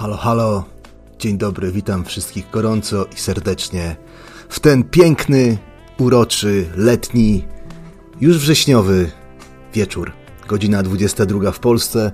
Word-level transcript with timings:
Halo, 0.00 0.16
halo. 0.16 0.64
Dzień 1.18 1.38
dobry, 1.38 1.72
witam 1.72 2.04
wszystkich 2.04 2.50
gorąco 2.50 3.04
i 3.04 3.16
serdecznie 3.16 3.96
w 4.48 4.60
ten 4.60 4.84
piękny, 4.84 5.58
uroczy, 5.98 6.66
letni, 6.76 7.44
już 8.20 8.38
wrześniowy 8.38 9.10
wieczór. 9.74 10.12
Godzina 10.48 10.82
22 10.82 11.52
w 11.52 11.58
Polsce. 11.58 12.12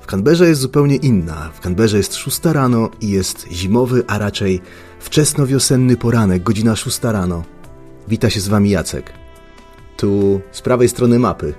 W 0.00 0.06
Canberrze 0.06 0.48
jest 0.48 0.60
zupełnie 0.60 0.96
inna. 0.96 1.50
W 1.54 1.60
Canberrze 1.60 1.96
jest 1.96 2.14
6 2.14 2.40
rano 2.44 2.90
i 3.00 3.10
jest 3.10 3.46
zimowy, 3.52 4.04
a 4.06 4.18
raczej 4.18 4.60
wczesnowiosenny 5.00 5.96
poranek, 5.96 6.42
godzina 6.42 6.76
6 6.76 6.98
rano. 7.02 7.44
Wita 8.08 8.30
się 8.30 8.40
z 8.40 8.48
wami 8.48 8.70
Jacek. 8.70 9.12
Tu 9.96 10.40
z 10.52 10.62
prawej 10.62 10.88
strony 10.88 11.18
mapy. 11.18 11.54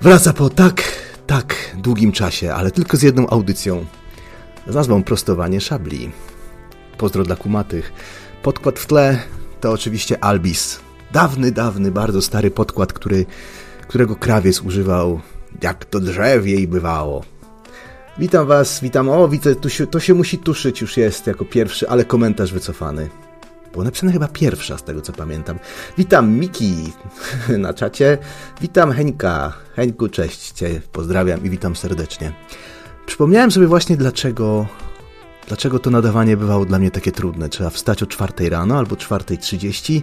Wraca 0.00 0.32
po 0.32 0.50
tak, 0.50 0.82
tak 1.26 1.76
długim 1.76 2.12
czasie, 2.12 2.54
ale 2.54 2.70
tylko 2.70 2.96
z 2.96 3.02
jedną 3.02 3.28
audycją 3.28 3.86
z 4.68 4.74
nazwą 4.74 5.02
Prostowanie 5.02 5.60
Szabli. 5.60 6.10
Pozdro 6.98 7.24
dla 7.24 7.36
kumatych. 7.36 7.92
Podkład 8.42 8.78
w 8.78 8.86
tle 8.86 9.18
to 9.60 9.72
oczywiście 9.72 10.24
Albis. 10.24 10.80
Dawny, 11.12 11.52
dawny, 11.52 11.90
bardzo 11.90 12.22
stary 12.22 12.50
podkład, 12.50 12.92
który, 12.92 13.26
którego 13.88 14.16
krawiec 14.16 14.60
używał 14.60 15.20
jak 15.62 15.84
to 15.84 16.00
drzewie 16.00 16.54
i 16.54 16.68
bywało. 16.68 17.24
Witam 18.18 18.46
was, 18.46 18.80
witam. 18.80 19.08
O, 19.08 19.28
widzę, 19.28 19.54
się, 19.68 19.86
to 19.86 20.00
się 20.00 20.14
musi 20.14 20.38
tuszyć, 20.38 20.80
już 20.80 20.96
jest 20.96 21.26
jako 21.26 21.44
pierwszy, 21.44 21.88
ale 21.88 22.04
komentarz 22.04 22.52
wycofany. 22.52 23.08
Było 23.72 23.84
napisane 23.84 24.12
chyba 24.12 24.28
pierwsza, 24.28 24.78
z 24.78 24.82
tego 24.82 25.00
co 25.00 25.12
pamiętam. 25.12 25.58
Witam 25.98 26.30
Miki 26.30 26.92
na 27.58 27.74
czacie. 27.74 28.18
Witam 28.60 28.92
Heńka. 28.92 29.52
Heńku, 29.76 30.08
cześć 30.08 30.52
cię, 30.52 30.80
pozdrawiam 30.92 31.44
i 31.44 31.50
witam 31.50 31.76
serdecznie. 31.76 32.32
Przypomniałem 33.08 33.50
sobie 33.50 33.66
właśnie 33.66 33.96
dlaczego, 33.96 34.66
dlaczego 35.46 35.78
to 35.78 35.90
nadawanie 35.90 36.36
bywało 36.36 36.64
dla 36.64 36.78
mnie 36.78 36.90
takie 36.90 37.12
trudne. 37.12 37.48
Trzeba 37.48 37.70
wstać 37.70 38.02
o 38.02 38.06
4 38.06 38.50
rano 38.50 38.78
albo 38.78 38.96
4.30 38.96 40.02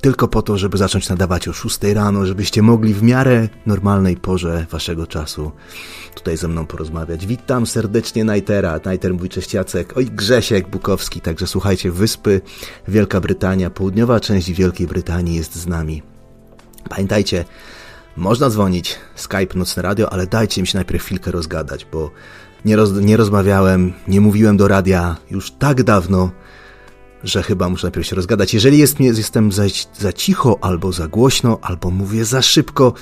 tylko 0.00 0.28
po 0.28 0.42
to, 0.42 0.58
żeby 0.58 0.78
zacząć 0.78 1.08
nadawać 1.08 1.48
o 1.48 1.52
6 1.52 1.78
rano, 1.94 2.26
żebyście 2.26 2.62
mogli 2.62 2.94
w 2.94 3.02
miarę 3.02 3.48
normalnej 3.66 4.16
porze 4.16 4.66
waszego 4.70 5.06
czasu 5.06 5.52
tutaj 6.14 6.36
ze 6.36 6.48
mną 6.48 6.66
porozmawiać. 6.66 7.26
Witam 7.26 7.66
serdecznie 7.66 8.24
Najtera. 8.24 8.80
Najter 8.84 9.14
mówi 9.14 9.28
cześć 9.28 9.54
Jacek. 9.54 9.96
Oj, 9.96 10.06
Grzesiek 10.06 10.68
Bukowski. 10.68 11.20
Także 11.20 11.46
słuchajcie, 11.46 11.90
Wyspy, 11.90 12.40
Wielka 12.88 13.20
Brytania, 13.20 13.70
południowa 13.70 14.20
część 14.20 14.52
Wielkiej 14.52 14.86
Brytanii 14.86 15.36
jest 15.36 15.54
z 15.54 15.66
nami. 15.66 16.02
Pamiętajcie, 16.88 17.44
można 18.16 18.50
dzwonić, 18.50 18.96
Skype, 19.14 19.54
Nocne 19.54 19.82
Radio, 19.82 20.12
ale 20.12 20.26
dajcie 20.26 20.60
mi 20.60 20.66
się 20.66 20.78
najpierw 20.78 21.04
chwilkę 21.04 21.30
rozgadać, 21.30 21.86
bo 21.92 22.10
nie, 22.64 22.76
roz, 22.76 22.92
nie 22.92 23.16
rozmawiałem, 23.16 23.92
nie 24.08 24.20
mówiłem 24.20 24.56
do 24.56 24.68
radia 24.68 25.16
już 25.30 25.50
tak 25.50 25.82
dawno, 25.82 26.30
że 27.24 27.42
chyba 27.42 27.68
muszę 27.68 27.86
najpierw 27.86 28.06
się 28.06 28.16
rozgadać. 28.16 28.54
Jeżeli 28.54 28.78
jest, 28.78 29.00
jestem 29.00 29.52
za, 29.52 29.62
za 29.98 30.12
cicho, 30.12 30.58
albo 30.60 30.92
za 30.92 31.08
głośno, 31.08 31.58
albo 31.62 31.90
mówię 31.90 32.24
za 32.24 32.42
szybko, 32.42 32.92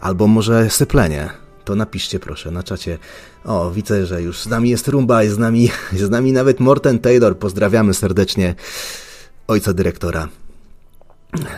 albo 0.00 0.26
może 0.26 0.70
seplenie, 0.70 1.30
to 1.64 1.74
napiszcie 1.74 2.18
proszę 2.18 2.50
na 2.50 2.62
czacie. 2.62 2.98
O, 3.44 3.70
widzę, 3.70 4.06
że 4.06 4.22
już 4.22 4.40
z 4.40 4.46
nami 4.46 4.70
jest 4.70 4.88
Rumba, 4.88 5.22
jest 5.22 5.34
z 5.34 5.38
nami, 5.38 5.62
jest 5.92 6.04
z 6.04 6.10
nami 6.10 6.32
nawet 6.32 6.60
Morten 6.60 6.98
Taylor. 6.98 7.38
Pozdrawiamy 7.38 7.94
serdecznie 7.94 8.54
ojca 9.46 9.72
dyrektora. 9.72 10.28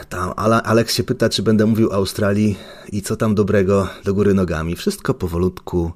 Tam 0.08 0.32
Alex 0.64 0.94
się 0.94 1.04
pyta, 1.04 1.28
czy 1.28 1.42
będę 1.42 1.66
mówił 1.66 1.90
o 1.90 1.94
Australii 1.94 2.58
i 2.92 3.02
co 3.02 3.16
tam 3.16 3.34
dobrego 3.34 3.88
do 4.04 4.14
góry 4.14 4.34
nogami. 4.34 4.76
Wszystko 4.76 5.14
powolutku, 5.14 5.92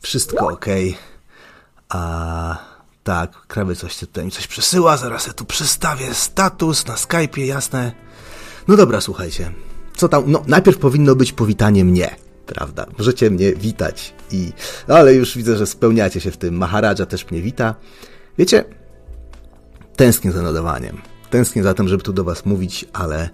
wszystko 0.00 0.48
ok. 0.48 0.66
A 1.88 2.72
tak, 3.04 3.46
krawy 3.46 3.76
coś 3.76 3.98
tutaj 3.98 4.24
mi 4.24 4.30
coś 4.30 4.46
przesyła, 4.46 4.96
zaraz 4.96 5.26
ja 5.26 5.32
tu 5.32 5.44
przestawię 5.44 6.14
status 6.14 6.86
na 6.86 6.94
Skype'ie, 6.94 7.44
jasne. 7.44 7.92
No 8.68 8.76
dobra, 8.76 9.00
słuchajcie. 9.00 9.52
Co 9.96 10.08
tam? 10.08 10.24
No, 10.26 10.42
najpierw 10.46 10.78
powinno 10.78 11.14
być 11.14 11.32
powitanie 11.32 11.84
mnie, 11.84 12.16
prawda? 12.46 12.86
Możecie 12.98 13.30
mnie 13.30 13.54
witać 13.54 14.14
i... 14.30 14.52
No, 14.88 14.94
ale 14.94 15.14
już 15.14 15.36
widzę, 15.36 15.56
że 15.56 15.66
spełniacie 15.66 16.20
się 16.20 16.30
w 16.30 16.36
tym. 16.36 16.54
Maharadża 16.54 17.06
też 17.06 17.30
mnie 17.30 17.42
wita. 17.42 17.74
Wiecie, 18.38 18.64
tęsknię 19.96 20.32
za 20.32 20.42
nadawaniem 20.42 21.11
tęsknię 21.32 21.62
za 21.62 21.74
tym, 21.74 21.88
żeby 21.88 22.02
tu 22.02 22.12
do 22.12 22.24
Was 22.24 22.46
mówić, 22.46 22.84
ale 22.92 23.30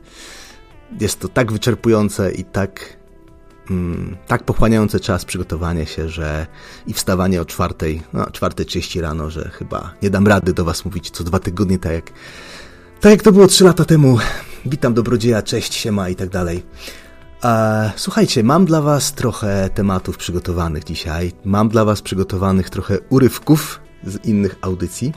jest 1.00 1.20
to 1.20 1.28
tak 1.28 1.52
wyczerpujące 1.52 2.32
i 2.32 2.44
tak, 2.44 2.96
mm, 3.70 4.16
tak 4.26 4.44
pochłaniające 4.44 5.00
czas 5.00 5.24
przygotowanie 5.24 5.86
się, 5.86 6.08
że 6.08 6.46
i 6.86 6.92
wstawanie 6.92 7.40
o 7.40 7.44
czwartej, 7.44 8.02
no 8.12 8.30
czwartej 8.30 8.66
trzydzieści 8.66 9.00
rano, 9.00 9.30
że 9.30 9.50
chyba 9.52 9.94
nie 10.02 10.10
dam 10.10 10.26
rady 10.26 10.52
do 10.52 10.64
Was 10.64 10.84
mówić 10.84 11.10
co 11.10 11.24
dwa 11.24 11.38
tygodnie, 11.38 11.78
tak 11.78 11.92
jak, 11.92 12.12
tak 13.00 13.12
jak 13.12 13.22
to 13.22 13.32
było 13.32 13.46
trzy 13.46 13.64
lata 13.64 13.84
temu. 13.84 14.18
Witam 14.66 14.94
dobrodzieja, 14.94 15.42
cześć, 15.42 15.74
siema 15.74 16.08
i 16.08 16.16
tak 16.16 16.28
dalej. 16.28 16.62
Słuchajcie, 17.96 18.44
mam 18.44 18.64
dla 18.64 18.82
Was 18.82 19.12
trochę 19.12 19.70
tematów 19.74 20.16
przygotowanych 20.16 20.84
dzisiaj. 20.84 21.32
Mam 21.44 21.68
dla 21.68 21.84
Was 21.84 22.02
przygotowanych 22.02 22.70
trochę 22.70 22.98
urywków 23.00 23.80
z 24.04 24.24
innych 24.24 24.56
audycji. 24.60 25.12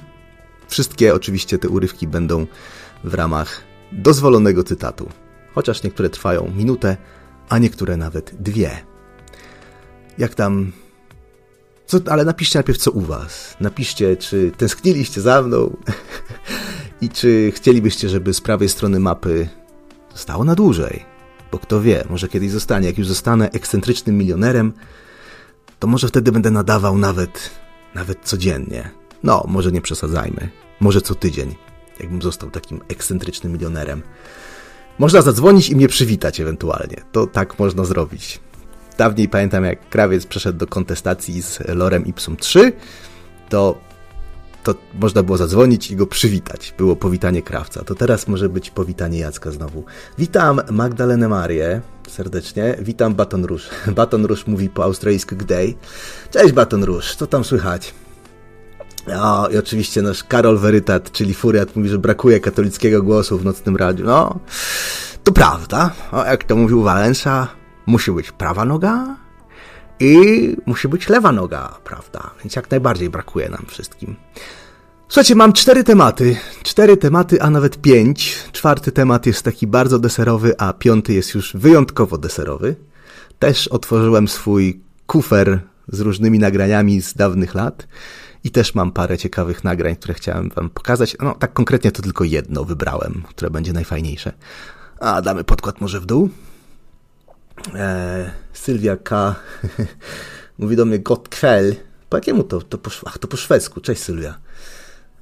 Wszystkie 0.72 1.14
oczywiście 1.14 1.58
te 1.58 1.70
urywki 1.70 2.08
będą 2.08 2.48
w 3.04 3.14
ramach 3.14 3.62
dozwolonego 3.92 4.64
cytatu, 4.64 5.10
chociaż 5.56 5.84
niektóre 5.84 6.10
trwają 6.10 6.52
minutę, 6.56 6.98
a 7.50 7.58
niektóre 7.58 7.98
nawet 7.98 8.36
dwie. 8.40 8.72
Jak 10.18 10.36
tam. 10.36 10.72
Co, 11.86 12.00
ale 12.10 12.26
napiszcie 12.26 12.60
najpierw, 12.60 12.80
co 12.80 12.92
u 12.92 13.02
Was. 13.02 13.58
Napiszcie, 13.60 14.18
czy 14.18 14.52
tęskniliście 14.58 15.22
za 15.22 15.42
mną 15.42 15.78
i 17.02 17.10
czy 17.10 17.52
chcielibyście, 17.56 18.10
żeby 18.10 18.34
z 18.34 18.42
prawej 18.42 18.70
strony 18.70 19.00
mapy 19.00 19.50
zostało 20.14 20.44
na 20.44 20.56
dłużej. 20.56 21.06
Bo 21.52 21.60
kto 21.60 21.82
wie, 21.82 22.04
może 22.10 22.30
kiedyś 22.30 22.52
zostanie. 22.52 22.88
Jak 22.88 22.98
już 22.98 23.08
zostanę 23.08 23.52
ekscentrycznym 23.52 24.18
milionerem, 24.18 24.74
to 25.80 25.88
może 25.88 26.08
wtedy 26.08 26.32
będę 26.32 26.52
nadawał 26.52 26.98
nawet, 26.98 27.50
nawet 27.96 28.18
codziennie. 28.24 29.01
No, 29.24 29.46
może 29.48 29.72
nie 29.72 29.82
przesadzajmy. 29.82 30.50
Może 30.80 31.02
co 31.02 31.16
tydzień, 31.16 31.56
jakbym 32.00 32.22
został 32.22 32.50
takim 32.50 32.82
ekscentrycznym 32.88 33.54
milionerem. 33.54 34.02
Można 35.00 35.22
zadzwonić 35.22 35.70
i 35.70 35.76
mnie 35.76 35.88
przywitać 35.88 36.40
ewentualnie. 36.40 37.02
To 37.12 37.28
tak 37.28 37.60
można 37.60 37.86
zrobić. 37.86 38.40
Dawniej 38.98 39.30
pamiętam, 39.30 39.64
jak 39.64 39.90
krawiec 39.90 40.26
przeszedł 40.26 40.60
do 40.60 40.68
kontestacji 40.68 41.42
z 41.42 41.60
Lorem 41.68 42.06
Ipsum 42.06 42.38
3, 42.38 42.74
to, 43.50 43.78
to 44.64 44.76
można 44.94 45.24
było 45.24 45.38
zadzwonić 45.38 45.92
i 45.92 45.96
go 45.96 46.08
przywitać. 46.08 46.74
Było 46.78 46.96
powitanie 46.96 47.42
krawca. 47.42 47.84
To 47.84 47.96
teraz 47.96 48.28
może 48.28 48.50
być 48.50 48.70
powitanie 48.70 49.20
Jacka 49.20 49.52
znowu. 49.52 49.84
Witam 50.18 50.62
Magdalenę 50.72 51.28
Marię 51.28 51.82
serdecznie. 52.10 52.76
Witam 52.80 53.16
Baton 53.16 53.46
Rouge. 53.46 53.64
Baton 53.96 54.26
Rouge 54.26 54.44
mówi 54.48 54.70
po 54.70 54.84
australijsku 54.84 55.36
gday. 55.36 55.74
Cześć 56.32 56.54
Baton 56.54 56.84
Rouge, 56.84 57.16
co 57.18 57.28
tam 57.28 57.44
słychać? 57.44 57.94
O, 59.08 59.48
i 59.50 59.58
oczywiście 59.58 60.02
nasz 60.02 60.24
Karol 60.24 60.58
Werytat, 60.58 61.12
czyli 61.12 61.34
Furiat, 61.34 61.76
mówi, 61.76 61.90
że 61.90 61.98
brakuje 61.98 62.40
katolickiego 62.40 63.04
głosu 63.04 63.38
w 63.38 63.46
nocnym 63.46 63.76
radiu. 63.76 64.06
No, 64.06 64.40
to 65.24 65.32
prawda. 65.32 65.92
O, 66.12 66.26
jak 66.26 66.44
to 66.44 66.56
mówił 66.56 66.84
Walensa, 66.84 67.48
musi 67.86 68.12
być 68.12 68.32
prawa 68.32 68.66
noga 68.66 69.16
i 70.00 70.16
musi 70.66 70.88
być 70.88 71.10
lewa 71.10 71.32
noga, 71.32 71.78
prawda? 71.84 72.32
Więc 72.44 72.56
jak 72.56 72.72
najbardziej 72.72 73.10
brakuje 73.10 73.50
nam 73.50 73.66
wszystkim. 73.68 74.16
Słuchajcie, 75.08 75.36
mam 75.36 75.54
cztery 75.54 75.84
tematy. 75.84 76.38
Cztery 76.64 76.98
tematy, 76.98 77.42
a 77.42 77.50
nawet 77.50 77.82
pięć. 77.82 78.36
Czwarty 78.52 78.92
temat 78.92 79.26
jest 79.26 79.44
taki 79.44 79.68
bardzo 79.68 80.00
deserowy, 80.00 80.56
a 80.58 80.74
piąty 80.74 81.14
jest 81.14 81.34
już 81.36 81.54
wyjątkowo 81.56 82.18
deserowy. 82.18 82.76
Też 83.40 83.68
otworzyłem 83.68 84.28
swój 84.28 84.82
kufer 85.08 85.60
z 85.88 86.00
różnymi 86.00 86.40
nagraniami 86.40 87.02
z 87.02 87.14
dawnych 87.14 87.56
lat. 87.56 87.88
I 88.44 88.52
też 88.52 88.76
mam 88.76 88.92
parę 88.92 89.18
ciekawych 89.18 89.64
nagrań, 89.64 89.96
które 89.96 90.14
chciałem 90.14 90.50
wam 90.50 90.70
pokazać. 90.70 91.18
No, 91.20 91.36
tak 91.36 91.54
konkretnie 91.54 91.92
to 91.92 92.02
tylko 92.02 92.24
jedno 92.24 92.66
wybrałem, 92.66 93.24
które 93.30 93.52
będzie 93.52 93.74
najfajniejsze. 93.74 94.34
A, 95.00 95.22
damy 95.22 95.44
podkład 95.44 95.82
może 95.82 96.00
w 96.00 96.06
dół. 96.06 96.30
Eee, 97.76 98.30
Sylwia 98.54 98.98
K. 98.98 99.36
mówi 100.60 100.76
do 100.76 100.86
mnie 100.86 101.00
Gotkwell. 101.00 101.76
Po 102.10 102.18
jakiemu 102.18 102.44
to? 102.44 102.62
To 102.62 102.78
po, 102.78 102.92
ach, 103.06 103.18
to 103.18 103.28
po 103.28 103.38
szwedzku. 103.38 103.82
Cześć 103.82 104.02
Sylwia. 104.02 104.38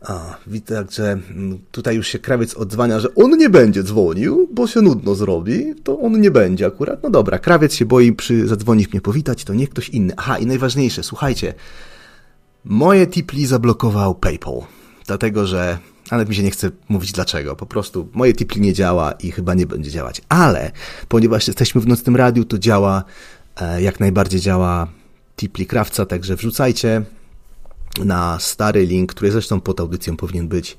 A, 0.01 0.37
widzę, 0.47 0.85
że 0.91 1.11
mm, 1.11 1.59
tutaj 1.71 1.95
już 1.95 2.07
się 2.07 2.19
krawiec 2.19 2.55
odzwania, 2.55 2.99
że 2.99 3.15
on 3.15 3.37
nie 3.37 3.49
będzie 3.49 3.83
dzwonił, 3.83 4.49
bo 4.53 4.67
się 4.67 4.81
nudno 4.81 5.15
zrobi, 5.15 5.75
to 5.83 5.99
on 5.99 6.21
nie 6.21 6.31
będzie 6.31 6.65
akurat. 6.65 7.03
No 7.03 7.09
dobra, 7.09 7.39
krawiec 7.39 7.73
się 7.73 7.85
boi 7.85 8.13
przy 8.13 8.47
zadzwonić 8.47 8.91
mnie 8.91 9.01
powitać, 9.01 9.43
to 9.43 9.53
nie 9.53 9.67
ktoś 9.67 9.89
inny. 9.89 10.13
Aha, 10.17 10.37
i 10.37 10.45
najważniejsze, 10.45 11.03
słuchajcie, 11.03 11.53
Moje 12.65 13.07
Tipli 13.07 13.45
zablokował 13.45 14.15
PayPal, 14.15 14.61
dlatego 15.07 15.47
że 15.47 15.77
nawet 16.11 16.29
mi 16.29 16.35
się 16.35 16.43
nie 16.43 16.51
chce 16.51 16.71
mówić 16.89 17.11
dlaczego. 17.11 17.55
Po 17.55 17.65
prostu 17.65 18.09
moje 18.13 18.33
Tipli 18.33 18.61
nie 18.61 18.73
działa 18.73 19.11
i 19.11 19.31
chyba 19.31 19.53
nie 19.53 19.65
będzie 19.65 19.91
działać. 19.91 20.21
Ale 20.29 20.71
ponieważ 21.07 21.47
jesteśmy 21.47 21.81
w 21.81 21.87
nocnym 21.87 22.15
radiu, 22.15 22.45
to 22.45 22.59
działa, 22.59 23.03
e, 23.61 23.81
jak 23.81 23.99
najbardziej 23.99 24.39
działa 24.39 24.87
Tipli 25.35 25.65
Krawca, 25.65 26.05
także 26.05 26.35
wrzucajcie. 26.35 27.01
na 28.05 28.39
stary 28.39 28.85
link, 28.85 29.13
który 29.13 29.31
zresztą 29.31 29.61
pod 29.61 29.79
audycją 29.79 30.17
powinien 30.17 30.47
być. 30.47 30.77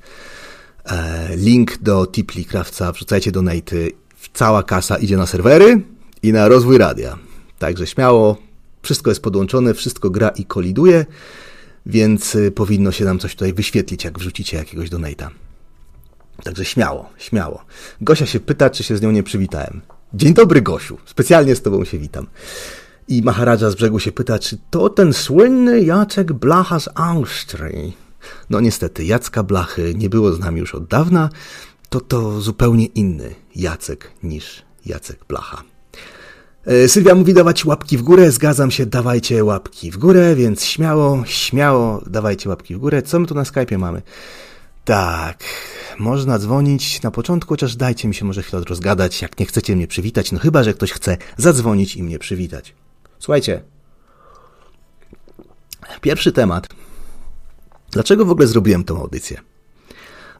E, 0.85 1.35
link 1.35 1.77
do 1.77 2.07
Tipli 2.07 2.45
Krawca, 2.45 2.91
wrzucajcie 2.91 3.31
donaty. 3.31 3.91
Cała 4.33 4.63
kasa 4.63 4.97
idzie 4.97 5.17
na 5.17 5.25
serwery 5.25 5.81
i 6.23 6.33
na 6.33 6.47
rozwój 6.47 6.77
radia. 6.77 7.17
Także 7.59 7.87
śmiało, 7.87 8.37
wszystko 8.81 9.11
jest 9.11 9.21
podłączone, 9.21 9.73
wszystko 9.73 10.09
gra 10.09 10.29
i 10.29 10.45
koliduje, 10.45 11.05
więc 11.85 12.35
y, 12.35 12.51
powinno 12.51 12.91
się 12.91 13.05
nam 13.05 13.19
coś 13.19 13.35
tutaj 13.35 13.53
wyświetlić, 13.53 14.03
jak 14.03 14.19
wrzucicie 14.19 14.57
jakiegoś 14.57 14.89
donata. 14.89 15.29
Także 16.43 16.65
śmiało, 16.65 17.09
śmiało. 17.17 17.65
Gosia 18.01 18.25
się 18.25 18.39
pyta, 18.39 18.69
czy 18.69 18.83
się 18.83 18.97
z 18.97 19.01
nią 19.01 19.11
nie 19.11 19.23
przywitałem. 19.23 19.81
Dzień 20.13 20.33
dobry, 20.33 20.61
Gosiu. 20.61 20.97
Specjalnie 21.05 21.55
z 21.55 21.61
tobą 21.61 21.85
się 21.85 21.97
witam. 21.97 22.27
I 23.07 23.21
Maharadża 23.21 23.69
z 23.69 23.75
brzegu 23.75 23.99
się 23.99 24.11
pyta, 24.11 24.39
czy 24.39 24.57
to 24.69 24.89
ten 24.89 25.13
słynny 25.13 25.81
Jacek 25.81 26.33
Blacha 26.33 26.79
z 26.79 26.89
Austrii. 26.95 27.97
No 28.49 28.59
niestety, 28.59 29.05
Jacka 29.05 29.43
Blachy 29.43 29.95
nie 29.95 30.09
było 30.09 30.33
z 30.33 30.39
nami 30.39 30.59
już 30.59 30.75
od 30.75 30.87
dawna. 30.87 31.29
To 31.89 32.01
to 32.01 32.41
zupełnie 32.41 32.85
inny 32.85 33.35
Jacek 33.55 34.11
niż 34.23 34.63
Jacek 34.85 35.25
Blacha. 35.27 35.63
E, 36.65 36.87
Sylwia 36.87 37.15
mówi 37.15 37.33
dawać 37.33 37.65
łapki 37.65 37.97
w 37.97 38.01
górę, 38.01 38.31
zgadzam 38.31 38.71
się, 38.71 38.85
dawajcie 38.85 39.43
łapki 39.43 39.91
w 39.91 39.97
górę, 39.97 40.35
więc 40.35 40.65
śmiało, 40.65 41.23
śmiało 41.25 42.03
dawajcie 42.07 42.49
łapki 42.49 42.75
w 42.75 42.77
górę. 42.77 43.01
Co 43.01 43.19
my 43.19 43.27
tu 43.27 43.35
na 43.35 43.43
Skype'ie 43.43 43.77
mamy? 43.77 44.01
Tak, 44.85 45.43
można 45.99 46.39
dzwonić 46.39 47.01
na 47.01 47.11
początku, 47.11 47.53
chociaż 47.53 47.75
dajcie 47.75 48.07
mi 48.07 48.15
się 48.15 48.25
może 48.25 48.43
chwilę 48.43 48.63
rozgadać, 48.69 49.21
jak 49.21 49.39
nie 49.39 49.45
chcecie 49.45 49.75
mnie 49.75 49.87
przywitać, 49.87 50.31
no 50.31 50.39
chyba, 50.39 50.63
że 50.63 50.73
ktoś 50.73 50.91
chce 50.91 51.17
zadzwonić 51.37 51.95
i 51.95 52.03
mnie 52.03 52.19
przywitać. 52.19 52.73
Słuchajcie, 53.19 53.63
pierwszy 56.01 56.31
temat. 56.31 56.67
Dlaczego 57.91 58.25
w 58.25 58.31
ogóle 58.31 58.47
zrobiłem 58.47 58.83
tą 58.83 59.01
audycję? 59.01 59.41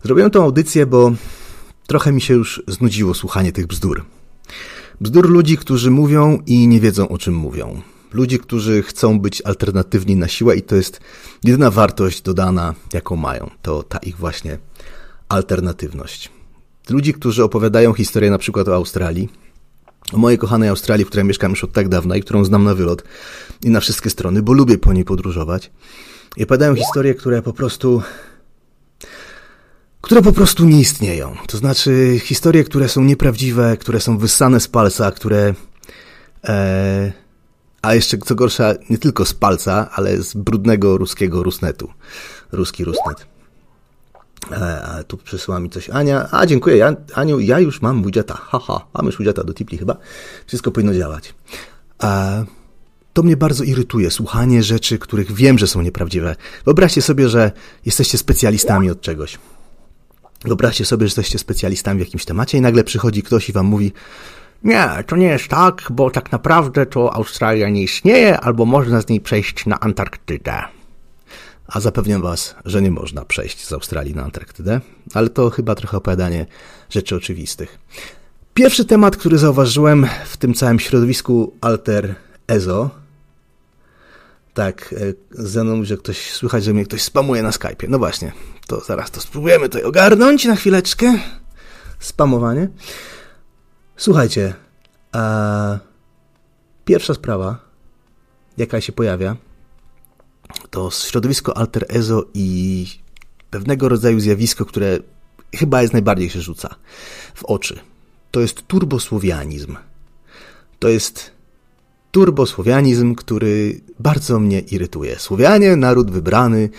Zrobiłem 0.04 0.32
tą 0.32 0.44
audycję, 0.44 0.86
bo 0.86 1.12
trochę 1.88 2.12
mi 2.12 2.22
się 2.22 2.34
już 2.34 2.64
znudziło 2.68 3.14
słuchanie 3.14 3.52
tych 3.52 3.68
bzdur. 3.68 4.06
Bzdur 5.02 5.30
ludzi, 5.30 5.58
którzy 5.58 5.92
mówią 5.92 6.40
i 6.46 6.68
nie 6.68 6.80
wiedzą 6.80 7.08
o 7.08 7.18
czym 7.18 7.34
mówią. 7.34 7.82
Ludzi, 8.14 8.40
którzy 8.40 8.84
chcą 8.84 9.20
być 9.20 9.42
alternatywni 9.42 10.16
na 10.16 10.28
siłę 10.28 10.56
i 10.56 10.62
to 10.62 10.76
jest 10.76 11.00
jedyna 11.44 11.72
wartość 11.72 12.22
dodana, 12.22 12.76
jaką 12.94 13.16
mają. 13.16 13.50
To 13.62 13.84
ta 13.84 13.98
ich 13.98 14.18
właśnie 14.18 14.58
alternatywność. 15.30 16.30
Ludzi, 16.90 17.14
którzy 17.14 17.44
opowiadają 17.44 17.94
historię 17.94 18.32
na 18.32 18.38
przykład 18.38 18.68
o 18.68 18.76
Australii, 18.76 19.30
o 20.14 20.18
mojej 20.18 20.38
kochanej 20.38 20.70
Australii, 20.70 21.06
w 21.06 21.08
której 21.08 21.26
mieszkam 21.26 21.52
już 21.52 21.64
od 21.64 21.74
tak 21.74 21.90
dawna 21.90 22.16
i 22.16 22.22
którą 22.22 22.46
znam 22.46 22.64
na 22.64 22.76
wylot 22.76 23.04
i 23.64 23.70
na 23.70 23.80
wszystkie 23.80 24.10
strony, 24.10 24.42
bo 24.42 24.54
lubię 24.54 24.78
po 24.78 24.94
niej 24.94 25.06
podróżować. 25.06 25.72
I 26.38 26.44
opowiadają 26.44 26.76
historie, 26.76 27.16
które 27.16 27.42
po 27.42 27.54
prostu 27.54 28.02
które 30.02 30.22
po 30.22 30.34
prostu 30.34 30.66
nie 30.66 30.80
istnieją. 30.80 31.36
To 31.48 31.58
znaczy 31.58 32.20
historie, 32.24 32.64
które 32.64 32.90
są 32.90 33.04
nieprawdziwe, 33.04 33.78
które 33.78 34.00
są 34.00 34.18
wyssane 34.18 34.60
z 34.60 34.68
palca, 34.68 35.12
które... 35.12 35.54
E, 36.44 37.12
a 37.82 37.94
jeszcze 37.94 38.18
co 38.18 38.36
gorsza, 38.36 38.74
nie 38.90 38.98
tylko 38.98 39.26
z 39.26 39.34
palca, 39.34 39.90
ale 39.94 40.24
z 40.24 40.34
brudnego 40.34 40.98
ruskiego 40.98 41.44
rusnetu. 41.44 41.90
Ruski 42.52 42.86
rusnet. 42.86 43.26
E, 44.52 44.82
a 44.84 45.04
tu 45.04 45.18
przysyła 45.18 45.60
mi 45.60 45.70
coś 45.70 45.90
Ania. 45.90 46.28
A, 46.32 46.46
dziękuję. 46.46 46.78
Ja, 46.78 46.96
Aniu, 47.14 47.40
ja 47.40 47.60
już 47.60 47.82
mam 47.82 48.04
widgeta. 48.04 48.34
Haha, 48.34 48.88
mamy 48.94 49.08
już 49.08 49.18
widgeta 49.18 49.44
do 49.44 49.54
Tipli 49.54 49.78
chyba. 49.78 49.98
Wszystko 50.48 50.72
powinno 50.72 50.94
działać. 50.94 51.36
E, 52.04 52.46
to 53.14 53.24
mnie 53.24 53.38
bardzo 53.38 53.64
irytuje, 53.64 54.12
słuchanie 54.12 54.64
rzeczy, 54.64 55.00
których 55.00 55.32
wiem, 55.32 55.58
że 55.58 55.68
są 55.68 55.82
nieprawdziwe. 55.82 56.36
Wyobraźcie 56.66 57.02
sobie, 57.02 57.30
że 57.30 57.52
jesteście 57.86 58.18
specjalistami 58.18 58.90
od 58.90 59.02
czegoś. 59.02 59.40
Wyobraźcie 60.46 60.86
sobie, 60.86 61.08
że 61.08 61.08
jesteście 61.08 61.40
specjalistami 61.40 62.00
w 62.00 62.06
jakimś 62.06 62.26
temacie 62.26 62.58
i 62.58 62.62
nagle 62.62 62.84
przychodzi 62.84 63.24
ktoś 63.24 63.50
i 63.50 63.54
wam 63.54 63.66
mówi 63.66 63.92
nie, 64.64 64.88
to 65.08 65.16
nie 65.16 65.28
jest 65.28 65.48
tak, 65.48 65.88
bo 65.90 66.12
tak 66.12 66.32
naprawdę 66.32 66.86
to 66.86 67.14
Australia 67.14 67.70
nie 67.70 67.84
istnieje, 67.84 68.40
albo 68.40 68.66
można 68.66 69.02
z 69.02 69.08
niej 69.08 69.22
przejść 69.22 69.66
na 69.66 69.80
Antarktydę. 69.80 70.64
A 71.68 71.80
zapewniam 71.80 72.22
was, 72.22 72.56
że 72.66 72.82
nie 72.82 72.92
można 72.92 73.26
przejść 73.26 73.68
z 73.68 73.74
Australii 73.74 74.16
na 74.16 74.24
Antarktydę, 74.24 74.82
ale 75.14 75.30
to 75.30 75.50
chyba 75.50 75.76
trochę 75.76 75.98
opowiadanie 75.98 76.46
rzeczy 76.90 77.16
oczywistych. 77.16 77.80
Pierwszy 78.54 78.86
temat, 78.86 79.18
który 79.18 79.38
zauważyłem 79.38 80.08
w 80.26 80.38
tym 80.38 80.54
całym 80.54 80.80
środowisku 80.80 81.54
Alter 81.62 82.16
Ezo, 82.48 82.90
tak, 84.54 84.96
e, 84.98 85.44
ze 85.44 85.64
mną, 85.64 85.84
że 85.84 85.98
ktoś, 85.98 86.32
słychać, 86.32 86.64
że 86.64 86.74
mnie 86.74 86.86
ktoś 86.86 87.02
spamuje 87.02 87.44
na 87.44 87.50
Skype'ie. 87.50 87.90
No 87.90 88.00
właśnie, 88.00 88.32
to 88.68 88.80
zaraz 88.80 89.12
to 89.12 89.22
spróbujemy 89.22 89.70
tutaj 89.70 89.84
ogarnąć 89.84 90.46
na 90.46 90.56
chwileczkę. 90.56 91.20
Spamowanie. 92.00 92.70
Słuchajcie, 93.98 94.54
a 95.12 95.80
pierwsza 96.86 97.14
sprawa, 97.14 97.60
jaka 98.58 98.82
się 98.82 98.92
pojawia, 98.92 99.36
to 100.70 100.92
środowisko 100.92 101.58
alter 101.58 101.86
ezo 101.90 102.26
i 102.34 102.88
pewnego 103.50 103.90
rodzaju 103.90 104.20
zjawisko, 104.20 104.66
które 104.66 105.00
chyba 105.56 105.82
jest 105.82 105.94
najbardziej 105.94 106.30
się 106.30 106.42
rzuca 106.42 106.76
w 107.36 107.44
oczy. 107.44 107.80
To 108.32 108.40
jest 108.40 108.68
turbosłowianizm. 108.68 109.76
To 110.80 110.90
jest 110.90 111.32
turbosłowianizm, 112.12 113.16
który 113.16 113.82
bardzo 114.00 114.40
mnie 114.40 114.60
irytuje. 114.60 115.20
Słowianie, 115.20 115.76
naród 115.76 116.12
wybrany, 116.12 116.70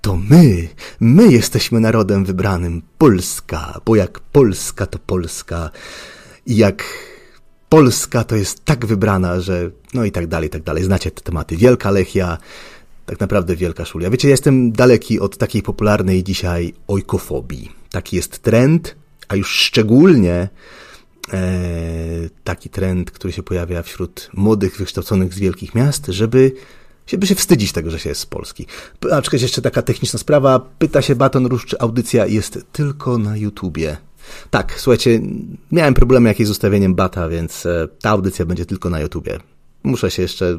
to 0.00 0.16
my, 0.16 0.68
my 1.00 1.32
jesteśmy 1.32 1.80
narodem 1.80 2.24
wybranym. 2.24 2.82
Polska, 2.98 3.80
bo 3.84 3.96
jak 3.96 4.20
Polska 4.20 4.86
to 4.86 4.98
Polska. 4.98 5.70
I 6.46 6.56
jak 6.56 6.84
Polska 7.68 8.24
to 8.24 8.36
jest 8.36 8.64
tak 8.64 8.86
wybrana, 8.86 9.40
że 9.40 9.70
no 9.94 10.04
i 10.04 10.12
tak 10.12 10.26
dalej, 10.26 10.46
i 10.46 10.50
tak 10.50 10.62
dalej. 10.62 10.84
Znacie 10.84 11.10
te 11.10 11.20
tematy. 11.20 11.56
Wielka 11.56 11.90
Lechia, 11.90 12.38
tak 13.06 13.20
naprawdę 13.20 13.56
wielka 13.56 13.84
szulia. 13.84 14.10
Wiecie, 14.10 14.28
ja 14.28 14.32
jestem 14.32 14.72
daleki 14.72 15.20
od 15.20 15.36
takiej 15.36 15.62
popularnej 15.62 16.24
dzisiaj 16.24 16.74
ojkofobii. 16.88 17.72
Taki 17.90 18.16
jest 18.16 18.38
trend, 18.38 18.96
a 19.28 19.36
już 19.36 19.50
szczególnie 19.50 20.48
taki 22.44 22.70
trend, 22.70 23.10
który 23.10 23.32
się 23.32 23.42
pojawia 23.42 23.82
wśród 23.82 24.30
młodych, 24.34 24.76
wykształconych 24.76 25.34
z 25.34 25.38
wielkich 25.38 25.74
miast, 25.74 26.06
żeby 26.06 26.52
żeby 27.06 27.26
się 27.26 27.34
wstydzić 27.34 27.72
tego, 27.72 27.90
że 27.90 27.98
się 27.98 28.08
jest 28.08 28.20
z 28.20 28.26
Polski. 28.26 28.66
A 29.12 29.22
czekać 29.22 29.42
jeszcze 29.42 29.62
taka 29.62 29.82
techniczna 29.82 30.18
sprawa. 30.18 30.60
Pyta 30.78 31.02
się 31.02 31.14
Baton 31.14 31.46
Róż, 31.46 31.66
czy 31.66 31.78
audycja 31.78 32.26
jest 32.26 32.58
tylko 32.72 33.18
na 33.18 33.36
YouTubie. 33.36 33.96
Tak, 34.50 34.74
słuchajcie, 34.80 35.20
miałem 35.72 35.94
problemy 35.94 36.28
jakieś 36.28 36.46
z 36.46 36.50
ustawieniem 36.50 36.94
bata, 36.94 37.28
więc 37.28 37.66
e, 37.66 37.88
ta 38.00 38.10
audycja 38.10 38.46
będzie 38.46 38.66
tylko 38.66 38.90
na 38.90 39.00
YouTubie. 39.00 39.38
Muszę 39.82 40.10
się 40.10 40.22
jeszcze 40.22 40.58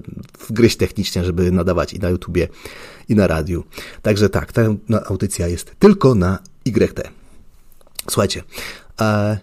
wgryźć 0.49 0.77
technicznie, 0.77 1.23
żeby 1.23 1.51
nadawać 1.51 1.93
i 1.93 1.99
na 1.99 2.09
YouTubie, 2.09 2.47
i 3.09 3.15
na 3.15 3.27
radiu. 3.27 3.63
Także 4.01 4.29
tak, 4.29 4.51
ta 4.51 4.61
audycja 5.05 5.47
jest 5.47 5.75
tylko 5.79 6.15
na 6.15 6.39
YT. 6.65 7.09
Słuchajcie, 8.09 8.43
e, 9.01 9.37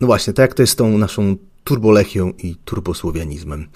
no 0.00 0.06
właśnie, 0.06 0.32
tak 0.32 0.44
jak 0.44 0.54
to 0.54 0.62
jest 0.62 0.72
z 0.72 0.76
tą 0.76 0.98
naszą 0.98 1.36
turbolechią 1.64 2.32
i 2.38 2.56
turbosłowianizmem. 2.64 3.68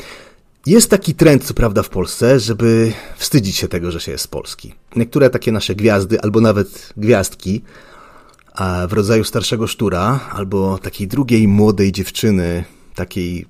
Jest 0.66 0.90
taki 0.90 1.14
trend, 1.14 1.44
co 1.44 1.54
prawda, 1.54 1.82
w 1.82 1.88
Polsce, 1.88 2.40
żeby 2.40 2.92
wstydzić 3.16 3.56
się 3.56 3.68
tego, 3.68 3.90
że 3.90 4.00
się 4.00 4.12
jest 4.12 4.24
z 4.24 4.26
Polski. 4.26 4.74
Niektóre 4.96 5.30
takie 5.30 5.52
nasze 5.52 5.74
gwiazdy, 5.74 6.20
albo 6.20 6.40
nawet 6.40 6.92
gwiazdki, 6.96 7.62
w 8.88 8.92
rodzaju 8.92 9.24
starszego 9.24 9.66
sztura, 9.66 10.20
albo 10.32 10.78
takiej 10.78 11.08
drugiej 11.08 11.48
młodej 11.48 11.92
dziewczyny, 11.92 12.64
takiej, 12.94 13.46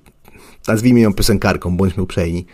nazwijmy 0.67 0.99
ją 0.99 1.13
piosenkarką, 1.13 1.77
bądźmy 1.77 2.03
uprzejmi, 2.03 2.45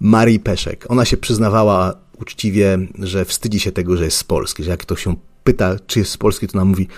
Marii 0.00 0.40
Peszek. 0.40 0.86
Ona 0.88 1.04
się 1.04 1.16
przyznawała 1.16 1.94
uczciwie, 2.20 2.78
że 2.98 3.24
wstydzi 3.24 3.60
się 3.60 3.72
tego, 3.72 3.96
że 3.96 4.04
jest 4.04 4.16
z 4.16 4.24
Polski, 4.24 4.64
że 4.64 4.70
jak 4.70 4.80
ktoś 4.80 5.04
się 5.04 5.16
pyta, 5.44 5.76
czy 5.86 5.98
jest 5.98 6.10
z 6.10 6.16
Polski, 6.16 6.48
to 6.48 6.58
ona 6.58 6.64
mówi, 6.64 6.88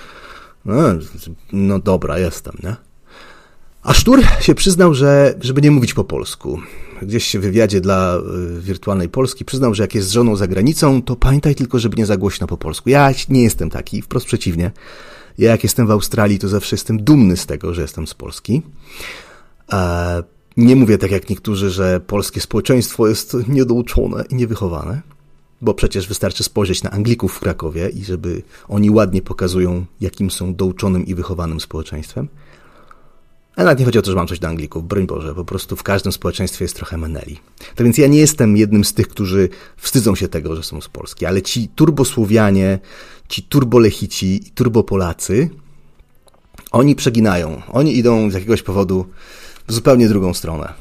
no, 0.64 0.82
no 1.52 1.78
dobra, 1.78 2.18
jestem, 2.18 2.54
nie? 2.62 2.76
A 3.82 3.94
Sztur 3.94 4.20
się 4.40 4.54
przyznał, 4.54 4.94
że 4.94 5.34
żeby 5.40 5.62
nie 5.62 5.70
mówić 5.70 5.94
po 5.94 6.04
polsku, 6.04 6.60
gdzieś 7.02 7.36
w 7.36 7.40
wywiadzie 7.40 7.80
dla 7.80 8.16
y, 8.58 8.60
Wirtualnej 8.60 9.08
Polski 9.08 9.44
przyznał, 9.44 9.74
że 9.74 9.82
jak 9.82 9.94
jest 9.94 10.08
z 10.08 10.12
żoną 10.12 10.36
za 10.36 10.46
granicą, 10.46 11.02
to 11.02 11.16
pamiętaj 11.16 11.54
tylko, 11.54 11.78
żeby 11.78 11.96
nie 11.96 12.06
za 12.06 12.16
głośno 12.16 12.46
po 12.46 12.56
polsku. 12.56 12.90
Ja 12.90 13.12
nie 13.28 13.42
jestem 13.42 13.70
taki, 13.70 14.02
wprost 14.02 14.26
przeciwnie. 14.26 14.70
Ja 15.38 15.50
jak 15.50 15.62
jestem 15.62 15.86
w 15.86 15.90
Australii, 15.90 16.38
to 16.38 16.48
zawsze 16.48 16.76
jestem 16.76 17.04
dumny 17.04 17.36
z 17.36 17.46
tego, 17.46 17.74
że 17.74 17.82
jestem 17.82 18.06
z 18.06 18.14
Polski. 18.14 18.62
Nie 20.56 20.76
mówię 20.76 20.98
tak 20.98 21.10
jak 21.10 21.30
niektórzy, 21.30 21.70
że 21.70 22.00
polskie 22.00 22.40
społeczeństwo 22.40 23.08
jest 23.08 23.36
niedouczone 23.48 24.24
i 24.30 24.34
niewychowane, 24.34 25.00
bo 25.62 25.74
przecież 25.74 26.08
wystarczy 26.08 26.44
spojrzeć 26.44 26.82
na 26.82 26.90
Anglików 26.90 27.32
w 27.32 27.40
Krakowie 27.40 27.88
i 27.88 28.04
żeby 28.04 28.42
oni 28.68 28.90
ładnie 28.90 29.22
pokazują, 29.22 29.86
jakim 30.00 30.30
są 30.30 30.54
douczonym 30.54 31.06
i 31.06 31.14
wychowanym 31.14 31.60
społeczeństwem. 31.60 32.28
Ale 33.56 33.64
nawet 33.64 33.78
nie 33.78 33.84
chodzi 33.84 33.98
o 33.98 34.02
to, 34.02 34.10
że 34.10 34.16
mam 34.16 34.26
coś 34.26 34.38
do 34.38 34.48
Anglików, 34.48 34.88
broń 34.88 35.06
Boże, 35.06 35.34
po 35.34 35.44
prostu 35.44 35.76
w 35.76 35.82
każdym 35.82 36.12
społeczeństwie 36.12 36.64
jest 36.64 36.76
trochę 36.76 36.96
meneli. 36.96 37.38
Tak 37.74 37.84
więc 37.84 37.98
ja 37.98 38.06
nie 38.06 38.18
jestem 38.18 38.56
jednym 38.56 38.84
z 38.84 38.94
tych, 38.94 39.08
którzy 39.08 39.48
wstydzą 39.76 40.14
się 40.14 40.28
tego, 40.28 40.56
że 40.56 40.62
są 40.62 40.80
z 40.80 40.88
Polski, 40.88 41.26
ale 41.26 41.42
ci 41.42 41.68
turbosłowianie, 41.68 42.78
ci 43.28 43.42
turbolechici 43.42 44.46
i 44.46 44.50
turbopolacy, 44.50 45.50
oni 46.70 46.94
przeginają. 46.94 47.62
Oni 47.68 47.98
idą 47.98 48.30
z 48.30 48.34
jakiegoś 48.34 48.62
powodu 48.62 49.06
w 49.68 49.72
zupełnie 49.72 50.08
drugą 50.08 50.34
stronę. 50.34 50.74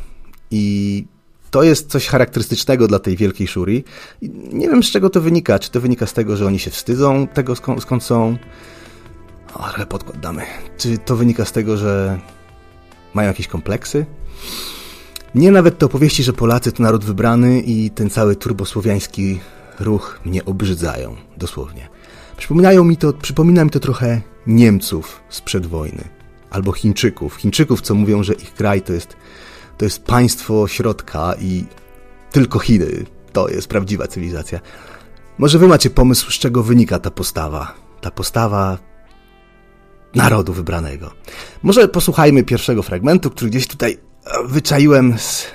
I 0.52 1.06
to 1.52 1.64
jest 1.64 1.90
coś 1.90 2.08
charakterystycznego 2.08 2.88
dla 2.88 3.00
tej 3.00 3.18
wielkiej 3.18 3.48
szury. 3.48 3.84
Nie 4.54 4.70
wiem, 4.70 4.84
z 4.84 4.92
czego 4.92 5.10
to 5.10 5.22
wynika. 5.22 5.60
Czy 5.60 5.72
to 5.72 5.82
wynika 5.82 6.06
z 6.06 6.14
tego, 6.14 6.38
że 6.38 6.46
oni 6.46 6.60
się 6.60 6.72
wstydzą 6.72 7.28
tego, 7.28 7.56
skąd, 7.56 7.82
skąd 7.82 8.04
są? 8.04 8.38
O, 9.54 9.64
trochę 9.64 9.86
podkład 9.86 10.20
damy. 10.20 10.42
Czy 10.78 10.98
to 10.98 11.16
wynika 11.16 11.46
z 11.46 11.52
tego, 11.52 11.78
że 11.78 12.20
mają 13.14 13.28
jakieś 13.28 13.48
kompleksy? 13.48 14.06
Mnie 15.36 15.52
nawet 15.52 15.78
te 15.78 15.86
opowieści, 15.86 16.24
że 16.24 16.34
Polacy 16.34 16.72
to 16.72 16.84
naród 16.84 17.06
wybrany 17.06 17.62
i 17.62 17.90
ten 17.90 18.10
cały 18.10 18.36
turbosłowiański 18.36 19.40
ruch 19.80 20.20
mnie 20.26 20.46
obrzydzają, 20.46 21.16
dosłownie. 21.38 21.90
Przypominają 22.38 22.84
mi 22.84 22.98
to, 22.98 23.14
przypomina 23.14 23.64
mi 23.64 23.70
to 23.70 23.80
trochę 23.80 24.22
Niemców 24.48 25.22
sprzed 25.30 25.66
wojny. 25.66 26.04
Albo 26.50 26.72
Chińczyków. 26.72 27.36
Chińczyków, 27.36 27.82
co 27.82 27.96
mówią, 27.96 28.24
że 28.24 28.34
ich 28.34 28.54
kraj 28.54 28.82
to 28.82 28.94
jest, 28.94 29.16
to 29.80 29.86
jest 29.86 30.04
państwo 30.04 30.68
środka 30.68 31.36
i 31.42 31.66
tylko 32.32 32.60
Chiny 32.60 33.06
to 33.34 33.50
jest 33.50 33.68
prawdziwa 33.68 34.08
cywilizacja. 34.08 34.60
Może 35.38 35.60
wy 35.60 35.68
macie 35.68 35.90
pomysł, 35.90 36.32
z 36.32 36.34
czego 36.34 36.64
wynika 36.64 37.00
ta 37.00 37.12
postawa? 37.12 37.74
Ta 38.02 38.12
postawa 38.12 38.78
narodu 40.16 40.54
wybranego. 40.54 41.12
Może 41.64 41.88
posłuchajmy 41.88 42.44
pierwszego 42.44 42.84
fragmentu, 42.84 43.30
który 43.30 43.52
gdzieś 43.52 43.68
tutaj 43.68 43.98
wyczaiłem 44.46 45.20
z, 45.20 45.46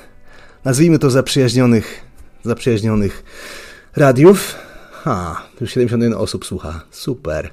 nazwijmy 0.65 0.99
to, 0.99 1.11
zaprzyjaźnionych, 1.11 2.05
zaprzyjaźnionych 2.45 3.25
radiów. 3.97 4.55
Ha, 4.93 5.43
już 5.61 5.71
71 5.71 6.15
osób 6.15 6.47
słucha. 6.47 6.81
Super. 6.91 7.51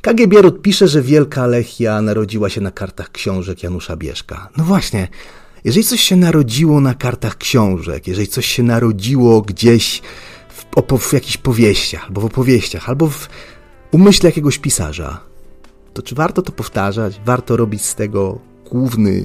KG 0.00 0.26
Bierut 0.28 0.62
pisze, 0.62 0.88
że 0.88 1.02
Wielka 1.02 1.46
Lechia 1.46 2.02
narodziła 2.02 2.48
się 2.48 2.60
na 2.60 2.70
kartach 2.70 3.10
książek 3.10 3.62
Janusza 3.62 3.96
Bieszka. 3.96 4.48
No 4.56 4.64
właśnie, 4.64 5.08
jeżeli 5.64 5.84
coś 5.84 6.00
się 6.00 6.16
narodziło 6.16 6.80
na 6.80 6.94
kartach 6.94 7.38
książek, 7.38 8.06
jeżeli 8.06 8.28
coś 8.28 8.46
się 8.46 8.62
narodziło 8.62 9.42
gdzieś 9.42 10.02
w, 10.48 10.98
w 10.98 11.12
jakichś 11.12 11.36
powieściach, 11.36 12.04
albo 12.04 12.20
w 12.20 12.24
opowieściach, 12.24 12.88
albo 12.88 13.08
w 13.08 13.28
umyśle 13.92 14.28
jakiegoś 14.28 14.58
pisarza, 14.58 15.20
to 15.94 16.02
czy 16.02 16.14
warto 16.14 16.42
to 16.42 16.52
powtarzać? 16.52 17.20
Warto 17.24 17.56
robić 17.56 17.84
z 17.84 17.94
tego 17.94 18.38
główny, 18.70 19.24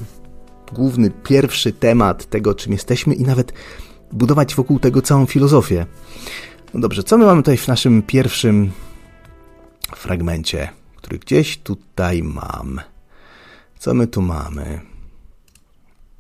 główny, 0.74 1.12
pierwszy 1.24 1.72
temat 1.72 2.26
tego, 2.30 2.56
czym 2.56 2.74
jesteśmy 2.74 3.14
i 3.14 3.24
nawet 3.24 3.54
budować 4.12 4.56
wokół 4.56 4.80
tego 4.80 5.02
całą 5.02 5.26
filozofię. 5.26 5.86
No 6.74 6.80
dobrze, 6.80 7.04
co 7.04 7.18
my 7.18 7.26
mamy 7.26 7.42
tutaj 7.42 7.58
w 7.58 7.68
naszym 7.68 8.02
pierwszym 8.02 8.72
fragmencie, 9.96 10.70
który 10.96 11.20
gdzieś 11.20 11.58
tutaj 11.58 12.24
mam? 12.24 12.82
Co 13.80 13.94
my 13.94 14.08
tu 14.08 14.22
mamy? 14.22 14.97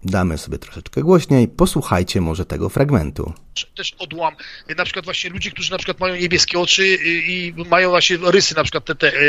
Damy 0.03 0.37
sobie 0.37 0.57
troszeczkę 0.57 1.01
głośniej, 1.01 1.47
posłuchajcie 1.47 2.21
może 2.21 2.45
tego 2.45 2.69
fragmentu. 2.69 3.33
Też 3.75 3.95
odłam, 3.99 4.35
na 4.77 4.83
przykład 4.83 5.05
właśnie 5.05 5.29
ludzi, 5.29 5.51
którzy 5.51 5.71
na 5.71 5.77
przykład 5.77 5.99
mają 5.99 6.15
niebieskie 6.15 6.59
oczy 6.59 6.97
i, 7.05 7.53
mają 7.69 7.89
właśnie 7.89 8.17
rysy 8.21 8.55
na 8.55 8.63
przykład 8.63 8.85
te, 8.85 8.95
te 8.95 9.07
e, 9.13 9.19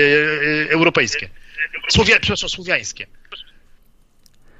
europejskie, 0.70 1.28
Słowia, 1.88 2.20
przepraszam, 2.20 2.48
słowiańskie. 2.48 3.06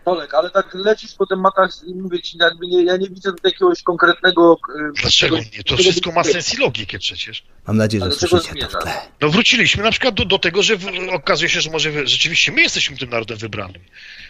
Olek, 0.09 0.35
ale 0.35 0.51
tak 0.51 0.75
lecisz 0.75 1.15
po 1.15 1.27
tematach 1.27 1.71
i 1.87 1.95
mówię 1.95 2.23
ci, 2.23 2.39
jakby 2.39 2.67
nie, 2.67 2.85
ja 2.85 2.97
nie 2.97 3.09
widzę 3.09 3.33
tutaj 3.33 3.53
jakiegoś 3.53 3.83
konkretnego... 3.83 4.59
E, 4.79 4.93
Dlaczego 5.01 5.39
nie? 5.39 5.65
To 5.67 5.77
wszystko 5.77 6.13
ma 6.13 6.25
sens 6.25 6.55
i 6.55 6.57
logikę 6.57 6.99
przecież. 6.99 7.43
Mam 7.67 7.77
nadzieję, 7.77 8.05
że 8.05 8.13
słyszycie 8.13 8.55
to 8.55 8.69
w 8.79 8.83
tle. 8.83 8.93
No 9.21 9.29
wróciliśmy 9.29 9.83
na 9.83 9.91
przykład 9.91 10.15
do, 10.15 10.25
do 10.25 10.39
tego, 10.39 10.63
że 10.63 10.77
w, 10.77 10.87
okazuje 11.13 11.49
się, 11.49 11.61
że 11.61 11.71
może 11.71 12.07
rzeczywiście 12.07 12.53
my 12.53 12.63
jesteśmy 12.63 12.97
tym 12.97 13.11
narodem 13.11 13.39
wybranym. 13.39 13.83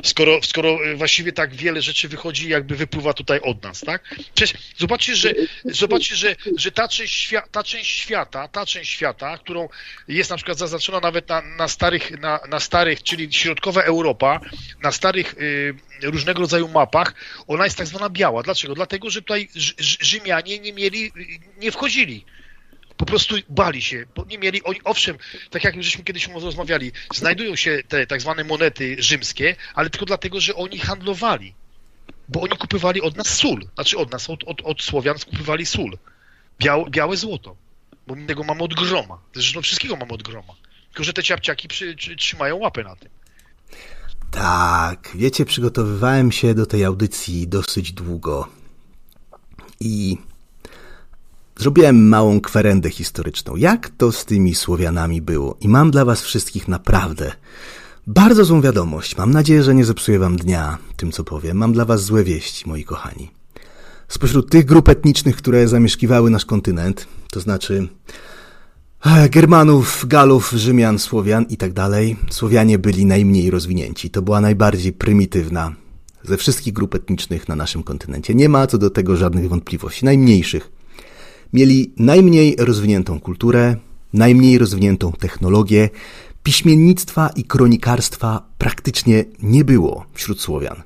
Skoro, 0.03 0.43
skoro 0.43 0.69
e, 0.69 0.97
właściwie 0.97 1.33
tak 1.33 1.55
wiele 1.55 1.83
rzeczy 1.83 2.09
wychodzi, 2.09 2.49
jakby 2.49 2.77
wypływa 2.77 3.13
tutaj 3.13 3.41
od 3.41 3.63
nas, 3.63 3.81
tak? 3.81 4.15
Przecież 4.35 4.61
zobaczcie, 4.77 5.17
że, 5.17 5.33
zobaczcie, 5.65 6.17
że, 6.17 6.37
że 6.57 6.73
ta, 6.73 6.89
część 6.89 7.35
ta 7.53 7.65
część 7.65 7.91
świata, 7.91 8.49
ta 8.49 8.67
część 8.67 8.91
świata, 8.91 9.39
którą 9.39 9.69
jest 10.09 10.31
na 10.31 10.37
przykład 10.37 10.59
zaznaczona 10.59 11.01
nawet 11.01 11.29
na, 11.29 11.43
na 11.59 11.69
starych, 11.69 12.21
na, 12.21 12.41
na 12.49 12.61
starych, 12.61 13.03
czyli 13.03 13.33
środkowa 13.33 13.83
Europa, 13.83 14.41
na 14.83 14.93
starych 14.93 15.35
y, 15.35 15.68
różnego 16.03 16.41
rodzaju 16.41 16.69
mapach, 16.69 17.15
ona 17.47 17.65
jest 17.65 17.77
tak 17.77 17.87
zwana 17.87 18.11
biała. 18.11 18.43
Dlaczego? 18.43 18.75
Dlatego, 18.75 19.11
że 19.11 19.23
tutaj 19.23 19.49
Rzymianie 20.01 20.59
nie 20.59 20.73
mieli, 20.73 21.13
nie 21.59 21.73
wchodzili. 21.73 22.25
Po 22.97 23.07
prostu 23.07 23.37
bali 23.49 23.83
się, 23.83 24.07
bo 24.15 24.25
nie 24.25 24.39
mieli, 24.39 24.63
oni, 24.63 24.81
owszem, 24.85 25.19
tak 25.51 25.65
jak 25.65 25.83
żeśmy 25.83 26.05
kiedyś 26.05 26.29
rozmawiali, 26.29 26.93
znajdują 27.15 27.57
się 27.57 27.83
te 27.89 28.07
tak 28.07 28.21
zwane 28.21 28.45
monety 28.45 28.97
rzymskie, 28.99 29.57
ale 29.75 29.91
tylko 29.91 30.07
dlatego, 30.07 30.41
że 30.41 30.55
oni 30.55 30.79
handlowali, 30.79 31.55
bo 32.29 32.41
oni 32.41 32.57
kupywali 32.57 33.01
od 33.01 33.17
nas 33.17 33.27
sól, 33.37 33.67
znaczy 33.75 33.99
od 33.99 34.13
nas, 34.13 34.31
od, 34.31 34.45
od, 34.45 34.61
od 34.63 34.83
Słowian 34.83 35.17
kupywali 35.19 35.67
sól, 35.67 35.99
białe, 36.59 36.91
białe 36.91 37.17
złoto, 37.17 37.57
bo 38.07 38.15
innego 38.15 38.45
mamy 38.45 38.63
od 38.63 38.75
groma, 38.75 39.19
zresztą 39.35 39.63
wszystkiego 39.63 39.97
mamy 39.97 40.13
od 40.13 40.23
groma, 40.23 40.55
tylko 40.91 41.05
że 41.05 41.13
te 41.13 41.23
ciapciaki 41.23 41.69
przy, 41.69 41.97
trzymają 42.19 42.57
łapę 42.57 42.85
na 42.85 42.97
tym. 42.97 43.11
Tak, 44.31 45.11
wiecie, 45.15 45.45
przygotowywałem 45.45 46.33
się 46.33 46.55
do 46.55 46.67
tej 46.67 46.85
audycji 46.85 47.49
dosyć 47.49 47.93
długo 47.93 48.49
i 49.81 50.19
zrobiłem 51.57 52.09
małą 52.09 52.41
kwerendę 52.41 52.91
historyczną. 52.91 53.57
Jak 53.57 53.89
to 53.89 54.13
z 54.13 54.25
tymi 54.25 54.55
Słowianami 54.55 55.23
było? 55.23 55.57
I 55.61 55.69
mam 55.69 55.91
dla 55.91 56.05
was 56.05 56.23
wszystkich 56.23 56.69
naprawdę 56.69 57.33
bardzo 58.09 58.45
złą 58.45 58.61
wiadomość. 58.61 59.17
Mam 59.17 59.31
nadzieję, 59.31 59.63
że 59.63 59.75
nie 59.75 59.85
zepsuję 59.85 60.19
wam 60.19 60.37
dnia 60.37 60.79
tym, 60.97 61.13
co 61.13 61.25
powiem. 61.25 61.57
Mam 61.57 61.73
dla 61.73 61.85
was 61.85 62.05
złe 62.05 62.25
wieści, 62.25 62.69
moi 62.69 62.85
kochani. 62.85 63.31
Spośród 64.09 64.51
tych 64.51 64.65
grup 64.65 64.89
etnicznych, 64.89 65.37
które 65.37 65.69
zamieszkiwały 65.69 66.31
nasz 66.31 66.45
kontynent, 66.45 67.07
to 67.31 67.41
znaczy 67.41 67.89
Germanów, 69.31 70.05
Galów, 70.09 70.51
Rzymian, 70.51 70.99
Słowian 70.99 71.47
i 71.51 71.57
tak 71.57 71.73
dalej, 71.73 72.17
Słowianie 72.31 72.79
byli 72.79 73.07
najmniej 73.07 73.51
rozwinięci. 73.51 74.11
To 74.11 74.23
była 74.23 74.41
najbardziej 74.41 74.93
prymitywna 74.93 75.75
ze 76.25 76.37
wszystkich 76.37 76.73
grup 76.73 76.95
etnicznych 76.95 77.49
na 77.49 77.57
naszym 77.57 77.83
kontynencie. 77.83 78.35
Nie 78.35 78.49
ma 78.49 78.67
co 78.67 78.79
do 78.79 78.91
tego 78.91 79.17
żadnych 79.17 79.49
wątpliwości, 79.49 80.05
najmniejszych. 80.05 80.71
Mieli 81.53 81.93
najmniej 81.97 82.57
rozwiniętą 82.59 83.21
kulturę, 83.21 83.77
najmniej 84.13 84.59
rozwiniętą 84.59 85.13
technologię, 85.13 85.91
piśmiennictwa 86.43 87.29
i 87.37 87.45
kronikarstwa 87.45 88.43
praktycznie 88.59 89.25
nie 89.43 89.65
było 89.65 90.07
wśród 90.15 90.41
Słowian. 90.41 90.83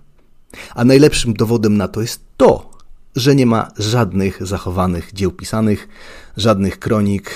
A 0.75 0.85
najlepszym 0.85 1.35
dowodem 1.35 1.77
na 1.77 1.89
to 1.89 2.01
jest 2.01 2.21
to, 2.37 2.71
że 3.17 3.35
nie 3.35 3.47
ma 3.47 3.69
żadnych 3.79 4.47
zachowanych 4.47 5.13
dzieł 5.13 5.31
pisanych, 5.31 5.89
żadnych 6.37 6.79
kronik, 6.79 7.31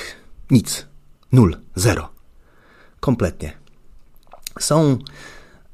nic. 0.51 0.87
Nul. 1.33 1.57
Zero. 1.75 2.09
Kompletnie. 3.01 3.57
Są 4.61 4.99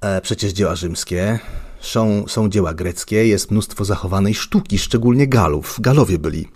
e, 0.00 0.20
przecież 0.20 0.52
dzieła 0.52 0.74
rzymskie, 0.76 1.38
są, 1.80 2.24
są 2.28 2.48
dzieła 2.48 2.74
greckie, 2.74 3.26
jest 3.26 3.50
mnóstwo 3.50 3.84
zachowanej 3.84 4.34
sztuki, 4.34 4.78
szczególnie 4.78 5.26
Galów. 5.26 5.76
Galowie 5.80 6.18
byli 6.18 6.48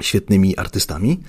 świetnymi 0.00 0.56
artystami. 0.56 1.20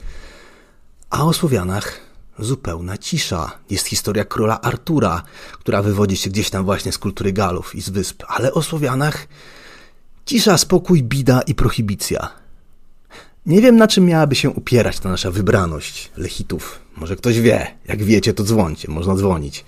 A 1.09 1.25
o 1.25 1.33
Słowianach 1.33 1.99
zupełna 2.39 2.97
cisza. 2.97 3.51
Jest 3.69 3.87
historia 3.87 4.25
króla 4.25 4.61
Artura, 4.61 5.23
która 5.53 5.81
wywodzi 5.81 6.17
się 6.17 6.29
gdzieś 6.29 6.49
tam 6.49 6.65
właśnie 6.65 6.91
z 6.91 6.97
kultury 6.97 7.33
Galów 7.33 7.75
i 7.75 7.81
z 7.81 7.89
wysp. 7.89 8.23
Ale 8.27 8.53
o 8.53 8.61
Słowianach 8.61 9.27
cisza, 10.25 10.57
spokój, 10.57 11.03
bida 11.03 11.41
i 11.41 11.55
prohibicja. 11.55 12.40
Nie 13.45 13.61
wiem, 13.61 13.77
na 13.77 13.87
czym 13.87 14.05
miałaby 14.05 14.35
się 14.35 14.49
upierać 14.49 14.99
ta 14.99 15.09
nasza 15.09 15.31
wybraność 15.31 16.11
lechitów. 16.17 16.79
Może 16.97 17.15
ktoś 17.15 17.39
wie. 17.39 17.67
Jak 17.87 18.03
wiecie, 18.03 18.33
to 18.33 18.43
dzwońcie, 18.43 18.91
można 18.91 19.15
dzwonić. 19.15 19.65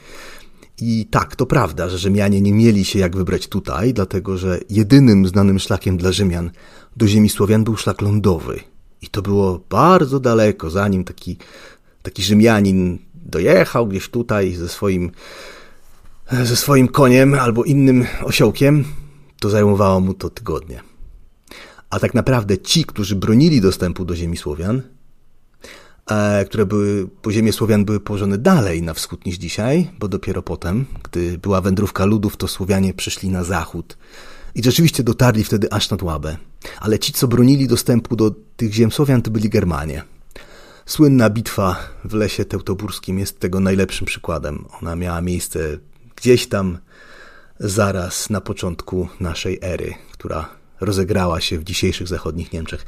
I 0.82 1.06
tak, 1.12 1.36
to 1.36 1.46
prawda, 1.46 1.90
że 1.90 1.98
Rzymianie 1.98 2.42
nie 2.42 2.54
mieli 2.54 2.86
się 2.86 3.00
jak 3.00 3.16
wybrać 3.16 3.48
tutaj, 3.48 3.94
dlatego 3.94 4.38
że 4.38 4.60
jedynym 4.70 5.28
znanym 5.28 5.60
szlakiem 5.60 5.98
dla 5.98 6.12
Rzymian 6.12 6.52
do 6.98 7.08
ziemi 7.08 7.30
Słowian 7.30 7.64
był 7.64 7.78
szlak 7.78 8.02
lądowy. 8.02 8.60
I 9.02 9.08
to 9.08 9.22
było 9.22 9.60
bardzo 9.70 10.20
daleko, 10.20 10.70
zanim 10.70 11.04
taki, 11.04 11.38
taki 12.02 12.24
Rzymianin 12.24 13.00
dojechał 13.16 13.88
gdzieś 13.88 14.10
tutaj 14.10 14.54
ze 14.54 14.70
swoim, 14.70 15.12
ze 16.44 16.56
swoim 16.56 16.88
koniem 16.88 17.34
albo 17.34 17.64
innym 17.64 18.06
osiołkiem, 18.24 18.86
to 19.40 19.50
zajmowało 19.50 20.00
mu 20.00 20.14
to 20.14 20.30
tygodnie. 20.30 20.93
A 21.94 22.00
tak 22.00 22.14
naprawdę 22.14 22.58
ci, 22.58 22.86
którzy 22.86 23.16
bronili 23.16 23.62
dostępu 23.62 24.06
do 24.06 24.16
ziemi 24.16 24.38
Słowian, 24.38 24.82
e, 26.12 26.46
które 26.46 26.66
były, 26.66 27.08
po 27.22 27.32
ziemię 27.32 27.54
Słowian 27.54 27.86
były 27.86 28.00
położone 28.00 28.38
dalej 28.38 28.82
na 28.82 28.94
wschód 28.94 29.26
niż 29.26 29.36
dzisiaj, 29.36 29.92
bo 30.00 30.08
dopiero 30.08 30.44
potem, 30.44 30.86
gdy 31.04 31.38
była 31.38 31.62
wędrówka 31.62 32.06
ludów, 32.06 32.38
to 32.38 32.48
Słowianie 32.48 32.94
przyszli 32.94 33.30
na 33.30 33.44
zachód. 33.44 33.98
I 34.56 34.64
rzeczywiście 34.64 35.04
dotarli 35.04 35.44
wtedy 35.44 35.72
aż 35.74 35.90
nad 35.90 36.04
Łabę. 36.04 36.38
Ale 36.80 37.00
ci, 37.00 37.14
co 37.14 37.28
bronili 37.28 37.68
dostępu 37.68 38.16
do 38.16 38.32
tych 38.58 38.74
ziem 38.74 38.92
Słowian, 38.92 39.22
to 39.22 39.32
byli 39.32 39.50
Germanie. 39.50 40.04
Słynna 40.86 41.30
bitwa 41.30 41.80
w 42.06 42.14
lesie 42.14 42.46
teutoburskim 42.46 43.20
jest 43.20 43.40
tego 43.40 43.60
najlepszym 43.60 44.08
przykładem. 44.08 44.66
Ona 44.82 44.96
miała 44.96 45.22
miejsce 45.22 45.60
gdzieś 46.16 46.48
tam 46.48 46.78
zaraz 47.60 48.30
na 48.30 48.42
początku 48.42 49.08
naszej 49.20 49.60
ery, 49.62 49.94
która 50.12 50.63
rozegrała 50.86 51.42
się 51.42 51.60
w 51.60 51.64
dzisiejszych 51.64 52.08
zachodnich 52.08 52.54
Niemczech. 52.54 52.86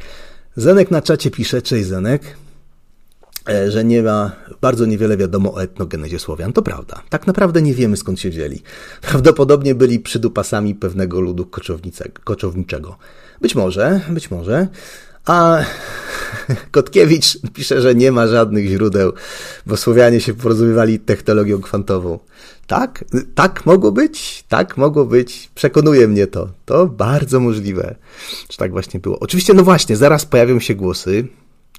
Zenek 0.56 0.92
na 0.92 1.02
czacie 1.02 1.32
pisze, 1.32 1.62
cześć 1.62 1.88
Zenek, 1.88 2.22
e, 3.50 3.72
że 3.72 3.84
nie 3.84 4.04
ma, 4.04 4.32
bardzo 4.62 4.86
niewiele 4.86 5.18
wiadomo 5.18 5.54
o 5.54 5.64
etnogenezie 5.64 6.20
Słowian. 6.20 6.54
To 6.54 6.62
prawda. 6.62 7.02
Tak 7.10 7.28
naprawdę 7.28 7.62
nie 7.62 7.74
wiemy 7.74 7.98
skąd 7.98 8.20
się 8.20 8.30
wzięli. 8.30 8.62
Prawdopodobnie 9.10 9.76
byli 9.76 10.00
przydupasami 10.00 10.76
pewnego 10.76 11.22
ludu 11.22 11.50
koczowniczego. 12.24 12.98
Być 13.42 13.56
może, 13.56 14.02
być 14.10 14.32
może. 14.32 14.68
A 15.26 15.66
Kotkiewicz 16.72 17.38
pisze, 17.54 17.82
że 17.82 17.96
nie 17.96 18.12
ma 18.12 18.28
żadnych 18.28 18.68
źródeł, 18.68 19.14
bo 19.66 19.78
Słowianie 19.78 20.22
się 20.22 20.34
porozumiewali 20.34 21.00
technologią 21.00 21.62
kwantową. 21.62 22.20
Tak, 22.68 23.06
tak 23.36 23.66
mogło 23.66 23.92
być, 23.92 24.44
tak 24.50 24.78
mogło 24.78 25.06
być. 25.06 25.50
Przekonuje 25.56 26.08
mnie 26.08 26.28
to. 26.28 26.50
To 26.66 26.88
bardzo 26.88 27.40
możliwe, 27.40 27.96
że 28.50 28.58
tak 28.58 28.72
właśnie 28.72 29.00
było. 29.00 29.20
Oczywiście, 29.20 29.54
no 29.54 29.64
właśnie, 29.64 29.96
zaraz 29.96 30.26
pojawią 30.26 30.60
się 30.60 30.76
głosy, 30.76 31.28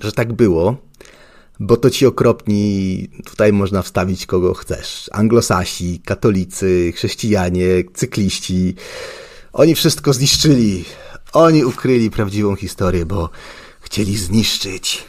że 0.00 0.12
tak 0.12 0.33
było, 0.33 0.76
bo 1.61 1.76
to 1.76 1.90
ci 1.90 2.07
okropni, 2.07 3.09
tutaj 3.25 3.52
można 3.52 3.83
wstawić 3.83 4.26
kogo 4.26 4.55
chcesz. 4.55 5.11
Anglosasi, 5.12 6.00
katolicy, 6.05 6.93
chrześcijanie, 6.97 7.66
cykliści. 7.95 8.75
Oni 9.52 9.75
wszystko 9.75 10.12
zniszczyli. 10.12 10.85
Oni 11.33 11.64
ukryli 11.64 12.11
prawdziwą 12.11 12.57
historię, 12.57 13.07
bo 13.07 13.31
chcieli 13.81 14.16
zniszczyć. 14.16 15.05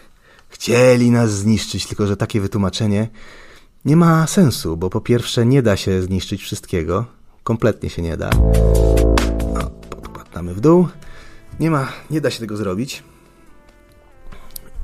Chcieli 0.49 1.11
nas 1.11 1.31
zniszczyć, 1.31 1.85
tylko 1.85 2.07
że 2.07 2.17
takie 2.17 2.41
wytłumaczenie 2.41 3.09
nie 3.87 3.95
ma 3.95 4.27
sensu, 4.27 4.77
bo 4.77 4.89
po 4.89 5.01
pierwsze 5.01 5.45
nie 5.45 5.61
da 5.61 5.77
się 5.77 6.01
zniszczyć 6.01 6.41
wszystkiego. 6.41 7.05
Kompletnie 7.43 7.89
się 7.89 8.01
nie 8.01 8.17
da. 8.17 8.29
No, 9.53 9.69
podkładamy 9.89 10.53
w 10.53 10.59
dół. 10.59 10.87
Nie 11.59 11.71
ma, 11.71 11.91
nie 12.09 12.21
da 12.21 12.31
się 12.31 12.39
tego 12.39 12.57
zrobić. 12.57 13.03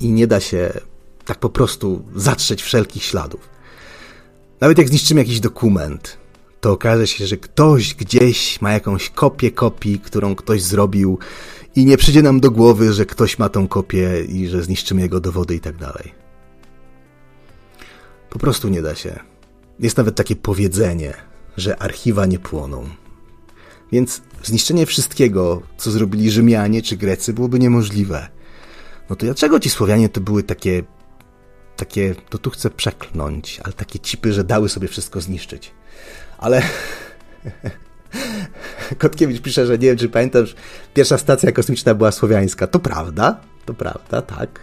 I 0.00 0.12
nie 0.12 0.26
da 0.26 0.40
się 0.40 0.72
tak 1.24 1.38
po 1.38 1.50
prostu 1.50 2.04
zatrzeć 2.16 2.62
wszelkich 2.62 3.02
śladów. 3.02 3.48
Nawet 4.60 4.78
jak 4.78 4.88
zniszczymy 4.88 5.20
jakiś 5.20 5.40
dokument, 5.40 6.18
to 6.60 6.72
okaże 6.72 7.06
się, 7.06 7.26
że 7.26 7.36
ktoś 7.36 7.94
gdzieś 7.94 8.60
ma 8.60 8.72
jakąś 8.72 9.10
kopię 9.10 9.50
kopii, 9.50 10.00
którą 10.00 10.34
ktoś 10.34 10.62
zrobił 10.62 11.18
i 11.76 11.86
nie 11.86 11.96
przyjdzie 11.96 12.22
nam 12.22 12.40
do 12.40 12.50
głowy, 12.50 12.92
że 12.92 13.06
ktoś 13.06 13.38
ma 13.38 13.48
tą 13.48 13.68
kopię 13.68 14.24
i 14.28 14.48
że 14.48 14.62
zniszczymy 14.62 15.00
jego 15.02 15.20
dowody 15.20 15.54
i 15.54 15.60
tak 15.60 15.76
dalej. 15.76 16.23
Po 18.34 18.38
prostu 18.38 18.68
nie 18.68 18.82
da 18.82 18.94
się. 18.94 19.20
Jest 19.78 19.96
nawet 19.96 20.16
takie 20.16 20.36
powiedzenie, 20.36 21.14
że 21.56 21.82
archiwa 21.82 22.26
nie 22.26 22.38
płoną. 22.38 22.88
Więc 23.92 24.22
zniszczenie 24.42 24.86
wszystkiego, 24.86 25.62
co 25.76 25.90
zrobili 25.90 26.30
Rzymianie 26.30 26.82
czy 26.82 26.96
Grecy, 26.96 27.32
byłoby 27.32 27.58
niemożliwe. 27.58 28.28
No 29.10 29.16
to 29.16 29.26
dlaczego 29.26 29.60
ci 29.60 29.70
Słowianie 29.70 30.08
to 30.08 30.20
były 30.20 30.42
takie, 30.42 30.82
takie, 31.76 32.14
to 32.14 32.38
tu 32.38 32.50
chcę 32.50 32.70
przeklnąć, 32.70 33.60
ale 33.64 33.72
takie 33.72 33.98
cipy, 33.98 34.32
że 34.32 34.44
dały 34.44 34.68
sobie 34.68 34.88
wszystko 34.88 35.20
zniszczyć. 35.20 35.72
Ale 36.38 36.62
Kotkiewicz 38.98 39.42
pisze, 39.42 39.66
że 39.66 39.72
nie 39.72 39.88
wiem, 39.88 39.96
czy 39.96 40.08
pamiętasz, 40.08 40.54
pierwsza 40.94 41.18
stacja 41.18 41.52
kosmiczna 41.52 41.94
była 41.94 42.12
słowiańska. 42.12 42.66
To 42.66 42.80
prawda, 42.80 43.40
to 43.64 43.74
prawda, 43.74 44.22
tak, 44.22 44.60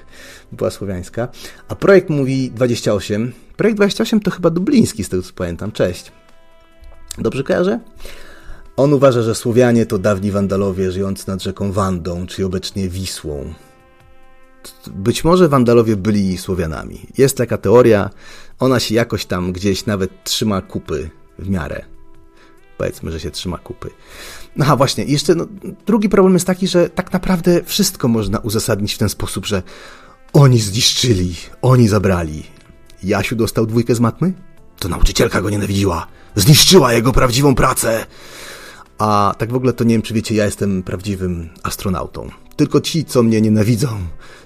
była 0.52 0.72
słowiańska. 0.72 1.28
A 1.68 1.76
projekt 1.76 2.10
mówi 2.10 2.52
28. 2.52 3.34
Projekt 3.58 3.78
28 3.78 4.20
to 4.20 4.32
chyba 4.32 4.50
dubliński, 4.50 5.04
z 5.04 5.10
tego 5.10 5.24
co 5.24 5.34
pamiętam. 5.34 5.72
Cześć. 5.72 6.12
Dobrze 7.18 7.44
kojarzę? 7.44 7.80
On 8.78 8.94
uważa, 8.94 9.22
że 9.22 9.36
Słowianie 9.36 9.86
to 9.86 9.98
dawni 9.98 10.32
Wandalowie 10.32 10.92
żyjący 10.92 11.28
nad 11.28 11.44
rzeką 11.44 11.72
Wandą, 11.72 12.28
czy 12.28 12.46
obecnie 12.46 12.90
Wisłą. 12.90 13.54
Być 14.88 15.24
może 15.24 15.50
Wandalowie 15.50 15.96
byli 15.96 16.38
Słowianami. 16.38 17.08
Jest 17.18 17.38
taka 17.38 17.58
teoria, 17.58 18.10
ona 18.60 18.80
się 18.80 18.96
jakoś 18.96 19.26
tam 19.26 19.52
gdzieś 19.52 19.86
nawet 19.86 20.24
trzyma 20.24 20.62
kupy 20.62 21.10
w 21.40 21.50
miarę. 21.50 21.86
Powiedzmy, 22.78 23.12
że 23.12 23.20
się 23.20 23.32
trzyma 23.32 23.58
kupy. 23.58 23.90
No 24.56 24.66
a 24.66 24.76
właśnie, 24.76 25.04
jeszcze 25.04 25.36
no, 25.36 25.48
drugi 25.86 26.10
problem 26.10 26.34
jest 26.34 26.48
taki, 26.48 26.68
że 26.68 26.90
tak 26.90 27.14
naprawdę 27.14 27.64
wszystko 27.64 28.08
można 28.08 28.40
uzasadnić 28.40 28.94
w 28.94 28.98
ten 28.98 29.10
sposób, 29.10 29.46
że 29.46 29.64
oni 30.34 30.60
zniszczyli, 30.60 31.36
oni 31.62 31.88
zabrali. 31.88 32.44
Jasiu 33.04 33.36
dostał 33.36 33.66
dwójkę 33.66 33.96
z 33.96 34.00
matmy? 34.00 34.34
To 34.80 34.90
nauczycielka 34.90 35.42
go 35.42 35.50
nienawidziła. 35.50 36.08
Zniszczyła 36.36 36.94
jego 36.94 37.12
prawdziwą 37.12 37.56
pracę. 37.56 38.06
A 38.98 39.36
tak 39.38 39.52
w 39.52 39.56
ogóle 39.56 39.74
to 39.74 39.84
nie 39.84 39.96
wiem, 39.96 40.02
czy 40.02 40.14
wiecie, 40.14 40.36
ja 40.36 40.46
jestem 40.46 40.84
prawdziwym 40.84 41.50
astronautą. 41.64 42.30
Tylko 42.56 42.82
ci, 42.82 43.06
co 43.06 43.24
mnie 43.24 43.42
nienawidzą, 43.42 43.88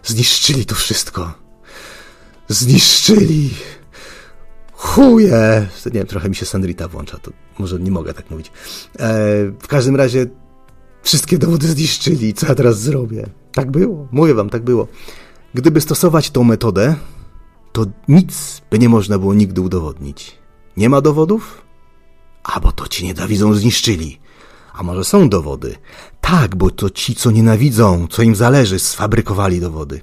zniszczyli 0.03 0.65
to 0.65 0.75
wszystko. 0.75 1.33
Zniszczyli. 2.47 3.49
Chuje! 4.85 5.67
Nie 5.85 5.91
wiem, 5.91 6.07
trochę 6.07 6.29
mi 6.29 6.35
się 6.35 6.45
Sandrita 6.45 6.87
włącza, 6.87 7.17
to 7.17 7.31
może 7.59 7.79
nie 7.79 7.91
mogę 7.91 8.13
tak 8.13 8.31
mówić. 8.31 8.47
E, 8.47 8.51
w 9.59 9.67
każdym 9.67 9.95
razie 9.95 10.25
wszystkie 11.03 11.37
dowody 11.37 11.67
zniszczyli. 11.67 12.33
Co 12.33 12.47
ja 12.47 12.55
teraz 12.55 12.79
zrobię? 12.79 13.29
Tak 13.51 13.71
było. 13.71 14.07
Mówię 14.11 14.33
wam, 14.33 14.49
tak 14.49 14.63
było. 14.63 14.87
Gdyby 15.53 15.81
stosować 15.81 16.31
tą 16.31 16.43
metodę, 16.43 16.95
to 17.71 17.85
nic 18.07 18.61
by 18.71 18.79
nie 18.79 18.89
można 18.89 19.19
było 19.19 19.33
nigdy 19.33 19.61
udowodnić. 19.61 20.37
Nie 20.77 20.89
ma 20.89 21.01
dowodów? 21.01 21.61
A 22.43 22.59
bo 22.59 22.71
to 22.71 22.87
ci 22.87 23.05
nienawidzą 23.05 23.53
zniszczyli. 23.53 24.19
A 24.73 24.83
może 24.83 25.03
są 25.03 25.29
dowody? 25.29 25.75
Tak, 26.21 26.55
bo 26.55 26.69
to 26.69 26.89
ci, 26.89 27.15
co 27.15 27.31
nienawidzą, 27.31 28.07
co 28.09 28.21
im 28.21 28.35
zależy, 28.35 28.79
sfabrykowali 28.79 29.59
dowody. 29.59 30.01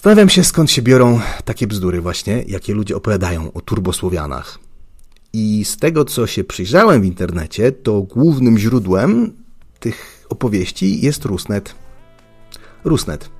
Zastanawiam 0.00 0.28
się, 0.28 0.44
skąd 0.44 0.70
się 0.70 0.82
biorą 0.82 1.20
takie 1.44 1.66
bzdury 1.66 2.00
właśnie, 2.00 2.44
jakie 2.48 2.74
ludzie 2.74 2.96
opowiadają 2.96 3.52
o 3.52 3.60
turbosłowianach. 3.60 4.58
I 5.32 5.64
z 5.64 5.76
tego, 5.76 6.04
co 6.04 6.26
się 6.26 6.44
przyjrzałem 6.44 7.02
w 7.02 7.04
internecie, 7.04 7.72
to 7.72 8.02
głównym 8.02 8.58
źródłem 8.58 9.32
tych 9.80 10.26
opowieści 10.28 11.00
jest 11.00 11.24
Rusnet. 11.24 11.74
Rusnet. 12.84 13.30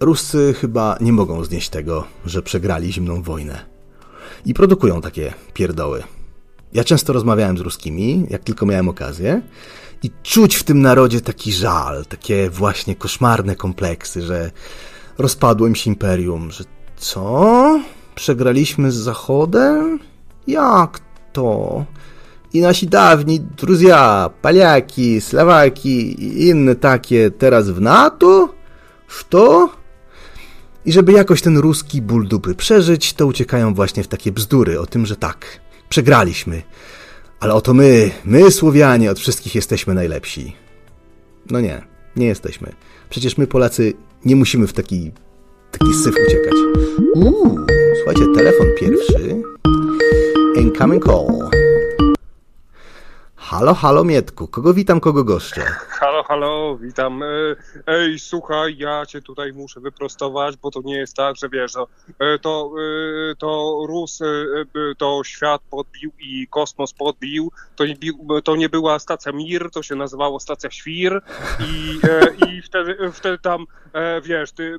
Ruscy 0.00 0.54
chyba 0.60 0.98
nie 1.00 1.12
mogą 1.12 1.44
znieść 1.44 1.68
tego, 1.68 2.04
że 2.26 2.42
przegrali 2.42 2.92
zimną 2.92 3.22
wojnę. 3.22 3.64
I 4.44 4.54
produkują 4.54 5.00
takie 5.00 5.34
pierdoły. 5.54 6.02
Ja 6.72 6.84
często 6.84 7.12
rozmawiałem 7.12 7.58
z 7.58 7.60
ruskimi, 7.60 8.26
jak 8.30 8.44
tylko 8.44 8.66
miałem 8.66 8.88
okazję, 8.88 9.42
i 10.02 10.10
czuć 10.22 10.56
w 10.56 10.64
tym 10.64 10.82
narodzie 10.82 11.20
taki 11.20 11.52
żal, 11.52 12.06
takie 12.06 12.50
właśnie 12.50 12.96
koszmarne 12.96 13.56
kompleksy, 13.56 14.22
że 14.22 14.50
rozpadło 15.18 15.66
im 15.66 15.74
się 15.74 15.90
imperium, 15.90 16.50
że 16.50 16.64
co? 16.96 17.80
Przegraliśmy 18.14 18.92
z 18.92 18.94
Zachodem? 18.94 19.98
Jak 20.46 21.00
to? 21.32 21.84
I 22.52 22.60
nasi 22.60 22.86
dawni 22.86 23.40
druzja, 23.40 24.30
Paliaki, 24.42 25.20
Słowaki 25.20 26.24
i 26.24 26.46
inne 26.48 26.74
takie 26.74 27.30
teraz 27.30 27.70
w 27.70 27.80
NATO? 27.80 28.48
Co? 29.30 29.70
I 30.86 30.92
żeby 30.92 31.12
jakoś 31.12 31.42
ten 31.42 31.58
ruski 31.58 32.02
ból 32.02 32.28
dupy 32.28 32.54
przeżyć, 32.54 33.12
to 33.12 33.26
uciekają 33.26 33.74
właśnie 33.74 34.02
w 34.02 34.08
takie 34.08 34.32
bzdury 34.32 34.80
o 34.80 34.86
tym, 34.86 35.06
że 35.06 35.16
tak, 35.16 35.60
przegraliśmy. 35.88 36.62
Ale 37.40 37.54
oto 37.54 37.74
my, 37.74 38.10
my 38.24 38.50
Słowianie 38.50 39.10
od 39.10 39.18
wszystkich 39.18 39.54
jesteśmy 39.54 39.94
najlepsi. 39.94 40.56
No 41.50 41.60
nie, 41.60 41.82
nie 42.16 42.26
jesteśmy. 42.26 42.72
Przecież 43.10 43.38
my 43.38 43.46
Polacy 43.46 43.92
nie 44.24 44.36
musimy 44.36 44.66
w 44.66 44.72
taki, 44.72 45.12
taki 45.70 45.94
syf 45.94 46.14
uciekać. 46.26 46.54
Uuu, 47.14 47.58
słuchajcie, 47.96 48.24
telefon 48.34 48.66
pierwszy. 48.80 49.42
Incoming 50.56 51.04
call. 51.04 51.65
Halo, 53.46 53.74
halo 53.74 54.04
Mietku, 54.04 54.48
kogo 54.48 54.74
witam, 54.74 55.00
kogo 55.00 55.24
goszczę? 55.24 55.60
Halo, 56.00 56.22
halo, 56.22 56.76
witam. 56.76 57.22
E, 57.22 57.26
ej, 57.86 58.18
słuchaj, 58.18 58.76
ja 58.78 59.06
cię 59.06 59.22
tutaj 59.22 59.52
muszę 59.52 59.80
wyprostować, 59.80 60.56
bo 60.56 60.70
to 60.70 60.80
nie 60.84 60.96
jest 60.96 61.16
tak, 61.16 61.36
że 61.36 61.48
wiesz, 61.48 61.74
no, 61.74 61.86
e, 62.18 62.38
to, 62.38 62.72
e, 63.30 63.34
to 63.36 63.80
Rus, 63.88 64.18
to 64.98 65.20
świat 65.24 65.62
podbił 65.70 66.12
i 66.20 66.46
kosmos 66.48 66.92
podbił, 66.92 67.52
to 67.76 67.86
nie, 67.86 67.96
to 68.44 68.56
nie 68.56 68.68
była 68.68 68.98
stacja 68.98 69.32
Mir, 69.32 69.70
to 69.70 69.82
się 69.82 69.94
nazywało 69.94 70.40
stacja 70.40 70.70
Świr 70.70 71.22
i, 71.60 72.00
i 72.48 72.62
wtedy, 72.62 73.12
wtedy 73.12 73.38
tam, 73.38 73.66
wiesz, 74.22 74.52
ty, 74.52 74.78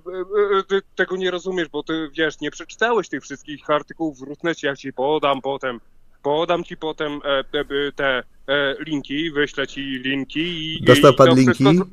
ty 0.67 0.81
tego 0.95 1.15
nie 1.15 1.31
rozumiesz, 1.31 1.69
bo 1.69 1.83
ty, 1.83 2.09
wiesz, 2.13 2.39
nie 2.39 2.51
przeczytałeś 2.51 3.09
tych 3.09 3.23
wszystkich 3.23 3.69
artykułów 3.69 4.19
w 4.19 4.21
Rutnecie, 4.21 4.67
jak 4.67 4.77
ci 4.77 4.93
podam 4.93 5.41
potem 5.41 5.79
podam 6.23 6.63
ci 6.63 6.77
potem 6.77 7.19
te, 7.51 7.65
te 7.95 8.23
E, 8.47 8.75
linki, 8.85 9.31
wyślę 9.31 9.67
ci 9.67 9.81
linki 9.81 10.75
i. 10.75 10.83
Dostał 10.83 11.13
pan 11.13 11.35
linki? 11.35 11.63
Wszystko, 11.63 11.85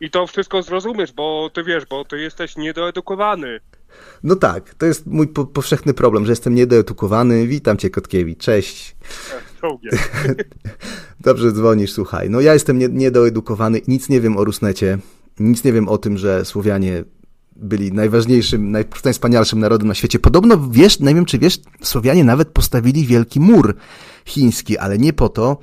I 0.00 0.10
to 0.10 0.26
wszystko 0.26 0.62
zrozumiesz, 0.62 1.12
bo 1.12 1.50
ty 1.54 1.64
wiesz, 1.64 1.84
bo 1.86 2.04
ty 2.04 2.20
jesteś 2.20 2.56
niedoedukowany. 2.56 3.60
No 4.22 4.36
tak, 4.36 4.74
to 4.74 4.86
jest 4.86 5.06
mój 5.06 5.28
po 5.28 5.44
powszechny 5.44 5.94
problem, 5.94 6.26
że 6.26 6.32
jestem 6.32 6.54
niedoedukowany. 6.54 7.46
Witam 7.46 7.76
cię, 7.76 7.90
Kotkiewicz, 7.90 8.38
cześć. 8.38 8.96
Dobrze 11.20 11.52
dzwonisz, 11.52 11.92
słuchaj. 11.92 12.30
No 12.30 12.40
ja 12.40 12.52
jestem 12.52 12.78
nie, 12.78 12.88
niedoedukowany, 12.88 13.80
nic 13.88 14.08
nie 14.08 14.20
wiem 14.20 14.36
o 14.36 14.44
Rusnecie, 14.44 14.98
nic 15.40 15.64
nie 15.64 15.72
wiem 15.72 15.88
o 15.88 15.98
tym, 15.98 16.18
że 16.18 16.44
Słowianie 16.44 17.04
byli 17.56 17.92
najważniejszym, 17.92 18.70
najwspanialszym 19.04 19.58
narodem 19.58 19.88
na 19.88 19.94
świecie. 19.94 20.18
Podobno, 20.18 20.68
wiesz, 20.70 21.00
nie 21.00 21.14
wiem 21.14 21.24
czy 21.24 21.38
wiesz, 21.38 21.58
Słowianie 21.82 22.24
nawet 22.24 22.48
postawili 22.48 23.06
wielki 23.06 23.40
mur 23.40 23.76
chiński, 24.24 24.78
ale 24.78 24.98
nie 24.98 25.12
po 25.12 25.28
to, 25.28 25.58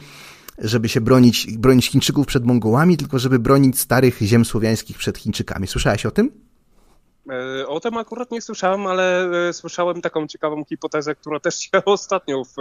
żeby 0.57 0.89
się 0.89 1.01
bronić, 1.01 1.57
bronić 1.57 1.89
Chińczyków 1.89 2.27
przed 2.27 2.45
Mongołami, 2.45 2.97
tylko 2.97 3.19
żeby 3.19 3.39
bronić 3.39 3.79
starych 3.79 4.17
ziem 4.21 4.45
słowiańskich 4.45 4.97
przed 4.97 5.17
Chińczykami. 5.17 5.67
Słyszałeś 5.67 6.05
o 6.05 6.11
tym? 6.11 6.31
E, 7.29 7.67
o 7.67 7.79
tym 7.79 7.97
akurat 7.97 8.31
nie 8.31 8.41
słyszałem, 8.41 8.87
ale 8.87 9.31
e, 9.49 9.53
słyszałem 9.53 10.01
taką 10.01 10.27
ciekawą 10.27 10.63
hipotezę, 10.65 11.15
która 11.15 11.39
też 11.39 11.59
się 11.59 11.85
ostatnio 11.85 12.43
w, 12.43 12.55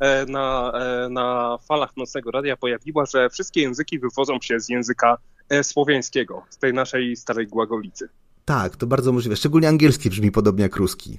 e, 0.00 0.26
na, 0.26 0.72
na 1.10 1.58
falach 1.68 1.96
Nocnego 1.96 2.30
Radia 2.30 2.56
pojawiła, 2.56 3.06
że 3.06 3.30
wszystkie 3.30 3.60
języki 3.60 3.98
wywodzą 3.98 4.40
się 4.40 4.60
z 4.60 4.68
języka 4.68 5.16
słowiańskiego, 5.62 6.42
z 6.50 6.58
tej 6.58 6.72
naszej 6.72 7.16
starej 7.16 7.46
głagolicy. 7.46 8.08
Tak, 8.44 8.76
to 8.76 8.86
bardzo 8.86 9.12
możliwe. 9.12 9.36
Szczególnie 9.36 9.68
angielski 9.68 10.10
brzmi 10.10 10.30
podobnie 10.30 10.62
jak 10.62 10.76
ruski. 10.76 11.18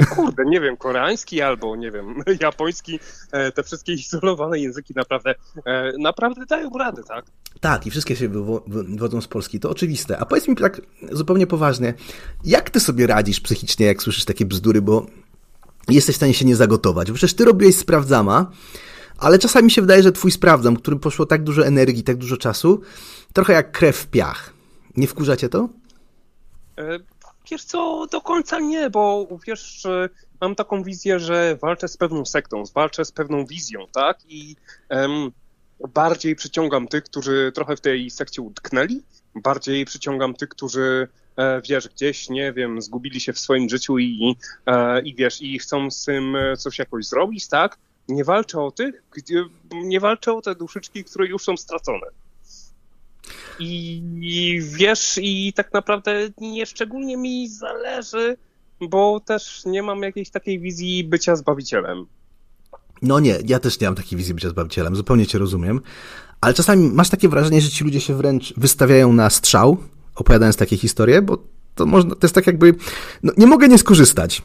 No 0.00 0.06
kurde, 0.06 0.44
nie 0.46 0.60
wiem, 0.60 0.76
koreański 0.76 1.42
albo, 1.42 1.76
nie 1.76 1.90
wiem, 1.90 2.14
japoński, 2.40 3.00
e, 3.32 3.52
te 3.52 3.62
wszystkie 3.62 3.92
izolowane 3.92 4.58
języki 4.58 4.92
naprawdę, 4.96 5.34
e, 5.66 5.92
naprawdę 5.98 6.46
dają 6.46 6.70
radę, 6.78 7.02
tak? 7.02 7.24
Tak, 7.60 7.86
i 7.86 7.90
wszystkie 7.90 8.16
się 8.16 8.28
wywodzą 8.66 9.20
z 9.20 9.28
Polski, 9.28 9.60
to 9.60 9.70
oczywiste. 9.70 10.18
A 10.18 10.26
powiedz 10.26 10.48
mi 10.48 10.56
tak 10.56 10.80
zupełnie 11.12 11.46
poważnie, 11.46 11.94
jak 12.44 12.70
ty 12.70 12.80
sobie 12.80 13.06
radzisz 13.06 13.40
psychicznie, 13.40 13.86
jak 13.86 14.02
słyszysz 14.02 14.24
takie 14.24 14.46
bzdury, 14.46 14.82
bo 14.82 15.06
jesteś 15.88 16.14
w 16.14 16.16
stanie 16.16 16.34
się 16.34 16.44
nie 16.44 16.56
zagotować. 16.56 17.08
Bo 17.10 17.14
przecież 17.14 17.34
ty 17.34 17.44
robiłeś 17.44 17.76
sprawdzama, 17.76 18.50
ale 19.18 19.38
czasami 19.38 19.70
się 19.70 19.80
wydaje, 19.80 20.02
że 20.02 20.12
twój 20.12 20.30
sprawdzam, 20.30 20.76
którym 20.76 21.00
poszło 21.00 21.26
tak 21.26 21.44
dużo 21.44 21.66
energii, 21.66 22.02
tak 22.02 22.16
dużo 22.16 22.36
czasu, 22.36 22.80
trochę 23.32 23.52
jak 23.52 23.72
krew 23.72 23.96
w 23.96 24.06
piach. 24.06 24.52
Nie 24.96 25.06
wkurzacie 25.06 25.48
to? 25.48 25.68
E, 26.78 26.98
wiesz 27.50 27.64
co, 27.64 28.06
do 28.06 28.20
końca 28.20 28.58
nie, 28.58 28.90
bo 28.90 29.28
wiesz, 29.46 29.86
mam 30.40 30.54
taką 30.54 30.82
wizję, 30.82 31.18
że 31.18 31.56
walczę 31.62 31.88
z 31.88 31.96
pewną 31.96 32.24
sektą, 32.24 32.62
walczę 32.74 33.04
z 33.04 33.12
pewną 33.12 33.46
wizją, 33.46 33.86
tak? 33.92 34.18
I 34.28 34.56
um, 34.90 35.30
bardziej 35.88 36.36
przyciągam 36.36 36.88
tych, 36.88 37.04
którzy 37.04 37.52
trochę 37.54 37.76
w 37.76 37.80
tej 37.80 38.10
sekcie 38.10 38.42
utknęli, 38.42 39.02
bardziej 39.34 39.84
przyciągam 39.84 40.34
tych, 40.34 40.48
którzy 40.48 41.08
e, 41.36 41.62
wiesz, 41.68 41.88
gdzieś, 41.88 42.30
nie 42.30 42.52
wiem, 42.52 42.82
zgubili 42.82 43.20
się 43.20 43.32
w 43.32 43.38
swoim 43.38 43.68
życiu 43.68 43.98
i, 43.98 44.36
e, 44.66 45.00
i 45.00 45.14
wiesz, 45.14 45.42
i 45.42 45.58
chcą 45.58 45.90
z 45.90 46.04
tym 46.04 46.36
coś 46.58 46.78
jakoś 46.78 47.06
zrobić, 47.06 47.48
tak? 47.48 47.78
Nie 48.08 48.24
walczę 48.24 48.60
o 48.60 48.70
tych, 48.70 49.02
nie 49.72 50.00
walczę 50.00 50.32
o 50.32 50.42
te 50.42 50.54
duszyczki, 50.54 51.04
które 51.04 51.26
już 51.26 51.42
są 51.42 51.56
stracone. 51.56 52.06
I, 53.58 54.02
I 54.20 54.60
wiesz, 54.62 55.18
i 55.22 55.52
tak 55.52 55.72
naprawdę 55.72 56.28
nie 56.40 56.66
szczególnie 56.66 57.16
mi 57.16 57.48
zależy, 57.48 58.36
bo 58.80 59.20
też 59.20 59.62
nie 59.66 59.82
mam 59.82 60.02
jakiejś 60.02 60.30
takiej 60.30 60.60
wizji 60.60 61.04
bycia 61.04 61.36
zbawicielem. 61.36 62.06
No 63.02 63.20
nie, 63.20 63.38
ja 63.46 63.58
też 63.58 63.80
nie 63.80 63.86
mam 63.86 63.94
takiej 63.94 64.18
wizji 64.18 64.34
bycia 64.34 64.48
zbawicielem, 64.48 64.96
zupełnie 64.96 65.26
cię 65.26 65.38
rozumiem. 65.38 65.80
Ale 66.40 66.54
czasami 66.54 66.90
masz 66.90 67.10
takie 67.10 67.28
wrażenie, 67.28 67.60
że 67.60 67.70
ci 67.70 67.84
ludzie 67.84 68.00
się 68.00 68.14
wręcz 68.14 68.54
wystawiają 68.56 69.12
na 69.12 69.30
strzał, 69.30 69.76
opowiadając 70.14 70.56
takie 70.56 70.76
historie, 70.76 71.22
bo 71.22 71.38
to 71.74 71.86
można, 71.86 72.10
to 72.10 72.26
jest 72.26 72.34
tak 72.34 72.46
jakby, 72.46 72.74
no 73.22 73.32
nie 73.36 73.46
mogę 73.46 73.68
nie 73.68 73.78
skorzystać. 73.78 74.42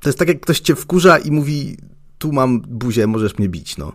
To 0.00 0.08
jest 0.08 0.18
tak, 0.18 0.28
jak 0.28 0.40
ktoś 0.40 0.60
cię 0.60 0.74
wkurza 0.74 1.18
i 1.18 1.30
mówi, 1.30 1.76
tu 2.18 2.32
mam 2.32 2.60
buzię, 2.60 3.06
możesz 3.06 3.38
mnie 3.38 3.48
bić, 3.48 3.76
no. 3.76 3.92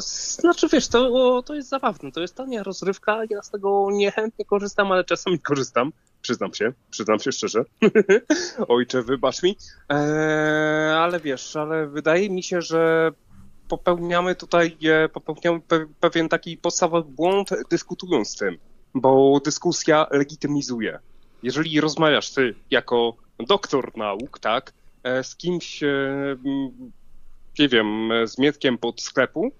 Znaczy 0.00 0.68
wiesz, 0.72 0.88
to, 0.88 1.42
to 1.42 1.54
jest 1.54 1.68
zabawne, 1.68 2.12
to 2.12 2.20
jest 2.20 2.34
tania 2.34 2.62
rozrywka, 2.62 3.20
ja 3.30 3.42
z 3.42 3.50
tego 3.50 3.88
niechętnie 3.92 4.44
korzystam, 4.44 4.92
ale 4.92 5.04
czasami 5.04 5.38
korzystam, 5.38 5.92
przyznam 6.22 6.54
się, 6.54 6.72
przyznam 6.90 7.18
się 7.18 7.32
szczerze. 7.32 7.64
Ojcze, 8.68 9.02
wybacz 9.02 9.42
mi. 9.42 9.56
Eee, 9.88 10.92
ale 10.96 11.20
wiesz, 11.20 11.56
ale 11.56 11.86
wydaje 11.86 12.30
mi 12.30 12.42
się, 12.42 12.62
że 12.62 13.12
popełniamy 13.68 14.34
tutaj, 14.34 14.76
e, 14.84 15.08
popełniamy 15.08 15.60
pewien 16.00 16.28
taki 16.28 16.56
podstawowy 16.56 17.10
błąd 17.10 17.50
dyskutując 17.70 18.28
z 18.28 18.36
tym, 18.36 18.58
bo 18.94 19.40
dyskusja 19.44 20.06
legitymizuje. 20.10 20.98
Jeżeli 21.42 21.80
rozmawiasz 21.80 22.30
ty 22.30 22.54
jako 22.70 23.16
doktor 23.38 23.96
nauk, 23.96 24.38
tak, 24.38 24.72
e, 25.02 25.24
z 25.24 25.36
kimś, 25.36 25.82
e, 25.82 26.36
nie 27.58 27.68
wiem, 27.68 28.10
z 28.24 28.38
Mietkiem 28.38 28.78
pod 28.78 29.00
sklepu, 29.00 29.52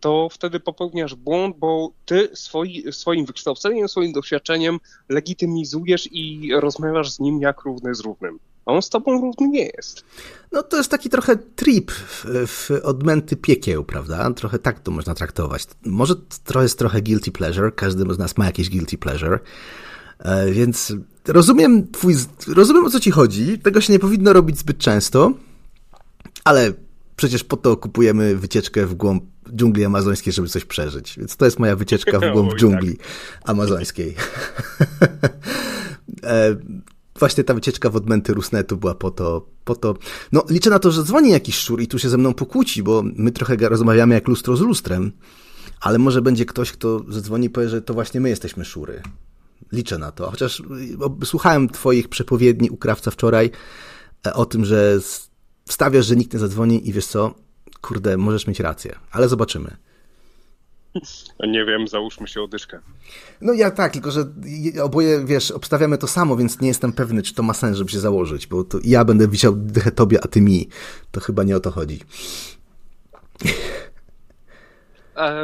to 0.00 0.28
wtedy 0.32 0.60
popełniasz 0.60 1.14
błąd, 1.14 1.56
bo 1.58 1.90
ty 2.04 2.28
swoi, 2.34 2.92
swoim 2.92 3.26
wykształceniem, 3.26 3.88
swoim 3.88 4.12
doświadczeniem 4.12 4.78
legitymizujesz 5.08 6.08
i 6.12 6.50
rozmawiasz 6.60 7.10
z 7.10 7.20
nim 7.20 7.40
jak 7.40 7.62
równy 7.62 7.94
z 7.94 8.00
równym. 8.00 8.38
A 8.66 8.72
on 8.72 8.82
z 8.82 8.88
tobą 8.88 9.20
równy 9.20 9.48
nie 9.48 9.66
jest. 9.76 10.04
No 10.52 10.62
to 10.62 10.76
jest 10.76 10.90
taki 10.90 11.10
trochę 11.10 11.36
trip 11.36 11.90
w, 11.90 12.24
w 12.46 12.70
odmęty 12.82 13.36
piekieł, 13.36 13.84
prawda? 13.84 14.30
Trochę 14.30 14.58
tak 14.58 14.80
to 14.80 14.90
można 14.90 15.14
traktować. 15.14 15.66
Może 15.84 16.14
to 16.44 16.62
jest 16.62 16.78
trochę 16.78 17.02
guilty 17.02 17.32
pleasure, 17.32 17.72
każdy 17.74 18.14
z 18.14 18.18
nas 18.18 18.36
ma 18.36 18.46
jakieś 18.46 18.70
guilty 18.70 18.98
pleasure, 18.98 19.38
e, 20.18 20.50
więc 20.50 20.92
rozumiem 21.26 21.90
twój, 21.92 22.14
rozumiem 22.46 22.84
o 22.84 22.90
co 22.90 23.00
ci 23.00 23.10
chodzi, 23.10 23.58
tego 23.58 23.80
się 23.80 23.92
nie 23.92 23.98
powinno 23.98 24.32
robić 24.32 24.58
zbyt 24.58 24.78
często, 24.78 25.32
ale 26.44 26.72
przecież 27.16 27.44
po 27.44 27.56
to 27.56 27.76
kupujemy 27.76 28.36
wycieczkę 28.36 28.86
w 28.86 28.94
głąb 28.94 29.24
dżungli 29.56 29.84
amazońskiej, 29.84 30.32
żeby 30.32 30.48
coś 30.48 30.64
przeżyć. 30.64 31.18
Więc 31.18 31.36
to 31.36 31.44
jest 31.44 31.58
moja 31.58 31.76
wycieczka 31.76 32.18
w 32.18 32.22
głąb 32.32 32.54
dżungli 32.54 32.96
amazońskiej. 33.44 34.14
e, 36.22 36.56
właśnie 37.18 37.44
ta 37.44 37.54
wycieczka 37.54 37.90
w 37.90 37.96
odmęty 37.96 38.34
Rusnetu 38.34 38.76
była 38.76 38.94
po 38.94 39.10
to, 39.10 39.46
po 39.64 39.74
to. 39.74 39.94
No, 40.32 40.44
liczę 40.50 40.70
na 40.70 40.78
to, 40.78 40.90
że 40.90 41.04
dzwoni 41.04 41.30
jakiś 41.30 41.58
szur 41.58 41.82
i 41.82 41.86
tu 41.86 41.98
się 41.98 42.08
ze 42.08 42.18
mną 42.18 42.34
pokłóci, 42.34 42.82
bo 42.82 43.02
my 43.16 43.32
trochę 43.32 43.56
rozmawiamy 43.56 44.14
jak 44.14 44.28
lustro 44.28 44.56
z 44.56 44.60
lustrem. 44.60 45.12
Ale 45.80 45.98
może 45.98 46.22
będzie 46.22 46.44
ktoś, 46.44 46.72
kto 46.72 47.04
zadzwoni 47.08 47.46
i 47.46 47.50
powie, 47.50 47.68
że 47.68 47.82
to 47.82 47.94
właśnie 47.94 48.20
my 48.20 48.28
jesteśmy 48.28 48.64
szury. 48.64 49.02
Liczę 49.72 49.98
na 49.98 50.12
to. 50.12 50.30
Chociaż 50.30 50.62
słuchałem 51.24 51.68
twoich 51.68 52.08
przepowiedni 52.08 52.70
u 52.70 52.76
krawca 52.76 53.10
wczoraj 53.10 53.50
e, 54.26 54.34
o 54.34 54.46
tym, 54.46 54.64
że 54.64 55.00
stawiasz, 55.68 56.06
że 56.06 56.16
nikt 56.16 56.32
nie 56.32 56.38
zadzwoni 56.38 56.88
i 56.88 56.92
wiesz 56.92 57.06
co, 57.06 57.34
kurde, 57.80 58.16
możesz 58.16 58.46
mieć 58.46 58.60
rację, 58.60 58.98
ale 59.10 59.28
zobaczymy. 59.28 59.76
Nie 61.48 61.64
wiem, 61.64 61.88
załóżmy 61.88 62.28
się 62.28 62.42
odyszkę. 62.42 62.80
No 63.40 63.52
ja 63.52 63.70
tak, 63.70 63.92
tylko 63.92 64.10
że 64.10 64.24
oboje, 64.82 65.24
wiesz, 65.24 65.50
obstawiamy 65.50 65.98
to 65.98 66.06
samo, 66.06 66.36
więc 66.36 66.60
nie 66.60 66.68
jestem 66.68 66.92
pewny, 66.92 67.22
czy 67.22 67.34
to 67.34 67.42
ma 67.42 67.54
sens, 67.54 67.76
żeby 67.76 67.90
się 67.90 68.00
założyć, 68.00 68.46
bo 68.46 68.64
to 68.64 68.78
ja 68.84 69.04
będę 69.04 69.28
wisiał 69.28 69.52
dychę 69.56 69.92
tobie, 69.92 70.18
a 70.24 70.28
ty 70.28 70.40
mi. 70.40 70.68
To 71.10 71.20
chyba 71.20 71.42
nie 71.42 71.56
o 71.56 71.60
to 71.60 71.70
chodzi. 71.70 72.00
E, 75.16 75.34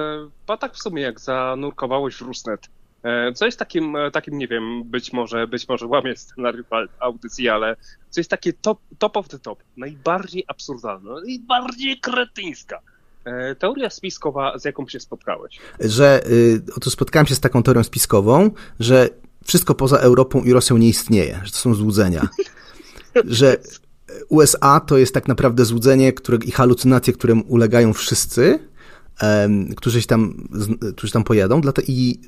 bo 0.47 0.57
tak 0.57 0.75
w 0.75 0.83
sumie, 0.83 1.03
jak 1.03 1.21
zanurkowałeś 1.21 2.17
w 2.17 2.21
Rusnet, 2.21 2.69
co 3.35 3.47
jest 3.47 3.59
takim, 3.59 3.97
e, 3.97 4.11
takim, 4.11 4.39
nie 4.39 4.49
wiem, 4.49 4.85
być 4.85 5.13
może, 5.13 5.47
być 5.47 5.69
może 5.69 5.87
łamie 5.87 6.17
scenariusz 6.17 6.67
audycji, 7.01 7.49
ale 7.49 7.77
co 8.11 8.21
jest 8.21 8.31
takie 8.31 8.53
top, 8.53 8.79
top 8.99 9.17
of 9.17 9.29
the 9.29 9.39
top, 9.39 9.63
najbardziej 9.77 10.45
absurdalne, 10.49 11.11
najbardziej 11.27 12.01
kretyńska. 12.01 12.81
E, 13.25 13.55
teoria 13.55 13.91
spiskowa, 13.91 14.59
z 14.59 14.65
jaką 14.65 14.89
się 14.89 15.01
spotkałeś? 15.01 15.59
Że, 15.81 16.21
y, 16.31 16.63
oto 16.77 16.91
spotkałem 16.91 17.27
się 17.27 17.35
z 17.35 17.41
taką 17.41 17.63
teorią 17.63 17.83
spiskową, 17.83 18.51
że 18.81 19.09
wszystko 19.45 19.75
poza 19.75 19.99
Europą 19.99 20.43
i 20.43 20.53
Rosją 20.53 20.79
nie 20.79 20.89
istnieje, 20.89 21.41
że 21.45 21.51
to 21.53 21.59
są 21.59 21.75
złudzenia. 21.75 22.29
że 23.25 23.57
USA 24.29 24.81
to 24.81 24.99
jest 24.99 25.15
tak 25.15 25.29
naprawdę 25.29 25.65
złudzenie 25.65 26.13
które, 26.13 26.39
i 26.45 26.51
halucynacje, 26.51 27.13
którym 27.13 27.43
ulegają 27.49 27.93
wszyscy, 27.93 28.59
um, 29.23 29.75
którzy, 29.75 30.07
tam, 30.07 30.49
którzy 30.97 31.13
tam 31.13 31.25
pojadą. 31.25 31.61
I 31.87 32.21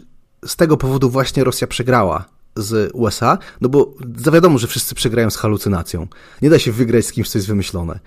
z 0.47 0.57
tego 0.57 0.77
powodu 0.77 1.11
właśnie 1.11 1.45
Rosja 1.45 1.67
przegrała 1.67 2.25
z 2.57 2.91
USA, 2.95 3.39
no 3.61 3.69
bo 3.69 3.95
wiadomo, 4.33 4.59
że 4.59 4.67
wszyscy 4.67 4.95
przegrają 4.95 5.31
z 5.31 5.37
halucynacją. 5.37 6.07
Nie 6.43 6.51
da 6.51 6.59
się 6.59 6.73
wygrać 6.73 7.07
z 7.07 7.13
kimś, 7.13 7.29
co 7.29 7.39
jest 7.39 7.49
wymyślone. 7.49 8.01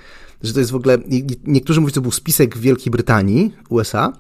Że 0.43 0.53
to 0.53 0.59
jest 0.59 0.71
w 0.71 0.75
ogóle, 0.75 0.97
niektórzy 1.45 1.81
mówią, 1.81 1.89
że 1.89 1.95
to 1.95 2.01
był 2.01 2.11
spisek 2.11 2.57
Wielkiej 2.57 2.91
Brytanii, 2.91 3.53
USA, 3.69 4.13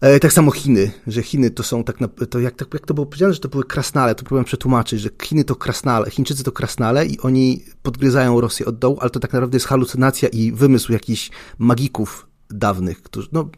e, 0.00 0.20
tak 0.20 0.32
samo 0.32 0.50
Chiny, 0.50 0.90
że 1.06 1.22
Chiny 1.22 1.50
to 1.50 1.62
są 1.62 1.84
tak, 1.84 1.96
to 2.30 2.40
jak, 2.40 2.54
jak 2.72 2.86
to 2.86 2.94
było 2.94 3.06
powiedziane, 3.06 3.34
że 3.34 3.40
to 3.40 3.48
były 3.48 3.64
krasnale, 3.64 4.14
to 4.14 4.22
próbowałem 4.22 4.44
przetłumaczyć, 4.44 5.00
że 5.00 5.08
Chiny 5.22 5.44
to 5.44 5.56
krasnale, 5.56 6.10
Chińczycy 6.10 6.44
to 6.44 6.52
krasnale 6.52 7.06
i 7.06 7.20
oni 7.20 7.64
podgryzają 7.82 8.40
Rosję 8.40 8.66
od 8.66 8.78
dołu, 8.78 8.98
ale 9.00 9.10
to 9.10 9.20
tak 9.20 9.32
naprawdę 9.32 9.56
jest 9.56 9.66
halucynacja 9.66 10.28
i 10.28 10.52
wymysł 10.52 10.92
jakichś 10.92 11.30
magików 11.58 12.26
dawnych, 12.50 13.02
którzy, 13.02 13.28
no, 13.32 13.48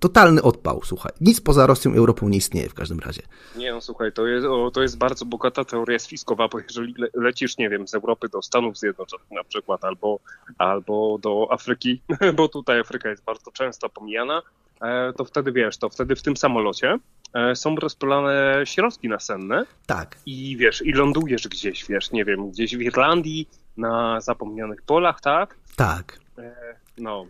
totalny 0.00 0.42
odpał, 0.42 0.80
słuchaj. 0.84 1.12
Nic 1.20 1.40
poza 1.40 1.66
Rosją 1.66 1.94
i 1.94 1.96
Europą 1.98 2.28
nie 2.28 2.38
istnieje 2.38 2.68
w 2.68 2.74
każdym 2.74 2.98
razie. 2.98 3.22
Nie 3.56 3.72
no, 3.72 3.80
słuchaj, 3.80 4.12
to 4.12 4.26
jest, 4.26 4.46
o, 4.46 4.70
to 4.70 4.82
jest 4.82 4.98
bardzo 4.98 5.24
bogata 5.24 5.64
teoria 5.64 5.98
spiskowa, 5.98 6.48
bo 6.48 6.58
jeżeli 6.58 6.94
le, 6.98 7.08
lecisz, 7.14 7.58
nie 7.58 7.68
wiem, 7.68 7.88
z 7.88 7.94
Europy 7.94 8.28
do 8.28 8.42
Stanów 8.42 8.78
Zjednoczonych 8.78 9.30
na 9.30 9.44
przykład, 9.44 9.84
albo, 9.84 10.18
albo 10.58 11.18
do 11.18 11.48
Afryki, 11.50 12.02
bo 12.36 12.48
tutaj 12.48 12.80
Afryka 12.80 13.08
jest 13.08 13.24
bardzo 13.24 13.50
często 13.50 13.88
pomijana, 13.88 14.42
e, 14.82 15.12
to 15.12 15.24
wtedy 15.24 15.52
wiesz, 15.52 15.76
to 15.76 15.88
wtedy 15.88 16.16
w 16.16 16.22
tym 16.22 16.36
samolocie 16.36 16.98
e, 17.34 17.56
są 17.56 17.76
rozpylane 17.76 18.62
środki 18.64 19.08
nasenne. 19.08 19.64
Tak. 19.86 20.18
I 20.26 20.56
wiesz, 20.56 20.82
i 20.86 20.92
lądujesz 20.92 21.48
gdzieś, 21.48 21.86
wiesz, 21.88 22.10
nie 22.12 22.24
wiem, 22.24 22.50
gdzieś 22.50 22.76
w 22.76 22.80
Irlandii, 22.80 23.48
na 23.76 24.20
zapomnianych 24.20 24.82
polach, 24.82 25.20
tak? 25.20 25.56
Tak. 25.76 26.18
E, 26.38 26.54
no, 26.98 27.26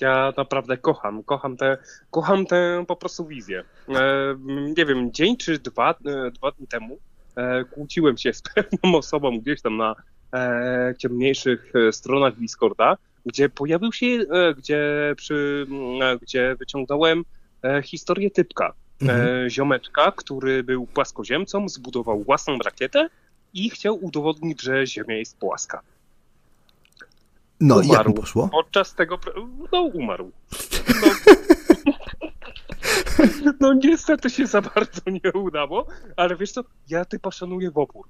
ja 0.00 0.32
naprawdę 0.36 0.76
kocham, 0.76 1.22
kocham 1.22 1.56
tę, 1.56 1.78
kocham 2.10 2.46
tę 2.46 2.84
po 2.88 2.96
prostu 2.96 3.26
wizję. 3.26 3.64
E, 3.88 4.36
nie 4.76 4.86
wiem, 4.86 5.12
dzień 5.12 5.36
czy 5.36 5.58
dwa, 5.58 5.90
e, 5.90 6.30
dwa 6.30 6.50
dni 6.50 6.66
temu 6.66 6.98
e, 7.36 7.64
kłóciłem 7.64 8.18
się 8.18 8.32
z 8.32 8.42
pewną 8.54 8.98
osobą 8.98 9.38
gdzieś 9.38 9.62
tam 9.62 9.76
na 9.76 9.94
ciemniejszych 10.98 11.72
stronach 11.92 12.36
Discorda, 12.36 12.96
gdzie 13.26 13.48
pojawił 13.48 13.92
się, 13.92 14.06
gdzie, 14.56 15.14
przy, 15.16 15.66
gdzie 16.22 16.56
wyciągnąłem 16.58 17.24
historię 17.82 18.30
typka. 18.30 18.74
Mhm. 19.02 19.50
Ziomeczka, 19.50 20.12
który 20.16 20.64
był 20.64 20.86
płaskoziemcą, 20.86 21.68
zbudował 21.68 22.24
własną 22.24 22.58
rakietę 22.58 23.08
i 23.54 23.70
chciał 23.70 24.04
udowodnić, 24.04 24.62
że 24.62 24.86
Ziemia 24.86 25.16
jest 25.16 25.38
płaska. 25.38 25.82
No 27.60 27.74
umarł. 27.74 27.88
i 27.88 27.92
jak 27.92 28.08
mu 28.08 28.14
poszło? 28.14 28.48
Podczas 28.48 28.94
tego... 28.94 29.18
No 29.72 29.82
umarł. 29.82 30.32
No. 31.02 31.08
no 33.60 33.72
niestety 33.72 34.30
się 34.30 34.46
za 34.46 34.62
bardzo 34.62 35.00
nie 35.06 35.32
udało, 35.32 35.86
ale 36.16 36.36
wiesz 36.36 36.52
co, 36.52 36.60
ja 36.88 37.04
typa 37.04 37.30
szanuję 37.30 37.70
w 37.70 37.78
opór. 37.78 38.08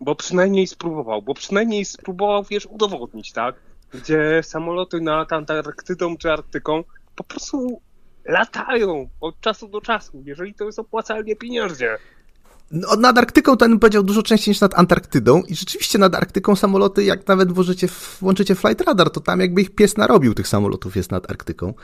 Bo 0.00 0.14
przynajmniej 0.14 0.66
spróbował, 0.66 1.22
bo 1.22 1.34
przynajmniej 1.34 1.84
spróbował, 1.84 2.44
wiesz, 2.50 2.66
udowodnić, 2.66 3.32
tak? 3.32 3.54
Gdzie 3.90 4.40
samoloty 4.42 5.00
nad 5.00 5.32
Antarktydą 5.32 6.16
czy 6.16 6.32
Arktyką 6.32 6.84
po 7.16 7.24
prostu 7.24 7.80
latają 8.24 9.08
od 9.20 9.40
czasu 9.40 9.68
do 9.68 9.80
czasu, 9.80 10.22
jeżeli 10.26 10.54
to 10.54 10.64
jest 10.64 10.78
opłacalnie 10.78 11.36
pieniężnie. 11.36 11.98
No, 12.70 12.96
nad 12.96 13.18
Arktyką 13.18 13.56
to 13.56 13.68
bym 13.68 13.78
powiedział 13.78 14.02
dużo 14.02 14.22
częściej 14.22 14.50
niż 14.52 14.60
nad 14.60 14.78
Antarktydą 14.78 15.42
i 15.42 15.54
rzeczywiście 15.54 15.98
nad 15.98 16.14
Arktyką 16.14 16.56
samoloty, 16.56 17.04
jak 17.04 17.26
nawet 17.26 17.52
włożycie, 17.52 17.88
włączycie 18.20 18.54
flight 18.54 18.80
radar, 18.80 19.10
to 19.10 19.20
tam 19.20 19.40
jakby 19.40 19.60
ich 19.60 19.74
pies 19.74 19.96
narobił 19.96 20.34
tych 20.34 20.48
samolotów 20.48 20.96
jest 20.96 21.10
nad 21.10 21.30
Arktyką. 21.30 21.74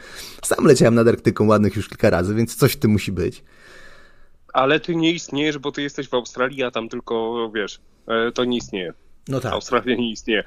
Sam 0.44 0.64
leciałem 0.64 0.94
nad 0.94 1.08
Arktyką 1.08 1.46
ładnych 1.46 1.76
już 1.76 1.88
kilka 1.88 2.10
razy, 2.10 2.34
więc 2.34 2.56
coś 2.56 2.72
w 2.72 2.76
tym 2.76 2.90
musi 2.90 3.12
być. 3.12 3.44
Ale 4.52 4.80
ty 4.80 4.96
nie 4.96 5.12
istniejesz, 5.12 5.58
bo 5.58 5.72
ty 5.72 5.82
jesteś 5.82 6.08
w 6.08 6.14
Australii, 6.14 6.62
a 6.62 6.70
tam 6.70 6.88
tylko, 6.88 7.50
wiesz, 7.54 7.80
e, 8.06 8.32
to 8.32 8.44
nie 8.44 8.56
istnieje. 8.56 8.92
No 9.28 9.40
tak. 9.40 9.52
Australia 9.52 9.96
nie 9.96 10.10
istnieje. 10.10 10.44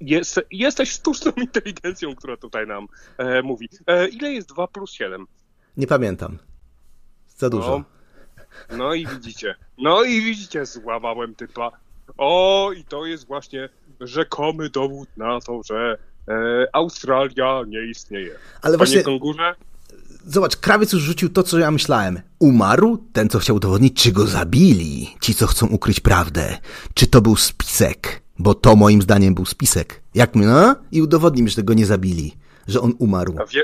Jest, 0.00 0.40
jesteś 0.50 0.90
sztuczną 0.90 1.32
inteligencją, 1.46 2.14
która 2.14 2.36
tutaj 2.36 2.66
nam 2.66 2.86
e, 3.18 3.42
mówi. 3.42 3.68
E, 3.86 4.08
ile 4.08 4.32
jest 4.32 4.48
2 4.48 4.66
plus 4.66 4.92
7? 4.92 5.26
Nie 5.76 5.86
pamiętam. 5.86 6.38
Za 7.36 7.50
dużo. 7.50 7.78
No. 7.78 7.93
No 8.76 8.94
i 8.94 9.06
widzicie. 9.06 9.54
No 9.78 10.02
i 10.02 10.20
widzicie, 10.20 10.66
złamałem 10.66 11.34
typa. 11.34 11.70
O, 12.18 12.70
i 12.76 12.84
to 12.84 13.06
jest 13.06 13.26
właśnie 13.26 13.68
rzekomy 14.00 14.70
dowód 14.70 15.08
na 15.16 15.40
to, 15.40 15.60
że 15.62 15.98
e, 16.28 16.66
Australia 16.72 17.62
nie 17.66 17.82
istnieje. 17.82 18.30
Ale 18.30 18.38
Panie 18.62 18.76
właśnie... 18.76 19.02
Kongurze? 19.02 19.54
Zobacz, 20.26 20.56
krawiec 20.56 20.92
już 20.92 21.02
rzucił 21.02 21.28
to, 21.28 21.42
co 21.42 21.58
ja 21.58 21.70
myślałem. 21.70 22.20
Umarł 22.38 22.98
ten, 23.12 23.28
co 23.28 23.38
chciał 23.38 23.56
udowodnić, 23.56 24.02
czy 24.02 24.12
go 24.12 24.26
zabili. 24.26 25.08
Ci, 25.20 25.34
co 25.34 25.46
chcą 25.46 25.66
ukryć 25.66 26.00
prawdę. 26.00 26.58
Czy 26.94 27.06
to 27.06 27.20
był 27.20 27.36
spisek? 27.36 28.22
Bo 28.38 28.54
to 28.54 28.76
moim 28.76 29.02
zdaniem 29.02 29.34
był 29.34 29.44
spisek. 29.46 30.02
Jak 30.14 30.34
my, 30.34 30.46
no? 30.46 30.76
I 30.92 31.02
udowodnimy, 31.02 31.48
że 31.48 31.62
go 31.62 31.74
nie 31.74 31.86
zabili. 31.86 32.34
Że 32.66 32.80
on 32.80 32.92
umarł. 32.98 33.36
A, 33.38 33.46
wie, 33.46 33.62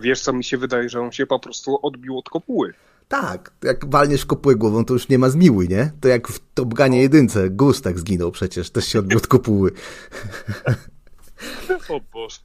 wiesz, 0.00 0.20
co 0.20 0.32
mi 0.32 0.44
się 0.44 0.58
wydaje, 0.58 0.88
że 0.88 1.00
on 1.00 1.12
się 1.12 1.26
po 1.26 1.38
prostu 1.38 1.78
odbił 1.82 2.18
od 2.18 2.28
kopuły. 2.28 2.74
Tak, 3.08 3.52
jak 3.62 3.90
walniesz 3.90 4.26
kopułę 4.26 4.54
głową, 4.54 4.84
to 4.84 4.94
już 4.94 5.08
nie 5.08 5.18
ma 5.18 5.30
zmiły, 5.30 5.68
nie? 5.68 5.92
To 6.00 6.08
jak 6.08 6.28
w 6.28 6.40
Top 6.54 6.74
Gunie 6.74 7.02
jedynce, 7.02 7.50
Gus 7.50 7.82
tak 7.82 7.98
zginął 7.98 8.32
przecież, 8.32 8.70
też 8.70 8.86
się 8.86 8.98
odbił 8.98 9.18
od 9.18 9.26
kopuły. 9.26 9.70
O 11.88 12.00
Boże. 12.12 12.38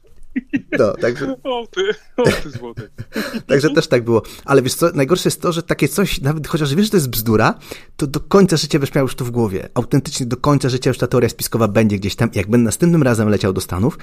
No, 0.78 0.92
także... 0.92 1.36
O 1.42 1.66
ty, 1.66 1.80
o 2.16 2.24
ty 2.24 2.50
złoty. 2.50 2.90
Także 3.48 3.70
też 3.70 3.86
tak 3.86 4.04
było. 4.04 4.22
Ale 4.44 4.62
wiesz 4.62 4.74
co, 4.74 4.90
najgorsze 4.94 5.28
jest 5.28 5.42
to, 5.42 5.52
że 5.52 5.62
takie 5.62 5.88
coś, 5.88 6.20
nawet 6.20 6.48
chociaż 6.48 6.74
wiesz, 6.74 6.84
że 6.84 6.90
to 6.90 6.96
jest 6.96 7.10
bzdura, 7.10 7.54
to 7.96 8.06
do 8.06 8.20
końca 8.20 8.56
życia 8.56 8.78
będziesz 8.78 8.94
miał 8.94 9.04
już 9.04 9.14
to 9.14 9.24
w 9.24 9.30
głowie. 9.30 9.68
Autentycznie 9.74 10.26
do 10.26 10.36
końca 10.36 10.68
życia 10.68 10.90
już 10.90 10.98
ta 10.98 11.06
teoria 11.06 11.28
spiskowa 11.28 11.68
będzie 11.68 11.98
gdzieś 11.98 12.16
tam. 12.16 12.30
Jak 12.34 12.50
będę 12.50 12.64
następnym 12.64 13.02
razem 13.02 13.28
leciał 13.28 13.52
do 13.52 13.60
Stanów, 13.60 13.98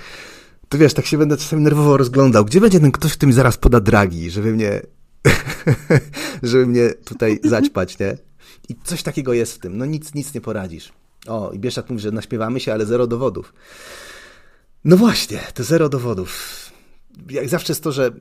to 0.69 0.77
wiesz, 0.77 0.93
tak 0.93 1.05
się 1.05 1.17
będę 1.17 1.37
czasami 1.37 1.61
nerwowo 1.61 1.97
rozglądał. 1.97 2.45
Gdzie 2.45 2.61
będzie 2.61 2.79
ten 2.79 2.91
ktoś, 2.91 3.13
kto 3.13 3.27
mi 3.27 3.33
zaraz 3.33 3.57
poda 3.57 3.79
dragi, 3.79 4.31
żeby 4.31 4.51
mnie 4.51 4.81
żeby 6.43 6.67
mnie 6.67 6.89
tutaj 7.05 7.39
zaćpać, 7.43 7.99
nie? 7.99 8.17
I 8.69 8.75
coś 8.83 9.03
takiego 9.03 9.33
jest 9.33 9.55
w 9.55 9.59
tym. 9.59 9.77
No 9.77 9.85
nic, 9.85 10.13
nic 10.13 10.33
nie 10.33 10.41
poradzisz. 10.41 10.93
O, 11.27 11.51
i 11.51 11.59
Bieszat 11.59 11.89
mówi, 11.89 12.01
że 12.01 12.11
naśpiewamy 12.11 12.59
się, 12.59 12.73
ale 12.73 12.85
zero 12.85 13.07
dowodów. 13.07 13.53
No 14.83 14.97
właśnie, 14.97 15.39
to 15.53 15.63
zero 15.63 15.89
dowodów. 15.89 16.53
Jak 17.29 17.49
zawsze 17.49 17.71
jest 17.71 17.83
to, 17.83 17.91
że 17.91 18.11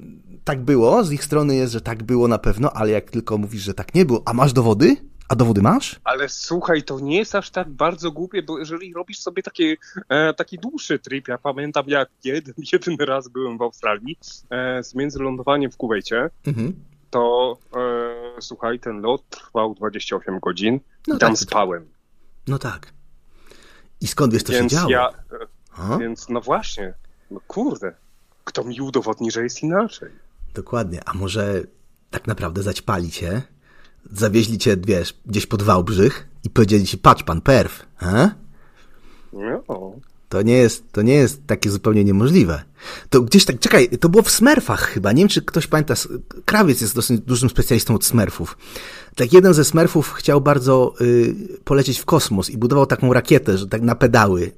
tak 0.45 0.65
było, 0.65 1.05
z 1.05 1.13
ich 1.13 1.25
strony 1.25 1.57
jest, 1.57 1.73
że 1.73 1.81
tak 1.81 2.03
było 2.03 2.29
na 2.29 2.39
pewno, 2.39 2.73
ale 2.73 2.91
jak 2.91 3.11
tylko 3.11 3.39
mówisz, 3.39 3.63
że 3.63 3.75
tak 3.75 3.95
nie 3.95 4.05
było, 4.05 4.23
a 4.25 4.35
masz 4.35 4.53
dowody? 4.53 4.97
A 5.29 5.37
dowody 5.37 5.63
masz? 5.63 6.01
Ale 6.05 6.29
słuchaj, 6.29 6.83
to 6.83 7.01
nie 7.01 7.17
jest 7.17 7.35
aż 7.35 7.51
tak 7.51 7.71
bardzo 7.71 8.13
głupie, 8.13 8.43
bo 8.43 8.59
jeżeli 8.59 8.95
robisz 8.95 9.19
sobie 9.19 9.43
taki, 9.43 9.77
e, 10.09 10.35
taki 10.35 10.59
dłuższy 10.59 10.99
trip, 10.99 11.29
ja 11.29 11.39
pamiętam 11.39 11.85
jak 11.89 12.09
jeden, 12.25 12.55
jeden 12.73 12.97
raz 13.01 13.29
byłem 13.29 13.59
w 13.59 13.63
Australii 13.63 14.19
e, 14.51 14.83
z 14.83 14.95
międzylądowaniem 14.95 15.71
w 15.71 15.77
Kuwejcie, 15.77 16.31
mhm. 16.47 16.73
To 17.11 17.57
e, 17.77 18.41
słuchaj, 18.41 18.81
ten 18.81 19.01
lot 19.01 19.29
trwał 19.29 19.75
28 19.75 20.41
godzin 20.41 20.81
no 21.09 21.17
i 21.17 21.19
tam 21.19 21.33
tak, 21.33 21.39
spałem. 21.39 21.89
No 22.49 22.59
tak. 22.59 22.93
I 24.01 24.07
skąd 24.07 24.33
wiesz, 24.33 24.43
co 24.43 24.53
więc 24.53 24.73
się 24.73 24.79
działo? 24.79 24.91
Ja, 24.91 25.11
e, 25.79 25.99
więc 25.99 26.29
no 26.29 26.41
właśnie, 26.41 26.95
no 27.31 27.41
kurde, 27.47 27.95
kto 28.45 28.65
mi 28.65 28.81
udowodni, 28.81 29.31
że 29.31 29.43
jest 29.43 29.63
inaczej? 29.63 30.11
Dokładnie, 30.55 31.01
a 31.07 31.15
może 31.15 31.63
tak 32.11 32.27
naprawdę 32.27 32.63
zaćpali 32.63 33.11
cię 33.11 33.43
zawieźli 34.13 34.59
cię, 34.59 34.77
wiesz, 34.87 35.15
gdzieś 35.27 35.47
pod 35.47 35.63
Wałbrzych 35.63 36.29
i 36.45 36.51
powiedzieli 36.51 36.87
ci, 36.87 36.99
patrz 36.99 37.23
pan, 37.23 37.41
perf, 37.41 37.87
he? 37.97 38.31
No. 39.33 39.93
To 40.29 40.43
nie 40.43 40.57
jest, 40.57 40.93
to 40.93 41.03
nie 41.03 41.15
jest 41.15 41.47
takie 41.47 41.71
zupełnie 41.71 42.05
niemożliwe. 42.05 42.63
To 43.11 43.23
gdzieś 43.23 43.45
tak, 43.45 43.59
czekaj, 43.59 43.89
to 43.89 44.09
było 44.09 44.23
w 44.23 44.31
Smurfach 44.31 44.81
chyba, 44.81 45.13
nie 45.13 45.23
wiem 45.23 45.29
czy 45.29 45.43
ktoś 45.43 45.67
pamięta, 45.67 45.95
Krawiec 46.45 46.81
jest 46.81 46.95
dosyć 46.95 47.21
dużym 47.21 47.51
specjalistą 47.51 47.95
od 47.95 48.05
Smurfów. 48.05 48.59
Tak 49.15 49.33
jeden 49.33 49.55
ze 49.55 49.65
Smurfów 49.65 50.13
chciał 50.13 50.41
bardzo 50.41 50.95
y, 51.01 51.35
polecieć 51.65 51.99
w 51.99 52.05
kosmos 52.05 52.51
i 52.51 52.59
budował 52.59 52.87
taką 52.87 53.13
rakietę, 53.13 53.59
że 53.59 53.67
tak 53.67 53.83
na 53.83 53.95
pedały 53.95 54.53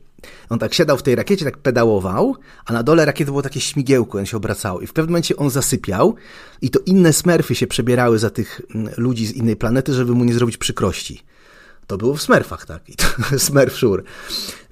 on 0.49 0.59
tak 0.59 0.75
siadał 0.75 0.97
w 0.97 1.03
tej 1.03 1.15
rakiecie, 1.15 1.45
tak 1.45 1.59
pedałował, 1.59 2.37
a 2.67 2.73
na 2.73 2.83
dole 2.83 3.05
rakiety 3.05 3.31
było 3.31 3.43
takie 3.43 3.61
śmigiełko, 3.61 4.19
on 4.19 4.27
się 4.27 4.37
obracało. 4.37 4.81
I 4.81 4.87
w 4.87 4.93
pewnym 4.93 5.13
momencie 5.13 5.37
on 5.37 5.51
zasypiał 5.51 6.15
i 6.63 6.71
to 6.71 6.81
inne 6.87 7.13
smerfy 7.13 7.55
się 7.55 7.67
przebierały 7.67 8.19
za 8.19 8.31
tych 8.31 8.61
mm, 8.75 8.93
ludzi 8.97 9.27
z 9.27 9.33
innej 9.33 9.57
planety, 9.57 9.95
żeby 9.95 10.13
mu 10.15 10.25
nie 10.25 10.35
zrobić 10.35 10.57
przykrości. 10.57 11.23
To 11.87 11.99
było 11.99 12.15
w 12.15 12.23
smerfach, 12.23 12.67
tak. 12.67 12.89
I 12.89 12.97
to 12.97 13.05
smerf 13.39 13.77
szur. 13.77 14.05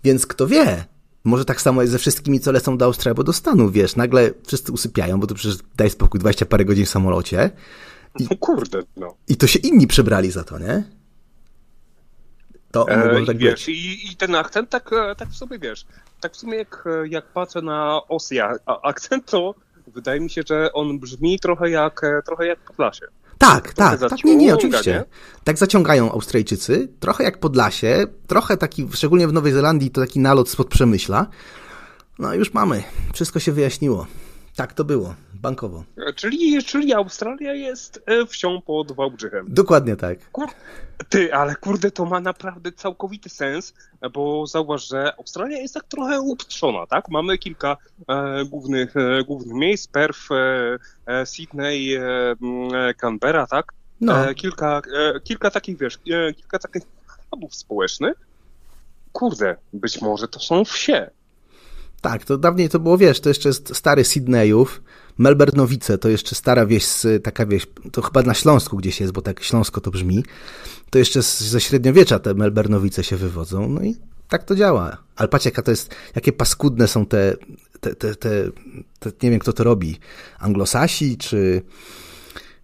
Więc 0.07 0.27
kto 0.27 0.47
wie, 0.47 0.85
może 1.25 1.45
tak 1.45 1.61
samo 1.61 1.83
jest 1.83 1.92
ze 1.92 1.99
wszystkimi, 1.99 2.40
co 2.40 2.53
lecą 2.53 2.79
do 2.79 2.85
Australii 2.85 3.11
albo 3.11 3.25
do 3.25 3.33
Stanów, 3.33 3.73
wiesz, 3.73 3.97
nagle 3.97 4.31
wszyscy 4.47 4.73
usypiają, 4.73 5.21
bo 5.21 5.27
to 5.27 5.35
przecież 5.35 5.59
daj 5.77 5.90
spokój, 5.90 6.21
20 6.21 6.47
parę 6.47 6.64
godzin 6.64 6.87
w 6.87 6.88
samolocie. 6.88 7.51
I, 8.19 8.27
no 8.31 8.37
kurde, 8.40 8.83
no. 8.97 9.16
I 9.29 9.37
to 9.37 9.47
się 9.47 9.59
inni 9.59 9.87
przebrali 9.87 10.31
za 10.31 10.45
to, 10.45 10.59
nie? 10.59 10.85
To 12.71 12.88
E, 12.88 13.27
tak 13.27 13.37
wiesz, 13.37 13.69
i, 13.69 14.12
I 14.12 14.16
ten 14.16 14.35
akcent, 14.35 14.71
tak, 14.71 14.92
e, 14.92 15.14
tak 15.14 15.29
w 15.29 15.37
sobie 15.37 15.59
wiesz, 15.59 15.87
tak 16.21 16.33
w 16.33 16.37
sumie 16.37 16.59
jak, 16.59 16.85
e, 16.87 17.09
jak 17.09 17.27
patrzę 17.27 17.62
na 17.62 18.01
Osja 18.09 18.53
akcent, 18.83 19.31
to 19.31 19.55
wydaje 19.87 20.21
mi 20.21 20.31
się, 20.31 20.42
że 20.49 20.73
on 20.73 20.99
brzmi 20.99 21.40
trochę 21.40 21.71
jak, 21.71 22.05
e, 22.05 22.23
trochę 22.23 22.47
jak 22.47 22.59
Podlasie. 22.59 23.07
Tak, 23.38 23.75
tak, 23.75 23.99
trochę 23.99 24.16
tak, 24.16 24.25
nie, 24.25 24.37
nie, 24.37 24.55
oczywiście. 24.55 24.92
nie? 24.92 25.05
Tak 25.44 25.59
zaciągają 25.59 26.12
Australijczycy, 26.12 26.88
trochę 27.01 27.25
jak 27.25 27.40
Podlasie, 27.40 28.07
trochę 28.27 28.57
taki, 28.57 28.88
szczególnie 28.92 29.29
w 29.29 29.33
Nowej 29.33 29.53
Zelandii, 29.53 29.90
to 29.90 30.01
taki 30.01 30.20
nalot 30.20 30.49
spod 30.49 30.68
Przemyśla. 30.68 31.27
No 32.18 32.35
już 32.35 32.55
mamy, 32.55 32.83
wszystko 33.14 33.40
się 33.40 33.53
wyjaśniło. 33.53 34.07
Tak 34.57 34.73
to 34.73 34.85
było, 34.85 35.14
bankowo. 35.35 35.85
E, 35.97 36.12
Czyli, 36.12 36.64
czyli 36.64 36.95
Australia 36.95 37.55
jest 37.55 38.03
e, 38.07 38.27
wsią 38.27 38.62
pod 38.62 38.92
Wałbrzychem. 38.92 39.47
Dokładnie 39.49 39.97
tak. 39.97 40.31
Kur... 40.31 40.49
Ty, 41.09 41.35
ale 41.35 41.55
kurde, 41.55 41.90
to 41.90 42.05
ma 42.05 42.21
naprawdę 42.21 42.73
całkowity 42.73 43.29
sens, 43.29 43.75
bo 44.12 44.47
zauważ, 44.47 44.88
że 44.88 45.12
Australia 45.19 45.59
jest 45.59 45.75
tak 45.75 45.85
trochę 45.85 46.21
uptrzona, 46.21 46.87
tak? 46.87 47.09
Mamy 47.09 47.38
kilka 47.38 47.77
e, 48.09 48.45
głównych, 48.45 48.97
e, 48.97 49.25
głównych 49.25 49.55
miejsc, 49.57 49.88
Perth, 49.88 50.33
e, 50.33 50.79
e, 51.07 51.27
Sydney, 51.27 51.99
Canberra, 52.97 53.47
tak? 53.47 53.73
No, 54.01 54.35
kilka, 54.35 54.83
kilka 55.25 55.51
takich, 55.51 55.79
wiesz, 55.79 55.99
kilka 56.37 56.59
takich 56.59 56.83
hubów 57.31 57.55
społecznych. 57.55 58.16
Kurde, 59.12 59.57
być 59.73 60.01
może 60.01 60.29
to 60.29 60.40
są 60.40 60.64
wsie. 60.64 61.11
Tak, 62.11 62.25
to 62.25 62.38
dawniej 62.38 62.69
to 62.69 62.79
było, 62.79 62.99
wiesz, 62.99 63.21
to 63.21 63.29
jeszcze 63.29 63.49
jest 63.49 63.77
stary 63.77 64.05
Sydneyów, 64.05 64.83
Melbournowice 65.19 65.99
to 65.99 66.09
jeszcze 66.09 66.35
stara 66.35 66.66
wieś, 66.66 66.87
taka 67.23 67.47
wieś, 67.47 67.66
to 67.92 68.03
chyba 68.03 68.23
na 68.23 68.35
Śląsku 68.35 68.77
gdzieś 68.77 69.01
jest, 69.01 69.12
bo 69.12 69.23
tak 69.23 69.42
Śląsko 69.42 69.81
to 69.81 69.90
brzmi. 69.90 70.25
To 70.90 70.99
jeszcze 70.99 71.23
ze 71.23 71.61
średniowiecza 71.61 72.19
te 72.19 72.35
Melbournowice 72.35 73.05
się 73.05 73.16
wywodzą, 73.16 73.69
no 73.69 73.83
i 73.83 73.97
tak 74.29 74.45
to 74.45 74.55
działa. 74.55 74.97
Ale 75.16 75.29
patrz, 75.29 75.45
jaka 75.45 75.62
to 75.62 75.71
jest, 75.71 75.95
jakie 76.14 76.33
paskudne 76.33 76.88
są 76.88 77.07
te, 77.07 77.37
te, 77.81 77.95
te, 77.95 78.14
te, 78.14 78.51
te 79.01 79.11
nie 79.23 79.31
wiem 79.31 79.40
kto 79.40 79.53
to 79.53 79.64
robi, 79.64 79.99
anglosasi 80.38 81.16
czy, 81.19 81.62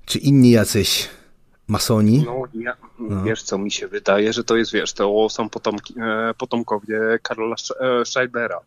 czy 0.07 0.19
inni 0.19 0.51
jacyś 0.51 1.09
masoni. 1.69 2.23
No, 2.27 2.43
ja, 2.55 2.77
No. 2.99 3.23
wiesz 3.23 3.43
co, 3.43 3.59
mi 3.59 3.71
się 3.71 3.89
wydaje, 3.89 4.33
że 4.33 4.45
to 4.45 4.57
jest, 4.57 4.73
wiesz, 4.73 4.93
to 4.93 5.29
są 5.31 5.49
potomki, 5.49 5.95
e, 6.01 6.35
potomkowie 6.39 7.19
Karola 7.23 7.57
e, 7.81 8.05
Scheibera. 8.05 8.61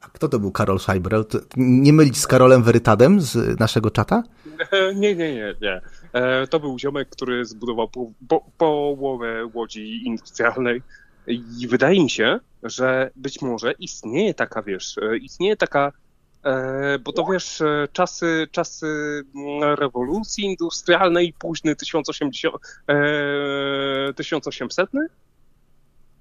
A 0.00 0.08
kto 0.08 0.28
to 0.28 0.38
był 0.38 0.52
Karol 0.52 0.78
Scheiber? 0.78 1.24
To 1.24 1.38
Nie 1.56 1.92
mylić 1.92 2.18
z 2.18 2.26
Karolem 2.26 2.62
Werytadem 2.62 3.20
z 3.20 3.60
naszego 3.60 3.90
czata? 3.90 4.22
Nie, 4.94 5.14
nie, 5.14 5.34
nie, 5.34 5.54
nie. 5.62 5.80
E, 6.12 6.46
To 6.46 6.60
był 6.60 6.78
ziomek, 6.78 7.08
który 7.08 7.44
zbudował 7.44 7.88
po, 7.88 8.12
po, 8.28 8.44
połowę 8.58 9.46
łodzi 9.54 10.06
industrialnej 10.06 10.82
i 11.60 11.68
wydaje 11.68 12.02
mi 12.02 12.10
się, 12.10 12.40
że 12.62 13.10
być 13.16 13.42
może 13.42 13.72
istnieje 13.72 14.34
taka, 14.34 14.62
wiesz, 14.62 14.98
e, 14.98 15.16
istnieje 15.16 15.56
taka, 15.56 15.92
e, 16.44 16.98
bo 16.98 17.12
to 17.12 17.24
wiesz, 17.32 17.62
czasy, 17.92 18.48
czasy 18.50 18.86
mm, 19.34 19.74
rewolucji 19.74 20.44
industrialnej, 20.44 21.34
późny 21.38 21.76
1080, 21.76 22.54
e, 22.88 24.14
1800, 24.14 24.90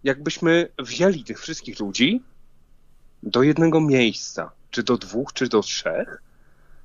jakbyśmy 0.03 0.69
wzięli 0.79 1.23
tych 1.23 1.41
wszystkich 1.41 1.79
ludzi 1.79 2.21
do 3.23 3.43
jednego 3.43 3.81
miejsca, 3.81 4.51
czy 4.71 4.83
do 4.83 4.97
dwóch, 4.97 5.33
czy 5.33 5.49
do 5.49 5.61
trzech, 5.61 6.21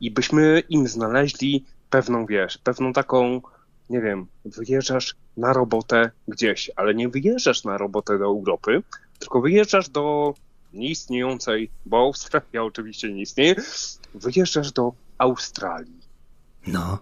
i 0.01 0.11
byśmy 0.11 0.63
im 0.69 0.89
znaleźli 0.89 1.65
pewną, 1.91 2.27
wiesz, 2.27 2.59
pewną 2.59 2.93
taką, 2.93 3.41
nie 3.91 4.01
wiem, 4.01 4.27
wyjeżdżasz 4.45 5.15
na 5.37 5.53
robotę 5.53 6.11
gdzieś, 6.29 6.71
ale 6.77 6.95
nie 6.95 7.09
wyjeżdżasz 7.09 7.65
na 7.65 7.79
robotę 7.79 8.19
do 8.19 8.25
Europy, 8.25 8.83
tylko 9.19 9.41
wyjeżdżasz 9.41 9.89
do 9.89 10.35
nieistniejącej, 10.73 11.71
bo 11.87 11.99
Australia 11.99 12.65
oczywiście 12.65 13.13
nie 13.13 13.23
istnieje, 13.23 13.55
wyjeżdżasz 14.15 14.73
do 14.73 14.93
Australii. 15.19 16.01
No. 16.67 16.99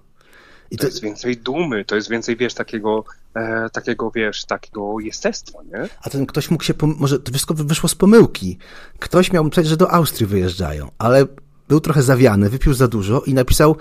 I 0.71 0.77
To 0.77 0.81
to, 0.81 0.87
jest 0.87 1.03
więcej 1.03 1.37
dumy, 1.37 1.85
to 1.85 1.97
jest 1.97 2.11
więcej, 2.11 2.37
wiesz, 2.37 2.55
takiego, 2.55 3.05
e, 3.35 3.71
takiego, 3.73 4.11
wiesz, 4.11 4.45
takiego 4.45 5.01
jestestwa, 5.01 5.59
nie? 5.63 5.89
a 6.03 6.11
ten 6.11 6.27
ktoś 6.27 6.51
mógł 6.51 6.65
się, 6.65 6.75
może 6.83 7.19
to 7.21 7.33
wszystko 7.33 7.55
wyszło 7.55 7.89
z 7.89 7.95
pomyłki. 7.95 8.59
Ktoś 8.99 9.33
miał 9.33 9.45
myśleć, 9.45 9.67
że 9.67 9.77
do 9.77 9.91
Austrii 9.93 10.27
wyjeżdżają, 10.27 10.91
ale 10.99 11.27
był 11.69 11.81
trochę 11.81 12.03
zawiany, 12.03 12.51
wypił 12.51 12.75
za 12.75 12.89
dużo 12.89 13.21
i 13.21 13.35
napisał 13.35 13.77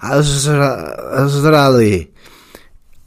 Azra- 0.00 0.94
Australii. 1.16 2.10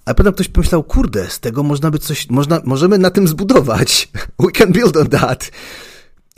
A 0.06 0.14
potem 0.14 0.34
ktoś 0.34 0.48
pomyślał, 0.48 0.84
kurde, 0.84 1.30
z 1.30 1.40
tego 1.40 1.64
można 1.64 1.92
by 1.92 2.00
coś, 2.00 2.30
można, 2.30 2.62
możemy 2.64 2.98
na 2.98 3.10
tym 3.10 3.28
zbudować. 3.28 4.10
We 4.40 4.52
can 4.52 4.72
build 4.72 4.98
on 4.98 5.08
that. 5.08 5.52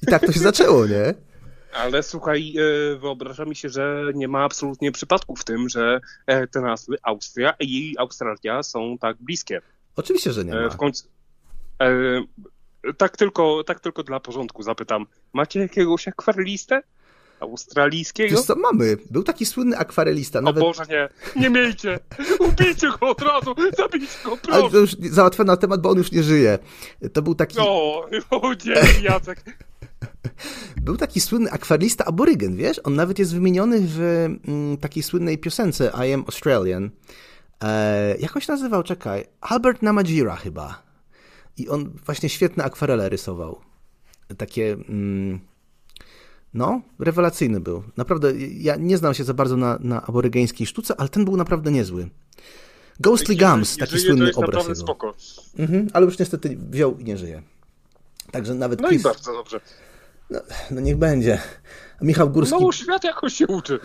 I 0.01 0.05
tak 0.05 0.25
to 0.25 0.31
się 0.31 0.39
zaczęło, 0.39 0.87
nie? 0.87 1.13
Ale 1.73 2.03
słuchaj, 2.03 2.55
e, 2.57 2.95
wyobraża 2.95 3.45
mi 3.45 3.55
się, 3.55 3.69
że 3.69 4.03
nie 4.13 4.27
ma 4.27 4.43
absolutnie 4.43 4.91
przypadku 4.91 5.35
w 5.35 5.43
tym, 5.43 5.69
że 5.69 6.01
e, 6.27 6.47
te 6.47 6.61
nazwy 6.61 6.97
Austria 7.03 7.53
i 7.59 7.95
Australia 7.97 8.63
są 8.63 8.97
tak 8.97 9.17
bliskie. 9.19 9.61
Oczywiście, 9.95 10.31
że 10.33 10.45
nie 10.45 10.53
E, 10.53 10.61
ma. 10.61 10.69
W 10.69 10.77
końcu. 10.77 11.07
Tak, 12.97 13.17
tylko, 13.17 13.63
tak 13.63 13.79
tylko 13.79 14.03
dla 14.03 14.19
porządku 14.19 14.63
zapytam. 14.63 15.05
Macie 15.33 15.59
jakiegoś 15.59 16.07
akwarelistę? 16.07 16.81
Australijskiego? 17.39 18.35
Wiesz 18.35 18.45
co, 18.45 18.55
mamy. 18.55 18.97
Był 19.11 19.23
taki 19.23 19.45
słynny 19.45 19.77
akwarelista. 19.77 20.39
O 20.39 20.41
Nawet, 20.41 20.63
Boże, 20.63 20.83
nie. 20.89 21.09
Nie 21.41 21.49
miejcie! 21.49 21.99
Ubijcie 22.39 22.89
go 22.99 23.09
od 23.09 23.21
razu! 23.21 23.55
Zabijcie 23.77 24.17
go, 24.23 24.37
ale 24.51 24.61
to 24.61 24.69
proszę! 24.69 24.77
już 24.77 24.91
załatwiony 25.11 25.47
na 25.47 25.57
temat, 25.57 25.81
bo 25.81 25.89
on 25.89 25.97
już 25.97 26.11
nie 26.11 26.23
żyje. 26.23 26.59
To 27.13 27.21
był 27.21 27.35
taki... 27.35 27.57
O, 27.59 28.09
o 28.29 28.53
nie, 28.65 29.01
Jacek. 29.01 29.43
Był 30.85 30.97
taki 30.97 31.19
słynny 31.19 31.51
akwarelista 31.51 32.05
aborygen, 32.05 32.55
wiesz? 32.55 32.81
On 32.83 32.95
nawet 32.95 33.19
jest 33.19 33.33
wymieniony 33.33 33.77
w 33.81 33.99
mm, 34.47 34.77
takiej 34.77 35.03
słynnej 35.03 35.37
piosence 35.37 35.91
I 36.07 36.13
am 36.13 36.21
Australian. 36.21 36.89
E, 37.63 38.15
jak 38.19 38.35
on 38.35 38.41
się 38.41 38.51
nazywał? 38.51 38.83
Czekaj. 38.83 39.25
Albert 39.41 39.81
Namadjira 39.81 40.35
chyba. 40.35 40.83
I 41.57 41.69
on 41.69 41.93
właśnie 42.05 42.29
świetne 42.29 42.63
akwarele 42.63 43.09
rysował. 43.09 43.61
Takie... 44.37 44.73
Mm, 44.73 45.39
no, 46.53 46.81
rewelacyjny 46.99 47.59
był. 47.59 47.83
Naprawdę, 47.97 48.33
ja 48.37 48.75
nie 48.75 48.97
znam 48.97 49.13
się 49.13 49.23
za 49.23 49.33
bardzo 49.33 49.57
na, 49.57 49.77
na 49.81 50.05
aborygeńskiej 50.05 50.67
sztuce, 50.67 50.95
ale 50.97 51.09
ten 51.09 51.25
był 51.25 51.37
naprawdę 51.37 51.71
niezły. 51.71 52.09
Ghostly 52.99 53.35
Gums, 53.35 53.77
taki 53.77 53.91
Żyje, 53.91 54.01
to 54.03 54.07
słynny 54.07 54.25
jest 54.25 54.39
obraz 54.39 54.63
jego. 54.63 54.75
spoko. 54.75 55.13
Mhm, 55.57 55.87
ale 55.93 56.05
już 56.05 56.19
niestety 56.19 56.57
wziął 56.69 56.97
i 56.97 57.03
nie 57.03 57.17
żyje. 57.17 57.43
Także 58.31 58.55
nawet 58.55 58.81
No 58.81 58.89
i 58.89 58.99
bardzo 58.99 59.33
dobrze. 59.33 59.59
No 60.71 60.81
niech 60.81 60.97
będzie. 60.97 61.41
Michał 62.01 62.29
Górski 62.29 62.57
No, 62.61 62.71
świat 62.71 63.03
jakoś 63.03 63.33
się 63.33 63.47
uczy. 63.47 63.79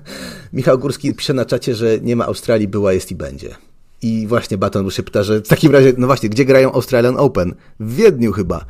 Michał 0.52 0.78
Górski 0.78 1.14
pisze 1.14 1.34
na 1.34 1.44
czacie, 1.44 1.74
że 1.74 1.98
nie 2.00 2.16
ma 2.16 2.26
Australii, 2.26 2.68
była, 2.68 2.92
jest 2.92 3.10
i 3.10 3.14
będzie. 3.14 3.56
I 4.02 4.26
właśnie 4.26 4.58
Baton 4.58 4.90
się 4.90 5.02
pyta, 5.02 5.22
że 5.22 5.40
w 5.40 5.48
takim 5.48 5.72
razie, 5.72 5.92
no 5.98 6.06
właśnie, 6.06 6.28
gdzie 6.28 6.44
grają 6.44 6.72
Australian 6.72 7.16
Open? 7.16 7.54
W 7.80 7.94
Wiedniu 7.94 8.32
chyba. 8.32 8.64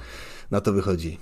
Na 0.50 0.60
to 0.60 0.72
wychodzi. 0.72 1.18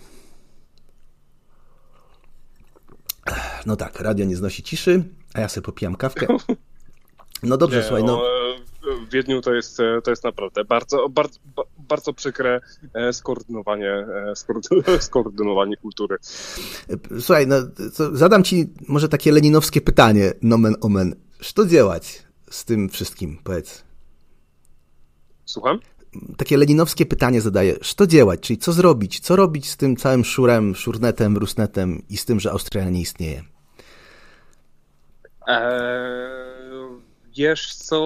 No 3.67 3.77
tak, 3.77 4.01
radio 4.01 4.25
nie 4.27 4.37
znosi 4.37 4.63
ciszy, 4.63 5.03
a 5.35 5.41
ja 5.41 5.49
sobie 5.49 5.65
popijam 5.65 5.97
kawkę. 5.97 6.27
No 7.43 7.57
dobrze, 7.57 7.77
Nie, 7.77 7.83
słuchaj, 7.83 8.05
no 8.05 8.23
e, 8.27 9.07
W 9.07 9.11
Wiedniu 9.13 9.41
to 9.41 9.55
jest, 9.55 9.81
e, 9.81 10.03
to 10.03 10.11
jest 10.11 10.25
naprawdę 10.25 10.65
bardzo, 10.65 11.09
bardzo, 11.09 11.39
ba- 11.57 11.63
bardzo 11.91 12.13
przykre 12.13 12.61
e, 12.95 13.13
skoordynowanie, 13.13 13.91
e, 13.91 14.33
skoordy- 14.35 14.99
skoordynowanie 15.09 15.77
kultury. 15.77 16.17
słuchaj, 17.21 17.47
no 17.47 17.57
zadam 18.13 18.45
ci 18.45 18.73
może 18.89 19.09
takie 19.09 19.33
leninowskie 19.33 19.81
pytanie, 19.81 20.33
nomen 20.43 20.75
omen. 20.81 21.15
Co 21.55 21.67
działać 21.67 22.25
z 22.51 22.65
tym 22.65 22.89
wszystkim, 22.89 23.39
powiedz? 23.45 23.85
Słucham? 25.45 25.81
takie 26.37 26.57
leninowskie 26.57 27.07
pytanie 27.07 27.41
zadaję. 27.41 27.77
Co 27.97 28.07
działać? 28.07 28.41
Czyli 28.41 28.59
co 28.59 28.73
zrobić? 28.73 29.21
Co 29.21 29.37
robić 29.37 29.71
z 29.71 29.77
tym 29.77 29.97
całym 29.97 30.25
szurem, 30.25 30.75
szurnetem, 30.75 31.37
rusnetem 31.37 32.03
i 32.09 32.17
z 32.17 32.25
tym, 32.25 32.41
że 32.41 32.51
Australia 32.51 32.91
nie 32.91 33.01
istnieje? 33.01 33.43
Eee, 35.47 35.91
wiesz 37.37 37.75
co, 37.75 37.99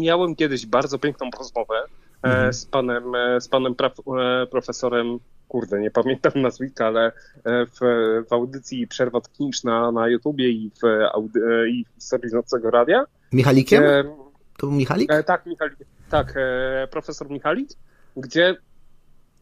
miałem 0.00 0.36
kiedyś 0.36 0.66
bardzo 0.66 0.98
piękną 0.98 1.30
rozmowę 1.38 1.82
Mhm. 2.22 2.52
z 2.52 2.66
panem, 2.66 3.14
e, 3.14 3.40
z 3.40 3.48
panem 3.48 3.74
e, 4.20 4.46
profesorem, 4.46 5.18
kurde, 5.48 5.80
nie 5.80 5.90
pamiętam 5.90 6.32
nazwiska, 6.42 6.86
ale 6.86 7.06
e, 7.06 7.12
w, 7.66 7.78
w 8.28 8.32
audycji 8.32 8.86
Przerwa 8.88 9.20
Kliniczna 9.20 9.92
na 9.92 10.08
YouTubie 10.08 10.48
i 10.50 10.70
w, 10.70 10.82
audy- 11.14 11.42
e, 11.64 11.68
i 11.68 11.84
w 11.84 11.94
historii 11.94 12.32
Nocnego 12.34 12.70
Radia. 12.70 13.04
Michalikiem? 13.32 13.84
E, 13.84 14.04
To 14.58 14.66
był 14.66 14.70
Michalik? 14.72 15.12
E, 15.12 15.22
tak, 15.22 15.46
Michalik, 15.46 15.76
tak, 16.10 16.34
e, 16.36 16.88
profesor 16.90 17.30
Michalik, 17.30 17.68
gdzie 18.16 18.56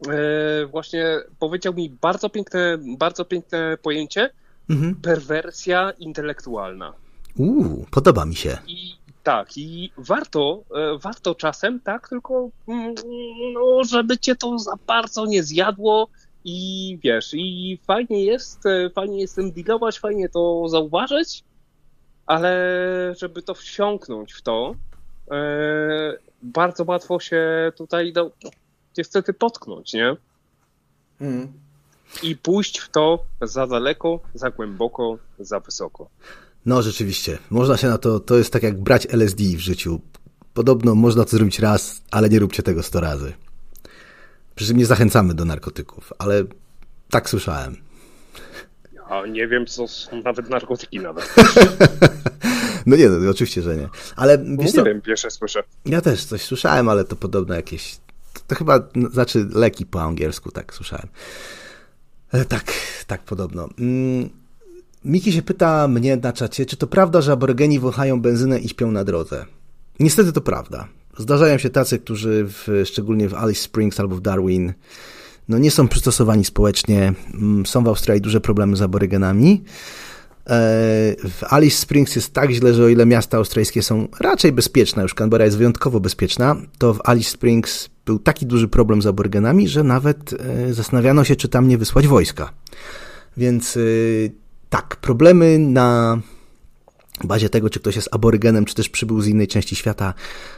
e, 0.09 0.65
właśnie 0.65 1.19
powiedział 1.39 1.73
mi 1.73 1.89
bardzo 2.01 2.29
piękne, 2.29 2.77
bardzo 2.97 3.25
piękne 3.25 3.77
pojęcie 3.81 4.29
Mhm. 4.69 4.95
perwersja 4.95 5.91
intelektualna. 5.99 6.93
Uuu, 7.37 7.85
podoba 7.91 8.25
mi 8.25 8.35
się. 8.35 8.57
I 8.67 8.95
Tak, 9.23 9.57
i 9.57 9.91
warto, 9.97 10.63
e, 10.75 10.97
warto 10.97 11.35
czasem, 11.35 11.79
tak, 11.79 12.09
tylko 12.09 12.49
mm, 12.67 12.95
no, 13.53 13.83
żeby 13.83 14.17
cię 14.17 14.35
to 14.35 14.59
za 14.59 14.73
bardzo 14.87 15.25
nie 15.25 15.43
zjadło 15.43 16.07
i 16.45 16.97
wiesz, 17.03 17.33
i 17.33 17.79
fajnie 17.87 18.25
jest, 18.25 18.65
e, 18.65 18.89
fajnie 18.89 19.19
jest 19.21 19.35
tym 19.35 19.51
dealować, 19.51 19.99
fajnie 19.99 20.29
to 20.29 20.67
zauważyć, 20.67 21.43
ale 22.25 22.51
żeby 23.17 23.41
to 23.41 23.53
wsiąknąć 23.53 24.33
w 24.33 24.41
to, 24.41 24.75
e, 25.31 26.17
bardzo 26.41 26.83
łatwo 26.87 27.19
się 27.19 27.71
tutaj 27.77 28.13
no, 28.15 28.31
niestety 28.97 29.33
potknąć, 29.33 29.93
nie? 29.93 30.15
Mm. 31.21 31.53
I 32.23 32.35
pójść 32.35 32.79
w 32.79 32.89
to 32.89 33.23
za 33.41 33.67
daleko, 33.67 34.19
za 34.33 34.49
głęboko, 34.49 35.17
za 35.39 35.59
wysoko. 35.59 36.09
No 36.65 36.81
rzeczywiście, 36.81 37.37
można 37.49 37.77
się 37.77 37.87
na 37.87 37.97
to, 37.97 38.19
to 38.19 38.37
jest 38.37 38.53
tak 38.53 38.63
jak 38.63 38.81
brać 38.81 39.07
LSD 39.09 39.43
w 39.43 39.59
życiu. 39.59 40.01
Podobno 40.53 40.95
można 40.95 41.23
to 41.25 41.29
zrobić 41.29 41.59
raz, 41.59 42.01
ale 42.11 42.29
nie 42.29 42.39
róbcie 42.39 42.63
tego 42.63 42.83
sto 42.83 42.99
razy. 42.99 43.33
Przy 44.55 44.67
czym 44.67 44.77
nie 44.77 44.85
zachęcamy 44.85 45.33
do 45.33 45.45
narkotyków, 45.45 46.13
ale 46.17 46.43
tak 47.09 47.29
słyszałem. 47.29 47.75
Ja 48.93 49.25
nie 49.25 49.47
wiem, 49.47 49.65
co 49.65 49.87
są 49.87 50.21
nawet 50.21 50.49
narkotyki 50.49 50.99
nawet. 50.99 51.35
no 52.85 52.95
nie, 52.95 53.09
no, 53.09 53.29
oczywiście, 53.29 53.61
że 53.61 53.77
nie. 53.77 53.89
Ale 54.15 54.37
wiesz 54.37 54.57
nie 54.57 54.73
co, 54.73 54.83
wiem, 54.83 55.01
pierwsze 55.01 55.31
słyszę. 55.31 55.63
Ja 55.85 56.01
też 56.01 56.25
coś 56.25 56.41
słyszałem, 56.41 56.89
ale 56.89 57.03
to 57.03 57.15
podobno 57.15 57.55
jakieś, 57.55 57.97
to, 58.47 58.55
chyba 58.55 58.79
znaczy 59.11 59.47
leki 59.53 59.85
po 59.85 60.01
angielsku, 60.01 60.51
tak 60.51 60.73
słyszałem. 60.73 61.07
E, 62.31 62.45
tak, 62.45 62.73
tak 63.07 63.23
podobno. 63.23 63.69
Miki 65.05 65.31
się 65.31 65.41
pyta 65.41 65.87
mnie 65.87 66.17
na 66.17 66.33
czacie, 66.33 66.65
czy 66.65 66.77
to 66.77 66.87
prawda, 66.87 67.21
że 67.21 67.31
aborygeni 67.31 67.79
wąchają 67.79 68.21
benzynę 68.21 68.59
i 68.59 68.69
śpią 68.69 68.91
na 68.91 69.03
drodze? 69.03 69.45
Niestety 69.99 70.31
to 70.31 70.41
prawda. 70.41 70.87
Zdarzają 71.17 71.57
się 71.57 71.69
tacy, 71.69 71.99
którzy 71.99 72.45
w, 72.47 72.83
szczególnie 72.85 73.29
w 73.29 73.33
Alice 73.33 73.61
Springs 73.61 73.99
albo 73.99 74.15
w 74.15 74.21
Darwin 74.21 74.73
no 75.49 75.57
nie 75.57 75.71
są 75.71 75.87
przystosowani 75.87 76.45
społecznie. 76.45 77.13
Mm, 77.33 77.65
są 77.65 77.83
w 77.83 77.87
Australii 77.87 78.21
duże 78.21 78.41
problemy 78.41 78.75
z 78.75 78.81
aborygenami. 78.81 79.63
E, 80.45 80.55
w 81.29 81.43
Alice 81.49 81.77
Springs 81.77 82.15
jest 82.15 82.33
tak 82.33 82.51
źle, 82.51 82.73
że 82.73 82.83
o 82.83 82.87
ile 82.87 83.05
miasta 83.05 83.37
australijskie 83.37 83.83
są 83.83 84.07
raczej 84.19 84.51
bezpieczne, 84.51 85.03
już 85.03 85.13
Canberra 85.13 85.45
jest 85.45 85.57
wyjątkowo 85.57 85.99
bezpieczna, 85.99 86.55
to 86.77 86.93
w 86.93 86.99
Alice 87.03 87.29
Springs 87.29 87.89
był 88.05 88.19
taki 88.19 88.45
duży 88.45 88.67
problem 88.67 89.01
z 89.01 89.07
aborygenami, 89.07 89.67
że 89.67 89.83
nawet 89.83 90.33
e, 90.33 90.73
zastanawiano 90.73 91.23
się, 91.23 91.35
czy 91.35 91.49
tam 91.49 91.67
nie 91.67 91.77
wysłać 91.77 92.07
wojska. 92.07 92.53
Więc 93.37 93.77
e, 93.77 93.79
tak, 94.69 94.95
problemy 94.95 95.59
na 95.59 96.19
bazie 97.23 97.49
tego, 97.49 97.69
czy 97.69 97.79
ktoś 97.79 97.95
jest 97.95 98.09
aborygenem, 98.11 98.65
czy 98.65 98.75
też 98.75 98.89
przybył 98.89 99.21
z 99.21 99.27
innej 99.27 99.47
części 99.47 99.75
świata, 99.75 100.13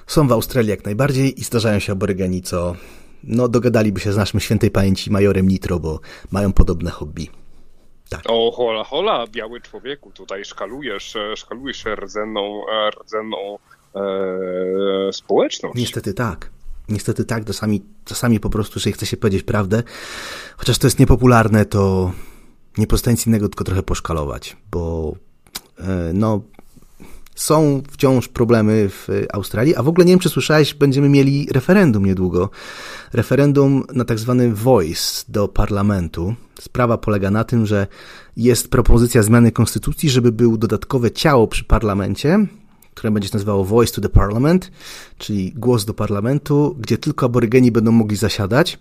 są 0.07 0.28
w 0.28 0.32
Australii 0.32 0.70
jak 0.70 0.86
najbardziej 0.86 1.39
i 1.39 1.43
zdarzają 1.43 1.80
się 1.80 1.91
aborygeni, 1.91 2.41
co 2.41 2.76
no, 3.24 3.47
dogadaliby 3.47 3.99
się 3.99 4.14
z 4.14 4.18
naszym 4.18 4.39
świętej 4.39 4.72
pamięci 4.72 5.12
majorem 5.12 5.47
Nitro, 5.47 5.80
bo 5.80 5.99
mają 6.32 6.53
podobne 6.53 6.91
hobby. 6.91 7.30
Tak. 8.09 8.22
O, 8.28 8.51
hola, 8.51 8.84
hola, 8.84 9.28
biały 9.28 9.62
człowieku, 9.62 10.12
tutaj 10.12 10.45
szkalujesz, 10.45 11.16
e, 11.16 11.38
szkalujesz 11.38 11.86
rdzenną, 11.95 12.62
e, 12.72 12.89
rdzenną 12.89 13.57
e, 13.95 15.14
społeczność. 15.14 15.76
Niestety 15.76 16.14
tak. 16.14 16.49
Niestety 16.89 17.26
tak, 17.26 17.45
czasami, 17.45 17.82
czasami 18.05 18.39
po 18.39 18.49
prostu, 18.49 18.80
jeżeli 18.80 18.93
chce 18.93 19.05
się 19.05 19.18
powiedzieć 19.18 19.43
prawdę, 19.43 19.84
chociaż 20.57 20.78
to 20.78 20.88
jest 20.88 20.99
niepopularne, 20.99 21.66
to 21.66 22.12
nie 22.78 22.88
pozostaje 22.88 23.14
nic 23.14 23.28
innego, 23.28 23.50
tylko 23.50 23.64
trochę 23.64 23.84
poszkalować, 23.84 24.58
bo 24.72 25.14
e, 25.80 26.12
no, 26.14 26.42
są 27.36 27.82
wciąż 27.92 28.28
problemy 28.28 28.90
w 28.90 29.08
Australii, 29.34 29.76
a 29.76 29.84
w 29.84 29.88
ogóle 29.88 30.06
nie 30.06 30.12
wiem, 30.12 30.20
czy 30.20 30.30
słyszałeś, 30.30 30.74
będziemy 30.74 31.10
mieli 31.10 31.48
referendum 31.52 32.06
niedługo. 32.06 32.50
Referendum 33.14 33.84
na 33.94 34.06
tak 34.06 34.20
zwany 34.20 34.54
voice 34.54 35.24
do 35.30 35.48
parlamentu. 35.48 36.36
Sprawa 36.60 36.98
polega 36.98 37.32
na 37.32 37.44
tym, 37.44 37.66
że 37.66 37.88
jest 38.38 38.70
propozycja 38.70 39.24
zmiany 39.24 39.52
konstytucji, 39.52 40.10
żeby 40.10 40.32
był 40.32 40.58
dodatkowe 40.58 41.12
ciało 41.12 41.48
przy 41.48 41.64
parlamencie, 41.64 42.48
które 42.94 43.12
będzie 43.12 43.30
się 43.30 43.36
nazywało 43.36 43.66
Voice 43.66 43.94
to 43.94 44.02
the 44.02 44.10
Parliament, 44.10 44.72
czyli 45.18 45.54
głos 45.54 45.86
do 45.86 45.94
parlamentu, 45.94 46.76
gdzie 46.80 46.98
tylko 46.98 47.26
aborygeni 47.26 47.72
będą 47.72 47.92
mogli 47.92 48.18
zasiadać 48.18 48.80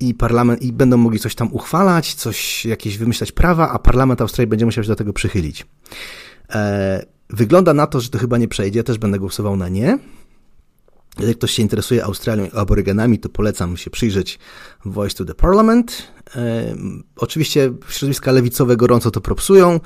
i 0.00 0.14
parlament, 0.14 0.62
i 0.62 0.72
będą 0.72 0.96
mogli 0.96 1.18
coś 1.18 1.34
tam 1.34 1.48
uchwalać, 1.52 2.14
coś, 2.14 2.64
jakieś 2.64 2.98
wymyślać 2.98 3.32
prawa, 3.32 3.70
a 3.70 3.78
parlament 3.78 4.20
Australii 4.20 4.50
będzie 4.50 4.66
musiał 4.66 4.84
się 4.84 4.88
do 4.88 4.96
tego 4.96 5.12
przychylić. 5.12 5.66
E, 6.54 7.06
wygląda 7.30 7.74
na 7.74 7.86
to, 7.86 8.00
że 8.00 8.08
to 8.08 8.18
chyba 8.18 8.38
nie 8.38 8.48
przejdzie, 8.48 8.84
też 8.84 8.98
będę 8.98 9.18
głosował 9.18 9.56
na 9.56 9.68
nie. 9.68 9.98
Jeżeli 11.18 11.34
ktoś 11.34 11.50
się 11.50 11.62
interesuje 11.62 12.04
Australią 12.04 12.44
i 12.44 12.50
aborygenami, 12.52 13.18
to 13.18 13.28
polecam 13.28 13.76
się 13.76 13.90
przyjrzeć 13.90 14.38
Voice 14.84 15.16
to 15.16 15.24
the 15.24 15.34
Parliament. 15.34 16.12
E, 16.36 16.74
oczywiście 17.16 17.72
środowiska 17.88 18.32
lewicowe 18.32 18.76
gorąco 18.76 19.10
to 19.10 19.20
propsują, 19.20 19.80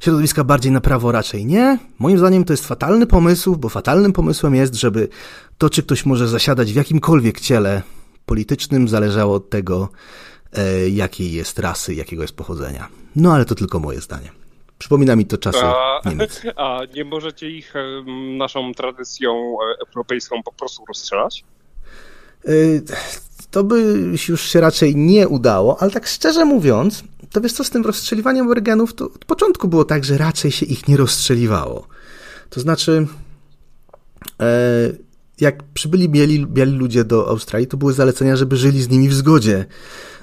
środowiska 0.00 0.44
bardziej 0.44 0.72
na 0.72 0.80
prawo 0.80 1.12
raczej 1.12 1.46
nie. 1.46 1.78
Moim 1.98 2.18
zdaniem 2.18 2.44
to 2.44 2.52
jest 2.52 2.66
fatalny 2.66 3.06
pomysł, 3.06 3.56
bo 3.56 3.68
fatalnym 3.68 4.12
pomysłem 4.12 4.54
jest, 4.54 4.74
żeby 4.74 5.08
to, 5.58 5.70
czy 5.70 5.82
ktoś 5.82 6.06
może 6.06 6.28
zasiadać 6.28 6.72
w 6.72 6.76
jakimkolwiek 6.76 7.40
ciele 7.40 7.82
politycznym 8.26 8.88
zależało 8.88 9.34
od 9.34 9.50
tego, 9.50 9.88
e, 10.52 10.88
jakiej 10.88 11.32
jest 11.32 11.58
rasy, 11.58 11.94
jakiego 11.94 12.22
jest 12.22 12.36
pochodzenia. 12.36 12.88
No 13.16 13.32
ale 13.32 13.44
to 13.44 13.54
tylko 13.54 13.80
moje 13.80 14.00
zdanie. 14.00 14.30
Przypomina 14.78 15.16
mi 15.16 15.26
to 15.26 15.38
czasy 15.38 15.64
a, 15.64 16.00
Niemiec. 16.04 16.42
A 16.56 16.80
nie 16.94 17.04
możecie 17.04 17.50
ich 17.50 17.74
naszą 18.38 18.74
tradycją 18.74 19.32
e, 19.32 19.86
europejską 19.88 20.42
po 20.42 20.52
prostu 20.52 20.84
rozstrzelać? 20.88 21.44
E, 22.44 22.50
to 23.50 23.64
by 23.64 23.82
już 24.28 24.40
się 24.40 24.60
raczej 24.60 24.96
nie 24.96 25.28
udało, 25.28 25.82
ale 25.82 25.90
tak 25.90 26.06
szczerze 26.06 26.44
mówiąc, 26.44 27.04
to 27.32 27.40
wiesz 27.40 27.52
co, 27.52 27.64
z 27.64 27.70
tym 27.70 27.84
rozstrzeliwaniem 27.84 28.48
organów, 28.48 28.94
to 28.94 29.04
od 29.04 29.24
początku 29.24 29.68
było 29.68 29.84
tak, 29.84 30.04
że 30.04 30.18
raczej 30.18 30.50
się 30.50 30.66
ich 30.66 30.88
nie 30.88 30.96
rozstrzeliwało. 30.96 31.86
To 32.50 32.60
znaczy, 32.60 33.06
jak 35.42 35.62
przybyli 35.62 36.08
biali, 36.08 36.46
ludzie 36.72 37.04
do 37.04 37.28
Australii, 37.28 37.68
to 37.68 37.76
były 37.76 37.92
zalecenia, 37.92 38.36
żeby 38.36 38.56
żyli 38.56 38.82
z 38.82 38.88
nimi 38.88 39.08
w 39.08 39.14
zgodzie. 39.14 39.66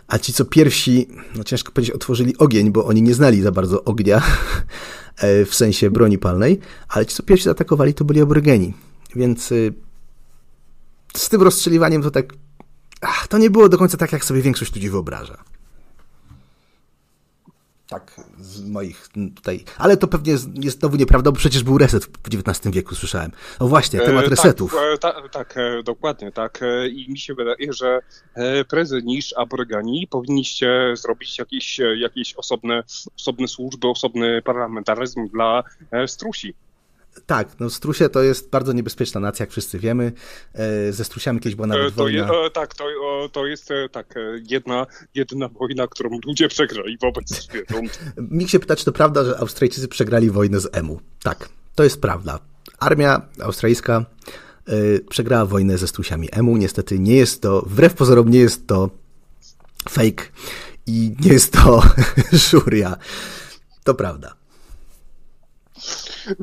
A 0.07 0.20
ci, 0.20 0.34
co 0.34 0.45
pierwsi, 0.45 1.07
no 1.36 1.43
ciężko 1.43 1.72
powiedzieć, 1.72 1.95
otworzyli 1.95 2.38
ogień, 2.38 2.72
bo 2.72 2.86
oni 2.86 3.01
nie 3.01 3.13
znali 3.13 3.41
za 3.41 3.51
bardzo 3.51 3.84
ognia, 3.84 4.22
e, 5.17 5.45
w 5.45 5.55
sensie 5.55 5.91
broni 5.91 6.17
palnej, 6.17 6.59
ale 6.89 7.05
ci, 7.05 7.15
co 7.15 7.24
pierwsi 7.24 7.45
zaatakowali, 7.45 7.93
to 7.93 8.05
byli 8.05 8.22
aborygeni. 8.22 8.74
Więc 9.15 9.51
y, 9.51 9.74
z 11.15 11.30
tym 11.30 11.41
rozstrzeliwaniem 11.41 12.01
to 12.01 12.11
tak. 12.11 12.34
Ach, 13.01 13.28
to 13.28 13.38
nie 13.38 13.49
było 13.49 13.70
do 13.70 13.78
końca 13.78 13.97
tak, 13.97 14.11
jak 14.11 14.26
sobie 14.26 14.41
większość 14.41 14.76
ludzi 14.76 14.89
wyobraża. 14.89 15.43
Tak, 17.88 18.22
moich 18.70 19.09
tutaj. 19.36 19.63
Ale 19.78 19.97
to 19.97 20.07
pewnie 20.07 20.32
jest 20.32 20.80
znowu 20.80 20.95
nieprawda, 20.95 21.32
bo 21.32 21.38
przecież 21.38 21.63
był 21.63 21.78
reset 21.78 22.05
w 22.05 22.28
XIX 22.28 22.76
wieku, 22.76 22.95
słyszałem. 22.95 23.32
O 23.59 23.67
właśnie, 23.67 23.99
temat 23.99 24.26
e, 24.26 24.30
resetów. 24.30 24.76
Tak, 25.01 25.15
e, 25.15 25.24
ta, 25.24 25.30
tak 25.30 25.57
e, 25.57 25.84
dokładnie, 25.84 26.32
tak. 26.32 26.59
I 26.91 27.11
mi 27.11 27.20
się 27.20 27.34
wydaje, 27.34 27.74
że 27.74 27.99
prędzej 28.70 29.03
niż 29.03 29.34
aborygani 29.38 30.07
powinniście 30.07 30.93
zrobić 30.93 31.39
jakieś, 31.39 31.80
jakieś 31.97 32.34
osobne, 32.34 32.84
osobne 33.20 33.47
służby, 33.47 33.88
osobny 33.88 34.41
parlamentaryzm 34.41 35.28
dla 35.28 35.63
strusi. 36.07 36.53
Tak, 37.26 37.60
no 37.60 37.70
strusie 37.70 38.10
to 38.10 38.22
jest 38.22 38.49
bardzo 38.49 38.74
niebezpieczna 38.74 39.22
nacja, 39.22 39.43
jak 39.43 39.51
wszyscy 39.51 39.80
wiemy. 39.80 40.12
E, 40.53 40.93
ze 40.93 41.05
strusiami 41.05 41.39
kiedyś 41.39 41.55
była 41.55 41.68
nawet 41.68 41.88
e, 41.88 41.91
to 41.91 41.95
wojna. 41.95 42.34
Je, 42.43 42.49
tak, 42.49 42.76
to, 42.76 42.84
to 43.32 43.45
jest 43.45 43.72
e, 43.72 43.89
tak, 43.89 44.14
jedna, 44.49 44.88
jedna 45.16 45.47
wojna, 45.47 45.88
którą 45.88 46.10
ludzie 46.26 46.47
przegrali 46.47 46.97
wobec 47.01 47.30
zwierząt. 47.43 47.99
Mik 48.18 48.49
się 48.49 48.60
pyta, 48.60 48.76
czy 48.76 48.86
to 48.86 48.91
prawda, 48.91 49.24
że 49.24 49.39
Australijczycy 49.39 49.88
przegrali 49.88 50.32
wojnę 50.32 50.60
z 50.60 50.76
emu. 50.76 50.99
Tak, 51.24 51.49
to 51.76 51.84
jest 51.84 52.01
prawda. 52.01 52.39
Armia 52.80 53.22
australijska 53.41 54.05
przegrała 55.10 55.45
wojnę 55.45 55.78
ze 55.78 55.88
strusiami 55.88 56.30
emu. 56.32 56.57
Niestety 56.57 56.99
nie 56.99 57.16
jest 57.16 57.41
to, 57.41 57.62
wbrew 57.62 57.93
pozorom 57.93 58.30
nie 58.30 58.39
jest 58.39 58.68
to 58.68 58.89
fake 59.89 60.24
i 60.88 61.16
nie 61.20 61.34
jest 61.34 61.53
to 61.53 61.82
szuria. 62.49 62.97
To 63.84 63.93
prawda. 63.93 64.38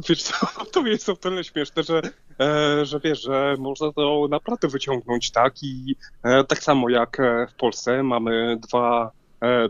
Wiesz 0.09 0.23
co, 0.23 0.47
to 0.73 0.87
jest 0.87 1.09
o 1.09 1.17
tyle 1.17 1.45
śmieszne, 1.45 1.83
że, 1.83 2.03
e, 2.41 2.85
że 2.85 3.01
wiesz, 3.01 3.23
że 3.23 3.57
można 3.59 3.93
to 3.93 4.27
naprawdę 4.31 4.69
wyciągnąć 4.69 5.31
tak 5.31 5.63
i 5.63 5.97
e, 6.23 6.45
tak 6.45 6.63
samo 6.63 6.89
jak 6.89 7.21
e, 7.21 7.47
w 7.47 7.55
Polsce 7.55 8.03
mamy 8.03 8.59
dwa, 8.69 9.11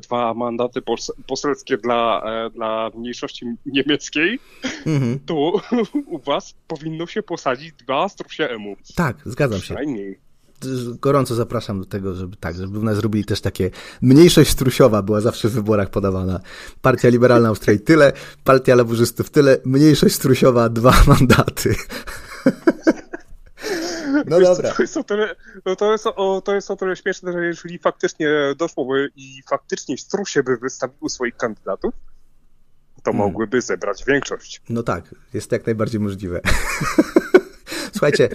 dwa 0.03 0.35
mandaty 0.35 0.83
poselskie 1.27 1.77
dla, 1.77 2.23
dla 2.55 2.91
mniejszości 2.95 3.47
niemieckiej, 3.67 4.39
mhm. 4.87 5.21
to 5.27 5.35
u 6.07 6.19
was 6.19 6.55
powinno 6.67 7.07
się 7.07 7.23
posadzić 7.23 7.73
dwa 7.73 8.09
strusie 8.09 8.49
emu. 8.49 8.77
Tak, 8.97 9.17
zgadzam 9.25 9.61
się. 9.61 9.75
Gorąco 11.01 11.35
zapraszam 11.35 11.81
do 11.81 11.87
tego, 11.87 12.15
żeby 12.15 12.37
tak, 12.37 12.57
żeby 12.57 12.79
u 12.79 12.83
nas 12.83 12.97
zrobili 12.97 13.25
też 13.25 13.41
takie 13.41 13.71
mniejszość 14.03 14.51
strusiowa 14.51 15.03
była 15.03 15.21
zawsze 15.21 15.49
w 15.49 15.53
wyborach 15.53 15.91
podawana. 15.91 16.41
Partia 16.83 17.09
Liberalna 17.09 17.49
Australii 17.49 17.81
tyle, 17.81 18.13
Partia 18.45 18.75
Laburzystów 18.75 19.31
tyle, 19.31 19.59
mniejszość 19.65 20.15
strusiowa 20.15 20.69
dwa 20.69 20.95
mandaty. 21.07 21.75
No 24.27 24.39
Wiesz, 24.39 24.49
dobra. 24.49 24.75
To 24.75 24.83
jest, 24.83 24.97
o 24.97 25.05
tyle, 25.05 25.35
no 25.67 25.77
to, 25.77 25.93
jest 25.93 26.07
o, 26.07 26.43
to 26.45 26.55
jest 26.55 26.71
o 26.71 26.77
tyle 26.77 26.97
śmieszne, 26.97 27.33
że 27.33 27.47
jeżeli 27.47 27.79
faktycznie 27.79 28.29
doszłoby 28.57 29.11
i 29.17 29.43
faktycznie 29.49 29.99
Strusie 29.99 30.43
by 30.43 30.57
wystawił 30.57 31.09
swoich 31.09 31.37
kandydatów, 31.37 31.95
to 33.03 33.13
hmm. 33.13 33.27
mogłyby 33.27 33.61
zebrać 33.61 34.05
większość. 34.05 34.63
No 34.69 34.83
tak, 34.83 35.15
jest 35.35 35.53
jak 35.53 35.67
najbardziej 35.67 36.01
możliwe. 36.01 36.41
Słuchajcie, 37.97 38.29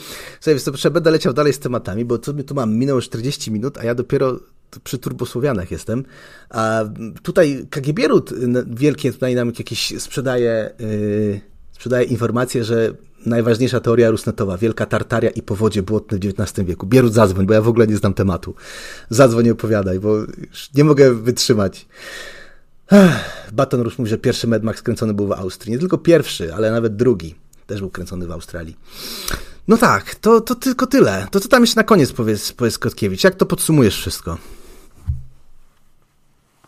jeszcze 0.48 0.92
będę 0.92 1.12
leciał 1.12 1.34
dalej 1.34 1.54
z 1.54 1.60
tematami, 1.60 2.06
bo 2.06 2.18
co 2.18 2.34
my 2.34 2.44
tu 2.44 2.56
mam? 2.56 2.76
Minęło 2.76 3.02
40 3.02 3.52
minut, 3.52 3.78
a 3.78 3.84
ja 3.84 3.96
dopiero 3.96 4.40
przy 4.84 4.98
turbosłowianach 4.98 5.72
jestem. 5.72 6.04
A 6.50 6.84
tutaj 7.24 7.66
KGB 7.70 8.08
Ród 8.08 8.34
wielkie 8.68 9.14
tutaj 9.14 9.36
nam 9.36 9.52
jakieś 9.60 10.02
sprzedaje, 10.02 10.72
yy, 10.80 11.42
sprzedaje 11.72 12.06
informację, 12.06 12.64
że 12.64 12.94
najważniejsza 13.26 13.80
teoria 13.80 14.10
rusnetowa, 14.10 14.58
wielka 14.58 14.86
tartaria 14.86 15.30
i 15.30 15.42
powodzie 15.42 15.84
błotne 15.84 16.18
w 16.18 16.26
XIX 16.26 16.68
wieku. 16.68 16.86
Bierut 16.86 17.14
zadzwoń, 17.14 17.46
bo 17.46 17.54
ja 17.54 17.62
w 17.62 17.68
ogóle 17.68 17.88
nie 17.88 17.98
znam 17.98 18.14
tematu. 18.14 18.56
Zadzwoń 19.10 19.46
i 19.46 19.52
opowiadaj, 19.52 20.00
bo 20.00 20.16
już 20.18 20.74
nie 20.76 20.84
mogę 20.84 21.14
wytrzymać. 21.14 21.88
Baton 23.54 23.82
Rouge 23.82 23.96
mówi, 23.98 24.10
że 24.10 24.18
pierwszy 24.18 24.48
Mad 24.48 24.64
Max 24.64 24.82
kręcony 24.82 25.14
był 25.14 25.28
w 25.28 25.32
Austrii. 25.32 25.72
Nie 25.72 25.80
tylko 25.80 25.98
pierwszy, 25.98 26.54
ale 26.54 26.72
nawet 26.72 26.96
drugi. 26.96 27.36
Też 27.68 27.80
był 27.80 27.90
kręcony 27.90 28.28
w 28.28 28.32
Australii. 28.32 28.78
No 29.68 29.78
tak, 29.78 30.16
to, 30.16 30.42
to 30.42 30.56
tylko 30.56 30.88
tyle. 30.88 31.28
To 31.32 31.40
co 31.40 31.50
tam 31.50 31.64
jeszcze 31.64 31.80
na 31.80 31.84
koniec 31.84 32.12
powiedz, 32.12 32.54
powiedz 32.54 32.78
Kotkiewicz? 32.78 33.24
Jak 33.24 33.36
to 33.36 33.46
podsumujesz 33.46 33.98
wszystko? 33.98 34.38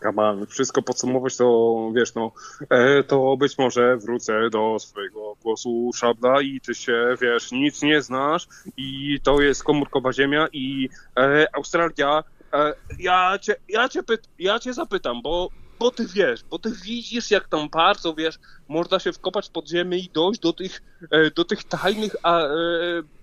Kaman, 0.00 0.46
wszystko 0.46 0.82
podsumować 0.82 1.36
to, 1.36 1.90
wiesz, 1.94 2.14
no, 2.14 2.32
e, 2.70 3.02
to 3.02 3.36
być 3.36 3.58
może 3.58 3.96
wrócę 3.96 4.50
do 4.50 4.78
swojego 4.78 5.36
głosu 5.42 5.90
szabla 5.94 6.42
i 6.42 6.60
ty 6.60 6.74
się, 6.74 7.14
wiesz, 7.20 7.52
nic 7.52 7.82
nie 7.82 8.02
znasz 8.02 8.48
i 8.76 9.18
to 9.22 9.40
jest 9.40 9.64
komórkowa 9.64 10.12
ziemia 10.12 10.46
i 10.52 10.88
e, 11.16 11.46
Australia, 11.56 12.24
e, 12.52 12.74
ja, 12.98 13.38
cię, 13.38 13.56
ja, 13.68 13.88
cię 13.88 14.02
pyt, 14.02 14.28
ja 14.38 14.58
cię 14.58 14.74
zapytam, 14.74 15.22
bo 15.22 15.48
bo 15.84 15.90
ty 15.90 16.06
wiesz, 16.06 16.44
bo 16.50 16.58
ty 16.58 16.70
widzisz, 16.84 17.30
jak 17.30 17.48
tam 17.48 17.68
bardzo, 17.68 18.14
wiesz, 18.14 18.38
można 18.68 18.98
się 18.98 19.12
wkopać 19.12 19.50
pod 19.50 19.68
ziemię 19.68 19.98
i 19.98 20.10
dojść 20.12 20.40
do 20.40 20.52
tych, 20.52 20.82
e, 21.10 21.30
do 21.30 21.44
tych 21.44 21.64
tajnych 21.64 22.16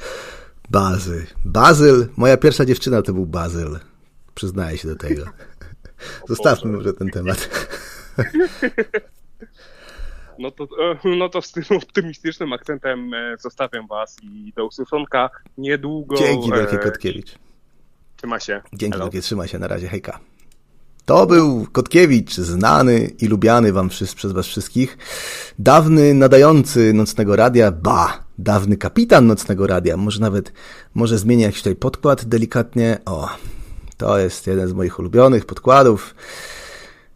Bazy. 0.71 1.27
Bazyl, 1.45 2.09
moja 2.17 2.37
pierwsza 2.37 2.65
dziewczyna 2.65 3.03
to 3.03 3.13
był 3.13 3.27
Bazyl. 3.27 3.79
Przyznaję 4.35 4.79
się 4.79 4.89
do 4.89 4.97
tego. 4.97 5.25
Zostawmy 6.29 6.73
może 6.73 6.93
ten 6.93 7.11
temat. 7.11 7.49
No 10.39 10.51
to, 10.51 10.65
e, 10.65 11.17
no 11.17 11.29
to 11.29 11.43
z 11.43 11.53
tym 11.53 11.65
optymistycznym 11.77 12.53
akcentem 12.53 13.15
e, 13.15 13.37
zostawiam 13.39 13.87
was 13.87 14.17
i 14.23 14.53
do 14.57 14.67
usłyszonka 14.67 15.31
niedługo. 15.59 16.17
Dzięki 16.17 16.53
wielkie 16.53 16.79
Kotkiewicz. 16.79 17.35
Trzyma 18.17 18.41
się. 18.41 18.63
Dzięki 18.73 18.99
wielkie, 18.99 19.21
trzymaj 19.21 19.49
się. 19.49 19.59
Na 19.59 19.69
razie, 19.69 19.89
hejka. 19.89 20.21
To 21.05 21.27
był 21.27 21.67
Kotkiewicz, 21.73 22.35
znany 22.35 23.11
i 23.21 23.27
lubiany 23.27 23.73
wam 23.73 23.89
przez 23.89 24.33
was 24.33 24.47
wszystkich. 24.47 24.99
Dawny 25.59 26.15
nadający 26.15 26.93
Nocnego 26.93 27.37
Radia, 27.37 27.73
ba, 27.73 28.25
dawny 28.39 28.77
kapitan 28.77 29.27
Nocnego 29.27 29.67
Radia. 29.67 29.97
Może 29.97 30.21
nawet, 30.21 30.53
może 30.95 31.19
zmienię 31.19 31.45
jakiś 31.45 31.61
tutaj 31.61 31.77
podkład 31.77 32.25
delikatnie. 32.25 32.99
O, 33.05 33.29
to 33.97 34.19
jest 34.19 34.47
jeden 34.47 34.69
z 34.69 34.73
moich 34.73 34.99
ulubionych 34.99 35.47
podkładów. 35.47 36.15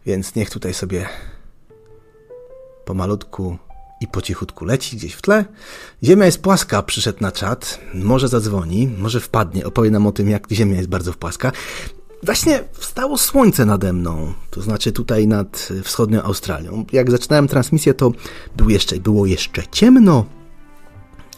Więc 0.07 0.35
niech 0.35 0.51
tutaj 0.51 0.75
sobie 0.75 1.09
pomalutku 2.85 3.59
i 4.01 4.07
po 4.07 4.23
cichutku 4.23 4.65
leci 4.65 4.97
gdzieś 4.97 5.15
w 5.15 5.23
tle. 5.23 5.45
Ziemia 6.05 6.27
jest 6.27 6.43
płaska, 6.43 6.83
przyszedł 6.83 7.19
na 7.21 7.33
czat. 7.33 7.81
Może 7.95 8.29
zadzwoni, 8.29 8.89
może 8.99 9.21
wpadnie, 9.21 9.67
opowie 9.67 9.91
nam 9.91 10.07
o 10.07 10.13
tym, 10.13 10.31
jak 10.31 10.47
Ziemia 10.51 10.77
jest 10.77 10.89
bardzo 10.89 11.13
płaska. 11.13 11.53
Właśnie 12.23 12.65
wstało 12.73 13.19
słońce 13.19 13.65
nade 13.65 13.93
mną, 13.93 14.33
to 14.51 14.63
znaczy 14.63 14.93
tutaj 14.93 15.27
nad 15.27 15.69
wschodnią 15.85 16.23
Australią. 16.23 16.85
Jak 16.93 17.11
zaczynałem 17.11 17.49
transmisję, 17.49 17.95
to 17.95 18.13
było 18.57 18.71
jeszcze, 18.71 18.97
było 18.97 19.27
jeszcze 19.27 19.63
ciemno, 19.67 20.27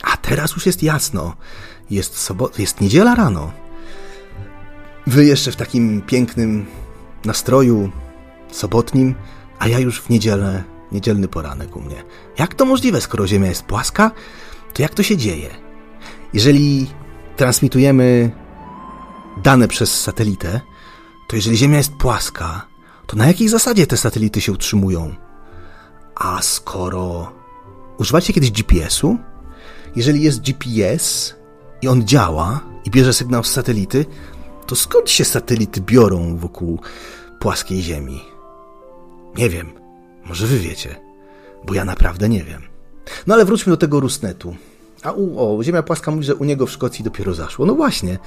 a 0.02 0.16
teraz 0.16 0.52
już 0.52 0.66
jest 0.66 0.82
jasno. 0.82 1.34
Jest, 1.90 2.32
jest 2.58 2.80
niedziela 2.80 3.14
rano. 3.14 3.52
Wy 5.06 5.24
jeszcze 5.24 5.52
w 5.52 5.56
takim 5.56 6.02
pięknym 6.02 6.66
nastroju 7.24 7.90
sobotnim, 8.52 9.14
a 9.58 9.68
ja 9.68 9.78
już 9.78 10.00
w 10.00 10.08
niedzielę, 10.08 10.64
niedzielny 10.92 11.28
poranek 11.28 11.76
u 11.76 11.80
mnie. 11.80 12.02
Jak 12.38 12.54
to 12.54 12.64
możliwe, 12.64 13.00
skoro 13.00 13.26
Ziemia 13.26 13.48
jest 13.48 13.62
płaska? 13.62 14.10
To 14.74 14.82
jak 14.82 14.94
to 14.94 15.02
się 15.02 15.16
dzieje? 15.16 15.50
Jeżeli 16.32 16.86
transmitujemy 17.36 18.30
dane 19.42 19.68
przez 19.68 20.00
satelitę, 20.00 20.60
to 21.28 21.36
jeżeli 21.36 21.56
Ziemia 21.56 21.76
jest 21.76 21.92
płaska, 21.92 22.66
to 23.06 23.16
na 23.16 23.26
jakiej 23.26 23.48
zasadzie 23.48 23.86
te 23.86 23.96
satelity 23.96 24.40
się 24.40 24.52
utrzymują? 24.52 25.14
A 26.14 26.42
skoro 26.42 27.32
używacie 27.98 28.32
kiedyś 28.32 28.50
GPS-u? 28.50 29.16
Jeżeli 29.96 30.22
jest 30.22 30.40
GPS 30.40 31.34
i 31.82 31.88
on 31.88 32.06
działa 32.06 32.60
i 32.84 32.90
bierze 32.90 33.12
sygnał 33.12 33.44
z 33.44 33.52
satelity, 33.52 34.06
to 34.66 34.76
skąd 34.76 35.10
się 35.10 35.24
satelity 35.24 35.80
biorą 35.80 36.36
wokół 36.36 36.80
płaskiej 37.40 37.82
Ziemi? 37.82 38.20
Nie 39.36 39.50
wiem. 39.50 39.72
Może 40.24 40.46
wy 40.46 40.58
wiecie, 40.58 41.00
bo 41.66 41.74
ja 41.74 41.84
naprawdę 41.84 42.28
nie 42.28 42.44
wiem. 42.44 42.62
No 43.26 43.34
ale 43.34 43.44
wróćmy 43.44 43.70
do 43.70 43.76
tego 43.76 44.00
Rusnetu. 44.00 44.56
A 45.02 45.12
u, 45.12 45.58
o, 45.58 45.62
Ziemia 45.64 45.82
płaska 45.82 46.10
mówi, 46.10 46.24
że 46.24 46.34
u 46.34 46.44
niego 46.44 46.66
w 46.66 46.70
Szkocji 46.70 47.04
dopiero 47.04 47.34
zaszło. 47.34 47.66
No 47.66 47.74
właśnie. 47.74 48.18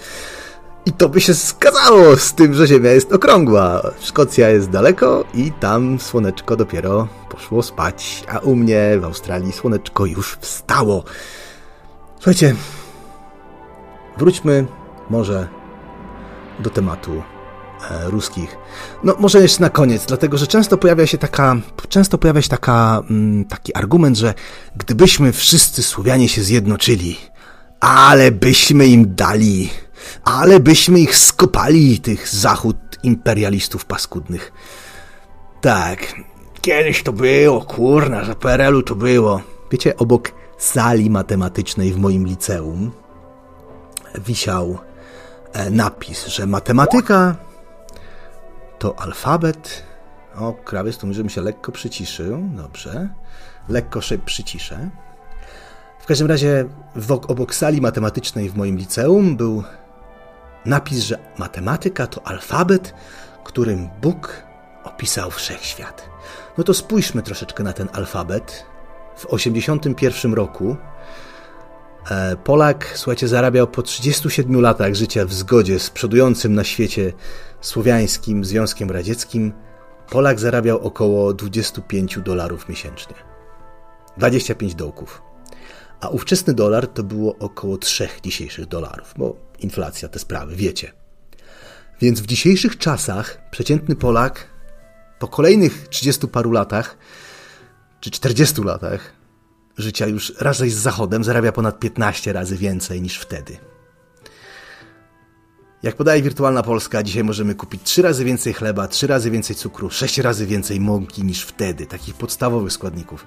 I 0.85 0.91
to 0.91 1.09
by 1.09 1.21
się 1.21 1.33
zgadzało 1.33 2.17
z 2.17 2.33
tym, 2.33 2.53
że 2.53 2.67
Ziemia 2.67 2.91
jest 2.91 3.13
okrągła. 3.13 3.81
Szkocja 3.99 4.49
jest 4.49 4.69
daleko 4.69 5.23
i 5.33 5.51
tam 5.51 5.99
słoneczko 5.99 6.55
dopiero 6.55 7.07
poszło 7.29 7.63
spać, 7.63 8.23
a 8.27 8.39
u 8.39 8.55
mnie 8.55 8.97
w 8.99 9.03
Australii 9.03 9.51
słoneczko 9.51 10.05
już 10.05 10.37
wstało. 10.41 11.03
Słuchajcie, 12.15 12.55
wróćmy 14.17 14.65
może 15.09 15.47
do 16.59 16.69
tematu 16.69 17.11
e, 17.91 18.09
ruskich. 18.09 18.57
No 19.03 19.15
może 19.19 19.41
jeszcze 19.41 19.61
na 19.61 19.69
koniec, 19.69 20.05
dlatego 20.05 20.37
że 20.37 20.47
często 20.47 20.77
pojawia 20.77 21.07
się 21.07 21.17
taka, 21.17 21.55
często 21.89 22.17
pojawia 22.17 22.41
się 22.41 22.49
taka, 22.49 23.01
mm, 23.09 23.45
taki 23.45 23.75
argument, 23.75 24.17
że 24.17 24.33
gdybyśmy 24.75 25.31
wszyscy 25.31 25.83
Słowianie 25.83 26.29
się 26.29 26.43
zjednoczyli, 26.43 27.17
ale 27.79 28.31
byśmy 28.31 28.87
im 28.87 29.15
dali 29.15 29.69
ale 30.23 30.59
byśmy 30.59 30.99
ich 30.99 31.17
skopali, 31.17 31.99
tych 31.99 32.29
zachód 32.29 32.77
imperialistów 33.03 33.85
paskudnych. 33.85 34.51
Tak, 35.61 36.15
kiedyś 36.61 37.03
to 37.03 37.13
było, 37.13 37.61
kurna, 37.61 38.25
za 38.25 38.35
PRL-u 38.35 38.83
to 38.83 38.95
było. 38.95 39.41
Wiecie, 39.71 39.97
obok 39.97 40.31
sali 40.57 41.09
matematycznej 41.09 41.93
w 41.93 41.97
moim 41.97 42.27
liceum 42.27 42.91
wisiał 44.19 44.77
e, 45.53 45.69
napis, 45.69 46.27
że 46.27 46.47
matematyka 46.47 47.35
to 48.79 48.99
alfabet. 48.99 49.83
O, 50.35 50.53
krawiec 50.53 50.97
tu 50.97 51.13
żebym 51.13 51.29
się 51.29 51.41
lekko 51.41 51.71
przyciszył. 51.71 52.49
Dobrze. 52.55 53.09
Lekko 53.69 54.01
się 54.01 54.17
przyciszę. 54.17 54.89
W 55.99 56.05
każdym 56.05 56.27
razie 56.27 56.65
obok 57.27 57.55
sali 57.55 57.81
matematycznej 57.81 58.49
w 58.49 58.55
moim 58.55 58.77
liceum 58.77 59.37
był 59.37 59.63
napis, 60.65 60.99
że 60.99 61.17
matematyka 61.37 62.07
to 62.07 62.27
alfabet, 62.27 62.93
którym 63.43 63.89
Bóg 64.01 64.43
opisał 64.83 65.31
wszechświat. 65.31 66.09
No 66.57 66.63
to 66.63 66.73
spójrzmy 66.73 67.21
troszeczkę 67.21 67.63
na 67.63 67.73
ten 67.73 67.89
alfabet. 67.93 68.65
W 69.15 69.21
1981 69.21 70.33
roku 70.33 70.75
e, 72.11 72.35
Polak, 72.35 72.91
słuchajcie, 72.95 73.27
zarabiał 73.27 73.67
po 73.67 73.81
37 73.81 74.61
latach 74.61 74.95
życia 74.95 75.25
w 75.25 75.33
zgodzie 75.33 75.79
z 75.79 75.89
przodującym 75.89 76.55
na 76.55 76.63
świecie 76.63 77.13
słowiańskim 77.61 78.45
Związkiem 78.45 78.91
Radzieckim. 78.91 79.53
Polak 80.09 80.39
zarabiał 80.39 80.79
około 80.79 81.33
25 81.33 82.19
dolarów 82.19 82.69
miesięcznie. 82.69 83.15
25 84.17 84.75
dołków. 84.75 85.21
A 86.01 86.09
ówczesny 86.09 86.53
dolar 86.53 86.87
to 86.87 87.03
było 87.03 87.35
około 87.39 87.77
3 87.77 88.09
dzisiejszych 88.23 88.65
dolarów, 88.65 89.13
bo 89.17 89.35
inflacja, 89.63 90.09
te 90.09 90.19
sprawy, 90.19 90.55
wiecie. 90.55 90.91
Więc 92.01 92.21
w 92.21 92.25
dzisiejszych 92.25 92.77
czasach 92.77 93.49
przeciętny 93.51 93.95
Polak 93.95 94.47
po 95.19 95.27
kolejnych 95.27 95.87
30 95.87 96.27
paru 96.27 96.51
latach, 96.51 96.97
czy 97.99 98.11
40 98.11 98.63
latach 98.63 99.13
życia 99.77 100.07
już 100.07 100.33
razem 100.39 100.69
z 100.69 100.73
Zachodem 100.73 101.23
zarabia 101.23 101.51
ponad 101.51 101.79
15 101.79 102.33
razy 102.33 102.57
więcej 102.57 103.01
niż 103.01 103.17
wtedy. 103.17 103.57
Jak 105.83 105.95
podaje 105.95 106.21
Wirtualna 106.21 106.63
Polska, 106.63 107.03
dzisiaj 107.03 107.23
możemy 107.23 107.55
kupić 107.55 107.83
3 107.83 108.01
razy 108.01 108.25
więcej 108.25 108.53
chleba, 108.53 108.87
3 108.87 109.07
razy 109.07 109.31
więcej 109.31 109.55
cukru, 109.55 109.89
6 109.89 110.17
razy 110.17 110.45
więcej 110.45 110.79
mąki 110.79 111.23
niż 111.23 111.43
wtedy, 111.43 111.85
takich 111.85 112.15
podstawowych 112.15 112.73
składników. 112.73 113.25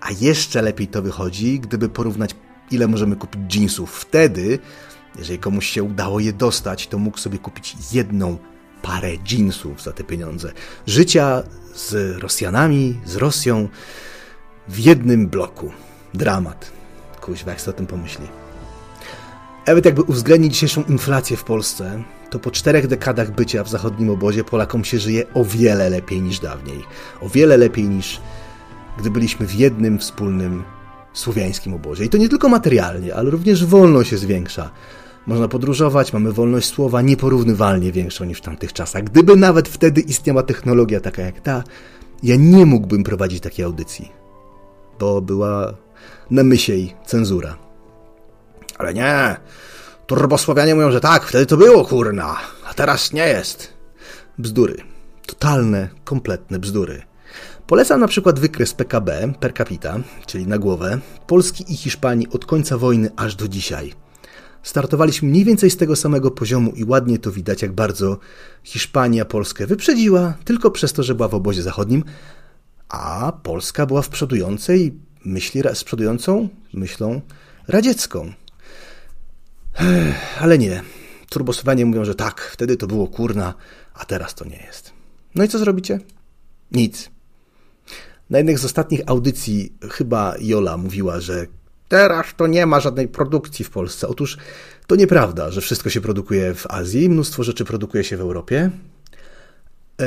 A 0.00 0.10
jeszcze 0.10 0.62
lepiej 0.62 0.88
to 0.88 1.02
wychodzi, 1.02 1.60
gdyby 1.60 1.88
porównać, 1.88 2.30
ile 2.70 2.86
możemy 2.86 3.16
kupić 3.16 3.56
jeansów. 3.56 3.90
Wtedy, 4.00 4.58
jeżeli 5.18 5.38
komuś 5.38 5.66
się 5.66 5.82
udało 5.82 6.20
je 6.20 6.32
dostać, 6.32 6.86
to 6.86 6.98
mógł 6.98 7.18
sobie 7.18 7.38
kupić 7.38 7.76
jedną 7.92 8.38
parę 8.82 9.10
jeansów 9.32 9.82
za 9.82 9.92
te 9.92 10.04
pieniądze. 10.04 10.52
Życia 10.86 11.42
z 11.74 12.18
Rosjanami, 12.22 13.00
z 13.04 13.16
Rosją 13.16 13.68
w 14.68 14.78
jednym 14.78 15.28
bloku. 15.28 15.72
Dramat. 16.14 16.70
Kuźwa, 17.20 17.50
jak 17.50 17.60
sobie 17.60 17.74
o 17.74 17.78
tym 17.78 17.86
pomyśli. 17.86 18.26
Nawet 19.66 19.84
jakby 19.84 20.02
uwzględnić 20.02 20.52
dzisiejszą 20.52 20.84
inflację 20.88 21.36
w 21.36 21.44
Polsce, 21.44 22.02
to 22.30 22.38
po 22.38 22.50
czterech 22.50 22.86
dekadach 22.86 23.30
bycia 23.30 23.64
w 23.64 23.68
zachodnim 23.68 24.10
obozie 24.10 24.44
Polakom 24.44 24.84
się 24.84 24.98
żyje 24.98 25.32
o 25.34 25.44
wiele 25.44 25.90
lepiej 25.90 26.22
niż 26.22 26.40
dawniej. 26.40 26.82
O 27.20 27.28
wiele 27.28 27.56
lepiej 27.56 27.84
niż 27.84 28.20
gdy 28.98 29.10
byliśmy 29.10 29.46
w 29.46 29.54
jednym 29.54 29.98
wspólnym 29.98 30.64
słowiańskim 31.12 31.74
obozie. 31.74 32.04
I 32.04 32.08
to 32.08 32.18
nie 32.18 32.28
tylko 32.28 32.48
materialnie, 32.48 33.14
ale 33.14 33.30
również 33.30 33.64
wolność 33.64 34.10
się 34.10 34.18
zwiększa. 34.18 34.70
Można 35.26 35.48
podróżować, 35.48 36.12
mamy 36.12 36.32
wolność 36.32 36.68
słowa 36.68 37.02
nieporównywalnie 37.02 37.92
większą 37.92 38.24
niż 38.24 38.38
w 38.38 38.40
tamtych 38.40 38.72
czasach. 38.72 39.04
Gdyby 39.04 39.36
nawet 39.36 39.68
wtedy 39.68 40.00
istniała 40.00 40.42
technologia 40.42 41.00
taka 41.00 41.22
jak 41.22 41.40
ta, 41.40 41.62
ja 42.22 42.36
nie 42.36 42.66
mógłbym 42.66 43.04
prowadzić 43.04 43.40
takiej 43.40 43.64
audycji, 43.64 44.12
bo 44.98 45.20
była 45.20 45.74
na 46.30 46.42
mysiej 46.42 46.94
cenzura. 47.06 47.56
Ale 48.78 48.94
nie, 48.94 49.36
turbosławianie 50.06 50.74
mówią, 50.74 50.90
że 50.90 51.00
tak, 51.00 51.26
wtedy 51.26 51.46
to 51.46 51.56
było, 51.56 51.84
kurna, 51.84 52.36
a 52.70 52.74
teraz 52.74 53.12
nie 53.12 53.28
jest. 53.28 53.72
Bzdury. 54.38 54.76
Totalne, 55.26 55.88
kompletne 56.04 56.58
bzdury. 56.58 57.02
Polecam 57.66 58.00
na 58.00 58.08
przykład 58.08 58.38
wykres 58.38 58.74
PKB 58.74 59.32
per 59.40 59.54
capita, 59.54 59.96
czyli 60.26 60.46
na 60.46 60.58
głowę, 60.58 60.98
Polski 61.26 61.72
i 61.72 61.76
Hiszpanii 61.76 62.28
od 62.32 62.46
końca 62.46 62.78
wojny 62.78 63.10
aż 63.16 63.36
do 63.36 63.48
dzisiaj. 63.48 64.03
Startowaliśmy 64.64 65.28
mniej 65.28 65.44
więcej 65.44 65.70
z 65.70 65.76
tego 65.76 65.96
samego 65.96 66.30
poziomu 66.30 66.72
i 66.76 66.84
ładnie 66.84 67.18
to 67.18 67.32
widać, 67.32 67.62
jak 67.62 67.72
bardzo 67.72 68.18
Hiszpania 68.62 69.24
Polskę 69.24 69.66
wyprzedziła, 69.66 70.34
tylko 70.44 70.70
przez 70.70 70.92
to, 70.92 71.02
że 71.02 71.14
była 71.14 71.28
w 71.28 71.34
obozie 71.34 71.62
zachodnim, 71.62 72.04
a 72.88 73.32
Polska 73.42 73.86
była 73.86 74.02
w 74.02 74.08
przodującej 74.08 74.94
myśli, 75.24 75.62
z 75.74 75.84
przodującą 75.84 76.48
myślą 76.72 77.20
radziecką. 77.68 78.32
Ale 80.40 80.58
nie. 80.58 80.82
Turbosłowanie 81.30 81.86
mówią, 81.86 82.04
że 82.04 82.14
tak, 82.14 82.40
wtedy 82.52 82.76
to 82.76 82.86
było 82.86 83.06
kurna, 83.06 83.54
a 83.94 84.04
teraz 84.04 84.34
to 84.34 84.44
nie 84.44 84.56
jest. 84.66 84.92
No 85.34 85.44
i 85.44 85.48
co 85.48 85.58
zrobicie? 85.58 86.00
Nic. 86.72 87.10
Na 88.30 88.38
jednej 88.38 88.58
z 88.58 88.64
ostatnich 88.64 89.00
audycji 89.06 89.72
chyba 89.90 90.34
Jola 90.40 90.76
mówiła, 90.76 91.20
że 91.20 91.46
teraz 91.94 92.26
to 92.36 92.46
nie 92.46 92.66
ma 92.66 92.80
żadnej 92.80 93.08
produkcji 93.08 93.64
w 93.64 93.70
Polsce. 93.70 94.08
Otóż 94.08 94.38
to 94.86 94.96
nieprawda, 94.96 95.50
że 95.50 95.60
wszystko 95.60 95.90
się 95.90 96.00
produkuje 96.00 96.54
w 96.54 96.66
Azji, 96.66 97.08
mnóstwo 97.08 97.42
rzeczy 97.44 97.64
produkuje 97.64 98.04
się 98.04 98.16
w 98.16 98.20
Europie. 98.20 98.70
E, 100.00 100.06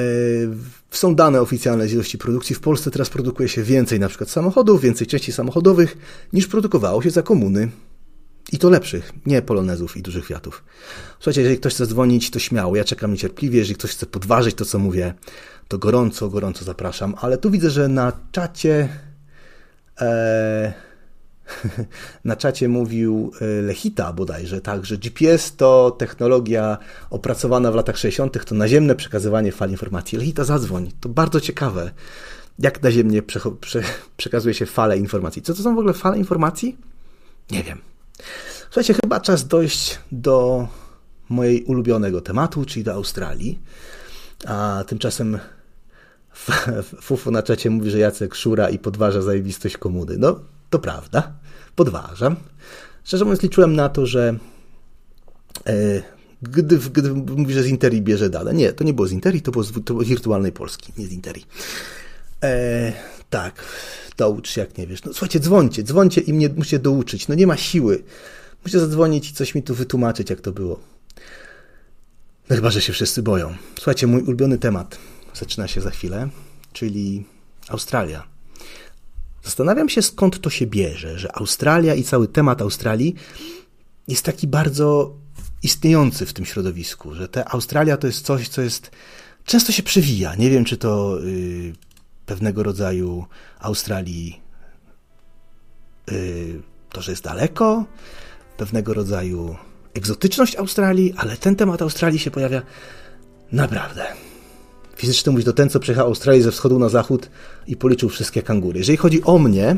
są 0.92 1.16
dane 1.16 1.42
oficjalne 1.42 1.88
z 1.88 1.94
ilości 1.94 2.18
produkcji. 2.18 2.56
W 2.56 2.60
Polsce 2.60 2.92
teraz 2.92 3.10
produkuje 3.10 3.50
się 3.50 3.64
więcej 3.64 4.00
na 4.00 4.08
przykład 4.10 4.30
samochodów, 4.30 4.82
więcej 4.82 5.08
części 5.08 5.32
samochodowych 5.32 5.98
niż 6.34 6.48
produkowało 6.48 7.02
się 7.02 7.10
za 7.10 7.22
komuny. 7.22 7.70
I 8.52 8.58
to 8.58 8.70
lepszych, 8.70 9.14
nie 9.26 9.42
polonezów 9.42 9.98
i 9.98 10.02
dużych 10.02 10.26
Fiatów. 10.26 10.64
Słuchajcie, 11.20 11.42
jeżeli 11.42 11.60
ktoś 11.60 11.74
chce 11.74 11.88
dzwonić, 11.88 12.32
to 12.32 12.40
śmiało. 12.40 12.76
Ja 12.76 12.84
czekam 12.84 13.12
niecierpliwie. 13.12 13.60
Jeżeli 13.60 13.76
ktoś 13.76 13.92
chce 13.92 14.06
podważyć 14.06 14.56
to, 14.56 14.66
co 14.66 14.80
mówię, 14.80 15.14
to 15.68 15.78
gorąco, 15.78 16.30
gorąco 16.30 16.66
zapraszam. 16.66 17.16
Ale 17.22 17.38
tu 17.38 17.52
widzę, 17.52 17.70
że 17.70 17.88
na 17.88 18.12
czacie. 18.32 18.90
E, 20.02 20.87
na 22.26 22.36
czacie 22.36 22.70
mówił 22.70 23.32
e, 23.42 23.62
Lechita 23.62 24.14
bodajże, 24.14 24.62
tak, 24.62 24.86
że 24.86 24.98
GPS 24.98 25.56
to 25.56 25.92
technologia 25.92 26.78
opracowana 27.10 27.72
w 27.72 27.76
latach 27.76 27.98
60., 27.98 28.46
to 28.46 28.56
naziemne 28.56 28.96
przekazywanie 28.96 29.52
fal 29.52 29.70
informacji. 29.70 30.18
Lechita, 30.18 30.44
zadzwoń. 30.44 30.92
To 31.00 31.10
bardzo 31.10 31.42
ciekawe. 31.42 31.92
Jak 32.60 32.84
naziemnie 32.84 33.22
prze, 33.22 33.40
prze, 33.62 33.82
przekazuje 34.18 34.54
się 34.54 34.66
fale 34.66 34.98
informacji? 34.98 35.42
Co 35.42 35.54
to 35.54 35.62
są 35.64 35.76
w 35.76 35.80
ogóle 35.80 35.94
fale 35.94 36.18
informacji? 36.18 36.78
Nie 37.52 37.64
wiem. 37.64 37.78
Słuchajcie, 38.64 38.94
chyba 39.04 39.20
czas 39.20 39.48
dojść 39.48 40.00
do 40.12 40.68
mojej 41.30 41.64
ulubionego 41.64 42.22
tematu, 42.22 42.66
czyli 42.66 42.84
do 42.84 42.94
Australii. 42.94 43.60
A 44.46 44.84
tymczasem 44.88 45.40
Fufu 47.02 47.32
na 47.32 47.44
czacie 47.44 47.70
mówi, 47.70 47.92
że 47.92 48.00
Jacek 48.00 48.36
szura 48.36 48.70
i 48.70 48.80
podważa 48.80 49.22
zajebistość 49.22 49.78
komuny. 49.78 50.16
No, 50.18 50.40
to 50.70 50.80
prawda. 50.80 51.34
Podważam. 51.76 52.36
Szczerze 53.04 53.26
mówiąc, 53.26 53.42
liczyłem 53.42 53.76
na 53.76 53.90
to, 53.90 54.06
że 54.06 54.38
e, 55.68 56.02
gdy, 56.42 56.78
gdy 56.78 57.14
mówi, 57.14 57.54
że 57.54 57.64
z 57.64 57.68
Interi 57.68 58.02
bierze 58.02 58.30
dane. 58.30 58.54
Nie, 58.54 58.74
to 58.74 58.84
nie 58.84 58.94
było 58.94 59.08
z 59.08 59.12
Interi, 59.12 59.42
to 59.42 59.52
było 59.52 59.64
z, 59.64 59.74
to 59.74 59.94
było 59.94 60.04
z 60.04 60.08
wirtualnej 60.08 60.52
Polski, 60.52 60.94
nie 60.98 61.08
z 61.08 61.12
Interi. 61.12 61.46
E, 62.44 62.94
tak, 63.30 63.64
doucz 64.18 64.58
jak 64.58 64.78
nie 64.78 64.88
wiesz. 64.88 65.04
No 65.04 65.14
słuchajcie, 65.14 65.40
dzwońcie, 65.40 65.84
dzwońcie 65.84 66.22
i 66.22 66.34
mnie 66.34 66.50
musicie 66.50 66.80
douczyć. 66.80 67.28
No 67.28 67.36
nie 67.36 67.48
ma 67.48 67.58
siły. 67.58 68.04
Musicie 68.64 68.80
zadzwonić 68.80 69.30
i 69.30 69.34
coś 69.34 69.56
mi 69.56 69.64
tu 69.64 69.76
wytłumaczyć, 69.76 70.30
jak 70.30 70.42
to 70.42 70.52
było. 70.52 70.80
No 72.50 72.56
chyba, 72.56 72.70
że 72.70 72.82
się 72.82 72.94
wszyscy 72.94 73.24
boją. 73.24 73.56
Słuchajcie, 73.76 74.08
mój 74.08 74.22
ulubiony 74.22 74.58
temat 74.58 74.98
zaczyna 75.34 75.68
się 75.68 75.82
za 75.82 75.90
chwilę, 75.90 76.30
czyli 76.74 77.26
Australia. 77.68 78.37
Zastanawiam 79.48 79.90
się, 79.90 80.02
skąd 80.02 80.42
to 80.42 80.50
się 80.50 80.68
bierze, 80.68 81.20
że 81.20 81.36
Australia 81.36 81.96
i 81.96 82.04
cały 82.04 82.28
temat 82.28 82.62
Australii 82.62 83.16
jest 84.08 84.26
taki 84.26 84.48
bardzo 84.48 85.14
istniejący 85.64 86.26
w 86.26 86.34
tym 86.34 86.46
środowisku, 86.46 87.16
że 87.16 87.28
ta 87.28 87.46
Australia 87.46 87.98
to 87.98 88.08
jest 88.08 88.26
coś, 88.26 88.50
co 88.50 88.62
jest 88.62 88.92
często 89.46 89.72
się 89.72 89.84
przewija. 89.84 90.36
Nie 90.36 90.50
wiem, 90.50 90.66
czy 90.66 90.78
to 90.78 91.20
yy, 91.20 91.74
pewnego 92.26 92.64
rodzaju 92.64 93.26
Australii 93.60 94.42
yy, 96.12 96.62
to, 96.90 97.02
że 97.02 97.12
jest 97.12 97.24
daleko, 97.24 97.86
pewnego 98.58 98.94
rodzaju 98.94 99.56
egzotyczność 99.94 100.56
Australii, 100.56 101.14
ale 101.18 101.38
ten 101.38 101.56
temat 101.56 101.82
Australii 101.82 102.20
się 102.20 102.32
pojawia 102.32 102.62
naprawdę 103.52 104.27
fizycznie 104.98 105.32
mówić, 105.32 105.46
to 105.46 105.54
ten, 105.54 105.70
co 105.70 105.80
przejechał 105.80 106.08
Australię 106.08 106.44
ze 106.44 106.52
wschodu 106.52 106.80
na 106.80 106.90
zachód 106.90 107.30
i 107.68 107.76
policzył 107.76 108.10
wszystkie 108.10 108.42
kangury. 108.42 108.80
Jeżeli 108.80 108.98
chodzi 108.98 109.24
o 109.24 109.40
mnie, 109.40 109.78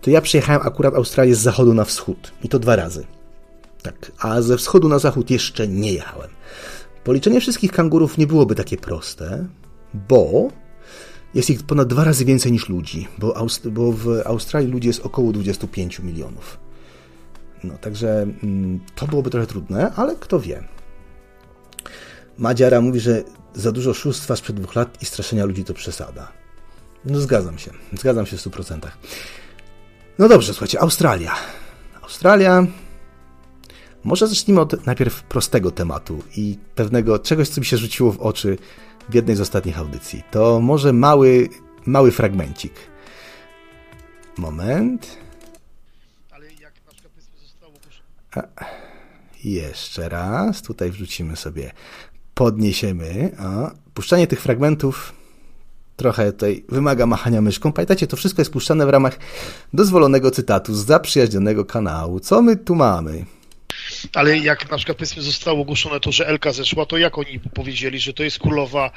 to 0.00 0.10
ja 0.10 0.20
przejechałem 0.20 0.62
akurat 0.64 0.94
Australię 0.94 1.34
z 1.34 1.40
zachodu 1.40 1.74
na 1.74 1.84
wschód 1.84 2.32
i 2.42 2.48
to 2.48 2.58
dwa 2.58 2.76
razy. 2.76 3.06
Tak, 3.82 4.12
a 4.18 4.42
ze 4.42 4.56
wschodu 4.56 4.88
na 4.88 4.98
zachód 4.98 5.30
jeszcze 5.30 5.68
nie 5.68 5.92
jechałem. 5.92 6.30
Policzenie 7.04 7.40
wszystkich 7.40 7.72
kangurów 7.72 8.18
nie 8.18 8.26
byłoby 8.26 8.54
takie 8.54 8.76
proste, 8.76 9.46
bo 10.08 10.48
jest 11.34 11.50
ich 11.50 11.62
ponad 11.62 11.88
dwa 11.88 12.04
razy 12.04 12.24
więcej 12.24 12.52
niż 12.52 12.68
ludzi, 12.68 13.08
bo, 13.18 13.36
Aust 13.36 13.68
bo 13.68 13.92
w 13.92 14.08
Australii 14.24 14.72
ludzi 14.72 14.88
jest 14.88 15.06
około 15.06 15.32
25 15.32 15.98
milionów. 15.98 16.58
No, 17.64 17.78
także 17.78 18.26
mm, 18.42 18.80
to 18.94 19.06
byłoby 19.06 19.30
trochę 19.30 19.46
trudne, 19.46 19.92
ale 19.96 20.16
kto 20.16 20.40
wie. 20.40 20.64
Madziara 22.38 22.80
mówi, 22.80 23.00
że 23.00 23.24
za 23.56 23.72
dużo 23.72 23.94
szóstwa 23.94 24.36
sprzed 24.36 24.56
dwóch 24.56 24.74
lat 24.74 25.02
i 25.02 25.06
straszenia 25.06 25.44
ludzi 25.44 25.64
to 25.64 25.74
przesada. 25.74 26.32
No 27.04 27.20
zgadzam 27.20 27.58
się, 27.58 27.70
zgadzam 27.92 28.26
się 28.26 28.36
w 28.36 28.40
100%. 28.40 28.78
No 30.18 30.28
dobrze, 30.28 30.52
słuchajcie, 30.52 30.80
Australia. 30.80 31.34
Australia. 32.02 32.66
Może 34.04 34.28
zacznijmy 34.28 34.60
od 34.60 34.86
najpierw 34.86 35.22
prostego 35.22 35.70
tematu 35.70 36.22
i 36.36 36.58
pewnego 36.74 37.18
czegoś, 37.18 37.48
co 37.48 37.60
mi 37.60 37.66
się 37.66 37.76
rzuciło 37.76 38.12
w 38.12 38.20
oczy 38.20 38.58
w 39.08 39.14
jednej 39.14 39.36
z 39.36 39.40
ostatnich 39.40 39.78
audycji. 39.78 40.22
To 40.30 40.60
może 40.60 40.92
mały, 40.92 41.48
mały 41.86 42.12
fragmencik. 42.12 42.72
Moment. 44.36 45.16
Ale 46.30 46.46
jak 46.46 46.72
na 46.86 46.92
przykład 46.92 47.12
zostało... 47.42 47.72
Jeszcze 49.44 50.08
raz, 50.08 50.62
tutaj 50.62 50.90
wrzucimy 50.90 51.36
sobie, 51.36 51.72
podniesiemy. 52.36 53.30
O, 53.40 53.70
puszczanie 53.94 54.26
tych 54.26 54.40
fragmentów 54.40 55.12
trochę 55.96 56.32
tutaj 56.32 56.64
wymaga 56.68 57.06
machania 57.06 57.40
myszką. 57.40 57.72
Pamiętajcie, 57.72 58.06
to 58.06 58.16
wszystko 58.16 58.40
jest 58.40 58.52
puszczane 58.52 58.86
w 58.86 58.88
ramach 58.88 59.18
dozwolonego 59.72 60.30
cytatu 60.30 60.74
z 60.74 60.86
zaprzyjaźnionego 60.86 61.64
kanału. 61.64 62.20
Co 62.20 62.42
my 62.42 62.56
tu 62.56 62.74
mamy? 62.74 63.24
Ale 64.14 64.38
jak 64.38 64.70
na 64.70 64.76
przykład 64.76 64.98
powiedzmy 64.98 65.22
zostało 65.22 65.60
ogłoszone 65.60 66.00
to, 66.00 66.12
że 66.12 66.28
Elka 66.28 66.52
zeszła, 66.52 66.86
to 66.86 66.98
jak 66.98 67.18
oni 67.18 67.40
powiedzieli, 67.40 67.98
że 68.00 68.12
to 68.12 68.22
jest 68.22 68.38
królowa 68.38 68.90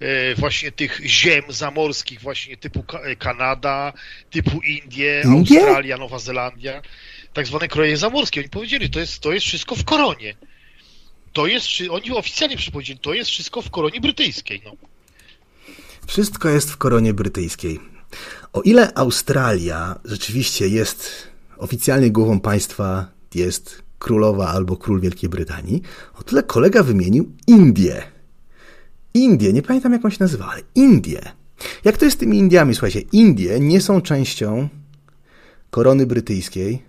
e, 0.00 0.34
właśnie 0.34 0.72
tych 0.72 1.00
ziem 1.04 1.42
zamorskich, 1.48 2.20
właśnie 2.20 2.56
typu 2.56 2.84
Kanada, 3.18 3.92
typu 4.30 4.60
Indie, 4.60 5.22
Indie? 5.24 5.58
Australia, 5.60 5.96
Nowa 5.96 6.18
Zelandia 6.18 6.82
tak 7.32 7.46
zwane 7.46 7.68
kroje 7.68 7.96
zamorskie. 7.96 8.40
Oni 8.40 8.48
powiedzieli, 8.48 8.90
to 8.90 9.00
jest, 9.00 9.20
to 9.20 9.32
jest 9.32 9.46
wszystko 9.46 9.76
w 9.76 9.84
koronie. 9.84 10.34
To 11.32 11.46
jest, 11.46 11.66
oni 11.90 12.10
oficjalnie 12.10 12.56
przypowiedzieli, 12.56 12.98
to 12.98 13.14
jest 13.14 13.30
wszystko 13.30 13.62
w 13.62 13.70
koronie 13.70 14.00
brytyjskiej. 14.00 14.62
No. 14.64 14.72
Wszystko 16.06 16.48
jest 16.48 16.70
w 16.70 16.76
koronie 16.76 17.14
brytyjskiej. 17.14 17.80
O 18.52 18.62
ile 18.62 18.94
Australia 18.94 20.00
rzeczywiście 20.04 20.68
jest 20.68 21.28
oficjalnie 21.56 22.10
głową 22.10 22.40
państwa, 22.40 23.06
jest 23.34 23.82
królowa 23.98 24.48
albo 24.48 24.76
król 24.76 25.00
Wielkiej 25.00 25.30
Brytanii, 25.30 25.82
o 26.14 26.22
tyle 26.22 26.42
kolega 26.42 26.82
wymienił 26.82 27.32
Indię. 27.46 28.02
Indię, 29.14 29.52
nie 29.52 29.62
pamiętam 29.62 29.92
jak 29.92 30.04
on 30.04 30.10
się 30.10 30.16
nazywa, 30.20 30.46
ale 30.46 30.62
Indię. 30.74 31.20
Jak 31.84 31.98
to 31.98 32.04
jest 32.04 32.16
z 32.16 32.20
tymi 32.20 32.38
Indiami? 32.38 32.74
Słuchajcie, 32.74 33.00
Indie 33.12 33.60
nie 33.60 33.80
są 33.80 34.00
częścią 34.00 34.68
korony 35.70 36.06
brytyjskiej, 36.06 36.82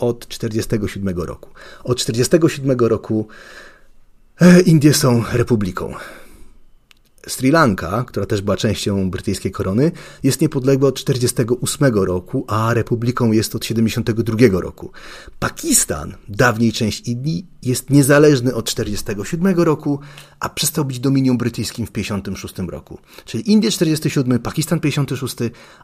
od 0.00 0.26
1947 0.26 1.18
roku. 1.18 1.48
Od 1.84 1.98
1947 1.98 2.78
roku 2.88 3.28
e, 4.40 4.60
Indie 4.60 4.94
są 4.94 5.24
republiką. 5.32 5.94
Sri 7.26 7.50
Lanka, 7.50 8.04
która 8.04 8.26
też 8.26 8.42
była 8.42 8.56
częścią 8.56 9.10
brytyjskiej 9.10 9.52
korony, 9.52 9.92
jest 10.22 10.40
niepodległa 10.40 10.88
od 10.88 11.04
1948 11.04 11.94
roku, 12.04 12.44
a 12.48 12.74
republiką 12.74 13.32
jest 13.32 13.54
od 13.54 13.62
1972 13.62 14.60
roku. 14.60 14.90
Pakistan, 15.38 16.14
dawniej 16.28 16.72
część 16.72 17.08
Indii, 17.08 17.46
jest 17.62 17.90
niezależny 17.90 18.54
od 18.54 18.64
1947 18.64 19.64
roku, 19.64 20.00
a 20.40 20.48
przestał 20.48 20.84
być 20.84 21.00
dominium 21.00 21.38
brytyjskim 21.38 21.86
w 21.86 21.90
1956 21.90 22.70
roku. 22.70 22.98
Czyli 23.24 23.50
Indie 23.50 23.70
47, 23.70 24.38
Pakistan 24.38 24.80
56, 24.80 25.36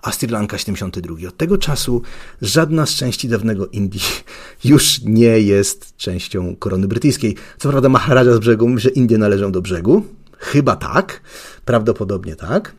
a 0.02 0.12
Sri 0.12 0.28
Lanka 0.28 0.58
72. 0.58 1.28
Od 1.28 1.36
tego 1.36 1.58
czasu 1.58 2.02
żadna 2.42 2.86
z 2.86 2.90
części 2.90 3.28
dawnego 3.28 3.66
Indii 3.66 4.00
już 4.64 5.00
nie 5.02 5.40
jest 5.40 5.96
częścią 5.96 6.56
korony 6.56 6.88
brytyjskiej. 6.88 7.36
Co 7.58 7.68
prawda 7.68 7.88
Maharaja 7.88 8.34
z 8.34 8.38
brzegu 8.38 8.68
mówi, 8.68 8.80
że 8.80 8.90
Indie 8.90 9.18
należą 9.18 9.52
do 9.52 9.62
brzegu, 9.62 10.04
Chyba 10.38 10.76
tak, 10.76 11.20
prawdopodobnie 11.64 12.36
tak, 12.36 12.74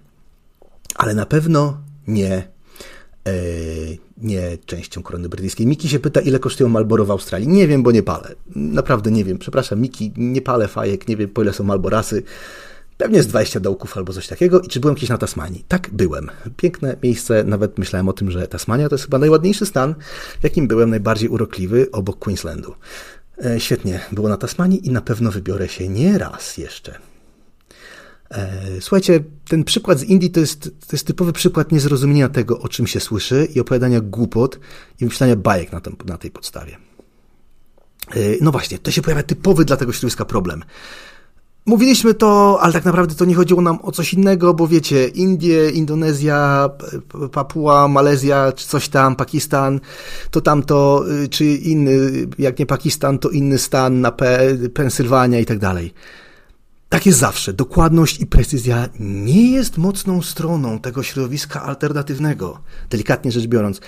ale 0.96 1.14
na 1.14 1.26
pewno 1.26 1.78
nie, 2.08 2.48
e, 3.28 3.32
nie 4.18 4.58
częścią 4.66 5.04
korony 5.04 5.30
brytyjskiej. 5.30 5.68
Miki 5.68 5.90
się 5.90 6.00
pyta, 6.00 6.22
ile 6.22 6.40
kosztują 6.40 6.70
Malboro 6.70 7.06
w 7.06 7.12
Australii. 7.12 7.48
Nie 7.48 7.68
wiem, 7.68 7.84
bo 7.84 7.92
nie 7.92 8.04
palę. 8.04 8.36
Naprawdę 8.56 9.12
nie 9.12 9.24
wiem. 9.24 9.38
Przepraszam, 9.38 9.80
Miki, 9.82 10.14
nie 10.18 10.42
palę 10.42 10.68
fajek, 10.68 11.08
nie 11.08 11.18
wiem, 11.18 11.30
po 11.30 11.42
ile 11.42 11.54
są 11.54 11.64
Malborasy. 11.64 12.24
Pewnie 12.98 13.24
z 13.24 13.28
20 13.28 13.60
dołków 13.60 13.98
albo 13.98 14.14
coś 14.14 14.28
takiego. 14.28 14.60
I 14.60 14.68
czy 14.68 14.80
byłem 14.80 14.96
kiedyś 14.96 15.10
na 15.10 15.18
Tasmanii? 15.18 15.66
Tak, 15.68 15.90
byłem. 15.92 16.30
Piękne 16.58 16.98
miejsce, 17.04 17.44
nawet 17.44 17.78
myślałem 17.78 18.10
o 18.10 18.14
tym, 18.14 18.32
że 18.32 18.48
Tasmania 18.48 18.90
to 18.90 18.96
jest 18.96 19.06
chyba 19.06 19.18
najładniejszy 19.18 19.66
stan, 19.66 19.96
w 20.40 20.44
jakim 20.44 20.68
byłem, 20.68 20.90
najbardziej 20.90 21.30
urokliwy 21.30 21.92
obok 21.92 22.20
Queenslandu. 22.20 22.76
E, 23.46 23.60
świetnie 23.60 24.00
było 24.12 24.30
na 24.30 24.38
Tasmanii 24.38 24.88
i 24.88 24.92
na 24.92 25.02
pewno 25.02 25.32
wybiorę 25.32 25.68
się 25.68 25.90
nie 25.90 26.18
raz 26.18 26.58
jeszcze. 26.58 27.00
E, 28.32 28.82
słuchajcie, 28.82 29.24
ten 29.48 29.64
przykład 29.64 30.00
z 30.00 30.04
Indii 30.04 30.30
to 30.30 30.40
jest, 30.40 30.64
to 30.64 30.88
jest 30.92 31.08
typowy 31.08 31.34
przykład 31.34 31.72
niezrozumienia 31.72 32.30
tego, 32.30 32.60
o 32.60 32.68
czym 32.68 32.88
się 32.88 33.00
słyszy 33.00 33.48
i 33.56 33.60
opowiadania 33.60 34.02
głupot 34.02 34.60
i 34.96 35.00
wymyślania 35.00 35.36
bajek 35.36 35.72
na, 35.72 35.82
tym, 35.82 35.96
na 36.06 36.18
tej 36.18 36.32
podstawie. 36.32 36.78
E, 38.12 38.20
no 38.42 38.52
właśnie, 38.52 38.80
to 38.80 38.92
się 38.92 39.02
pojawia 39.02 39.24
typowy 39.24 39.66
dla 39.66 39.78
tego 39.78 39.94
środowiska 39.94 40.26
problem. 40.26 40.64
Mówiliśmy 41.66 42.14
to, 42.14 42.60
ale 42.62 42.74
tak 42.74 42.86
naprawdę 42.86 43.16
to 43.16 43.26
nie 43.26 43.36
chodziło 43.36 43.62
nam 43.62 43.80
o 43.82 43.92
coś 43.92 44.14
innego, 44.14 44.54
bo 44.54 44.68
wiecie, 44.68 45.08
Indie, 45.08 45.70
Indonezja, 45.70 46.70
Papua, 47.32 47.88
Malezja, 47.88 48.52
czy 48.52 48.68
coś 48.68 48.90
tam, 48.90 49.16
Pakistan, 49.16 49.80
to 50.32 50.42
tamto, 50.42 51.06
y, 51.24 51.28
czy 51.28 51.46
inny, 51.46 52.28
jak 52.40 52.60
nie 52.60 52.66
Pakistan, 52.66 53.20
to 53.20 53.30
inny 53.30 53.58
stan 53.58 54.02
na 54.02 54.12
Pensylwania 54.74 55.40
i 55.40 55.46
tak 55.46 55.60
dalej. 55.60 55.94
Tak 56.90 57.06
jest 57.06 57.20
zawsze. 57.20 57.54
Dokładność 57.54 58.20
i 58.20 58.26
precyzja 58.26 58.90
nie 59.00 59.52
jest 59.52 59.78
mocną 59.78 60.22
stroną 60.22 60.80
tego 60.80 61.04
środowiska 61.04 61.64
alternatywnego, 61.64 62.60
delikatnie 62.90 63.32
rzecz 63.32 63.48
biorąc. 63.48 63.82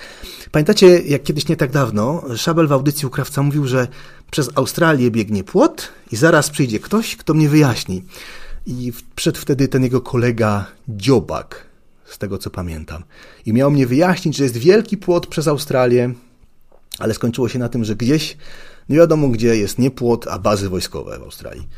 Pamiętacie, 0.50 0.98
jak 1.00 1.22
kiedyś 1.22 1.48
nie 1.48 1.56
tak 1.56 1.70
dawno, 1.70 2.22
Szabel 2.36 2.66
w 2.66 2.72
audycji 2.72 3.06
u 3.06 3.10
Krawca 3.10 3.42
mówił, 3.42 3.66
że 3.66 3.88
przez 4.30 4.50
Australię 4.54 5.10
biegnie 5.10 5.44
płot 5.44 5.88
i 6.12 6.16
zaraz 6.16 6.50
przyjdzie 6.50 6.80
ktoś, 6.80 7.16
kto 7.16 7.34
mnie 7.34 7.48
wyjaśni. 7.48 8.04
I 8.66 8.92
przed 9.14 9.38
wtedy 9.38 9.68
ten 9.68 9.82
jego 9.82 10.00
kolega 10.00 10.66
Dziobak, 10.88 11.64
z 12.04 12.18
tego 12.18 12.38
co 12.38 12.50
pamiętam. 12.50 13.04
I 13.46 13.52
miał 13.52 13.70
mnie 13.70 13.86
wyjaśnić, 13.86 14.36
że 14.36 14.44
jest 14.44 14.56
wielki 14.56 14.96
płot 14.96 15.26
przez 15.26 15.48
Australię, 15.48 16.14
ale 16.98 17.14
skończyło 17.14 17.48
się 17.48 17.58
na 17.58 17.68
tym, 17.68 17.84
że 17.84 17.96
gdzieś, 17.96 18.36
nie 18.88 18.96
wiadomo 18.96 19.28
gdzie, 19.28 19.56
jest 19.56 19.78
nie 19.78 19.90
płot, 19.90 20.26
a 20.28 20.38
bazy 20.38 20.68
wojskowe 20.68 21.18
w 21.18 21.22
Australii. 21.22 21.68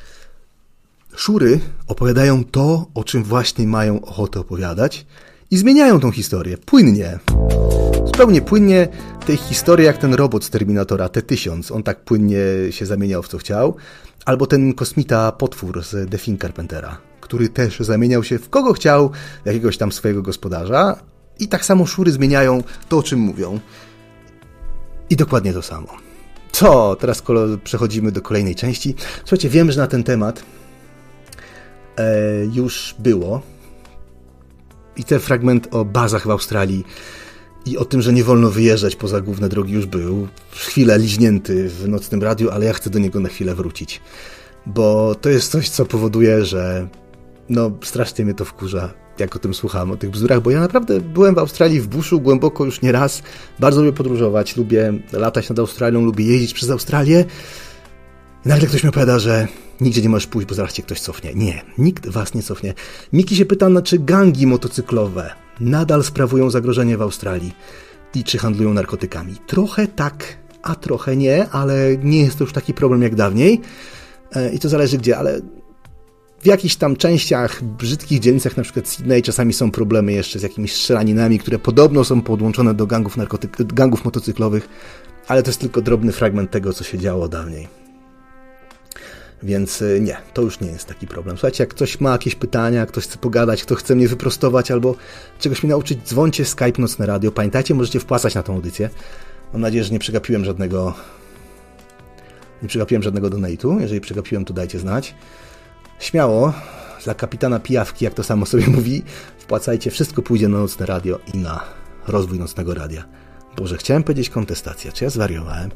Szury 1.16 1.60
opowiadają 1.88 2.44
to, 2.44 2.86
o 2.94 3.04
czym 3.04 3.24
właśnie 3.24 3.66
mają 3.66 4.00
ochotę 4.00 4.40
opowiadać 4.40 5.06
i 5.50 5.56
zmieniają 5.56 6.00
tą 6.00 6.10
historię 6.10 6.58
płynnie. 6.58 7.18
Zupełnie 8.06 8.42
płynnie 8.42 8.88
tej 9.26 9.36
historii 9.36 9.86
jak 9.86 9.98
ten 9.98 10.14
robot 10.14 10.44
z 10.44 10.50
Terminatora 10.50 11.08
T-1000. 11.08 11.74
On 11.74 11.82
tak 11.82 12.04
płynnie 12.04 12.36
się 12.70 12.86
zamieniał 12.86 13.22
w 13.22 13.28
co 13.28 13.38
chciał. 13.38 13.76
Albo 14.24 14.46
ten 14.46 14.74
kosmita 14.74 15.32
potwór 15.32 15.84
z 15.84 16.10
The 16.10 16.36
Carpentera, 16.38 16.98
który 17.20 17.48
też 17.48 17.80
zamieniał 17.80 18.24
się 18.24 18.38
w 18.38 18.50
kogo 18.50 18.72
chciał, 18.72 19.10
jakiegoś 19.44 19.78
tam 19.78 19.92
swojego 19.92 20.22
gospodarza. 20.22 20.96
I 21.38 21.48
tak 21.48 21.64
samo 21.64 21.86
szury 21.86 22.12
zmieniają 22.12 22.62
to, 22.88 22.98
o 22.98 23.02
czym 23.02 23.18
mówią. 23.20 23.60
I 25.10 25.16
dokładnie 25.16 25.52
to 25.52 25.62
samo. 25.62 25.88
Co? 26.52 26.96
Teraz 26.96 27.22
przechodzimy 27.64 28.12
do 28.12 28.22
kolejnej 28.22 28.54
części. 28.54 28.94
Słuchajcie, 29.18 29.48
wiem, 29.48 29.72
że 29.72 29.80
na 29.80 29.86
ten 29.86 30.04
temat 30.04 30.44
już 32.52 32.94
było. 32.98 33.42
I 34.96 35.04
ten 35.04 35.20
fragment 35.20 35.68
o 35.70 35.84
bazach 35.84 36.26
w 36.26 36.30
Australii 36.30 36.84
i 37.66 37.78
o 37.78 37.84
tym, 37.84 38.02
że 38.02 38.12
nie 38.12 38.24
wolno 38.24 38.50
wyjeżdżać 38.50 38.96
poza 38.96 39.20
główne 39.20 39.48
drogi 39.48 39.72
już 39.72 39.86
był. 39.86 40.28
Chwilę 40.50 40.98
liźnięty 40.98 41.68
w 41.68 41.88
nocnym 41.88 42.22
radiu, 42.22 42.50
ale 42.50 42.66
ja 42.66 42.72
chcę 42.72 42.90
do 42.90 42.98
niego 42.98 43.20
na 43.20 43.28
chwilę 43.28 43.54
wrócić. 43.54 44.00
Bo 44.66 45.14
to 45.14 45.30
jest 45.30 45.50
coś, 45.50 45.68
co 45.68 45.86
powoduje, 45.86 46.44
że 46.44 46.88
no 47.48 47.70
strasznie 47.82 48.24
mnie 48.24 48.34
to 48.34 48.44
wkurza, 48.44 48.94
jak 49.18 49.36
o 49.36 49.38
tym 49.38 49.54
słucham, 49.54 49.90
o 49.90 49.96
tych 49.96 50.10
bzdurach, 50.10 50.40
bo 50.40 50.50
ja 50.50 50.60
naprawdę 50.60 51.00
byłem 51.00 51.34
w 51.34 51.38
Australii 51.38 51.80
w 51.80 51.86
buszu 51.88 52.20
głęboko 52.20 52.64
już 52.64 52.82
nie 52.82 52.92
raz. 52.92 53.22
Bardzo 53.60 53.80
lubię 53.82 53.96
podróżować, 53.96 54.56
lubię 54.56 54.92
latać 55.12 55.48
nad 55.48 55.58
Australią, 55.58 56.04
lubię 56.04 56.24
jeździć 56.24 56.54
przez 56.54 56.70
Australię. 56.70 57.24
I 58.46 58.48
nagle 58.48 58.68
ktoś 58.68 58.82
mi 58.82 58.88
opowiada, 58.88 59.18
że 59.18 59.48
Nigdzie 59.82 60.02
nie 60.02 60.08
możesz 60.08 60.26
pójść, 60.26 60.48
bo 60.48 60.54
zaraz 60.54 60.72
cię 60.72 60.82
ktoś 60.82 61.00
cofnie. 61.00 61.34
Nie, 61.34 61.62
nikt 61.78 62.08
was 62.08 62.34
nie 62.34 62.42
cofnie. 62.42 62.74
Miki 63.12 63.36
się 63.36 63.44
pyta, 63.44 63.82
czy 63.82 63.98
gangi 63.98 64.46
motocyklowe 64.46 65.30
nadal 65.60 66.04
sprawują 66.04 66.50
zagrożenie 66.50 66.96
w 66.96 67.02
Australii 67.02 67.52
i 68.14 68.24
czy 68.24 68.38
handlują 68.38 68.74
narkotykami. 68.74 69.36
Trochę 69.46 69.86
tak, 69.86 70.36
a 70.62 70.74
trochę 70.74 71.16
nie, 71.16 71.48
ale 71.48 71.96
nie 72.02 72.20
jest 72.20 72.38
to 72.38 72.44
już 72.44 72.52
taki 72.52 72.74
problem 72.74 73.02
jak 73.02 73.14
dawniej. 73.14 73.60
E, 74.32 74.52
I 74.52 74.58
to 74.58 74.68
zależy 74.68 74.98
gdzie, 74.98 75.18
ale 75.18 75.40
w 76.40 76.46
jakichś 76.46 76.76
tam 76.76 76.96
częściach, 76.96 77.62
brzydkich 77.64 78.20
dzielnicach, 78.20 78.56
na 78.56 78.62
przykład 78.62 78.88
Sydney, 78.88 79.22
czasami 79.22 79.52
są 79.52 79.70
problemy 79.70 80.12
jeszcze 80.12 80.38
z 80.38 80.42
jakimiś 80.42 80.74
strzelaninami, 80.74 81.38
które 81.38 81.58
podobno 81.58 82.04
są 82.04 82.22
podłączone 82.22 82.74
do 82.74 82.86
gangów, 82.86 83.16
narkotyk- 83.16 83.74
gangów 83.74 84.04
motocyklowych, 84.04 84.68
ale 85.28 85.42
to 85.42 85.50
jest 85.50 85.60
tylko 85.60 85.82
drobny 85.82 86.12
fragment 86.12 86.50
tego, 86.50 86.72
co 86.72 86.84
się 86.84 86.98
działo 86.98 87.28
dawniej. 87.28 87.68
Więc 89.42 89.82
y, 89.82 90.00
nie, 90.00 90.16
to 90.34 90.42
już 90.42 90.60
nie 90.60 90.68
jest 90.68 90.86
taki 90.86 91.06
problem. 91.06 91.36
Słuchajcie, 91.36 91.62
jak 91.62 91.70
ktoś 91.70 92.00
ma 92.00 92.12
jakieś 92.12 92.34
pytania, 92.34 92.86
ktoś 92.86 93.04
chce 93.04 93.18
pogadać, 93.18 93.62
kto 93.62 93.74
chce 93.74 93.94
mnie 93.94 94.08
wyprostować 94.08 94.70
albo 94.70 94.94
czegoś 95.38 95.62
mi 95.62 95.68
nauczyć, 95.68 95.98
dzwońcie 96.08 96.44
Skype 96.44 96.78
Nocne 96.78 97.06
Radio. 97.06 97.32
Pamiętajcie, 97.32 97.74
możecie 97.74 98.00
wpłacać 98.00 98.34
na 98.34 98.42
tą 98.42 98.54
audycję. 98.54 98.90
Mam 99.52 99.62
nadzieję, 99.62 99.84
że 99.84 99.92
nie 99.92 99.98
przegapiłem 99.98 100.44
żadnego 100.44 100.94
nie 102.62 102.68
przegapiłem 102.68 103.02
żadnego 103.02 103.30
donate'u. 103.30 103.80
Jeżeli 103.80 104.00
przegapiłem, 104.00 104.44
to 104.44 104.54
dajcie 104.54 104.78
znać. 104.78 105.14
Śmiało, 105.98 106.52
dla 107.04 107.14
kapitana 107.14 107.60
pijawki, 107.60 108.04
jak 108.04 108.14
to 108.14 108.22
samo 108.22 108.46
sobie 108.46 108.66
mówi, 108.76 109.02
wpłacajcie, 109.38 109.90
wszystko 109.90 110.22
pójdzie 110.22 110.48
na 110.48 110.58
Nocne 110.58 110.86
Radio 110.86 111.18
i 111.34 111.38
na 111.38 111.60
rozwój 112.08 112.38
Nocnego 112.38 112.74
Radia. 112.74 113.04
Boże, 113.56 113.76
chciałem 113.76 114.02
powiedzieć 114.02 114.30
kontestacja, 114.30 114.92
czy 114.92 115.04
ja 115.04 115.10
zwariowałem? 115.10 115.70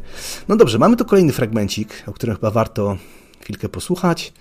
No 0.48 0.56
dobrze, 0.56 0.78
mamy 0.78 0.96
tu 0.96 1.04
kolejny 1.04 1.32
fragmencik, 1.32 2.02
o 2.06 2.12
którym 2.12 2.36
chyba 2.36 2.50
warto 2.50 2.96
chwilkę 3.40 3.68
posłuchać. 3.68 4.32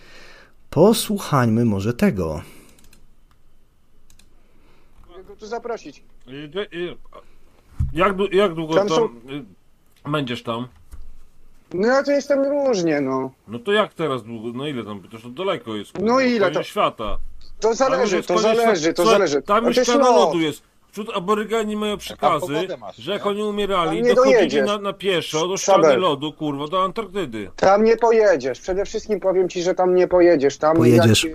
Posłuchajmy 0.70 1.66
może 1.66 1.94
tego. 1.94 2.42
go 5.28 5.36
tu 5.36 5.48
zaprosić. 5.48 6.04
Jak, 7.94 8.14
jak 8.32 8.54
długo 8.54 8.74
Tam 8.76 8.88
to 8.88 8.96
są- 8.96 9.06
y, 9.06 10.10
będziesz 10.10 10.44
tam? 10.44 10.68
No 11.74 11.88
ja 11.88 12.04
to 12.04 12.12
jestem 12.12 12.44
różnie, 12.44 13.02
no. 13.02 13.32
No 13.48 13.60
to 13.60 13.72
jak 13.72 13.94
teraz 13.94 14.24
długo? 14.24 14.58
No 14.58 14.68
ile 14.68 14.84
tam? 14.84 15.00
Przecież 15.02 15.22
to 15.22 15.30
daleko 15.30 15.76
jest. 15.76 16.00
No 16.00 16.20
ile 16.20 16.52
to- 16.52 16.64
świata. 16.64 17.18
To 17.60 17.68
Ale 17.68 17.76
zależy, 17.76 18.16
jest 18.16 18.28
to 18.28 18.40
zależy, 18.40 18.94
to 18.94 19.06
zależy. 19.06 19.42
Tam 19.42 19.64
to 19.64 19.70
już 19.70 19.88
lot. 19.88 20.00
lodu 20.00 20.40
jest. 20.40 20.62
Wśród 20.96 21.10
aborygeni 21.16 21.76
mają 21.76 21.98
przekazy, 21.98 22.54
masz, 22.80 22.96
że 22.98 23.12
jak 23.12 23.26
nie? 23.26 23.32
oni 23.32 23.44
umierali, 23.44 23.98
Tam 23.98 24.08
nie 24.08 24.14
dochodzili 24.16 24.38
dojedziesz. 24.38 24.68
na, 24.68 24.78
na 24.78 24.94
pieszo 24.94 25.48
do 25.48 25.58
ściany 25.58 25.98
lodu, 25.98 26.34
kurwa, 26.34 26.68
do 26.68 26.84
Antarktydy. 26.84 27.50
Tam 27.56 27.84
nie 27.84 27.98
pojedziesz. 27.98 28.60
Przede 28.60 28.86
wszystkim 28.86 29.20
powiem 29.20 29.50
ci, 29.50 29.62
że 29.64 29.74
tam 29.76 29.96
nie 29.96 30.08
pojedziesz. 30.08 30.58
Tam 30.58 30.78
Pojedziesz. 30.78 31.24
jak 31.24 31.34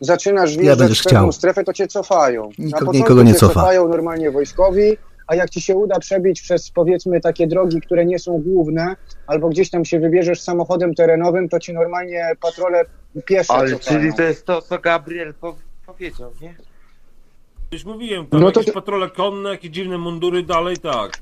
zaczynasz 0.00 0.50
Ja 0.50 0.56
wjeżdżać 0.56 0.78
będziesz 0.78 1.00
w 1.00 1.04
pewną 1.04 1.32
strefę, 1.32 1.64
to 1.64 1.72
cię 1.72 1.86
cofają. 1.86 2.42
Niko- 2.58 2.64
Na 2.70 2.70
początku 2.78 2.92
nikogo 2.96 3.22
nie 3.22 3.32
cię 3.32 3.38
cofa. 3.38 3.54
cofają 3.54 3.88
normalnie 3.88 4.30
wojskowi, 4.30 4.96
a 5.26 5.34
jak 5.34 5.50
ci 5.50 5.60
się 5.60 5.76
uda 5.76 5.98
przebić 5.98 6.42
przez 6.42 6.70
powiedzmy 6.70 7.20
takie 7.20 7.46
drogi, 7.46 7.80
które 7.80 8.04
nie 8.04 8.18
są 8.18 8.42
główne, 8.42 8.96
albo 9.26 9.48
gdzieś 9.48 9.70
tam 9.70 9.84
się 9.84 10.00
wybierzesz 10.00 10.40
samochodem 10.40 10.94
terenowym, 10.94 11.48
to 11.48 11.60
ci 11.60 11.72
normalnie 11.74 12.30
patrole 12.40 12.84
piesze 13.26 13.52
Ale 13.52 13.70
cofają. 13.70 13.98
czyli 14.00 14.14
to 14.14 14.22
jest 14.22 14.46
to, 14.46 14.62
co 14.62 14.78
Gabriel 14.78 15.34
po, 15.34 15.56
powiedział, 15.86 16.32
nie? 16.40 16.54
Już 17.74 17.84
mówiłem, 17.84 18.26
tam 18.26 18.40
No 18.40 18.50
to 18.50 18.60
jakieś 18.60 18.74
patrole 18.74 19.10
konne, 19.10 19.50
jakieś 19.50 19.70
dziwne 19.70 19.98
mundury, 19.98 20.42
dalej 20.42 20.76
tak. 20.76 21.12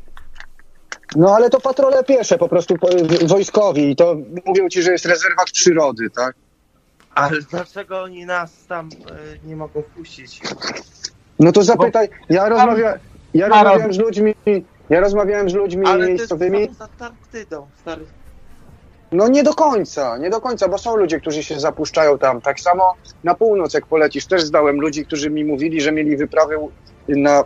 No 1.17 1.35
ale 1.35 1.51
to 1.51 1.61
patrole 1.61 2.05
piesze, 2.05 2.39
po 2.39 2.49
prostu 2.49 2.75
po, 2.77 2.89
wojskowi 3.27 3.91
i 3.91 3.97
to 3.97 4.17
mówią 4.47 4.69
ci, 4.69 4.83
że 4.83 4.93
jest 4.93 5.05
rezerwat 5.05 5.51
przyrody, 5.51 6.11
tak? 6.11 6.35
Ale 7.15 7.41
dlaczego 7.51 8.03
oni 8.03 8.27
nas 8.27 8.67
tam 8.67 8.89
e, 8.89 9.47
nie 9.49 9.57
mogą 9.57 9.83
wpuścić? 9.83 10.41
No 11.39 11.53
to 11.53 11.63
zapytaj, 11.63 12.09
ja, 12.29 12.49
rozmawia, 12.49 12.99
ja 13.35 13.49
rozmawiałem 13.49 13.93
z 13.93 13.99
ludźmi, 13.99 14.35
ja 14.91 15.01
rozmawiałem 15.01 15.51
z 15.51 15.55
ludźmi 15.55 15.87
Ale 15.87 16.05
to 16.05 16.11
jest 16.11 16.21
miejscowymi, 16.21 16.67
tam 16.67 16.75
z 16.77 16.81
Antarktydą, 16.81 17.69
stary. 17.81 18.07
No 19.13 19.29
nie 19.29 19.43
do 19.43 19.55
końca, 19.55 20.19
nie 20.19 20.31
do 20.31 20.41
końca, 20.41 20.69
bo 20.69 20.79
są 20.79 20.97
ludzie, 20.97 21.21
którzy 21.21 21.43
się 21.43 21.61
zapuszczają 21.61 22.19
tam, 22.19 22.41
tak 22.41 22.61
samo 22.61 22.95
na 23.25 23.35
północ 23.35 23.75
jak 23.75 23.87
polecisz, 23.87 24.27
też 24.27 24.43
zdałem 24.43 24.81
ludzi, 24.81 25.07
którzy 25.07 25.31
mi 25.31 25.45
mówili, 25.45 25.81
że 25.81 25.93
mieli 25.93 26.17
wyprawy 26.17 26.57
na 27.09 27.45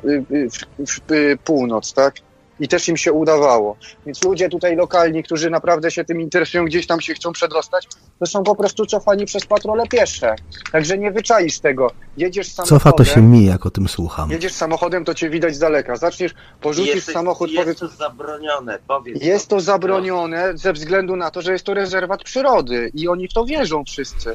północ, 1.44 1.92
tak? 1.92 2.14
I 2.61 2.68
też 2.68 2.88
im 2.88 2.96
się 2.96 3.12
udawało. 3.12 3.76
Więc 4.07 4.24
ludzie 4.24 4.48
tutaj 4.48 4.76
lokalni, 4.76 5.22
którzy 5.22 5.50
naprawdę 5.50 5.90
się 5.90 6.04
tym 6.04 6.20
interesują, 6.20 6.64
gdzieś 6.64 6.86
tam 6.86 7.00
się 7.00 7.14
chcą 7.14 7.32
przedostać, 7.32 7.88
to 8.18 8.26
są 8.26 8.42
po 8.42 8.54
prostu 8.54 8.86
cofani 8.86 9.26
przez 9.26 9.46
patrole 9.46 9.86
piesze. 9.86 10.34
Także 10.72 10.98
nie 10.98 11.11
wyczaisz 11.11 11.59
tego. 11.59 11.90
Jedziesz 12.16 12.48
samochodem. 12.52 12.78
Cofa 12.78 12.92
to 12.92 13.04
się 13.04 13.22
mi, 13.22 13.46
jak 13.46 13.66
o 13.66 13.70
tym 13.70 13.88
słucham. 13.88 14.30
Jedziesz 14.30 14.52
samochodem, 14.52 15.04
to 15.04 15.14
cię 15.14 15.30
widać 15.30 15.54
z 15.54 15.59
daleka. 15.59 15.96
Zaczniesz, 15.96 16.34
porzucisz 16.61 16.94
Jest- 16.94 17.12
samochód, 17.12 17.50
jest 17.50 17.62
powiedz, 17.62 17.78
to 17.78 17.88
zabronione, 17.88 18.78
powiedz. 18.88 19.22
jest 19.22 19.48
to 19.48 19.61
zabronione 19.61 20.52
ze 20.54 20.72
względu 20.72 21.16
na 21.16 21.30
to, 21.30 21.42
że 21.42 21.52
jest 21.52 21.64
to 21.64 21.74
rezerwat 21.74 22.24
przyrody 22.24 22.90
i 22.94 23.09
oni 23.09 23.28
w 23.28 23.32
to 23.32 23.44
wierzą 23.44 23.84
wszyscy. 23.84 24.34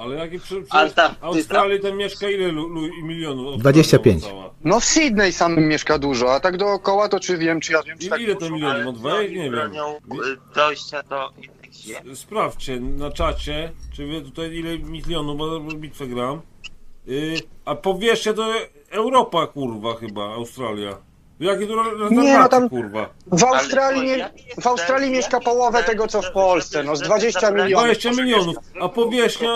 Ale 0.00 0.16
jak 0.16 0.32
i 0.32 0.38
przy, 0.40 0.62
przy 0.62 0.72
Antarktyda. 0.76 1.26
Australii 1.26 1.80
tam 1.80 1.96
mieszka 1.96 2.30
ile 2.30 2.48
lu, 2.52 2.68
lu, 2.68 2.80
milionów? 3.02 3.46
Australia 3.54 3.58
25. 3.58 4.22
cała. 4.24 4.50
No 4.64 4.80
w 4.80 4.84
Sydney 4.84 5.32
samym 5.32 5.68
mieszka 5.68 5.98
dużo, 5.98 6.34
a 6.34 6.40
tak 6.40 6.56
dookoła 6.56 7.08
to 7.08 7.20
czy 7.20 7.38
wiem, 7.38 7.60
czy 7.60 7.72
ja 7.72 7.82
wiem, 7.82 7.98
czy 7.98 8.06
I 8.06 8.10
tak 8.10 8.20
ile 8.20 8.36
to 8.36 8.50
milionów? 8.50 8.86
Od 8.86 8.98
dwa? 8.98 9.14
oni 9.14 9.30
Nie 9.30 9.50
wiem. 9.50 9.72
e, 9.74 10.54
dojścia 10.54 11.02
do 11.02 11.30
innych 11.36 11.72
ziem? 11.72 12.16
Sprawdźcie 12.16 12.80
na 12.80 13.10
czacie, 13.10 13.72
czy 13.92 14.06
wie 14.06 14.20
tutaj 14.20 14.54
ile 14.54 14.78
milionów, 14.78 15.36
bo 15.38 15.60
bitwę 15.60 16.06
gram. 16.06 16.40
Yy, 17.06 17.40
a 17.64 17.74
powierzcie 17.74 18.34
to 18.34 18.52
Europa, 18.90 19.46
kurwa, 19.46 19.94
chyba, 19.94 20.34
Australia. 20.34 20.98
Jakie 21.40 21.66
to 21.66 22.10
Nie, 22.10 22.38
no 22.38 22.48
tam- 22.48 22.68
kurwa? 22.68 23.08
W 23.26 23.44
Australii, 23.44 24.02
nie, 24.16 24.30
w 24.60 24.66
Australii 24.66 25.10
mieszka 25.10 25.40
połowę 25.40 25.82
tego, 25.82 26.06
co 26.06 26.22
w 26.22 26.30
Polsce, 26.32 26.82
no 26.82 26.96
z 26.96 26.98
żeby 26.98 27.08
20 27.08 27.40
zabrać- 27.40 27.64
milionów. 27.64 27.84
20 27.84 28.10
milionów, 28.22 28.56
a 28.80 28.88
powierzchnia... 28.88 29.48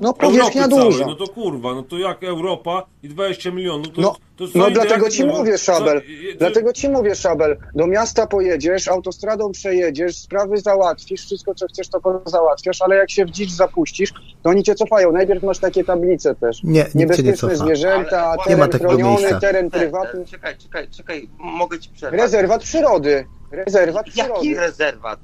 No 0.00 0.08
Europy 0.08 0.26
powierzchnia 0.26 0.68
całej, 0.68 0.84
duża. 0.84 1.06
no 1.06 1.14
to 1.14 1.28
kurwa, 1.28 1.74
no 1.74 1.82
to 1.82 1.98
jak 1.98 2.24
Europa 2.24 2.86
i 3.02 3.08
20 3.08 3.50
milionów, 3.50 3.86
to, 3.92 4.00
No, 4.00 4.16
to 4.36 4.44
No 4.54 4.70
dlatego 4.70 5.10
ci 5.10 5.24
nie 5.24 5.32
mówię, 5.32 5.58
Szabel. 5.58 6.00
co- 6.00 6.06
i- 6.06 6.36
Dlatego 6.38 6.72
ci 6.72 6.88
mówię, 6.88 7.14
Szabel. 7.14 7.56
Do 7.74 7.86
miasta 7.86 8.26
pojedziesz, 8.26 8.88
autostradą 8.88 9.52
przejedziesz, 9.52 10.16
sprawy 10.16 10.58
załatwisz, 10.58 11.20
wszystko 11.26 11.54
co 11.54 11.66
chcesz 11.66 11.88
to 11.88 12.22
załatwiasz, 12.26 12.82
ale 12.82 12.96
jak 12.96 13.10
się 13.10 13.24
w 13.24 13.30
dzicz 13.30 13.50
zapuścisz, 13.50 14.12
to 14.42 14.50
oni 14.50 14.62
cię 14.62 14.74
cofają. 14.74 15.12
Najpierw 15.12 15.42
masz 15.42 15.58
takie 15.58 15.84
tablice 15.84 16.34
też. 16.34 16.62
Nie, 16.64 16.72
nie 16.72 16.86
Niebezpieczne 16.94 17.32
cofa. 17.36 17.56
zwierzęta, 17.56 18.24
Ale- 18.26 18.36
teren 18.38 18.50
Nie 18.58 18.64
ma 18.64 18.68
takiego 18.68 18.90
chroniony, 18.90 19.10
miejsca. 19.18 19.40
teren 19.40 19.70
Te- 19.70 19.78
prywatny. 19.78 20.20
te- 20.24 20.30
Czekaj, 20.30 20.56
czekaj, 20.58 20.88
czekaj, 20.88 21.28
mogę 21.38 21.78
ci 21.78 21.90
przerwać. 21.90 22.20
Rezerwat 22.20 22.62
przyrody. 22.62 23.26
Rezerwat 23.50 24.06
Jaki 24.06 24.20
przyrody. 24.30 24.54
rezerwat? 24.60 25.20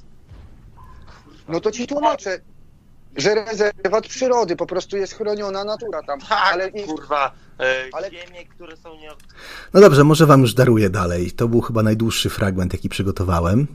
No 1.49 1.61
to 1.61 1.71
ci 1.71 1.87
tłumaczę, 1.87 2.39
że 3.17 3.35
rezerwat 3.35 4.07
przyrody, 4.09 4.57
po 4.57 4.67
prostu 4.67 4.97
jest 4.97 5.13
chroniona 5.15 5.65
natura 5.65 6.03
tam. 6.03 6.21
Tak, 6.21 6.39
Ale 6.53 6.69
i- 6.69 6.85
kurwa, 6.87 7.33
e, 7.61 7.75
ale- 7.93 8.11
ziemie, 8.11 8.47
które 8.47 8.77
są 8.77 8.95
nie... 8.97 9.11
No 9.75 9.81
dobrze, 9.81 10.05
może 10.05 10.27
wam 10.27 10.41
już 10.41 10.55
daruję 10.55 10.91
dalej. 10.91 11.33
To 11.33 11.49
był 11.49 11.61
chyba 11.61 11.83
najdłuższy 11.83 12.31
fragment, 12.31 12.73
jaki 12.73 12.89
przygotowałem. 12.89 13.67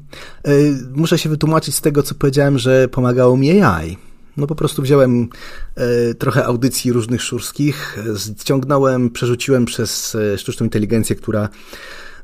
Yy, 0.47 0.51
Muszę 0.93 1.17
się 1.17 1.29
wytłumaczyć 1.29 1.75
z 1.75 1.81
tego, 1.81 2.03
co 2.03 2.15
powiedziałem, 2.15 2.57
że 2.59 2.87
pomagało 2.87 3.37
mi 3.37 3.61
AI. 3.61 3.97
No 4.37 4.47
po 4.47 4.55
prostu 4.55 4.81
wziąłem 4.81 5.29
e, 5.75 6.13
trochę 6.13 6.45
audycji 6.45 6.91
różnych 6.93 7.21
szurskich, 7.23 7.97
e, 8.37 8.39
ściągnąłem, 8.41 9.09
przerzuciłem 9.09 9.65
przez 9.65 10.15
e, 10.15 10.37
sztuczną 10.37 10.63
inteligencję, 10.63 11.15
która 11.15 11.49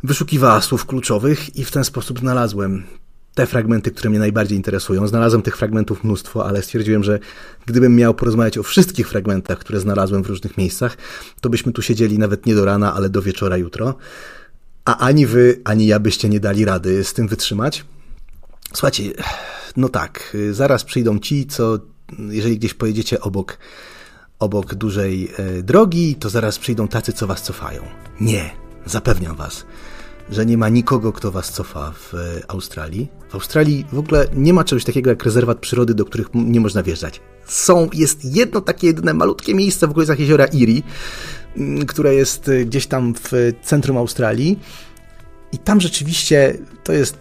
wyszukiwała 0.03 0.61
słów 0.61 0.85
kluczowych 0.85 1.55
i 1.55 1.65
w 1.65 1.71
ten 1.71 1.83
sposób 1.83 2.19
znalazłem 2.19 2.83
te 3.33 3.45
fragmenty, 3.45 3.91
które 3.91 4.09
mnie 4.09 4.19
najbardziej 4.19 4.57
interesują. 4.57 5.07
Znalazłem 5.07 5.41
tych 5.41 5.57
fragmentów 5.57 6.03
mnóstwo, 6.03 6.45
ale 6.47 6.61
stwierdziłem, 6.61 7.03
że 7.03 7.19
gdybym 7.65 7.95
miał 7.95 8.13
porozmawiać 8.13 8.57
o 8.57 8.63
wszystkich 8.63 9.09
fragmentach, 9.09 9.59
które 9.59 9.79
znalazłem 9.79 10.23
w 10.23 10.27
różnych 10.27 10.57
miejscach, 10.57 10.97
to 11.41 11.49
byśmy 11.49 11.71
tu 11.71 11.81
siedzieli 11.81 12.19
nawet 12.19 12.45
nie 12.45 12.55
do 12.55 12.65
rana, 12.65 12.93
ale 12.93 13.09
do 13.09 13.21
wieczora 13.21 13.57
jutro. 13.57 13.95
A 14.85 14.97
ani 14.97 15.25
wy, 15.25 15.61
ani 15.63 15.87
ja 15.87 15.99
byście 15.99 16.29
nie 16.29 16.39
dali 16.39 16.65
rady 16.65 17.03
z 17.03 17.13
tym 17.13 17.27
wytrzymać. 17.27 17.85
Słuchajcie, 18.73 19.03
no 19.77 19.89
tak, 19.89 20.37
zaraz 20.51 20.83
przyjdą 20.83 21.19
ci, 21.19 21.45
co 21.45 21.79
jeżeli 22.29 22.57
gdzieś 22.57 22.73
pojedziecie 22.73 23.21
obok, 23.21 23.57
obok 24.39 24.75
dużej 24.75 25.31
e, 25.37 25.63
drogi, 25.63 26.15
to 26.15 26.29
zaraz 26.29 26.59
przyjdą 26.59 26.87
tacy, 26.87 27.13
co 27.13 27.27
was 27.27 27.41
cofają. 27.41 27.83
Nie, 28.21 28.51
zapewniam 28.85 29.35
was, 29.35 29.65
że 30.29 30.45
nie 30.45 30.57
ma 30.57 30.69
nikogo, 30.69 31.13
kto 31.13 31.31
was 31.31 31.51
cofa 31.51 31.91
w 31.91 32.13
e, 32.13 32.17
Australii. 32.47 33.07
W 33.29 33.35
Australii 33.35 33.85
w 33.91 33.99
ogóle 33.99 34.27
nie 34.35 34.53
ma 34.53 34.63
czegoś 34.63 34.83
takiego 34.83 35.09
jak 35.09 35.23
rezerwat 35.23 35.59
przyrody, 35.59 35.93
do 35.93 36.05
których 36.05 36.27
nie 36.33 36.59
można 36.59 36.83
wjeżdżać. 36.83 37.21
Są, 37.45 37.89
jest 37.93 38.35
jedno 38.35 38.61
takie 38.61 38.87
jedyne 38.87 39.13
malutkie 39.13 39.55
miejsce 39.55 39.87
w 39.87 39.91
okolicach 39.91 40.19
jeziora 40.19 40.45
Erie, 40.45 40.81
które 41.87 42.15
jest 42.15 42.47
y, 42.47 42.65
gdzieś 42.65 42.87
tam 42.87 43.13
w 43.23 43.53
centrum 43.63 43.97
Australii. 43.97 44.59
I 45.51 45.57
tam 45.57 45.81
rzeczywiście 45.81 46.57
to 46.83 46.93
jest 46.93 47.17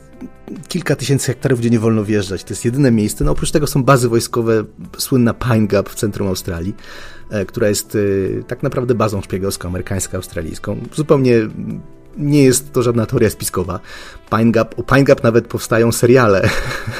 kilka 0.68 0.96
tysięcy 0.96 1.26
hektarów, 1.26 1.60
gdzie 1.60 1.70
nie 1.70 1.78
wolno 1.78 2.04
wjeżdżać. 2.04 2.44
To 2.44 2.52
jest 2.52 2.64
jedyne 2.64 2.90
miejsce. 2.90 3.24
No 3.24 3.32
oprócz 3.32 3.50
tego 3.50 3.66
są 3.66 3.84
bazy 3.84 4.08
wojskowe, 4.08 4.64
słynna 4.98 5.34
Pine 5.34 5.66
Gap 5.66 5.88
w 5.88 5.94
centrum 5.94 6.28
Australii, 6.28 6.74
e, 7.30 7.44
która 7.46 7.68
jest 7.68 7.96
e, 8.40 8.42
tak 8.42 8.62
naprawdę 8.62 8.94
bazą 8.94 9.22
szpiegowską, 9.22 9.68
amerykańsko-australijską. 9.68 10.76
Zupełnie 10.94 11.34
nie 12.16 12.42
jest 12.42 12.72
to 12.72 12.82
żadna 12.82 13.06
teoria 13.06 13.30
spiskowa. 13.30 13.80
Pine 14.30 14.52
Gap, 14.52 14.78
o 14.78 14.82
Pine 14.82 15.04
Gap 15.04 15.22
nawet 15.22 15.46
powstają 15.46 15.92
seriale, 15.92 16.48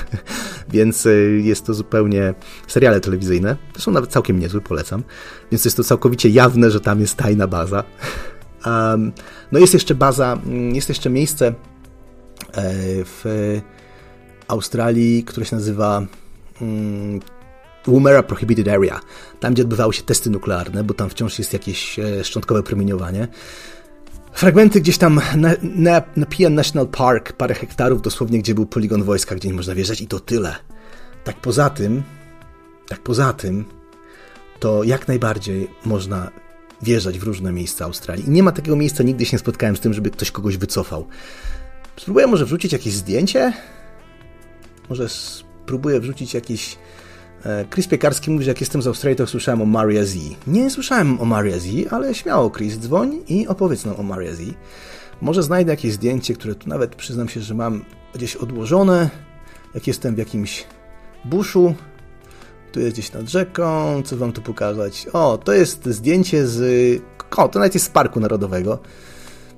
więc 0.72 1.06
e, 1.06 1.11
jest 1.20 1.66
to 1.66 1.74
zupełnie 1.74 2.34
seriale 2.66 3.00
telewizyjne. 3.00 3.56
To 3.72 3.80
są 3.80 3.90
nawet 3.90 4.11
całkiem 4.11 4.38
niezłe, 4.38 4.61
polecam. 4.61 5.02
Więc 5.52 5.64
jest 5.64 5.76
to 5.76 5.84
całkowicie 5.84 6.28
jawne, 6.28 6.70
że 6.70 6.80
tam 6.80 7.00
jest 7.00 7.16
tajna 7.16 7.46
baza. 7.46 7.84
Um, 8.66 9.12
no 9.52 9.58
jest 9.58 9.74
jeszcze 9.74 9.94
baza, 9.94 10.38
mm, 10.46 10.74
jest 10.74 10.88
jeszcze 10.88 11.11
miejsce 11.11 11.46
e, 11.46 11.54
w 13.04 13.24
Australii, 14.48 15.24
które 15.24 15.46
się 15.46 15.56
nazywa 15.56 16.02
mm, 16.62 17.20
Woomera 17.86 18.22
Prohibited 18.22 18.68
Area, 18.68 19.00
tam 19.40 19.54
gdzie 19.54 19.62
odbywały 19.62 19.92
się 19.92 20.02
testy 20.02 20.30
nuklearne, 20.30 20.84
bo 20.84 20.94
tam 20.94 21.11
wciąż 21.11 21.38
jest 21.38 21.52
jakieś 21.52 21.98
e, 21.98 22.24
szczątkowe 22.24 22.62
promieniowanie. 22.62 23.28
Fragmenty 24.32 24.80
gdzieś 24.80 24.98
tam 24.98 25.20
na, 25.36 25.54
na, 25.62 26.02
na 26.16 26.26
Pian 26.26 26.54
National 26.54 26.88
Park, 26.88 27.32
parę 27.32 27.54
hektarów 27.54 28.02
dosłownie, 28.02 28.38
gdzie 28.38 28.54
był 28.54 28.66
poligon 28.66 29.02
wojska, 29.02 29.34
gdzie 29.34 29.48
nie 29.48 29.54
można 29.54 29.74
wjeżdżać 29.74 30.00
i 30.00 30.06
to 30.06 30.20
tyle. 30.20 30.56
Tak 31.24 31.36
poza 31.36 31.70
tym, 31.70 32.02
tak 32.88 33.00
poza 33.00 33.32
tym, 33.32 33.64
to 34.60 34.84
jak 34.84 35.08
najbardziej 35.08 35.68
można 35.84 36.30
wjeżdżać 36.82 37.18
w 37.18 37.22
różne 37.22 37.52
miejsca 37.52 37.84
Australii. 37.84 38.26
I 38.26 38.30
nie 38.30 38.42
ma 38.42 38.52
takiego 38.52 38.76
miejsca, 38.76 39.02
nigdy 39.02 39.26
się 39.26 39.34
nie 39.34 39.38
spotkałem 39.38 39.76
z 39.76 39.80
tym, 39.80 39.94
żeby 39.94 40.10
ktoś 40.10 40.30
kogoś 40.30 40.56
wycofał. 40.56 41.06
Spróbuję 41.96 42.26
może 42.26 42.44
wrzucić 42.44 42.72
jakieś 42.72 42.94
zdjęcie? 42.94 43.52
Może 44.88 45.08
spróbuję 45.08 46.00
wrzucić 46.00 46.34
jakieś... 46.34 46.78
E, 47.45 47.64
Chris 47.64 47.88
Piekarski 47.88 48.30
mówi, 48.30 48.45
że 48.45 48.51
jak 48.51 48.61
jestem 48.61 48.82
z 48.82 48.86
Australii, 48.86 49.16
to 49.16 49.26
słyszałem 49.26 49.62
o 49.62 49.66
Maria 49.66 50.05
Z. 50.05 50.16
Nie 50.47 50.70
słyszałem 50.70 51.20
o 51.20 51.24
Maria 51.24 51.59
Z, 51.59 51.93
ale 51.93 52.14
śmiało, 52.14 52.51
Chris, 52.51 52.78
dzwoń 52.78 53.20
i 53.28 53.49
opowiedz 53.49 53.84
nam 53.84 53.97
o 53.97 54.03
Maria 54.03 54.34
Z. 54.34 54.41
Może 55.20 55.43
znajdę 55.43 55.70
jakieś 55.70 55.93
zdjęcie, 55.93 56.34
które 56.34 56.55
tu 56.55 56.68
nawet 56.68 56.95
przyznam 56.95 57.28
się, 57.28 57.41
że 57.41 57.55
mam 57.55 57.84
gdzieś 58.14 58.36
odłożone, 58.36 59.11
jak 59.74 59.86
jestem 59.86 60.14
w 60.14 60.18
jakimś 60.18 60.66
buszu. 61.24 61.74
Tu 62.72 62.80
jest 62.80 62.93
gdzieś 62.93 63.12
nad 63.12 63.28
rzeką, 63.28 64.03
co 64.05 64.16
wam 64.16 64.32
tu 64.32 64.43
pokazać? 64.43 65.07
O, 65.12 65.38
to 65.38 65.53
jest 65.53 65.86
zdjęcie 65.86 66.47
z... 66.47 67.03
O, 67.36 67.49
to 67.49 67.59
nawet 67.59 67.74
jest 67.74 67.86
z 67.86 67.88
Parku 67.88 68.20
Narodowego. 68.20 68.78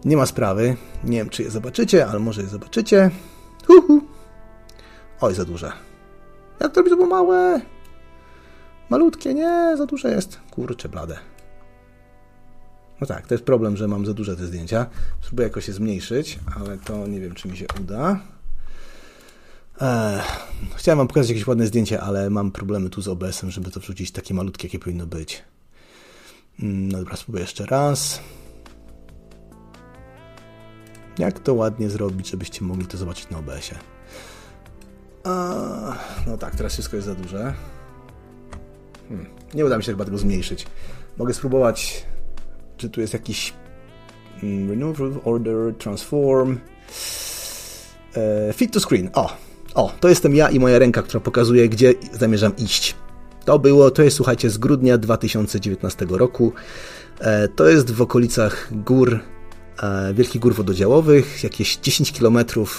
Nie 0.04 0.16
ma 0.16 0.26
sprawy. 0.26 0.76
Nie 1.04 1.18
wiem, 1.18 1.28
czy 1.28 1.42
je 1.42 1.50
zobaczycie, 1.50 2.06
ale 2.06 2.18
może 2.18 2.42
je 2.42 2.48
zobaczycie. 2.48 3.10
Uhu. 3.68 4.00
Oj, 5.20 5.34
za 5.34 5.44
duże. 5.44 5.91
Jak 6.62 6.72
to 6.72 6.80
robić, 6.80 6.90
to 6.90 6.96
było 6.96 7.08
małe? 7.08 7.60
Malutkie, 8.90 9.34
nie, 9.34 9.74
za 9.76 9.86
duże 9.86 10.10
jest. 10.10 10.40
Kurczę, 10.50 10.88
blade. 10.88 11.18
No 13.00 13.06
tak, 13.06 13.26
to 13.26 13.34
jest 13.34 13.44
problem, 13.44 13.76
że 13.76 13.88
mam 13.88 14.06
za 14.06 14.14
duże 14.14 14.36
te 14.36 14.46
zdjęcia. 14.46 14.86
Spróbuję 15.20 15.48
jakoś 15.48 15.68
je 15.68 15.74
zmniejszyć, 15.74 16.38
ale 16.60 16.78
to 16.78 17.06
nie 17.06 17.20
wiem, 17.20 17.34
czy 17.34 17.48
mi 17.48 17.56
się 17.56 17.66
uda. 17.80 18.20
Eee, 19.80 20.20
chciałem 20.76 20.98
wam 20.98 21.08
pokazać 21.08 21.28
jakieś 21.28 21.46
ładne 21.46 21.66
zdjęcie, 21.66 22.00
ale 22.00 22.30
mam 22.30 22.50
problemy 22.50 22.90
tu 22.90 23.02
z 23.02 23.08
OBS-em, 23.08 23.50
żeby 23.50 23.70
to 23.70 23.80
wrzucić 23.80 24.10
takie 24.10 24.34
malutkie, 24.34 24.66
jakie 24.68 24.78
powinno 24.78 25.06
być. 25.06 25.42
No 26.58 26.98
dobra, 26.98 27.16
spróbuję 27.16 27.42
jeszcze 27.42 27.66
raz. 27.66 28.20
Jak 31.18 31.38
to 31.40 31.54
ładnie 31.54 31.90
zrobić, 31.90 32.30
żebyście 32.30 32.64
mogli 32.64 32.86
to 32.86 32.96
zobaczyć 32.96 33.30
na 33.30 33.38
OBS-ie? 33.38 33.91
A, 35.24 35.98
no 36.26 36.38
tak, 36.38 36.56
teraz 36.56 36.72
wszystko 36.72 36.96
jest 36.96 37.08
za 37.08 37.14
duże. 37.14 37.54
Hmm, 39.08 39.26
nie 39.54 39.66
uda 39.66 39.76
mi 39.76 39.84
się 39.84 39.92
chyba 39.92 40.04
tego 40.04 40.18
zmniejszyć. 40.18 40.66
Mogę 41.18 41.34
spróbować, 41.34 42.06
czy 42.76 42.90
tu 42.90 43.00
jest 43.00 43.12
jakiś 43.12 43.54
mm, 44.42 44.70
Remove, 44.70 45.26
Order, 45.26 45.74
Transform. 45.78 46.58
E, 48.16 48.52
fit 48.52 48.72
to 48.72 48.80
screen. 48.80 49.10
O, 49.14 49.36
o, 49.74 49.92
to 50.00 50.08
jestem 50.08 50.34
ja 50.34 50.50
i 50.50 50.58
moja 50.58 50.78
ręka, 50.78 51.02
która 51.02 51.20
pokazuje, 51.20 51.68
gdzie 51.68 51.94
zamierzam 52.12 52.56
iść. 52.56 52.96
To 53.44 53.58
było, 53.58 53.90
to 53.90 54.02
jest, 54.02 54.16
słuchajcie, 54.16 54.50
z 54.50 54.58
grudnia 54.58 54.98
2019 54.98 56.06
roku. 56.10 56.52
E, 57.20 57.48
to 57.48 57.68
jest 57.68 57.90
w 57.90 58.02
okolicach 58.02 58.68
gór 58.72 59.20
Wielkich 60.14 60.40
Gór 60.40 60.54
Wododziałowych, 60.54 61.44
jakieś 61.44 61.76
10 61.76 62.12
km 62.12 62.38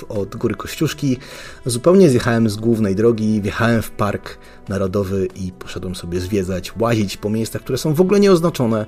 od 0.09 0.35
Góry 0.35 0.55
Kościuszki. 0.55 1.17
Zupełnie 1.65 2.09
zjechałem 2.09 2.49
z 2.49 2.55
głównej 2.55 2.95
drogi, 2.95 3.41
wjechałem 3.41 3.81
w 3.81 3.91
Park 3.91 4.37
Narodowy 4.69 5.27
i 5.35 5.51
poszedłem 5.51 5.95
sobie 5.95 6.19
zwiedzać, 6.19 6.77
łazić 6.77 7.17
po 7.17 7.29
miejscach, 7.29 7.61
które 7.61 7.77
są 7.77 7.93
w 7.93 8.01
ogóle 8.01 8.19
nieoznaczone, 8.19 8.85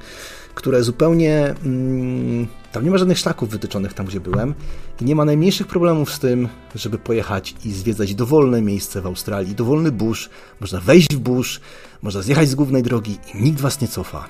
które 0.55 0.83
zupełnie... 0.83 1.55
Mm, 1.65 2.47
tam 2.71 2.83
nie 2.83 2.91
ma 2.91 2.97
żadnych 2.97 3.17
szlaków 3.17 3.49
wytyczonych 3.49 3.93
tam, 3.93 4.05
gdzie 4.05 4.19
byłem 4.19 4.53
i 5.01 5.05
nie 5.05 5.15
ma 5.15 5.25
najmniejszych 5.25 5.67
problemów 5.67 6.13
z 6.13 6.19
tym, 6.19 6.47
żeby 6.75 6.97
pojechać 6.97 7.55
i 7.65 7.71
zwiedzać 7.71 8.15
dowolne 8.15 8.61
miejsce 8.61 9.01
w 9.01 9.05
Australii, 9.05 9.55
dowolny 9.55 9.91
busz, 9.91 10.29
można 10.61 10.79
wejść 10.79 11.15
w 11.15 11.19
busz, 11.19 11.61
można 12.01 12.21
zjechać 12.21 12.49
z 12.49 12.55
głównej 12.55 12.83
drogi 12.83 13.17
i 13.33 13.43
nikt 13.43 13.61
was 13.61 13.81
nie 13.81 13.87
cofa. 13.87 14.25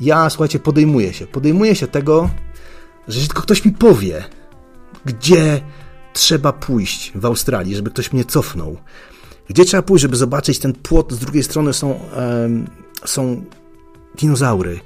Ja, 0.00 0.30
słuchajcie, 0.30 0.58
podejmuję 0.58 1.12
się, 1.12 1.26
podejmuję 1.26 1.74
się 1.74 1.86
tego, 1.86 2.30
że 3.08 3.26
tylko 3.26 3.42
ktoś 3.42 3.64
mi 3.64 3.72
powie, 3.72 4.24
gdzie 5.04 5.60
trzeba 6.12 6.52
pójść 6.52 7.12
w 7.14 7.24
Australii, 7.24 7.76
żeby 7.76 7.90
ktoś 7.90 8.12
mnie 8.12 8.24
cofnął. 8.24 8.76
Gdzie 9.48 9.64
trzeba 9.64 9.82
pójść, 9.82 10.02
żeby 10.02 10.16
zobaczyć 10.16 10.58
ten 10.58 10.72
płot, 10.72 11.12
z 11.12 11.18
drugiej 11.18 11.42
strony 11.42 11.72
są, 11.72 12.00
um, 12.16 12.66
są 13.04 13.44
dinozaury. 14.18 14.80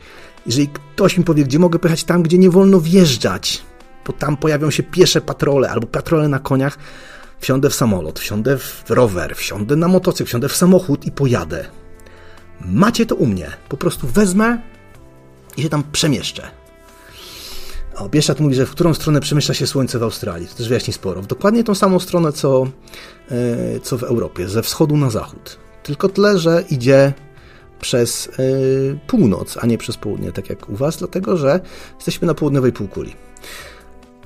Jeżeli 0.46 0.68
ktoś 0.68 1.18
mi 1.18 1.24
powie, 1.24 1.44
gdzie 1.44 1.58
mogę 1.58 1.78
pojechać 1.78 2.04
tam, 2.04 2.22
gdzie 2.22 2.38
nie 2.38 2.50
wolno 2.50 2.80
wjeżdżać, 2.80 3.62
bo 4.06 4.12
tam 4.12 4.36
pojawią 4.36 4.70
się 4.70 4.82
piesze 4.82 5.20
patrole 5.20 5.70
albo 5.70 5.86
patrole 5.86 6.28
na 6.28 6.38
koniach, 6.38 6.78
wsiądę 7.40 7.70
w 7.70 7.74
samolot, 7.74 8.20
wsiądę 8.20 8.58
w 8.58 8.84
rower, 8.88 9.36
wsiądę 9.36 9.76
na 9.76 9.88
motocykl, 9.88 10.28
wsiądę 10.28 10.48
w 10.48 10.56
samochód 10.56 11.04
i 11.04 11.10
pojadę. 11.10 11.64
Macie 12.60 13.06
to 13.06 13.14
u 13.14 13.26
mnie. 13.26 13.50
Po 13.68 13.76
prostu 13.76 14.06
wezmę 14.06 14.58
i 15.56 15.62
się 15.62 15.68
tam 15.68 15.82
przemieszczę. 15.92 16.61
O, 17.97 18.09
Bieszczad 18.09 18.40
mówi, 18.40 18.55
że 18.55 18.66
w 18.66 18.70
którą 18.70 18.95
stronę 18.95 19.20
przemieszcza 19.20 19.55
się 19.55 19.66
Słońce 19.66 19.99
w 19.99 20.03
Australii. 20.03 20.49
To 20.49 20.55
też 20.55 20.68
wyjaśni 20.68 20.93
sporo. 20.93 21.22
W 21.22 21.26
dokładnie 21.26 21.64
tą 21.64 21.74
samą 21.74 21.99
stronę, 21.99 22.32
co, 22.32 22.66
yy, 23.30 23.80
co 23.82 23.99
w 23.99 24.03
Europie. 24.03 24.49
Ze 24.49 24.62
wschodu 24.62 24.97
na 24.97 25.11
zachód. 25.11 25.59
Tylko 25.82 26.09
tyle, 26.09 26.38
że 26.38 26.64
idzie 26.70 27.12
przez 27.80 28.28
yy, 28.38 28.99
północ, 29.07 29.59
a 29.61 29.66
nie 29.66 29.78
przez 29.78 29.97
południe, 29.97 30.32
tak 30.32 30.51
jak 30.51 30.68
u 30.68 30.76
Was, 30.76 30.97
dlatego 30.97 31.36
że 31.36 31.61
jesteśmy 31.97 32.26
na 32.26 32.34
południowej 32.34 32.72
półkuli. 32.72 33.14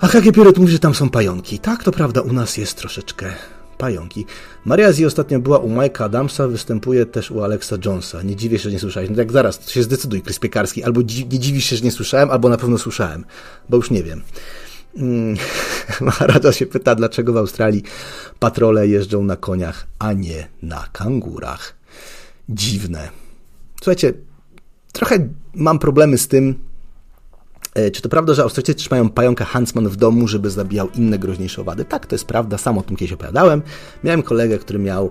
A 0.01 0.07
Hagie 0.07 0.33
Pierrot 0.33 0.59
mówi, 0.59 0.73
że 0.73 0.79
tam 0.79 0.95
są 0.95 1.11
pająki. 1.11 1.59
Tak, 1.59 1.85
to 1.85 1.93
prawda, 1.93 2.21
u 2.21 2.33
nas 2.33 2.57
jest 2.57 2.77
troszeczkę 2.77 3.33
pająki. 3.79 4.27
Maria 4.65 4.93
Z 4.93 5.05
ostatnio 5.05 5.41
była 5.41 5.59
u 5.59 5.69
Mike'a 5.69 6.05
Adamsa, 6.05 6.49
występuje 6.49 7.07
też 7.07 7.31
u 7.31 7.43
Alexa 7.43 7.77
Jonesa. 7.85 8.23
Nie 8.23 8.37
dziwię 8.37 8.59
się, 8.59 8.63
że 8.63 8.73
nie 8.73 8.79
słyszałeś. 8.79 9.11
No 9.11 9.17
tak 9.17 9.33
zaraz, 9.33 9.59
to 9.59 9.71
się 9.71 9.83
zdecyduj, 9.83 10.23
Krys 10.23 10.39
Piekarski. 10.39 10.85
Albo 10.85 11.03
dzi 11.03 11.27
nie 11.27 11.39
dziwisz 11.39 11.65
się, 11.65 11.77
że 11.77 11.85
nie 11.85 11.93
słyszałem, 11.93 12.31
albo 12.31 12.49
na 12.49 12.57
pewno 12.57 12.79
słyszałem, 12.79 13.25
bo 13.69 13.77
już 13.77 13.91
nie 13.91 14.03
wiem. 14.03 14.23
Maharaja 16.01 16.53
się 16.53 16.67
pyta, 16.67 16.95
dlaczego 16.95 17.33
w 17.33 17.37
Australii 17.37 17.83
patrole 18.39 18.89
jeżdżą 18.89 19.23
na 19.23 19.37
koniach, 19.37 19.87
a 19.99 20.13
nie 20.13 20.49
na 20.63 20.89
kangurach. 20.93 21.77
Dziwne. 22.49 23.09
Słuchajcie, 23.77 24.13
trochę 24.93 25.29
mam 25.55 25.79
problemy 25.79 26.19
z 26.19 26.29
tym, 26.29 26.55
czy 27.93 28.03
to 28.03 28.09
prawda, 28.09 28.35
że 28.35 28.43
Australijczycy 28.43 28.79
trzymają 28.79 29.09
pająka 29.09 29.45
Huntsman 29.45 29.89
w 29.89 29.97
domu, 29.97 30.29
żeby 30.29 30.51
zabijał 30.51 30.91
inne 30.91 31.19
groźniejsze 31.19 31.61
owady? 31.61 31.85
Tak, 31.85 32.07
to 32.07 32.15
jest 32.15 32.25
prawda, 32.25 32.59
sam 32.59 32.79
o 32.79 32.83
tym 32.83 32.97
kiedyś 32.97 33.13
opowiadałem. 33.13 33.63
Miałem 34.05 34.23
kolegę, 34.23 34.59
który 34.59 34.79
miał 34.79 35.11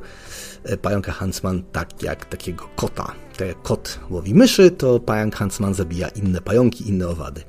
e, 0.64 0.78
pająka 0.78 1.12
Huntsman 1.12 1.64
tak 1.72 2.04
jak 2.04 2.26
takiego 2.26 2.70
kota. 2.76 3.12
Tak 3.38 3.48
jak 3.48 3.62
kot 3.62 4.00
łowi 4.10 4.34
myszy, 4.34 4.72
to 4.72 5.00
pająk 5.00 5.36
Huntsman 5.36 5.74
zabija 5.74 6.08
inne 6.08 6.42
pająki, 6.42 6.90
inne 6.90 7.08
owady. 7.08 7.42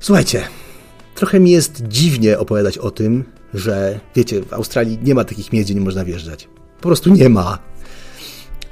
Słuchajcie, 0.00 0.42
trochę 1.14 1.40
mi 1.40 1.50
jest 1.50 1.82
dziwnie 1.88 2.38
opowiadać 2.38 2.78
o 2.78 2.90
tym, 2.90 3.24
że 3.54 4.00
wiecie, 4.14 4.42
w 4.42 4.52
Australii 4.52 4.98
nie 5.02 5.14
ma 5.14 5.24
takich 5.24 5.52
miejsc, 5.52 5.70
nie 5.70 5.80
można 5.80 6.04
wjeżdżać. 6.04 6.48
Po 6.80 6.88
prostu 6.88 7.10
nie 7.10 7.28
ma. 7.28 7.58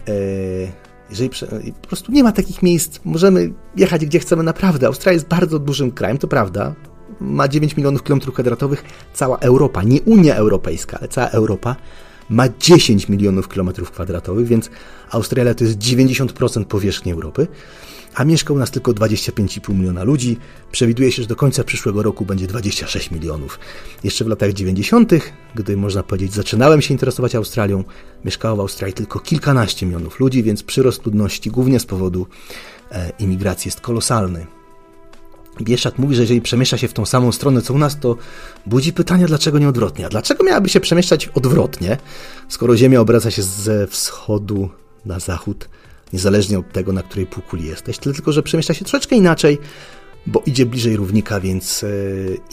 Eee, 0.07 0.84
jeżeli 1.21 1.73
po 1.73 1.89
prostu 1.89 2.13
nie 2.13 2.23
ma 2.23 2.33
takich 2.33 2.63
miejsc, 2.63 3.01
możemy 3.05 3.53
jechać 3.77 4.07
gdzie 4.07 4.19
chcemy 4.19 4.43
naprawdę. 4.43 4.87
Australia 4.87 5.15
jest 5.15 5.29
bardzo 5.29 5.59
dużym 5.59 5.93
krajem, 5.93 6.19
to 6.19 6.29
prawda. 6.29 6.75
Ma 7.21 7.49
9 7.49 7.77
milionów 7.77 8.03
kilometrów 8.03 8.35
kwadratowych. 8.35 8.85
Cała 9.15 9.39
Europa, 9.39 9.83
nie 9.83 10.03
Unia 10.03 10.35
Europejska, 10.35 10.99
ale 10.99 11.09
cała 11.09 11.29
Europa 11.29 11.77
ma 12.31 12.49
10 12.61 13.09
milionów 13.09 13.49
kilometrów 13.49 13.91
kwadratowych, 13.91 14.47
więc 14.47 14.71
Australia 15.11 15.55
to 15.55 15.65
jest 15.65 15.79
90% 15.79 16.65
powierzchni 16.65 17.13
Europy 17.13 17.47
a 18.15 18.25
mieszka 18.25 18.55
u 18.55 18.59
nas 18.59 18.71
tylko 18.71 18.93
25,5 18.93 19.75
miliona 19.75 20.05
ludzi. 20.05 20.37
Przewiduje 20.73 21.13
się, 21.13 21.23
że 21.23 21.29
do 21.29 21.37
końca 21.37 21.65
przyszłego 21.65 22.03
roku 22.03 22.25
będzie 22.25 22.47
26 22.47 23.11
milionów. 23.11 23.59
Jeszcze 24.05 24.25
w 24.25 24.29
latach 24.29 24.53
90., 24.53 25.13
gdy 25.55 25.77
można 25.77 26.03
powiedzieć, 26.03 26.33
zaczynałem 26.33 26.83
się 26.83 26.95
interesować 26.95 27.35
Australią, 27.35 27.85
mieszkało 28.25 28.57
w 28.57 28.61
Australii 28.61 28.95
tylko 28.95 29.21
kilkanaście 29.21 29.87
milionów 29.87 30.21
ludzi, 30.21 30.43
więc 30.43 30.63
przyrost 30.63 31.07
ludności 31.07 31.51
głównie 31.51 31.81
z 31.81 31.87
powodu 31.87 32.27
e, 32.93 33.13
imigracji 33.19 33.69
jest 33.69 33.81
kolosalny. 33.81 34.47
Bieszat 35.63 35.99
mówi, 35.99 36.15
że 36.15 36.23
jeżeli 36.23 36.41
przemieszcza 36.41 36.79
się 36.79 36.89
w 36.89 36.93
tą 36.93 37.07
samą 37.07 37.33
stronę 37.33 37.63
co 37.63 37.75
u 37.75 37.79
nas, 37.79 38.01
to 38.01 38.17
budzi 38.67 38.93
pytania, 38.93 39.27
dlaczego 39.27 39.59
nie 39.59 39.69
odwrotnie. 39.69 40.07
A 40.07 40.09
dlaczego 40.09 40.45
miałaby 40.45 40.69
się 40.69 40.81
przemieszczać 40.81 41.29
odwrotnie, 41.29 41.97
skoro 42.49 42.77
Ziemia 42.77 43.01
obraca 43.01 43.31
się 43.31 43.43
ze 43.43 43.87
wschodu 43.87 44.71
na 45.05 45.21
zachód? 45.21 45.69
Niezależnie 46.13 46.59
od 46.59 46.73
tego, 46.73 46.93
na 46.93 47.03
której 47.03 47.27
półkuli 47.27 47.67
jesteś, 47.67 47.99
tylko 47.99 48.33
że 48.33 48.43
przemieszcza 48.43 48.75
się 48.75 48.85
troszeczkę 48.85 49.17
inaczej, 49.17 49.59
bo 50.27 50.43
idzie 50.47 50.67
bliżej 50.67 50.97
równika, 50.97 51.41
więc 51.41 51.85
e, 51.85 51.89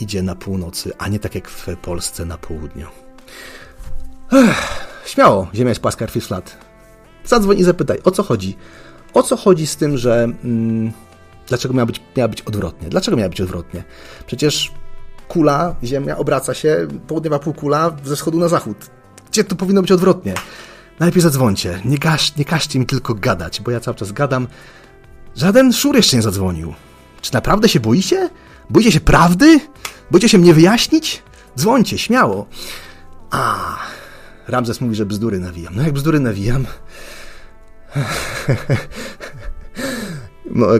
idzie 0.00 0.22
na 0.22 0.34
północy, 0.34 0.92
a 0.98 1.08
nie 1.08 1.18
tak 1.18 1.34
jak 1.34 1.48
w 1.48 1.76
Polsce 1.76 2.24
na 2.24 2.38
południu. 2.38 2.86
Śmiało, 5.06 5.48
ziemia 5.54 5.68
jest 5.68 5.80
płaska, 5.80 6.06
krwi 6.06 6.20
flat. 6.20 6.56
Zadzwoń 7.24 7.58
i 7.58 7.64
zapytaj, 7.64 7.98
o 8.04 8.10
co 8.10 8.22
chodzi? 8.22 8.56
O 9.14 9.22
co 9.22 9.36
chodzi 9.36 9.66
z 9.66 9.76
tym, 9.76 9.98
że... 9.98 10.22
Mm, 10.44 10.92
dlaczego 11.48 11.74
miała 11.74 11.86
być, 11.86 12.00
miała 12.16 12.28
być 12.28 12.42
odwrotnie? 12.42 12.88
Dlaczego 12.88 13.16
miała 13.16 13.28
być 13.28 13.40
odwrotnie? 13.40 13.84
Przecież 14.26 14.72
kula, 15.28 15.74
ziemia 15.84 16.16
obraca 16.16 16.54
się, 16.54 16.88
południowa 17.06 17.38
półkula 17.38 17.96
ze 18.04 18.16
wschodu 18.16 18.38
na 18.38 18.48
zachód. 18.48 18.76
Gdzie 19.30 19.44
to 19.44 19.56
powinno 19.56 19.82
być 19.82 19.92
odwrotnie? 19.92 20.34
Najlepiej 21.00 21.22
zadzwońcie. 21.22 21.80
Nie, 21.84 21.98
gaś, 21.98 22.36
nie 22.36 22.44
każcie 22.44 22.78
mi 22.78 22.86
tylko 22.86 23.14
gadać, 23.14 23.60
bo 23.60 23.70
ja 23.70 23.80
cały 23.80 23.96
czas 23.96 24.12
gadam. 24.12 24.48
Żaden 25.36 25.72
szur 25.72 25.96
jeszcze 25.96 26.16
nie 26.16 26.22
zadzwonił. 26.22 26.74
Czy 27.20 27.34
naprawdę 27.34 27.68
się 27.68 27.80
boicie? 27.80 28.30
Boicie 28.70 28.92
się 28.92 29.00
prawdy? 29.00 29.60
Boicie 30.10 30.28
się 30.28 30.38
mnie 30.38 30.54
wyjaśnić? 30.54 31.22
Dzwońcie, 31.58 31.98
śmiało. 31.98 32.46
A, 33.30 33.76
Ramzes 34.48 34.80
mówi, 34.80 34.94
że 34.94 35.06
bzdury 35.06 35.40
nawijam. 35.40 35.76
No 35.76 35.82
jak 35.82 35.92
bzdury 35.92 36.20
nawijam... 36.20 36.66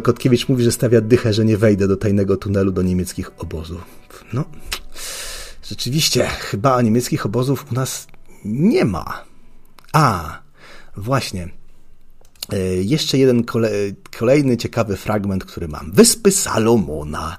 Kotkiewicz 0.02 0.48
mówi, 0.48 0.64
że 0.64 0.72
stawia 0.72 1.00
dychę, 1.00 1.32
że 1.32 1.44
nie 1.44 1.56
wejdę 1.56 1.88
do 1.88 1.96
tajnego 1.96 2.36
tunelu 2.36 2.72
do 2.72 2.82
niemieckich 2.82 3.30
obozów. 3.38 3.84
No, 4.32 4.44
rzeczywiście, 5.64 6.26
chyba 6.26 6.82
niemieckich 6.82 7.26
obozów 7.26 7.72
u 7.72 7.74
nas 7.74 8.06
nie 8.44 8.84
ma. 8.84 9.31
A, 9.92 10.38
właśnie. 10.96 11.48
E, 12.52 12.58
jeszcze 12.82 13.18
jeden 13.18 13.44
kolejny 14.18 14.56
ciekawy 14.56 14.96
fragment, 14.96 15.44
który 15.44 15.68
mam. 15.68 15.92
Wyspy 15.92 16.30
Salomona. 16.30 17.36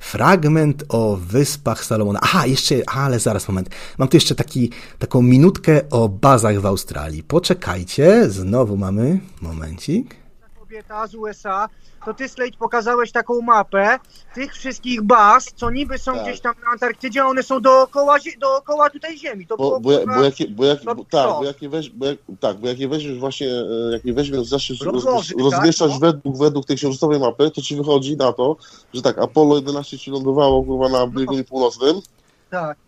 Fragment 0.00 0.84
o 0.88 1.16
wyspach 1.16 1.84
Salomona. 1.84 2.18
Aha, 2.22 2.46
jeszcze, 2.46 2.74
ale 2.88 3.20
zaraz, 3.20 3.48
moment. 3.48 3.70
Mam 3.98 4.08
tu 4.08 4.16
jeszcze 4.16 4.34
taki, 4.34 4.70
taką 4.98 5.22
minutkę 5.22 5.90
o 5.90 6.08
bazach 6.08 6.60
w 6.60 6.66
Australii. 6.66 7.22
Poczekajcie, 7.22 8.30
znowu 8.30 8.76
mamy, 8.76 9.20
momencik. 9.40 10.19
Kobieta 10.70 11.06
z 11.06 11.14
USA 11.14 11.68
to 12.04 12.14
ty, 12.14 12.28
Slade, 12.28 12.56
pokazałeś 12.58 13.12
taką 13.12 13.40
mapę 13.40 13.98
tych 14.34 14.54
wszystkich 14.54 15.02
baz, 15.02 15.46
co 15.56 15.70
niby 15.70 15.98
są 15.98 16.12
Tak. 16.12 16.22
gdzieś 16.22 16.40
tam 16.40 16.54
na 16.64 16.70
Antarktydzie, 16.72 17.22
a 17.22 17.26
one 17.26 17.42
są 17.42 17.60
dookoła, 17.60 18.16
dookoła 18.40 18.90
tutaj 18.90 19.18
Ziemi. 19.18 19.46
To 19.46 19.56
Bo, 19.56 19.70
bo, 19.70 19.80
bo, 19.80 19.90
jak, 19.90 20.34
bo, 20.50 20.64
jak, 20.64 20.84
no 20.84 20.94
bo, 20.94 21.04
co? 21.04 21.10
tak, 21.10 21.30
bo 21.38 21.44
jak 21.44 21.62
je 21.62 21.68
weź, 21.68 21.90
bo 21.90 22.06
jak, 22.06 22.18
tak, 22.40 22.58
bo 22.58 22.68
jak 22.68 22.78
je 22.78 22.88
weźmiesz 22.88 23.18
właśnie, 23.18 23.48
e, 23.48 23.92
jak 23.92 24.04
je 24.04 24.12
weźmiesz, 24.12 24.46
zaczniesz 24.46 24.80
roz, 24.80 24.94
Rozłożyć, 24.94 25.28
tak, 25.28 25.38
rozmieszczać 25.38 25.92
no. 25.92 25.98
według, 25.98 26.38
według 26.38 26.66
tej 26.66 26.76
księżycowej 26.76 27.20
mapy, 27.20 27.50
to 27.50 27.62
ci 27.62 27.76
wychodzi 27.76 28.16
na 28.16 28.32
to, 28.32 28.56
że 28.94 29.02
tak, 29.02 29.18
Apollo 29.18 29.56
11 29.56 29.98
ci 29.98 30.10
lądowało 30.10 30.64
kurwa 30.64 30.88
na 30.88 31.06
biegunie 31.06 31.44
północnym, 31.44 32.00
tak. 32.50 32.78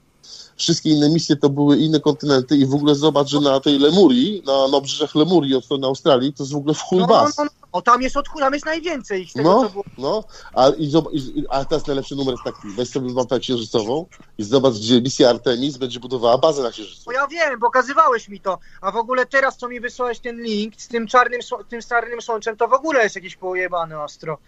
wszystkie 0.57 0.91
inne 0.91 1.11
misje 1.11 1.37
to 1.37 1.49
były 1.51 1.77
inne 1.77 2.01
kontynenty 2.01 2.57
i 2.57 2.67
w 2.67 2.75
ogóle 2.75 2.95
zobacz, 2.95 3.29
że 3.29 3.41
na 3.41 3.61
tej 3.61 3.79
Lemurii, 3.79 4.43
na, 4.47 4.69
na 4.69 4.77
obrzeżach 4.77 5.15
Lemurii 5.15 5.55
od 5.55 5.65
strony 5.65 5.87
Australii, 5.87 6.33
to 6.33 6.43
jest 6.43 6.53
w 6.53 6.57
ogóle 6.57 6.75
w 6.75 6.81
chuj 6.81 6.99
No, 6.99 7.07
no, 7.07 7.29
no, 7.39 7.62
no, 7.75 7.83
tam 7.83 8.03
jest 8.03 8.17
od 8.17 8.27
tam 8.39 8.53
jest 8.55 8.67
najwięcej 8.67 9.23
ich 9.23 9.31
z 9.31 9.33
tego, 9.33 9.49
No, 9.53 9.63
co 9.63 9.71
było. 9.71 9.85
no, 9.99 10.25
a, 10.55 10.69
i, 10.69 10.91
zob- 10.91 11.09
i, 11.13 11.45
a 11.51 11.65
teraz 11.65 11.87
najlepszy 11.87 12.17
numer 12.17 12.33
jest 12.35 12.45
taki, 12.45 12.77
weź 12.77 12.89
sobie 12.89 13.13
mapę 13.13 13.41
księżycową 13.41 14.07
i 14.39 14.45
zobacz, 14.45 14.75
gdzie 14.75 15.03
misja 15.03 15.31
Artemis 15.31 15.77
będzie 15.77 16.01
budowała 16.01 16.39
bazę 16.39 16.63
na 16.63 16.71
księżycu. 16.71 17.03
Bo 17.07 17.13
ja 17.13 17.27
wiem, 17.27 17.61
pokazywałeś 17.61 18.29
mi 18.29 18.41
to, 18.41 18.59
a 18.81 18.91
w 18.93 18.97
ogóle 18.97 19.27
teraz, 19.27 19.57
co 19.57 19.69
mi 19.69 19.81
wysłałeś 19.81 20.19
ten 20.21 20.43
link 20.43 20.75
z 20.77 20.89
tym 20.89 21.07
czarnym, 21.07 21.41
tym 21.69 21.81
czarnym 21.81 22.23
słońcem, 22.23 22.57
to 22.57 22.69
w 22.69 22.73
ogóle 22.73 23.03
jest 23.03 23.17
jakieś 23.17 23.37
pojebane 23.37 24.03
ostro. 24.03 24.39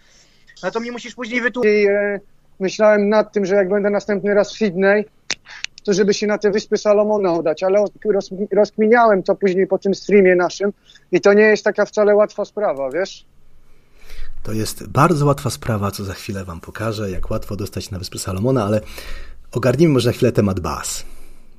A 0.61 0.71
to 0.71 0.79
mi 0.79 0.91
musisz 0.91 1.15
później 1.15 1.41
wytłumaczyć. 1.41 1.85
E, 1.89 2.19
myślałem 2.59 3.09
nad 3.09 3.33
tym, 3.33 3.45
że 3.45 3.55
jak 3.55 3.69
będę 3.69 3.89
następny 3.89 4.33
raz 4.33 4.53
w 4.53 4.57
Sydney, 4.57 5.05
to 5.85 5.93
żeby 5.93 6.13
się 6.13 6.27
na 6.27 6.37
te 6.37 6.51
Wyspy 6.51 6.77
Salomona 6.77 7.33
udać, 7.33 7.63
ale 7.63 7.85
rozkminiałem 8.51 9.23
to 9.23 9.35
później 9.35 9.67
po 9.67 9.77
tym 9.77 9.95
streamie 9.95 10.35
naszym 10.35 10.73
i 11.11 11.21
to 11.21 11.33
nie 11.33 11.43
jest 11.43 11.63
taka 11.63 11.85
wcale 11.85 12.15
łatwa 12.15 12.45
sprawa, 12.45 12.91
wiesz? 12.91 13.25
To 14.43 14.53
jest 14.53 14.87
bardzo 14.87 15.25
łatwa 15.25 15.49
sprawa, 15.49 15.91
co 15.91 16.03
za 16.03 16.13
chwilę 16.13 16.45
Wam 16.45 16.59
pokażę, 16.59 17.11
jak 17.11 17.31
łatwo 17.31 17.55
dostać 17.55 17.91
na 17.91 17.99
Wyspy 17.99 18.19
Salomona, 18.19 18.65
ale 18.65 18.81
ogarnijmy 19.51 19.93
może 19.93 20.09
na 20.09 20.13
chwilę 20.13 20.31
temat 20.31 20.59
baz. 20.59 21.05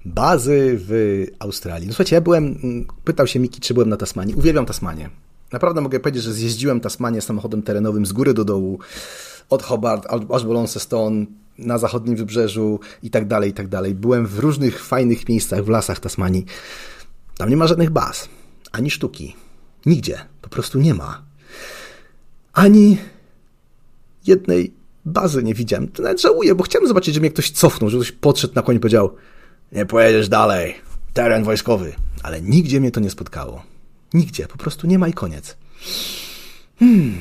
Bazy 0.05 0.79
w 0.79 1.25
Australii. 1.39 1.87
No 1.87 1.93
słuchajcie, 1.93 2.17
ja 2.17 2.21
byłem, 2.21 2.45
mm, 2.45 2.87
pytał 3.05 3.27
się 3.27 3.39
Miki, 3.39 3.61
czy 3.61 3.75
byłem 3.75 3.89
na 3.89 3.97
Tasmanii. 3.97 4.35
Uwielbiam 4.35 4.67
Tasmanię. 4.67 5.11
Naprawdę 5.53 5.81
mogę 5.81 6.01
powiedzieć, 6.01 6.23
że 6.23 6.33
zjeździłem 6.33 6.81
Tasmanię 6.81 7.21
samochodem 7.21 7.63
terenowym 7.63 8.07
z 8.07 8.13
góry 8.13 8.35
do 8.35 8.45
dołu, 8.45 8.79
od 9.51 9.63
Hobart 9.63 10.07
aż 10.31 10.45
po 10.45 10.53
Launceston, 10.53 11.27
na 11.59 11.79
zachodnim 11.79 12.17
wybrzeżu 12.17 12.81
i 13.03 13.11
tak 13.11 13.29
dalej, 13.29 13.51
i 13.51 13.53
tak 13.53 13.69
dalej. 13.69 13.95
Byłem 13.95 14.27
w 14.27 14.39
różnych 14.39 14.85
fajnych 14.85 15.29
miejscach 15.29 15.65
w 15.65 15.69
lasach 15.69 16.01
Tasmanii. 16.01 16.45
Tam 17.37 17.51
nie 17.51 17.57
ma 17.57 17.67
żadnych 17.67 17.91
baz, 17.91 18.29
ani 18.73 18.91
sztuki. 18.91 19.37
Nigdzie. 19.87 20.19
Po 20.43 20.49
prostu 20.49 20.79
nie 20.79 20.95
ma. 20.95 21.23
Ani 22.53 22.99
jednej 24.27 24.75
bazy 25.05 25.43
nie 25.43 25.55
widziałem. 25.55 25.89
To 25.89 26.03
nawet 26.03 26.21
żałuję, 26.21 26.55
bo 26.55 26.65
chciałem 26.65 26.89
zobaczyć, 26.89 27.15
że 27.15 27.21
mnie 27.21 27.31
ktoś 27.31 27.51
cofnął, 27.51 27.91
że 27.91 27.97
ktoś 27.97 28.13
podszedł 28.13 28.55
na 28.55 28.63
koń 28.63 28.77
i 28.77 28.81
powiedział 28.81 29.17
nie 29.73 29.87
pojedziesz 29.87 30.29
dalej, 30.29 30.75
teren 31.13 31.45
wojskowy. 31.45 31.93
Ale 32.23 32.43
nigdzie 32.43 32.81
mnie 32.81 32.91
to 32.91 33.01
nie 33.01 33.11
spotkało. 33.11 33.63
Nigdzie, 34.15 34.49
po 34.49 34.59
prostu 34.59 34.87
nie 34.87 34.99
ma 34.99 35.09
i 35.09 35.13
koniec. 35.13 35.57
Hmm. 36.79 37.15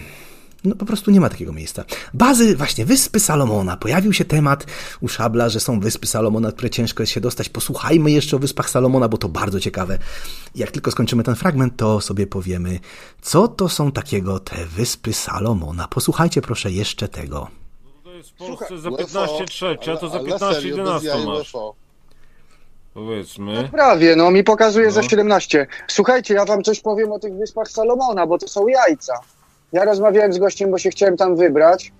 No 0.66 0.76
po 0.76 0.86
prostu 0.86 1.11
nie 1.11 1.20
ma 1.22 1.30
takiego 1.30 1.53
miejsca. 1.53 1.86
Bazy, 2.13 2.55
właśnie, 2.55 2.86
Wyspy 2.86 3.20
Salomona. 3.20 3.78
Pojawił 3.78 4.13
się 4.13 4.26
temat 4.26 4.66
u 5.01 5.07
Szabla, 5.07 5.49
że 5.49 5.59
są 5.59 5.80
Wyspy 5.80 6.07
Salomona, 6.07 6.51
które 6.51 6.70
ciężko 6.70 7.03
jest 7.03 7.13
się 7.13 7.22
dostać. 7.22 7.49
Posłuchajmy 7.49 8.11
jeszcze 8.11 8.36
o 8.36 8.39
Wyspach 8.39 8.70
Salomona, 8.70 9.09
bo 9.09 9.18
to 9.18 9.30
bardzo 9.30 9.59
ciekawe. 9.59 9.97
I 10.55 10.59
Jak 10.59 10.72
tylko 10.72 10.91
skończymy 10.91 11.24
ten 11.24 11.36
fragment, 11.36 11.78
to 11.78 12.01
sobie 12.01 12.28
powiemy, 12.28 12.80
co 13.22 13.47
to 13.47 13.70
są 13.70 13.91
takiego 13.91 14.39
te 14.39 14.66
Wyspy 14.66 15.13
Salomona. 15.13 15.88
Posłuchajcie 15.88 16.41
proszę 16.41 16.72
jeszcze 16.72 17.07
tego. 17.07 17.47
To 18.03 18.11
jest 18.11 18.30
w 18.30 18.34
Polsce 18.34 18.68
Słuchaj, 18.68 18.80
za 18.82 18.89
UFO, 18.89 18.97
15 18.97 19.45
trzecia, 19.45 19.97
to 19.97 20.09
za 20.09 20.18
ale 20.18 20.26
15 20.26 20.55
serio, 20.55 20.78
bez 20.78 21.03
11 21.03 21.07
jaj 21.07 21.26
masz. 21.26 21.53
Powiedzmy. 22.93 23.70
Prawie, 23.72 24.16
no 24.16 24.32
mi 24.32 24.43
pokazuje 24.43 24.91
za 24.91 25.01
No. 25.01 25.09
17. 25.09 25.68
Słuchajcie, 25.88 26.34
ja 26.34 26.45
wam 26.45 26.63
coś 26.63 26.80
powiem 26.80 27.11
o 27.11 27.20
tych 27.20 27.34
Wyspach 27.34 27.68
Salomona, 27.68 28.28
bo 28.28 28.38
to 28.38 28.47
są 28.47 28.68
jajca. 28.68 29.13
Ja 29.76 29.86
rozmawiałem 29.86 30.34
z 30.34 30.38
gościem, 30.38 30.71
bo 30.71 30.78
się 30.78 30.89
chciałem 30.89 31.17
tam 31.17 31.36
wybrać. 31.36 31.91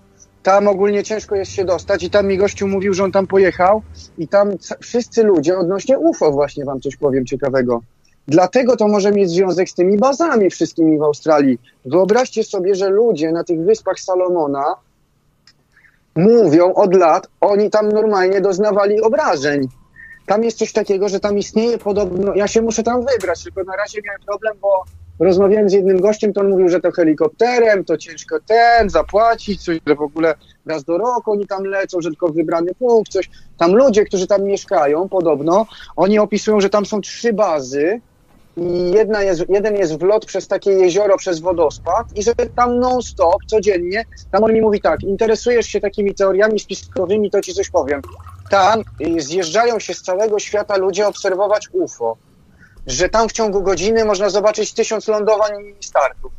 Tam 0.44 0.68
ogólnie 0.68 1.04
ciężko 1.04 1.36
jest 1.36 1.52
się 1.52 1.66
dostać 1.66 2.04
i 2.04 2.10
tam 2.10 2.28
mi 2.28 2.38
gościu 2.38 2.68
mówił, 2.68 2.94
że 2.94 3.04
on 3.04 3.12
tam 3.12 3.28
pojechał 3.28 3.82
i 4.18 4.28
tam 4.28 4.52
wszyscy 4.82 5.24
ludzie 5.24 5.58
odnośnie 5.58 6.00
UFO 6.00 6.32
właśnie 6.32 6.66
wam 6.66 6.82
coś 6.82 6.96
powiem 6.96 7.26
ciekawego. 7.26 7.82
Dlatego 8.28 8.76
to 8.76 8.88
może 8.88 9.12
mieć 9.12 9.30
związek 9.30 9.70
z 9.70 9.74
tymi 9.74 9.98
bazami 9.98 10.50
wszystkimi 10.50 10.98
w 10.98 11.04
Australii. 11.04 11.58
Wyobraźcie 11.86 12.44
sobie, 12.44 12.76
że 12.76 12.90
ludzie 12.90 13.32
na 13.32 13.44
tych 13.44 13.60
Wyspach 13.60 14.00
Salomona 14.00 14.76
mówią 16.16 16.74
od 16.74 16.96
lat, 16.96 17.28
oni 17.42 17.70
tam 17.70 17.90
normalnie 17.90 18.42
doznawali 18.42 19.02
obrażeń. 19.02 19.68
Tam 20.26 20.44
jest 20.44 20.58
coś 20.58 20.74
takiego, 20.74 21.10
że 21.10 21.20
tam 21.20 21.38
istnieje 21.38 21.78
podobno. 21.78 22.36
Ja 22.36 22.48
się 22.48 22.62
muszę 22.62 22.84
tam 22.84 23.06
wybrać, 23.06 23.44
tylko 23.44 23.64
na 23.64 23.76
razie 23.76 24.02
miałem 24.06 24.22
problem, 24.22 24.58
bo 24.62 24.84
rozmawiałem 25.20 25.70
z 25.70 25.74
jednym 25.74 26.02
gościem, 26.02 26.34
to 26.34 26.42
on 26.42 26.50
mówił, 26.50 26.70
że 26.70 26.80
to 26.80 26.92
helikopterem, 26.92 27.86
to 27.86 27.98
ciężko 27.98 28.38
ten, 28.48 28.90
zapłacić, 28.90 29.64
coś, 29.64 29.80
że 29.88 29.96
w 29.96 30.02
ogóle 30.02 30.36
raz 30.66 30.84
do 30.84 30.98
roku 30.98 31.32
oni 31.32 31.48
tam 31.48 31.64
lecą, 31.64 32.02
że 32.02 32.10
tylko 32.10 32.30
wybrany 32.30 32.76
punkt, 32.80 33.12
coś. 33.12 33.30
Tam 33.58 33.76
ludzie, 33.76 34.06
którzy 34.06 34.28
tam 34.28 34.44
mieszkają, 34.44 35.10
podobno, 35.10 35.66
oni 35.96 36.20
opisują, 36.20 36.62
że 36.62 36.70
tam 36.70 36.86
są 36.86 37.02
trzy 37.02 37.34
bazy 37.34 38.02
i 38.58 38.92
jedna 38.92 39.22
jest, 39.22 39.44
jeden 39.50 39.76
jest 39.76 40.00
wlot 40.00 40.26
przez 40.26 40.48
takie 40.48 40.72
jezioro, 40.72 41.18
przez 41.18 41.40
wodospad 41.40 42.08
i 42.16 42.24
że 42.24 42.34
tam 42.56 42.80
non-stop, 42.80 43.46
codziennie, 43.48 44.06
tam 44.32 44.44
on 44.44 44.54
mi 44.54 44.62
mówi 44.62 44.82
tak, 44.82 45.04
interesujesz 45.04 45.66
się 45.66 45.82
takimi 45.82 46.16
teoriami 46.16 46.60
spiskowymi, 46.60 47.32
to 47.32 47.42
ci 47.42 47.54
coś 47.54 47.70
powiem. 47.70 48.02
Tam 48.50 48.80
y, 49.02 49.22
zjeżdżają 49.22 49.80
się 49.80 49.94
z 49.94 50.02
całego 50.02 50.40
świata 50.40 50.78
ludzie 50.78 51.08
obserwować 51.08 51.70
UFO. 51.74 52.18
Że 52.88 53.10
tam 53.10 53.30
w 53.30 53.32
ciągu 53.32 53.64
godziny 53.64 54.06
można 54.06 54.30
zobaczyć 54.30 54.74
tysiąc 54.74 55.08
lądowań 55.08 55.52
i 55.80 55.84
startów. 55.84 56.32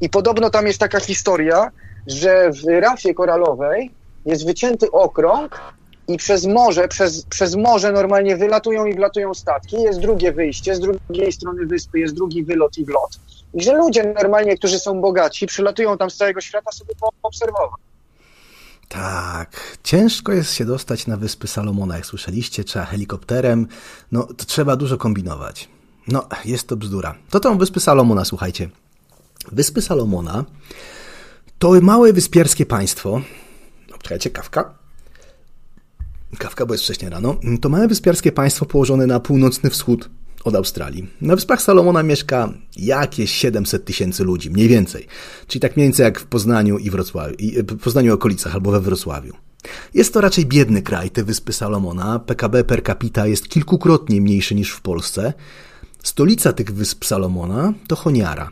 I 0.00 0.10
podobno 0.10 0.50
tam 0.50 0.66
jest 0.66 0.78
taka 0.78 1.00
historia, 1.00 1.70
że 2.06 2.50
w 2.50 2.80
rafie 2.80 3.14
koralowej 3.14 3.90
jest 4.26 4.46
wycięty 4.46 4.90
okrąg 4.90 5.60
i 6.08 6.16
przez 6.16 6.46
morze, 6.46 6.88
przez, 6.88 7.22
przez 7.22 7.56
morze 7.56 7.92
normalnie 7.92 8.36
wylatują 8.36 8.86
i 8.86 8.94
wlatują 8.94 9.34
statki. 9.34 9.82
Jest 9.82 10.00
drugie 10.00 10.32
wyjście, 10.32 10.74
z 10.74 10.80
drugiej 10.80 11.32
strony 11.32 11.66
wyspy 11.66 11.98
jest 11.98 12.14
drugi 12.14 12.44
wylot 12.44 12.78
i 12.78 12.84
wlot. 12.84 13.18
Że 13.54 13.74
ludzie 13.74 14.14
normalnie, 14.22 14.56
którzy 14.56 14.78
są 14.78 15.00
bogaci, 15.00 15.46
przylatują 15.46 15.98
tam 15.98 16.10
z 16.10 16.16
całego 16.16 16.40
świata 16.40 16.72
sobie 16.72 16.94
poobserwować. 17.22 17.80
Tak, 18.88 19.78
ciężko 19.82 20.32
jest 20.32 20.54
się 20.54 20.64
dostać 20.64 21.06
na 21.06 21.16
Wyspy 21.16 21.46
Salomona, 21.46 21.96
jak 21.96 22.06
słyszeliście, 22.06 22.64
trzeba 22.64 22.84
helikopterem, 22.84 23.66
no 24.12 24.22
to 24.22 24.44
trzeba 24.44 24.76
dużo 24.76 24.96
kombinować. 24.96 25.68
No, 26.10 26.28
jest 26.44 26.68
to 26.68 26.76
bzdura. 26.76 27.14
To 27.30 27.40
są 27.42 27.58
Wyspy 27.58 27.80
Salomona, 27.80 28.24
słuchajcie. 28.24 28.70
Wyspy 29.52 29.82
Salomona 29.82 30.44
to 31.58 31.80
małe 31.80 32.12
wyspiarskie 32.12 32.66
państwo. 32.66 33.20
No, 33.90 33.98
czekajcie, 33.98 34.30
kawka. 34.30 34.74
Kawka, 36.38 36.66
bo 36.66 36.74
jest 36.74 36.84
wcześnie 36.84 37.10
rano. 37.10 37.36
To 37.60 37.68
małe 37.68 37.88
wyspiarskie 37.88 38.32
państwo 38.32 38.66
położone 38.66 39.06
na 39.06 39.20
północny 39.20 39.70
wschód 39.70 40.10
od 40.44 40.54
Australii. 40.54 41.06
Na 41.20 41.34
Wyspach 41.34 41.62
Salomona 41.62 42.02
mieszka 42.02 42.52
jakieś 42.76 43.30
700 43.30 43.84
tysięcy 43.84 44.24
ludzi, 44.24 44.50
mniej 44.50 44.68
więcej. 44.68 45.06
Czyli 45.46 45.60
tak 45.60 45.76
mniej 45.76 45.86
więcej 45.86 46.04
jak 46.04 46.20
w 46.20 46.26
Poznaniu 46.26 46.78
i 46.78 46.90
Wrocławiu, 46.90 47.34
i 47.34 47.62
w 47.62 47.78
Poznaniu 47.78 48.14
okolicach 48.14 48.54
albo 48.54 48.70
we 48.70 48.80
Wrocławiu. 48.80 49.34
Jest 49.94 50.14
to 50.14 50.20
raczej 50.20 50.46
biedny 50.46 50.82
kraj, 50.82 51.10
te 51.10 51.24
Wyspy 51.24 51.52
Salomona. 51.52 52.18
PKB 52.18 52.64
per 52.64 52.84
capita 52.84 53.26
jest 53.26 53.48
kilkukrotnie 53.48 54.20
mniejszy 54.20 54.54
niż 54.54 54.70
w 54.70 54.80
Polsce. 54.80 55.32
Stolica 56.02 56.52
tych 56.52 56.74
Wysp 56.74 57.04
Salomona 57.04 57.72
to 57.88 57.96
Honiara. 57.96 58.50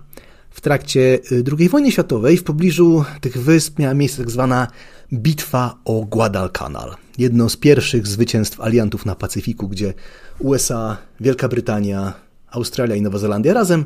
W 0.50 0.60
trakcie 0.60 1.18
II 1.58 1.68
wojny 1.68 1.92
światowej 1.92 2.36
w 2.36 2.44
pobliżu 2.44 3.04
tych 3.20 3.42
wysp 3.42 3.78
miała 3.78 3.94
miejsce 3.94 4.18
tak 4.18 4.30
zwana 4.30 4.66
Bitwa 5.12 5.78
o 5.84 6.04
Guadalcanal. 6.04 6.96
Jedno 7.18 7.48
z 7.48 7.56
pierwszych 7.56 8.06
zwycięstw 8.06 8.60
aliantów 8.60 9.06
na 9.06 9.14
Pacyfiku, 9.14 9.68
gdzie 9.68 9.94
USA, 10.38 10.96
Wielka 11.20 11.48
Brytania, 11.48 12.12
Australia 12.50 12.96
i 12.96 13.02
Nowa 13.02 13.18
Zelandia 13.18 13.54
razem 13.54 13.84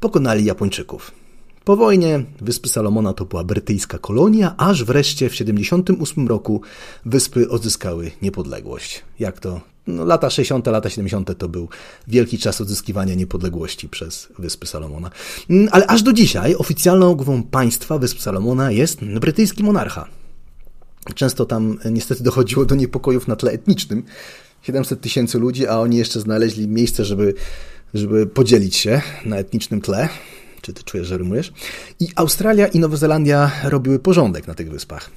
pokonali 0.00 0.44
Japończyków. 0.44 1.12
Po 1.64 1.76
wojnie 1.76 2.24
Wyspy 2.40 2.68
Salomona 2.68 3.12
to 3.12 3.24
była 3.24 3.44
brytyjska 3.44 3.98
kolonia, 3.98 4.54
aż 4.56 4.84
wreszcie 4.84 5.28
w 5.28 5.32
1978 5.32 6.28
roku 6.28 6.60
wyspy 7.04 7.48
odzyskały 7.48 8.10
niepodległość. 8.22 9.04
Jak 9.18 9.40
to? 9.40 9.60
No, 9.88 10.04
lata 10.04 10.30
60., 10.30 10.66
lata 10.66 10.90
70. 10.90 11.38
to 11.38 11.48
był 11.48 11.68
wielki 12.08 12.38
czas 12.38 12.60
odzyskiwania 12.60 13.14
niepodległości 13.14 13.88
przez 13.88 14.28
Wyspy 14.38 14.66
Salomona. 14.66 15.10
Mm, 15.50 15.68
Ale 15.72 15.86
aż 15.86 16.02
do 16.02 16.12
dzisiaj 16.12 16.54
oficjalną 16.54 17.14
głową 17.14 17.42
państwa 17.42 17.98
Wysp 17.98 18.20
Salomona 18.20 18.70
jest 18.70 19.04
brytyjski 19.04 19.62
monarcha. 19.64 20.08
Często 21.14 21.46
tam 21.46 21.78
e, 21.84 21.90
niestety 21.90 22.22
dochodziło 22.22 22.64
do 22.64 22.74
niepokojów 22.74 23.28
na 23.28 23.36
tle 23.36 23.52
etnicznym. 23.52 24.02
700 24.62 25.00
tysięcy 25.00 25.38
ludzi, 25.38 25.66
a 25.66 25.78
oni 25.78 25.96
jeszcze 25.96 26.20
znaleźli 26.20 26.68
miejsce, 26.68 27.04
żeby, 27.04 27.34
żeby 27.94 28.26
podzielić 28.26 28.76
się 28.76 29.02
na 29.24 29.36
etnicznym 29.36 29.80
tle. 29.80 30.08
Czy 30.62 30.72
ty 30.72 30.82
czujesz, 30.82 31.06
że 31.06 31.18
rymujesz? 31.18 31.52
I 32.00 32.08
Australia 32.16 32.66
i 32.66 32.78
Nowa 32.78 32.96
Zelandia 32.96 33.50
robiły 33.64 33.98
porządek 33.98 34.46
na 34.46 34.54
tych 34.54 34.70
wyspach. 34.70 35.10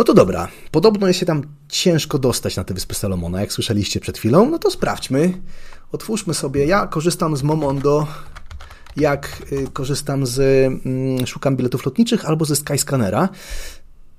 No 0.00 0.04
to 0.04 0.14
dobra, 0.14 0.48
podobno 0.70 1.06
jest 1.06 1.20
się 1.20 1.26
tam 1.26 1.42
ciężko 1.68 2.18
dostać 2.18 2.56
na 2.56 2.64
te 2.64 2.74
wyspy 2.74 2.94
Salomona, 2.94 3.40
jak 3.40 3.52
słyszeliście 3.52 4.00
przed 4.00 4.18
chwilą. 4.18 4.50
No 4.50 4.58
to 4.58 4.70
sprawdźmy. 4.70 5.32
Otwórzmy 5.92 6.34
sobie. 6.34 6.66
Ja 6.66 6.86
korzystam 6.86 7.36
z 7.36 7.42
Momondo, 7.42 8.06
jak 8.96 9.42
y, 9.52 9.66
korzystam 9.72 10.26
z. 10.26 10.38
mm, 10.86 11.26
Szukam 11.26 11.56
biletów 11.56 11.86
lotniczych 11.86 12.24
albo 12.24 12.44
ze 12.44 12.56
Skyscannera. 12.56 13.28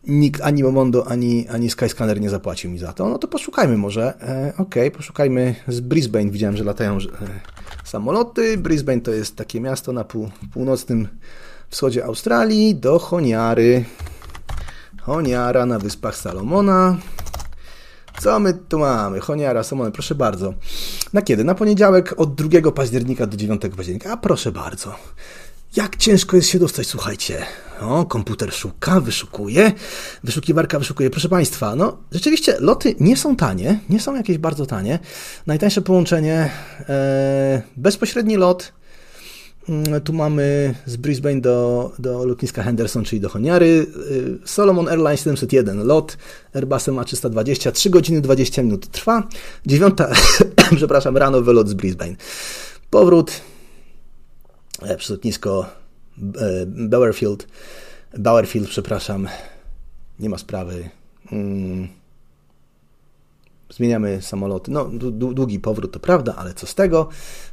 Nikt, 0.08 0.41
ani 0.41 0.64
Momondo, 0.64 1.08
ani, 1.08 1.48
ani 1.48 1.70
Skyscanner 1.70 2.22
nie 2.22 2.30
zapłacił 2.30 2.72
mi 2.72 2.80
za 2.80 2.94
to. 2.94 3.10
No 3.10 3.18
to 3.18 3.28
poszukajmy 3.28 3.78
może. 3.78 4.14
E, 4.22 4.53
Okej, 4.58 4.91
poszukajmy 4.91 5.56
z 5.68 5.80
Brisbane. 5.80 6.30
Widziałem, 6.32 6.58
że 6.58 6.64
latają 6.64 6.98
e, 6.98 6.99
samoloty. 7.84 8.58
Brisbane 8.58 9.02
to 9.02 9.12
jest 9.12 9.36
takie 9.36 9.62
miasto 9.62 9.94
na 9.94 10.03
pół, 10.03 10.30
północnym 10.53 11.08
wschodzie 11.70 12.06
Australii. 12.06 12.76
Do 12.76 12.99
Honiary. 12.99 13.86
Honiara 15.02 15.65
na 15.65 15.80
Wyspach 15.80 16.18
Salomona. 16.18 16.98
Co 18.19 18.40
my 18.40 18.53
tu 18.53 18.80
mamy? 18.80 19.19
Honiara, 19.19 19.64
Salomon, 19.64 19.91
proszę 19.91 20.15
bardzo. 20.15 20.53
Na 21.14 21.22
kiedy? 21.22 21.44
Na 21.44 21.56
poniedziałek 21.56 22.14
od 22.18 22.36
2 22.36 22.72
października 22.72 23.28
do 23.28 23.38
9 23.38 23.61
października. 23.78 24.11
A 24.11 24.18
proszę 24.18 24.52
bardzo. 24.52 24.95
Jak 25.76 25.95
ciężko 25.95 26.36
jest 26.36 26.49
się 26.49 26.60
dostać, 26.60 26.88
słuchajcie. 26.88 27.45
O, 27.82 28.06
komputer 28.06 28.53
szuka, 28.53 28.99
wyszukuje, 28.99 29.72
wyszukiwarka 30.23 30.80
wyszukuje. 30.80 31.10
Proszę 31.10 31.30
Państwa, 31.30 31.76
no 31.76 31.98
rzeczywiście 32.11 32.56
loty 32.60 32.95
nie 32.99 33.18
są 33.18 33.36
tanie, 33.36 33.80
nie 33.90 33.99
są 33.99 34.15
jakieś 34.15 34.38
bardzo 34.38 34.65
tanie. 34.65 34.99
Najtańsze 35.48 35.82
połączenie, 35.82 36.49
e, 36.90 37.61
bezpośredni 37.78 38.38
lot. 38.38 38.73
Mm, 39.70 40.02
Tu 40.02 40.14
mamy 40.14 40.76
z 40.86 40.98
Brisbane 40.98 41.42
do, 41.42 41.92
do 42.00 42.26
lotniska 42.26 42.64
Henderson, 42.64 43.04
czyli 43.04 43.22
do 43.22 43.30
Honiary. 43.30 43.88
Y, 44.12 44.40
Solomon 44.46 44.88
Airlines 44.88 45.20
701 45.20 45.84
lot, 45.84 46.18
Airbusem 46.54 46.96
A320, 46.96 47.72
3 47.72 47.90
godziny 47.90 48.22
20 48.22 48.64
minut 48.64 48.88
trwa. 48.88 49.28
Dziewiąta, 49.66 50.12
przepraszam, 50.76 51.18
rano 51.18 51.42
wylot 51.42 51.70
z 51.70 51.74
Brisbane. 51.74 52.16
Powrót 52.90 53.42
e, 54.82 54.98
przez 54.98 55.10
lotnisko 55.10 55.66
e, 56.18 56.66
Bowerfield, 56.66 57.48
Bowerfield, 58.18 58.70
przepraszam, 58.70 59.28
nie 60.20 60.30
ma 60.30 60.38
sprawy. 60.38 60.90
Mm. 61.32 62.01
Zmieniamy 63.73 64.22
samoloty. 64.22 64.72
No, 64.72 64.85
dłu- 64.85 65.34
długi 65.34 65.60
powrót 65.60 65.91
to 65.91 65.99
prawda, 65.99 66.35
ale 66.38 66.53
co 66.53 66.68
z 66.68 66.76
tego? 66.76 67.10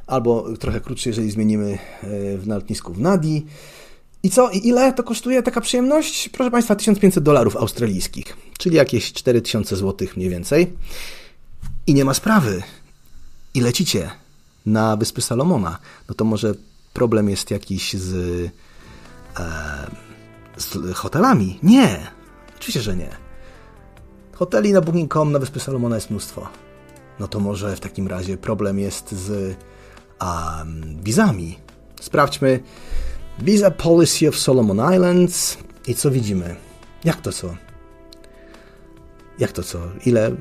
Albo 0.07 0.57
trochę 0.59 0.81
krótszy, 0.81 1.09
jeżeli 1.09 1.31
zmienimy 1.31 1.77
e, 2.03 2.37
w 2.37 2.47
lotnisku 2.47 2.93
w 2.93 2.99
Nadi. 2.99 3.45
I 4.23 4.29
co? 4.29 4.49
I 4.49 4.67
ile 4.67 4.93
to 4.93 5.03
kosztuje 5.03 5.43
taka 5.43 5.61
przyjemność? 5.61 6.29
Proszę 6.29 6.51
Państwa, 6.51 6.75
1500 6.75 7.23
dolarów 7.23 7.57
australijskich, 7.57 8.37
czyli 8.57 8.75
jakieś 8.75 9.13
4000 9.13 9.75
zł 9.75 10.07
mniej 10.17 10.29
więcej. 10.29 10.73
I 11.87 11.93
nie 11.93 12.05
ma 12.05 12.13
sprawy. 12.13 12.63
I 13.53 13.61
lecicie 13.61 14.09
na 14.65 14.97
Wyspy 14.97 15.21
Salomona. 15.21 15.77
No 16.09 16.15
to 16.15 16.25
może 16.25 16.53
problem 16.93 17.29
jest 17.29 17.51
jakiś 17.51 17.93
z, 17.93 18.13
e, 19.39 19.41
z 20.57 20.93
hotelami? 20.95 21.59
Nie. 21.63 22.07
Oczywiście, 22.57 22.81
że 22.81 22.95
nie. 22.95 23.28
Hoteli 24.39 24.73
na 24.73 24.81
Booking.com 24.81 25.31
na 25.31 25.39
Wyspy 25.39 25.59
Salomona 25.59 25.95
jest 25.95 26.09
mnóstwo. 26.09 26.47
No 27.19 27.27
to 27.27 27.39
może 27.39 27.75
w 27.75 27.79
takim 27.79 28.07
razie 28.07 28.37
problem 28.37 28.79
jest 28.79 29.11
z 29.11 29.55
um, 30.21 31.03
wizami. 31.03 31.59
Sprawdźmy 32.01 32.59
Visa 33.39 33.71
Policy 33.71 34.29
of 34.29 34.35
Solomon 34.35 34.93
Islands 34.93 35.57
i 35.87 35.95
co 35.95 36.11
widzimy? 36.11 36.55
Jak 37.03 37.21
to 37.21 37.31
co? 37.31 37.55
Jak 39.39 39.51
to 39.51 39.63
co? 39.63 39.79
Ile, 40.05 40.31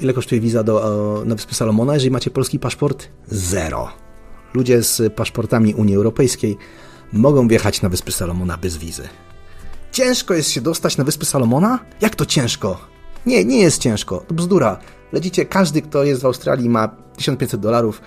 ile 0.00 0.12
kosztuje 0.12 0.40
wiza 0.40 0.62
do, 0.62 1.22
na 1.26 1.34
Wyspy 1.34 1.54
Salomona, 1.54 1.94
jeżeli 1.94 2.10
macie 2.10 2.30
polski 2.30 2.58
paszport? 2.58 3.08
Zero. 3.26 3.88
Ludzie 4.54 4.82
z 4.82 5.14
paszportami 5.14 5.74
Unii 5.74 5.96
Europejskiej 5.96 6.56
mogą 7.12 7.48
wjechać 7.48 7.82
na 7.82 7.88
Wyspy 7.88 8.12
Salomona 8.12 8.56
bez 8.56 8.76
wizy. 8.76 9.08
Ciężko 9.92 10.34
jest 10.34 10.50
się 10.50 10.60
dostać 10.60 10.96
na 10.96 11.04
Wyspy 11.04 11.24
Salomona? 11.24 11.78
Jak 12.00 12.16
to 12.16 12.26
ciężko? 12.26 12.97
Nie, 13.28 13.44
nie 13.44 13.60
jest 13.60 13.82
ciężko. 13.82 14.24
To 14.28 14.34
bzdura. 14.34 14.78
Lecicie, 15.12 15.46
każdy, 15.46 15.82
kto 15.82 16.04
jest 16.04 16.22
w 16.22 16.26
Australii 16.26 16.68
ma 16.68 16.88
1500 17.16 17.60
dolarów. 17.60 18.00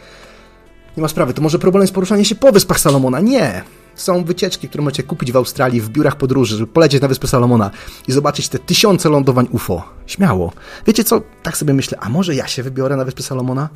Nie 0.97 1.01
ma 1.01 1.07
sprawy. 1.07 1.33
To 1.33 1.41
może 1.41 1.59
problem 1.59 1.81
jest 1.81 1.93
poruszanie 1.93 2.25
się 2.25 2.35
po 2.35 2.51
Wyspach 2.51 2.79
Salomona? 2.79 3.19
Nie. 3.19 3.63
Są 3.95 4.23
wycieczki, 4.23 4.69
które 4.69 4.83
możecie 4.83 5.03
kupić 5.03 5.31
w 5.31 5.35
Australii, 5.35 5.81
w 5.81 5.89
biurach 5.89 6.15
podróży, 6.15 6.57
żeby 6.57 6.71
polecieć 6.71 7.01
na 7.01 7.07
Wyspy 7.07 7.27
Salomona 7.27 7.71
i 8.07 8.11
zobaczyć 8.11 8.49
te 8.49 8.59
tysiące 8.59 9.09
lądowań 9.09 9.47
UFO. 9.51 9.83
Śmiało. 10.05 10.53
Wiecie 10.87 11.03
co? 11.03 11.21
Tak 11.43 11.57
sobie 11.57 11.73
myślę, 11.73 11.97
a 12.01 12.09
może 12.09 12.35
ja 12.35 12.47
się 12.47 12.63
wybiorę 12.63 12.95
na 12.95 13.05
Wyspy 13.05 13.23
Salomona? 13.23 13.69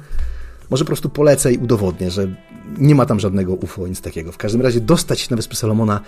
Może 0.70 0.84
po 0.84 0.88
prostu 0.88 1.10
polecę 1.10 1.54
i 1.54 1.58
udowodnię, 1.58 2.12
że 2.12 2.28
nie 2.78 2.96
ma 2.96 3.06
tam 3.06 3.20
żadnego 3.20 3.54
UFO, 3.54 3.88
nic 3.88 4.02
takiego. 4.02 4.32
W 4.32 4.38
każdym 4.38 4.62
razie 4.62 4.82
dostać 4.82 5.20
się 5.20 5.28
na 5.30 5.36
Wyspy 5.36 5.56
Salomona 5.56 6.00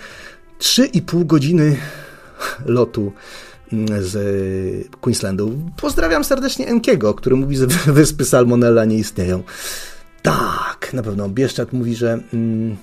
3,5 0.59 1.25
godziny 1.25 1.77
lotu 2.65 3.11
z 3.99 4.15
Queenslandu. 5.01 5.53
Pozdrawiam 5.77 6.23
serdecznie 6.23 6.67
Enkiego, 6.67 7.13
który 7.13 7.35
mówi, 7.35 7.57
że 7.57 7.67
wyspy 7.99 8.25
Salmonella 8.25 8.85
nie 8.85 8.97
istnieją. 8.97 9.43
Tak, 10.21 10.93
na 10.93 11.03
pewno. 11.03 11.29
Bieszczak 11.29 11.73
mówi, 11.73 11.95
że, 11.95 12.19
mm, 12.33 12.77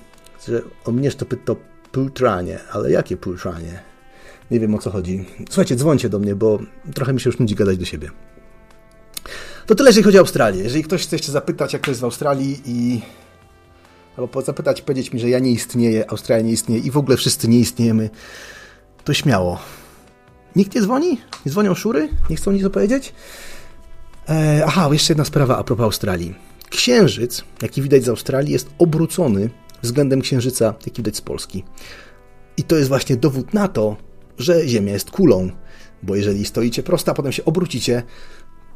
że 0.49 0.63
o 0.85 0.93
mnie 0.93 1.11
to 1.11 1.27
pyta 1.27 1.53
pultranie, 1.93 2.59
ale 2.73 2.91
jakie 2.91 3.17
pultranie? 3.17 3.83
Nie 4.51 4.61
wiem 4.61 4.75
o 4.75 4.79
co 4.79 4.91
chodzi. 4.91 5.25
Słuchajcie, 5.49 5.77
dzwońcie 5.77 6.09
do 6.09 6.19
mnie, 6.19 6.35
bo 6.35 6.59
trochę 6.95 7.13
mi 7.13 7.21
się 7.21 7.31
już 7.31 7.39
nudzi 7.39 7.55
gadać 7.55 7.79
do 7.79 7.85
siebie. 7.85 8.11
To 9.67 9.75
tyle, 9.75 9.89
jeżeli 9.89 10.05
chodzi 10.05 10.19
o 10.19 10.21
Australię. 10.21 10.63
Jeżeli 10.63 10.85
ktoś 10.85 11.03
chce 11.03 11.17
jeszcze 11.17 11.33
zapytać, 11.33 11.73
jak 11.73 11.83
to 11.83 11.91
jest 11.91 12.01
w 12.01 12.05
Australii 12.05 12.63
i 12.65 13.01
albo 14.17 14.43
zapytać, 14.43 14.83
powiedzieć 14.83 15.13
mi, 15.13 15.21
że 15.21 15.29
ja 15.29 15.39
nie 15.39 15.51
istnieję, 15.51 16.11
Australia 16.11 16.45
nie 16.47 16.53
istnieje 16.53 16.83
i 16.83 16.91
w 16.91 16.97
ogóle 16.97 17.17
wszyscy 17.17 17.49
nie 17.49 17.59
istniejemy, 17.59 18.11
to 19.05 19.15
śmiało. 19.15 19.59
Nikt 20.57 20.75
nie 20.75 20.83
dzwoni? 20.83 21.21
Nie 21.47 21.53
dzwonią 21.53 21.75
szury? 21.75 22.09
Nie 22.31 22.37
chcą 22.37 22.53
nic 22.53 22.65
opowiedzieć? 22.65 23.15
E, 24.29 24.65
aha, 24.67 24.89
jeszcze 24.93 25.13
jedna 25.13 25.25
sprawa 25.25 25.59
a 25.59 25.65
propos 25.65 25.85
Australii. 25.85 26.35
Księżyc, 26.71 27.45
jaki 27.63 27.83
widać 27.83 28.05
z 28.05 28.09
Australii, 28.09 28.53
jest 28.53 28.71
obrócony 28.79 29.51
względem 29.83 30.21
księżyca, 30.21 30.75
jaki 30.87 31.03
widać 31.03 31.17
z 31.17 31.21
Polski. 31.21 31.65
I 32.57 32.63
to 32.63 32.77
jest 32.77 32.89
właśnie 32.89 33.17
dowód 33.17 33.55
na 33.55 33.69
to, 33.69 33.97
że 34.39 34.69
Ziemia 34.69 34.93
jest 34.93 35.11
kulą. 35.11 35.51
Bo 36.03 36.17
jeżeli 36.17 36.45
stoicie 36.45 36.83
prosto, 36.83 37.13
a 37.13 37.15
potem 37.15 37.33
się 37.33 37.45
obrócicie, 37.45 38.03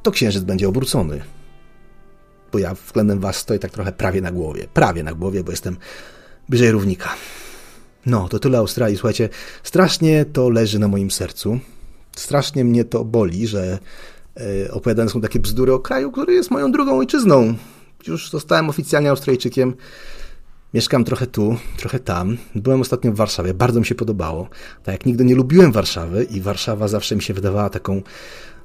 to 0.02 0.10
księżyc 0.10 0.44
będzie 0.44 0.68
obrócony. 0.68 1.20
Bo 2.52 2.58
ja 2.58 2.74
względem 2.74 3.20
was 3.20 3.36
stoję 3.36 3.58
tak 3.58 3.70
trochę 3.70 3.92
prawie 3.92 4.20
na 4.20 4.32
głowie. 4.32 4.66
Prawie 4.74 5.02
na 5.02 5.12
głowie, 5.12 5.44
bo 5.44 5.50
jestem 5.50 5.76
bliżej 6.48 6.70
równika. 6.70 7.14
No, 8.08 8.28
to 8.28 8.38
tyle 8.38 8.58
Australii. 8.58 8.96
Słuchajcie, 8.96 9.28
strasznie 9.62 10.24
to 10.24 10.48
leży 10.50 10.78
na 10.78 10.88
moim 10.88 11.10
sercu. 11.10 11.58
Strasznie 12.16 12.64
mnie 12.64 12.84
to 12.84 13.04
boli, 13.04 13.46
że 13.46 13.78
e, 14.36 14.72
opowiadane 14.72 15.10
są 15.10 15.20
takie 15.20 15.40
bzdury 15.40 15.72
o 15.72 15.78
kraju, 15.78 16.12
który 16.12 16.34
jest 16.34 16.50
moją 16.50 16.72
drugą 16.72 16.98
ojczyzną. 16.98 17.54
już 18.06 18.30
zostałem 18.30 18.68
oficjalnie 18.68 19.10
Australijczykiem. 19.10 19.74
Mieszkam 20.74 21.04
trochę 21.04 21.26
tu, 21.26 21.56
trochę 21.76 21.98
tam. 21.98 22.36
Byłem 22.54 22.80
ostatnio 22.80 23.12
w 23.12 23.16
Warszawie, 23.16 23.54
bardzo 23.54 23.80
mi 23.80 23.86
się 23.86 23.94
podobało. 23.94 24.48
Tak 24.84 24.92
jak 24.92 25.06
nigdy 25.06 25.24
nie 25.24 25.34
lubiłem 25.34 25.72
Warszawy 25.72 26.24
i 26.24 26.40
Warszawa 26.40 26.88
zawsze 26.88 27.16
mi 27.16 27.22
się 27.22 27.34
wydawała 27.34 27.70
taką 27.70 28.02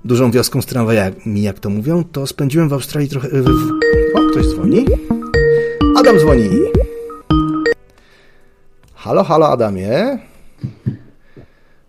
dużą 0.06 0.32
wioską 0.32 0.62
z 0.62 0.66
tramwajami, 0.66 1.42
jak 1.42 1.60
to 1.60 1.70
mówią, 1.70 2.04
to 2.04 2.28
spędziłem 2.28 2.70
w 2.70 2.74
Australii 2.74 3.10
trochę... 3.10 3.30
O, 4.16 4.30
ktoś 4.32 4.46
dzwoni. 4.46 4.86
Adam 5.98 6.20
dzwoni. 6.20 6.50
Halo, 9.04 9.24
halo 9.24 9.48
Adamie. 9.48 10.20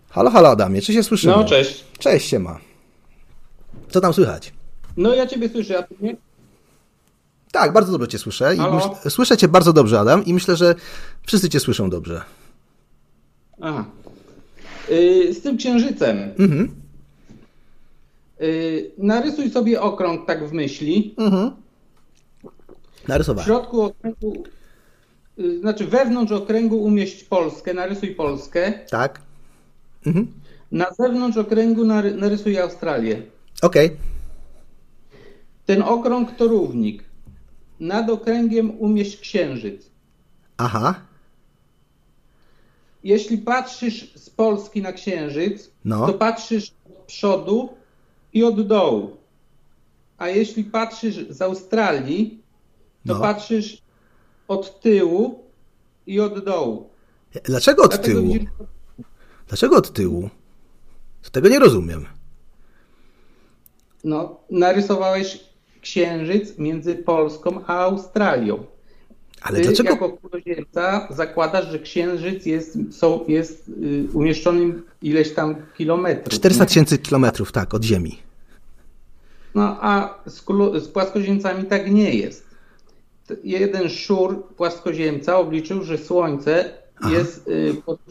Halo, 0.09 0.29
halo 0.29 0.49
Adamie, 0.49 0.81
czy 0.81 0.93
się 0.93 1.03
słyszymy? 1.03 1.33
No, 1.33 1.45
cześć. 1.45 1.85
Cześć, 1.99 2.29
siema. 2.29 2.59
Co 3.89 4.01
tam 4.01 4.13
słychać? 4.13 4.53
No 4.97 5.13
ja 5.13 5.27
ciebie 5.27 5.49
słyszę, 5.49 5.79
a 5.79 5.83
ty 5.83 5.95
nie? 6.01 6.15
Tak, 7.51 7.73
bardzo 7.73 7.91
dobrze 7.91 8.07
cię 8.07 8.17
słyszę. 8.17 8.55
Halo? 8.55 8.97
słyszę 9.09 9.37
cię 9.37 9.47
bardzo 9.47 9.73
dobrze, 9.73 9.99
Adam, 9.99 10.25
i 10.25 10.33
myślę, 10.33 10.55
że 10.55 10.75
wszyscy 11.27 11.49
cię 11.49 11.59
słyszą 11.59 11.89
dobrze. 11.89 12.21
Aha. 13.61 13.85
Y, 14.89 15.33
z 15.33 15.41
tym 15.41 15.57
księżycem. 15.57 16.17
Mhm. 16.39 16.75
Y, 18.41 18.91
narysuj 18.97 19.51
sobie 19.51 19.81
okrąg 19.81 20.27
tak 20.27 20.49
w 20.49 20.51
myśli. 20.51 21.15
Mhm. 21.17 21.51
W 23.03 23.07
Narysowałem. 23.07 23.45
środku 23.45 23.81
okręgu, 23.81 24.43
znaczy 25.59 25.85
wewnątrz 25.87 26.31
okręgu 26.31 26.83
umieść 26.83 27.23
Polskę, 27.23 27.73
narysuj 27.73 28.15
Polskę. 28.15 28.73
Tak. 28.91 29.21
Mhm. 30.05 30.27
Na 30.71 30.93
zewnątrz 30.93 31.37
okręgu 31.37 31.85
nary, 31.85 32.15
narysuj 32.15 32.59
Australię. 32.59 33.21
Okej. 33.61 33.91
Ten 35.65 35.81
okrąg 35.81 36.35
to 36.35 36.47
równik. 36.47 37.03
Nad 37.79 38.09
okręgiem 38.09 38.79
umieść 38.79 39.17
księżyc. 39.19 39.89
Aha. 40.57 40.95
Jeśli 43.03 43.37
patrzysz 43.37 44.13
z 44.15 44.29
Polski 44.29 44.81
na 44.81 44.93
księżyc, 44.93 45.69
No. 45.85 46.07
to 46.07 46.13
patrzysz 46.13 46.71
od 46.89 46.95
przodu 46.97 47.69
i 48.33 48.43
od 48.43 48.67
dołu. 48.67 49.17
A 50.17 50.27
jeśli 50.29 50.63
patrzysz 50.63 51.29
z 51.29 51.41
Australii, 51.41 52.39
to 53.07 53.13
No. 53.13 53.19
patrzysz 53.19 53.81
od 54.47 54.79
tyłu 54.79 55.43
i 56.07 56.19
od 56.19 56.45
dołu. 56.45 56.89
Dlaczego 57.43 57.83
od 57.83 57.91
Dlatego 57.91 58.19
tyłu? 58.19 58.35
Dlaczego 59.47 59.75
od 59.75 59.93
tyłu? 59.93 60.29
Tego 61.31 61.49
nie 61.49 61.59
rozumiem. 61.59 62.05
No, 64.03 64.39
narysowałeś 64.51 65.39
księżyc 65.81 66.57
między 66.57 66.95
Polską 66.95 67.65
a 67.65 67.79
Australią. 67.79 68.65
Ale 69.41 69.59
Ty 69.59 69.63
dlaczego? 69.65 69.89
jako 69.89 70.09
kuloziemca 70.09 71.07
zakładasz, 71.09 71.71
że 71.71 71.79
księżyc 71.79 72.45
jest, 72.45 72.77
są, 72.91 73.25
jest 73.27 73.69
y, 73.69 74.07
umieszczony 74.13 74.73
ileś 75.01 75.33
tam 75.33 75.55
kilometrów. 75.77 76.33
400 76.33 76.63
nie? 76.63 76.67
tysięcy 76.67 76.97
kilometrów, 76.97 77.51
tak, 77.51 77.73
od 77.73 77.83
Ziemi. 77.83 78.17
No 79.55 79.77
a 79.81 80.19
z, 80.25 80.43
z 80.83 80.87
płaskoziemcami 80.87 81.63
tak 81.63 81.91
nie 81.91 82.15
jest. 82.15 82.44
Jeden 83.43 83.89
szur 83.89 84.43
płaskoziemca 84.57 85.37
obliczył, 85.37 85.83
że 85.83 85.97
Słońce 85.97 86.73
jest, 87.11 87.47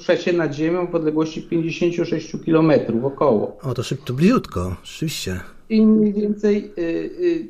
y, 0.08 0.16
się 0.16 0.32
nad 0.32 0.54
Ziemią 0.54 0.86
w 0.86 0.94
odległości 0.94 1.42
56 1.42 2.32
km 2.46 2.72
około. 3.04 3.58
O, 3.62 3.74
to 3.74 3.82
szybko, 3.82 4.12
bliziutko, 4.12 4.76
rzeczywiście. 4.84 5.40
I 5.68 5.86
mniej 5.86 6.12
więcej 6.12 6.70
y, 6.78 6.82
y, 6.82 7.48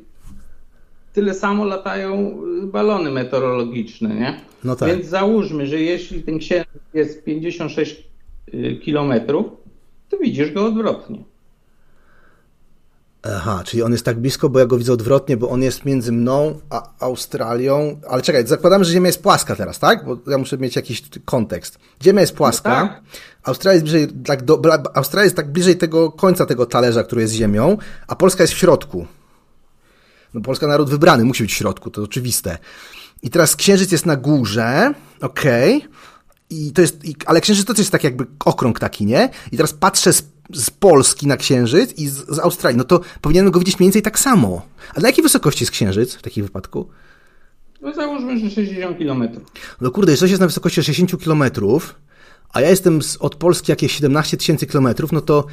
tyle 1.13 1.33
samo 1.33 1.65
latają 1.65 2.41
y, 2.63 2.67
balony 2.67 3.11
meteorologiczne, 3.11 4.15
nie? 4.15 4.41
No 4.63 4.75
tak. 4.75 4.89
Więc 4.89 5.05
załóżmy, 5.05 5.67
że 5.67 5.81
jeśli 5.81 6.23
ten 6.23 6.39
księżyc 6.39 6.81
jest 6.93 7.23
56 7.23 8.07
km, 8.85 9.13
to 10.09 10.17
widzisz 10.17 10.51
go 10.51 10.65
odwrotnie. 10.65 11.23
Aha, 13.33 13.63
czyli 13.65 13.83
on 13.83 13.91
jest 13.91 14.05
tak 14.05 14.19
blisko, 14.19 14.49
bo 14.49 14.59
ja 14.59 14.65
go 14.65 14.77
widzę 14.77 14.93
odwrotnie, 14.93 15.37
bo 15.37 15.49
on 15.49 15.61
jest 15.61 15.85
między 15.85 16.11
mną 16.11 16.59
a 16.69 16.89
Australią. 16.99 17.99
Ale 18.09 18.21
czekaj, 18.21 18.47
zakładamy, 18.47 18.85
że 18.85 18.93
Ziemia 18.93 19.07
jest 19.07 19.23
płaska 19.23 19.55
teraz, 19.55 19.79
tak? 19.79 20.05
Bo 20.05 20.17
ja 20.31 20.37
muszę 20.37 20.57
mieć 20.57 20.75
jakiś 20.75 21.03
kontekst. 21.25 21.79
Ziemia 22.03 22.21
jest 22.21 22.33
płaska. 22.33 22.83
No 22.83 22.87
tak. 22.87 23.01
Australia 23.43 23.73
jest 23.73 23.83
bliżej, 23.83 24.07
tak 24.25 24.43
do, 24.43 24.61
Australia 24.93 25.23
jest 25.23 25.35
tak 25.35 25.51
bliżej 25.51 25.77
tego 25.77 26.11
końca 26.11 26.45
tego 26.45 26.65
talerza, 26.65 27.03
który 27.03 27.21
jest 27.21 27.33
Ziemią, 27.33 27.77
a 28.07 28.15
Polska 28.15 28.43
jest 28.43 28.53
w 28.53 28.57
środku. 28.57 29.05
No, 30.33 30.41
Polska 30.41 30.67
naród 30.67 30.89
wybrany, 30.89 31.23
musi 31.23 31.43
być 31.43 31.53
w 31.53 31.57
środku, 31.57 31.91
to 31.91 32.01
oczywiste. 32.01 32.57
I 33.23 33.29
teraz 33.29 33.55
księżyc 33.55 33.91
jest 33.91 34.05
na 34.05 34.15
górze, 34.15 34.93
okej. 35.21 35.87
I 36.49 36.71
to 36.71 36.81
jest, 36.81 37.05
i, 37.05 37.15
ale 37.25 37.41
księżyc 37.41 37.65
to 37.65 37.73
jest 37.77 37.91
tak 37.91 38.03
jakby 38.03 38.25
okrąg 38.45 38.79
taki, 38.79 39.05
nie? 39.05 39.29
I 39.51 39.57
teraz 39.57 39.73
patrzę 39.73 40.13
z, 40.13 40.23
z 40.53 40.69
Polski 40.69 41.27
na 41.27 41.37
księżyc 41.37 41.93
i 41.97 42.07
z, 42.07 42.13
z 42.13 42.39
Australii, 42.39 42.77
no 42.77 42.83
to 42.83 43.01
powinienem 43.21 43.51
go 43.51 43.59
widzieć 43.59 43.79
mniej 43.79 43.87
więcej 43.87 44.01
tak 44.01 44.19
samo. 44.19 44.61
A 44.95 44.99
na 44.99 45.07
jakiej 45.07 45.23
wysokości 45.23 45.63
jest 45.63 45.71
księżyc 45.71 46.15
w 46.15 46.21
takim 46.21 46.43
wypadku? 46.43 46.89
No 47.81 47.93
załóżmy, 47.93 48.39
że 48.39 48.49
60 48.49 48.97
km. 48.97 49.29
No 49.81 49.91
kurde, 49.91 50.11
jeżeli 50.11 50.19
coś 50.19 50.29
jest 50.29 50.41
na 50.41 50.47
wysokości 50.47 50.83
60 50.83 51.23
km, 51.23 51.43
a 52.53 52.61
ja 52.61 52.69
jestem 52.69 53.01
z, 53.01 53.17
od 53.17 53.35
Polski 53.35 53.71
jakieś 53.71 53.91
17 53.91 54.37
tysięcy 54.37 54.67
kilometrów, 54.67 55.11
no 55.11 55.21
to 55.21 55.45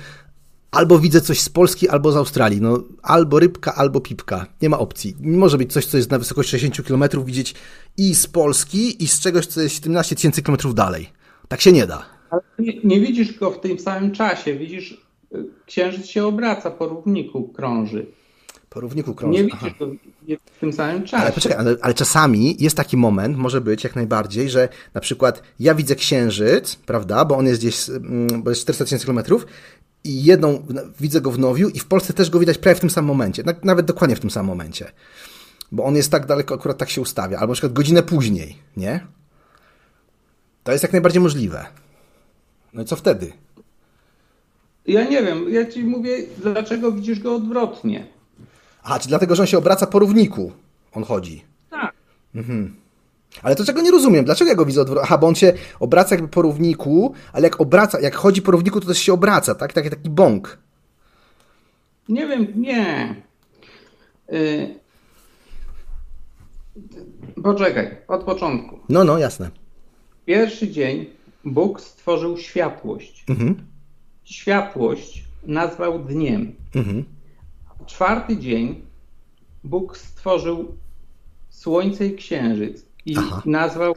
albo 0.70 0.98
widzę 0.98 1.20
coś 1.20 1.40
z 1.40 1.48
Polski, 1.48 1.89
albo 1.89 2.12
z 2.12 2.16
Australii. 2.16 2.60
No, 2.60 2.82
albo 3.02 3.39
rybka, 3.39 3.74
albo 3.74 4.01
pipka. 4.01 4.47
Nie 4.62 4.69
ma 4.69 4.78
opcji. 4.78 5.16
Nie 5.20 5.39
może 5.39 5.59
być 5.59 5.73
coś, 5.73 5.86
co 5.86 5.97
jest 5.97 6.10
na 6.10 6.19
wysokości 6.19 6.51
60 6.51 6.89
km, 6.89 7.24
widzieć 7.24 7.55
i 7.97 8.14
z 8.14 8.27
Polski, 8.27 9.05
i 9.05 9.09
z 9.09 9.20
czegoś, 9.20 9.47
co 9.47 9.60
jest 9.60 9.74
17 9.74 10.16
tysięcy 10.16 10.43
kilometrów 10.43 10.74
dalej. 10.74 11.10
Tak 11.48 11.60
się 11.60 11.73
nie 11.73 11.86
da. 11.86 12.06
Ale 12.32 12.42
nie, 12.59 12.72
nie 12.84 13.00
widzisz 13.00 13.38
go 13.38 13.50
w 13.50 13.60
tym 13.60 13.78
samym 13.78 14.12
czasie. 14.12 14.54
Widzisz, 14.54 15.04
y, 15.34 15.44
księżyc 15.66 16.06
się 16.06 16.26
obraca 16.26 16.70
po 16.70 16.88
równiku, 16.88 17.48
krąży. 17.48 18.06
Po 18.70 18.80
równiku 18.80 19.14
krąży. 19.14 19.38
Nie 19.38 19.44
widzisz 19.44 19.78
go 19.78 19.86
w 20.54 20.59
tym 20.60 20.72
samym 20.72 21.02
czasie. 21.04 21.22
Ale 21.22 21.32
poczekaj, 21.32 21.59
ale, 21.59 21.76
ale 21.80 21.94
czasami 21.94 22.56
jest 22.59 22.76
taki 22.76 22.96
moment, 22.96 23.36
może 23.36 23.60
być 23.60 23.84
jak 23.84 23.96
najbardziej, 23.96 24.50
że 24.50 24.68
na 24.94 25.00
przykład 25.00 25.42
ja 25.60 25.74
widzę 25.74 25.94
księżyc, 25.94 26.76
prawda, 26.76 27.24
bo 27.24 27.36
on 27.36 27.46
jest 27.46 27.60
gdzieś, 27.60 27.88
mm, 27.88 28.42
bo 28.42 28.50
jest 28.50 28.62
400 28.62 28.84
tysięcy 28.84 29.04
kilometrów 29.04 29.46
i 30.04 30.24
jedną 30.24 30.66
widzę 31.00 31.20
go 31.20 31.30
w 31.30 31.38
Nowiu 31.38 31.68
i 31.68 31.78
w 31.78 31.86
Polsce 31.86 32.12
też 32.12 32.30
go 32.30 32.38
widać 32.38 32.59
prawie 32.59 32.76
w 32.76 32.80
tym 32.80 32.90
samym 32.90 33.09
momencie, 33.09 33.42
na- 33.42 33.54
nawet 33.64 33.86
dokładnie 33.86 34.16
w 34.16 34.20
tym 34.20 34.30
samym 34.30 34.46
momencie. 34.46 34.92
Bo 35.72 35.84
on 35.84 35.96
jest 35.96 36.10
tak 36.10 36.26
daleko, 36.26 36.54
akurat 36.54 36.78
tak 36.78 36.90
się 36.90 37.00
ustawia, 37.00 37.38
albo 37.38 37.50
na 37.50 37.54
przykład 37.54 37.72
godzinę 37.72 38.02
później, 38.02 38.59
nie? 38.76 39.06
To 40.64 40.72
jest 40.72 40.82
jak 40.82 40.92
najbardziej 40.92 41.22
możliwe. 41.22 41.66
No 42.72 42.82
i 42.82 42.84
co 42.84 42.96
wtedy? 42.96 43.32
Ja 44.86 45.04
nie 45.04 45.22
wiem, 45.22 45.52
ja 45.52 45.66
ci 45.66 45.84
mówię, 45.84 46.16
dlaczego 46.38 46.92
widzisz 46.92 47.20
go 47.20 47.34
odwrotnie. 47.34 48.06
Aha, 48.82 48.98
czy 48.98 49.08
dlatego, 49.08 49.34
że 49.34 49.42
on 49.42 49.46
się 49.46 49.58
obraca 49.58 49.86
po 49.86 49.98
równiku, 49.98 50.52
on 50.92 51.04
chodzi. 51.04 51.44
Tak. 51.70 51.92
Mhm. 52.34 52.76
Ale 53.42 53.56
to 53.56 53.64
czego 53.64 53.82
nie 53.82 53.90
rozumiem? 53.90 54.24
Dlaczego 54.24 54.50
ja 54.50 54.56
go 54.56 54.64
widzę 54.64 54.80
odwrotnie? 54.80 55.04
Aha, 55.04 55.18
bo 55.18 55.26
on 55.26 55.34
się 55.34 55.52
obraca 55.80 56.14
jakby 56.14 56.28
po 56.28 56.42
równiku, 56.42 57.14
ale 57.32 57.44
jak 57.44 57.60
obraca, 57.60 58.00
jak 58.00 58.14
chodzi 58.14 58.42
po 58.42 58.52
równiku, 58.52 58.80
to 58.80 58.86
też 58.86 58.98
się 58.98 59.12
obraca, 59.12 59.54
tak? 59.54 59.72
Taki, 59.72 59.90
taki 59.90 60.10
bąk. 60.10 60.58
Nie 62.08 62.26
wiem, 62.26 62.46
nie. 62.56 63.14
Y... 64.32 64.74
Poczekaj, 67.42 67.96
od 68.08 68.24
początku. 68.24 68.80
No, 68.88 69.04
no, 69.04 69.18
jasne. 69.18 69.50
Pierwszy 70.26 70.70
dzień 70.70 71.06
Bóg 71.44 71.81
stworzył 71.81 72.36
światłość. 72.39 73.24
Mhm. 73.28 73.66
Światłość 74.24 75.24
nazwał 75.47 75.98
dniem. 75.98 76.55
Mhm. 76.74 77.05
Czwarty 77.86 78.36
dzień 78.36 78.81
Bóg 79.64 79.97
stworzył 79.98 80.74
słońce 81.51 82.06
i 82.06 82.16
księżyc 82.16 82.85
i 83.06 83.14
Aha. 83.19 83.43
nazwał, 83.47 83.94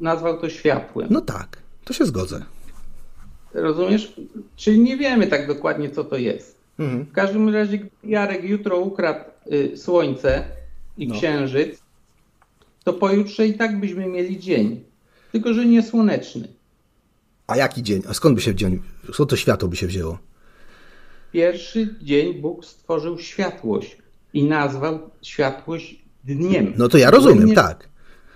nazwał 0.00 0.40
to 0.40 0.48
światłem. 0.50 1.08
No 1.10 1.20
tak, 1.20 1.62
to 1.84 1.92
się 1.92 2.04
zgodzę. 2.06 2.44
Rozumiesz? 3.54 4.20
Czyli 4.56 4.78
nie 4.80 4.96
wiemy 4.96 5.26
tak 5.26 5.46
dokładnie, 5.46 5.90
co 5.90 6.04
to 6.04 6.16
jest. 6.16 6.58
Mhm. 6.78 7.04
W 7.04 7.12
każdym 7.12 7.48
razie, 7.48 7.78
gdy 7.78 7.90
Jarek 8.04 8.44
jutro 8.44 8.78
ukradł 8.78 9.24
y, 9.52 9.76
słońce 9.76 10.44
i 10.98 11.08
No. 11.08 11.14
księżyc, 11.14 11.82
to 12.84 12.92
pojutrze 12.92 13.46
i 13.46 13.54
tak 13.54 13.80
byśmy 13.80 14.06
mieli 14.06 14.38
dzień. 14.40 14.84
Tylko, 15.32 15.54
że 15.54 15.66
nie 15.66 15.82
słoneczny. 15.82 16.48
A 17.46 17.56
jaki 17.56 17.82
dzień? 17.82 18.02
A 18.08 18.14
skąd 18.14 18.34
by 18.34 18.40
się 18.40 18.52
wziął? 18.52 18.70
Skąd 19.12 19.30
to 19.30 19.36
światło 19.36 19.68
by 19.68 19.76
się 19.76 19.86
wzięło? 19.86 20.18
Pierwszy 21.32 21.94
dzień 22.02 22.34
Bóg 22.34 22.64
stworzył 22.64 23.18
światłość 23.18 23.98
i 24.32 24.44
nazwał 24.44 25.10
światłość 25.22 26.02
dniem. 26.24 26.72
No 26.76 26.88
to 26.88 26.98
ja 26.98 27.10
rozumiem, 27.10 27.44
Dniem- 27.44 27.54
tak. 27.56 27.88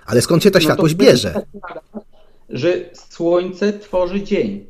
Ale 0.06 0.22
skąd 0.22 0.42
się 0.42 0.50
ta 0.50 0.58
No 0.58 0.62
światłość 0.62 0.94
bierze? 0.94 1.32
zakłada, 1.32 1.80
Że 2.48 2.72
słońce 3.08 3.72
tworzy 3.72 4.22
dzień. 4.22 4.66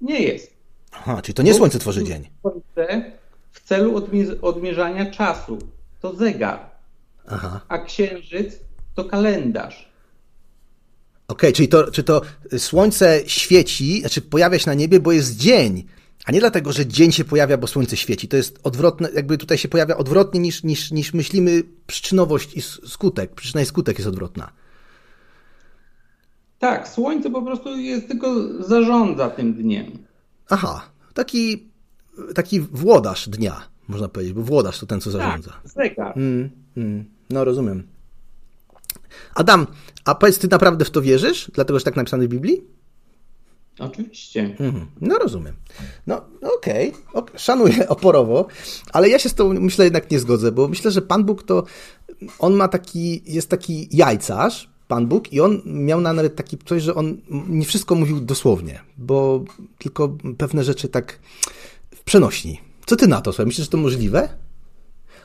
Nie 0.00 0.20
jest. 0.22 0.52
Aha, 0.92 1.22
czyli 1.22 1.34
to 1.34 1.42
nie 1.42 1.54
słońce 1.54 1.78
tworzy 1.78 2.04
dzień. 2.04 2.28
Słońce 2.40 3.12
w 3.52 3.60
celu 3.60 3.94
odmi- 3.98 4.38
odmierzania 4.42 5.10
czasu. 5.10 5.58
To 6.00 6.14
zegar. 6.16 6.70
Aha. 7.28 7.60
a 7.68 7.78
księżyc 7.78 8.54
to 8.94 9.04
kalendarz. 9.04 9.89
Okej, 11.30 11.52
czyli 11.52 11.68
to, 11.68 11.90
czy 11.90 12.02
to 12.02 12.22
słońce 12.58 13.20
świeci, 13.26 14.00
znaczy 14.00 14.22
pojawia 14.22 14.58
się 14.58 14.70
na 14.70 14.74
niebie, 14.74 15.00
bo 15.00 15.12
jest 15.12 15.36
dzień, 15.36 15.84
a 16.24 16.32
nie 16.32 16.40
dlatego, 16.40 16.72
że 16.72 16.86
dzień 16.86 17.12
się 17.12 17.24
pojawia, 17.24 17.56
bo 17.56 17.66
słońce 17.66 17.96
świeci. 17.96 18.28
To 18.28 18.36
jest 18.36 18.60
odwrotne, 18.62 19.08
jakby 19.14 19.38
tutaj 19.38 19.58
się 19.58 19.68
pojawia 19.68 19.96
odwrotnie 19.96 20.40
niż, 20.40 20.62
niż, 20.62 20.90
niż 20.90 21.14
myślimy 21.14 21.62
przyczynowość 21.86 22.54
i 22.54 22.62
skutek. 22.62 23.34
Przyczyna 23.34 23.62
i 23.62 23.66
skutek 23.66 23.98
jest 23.98 24.08
odwrotna. 24.08 24.52
Tak, 26.58 26.88
słońce 26.88 27.30
po 27.30 27.42
prostu 27.42 27.76
jest 27.76 28.08
tylko 28.08 28.34
zarządza 28.62 29.30
tym 29.30 29.54
dniem. 29.54 29.86
Aha, 30.48 30.82
taki, 31.14 31.68
taki 32.34 32.60
włodarz 32.60 33.28
dnia, 33.28 33.60
można 33.88 34.08
powiedzieć, 34.08 34.34
bo 34.34 34.42
włodarz 34.42 34.78
to 34.78 34.86
ten, 34.86 35.00
co 35.00 35.10
zarządza. 35.10 35.50
Tak, 35.50 35.72
zegar. 35.72 36.18
Mm, 36.18 36.50
mm, 36.76 37.04
no 37.30 37.44
rozumiem. 37.44 37.86
Adam, 39.34 39.66
a 40.04 40.14
powiedz, 40.14 40.38
ty 40.38 40.48
naprawdę 40.48 40.84
w 40.84 40.90
to 40.90 41.02
wierzysz? 41.02 41.50
Dlatego, 41.54 41.78
że 41.78 41.84
tak 41.84 41.96
napisane 41.96 42.24
w 42.24 42.28
Biblii? 42.28 42.64
Oczywiście. 43.78 44.56
Mhm. 44.60 44.86
No 45.00 45.18
rozumiem. 45.18 45.54
No 46.06 46.22
okej, 46.56 46.92
ok, 47.12 47.30
szanuję 47.36 47.88
oporowo, 47.96 48.46
ale 48.92 49.08
ja 49.08 49.18
się 49.18 49.28
z 49.28 49.34
tą 49.34 49.52
myślę 49.52 49.84
jednak 49.84 50.10
nie 50.10 50.18
zgodzę, 50.18 50.52
bo 50.52 50.68
myślę, 50.68 50.90
że 50.90 51.02
Pan 51.02 51.24
Bóg 51.24 51.42
to, 51.42 51.64
on 52.38 52.54
ma 52.54 52.68
taki, 52.68 53.22
jest 53.34 53.48
taki 53.48 53.88
jajcarz, 53.96 54.70
Pan 54.88 55.06
Bóg 55.06 55.32
i 55.32 55.40
on 55.40 55.62
miał 55.66 56.00
na- 56.00 56.12
nawet 56.12 56.36
taki 56.36 56.58
coś, 56.58 56.82
że 56.82 56.94
on 56.94 57.16
nie 57.48 57.64
wszystko 57.64 57.94
mówił 57.94 58.20
dosłownie, 58.20 58.80
bo 58.98 59.44
tylko 59.78 60.16
pewne 60.38 60.64
rzeczy 60.64 60.88
tak 60.88 61.18
w 61.94 62.04
przenośni. 62.04 62.60
Co 62.86 62.96
ty 62.96 63.06
na 63.06 63.20
to, 63.20 63.32
słuchaj? 63.32 63.46
Myślisz, 63.46 63.66
że 63.66 63.70
to 63.70 63.78
możliwe? 63.78 64.28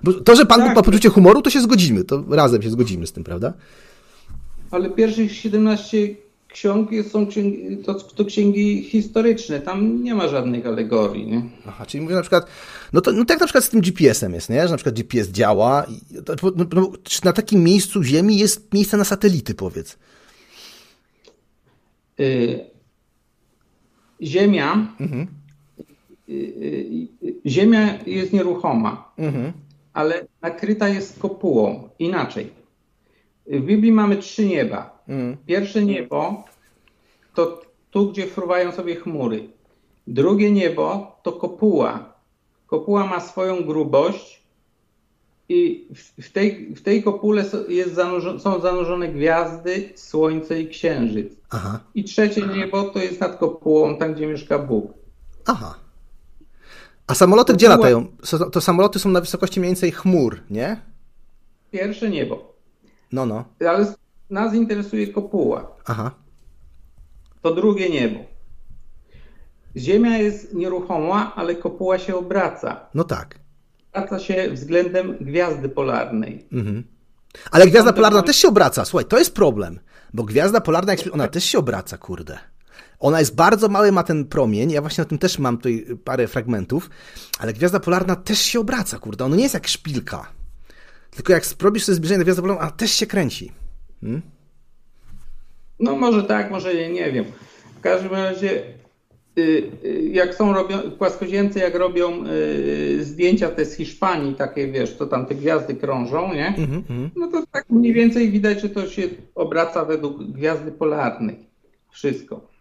Bo 0.05 0.13
to, 0.13 0.35
że 0.35 0.45
Pan 0.45 0.61
Bóg 0.61 0.75
ma 0.75 0.81
poczucie 0.81 1.09
humoru, 1.09 1.41
to 1.41 1.49
się 1.49 1.61
zgodzimy, 1.61 2.03
to 2.03 2.23
razem 2.29 2.61
się 2.61 2.69
zgodzimy 2.69 3.07
z 3.07 3.11
tym, 3.11 3.23
prawda? 3.23 3.53
Ale 4.71 4.89
pierwszych 4.89 5.35
17 5.35 6.15
ksiąg 6.47 6.89
są 7.11 7.27
księgi, 7.27 7.77
to, 7.77 7.93
to 7.93 8.25
księgi 8.25 8.83
historyczne. 8.83 9.59
Tam 9.59 10.03
nie 10.03 10.15
ma 10.15 10.27
żadnych 10.27 10.65
alegorii. 10.65 11.27
Nie? 11.27 11.41
Aha, 11.67 11.85
czyli 11.85 12.01
mówię 12.03 12.15
na 12.15 12.21
przykład, 12.21 12.47
no 12.93 13.01
to, 13.01 13.11
no 13.11 13.25
to 13.25 13.33
jak 13.33 13.39
na 13.39 13.45
przykład 13.47 13.63
z 13.63 13.69
tym 13.69 13.81
GPS-em 13.81 14.33
jest, 14.33 14.49
nie? 14.49 14.63
Że 14.63 14.69
na 14.71 14.77
przykład 14.77 14.95
GPS 14.95 15.29
działa 15.29 15.85
to, 16.25 16.35
no, 16.55 16.65
no, 16.73 16.91
czy 17.03 17.25
na 17.25 17.33
takim 17.33 17.63
miejscu 17.63 18.03
Ziemi 18.03 18.37
jest 18.37 18.73
miejsce 18.73 18.97
na 18.97 19.03
satelity, 19.03 19.53
powiedz. 19.55 19.97
Y, 22.19 22.59
Ziemia, 24.21 24.87
Mhm. 24.99 25.27
y, 26.29 26.33
y, 26.33 27.49
Ziemia 27.49 27.99
jest 28.05 28.33
nieruchoma, 28.33 29.11
Mhm. 29.17 29.53
Ale 29.95 30.25
nakryta 30.41 30.87
jest 30.89 31.19
kopułą. 31.19 31.89
Inaczej. 31.99 32.49
W 33.47 33.61
Biblii 33.61 33.91
mamy 33.91 34.17
trzy 34.17 34.45
nieba. 34.45 35.03
Mhm. 35.07 35.37
Pierwsze 35.45 35.85
niebo 35.85 36.43
to 37.33 37.61
tu, 37.91 38.11
gdzie 38.11 38.27
fruwają 38.27 38.71
sobie 38.71 38.95
chmury. 38.95 39.49
Drugie 40.07 40.51
niebo 40.51 41.15
to 41.23 41.31
kopuła. 41.31 42.13
Kopuła 42.67 43.05
ma 43.07 43.19
swoją 43.19 43.63
grubość 43.63 44.43
i 45.49 45.87
w- 46.19 46.31
tej, 46.31 46.75
w 46.75 46.81
tej 46.81 47.03
kopule 47.03 47.45
są 48.39 48.59
zanurzone 48.61 49.07
gwiazdy, 49.07 49.89
słońce 49.95 50.61
i 50.61 50.67
księżyc. 50.67 51.33
Aha, 51.49 51.79
I 51.95 52.03
trzecie 52.03 52.41
niebo 52.47 52.83
to 52.83 52.99
jest 52.99 53.19
nad 53.21 53.37
kopułą, 53.37 53.97
tam 53.97 54.13
gdzie 54.13 54.27
mieszka 54.27 54.59
Bóg. 54.59 54.93
aha. 55.45 55.75
A 57.07 57.15
samoloty 57.15 57.53
gdzie 57.53 57.67
Kopuła- 57.67 57.77
latają? 57.77 58.07
To 58.51 58.61
samoloty 58.61 58.99
są 58.99 59.09
na 59.09 59.21
wysokości 59.21 59.59
mniej 59.59 59.69
więcej 59.69 59.91
chmur, 59.91 60.41
nie? 60.49 60.81
Pierwsze 61.71 62.09
niebo. 62.09 62.55
No, 63.11 63.25
no. 63.25 63.45
Ale 63.69 63.93
nas 64.29 64.53
interesuje 64.53 65.07
kopuła. 65.07 65.71
Aha. 65.85 66.11
To 67.41 67.55
drugie 67.55 67.89
niebo. 67.89 68.19
Ziemia 69.77 70.17
jest 70.17 70.53
nieruchoma, 70.53 71.35
ale 71.35 71.55
kopuła 71.55 71.99
się 71.99 72.15
obraca. 72.15 72.89
No 72.93 73.03
tak. 73.03 73.39
Obraca 73.93 74.19
się 74.19 74.49
względem 74.51 75.17
gwiazdy 75.21 75.69
polarnej. 75.69 76.47
Mhm. 76.51 76.83
Ale 77.51 77.67
gwiazda 77.67 77.93
polarna 77.93 78.21
też 78.23 78.35
się 78.35 78.47
obraca. 78.47 78.85
Słuchaj, 78.85 79.05
to 79.05 79.17
jest 79.19 79.33
problem, 79.35 79.79
bo 80.13 80.23
gwiazda 80.23 80.61
polarna, 80.61 80.93
ona 81.11 81.27
też 81.27 81.43
się 81.43 81.57
obraca, 81.57 81.97
kurde. 81.97 82.39
Ona 82.99 83.19
jest 83.19 83.35
bardzo 83.35 83.69
mały, 83.69 83.91
ma 83.91 84.03
ten 84.03 84.25
promień. 84.25 84.71
Ja 84.71 84.81
właśnie 84.81 85.01
na 85.01 85.09
tym 85.09 85.17
też 85.17 85.39
mam 85.39 85.57
tutaj 85.57 85.85
parę 86.03 86.27
fragmentów, 86.27 86.89
ale 87.39 87.53
gwiazda 87.53 87.79
polarna 87.79 88.15
też 88.15 88.39
się 88.39 88.59
obraca, 88.59 88.99
kurde. 88.99 89.25
Ona 89.25 89.35
nie 89.35 89.43
jest 89.43 89.53
jak 89.53 89.67
szpilka. 89.67 90.31
Tylko 91.11 91.33
jak 91.33 91.43
robisz 91.61 91.83
sobie 91.83 91.95
zbliżenie 91.95 92.17
do 92.17 92.23
gwiazdy 92.23 92.41
polarnej, 92.41 92.67
ona 92.67 92.77
też 92.77 92.91
się 92.91 93.05
kręci. 93.05 93.51
Hmm? 94.01 94.21
No 95.79 95.95
może 95.95 96.23
tak, 96.23 96.51
może 96.51 96.75
nie, 96.75 96.89
nie 96.89 97.11
wiem. 97.11 97.25
W 97.77 97.81
każdym 97.81 98.11
razie, 98.11 98.63
y, 99.37 99.71
y, 99.85 100.09
jak 100.13 100.35
są 100.35 100.53
robią, 100.53 100.77
płaskoziemcy, 100.91 101.59
jak 101.59 101.75
robią 101.75 102.25
y, 102.27 103.03
zdjęcia 103.03 103.49
te 103.49 103.65
z 103.65 103.75
Hiszpanii, 103.75 104.35
takie 104.35 104.67
wiesz, 104.67 104.97
to 104.97 105.05
tam 105.05 105.25
te 105.25 105.35
gwiazdy 105.35 105.75
krążą, 105.75 106.33
nie? 106.33 106.47
Mhm, 106.47 106.83
mhm. 106.89 107.09
No 107.15 107.27
to 107.27 107.43
tak 107.51 107.69
mniej 107.69 107.93
więcej 107.93 108.31
widać, 108.31 108.61
że 108.61 108.69
to 108.69 108.87
się 108.87 109.01
obraca 109.35 109.85
według 109.85 110.23
gwiazdy 110.23 110.71
polarnej. 110.71 111.45
Wszystko. 111.91 112.54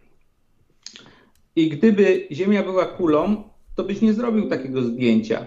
I 1.57 1.69
gdyby 1.69 2.29
Ziemia 2.33 2.63
była 2.63 2.85
kulą, 2.87 3.43
to 3.75 3.85
byś 3.85 4.01
nie 4.01 4.13
zrobił 4.15 4.49
takiego 4.49 4.83
zdjęcia. 4.83 5.47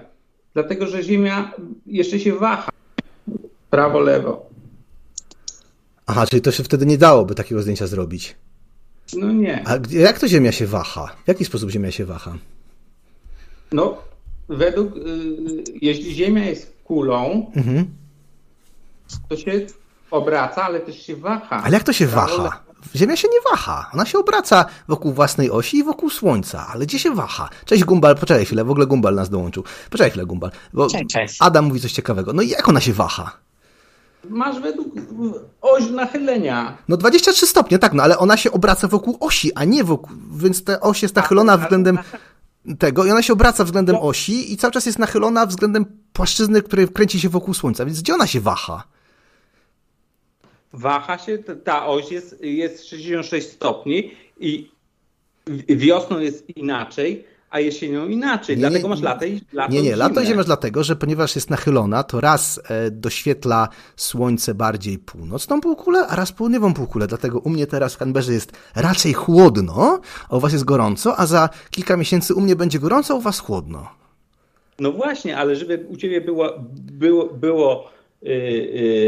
Dlatego, 0.53 0.87
że 0.87 1.03
Ziemia 1.03 1.51
jeszcze 1.85 2.19
się 2.19 2.33
waha. 2.33 2.69
Prawo, 3.69 3.99
lewo. 3.99 4.49
Aha, 6.05 6.27
czyli 6.27 6.41
to 6.41 6.51
się 6.51 6.63
wtedy 6.63 6.85
nie 6.85 6.97
dałoby 6.97 7.35
takiego 7.35 7.61
zdjęcia 7.61 7.87
zrobić. 7.87 8.35
No 9.17 9.31
nie. 9.31 9.63
A 9.67 9.77
jak 9.89 10.19
to 10.19 10.27
Ziemia 10.27 10.51
się 10.51 10.67
waha? 10.67 11.15
W 11.25 11.27
jaki 11.27 11.45
sposób 11.45 11.69
Ziemia 11.69 11.91
się 11.91 12.05
waha? 12.05 12.37
No, 13.71 13.97
według, 14.49 14.97
y, 14.97 14.99
jeśli 15.81 16.15
Ziemia 16.15 16.45
jest 16.45 16.73
kulą, 16.83 17.51
Mhm. 17.55 17.85
to 19.29 19.37
się 19.37 19.51
obraca, 20.11 20.63
ale 20.63 20.79
też 20.79 21.01
się 21.01 21.15
waha. 21.15 21.63
Ale 21.63 21.73
jak 21.73 21.83
to 21.83 21.93
się 21.93 22.07
waha? 22.07 22.63
Ziemia 22.95 23.15
się 23.15 23.27
nie 23.27 23.51
waha. 23.51 23.89
Ona 23.93 24.05
się 24.05 24.19
obraca 24.19 24.65
wokół 24.87 25.13
własnej 25.13 25.51
osi 25.51 25.77
i 25.77 25.83
wokół 25.83 26.09
Słońca. 26.09 26.67
Ale 26.73 26.85
gdzie 26.85 26.99
się 26.99 27.15
waha? 27.15 27.49
Cześć 27.65 27.83
Gumbal, 27.83 28.15
poczekaj 28.15 28.45
chwilę, 28.45 28.63
w 28.63 28.71
ogóle 28.71 28.85
Gumbal 28.85 29.15
nas 29.15 29.29
dołączył. 29.29 29.63
Poczekaj 29.89 30.09
chwilę 30.09 30.25
Gumbal, 30.25 30.51
bo 30.73 30.87
Cześć, 30.87 31.05
cześć. 31.09 31.37
Adam 31.39 31.65
mówi 31.65 31.79
coś 31.79 31.91
ciekawego. 31.91 32.33
No 32.33 32.41
i 32.41 32.49
jak 32.49 32.69
ona 32.69 32.81
się 32.81 32.93
waha? 32.93 33.31
Masz 34.29 34.59
według 34.59 34.87
oś 35.61 35.89
nachylenia. 35.89 36.77
No 36.87 36.97
23 36.97 37.47
stopnie, 37.47 37.79
tak, 37.79 37.93
no 37.93 38.03
ale 38.03 38.17
ona 38.17 38.37
się 38.37 38.51
obraca 38.51 38.87
wokół 38.87 39.17
osi, 39.19 39.53
a 39.53 39.63
nie 39.63 39.83
wokół, 39.83 40.15
więc 40.37 40.63
ta 40.63 40.79
oś 40.79 41.03
jest 41.03 41.15
nachylona 41.15 41.57
względem 41.57 41.99
tego 42.79 43.05
i 43.05 43.11
ona 43.11 43.21
się 43.21 43.33
obraca 43.33 43.63
względem 43.63 43.95
osi 43.95 44.53
i 44.53 44.57
cały 44.57 44.71
czas 44.71 44.85
jest 44.85 44.99
nachylona 44.99 45.45
względem 45.45 45.85
płaszczyzny, 46.13 46.61
której 46.61 46.87
kręci 46.87 47.19
się 47.19 47.29
wokół 47.29 47.53
Słońca, 47.53 47.85
więc 47.85 48.01
gdzie 48.01 48.13
ona 48.13 48.27
się 48.27 48.41
waha? 48.41 48.83
Waha 50.77 51.17
się, 51.17 51.37
ta- 51.37 51.85
oś 51.87 52.11
jest, 52.11 52.41
jest 52.43 52.85
66 52.87 53.47
stopni 53.49 54.11
i 54.39 54.71
wiosną 55.69 56.19
jest 56.19 56.57
inaczej, 56.57 57.25
a 57.49 57.59
jesienią 57.59 58.07
inaczej. 58.07 58.55
Nie, 58.55 58.59
Dlatego 58.59 58.87
masz 58.87 59.01
lato 59.01 59.25
i 59.25 59.41
lato 59.53 59.73
Nie, 59.73 59.81
nie, 59.81 59.89
i 59.89 59.95
lato 59.95 60.21
i 60.21 60.25
zimę. 60.25 60.43
dlatego, 60.43 60.83
że 60.83 60.95
ponieważ 60.95 61.35
jest 61.35 61.49
nachylona, 61.49 62.03
to 62.03 62.21
raz 62.21 62.61
e, 62.69 62.91
doświetla 62.91 63.69
słońce 63.95 64.55
bardziej 64.55 64.97
północną 64.99 65.61
półkulę, 65.61 66.07
a 66.07 66.15
raz 66.15 66.31
południową 66.31 66.73
półkulę. 66.73 67.07
Dlatego 67.07 67.39
u 67.39 67.49
mnie 67.49 67.67
teraz 67.67 67.93
w 67.93 67.97
Canberrze 67.97 68.33
jest 68.33 68.51
raczej 68.75 69.13
chłodno, 69.13 69.99
a 70.29 70.35
u 70.37 70.39
was 70.39 70.53
jest 70.53 70.65
gorąco, 70.65 71.19
a 71.19 71.25
za 71.25 71.49
kilka 71.71 71.97
miesięcy 71.97 72.33
u 72.35 72.41
mnie 72.41 72.55
będzie 72.55 72.79
gorąco, 72.79 73.13
a 73.13 73.17
u 73.17 73.21
was 73.21 73.39
chłodno. 73.39 73.89
No 74.79 74.91
właśnie, 74.91 75.37
ale 75.37 75.55
żeby 75.55 75.85
u 75.89 75.97
ciebie 75.97 76.21
było, 76.21 76.53
było, 76.91 77.25
było 77.25 77.89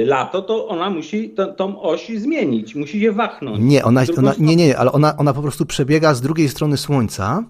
lato, 0.05 0.41
to 0.41 0.67
ona 0.67 0.89
musi 0.89 1.29
tą, 1.29 1.53
tą 1.53 1.81
oś 1.81 2.11
zmienić, 2.17 2.75
musi 2.75 2.99
je 2.99 3.11
wachnąć. 3.11 3.59
Nie, 3.61 3.85
ona, 3.85 4.03
ona, 4.17 4.33
nie, 4.39 4.55
nie, 4.55 4.77
ale 4.77 4.91
ona, 4.91 5.17
ona 5.17 5.33
po 5.33 5.41
prostu 5.41 5.65
przebiega 5.65 6.13
z 6.13 6.21
drugiej 6.21 6.49
strony 6.49 6.77
słońca 6.77 7.43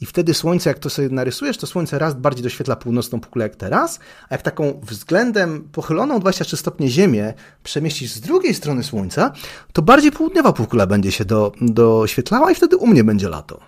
i 0.00 0.06
wtedy 0.06 0.34
słońce, 0.34 0.70
jak 0.70 0.78
to 0.78 0.90
sobie 0.90 1.08
narysujesz, 1.08 1.56
to 1.56 1.66
słońce 1.66 1.98
raz 1.98 2.14
bardziej 2.14 2.42
doświetla 2.42 2.76
północną 2.76 3.20
półkulę 3.20 3.44
jak 3.44 3.56
teraz, 3.56 4.00
a 4.28 4.34
jak 4.34 4.42
taką 4.42 4.80
względem 4.82 5.68
pochyloną 5.72 6.20
23 6.20 6.56
stopnie 6.56 6.88
Ziemię 6.88 7.34
przemieścisz 7.62 8.10
z 8.10 8.20
drugiej 8.20 8.54
strony 8.54 8.82
słońca, 8.82 9.32
to 9.72 9.82
bardziej 9.82 10.12
południowa 10.12 10.52
półkula 10.52 10.86
będzie 10.86 11.12
się 11.12 11.24
do, 11.24 11.52
doświetlała 11.60 12.50
i 12.50 12.54
wtedy 12.54 12.76
u 12.76 12.86
mnie 12.86 13.04
będzie 13.04 13.28
lato. 13.28 13.60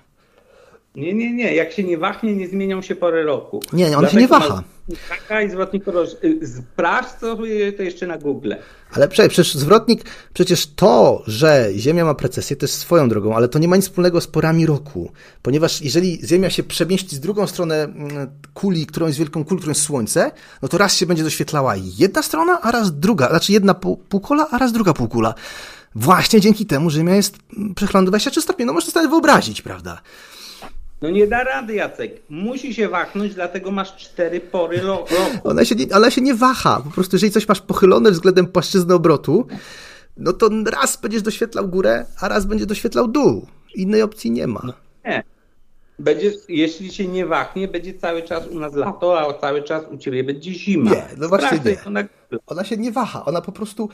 Nie, 0.94 1.14
nie, 1.14 1.32
nie. 1.32 1.54
Jak 1.54 1.72
się 1.72 1.84
nie 1.84 1.98
wachnie, 1.98 2.36
nie 2.36 2.48
zmienią 2.48 2.82
się 2.82 2.96
pory 2.96 3.24
roku. 3.24 3.60
Nie, 3.72 3.90
nie, 3.90 3.98
ona 3.98 4.08
się 4.08 4.16
Dlatego 4.16 4.20
nie 4.20 4.48
waha. 4.48 4.62
Raka 5.10 5.42
i 5.42 5.50
zwrotnik 5.50 5.86
uroczy. 5.86 6.16
Y, 6.24 6.46
Sprawdź 6.46 7.18
sobie 7.20 7.72
to 7.72 7.82
jeszcze 7.82 8.06
na 8.06 8.18
Google. 8.18 8.52
Ale 8.92 9.08
przecież, 9.08 9.54
zwrotnik, 9.54 10.04
przecież 10.34 10.66
to, 10.66 11.22
że 11.26 11.70
Ziemia 11.76 12.04
ma 12.04 12.14
precesję, 12.14 12.56
to 12.56 12.64
jest 12.64 12.78
swoją 12.78 13.08
drogą, 13.08 13.36
ale 13.36 13.48
to 13.48 13.58
nie 13.58 13.68
ma 13.68 13.76
nic 13.76 13.84
wspólnego 13.84 14.20
z 14.20 14.26
porami 14.26 14.66
roku. 14.66 15.12
Ponieważ 15.42 15.82
jeżeli 15.82 16.26
Ziemia 16.26 16.50
się 16.50 16.62
przemieści 16.62 17.16
z 17.16 17.20
drugą 17.20 17.46
stronę 17.46 17.82
mm, 17.82 18.30
kuli, 18.54 18.86
którą 18.86 19.06
jest 19.06 19.18
wielką 19.18 19.44
kulą, 19.44 19.58
którą 19.58 19.70
jest 19.70 19.82
Słońce, 19.82 20.30
no 20.62 20.68
to 20.68 20.78
raz 20.78 20.96
się 20.96 21.06
będzie 21.06 21.24
doświetlała 21.24 21.74
jedna 21.76 22.22
strona, 22.22 22.60
a 22.60 22.70
raz 22.70 22.98
druga. 22.98 23.28
Znaczy 23.28 23.52
jedna 23.52 23.74
pół, 23.74 23.96
półkula, 23.96 24.48
a 24.50 24.58
raz 24.58 24.72
druga 24.72 24.92
półkula. 24.92 25.34
Właśnie 25.94 26.40
dzięki 26.40 26.66
temu, 26.66 26.90
Ziemia 26.90 27.14
jest 27.14 27.38
mm, 27.56 27.74
przechylona 27.74 28.04
do 28.04 28.10
23 28.10 28.42
stopni. 28.42 28.64
No 28.64 28.72
można 28.72 28.92
sobie 28.92 29.08
wyobrazić, 29.08 29.62
prawda? 29.62 30.00
No 31.04 31.10
nie 31.10 31.26
da 31.26 31.44
rady, 31.44 31.74
Jacek. 31.74 32.22
Musi 32.28 32.74
się 32.74 32.88
wachnąć, 32.88 33.34
dlatego 33.34 33.70
masz 33.70 33.96
cztery 33.96 34.40
pory 34.40 34.80
ro- 34.80 35.04
roku. 35.10 35.48
Ona 35.48 35.64
się, 35.64 35.74
nie, 35.74 35.96
ona 35.96 36.10
się 36.10 36.20
nie 36.20 36.34
waha. 36.34 36.80
Po 36.84 36.90
prostu, 36.90 37.16
jeżeli 37.16 37.32
coś 37.32 37.48
masz 37.48 37.60
pochylone 37.60 38.10
względem 38.10 38.46
płaszczyzny 38.46 38.94
obrotu, 38.94 39.46
no 40.16 40.32
to 40.32 40.50
raz 40.70 40.96
będziesz 41.00 41.22
doświetlał 41.22 41.68
górę, 41.68 42.06
a 42.20 42.28
raz 42.28 42.46
będzie 42.46 42.66
doświetlał 42.66 43.08
dół. 43.08 43.46
Innej 43.74 44.02
opcji 44.02 44.30
nie 44.30 44.46
ma. 44.46 44.62
Nie. 45.04 45.22
Będzie, 45.98 46.32
jeśli 46.48 46.92
się 46.92 47.08
nie 47.08 47.26
wachnie, 47.26 47.68
będzie 47.68 47.94
cały 47.94 48.22
czas 48.22 48.46
u 48.48 48.60
nas 48.60 48.74
lato, 48.74 49.20
a 49.20 49.40
cały 49.40 49.62
czas 49.62 49.82
u 49.90 49.96
ciebie 49.98 50.24
będzie 50.24 50.52
zima. 50.52 50.90
Nie, 50.90 51.04
no 51.16 51.28
właśnie 51.28 51.60
nie. 51.64 51.76
to 51.76 51.90
na 51.90 52.02
Google. 52.02 52.36
Ona 52.46 52.64
się 52.64 52.76
nie 52.76 52.92
waha. 52.92 53.24
Ona 53.24 53.40
po 53.40 53.52
prostu 53.52 53.88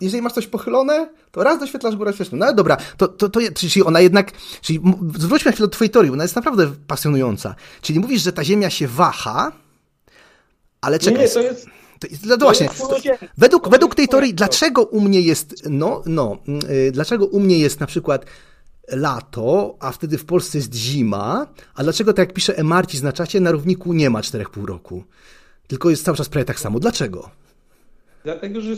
jeżeli 0.00 0.22
masz 0.22 0.32
coś 0.32 0.46
pochylone, 0.46 1.08
to 1.30 1.44
raz 1.44 1.60
doświetlasz 1.60 1.96
górę 1.96 2.12
świetlną. 2.12 2.38
No 2.38 2.46
ale 2.46 2.54
dobra, 2.54 2.76
to, 2.96 3.08
to, 3.08 3.28
to, 3.28 3.40
czyli 3.54 3.82
ona 3.84 4.00
jednak, 4.00 4.32
czyli 4.60 4.80
zwróćmy 5.18 5.52
chwilę 5.52 5.66
do 5.68 5.72
twojej 5.72 5.90
teorii, 5.90 6.12
ona 6.12 6.24
jest 6.24 6.36
naprawdę 6.36 6.70
pasjonująca. 6.86 7.54
Czyli 7.82 8.00
mówisz, 8.00 8.22
że 8.22 8.32
ta 8.32 8.44
Ziemia 8.44 8.70
się 8.70 8.88
waha, 8.88 9.52
ale 10.80 10.98
czekaj. 10.98 11.20
Nie, 11.20 11.28
to 11.28 11.40
jest... 11.40 11.66
To 12.00 12.08
no 12.28 12.36
właśnie, 12.36 12.66
jest 12.66 12.78
północie- 12.78 13.18
według, 13.38 13.64
to 13.64 13.70
według 13.70 13.94
tej 13.94 14.08
teorii, 14.08 14.34
dlaczego 14.34 14.82
u 14.82 15.00
mnie 15.00 15.20
jest, 15.20 15.54
no, 15.70 16.02
no, 16.06 16.38
y, 16.70 16.92
dlaczego 16.92 17.26
u 17.26 17.40
mnie 17.40 17.58
jest 17.58 17.80
na 17.80 17.86
przykład 17.86 18.26
lato, 18.88 19.76
a 19.80 19.92
wtedy 19.92 20.18
w 20.18 20.24
Polsce 20.24 20.58
jest 20.58 20.74
zima, 20.74 21.46
a 21.74 21.82
dlaczego, 21.82 22.12
tak 22.12 22.28
jak 22.28 22.34
pisze 22.34 22.58
Emarci 22.58 23.02
na 23.02 23.12
czacie, 23.12 23.40
na 23.40 23.50
równiku 23.50 23.92
nie 23.92 24.10
ma 24.10 24.20
4,5 24.20 24.64
roku, 24.64 25.04
tylko 25.66 25.90
jest 25.90 26.04
cały 26.04 26.16
czas 26.16 26.28
prawie 26.28 26.44
tak 26.44 26.60
samo. 26.60 26.80
Dlaczego? 26.80 27.30
Dlatego, 28.24 28.60
że, 28.60 28.76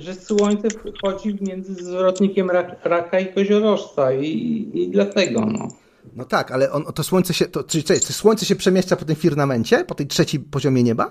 że 0.00 0.14
słońce 0.14 0.68
wchodzi 0.70 1.38
między 1.40 1.74
zwrotnikiem 1.74 2.50
rak, 2.50 2.76
raka 2.84 3.20
i 3.20 3.34
koziorożca 3.34 4.12
i, 4.12 4.70
i 4.74 4.88
dlatego, 4.88 5.46
no. 5.46 5.68
No 6.16 6.24
tak, 6.24 6.50
ale 6.50 6.72
on, 6.72 6.84
to 6.84 7.02
słońce 7.04 7.34
się, 7.34 7.46
to, 7.46 7.64
czyli, 7.64 7.84
czy 7.84 8.12
słońce 8.12 8.46
się 8.46 8.56
przemieszcza 8.56 8.96
po 8.96 9.04
tym 9.04 9.16
firmamencie, 9.16 9.84
po 9.84 9.94
tej 9.94 10.06
trzecim 10.06 10.44
poziomie 10.44 10.82
nieba? 10.82 11.08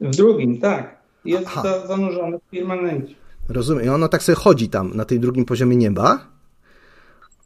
W 0.00 0.16
drugim, 0.16 0.60
tak. 0.60 0.98
Jest 1.24 1.46
Aha. 1.46 1.62
za, 1.62 1.86
zanurzony 1.86 2.38
w 2.38 2.50
firmamencie. 2.50 3.14
Rozumiem. 3.48 3.84
I 3.84 3.88
ono 3.88 4.08
tak 4.08 4.22
sobie 4.22 4.36
chodzi 4.36 4.68
tam 4.68 4.96
na 4.96 5.04
tym 5.04 5.20
drugim 5.20 5.44
poziomie 5.44 5.76
nieba. 5.76 6.26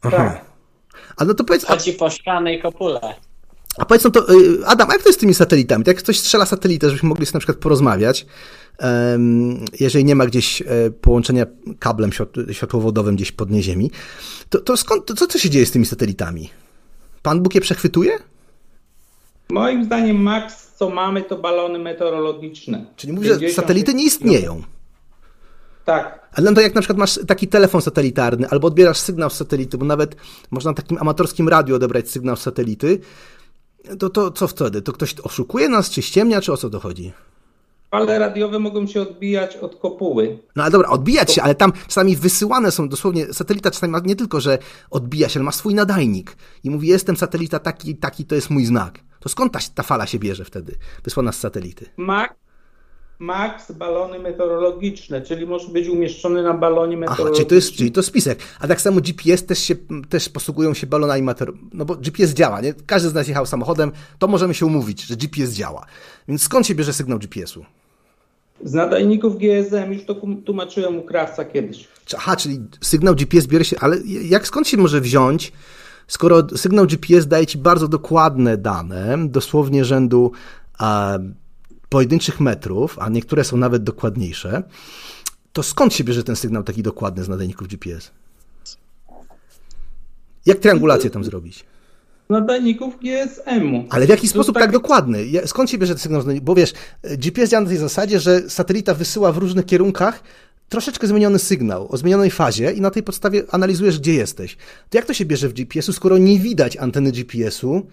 Aha. 0.01 0.17
Tak. 0.17 0.45
A 1.17 1.25
no 1.25 1.33
to 1.33 1.43
powiedz, 1.43 1.65
Chodzi 1.65 1.93
po 1.93 2.09
szklanej 2.09 2.61
kopule. 2.61 3.01
A 3.77 3.85
powiedz 3.85 4.03
no 4.03 4.09
to, 4.09 4.33
y, 4.33 4.65
Adam, 4.65 4.89
a 4.89 4.93
jak 4.93 5.03
to 5.03 5.09
jest 5.09 5.19
z 5.19 5.21
tymi 5.21 5.33
satelitami? 5.33 5.83
Jak 5.87 5.97
ktoś 5.97 6.19
strzela 6.19 6.45
satelitę, 6.45 6.87
żebyśmy 6.89 7.09
mogli 7.09 7.25
sobie 7.25 7.35
na 7.35 7.39
przykład 7.39 7.57
porozmawiać, 7.57 8.25
jeżeli 9.79 10.05
nie 10.05 10.15
ma 10.15 10.25
gdzieś 10.25 10.61
e, 10.61 10.65
połączenia 11.01 11.45
kablem 11.79 12.09
świat- 12.11 12.51
światłowodowym 12.51 13.15
gdzieś 13.15 13.31
pod 13.31 13.51
nie 13.51 13.63
ziemi, 13.63 13.91
to, 14.49 14.59
to 14.59 14.77
skąd, 14.77 15.05
to 15.05 15.13
co, 15.13 15.27
co 15.27 15.39
się 15.39 15.49
dzieje 15.49 15.65
z 15.65 15.71
tymi 15.71 15.85
satelitami? 15.85 16.49
Pan 17.21 17.41
Bóg 17.41 17.55
je 17.55 17.61
przechwytuje? 17.61 18.19
Moim 19.49 19.85
zdaniem 19.85 20.17
max, 20.17 20.71
co 20.75 20.89
mamy, 20.89 21.21
to 21.21 21.37
balony 21.37 21.79
meteorologiczne. 21.79 22.85
Czyli 22.95 23.13
mówi, 23.13 23.27
że 23.27 23.33
50 23.33 23.55
satelity 23.55 23.93
nie 23.93 24.03
istnieją. 24.03 24.61
Tak. 25.85 26.29
Ale 26.33 26.49
no 26.49 26.55
to 26.55 26.61
jak 26.61 26.75
na 26.75 26.81
przykład 26.81 26.97
masz 26.97 27.19
taki 27.27 27.47
telefon 27.47 27.81
satelitarny, 27.81 28.49
albo 28.49 28.67
odbierasz 28.67 28.97
sygnał 28.97 29.29
z 29.29 29.33
satelity, 29.33 29.77
bo 29.77 29.85
nawet 29.85 30.15
można 30.51 30.71
na 30.71 30.75
takim 30.75 30.97
amatorskim 30.97 31.49
radiu 31.49 31.75
odebrać 31.75 32.09
sygnał 32.09 32.35
z 32.35 32.41
satelity, 32.41 32.99
to, 33.99 34.09
to 34.09 34.31
co 34.31 34.47
wtedy? 34.47 34.81
To 34.81 34.93
ktoś 34.93 35.15
oszukuje 35.23 35.69
nas, 35.69 35.89
czy 35.89 36.01
ściemnia, 36.01 36.41
czy 36.41 36.53
o 36.53 36.57
co 36.57 36.69
to 36.69 36.79
chodzi? 36.79 37.11
Fale 37.91 38.19
radiowe 38.19 38.59
mogą 38.59 38.87
się 38.87 39.01
odbijać 39.01 39.57
od 39.57 39.75
kopuły. 39.75 40.39
No 40.55 40.63
ale 40.63 40.71
dobra, 40.71 40.89
odbijać 40.89 41.33
się, 41.33 41.41
ale 41.41 41.55
tam 41.55 41.73
czasami 41.87 42.15
wysyłane 42.15 42.71
są 42.71 42.89
dosłownie, 42.89 43.33
satelita 43.33 43.71
czasami 43.71 43.91
ma 43.91 43.99
nie 43.99 44.15
tylko, 44.15 44.41
że 44.41 44.57
odbija 44.91 45.29
się, 45.29 45.39
ale 45.39 45.45
ma 45.45 45.51
swój 45.51 45.73
nadajnik 45.73 46.37
i 46.63 46.69
mówi, 46.69 46.87
jestem 46.87 47.17
satelita 47.17 47.59
taki, 47.59 47.95
taki, 47.95 48.25
to 48.25 48.35
jest 48.35 48.49
mój 48.49 48.65
znak. 48.65 48.99
To 49.19 49.29
skąd 49.29 49.53
ta, 49.53 49.59
ta 49.75 49.83
fala 49.83 50.07
się 50.07 50.19
bierze 50.19 50.45
wtedy, 50.45 50.75
wysłana 51.03 51.31
z 51.31 51.39
satelity? 51.39 51.85
Max, 51.97 52.33
max 53.23 53.71
balony 53.71 54.19
meteorologiczne, 54.19 55.21
czyli 55.21 55.45
może 55.45 55.67
być 55.67 55.87
umieszczony 55.87 56.43
na 56.43 56.53
balonie 56.53 56.97
Aha, 56.97 56.99
meteorologicznym. 56.99 57.35
czyli 57.35 57.49
to 57.49 57.55
jest, 57.55 57.73
czyli 57.73 57.91
to 57.91 58.03
spisek. 58.03 58.39
A 58.59 58.67
tak 58.67 58.81
samo 58.81 59.01
GPS 59.01 59.45
też 59.45 59.59
się, 59.59 59.75
też 60.09 60.29
posługują 60.29 60.73
się 60.73 60.87
balonami 60.87 61.23
meteor... 61.23 61.53
No 61.73 61.85
bo 61.85 61.95
GPS 61.95 62.33
działa, 62.33 62.61
nie? 62.61 62.73
Każdy 62.85 63.09
z 63.09 63.13
nas 63.13 63.27
jechał 63.27 63.45
samochodem, 63.45 63.91
to 64.19 64.27
możemy 64.27 64.53
się 64.53 64.65
umówić, 64.65 65.01
że 65.01 65.15
GPS 65.15 65.51
działa. 65.51 65.85
Więc 66.27 66.41
skąd 66.41 66.67
się 66.67 66.75
bierze 66.75 66.93
sygnał 66.93 67.19
GPS-u? 67.19 67.65
Z 68.63 68.73
nadajników 68.73 69.37
GSM, 69.37 69.93
już 69.93 70.05
to 70.05 70.15
tłumaczyłem 70.45 70.99
u 70.99 71.03
krawca 71.03 71.45
kiedyś. 71.45 71.87
Aha, 72.17 72.35
czyli 72.35 72.59
sygnał 72.81 73.15
GPS 73.15 73.47
bierze 73.47 73.65
się, 73.65 73.79
ale 73.79 73.97
jak 74.05 74.47
skąd 74.47 74.67
się 74.67 74.77
może 74.77 75.01
wziąć, 75.01 75.51
skoro 76.07 76.57
sygnał 76.57 76.85
GPS 76.85 77.27
daje 77.27 77.45
ci 77.45 77.57
bardzo 77.57 77.87
dokładne 77.87 78.57
dane, 78.57 79.17
dosłownie 79.29 79.85
rzędu 79.85 80.31
pojedynczych 81.93 82.39
metrów, 82.39 82.99
a 82.99 83.09
niektóre 83.09 83.43
są 83.43 83.57
nawet 83.57 83.83
dokładniejsze, 83.83 84.63
to 85.53 85.63
skąd 85.63 85.93
się 85.93 86.03
bierze 86.03 86.23
ten 86.23 86.35
sygnał 86.35 86.63
taki 86.63 86.83
dokładny 86.83 87.23
z 87.23 87.29
nadajników 87.29 87.67
GPS? 87.67 88.11
Jak 90.45 90.59
triangulację 90.59 91.09
tam 91.09 91.23
zrobić? 91.23 91.65
Nadajników 92.29 92.93
GSM-u. 92.99 93.85
Ale 93.89 94.05
w 94.05 94.09
jaki 94.09 94.27
sposób 94.27 94.55
tak- 94.55 94.63
tak 94.63 94.71
dokładny? 94.71 95.25
Skąd 95.45 95.69
się 95.69 95.77
bierze 95.77 95.95
ten 95.95 96.01
sygnał? 96.01 96.23
Bo 96.41 96.55
wiesz, 96.55 96.73
GPS 97.03 97.49
działa 97.49 97.63
na 97.63 97.69
tej 97.69 97.77
zasadzie, 97.77 98.19
że 98.19 98.49
satelita 98.49 98.93
wysyła 98.93 99.31
w 99.31 99.37
różnych 99.37 99.65
kierunkach 99.65 100.23
troszeczkę 100.69 101.07
zmieniony 101.07 101.39
sygnał 101.39 101.91
o 101.91 101.97
zmienionej 101.97 102.31
fazie 102.31 102.71
i 102.71 102.81
na 102.81 102.91
tej 102.91 103.03
podstawie 103.03 103.43
analizujesz, 103.51 103.99
gdzie 103.99 104.13
jesteś. 104.13 104.57
To 104.89 104.97
jak 104.97 105.05
to 105.05 105.13
się 105.13 105.25
bierze 105.25 105.49
w 105.49 105.53
GPS-u, 105.53 105.93
skoro 105.93 106.17
nie 106.17 106.39
widać 106.39 106.77
anteny 106.77 107.11
GPS-u, 107.11 107.87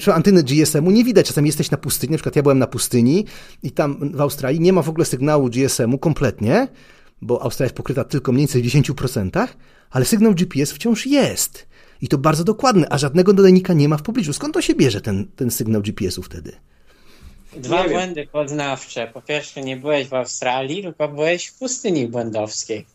czy 0.00 0.12
anteny 0.14 0.42
GSM-u 0.42 0.90
nie 0.90 1.04
widać. 1.04 1.26
Czasami 1.26 1.48
jesteś 1.48 1.70
na 1.70 1.78
pustyni, 1.78 2.10
na 2.10 2.16
przykład 2.16 2.36
ja 2.36 2.42
byłem 2.42 2.58
na 2.58 2.66
pustyni 2.66 3.24
i 3.62 3.70
tam 3.70 4.10
w 4.14 4.20
Australii 4.20 4.60
nie 4.60 4.72
ma 4.72 4.82
w 4.82 4.88
ogóle 4.88 5.04
sygnału 5.04 5.48
GSM-u 5.48 5.98
kompletnie, 5.98 6.68
bo 7.22 7.42
Australia 7.42 7.66
jest 7.66 7.76
pokryta 7.76 8.04
tylko 8.04 8.32
mniej 8.32 8.46
więcej 8.46 8.62
w 8.62 8.66
10%, 8.66 9.48
ale 9.90 10.04
sygnał 10.04 10.34
GPS 10.34 10.72
wciąż 10.72 11.06
jest. 11.06 11.66
I 12.00 12.08
to 12.08 12.18
bardzo 12.18 12.44
dokładny, 12.44 12.86
a 12.90 12.98
żadnego 12.98 13.32
nadajnika 13.32 13.72
nie 13.72 13.88
ma 13.88 13.96
w 13.96 14.02
pobliżu. 14.02 14.32
Skąd 14.32 14.54
to 14.54 14.62
się 14.62 14.74
bierze 14.74 15.00
ten, 15.00 15.26
ten 15.36 15.50
sygnał 15.50 15.82
GPS-u 15.82 16.22
wtedy? 16.22 16.52
Dwa 17.56 17.76
Nie 17.76 17.82
wiem. 17.82 17.92
błędy 17.92 18.26
poznawcze. 18.32 19.10
Po 19.14 19.22
pierwsze, 19.22 19.60
nie 19.60 19.76
byłeś 19.76 20.08
w 20.08 20.14
Australii, 20.14 20.82
tylko 20.82 21.08
byłeś 21.08 21.46
w 21.46 21.58
pustyni 21.58 22.08
błędowskiej. 22.08 22.86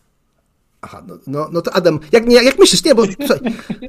Aha, 0.82 1.04
no, 1.08 1.18
no, 1.28 1.50
no 1.52 1.62
to 1.62 1.74
Adam, 1.74 2.00
jak, 2.12 2.28
nie, 2.28 2.44
jak 2.44 2.60
myślisz, 2.60 2.84
nie, 2.84 2.96
bo 2.96 3.04
słuchaj, 3.06 3.40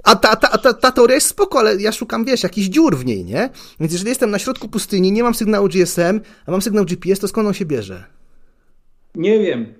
a 0.04 0.16
ta, 0.16 0.36
ta, 0.36 0.58
ta, 0.58 0.74
ta 0.74 0.92
teoria 0.92 1.14
jest 1.14 1.26
spoko, 1.26 1.58
ale 1.58 1.76
ja 1.76 1.92
szukam, 1.92 2.24
wiesz, 2.24 2.42
jakichś 2.42 2.68
dziur 2.68 2.96
w 2.96 3.04
niej, 3.04 3.24
nie? 3.24 3.50
Więc 3.80 3.92
jeżeli 3.92 4.08
jestem 4.08 4.30
na 4.30 4.38
środku 4.38 4.68
pustyni, 4.68 5.12
nie 5.12 5.22
mam 5.22 5.34
sygnału 5.34 5.68
GSM, 5.68 6.20
a 6.46 6.50
mam 6.50 6.62
sygnał 6.62 6.84
GPS, 6.84 7.18
to 7.18 7.28
skąd 7.28 7.48
on 7.48 7.54
się 7.54 7.64
bierze? 7.64 8.04
Nie 9.14 9.38
wiem. 9.38 9.74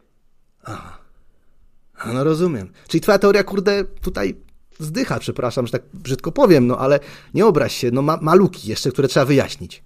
A, 0.65 2.13
no 2.13 2.25
rozumiem. 2.25 2.73
Czyli 2.89 3.01
twoja 3.01 3.19
teoria, 3.19 3.45
kurde, 3.45 3.85
tutaj 3.85 4.35
zdycha, 4.79 5.19
przepraszam, 5.19 5.67
że 5.67 5.73
tak 5.73 5.83
brzydko 5.95 6.33
powiem, 6.33 6.67
no 6.67 6.79
ale 6.79 7.01
nie 7.35 7.47
obraź 7.47 7.77
się, 7.77 7.91
no 7.91 8.03
ma, 8.03 8.19
maluki 8.23 8.69
jeszcze, 8.69 8.91
które 8.91 9.09
trzeba 9.09 9.27
wyjaśnić. 9.27 9.83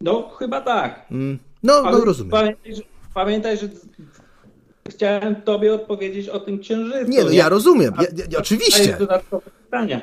No, 0.00 0.28
chyba 0.38 0.60
tak. 0.60 1.06
Mm, 1.10 1.38
no, 1.62 1.74
Ale 1.74 1.98
no 1.98 2.04
rozumiem. 2.04 2.30
Pamiętaj, 2.30 2.74
że, 2.74 2.82
pamiętaj, 3.14 3.58
że 3.58 3.68
chciałem 4.90 5.42
tobie 5.42 5.74
odpowiedzieć 5.74 6.28
o 6.28 6.40
tym 6.40 6.58
księżycu. 6.58 7.10
Nie, 7.10 7.24
no 7.24 7.30
ja 7.30 7.48
rozumiem, 7.48 7.94
ja, 8.00 8.06
ja, 8.30 8.38
A 8.38 8.40
oczywiście. 8.40 8.96
dodatkowe 8.98 9.50
pytania. 9.64 10.00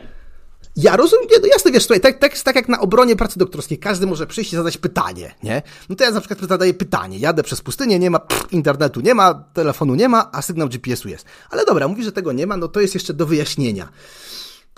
Ja 0.75 0.97
rozumiem, 0.97 1.27
no 1.41 1.47
jasne, 1.47 1.71
wiesz, 1.71 1.83
słuchaj, 1.83 2.01
tak, 2.01 2.19
tak, 2.19 2.39
tak 2.39 2.55
jak 2.55 2.69
na 2.69 2.79
obronie 2.79 3.15
pracy 3.15 3.39
doktorskiej, 3.39 3.77
każdy 3.77 4.07
może 4.07 4.27
przyjść 4.27 4.53
i 4.53 4.55
zadać 4.55 4.77
pytanie, 4.77 5.35
nie? 5.43 5.61
No 5.89 5.95
to 5.95 6.03
ja 6.03 6.11
na 6.11 6.19
przykład 6.19 6.49
zadaję 6.49 6.73
pytanie, 6.73 7.17
jadę 7.17 7.43
przez 7.43 7.61
pustynię, 7.61 7.99
nie 7.99 8.09
ma 8.09 8.19
pff, 8.19 8.53
internetu, 8.53 9.01
nie 9.01 9.13
ma, 9.13 9.43
telefonu 9.53 9.95
nie 9.95 10.09
ma, 10.09 10.29
a 10.33 10.41
sygnał 10.41 10.67
GPS-u 10.67 11.09
jest. 11.09 11.25
Ale 11.49 11.65
dobra, 11.65 11.87
mówi, 11.87 12.03
że 12.03 12.11
tego 12.11 12.31
nie 12.31 12.47
ma, 12.47 12.57
no 12.57 12.67
to 12.67 12.79
jest 12.79 12.93
jeszcze 12.93 13.13
do 13.13 13.25
wyjaśnienia. 13.25 13.89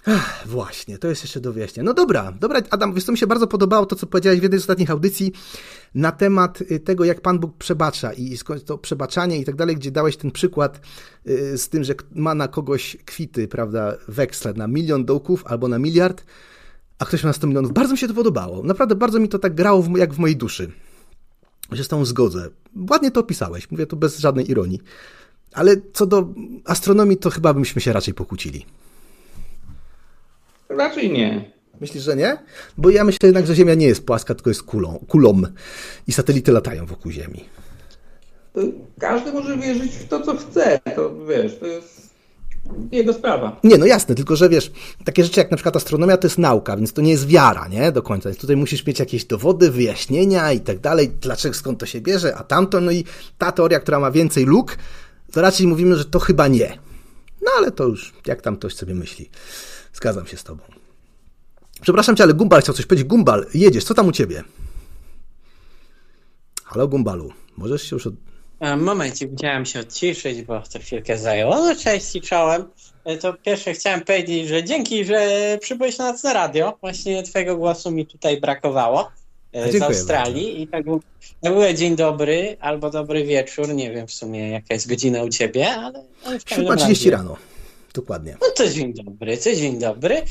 Ach, 0.05 0.47
właśnie, 0.47 0.97
to 0.97 1.07
jest 1.07 1.23
jeszcze 1.23 1.39
do 1.39 1.53
wyjaśnienia. 1.53 1.85
No 1.85 1.93
dobra, 1.93 2.31
dobra, 2.31 2.61
Adam, 2.69 2.93
wiesz 2.93 3.03
co 3.03 3.11
mi 3.11 3.17
się 3.17 3.27
bardzo 3.27 3.47
podobało 3.47 3.85
to, 3.85 3.95
co 3.95 4.07
powiedziałeś 4.07 4.39
w 4.39 4.43
jednej 4.43 4.59
z 4.59 4.63
ostatnich 4.63 4.91
audycji 4.91 5.31
na 5.95 6.11
temat 6.11 6.61
y, 6.61 6.80
tego, 6.80 7.05
jak 7.05 7.21
Pan 7.21 7.39
Bóg 7.39 7.57
przebacza 7.57 8.13
i 8.13 8.38
to 8.65 8.77
przebaczanie 8.77 9.39
i 9.39 9.45
tak 9.45 9.55
dalej, 9.55 9.76
gdzie 9.76 9.91
dałeś 9.91 10.17
ten 10.17 10.31
przykład 10.31 10.81
y, 11.27 11.57
z 11.57 11.69
tym, 11.69 11.84
że 11.84 11.95
ma 12.15 12.35
na 12.35 12.47
kogoś 12.47 12.97
kwity, 13.05 13.47
prawda, 13.47 13.97
weksle 14.07 14.53
na 14.53 14.67
milion 14.67 15.05
dołków 15.05 15.43
albo 15.45 15.67
na 15.67 15.80
miliard, 15.80 16.23
a 16.99 17.05
ktoś 17.05 17.23
ma 17.23 17.34
100 17.34 17.47
milionów. 17.47 17.73
Bardzo 17.73 17.93
mi 17.93 17.97
się 17.97 18.07
to 18.07 18.13
podobało. 18.13 18.63
Naprawdę 18.63 18.95
bardzo 18.95 19.19
mi 19.19 19.30
to 19.30 19.39
tak 19.39 19.55
grało 19.55 19.81
w, 19.81 19.97
jak 19.97 20.13
w 20.13 20.19
mojej 20.19 20.38
duszy. 20.38 20.71
Się 21.73 21.84
z 21.84 21.88
tą 21.88 22.05
zgodzę. 22.05 22.49
Ładnie 22.89 23.11
to 23.11 23.19
opisałeś, 23.19 23.71
mówię 23.71 23.88
to 23.88 23.95
bez 23.95 24.19
żadnej 24.19 24.51
ironii. 24.51 24.80
Ale 25.53 25.76
co 25.93 26.05
do 26.05 26.34
astronomii, 26.65 27.17
to 27.17 27.30
chyba 27.30 27.53
byśmy 27.53 27.81
się 27.81 27.93
raczej 27.93 28.13
pokłócili. 28.13 28.65
Raczej 30.69 31.11
nie. 31.11 31.51
Myślisz, 31.81 32.03
że 32.03 32.15
nie? 32.15 32.37
Bo 32.77 32.89
ja 32.89 33.03
myślę 33.03 33.27
jednak, 33.27 33.47
że 33.47 33.55
Ziemia 33.55 33.73
nie 33.73 33.87
jest 33.87 34.05
płaska, 34.05 34.35
tylko 34.35 34.49
jest 34.49 34.63
kulą, 34.63 35.05
kulą 35.07 35.41
i 36.07 36.11
satelity 36.13 36.51
latają 36.51 36.85
wokół 36.85 37.11
Ziemi. 37.11 37.45
To 38.53 38.61
każdy 38.99 39.33
może 39.33 39.57
wierzyć 39.57 39.91
w 39.91 40.07
to, 40.07 40.21
co 40.21 40.37
chce. 40.37 40.79
To 40.95 41.25
wiesz, 41.25 41.59
to 41.59 41.65
jest 41.65 42.09
jego 42.91 43.13
sprawa. 43.13 43.59
Nie, 43.63 43.77
no 43.77 43.85
jasne, 43.85 44.15
tylko 44.15 44.35
że 44.35 44.49
wiesz, 44.49 44.71
takie 45.05 45.23
rzeczy 45.23 45.39
jak 45.39 45.51
na 45.51 45.57
przykład 45.57 45.75
astronomia 45.75 46.17
to 46.17 46.27
jest 46.27 46.37
nauka, 46.37 46.77
więc 46.77 46.93
to 46.93 47.01
nie 47.01 47.11
jest 47.11 47.27
wiara, 47.27 47.67
nie? 47.67 47.91
Do 47.91 48.01
końca. 48.01 48.29
Więc 48.29 48.41
tutaj 48.41 48.55
musisz 48.55 48.85
mieć 48.85 48.99
jakieś 48.99 49.25
dowody, 49.25 49.71
wyjaśnienia 49.71 50.51
i 50.51 50.59
tak 50.59 50.79
dalej, 50.79 51.09
dlaczego, 51.21 51.55
skąd 51.55 51.79
to 51.79 51.85
się 51.85 52.01
bierze, 52.01 52.35
a 52.35 52.43
tamto, 52.43 52.81
no 52.81 52.91
i 52.91 53.03
ta 53.37 53.51
teoria, 53.51 53.79
która 53.79 53.99
ma 53.99 54.11
więcej 54.11 54.45
luk, 54.45 54.77
to 55.31 55.41
raczej 55.41 55.67
mówimy, 55.67 55.95
że 55.95 56.05
to 56.05 56.19
chyba 56.19 56.47
nie. 56.47 56.77
No 57.41 57.51
ale 57.57 57.71
to 57.71 57.87
już, 57.87 58.13
jak 58.27 58.41
tam 58.41 58.57
ktoś 58.57 58.75
sobie 58.75 58.95
myśli. 58.95 59.29
Zgadzam 59.93 60.27
się 60.27 60.37
z 60.37 60.43
tobą. 60.43 60.63
Przepraszam 61.81 62.15
cię, 62.15 62.23
ale 62.23 62.33
Gumbal 62.33 62.61
chciał 62.61 62.75
coś 62.75 62.85
powiedzieć. 62.85 63.07
Gumbal, 63.07 63.45
jedziesz, 63.53 63.83
co 63.83 63.93
tam 63.93 64.07
u 64.07 64.11
ciebie? 64.11 64.43
Halo 66.63 66.87
Gumbalu, 66.87 67.33
możesz 67.57 67.81
się 67.89 67.95
już 67.95 68.07
od... 68.07 68.13
A, 68.59 68.75
Momencie, 68.75 69.27
musiałem 69.27 69.65
się 69.65 69.79
odciszyć, 69.79 70.41
bo 70.41 70.61
to 70.73 70.79
chwilkę 70.79 71.17
zajęło. 71.17 71.55
No 71.55 71.75
cześć 71.75 72.15
i 72.15 72.21
czołem. 72.21 72.65
E, 73.05 73.17
To 73.17 73.33
pierwsze 73.33 73.73
chciałem 73.73 74.01
powiedzieć, 74.01 74.47
że 74.47 74.63
dzięki, 74.63 75.05
że 75.05 75.57
przybyłeś 75.61 75.97
na 75.97 76.11
nas 76.11 76.23
na 76.23 76.33
radio. 76.33 76.77
Właśnie 76.81 77.23
twojego 77.23 77.57
głosu 77.57 77.91
mi 77.91 78.05
tutaj 78.05 78.41
brakowało 78.41 79.11
e, 79.53 79.71
z 79.71 79.81
Australii. 79.81 80.61
I 80.61 80.67
tak 80.67 80.83
był, 80.83 81.01
to 81.41 81.49
był 81.51 81.73
dzień 81.73 81.95
dobry 81.95 82.57
albo 82.59 82.89
dobry 82.89 83.23
wieczór. 83.23 83.69
Nie 83.73 83.91
wiem 83.91 84.07
w 84.07 84.13
sumie 84.13 84.49
jaka 84.49 84.73
jest 84.73 84.89
godzina 84.89 85.23
u 85.23 85.29
ciebie, 85.29 85.71
ale, 85.71 86.03
ale 86.25 86.39
w 86.39 86.45
każdym 86.45 86.67
7.30 86.67 86.77
razie. 86.89 87.11
rano. 87.11 87.37
Dokładnie. 87.93 88.37
No 88.41 88.47
to 88.55 88.69
dzień 88.69 88.93
dobry, 88.93 89.37
to 89.37 89.55
dzień 89.55 89.79
dobry. 89.79 90.21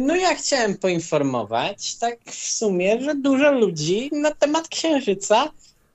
No 0.00 0.16
ja 0.16 0.34
chciałem 0.34 0.76
poinformować, 0.78 1.94
tak 1.96 2.18
w 2.24 2.34
sumie, 2.52 3.00
że 3.02 3.14
dużo 3.14 3.52
ludzi 3.52 4.10
na 4.12 4.30
temat 4.30 4.68
Księżyca 4.68 5.50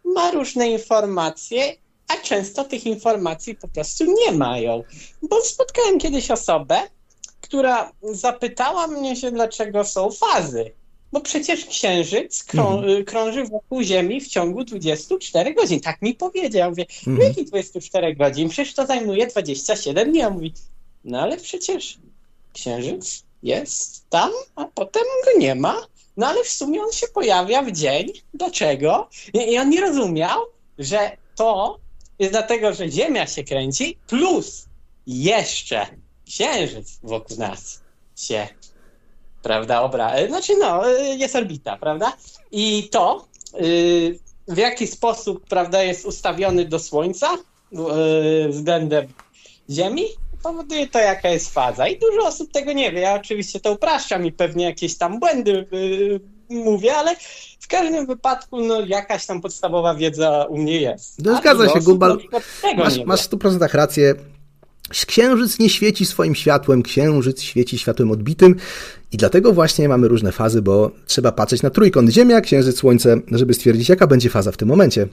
ma 0.06 0.32
różne 0.32 0.70
informacje, 0.70 1.76
a 2.08 2.18
często 2.18 2.64
tych 2.64 2.86
informacji 2.86 3.56
po 3.56 3.68
prostu 3.68 4.04
nie 4.26 4.32
mają. 4.32 4.84
Bo 5.30 5.42
spotkałem 5.42 6.00
kiedyś 6.00 6.32
osobę, 6.32 6.80
która 7.42 7.92
zapytała 8.12 8.88
mnie 8.88 9.16
się, 9.16 9.32
dlaczego 9.32 9.84
są 9.84 10.12
fazy. 10.12 10.72
Bo 11.14 11.22
przecież 11.22 11.66
Księżyc 11.66 12.44
krą- 12.46 13.04
krąży 13.06 13.44
wokół 13.44 13.82
Ziemi 13.84 14.22
w 14.22 14.28
ciągu 14.28 14.64
24 14.64 15.54
godzin. 15.54 15.80
Tak 15.80 16.02
mi 16.02 16.16
powiedział. 16.16 16.70
Mówię, 16.70 16.86
no 17.08 17.12
Mhm. 17.12 17.30
jakich 17.30 17.48
24 17.48 18.16
godzin? 18.16 18.50
Przecież 18.50 18.74
to 18.74 18.86
zajmuje 18.86 19.28
27 19.28 20.12
dni. 20.12 20.22
A 20.22 20.30
mówi, 20.30 20.54
no 21.04 21.22
ale 21.22 21.38
przecież 21.38 21.98
Księżyc 22.54 23.24
jest 23.44 24.10
tam, 24.10 24.32
a 24.56 24.66
potem 24.66 25.04
go 25.26 25.40
nie 25.40 25.56
ma. 25.56 25.88
No 26.18 26.28
ale 26.28 26.44
w 26.44 26.50
sumie 26.50 26.82
on 26.82 26.92
się 26.92 27.08
pojawia 27.08 27.62
w 27.62 27.72
dzień. 27.72 28.08
Dlaczego? 28.34 29.10
I, 29.34 29.54
i 29.54 29.58
on 29.58 29.70
nie 29.70 29.82
rozumiał, 29.82 30.40
że 30.80 31.18
to 31.36 31.80
jest 32.20 32.34
dlatego, 32.34 32.74
że 32.74 32.90
Ziemia 32.90 33.28
się 33.28 33.44
kręci, 33.44 33.98
plus 34.08 34.66
jeszcze 35.08 35.88
Księżyc 36.26 37.00
wokół 37.04 37.38
nas 37.38 37.82
się, 38.18 38.48
prawda, 39.44 39.82
obra... 39.82 40.28
Znaczy 40.28 40.58
no, 40.58 40.92
e, 40.92 41.16
jest 41.16 41.36
orbita, 41.36 41.78
prawda? 41.78 42.14
I 42.52 42.90
to, 42.92 43.26
y, 43.62 44.20
w 44.48 44.58
jaki 44.58 44.88
sposób, 44.88 45.46
prawda, 45.50 45.84
jest 45.84 46.06
ustawiony 46.06 46.66
do 46.66 46.80
Słońca 46.80 47.34
y, 47.36 48.50
względem 48.50 49.08
Ziemi, 49.70 50.06
powoduje 50.44 50.88
to, 50.88 51.00
jaka 51.00 51.30
jest 51.30 51.54
faza. 51.54 51.88
I 51.88 52.00
dużo 52.00 52.28
osób 52.28 52.52
tego 52.52 52.74
nie 52.74 52.92
wie. 52.92 53.00
Ja 53.00 53.14
oczywiście 53.14 53.60
to 53.60 53.72
upraszczam 53.72 54.26
i 54.26 54.32
pewnie 54.32 54.66
jakieś 54.66 54.98
tam 54.98 55.20
błędy 55.20 55.68
y, 55.74 56.20
mówię, 56.50 56.96
ale 56.96 57.16
w 57.60 57.68
każdym 57.68 58.06
wypadku 58.06 58.62
no, 58.62 58.82
jakaś 58.86 59.26
tam 59.26 59.42
podstawowa 59.42 59.96
wiedza 59.96 60.46
u 60.50 60.58
mnie 60.58 60.82
jest. 60.82 61.24
No, 61.24 61.38
zgadza 61.38 61.70
się, 61.70 61.80
Gumbal. 61.80 62.20
Masz, 62.78 63.06
masz 63.06 63.30
wie. 63.30 63.38
w 63.38 63.42
100% 63.42 63.76
rację. 63.76 64.16
Księżyc 65.08 65.60
nie 65.60 65.70
świeci 65.70 66.06
swoim 66.06 66.36
światłem, 66.36 66.84
księżyc 66.84 67.42
świeci 67.42 67.78
światłem 67.78 68.12
odbitym 68.12 68.56
i 69.12 69.18
dlatego 69.18 69.54
właśnie 69.54 69.90
mamy 69.90 70.08
różne 70.08 70.32
fazy, 70.32 70.62
bo 70.62 70.92
trzeba 71.06 71.32
patrzeć 71.32 71.62
na 71.62 71.70
trójkąt 71.70 72.10
Ziemia, 72.10 72.42
Księżyc, 72.42 72.78
Słońce, 72.78 73.18
żeby 73.32 73.54
stwierdzić, 73.54 73.90
jaka 73.90 74.08
będzie 74.08 74.30
faza 74.30 74.52
w 74.52 74.58
tym 74.58 74.68
momencie. 74.68 75.08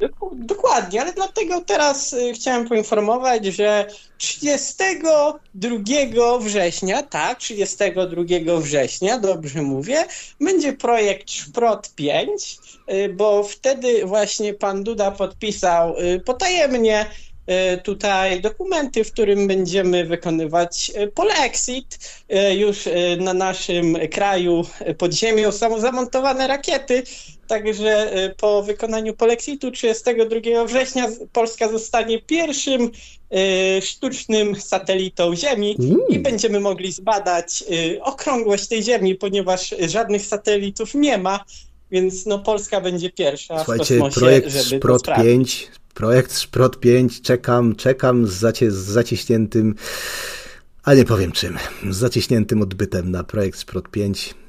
Dok- 0.00 0.34
Dokładnie, 0.34 1.02
ale 1.02 1.12
dlatego 1.12 1.60
teraz 1.60 2.12
y, 2.12 2.32
chciałem 2.32 2.68
poinformować, 2.68 3.44
że 3.44 3.86
32 4.18 6.38
września, 6.38 7.02
tak, 7.02 7.38
32 7.38 8.60
września, 8.60 9.18
dobrze 9.18 9.62
mówię, 9.62 10.04
będzie 10.40 10.72
projekt 10.72 11.30
Szprot 11.30 11.94
5, 11.94 12.58
y, 12.92 13.08
bo 13.08 13.42
wtedy 13.42 14.06
właśnie 14.06 14.54
pan 14.54 14.84
Duda 14.84 15.10
podpisał 15.10 15.98
y, 15.98 16.20
potajemnie 16.20 17.06
tutaj 17.84 18.40
dokumenty, 18.40 19.04
w 19.04 19.12
którym 19.12 19.48
będziemy 19.48 20.04
wykonywać 20.04 20.92
polexit. 21.14 21.98
Już 22.56 22.88
na 23.18 23.34
naszym 23.34 23.96
kraju 24.12 24.62
pod 24.98 25.12
ziemią 25.12 25.52
są 25.52 25.80
rakiety, 26.46 27.02
Także 27.46 28.16
y, 28.24 28.34
po 28.34 28.62
wykonaniu 28.62 29.14
polexitu 29.14 29.70
32 29.70 30.64
września 30.64 31.08
Polska 31.32 31.68
zostanie 31.68 32.22
pierwszym 32.22 32.82
y, 32.82 33.82
sztucznym 33.82 34.60
satelitą 34.60 35.36
Ziemi 35.36 35.76
i 36.08 36.18
będziemy 36.18 36.60
mogli 36.60 36.92
zbadać 36.92 37.64
y, 37.94 38.02
okrągłość 38.02 38.68
tej 38.68 38.82
Ziemi, 38.82 39.14
ponieważ 39.14 39.74
żadnych 39.88 40.26
satelitów 40.26 40.94
nie 40.94 41.18
ma, 41.18 41.44
więc 41.90 42.26
no 42.26 42.38
Polska 42.38 42.80
będzie 42.80 43.10
pierwsza 43.10 43.56
Słuchajcie, 43.64 43.84
w 43.84 43.88
kosmosie, 43.88 44.20
projekt 44.20 44.48
żeby 44.48 44.70
to 44.70 44.76
Szprot 44.76 45.00
sprawdzić. 45.00 45.26
5, 45.26 45.70
projekt 45.94 46.38
Szprot 46.38 46.80
5, 46.80 47.20
czekam, 47.20 47.76
czekam 47.76 48.26
z, 48.26 48.32
zacie, 48.32 48.70
z 48.70 48.74
zaciśniętym, 48.74 49.74
a 50.82 50.94
nie 50.94 51.04
powiem 51.04 51.32
czym, 51.32 51.58
z 51.90 51.96
zaciśniętym 51.96 52.62
odbytem 52.62 53.10
na 53.10 53.24
projekt 53.24 53.60
Szprot 53.60 53.88
5 53.88 54.34
e, 54.34 54.45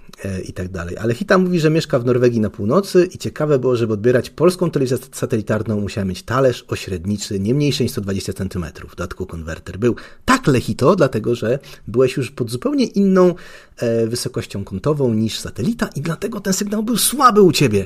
i 0.47 0.53
tak 0.53 0.69
dalej. 0.69 0.97
Ale 0.97 1.13
Hita 1.13 1.37
mówi, 1.37 1.59
że 1.59 1.69
mieszka 1.69 1.99
w 1.99 2.05
Norwegii 2.05 2.39
na 2.39 2.49
północy 2.49 3.09
i 3.13 3.17
ciekawe 3.17 3.59
było, 3.59 3.75
żeby 3.75 3.93
odbierać 3.93 4.29
polską 4.29 4.71
telewizję 4.71 4.97
satelitarną, 5.11 5.81
musiała 5.81 6.05
mieć 6.05 6.23
talerz 6.23 6.65
ośredniczy 6.67 7.39
nie 7.39 7.53
mniejszy 7.53 7.83
niż 7.83 7.91
120 7.91 8.33
cm. 8.33 8.65
W 8.87 8.95
dodatku 8.95 9.25
konwerter 9.25 9.79
był 9.79 9.95
tak 10.25 10.47
lechito, 10.47 10.95
dlatego 10.95 11.35
że 11.35 11.59
byłeś 11.87 12.17
już 12.17 12.31
pod 12.31 12.51
zupełnie 12.51 12.85
inną 12.85 13.35
e, 13.77 14.07
wysokością 14.07 14.63
kątową 14.63 15.13
niż 15.13 15.39
satelita 15.39 15.89
i 15.95 16.01
dlatego 16.01 16.39
ten 16.39 16.53
sygnał 16.53 16.83
był 16.83 16.97
słaby 16.97 17.41
u 17.41 17.51
ciebie. 17.51 17.85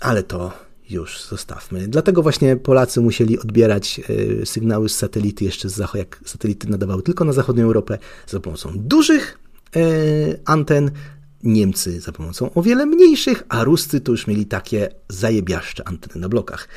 Ale 0.00 0.22
to 0.22 0.52
już 0.90 1.22
zostawmy. 1.22 1.88
Dlatego 1.88 2.22
właśnie 2.22 2.56
Polacy 2.56 3.00
musieli 3.00 3.38
odbierać 3.38 4.00
e, 4.40 4.46
sygnały 4.46 4.88
z 4.88 4.96
satelity 4.96 5.44
jeszcze 5.44 5.68
z 5.68 5.74
zachodu, 5.74 5.98
jak 5.98 6.20
satelity 6.24 6.68
nadawały 6.68 7.02
tylko 7.02 7.24
na 7.24 7.32
zachodnią 7.32 7.64
Europę 7.64 7.98
za 8.26 8.40
pomocą 8.40 8.72
dużych 8.74 9.38
e, 9.76 9.80
anten, 10.44 10.90
Niemcy 11.46 12.00
za 12.00 12.12
pomocą 12.12 12.50
o 12.54 12.62
wiele 12.62 12.86
mniejszych, 12.86 13.42
a 13.48 13.64
Ruscy 13.64 14.00
to 14.00 14.12
już 14.12 14.26
mieli 14.26 14.46
takie 14.46 14.88
zajebiaszcze 15.08 15.88
anteny 15.88 16.20
na 16.20 16.28
blokach. 16.28 16.68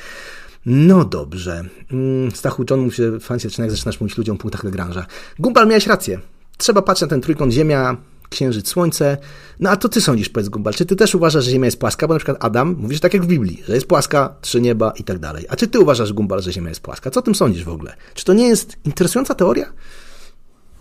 No 0.66 1.04
dobrze. 1.04 1.64
Mm, 1.92 2.30
Stachu 2.30 2.64
John 2.70 2.80
mówi, 2.80 2.96
że 2.96 3.20
fan 3.20 3.38
się 3.38 3.48
zaczyna, 3.48 3.64
jak 3.64 3.70
zaczynasz 3.76 4.00
mówić 4.00 4.18
ludziom 4.18 4.36
o 4.36 4.38
punktach 4.38 4.64
Lagrange'a. 4.64 5.04
Gumbal, 5.38 5.68
miałeś 5.68 5.86
rację. 5.86 6.20
Trzeba 6.56 6.82
patrzeć 6.82 7.02
na 7.02 7.08
ten 7.08 7.20
trójkąt 7.20 7.52
Ziemia, 7.52 7.96
Księżyc, 8.30 8.68
Słońce. 8.68 9.16
No 9.60 9.70
a 9.70 9.76
to 9.76 9.88
ty 9.88 10.00
sądzisz, 10.00 10.28
powiedz 10.28 10.48
Gumbal, 10.48 10.74
czy 10.74 10.86
ty 10.86 10.96
też 10.96 11.14
uważasz, 11.14 11.44
że 11.44 11.50
Ziemia 11.50 11.64
jest 11.64 11.80
płaska? 11.80 12.08
Bo 12.08 12.14
na 12.14 12.18
przykład 12.18 12.36
Adam 12.40 12.76
mówi, 12.78 12.94
że 12.94 13.00
tak 13.00 13.14
jak 13.14 13.22
w 13.22 13.26
Biblii, 13.26 13.62
że 13.68 13.74
jest 13.74 13.86
płaska, 13.86 14.34
trzy 14.40 14.60
nieba 14.60 14.92
i 14.96 15.04
tak 15.04 15.18
dalej. 15.18 15.46
A 15.48 15.56
czy 15.56 15.68
ty 15.68 15.80
uważasz, 15.80 16.12
Gumbal, 16.12 16.42
że 16.42 16.52
Ziemia 16.52 16.68
jest 16.68 16.80
płaska? 16.80 17.10
Co 17.10 17.20
o 17.20 17.22
tym 17.22 17.34
sądzisz 17.34 17.64
w 17.64 17.68
ogóle? 17.68 17.94
Czy 18.14 18.24
to 18.24 18.32
nie 18.32 18.48
jest 18.48 18.76
interesująca 18.84 19.34
teoria? 19.34 19.72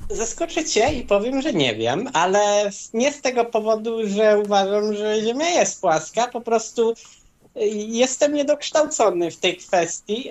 Zaskoczę 0.09 0.65
cię 0.65 0.93
i 0.93 1.01
powiem, 1.03 1.41
że 1.41 1.53
nie 1.53 1.75
wiem, 1.75 2.09
ale 2.13 2.69
nie 2.93 3.13
z 3.13 3.21
tego 3.21 3.45
powodu, 3.45 4.07
że 4.07 4.39
uważam, 4.39 4.93
że 4.95 5.21
Ziemia 5.21 5.49
jest 5.49 5.81
płaska, 5.81 6.27
po 6.27 6.41
prostu 6.41 6.91
y, 6.91 7.67
jestem 7.87 8.33
niedokształcony 8.33 9.31
w 9.31 9.37
tej 9.37 9.57
kwestii. 9.57 10.29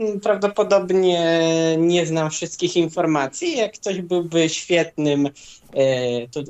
Y, 0.00 0.20
Prawdopodobnie 0.22 1.20
nie 1.78 2.06
znam 2.06 2.30
wszystkich 2.30 2.76
informacji. 2.76 3.56
Jak 3.56 3.72
ktoś 3.72 4.00
byłby 4.00 4.48
świetnym, 4.48 5.26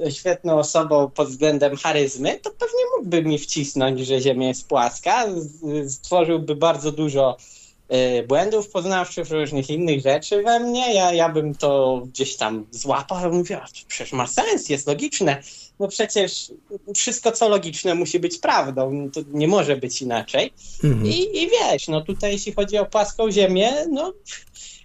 y, 0.07 0.12
świetną 0.12 0.59
osobą 0.59 1.11
pod 1.11 1.29
względem 1.29 1.77
charyzmy, 1.77 2.41
to 2.43 2.51
pewnie 2.51 2.85
mógłby 2.97 3.23
mi 3.23 3.39
wcisnąć, 3.39 4.01
że 4.01 4.21
Ziemia 4.21 4.49
jest 4.49 4.69
płaska. 4.69 5.27
Stworzyłby 5.89 6.57
bardzo 6.57 6.93
dużo 6.93 7.37
błędów 8.28 8.69
poznawczych, 8.69 9.31
różnych 9.31 9.70
innych 9.70 10.02
rzeczy 10.02 10.43
we 10.43 10.61
mnie. 10.61 10.94
Ja, 10.94 11.12
ja 11.12 11.28
bym 11.28 11.55
to 11.55 12.02
gdzieś 12.06 12.36
tam 12.36 12.66
złapał 12.70 13.32
i 13.32 13.36
mówił, 13.36 13.56
"A, 13.56 13.61
to 13.61 13.81
przecież 13.89 14.12
ma 14.12 14.27
sens, 14.27 14.69
jest 14.69 14.86
logiczne. 14.86 15.43
bo 15.78 15.89
przecież 15.89 16.52
wszystko 16.94 17.32
co 17.32 17.48
logiczne 17.48 17.94
musi 17.94 18.20
być 18.20 18.39
prawdą, 18.39 19.11
to 19.15 19.20
nie 19.32 19.48
może 19.48 19.77
być 19.77 20.02
inaczej. 20.02 20.52
Mhm. 20.85 21.06
I, 21.06 21.43
I 21.43 21.51
wiesz, 21.51 21.89
no 21.89 22.01
tutaj 22.01 22.32
jeśli 22.32 22.52
chodzi 22.52 22.78
o 22.78 22.86
płaską 22.86 23.31
ziemię, 23.31 23.73
no 23.90 24.12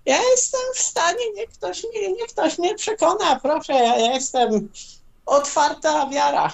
ja 0.06 0.18
jestem 0.32 0.62
w 0.76 0.80
stanie, 0.80 1.32
niech 1.36 1.50
ktoś 1.50 1.84
mnie, 1.84 2.12
niech 2.12 2.28
ktoś 2.28 2.58
mnie 2.60 2.76
przekona, 2.76 3.40
proszę, 3.44 3.74
ja 3.74 4.14
jestem 4.14 4.70
otwarta 5.26 6.10
wiara. 6.10 6.54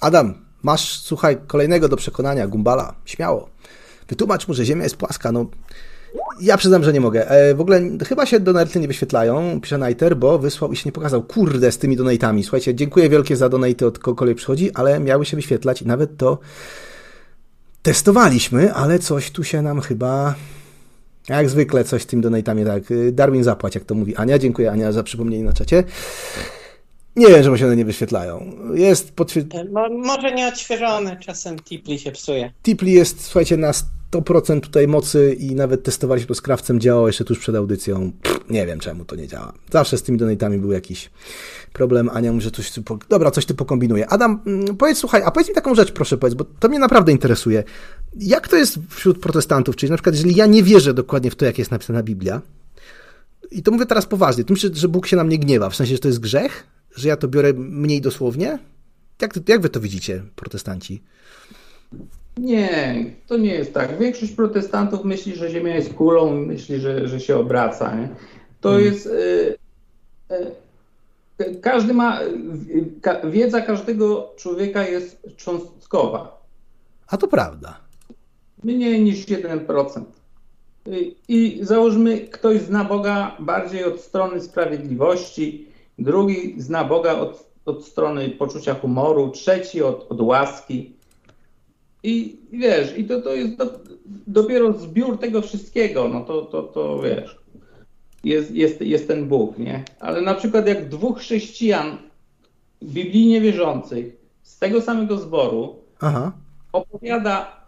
Adam, 0.00 0.46
masz, 0.62 1.00
słuchaj, 1.00 1.36
kolejnego 1.46 1.88
do 1.88 1.96
przekonania, 1.96 2.46
Gumbala, 2.46 2.94
śmiało. 3.04 3.48
Wytłumacz 4.08 4.48
mu, 4.48 4.54
że 4.54 4.64
Ziemia 4.64 4.82
jest 4.82 4.96
płaska, 4.96 5.32
no... 5.32 5.46
Ja 6.40 6.56
przyznam, 6.56 6.84
że 6.84 6.92
nie 6.92 7.00
mogę. 7.00 7.30
E, 7.30 7.54
w 7.54 7.60
ogóle 7.60 7.80
chyba 8.08 8.26
się 8.26 8.40
donaty 8.40 8.80
nie 8.80 8.88
wyświetlają, 8.88 9.60
pisze 9.60 9.78
Nighter, 9.78 10.16
bo 10.16 10.38
wysłał 10.38 10.72
i 10.72 10.76
się 10.76 10.82
nie 10.86 10.92
pokazał. 10.92 11.22
Kurde, 11.22 11.72
z 11.72 11.78
tymi 11.78 11.96
donatami. 11.96 12.42
Słuchajcie, 12.42 12.74
dziękuję 12.74 13.08
wielkie 13.08 13.36
za 13.36 13.48
donaty 13.48 13.86
od 13.86 13.98
kogokolwiek 13.98 14.36
przychodzi, 14.36 14.70
ale 14.74 15.00
miały 15.00 15.26
się 15.26 15.36
wyświetlać 15.36 15.82
i 15.82 15.86
nawet 15.86 16.16
to 16.16 16.38
testowaliśmy, 17.82 18.74
ale 18.74 18.98
coś 18.98 19.30
tu 19.30 19.44
się 19.44 19.62
nam 19.62 19.80
chyba... 19.80 20.34
Jak 21.28 21.50
zwykle 21.50 21.84
coś 21.84 22.02
z 22.02 22.06
tymi 22.06 22.22
donatami, 22.22 22.64
tak. 22.64 22.90
y, 22.90 23.12
Darwin 23.12 23.44
zapłać, 23.44 23.74
jak 23.74 23.84
to 23.84 23.94
mówi 23.94 24.16
Ania. 24.16 24.38
Dziękuję 24.38 24.70
Ania 24.70 24.92
za 24.92 25.02
przypomnienie 25.02 25.44
na 25.44 25.52
czacie. 25.52 25.84
Nie 27.16 27.26
wiem, 27.26 27.42
czemu 27.42 27.56
się 27.56 27.66
one 27.66 27.76
nie 27.76 27.84
wyświetlają. 27.84 28.52
Jest 28.74 29.12
Mo, 29.72 29.88
może 29.88 30.34
nieodświeżone, 30.34 31.16
czasem 31.16 31.58
tipli 31.58 31.98
się 31.98 32.12
psuje. 32.12 32.52
Tipli 32.62 32.92
jest, 32.92 33.24
słuchajcie, 33.24 33.56
na 33.56 33.72
100% 34.20 34.60
tutaj 34.60 34.88
mocy 34.88 35.36
i 35.38 35.54
nawet 35.54 35.82
testowaliśmy 35.82 36.28
to 36.28 36.34
z 36.34 36.40
krawcem, 36.40 36.80
działało 36.80 37.06
jeszcze 37.06 37.24
tuż 37.24 37.38
przed 37.38 37.56
audycją. 37.56 38.12
Pff, 38.22 38.50
nie 38.50 38.66
wiem, 38.66 38.80
czemu 38.80 39.04
to 39.04 39.16
nie 39.16 39.28
działa. 39.28 39.52
Zawsze 39.72 39.98
z 39.98 40.02
tymi 40.02 40.18
donatami 40.18 40.58
był 40.58 40.72
jakiś 40.72 41.10
problem. 41.72 42.10
Ania 42.12 42.32
mówi, 42.32 42.44
że 42.44 42.50
coś 42.50 42.72
tu... 42.72 42.82
Po... 42.82 42.98
Dobra, 43.08 43.30
coś 43.30 43.46
tu 43.46 43.54
pokombinuje. 43.54 44.06
Adam, 44.08 44.40
mm, 44.46 44.76
powiedz, 44.76 44.98
słuchaj, 44.98 45.22
a 45.24 45.30
powiedz 45.30 45.48
mi 45.48 45.54
taką 45.54 45.74
rzecz, 45.74 45.92
proszę 45.92 46.18
powiedz, 46.18 46.34
bo 46.34 46.44
to 46.44 46.68
mnie 46.68 46.78
naprawdę 46.78 47.12
interesuje. 47.12 47.64
Jak 48.16 48.48
to 48.48 48.56
jest 48.56 48.78
wśród 48.90 49.20
protestantów? 49.20 49.76
Czyli 49.76 49.90
na 49.90 49.96
przykład, 49.96 50.14
jeżeli 50.14 50.36
ja 50.36 50.46
nie 50.46 50.62
wierzę 50.62 50.94
dokładnie 50.94 51.30
w 51.30 51.36
to, 51.36 51.44
jak 51.44 51.58
jest 51.58 51.70
napisana 51.70 52.02
Biblia, 52.02 52.42
i 53.50 53.62
to 53.62 53.70
mówię 53.70 53.86
teraz 53.86 54.06
poważnie, 54.06 54.44
to 54.44 54.52
myślę, 54.52 54.70
że 54.72 54.88
Bóg 54.88 55.06
się 55.06 55.16
na 55.16 55.24
mnie 55.24 55.38
gniewa, 55.38 55.70
w 55.70 55.76
sensie, 55.76 55.92
że 55.92 55.98
to 55.98 56.08
jest 56.08 56.20
grzech? 56.20 56.66
Że 56.96 57.08
ja 57.08 57.16
to 57.16 57.28
biorę 57.28 57.52
mniej 57.52 58.00
dosłownie? 58.00 58.58
Jak, 59.20 59.48
jak 59.48 59.60
wy 59.60 59.68
to 59.68 59.80
widzicie, 59.80 60.22
protestanci? 60.36 61.02
Nie, 62.36 63.04
to 63.26 63.36
nie 63.36 63.54
jest 63.54 63.74
tak. 63.74 63.98
Większość 63.98 64.32
protestantów 64.32 65.04
myśli, 65.04 65.36
że 65.36 65.50
Ziemia 65.50 65.74
jest 65.74 65.94
kulą 65.94 66.36
i 66.36 66.46
myśli, 66.46 66.80
że, 66.80 67.08
że 67.08 67.20
się 67.20 67.36
obraca. 67.36 67.94
Nie? 67.94 68.08
To 68.60 68.68
Mhm. 68.68 68.84
jest. 68.84 69.06
Y, 69.06 69.56
y, 71.40 71.60
każdy 71.60 71.94
ma. 71.94 72.22
y, 72.22 73.00
ka, 73.02 73.20
wiedza 73.30 73.60
każdego 73.60 74.32
człowieka 74.36 74.88
jest 74.88 75.22
cząstkowa. 75.36 76.46
A 77.08 77.16
to 77.16 77.28
prawda. 77.28 77.80
Mniej 78.64 79.02
niż 79.02 79.26
1%. 79.26 80.00
Y, 80.88 81.14
I 81.28 81.58
załóżmy, 81.62 82.20
ktoś 82.20 82.60
zna 82.60 82.84
Boga 82.84 83.36
bardziej 83.38 83.84
od 83.84 84.00
strony 84.00 84.40
sprawiedliwości, 84.40 85.68
drugi 85.98 86.54
zna 86.58 86.84
Boga 86.84 87.12
od, 87.12 87.50
od 87.64 87.84
strony 87.86 88.30
poczucia 88.30 88.74
humoru, 88.74 89.30
trzeci 89.30 89.82
od, 89.82 90.06
od 90.12 90.20
łaski. 90.20 90.95
I 92.06 92.40
wiesz, 92.52 92.98
i 92.98 93.04
to, 93.04 93.22
to 93.22 93.34
jest 93.34 93.56
do, 93.56 93.80
dopiero 94.26 94.72
zbiór 94.72 95.18
tego 95.18 95.42
wszystkiego, 95.42 96.08
no 96.08 96.20
to, 96.20 96.42
to, 96.42 96.62
to 96.62 97.02
wiesz, 97.02 97.38
jest, 98.24 98.50
jest, 98.50 98.80
jest 98.80 99.08
ten 99.08 99.28
Bóg, 99.28 99.58
nie? 99.58 99.84
Ale 100.00 100.22
na 100.22 100.34
przykład 100.34 100.66
jak 100.66 100.88
dwóch 100.88 101.18
chrześcijan 101.18 101.98
biblijnie 102.82 103.40
wierzących 103.40 104.16
z 104.42 104.58
tego 104.58 104.80
samego 104.80 105.18
zboru 105.18 105.76
Aha. 106.00 106.32
opowiada 106.72 107.66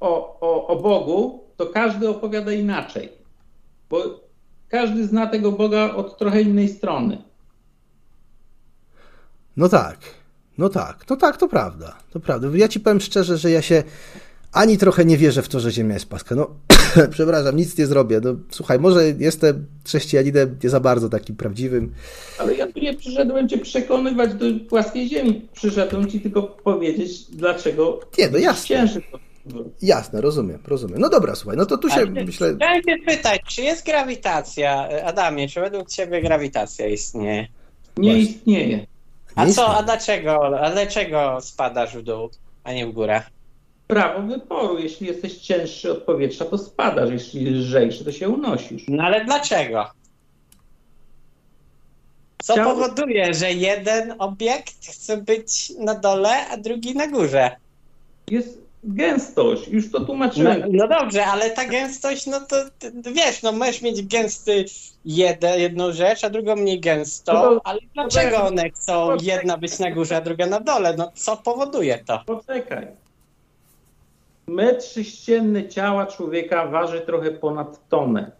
o, 0.00 0.40
o, 0.40 0.66
o 0.66 0.76
Bogu, 0.76 1.44
to 1.56 1.66
każdy 1.66 2.08
opowiada 2.08 2.52
inaczej. 2.52 3.08
Bo 3.90 4.20
każdy 4.68 5.06
zna 5.06 5.26
tego 5.26 5.52
Boga 5.52 5.94
od 5.94 6.18
trochę 6.18 6.42
innej 6.42 6.68
strony. 6.68 7.22
No 9.56 9.68
tak, 9.68 9.98
no 10.62 10.68
tak, 10.68 11.04
no 11.10 11.16
tak, 11.16 11.36
to 11.36 11.48
prawda, 11.48 11.98
to 12.12 12.20
prawda. 12.20 12.48
Ja 12.54 12.68
ci 12.68 12.80
powiem 12.80 13.00
szczerze, 13.00 13.38
że 13.38 13.50
ja 13.50 13.62
się 13.62 13.82
ani 14.52 14.78
trochę 14.78 15.04
nie 15.04 15.16
wierzę 15.16 15.42
w 15.42 15.48
to, 15.48 15.60
że 15.60 15.72
Ziemia 15.72 15.94
jest 15.94 16.06
płaska. 16.06 16.34
No, 16.34 16.50
przepraszam, 17.10 17.56
nic 17.56 17.78
nie 17.78 17.86
zrobię. 17.86 18.20
No, 18.24 18.34
słuchaj, 18.50 18.78
może 18.78 19.10
jestem 19.18 19.66
chrześcijaninem 19.86 20.58
nie 20.64 20.70
za 20.70 20.80
bardzo 20.80 21.08
takim 21.08 21.36
prawdziwym. 21.36 21.92
Ale 22.38 22.54
ja 22.54 22.66
tu 22.72 22.80
nie 22.80 22.94
przyszedłem 22.94 23.48
cię 23.48 23.58
przekonywać 23.58 24.34
do 24.34 24.46
płaskiej 24.68 25.08
ziemi. 25.08 25.48
Przyszedłem 25.52 26.10
ci 26.10 26.20
tylko 26.20 26.42
powiedzieć, 26.42 27.24
dlaczego 27.30 28.00
Nie, 28.18 28.28
no 28.30 28.38
jasne. 28.38 28.66
ciężko. 28.66 29.18
Jasne, 29.82 30.20
rozumiem, 30.20 30.58
rozumiem. 30.68 31.00
No 31.00 31.08
dobra, 31.08 31.34
słuchaj, 31.34 31.56
no 31.56 31.66
to 31.66 31.78
tu 31.78 31.88
się, 31.88 31.94
Ale 31.94 32.06
myślę... 32.06 32.54
Chciałem 32.56 32.82
się 32.82 32.96
pytać, 33.06 33.40
czy 33.48 33.62
jest 33.62 33.86
grawitacja? 33.86 34.88
Adamie, 35.04 35.48
czy 35.48 35.60
według 35.60 35.88
ciebie 35.88 36.22
grawitacja 36.22 36.86
istnieje? 36.86 37.46
Nie 37.96 38.18
istnieje. 38.18 38.91
A 39.36 39.44
Nie 39.44 39.52
co, 39.54 39.76
a 39.76 39.82
dlaczego, 39.82 40.60
a 40.60 40.70
dlaczego 40.70 41.38
spadasz 41.40 41.96
w 41.96 42.02
dół, 42.02 42.30
a 42.64 42.72
nie 42.72 42.86
w 42.86 42.92
górę? 42.92 43.22
Prawo 43.86 44.22
wyboru. 44.22 44.78
Jeśli 44.78 45.06
jesteś 45.06 45.34
cięższy 45.38 45.92
od 45.92 46.02
powietrza, 46.02 46.44
to 46.44 46.58
spadasz. 46.58 47.10
Jeśli 47.10 47.50
lżejszy, 47.50 48.04
to 48.04 48.12
się 48.12 48.28
unosisz. 48.28 48.82
No 48.88 49.02
ale 49.02 49.24
dlaczego? 49.24 49.90
Co 52.42 52.52
Chciał- 52.52 52.64
powoduje, 52.74 53.34
że 53.34 53.52
jeden 53.52 54.14
obiekt 54.18 54.86
chce 54.86 55.16
być 55.16 55.72
na 55.78 55.94
dole, 55.94 56.48
a 56.48 56.56
drugi 56.56 56.94
na 56.96 57.06
górze? 57.06 57.56
Jest 58.30 58.61
gęstość. 58.84 59.68
Już 59.68 59.90
to 59.92 59.98
No, 59.98 60.04
tłumaczyłem. 60.06 60.62
no 60.68 60.88
dobrze, 60.88 61.26
ale 61.26 61.50
ta 61.50 61.64
gęstość, 61.68 62.26
no 62.26 62.40
to 62.40 62.56
wiesz, 63.12 63.42
no 63.42 63.52
możesz 63.52 63.82
mieć 63.82 64.06
gęsty 64.06 64.64
jeden, 65.04 65.60
jedną 65.60 65.92
rzecz, 65.92 66.24
a 66.24 66.30
drugą 66.30 66.56
mniej 66.56 66.80
gęstą, 66.80 67.32
No 67.32 67.42
to- 67.42 67.60
ale 67.64 67.80
dlaczego 67.94 68.36
to- 68.36 68.46
one 68.46 68.70
chcą 68.70 69.06
Poczekaj. 69.06 69.26
jedna 69.36 69.56
być 69.56 69.78
na 69.78 69.90
górze, 69.90 70.16
a 70.16 70.20
druga 70.20 70.46
na 70.46 70.60
dole? 70.60 70.94
No 70.98 71.12
co 71.14 71.36
powoduje 71.36 71.98
to? 72.06 72.22
Poczekaj. 72.26 72.86
Metr 74.46 74.84
sześcienny 74.86 75.68
ciała 75.68 76.06
człowieka 76.06 76.66
waży 76.66 77.00
trochę 77.00 77.30
ponad 77.30 77.88
tonę. 77.88 78.30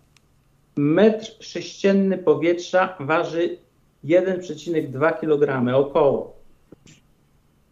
Metr 0.77 1.27
sześcienny 1.41 2.19
powietrza 2.19 2.97
waży 3.01 3.59
1,2 4.05 5.13
kg 5.13 5.75
około. 5.77 6.42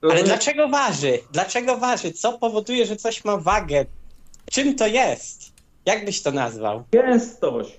Ale 0.02 0.12
Rozumiesz? 0.12 0.28
dlaczego 0.28 0.68
waży? 0.68 1.18
Dlaczego 1.32 1.76
waży? 1.76 2.12
Co 2.12 2.38
powoduje, 2.38 2.86
że 2.86 2.96
coś 2.96 3.24
ma 3.24 3.36
wagę? 3.36 3.84
Czym 4.50 4.74
to 4.76 4.86
jest? 4.86 5.52
Jak 5.86 6.04
byś 6.04 6.22
to 6.22 6.30
nazwał? 6.30 6.84
Gęstość. 6.92 7.72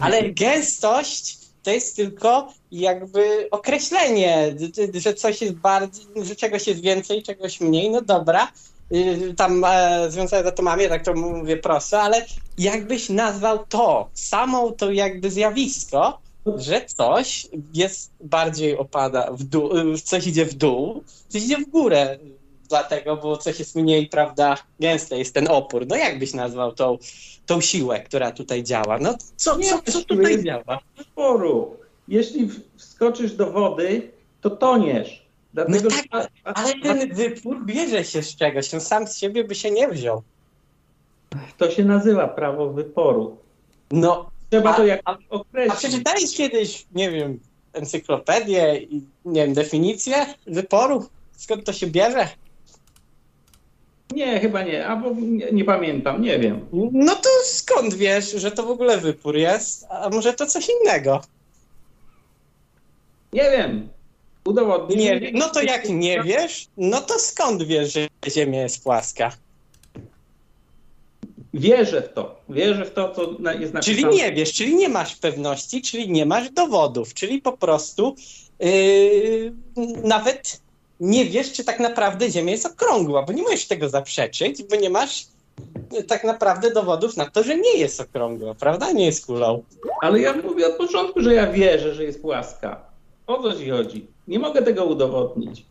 Ale 0.00 0.30
gęstość 0.42 1.38
to 1.62 1.70
jest 1.70 1.96
tylko 1.96 2.52
jakby 2.72 3.48
określenie, 3.50 4.54
że 4.94 5.14
coś 5.14 5.40
jest 5.42 5.54
bardziej, 5.54 6.06
że 6.22 6.36
czegoś 6.36 6.66
jest 6.66 6.80
więcej, 6.80 7.22
czegoś 7.22 7.60
mniej, 7.60 7.90
no 7.90 8.02
dobra. 8.02 8.52
Yy, 8.90 9.34
Tam 9.34 9.64
e, 9.64 10.06
związane 10.10 10.42
z 10.42 10.46
atomami, 10.46 10.88
tak 10.88 11.04
to 11.04 11.14
mówię 11.14 11.56
prosto, 11.56 12.00
ale 12.02 12.26
jakbyś 12.58 13.08
nazwał 13.08 13.66
to, 13.66 14.08
samą 14.14 14.72
to 14.72 14.90
jakby 14.90 15.30
zjawisko, 15.30 16.18
że 16.56 16.84
coś 16.96 17.46
jest 17.74 18.10
bardziej 18.20 18.78
opada 18.78 19.32
w 19.32 19.42
dół, 19.44 19.70
coś 20.04 20.26
idzie 20.26 20.44
w 20.46 20.54
dół, 20.54 21.02
coś 21.28 21.42
idzie 21.44 21.56
w 21.58 21.70
górę, 21.70 22.18
dlatego, 22.68 23.16
bo 23.16 23.36
coś 23.36 23.58
jest 23.58 23.76
mniej, 23.76 24.06
prawda, 24.06 24.56
gęste 24.80 25.18
jest 25.18 25.34
ten 25.34 25.48
opór. 25.48 25.86
No 25.88 25.96
jak 25.96 26.18
byś 26.18 26.34
nazwał 26.34 26.72
tą, 26.72 26.98
tą 27.46 27.60
siłę, 27.60 28.00
która 28.00 28.30
tutaj 28.32 28.62
działa? 28.62 28.98
No 28.98 29.14
co, 29.36 29.58
co, 29.58 29.92
co 29.92 30.04
tutaj 30.04 30.44
działa? 30.44 30.78
Wyboru. 30.96 31.76
Jeśli 32.08 32.48
wskoczysz 32.76 33.32
do 33.32 33.50
wody, 33.50 34.10
to 34.40 34.50
toniesz. 34.50 35.26
No 35.54 35.64
Dlatego, 35.64 35.88
tak, 35.90 36.22
że- 36.22 36.28
a- 36.44 36.54
ale 36.54 36.72
ten 36.82 37.14
wypór 37.14 37.64
bierze 37.66 38.04
się 38.04 38.22
z 38.22 38.36
czegoś, 38.36 38.74
on 38.74 38.80
sam 38.80 39.06
z 39.06 39.16
siebie 39.16 39.44
by 39.44 39.54
się 39.54 39.70
nie 39.70 39.88
wziął. 39.88 40.22
to 41.58 41.70
się 41.70 41.84
nazywa 41.84 42.28
prawo 42.28 42.70
wyporu. 42.72 43.36
No, 43.90 44.30
Trzeba 44.50 44.70
A- 44.70 44.74
to 44.76 44.86
jak 44.86 45.00
a- 45.04 45.10
a 45.12 45.16
określić. 45.30 45.78
przeczytałeś 45.78 46.36
kiedyś, 46.36 46.86
nie 46.94 47.10
wiem, 47.10 47.40
encyklopedię 47.72 48.76
i, 48.78 49.02
nie 49.24 49.44
wiem, 49.44 49.54
definicję 49.54 50.26
wyporu? 50.46 51.06
Skąd 51.36 51.64
to 51.64 51.72
się 51.72 51.86
bierze? 51.86 52.28
Nie, 54.14 54.40
chyba 54.40 54.62
nie, 54.62 54.86
albo 54.86 55.10
nie, 55.20 55.46
nie 55.52 55.64
pamiętam, 55.64 56.22
nie 56.22 56.38
wiem. 56.38 56.66
No 56.92 57.16
to 57.16 57.28
skąd 57.44 57.94
wiesz, 57.94 58.30
że 58.32 58.50
to 58.50 58.62
w 58.62 58.70
ogóle 58.70 58.98
wypór 58.98 59.36
jest? 59.36 59.86
A 59.90 60.08
może 60.08 60.32
to 60.34 60.46
coś 60.46 60.68
innego? 60.82 61.20
Nie 63.32 63.50
wiem. 63.50 63.88
Udowodnij. 64.44 64.98
Nie, 64.98 65.30
no 65.34 65.48
to 65.48 65.62
jak 65.62 65.88
nie 65.88 66.22
wiesz, 66.22 66.66
no 66.76 67.00
to 67.00 67.18
skąd 67.18 67.62
wiesz, 67.62 67.92
że 67.92 68.06
Ziemia 68.28 68.62
jest 68.62 68.82
płaska? 68.84 69.32
Wierzę 71.54 72.02
w 72.02 72.12
to. 72.12 72.40
Wierzę 72.48 72.84
w 72.84 72.90
to, 72.90 73.14
co 73.14 73.22
jest 73.22 73.74
napisane. 73.74 73.82
Czyli 73.82 74.04
nie 74.04 74.32
wiesz, 74.32 74.52
czyli 74.52 74.74
nie 74.74 74.88
masz 74.88 75.16
pewności, 75.16 75.82
czyli 75.82 76.10
nie 76.10 76.26
masz 76.26 76.50
dowodów, 76.50 77.14
czyli 77.14 77.42
po 77.42 77.52
prostu 77.52 78.14
yy, 78.60 79.52
nawet 80.04 80.60
nie 81.00 81.24
wiesz, 81.24 81.52
czy 81.52 81.64
tak 81.64 81.80
naprawdę 81.80 82.30
Ziemia 82.30 82.52
jest 82.52 82.66
okrągła, 82.66 83.22
bo 83.22 83.32
nie 83.32 83.42
możesz 83.42 83.66
tego 83.66 83.88
zaprzeczyć, 83.88 84.62
bo 84.62 84.76
nie 84.76 84.90
masz 84.90 85.26
yy, 85.92 86.02
tak 86.02 86.24
naprawdę 86.24 86.70
dowodów 86.70 87.16
na 87.16 87.30
to, 87.30 87.42
że 87.42 87.56
nie 87.56 87.78
jest 87.78 88.00
okrągła, 88.00 88.54
prawda? 88.54 88.92
Nie 88.92 89.06
jest 89.06 89.26
kulą. 89.26 89.62
Ale 90.00 90.20
ja 90.20 90.34
mówię 90.36 90.66
od 90.66 90.76
początku, 90.76 91.22
że 91.22 91.34
ja 91.34 91.46
wierzę, 91.52 91.94
że 91.94 92.04
jest 92.04 92.22
płaska. 92.22 92.80
O 93.26 93.42
co 93.42 93.54
ci 93.54 93.70
chodzi? 93.70 94.06
Nie 94.28 94.38
mogę 94.38 94.62
tego 94.62 94.84
udowodnić. 94.84 95.64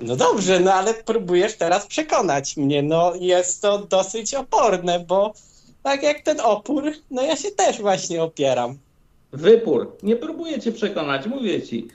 No 0.00 0.16
dobrze, 0.16 0.60
no 0.60 0.72
ale 0.72 0.94
próbujesz 0.94 1.56
teraz 1.56 1.86
przekonać 1.86 2.56
mnie. 2.56 2.82
No 2.82 3.12
jest 3.20 3.62
to 3.62 3.78
dosyć 3.78 4.34
oporne, 4.34 5.00
bo 5.00 5.34
tak 5.82 6.02
jak 6.02 6.20
ten 6.20 6.40
opór, 6.40 6.84
no 7.10 7.22
ja 7.22 7.36
się 7.36 7.50
też 7.50 7.80
właśnie 7.80 8.22
opieram. 8.22 8.78
Wypór. 9.32 9.96
Nie 10.02 10.16
próbuję 10.16 10.60
cię 10.60 10.72
przekonać, 10.72 11.26
mówię 11.26 11.62
ci. 11.62 11.88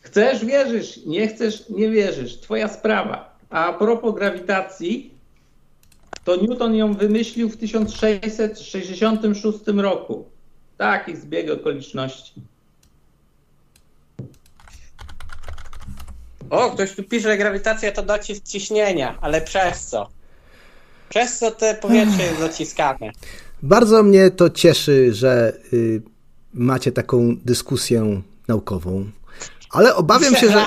Chcesz, 0.00 0.44
wierzysz, 0.44 1.00
nie 1.06 1.28
chcesz, 1.28 1.68
nie 1.68 1.90
wierzysz. 1.90 2.40
Twoja 2.40 2.68
sprawa. 2.68 3.38
A 3.50 3.72
propos 3.72 4.14
grawitacji, 4.14 5.14
to 6.24 6.36
Newton 6.36 6.74
ją 6.74 6.94
wymyślił 6.94 7.48
w 7.48 7.56
1666 7.56 9.58
roku. 9.76 10.24
Taki 10.76 11.16
zbieg 11.16 11.50
okoliczności. 11.50 12.32
O, 16.54 16.70
ktoś 16.70 16.92
tu 16.92 17.02
pisze, 17.02 17.28
że 17.28 17.38
grawitacja 17.38 17.92
to 17.92 18.02
docisk 18.02 18.44
ciśnienia, 18.44 19.18
ale 19.20 19.40
przez 19.40 19.86
co? 19.86 20.08
Przez 21.08 21.38
co 21.38 21.50
te 21.50 21.74
powietrze 21.74 22.22
jest 22.22 22.40
dociskane? 22.40 23.10
Bardzo 23.62 24.02
mnie 24.02 24.30
to 24.30 24.50
cieszy, 24.50 25.14
że 25.14 25.52
y, 25.72 26.02
macie 26.54 26.92
taką 26.92 27.36
dyskusję 27.44 28.22
naukową. 28.48 29.10
Ale 29.70 29.94
obawiam 29.94 30.36
się, 30.36 30.50
że, 30.50 30.64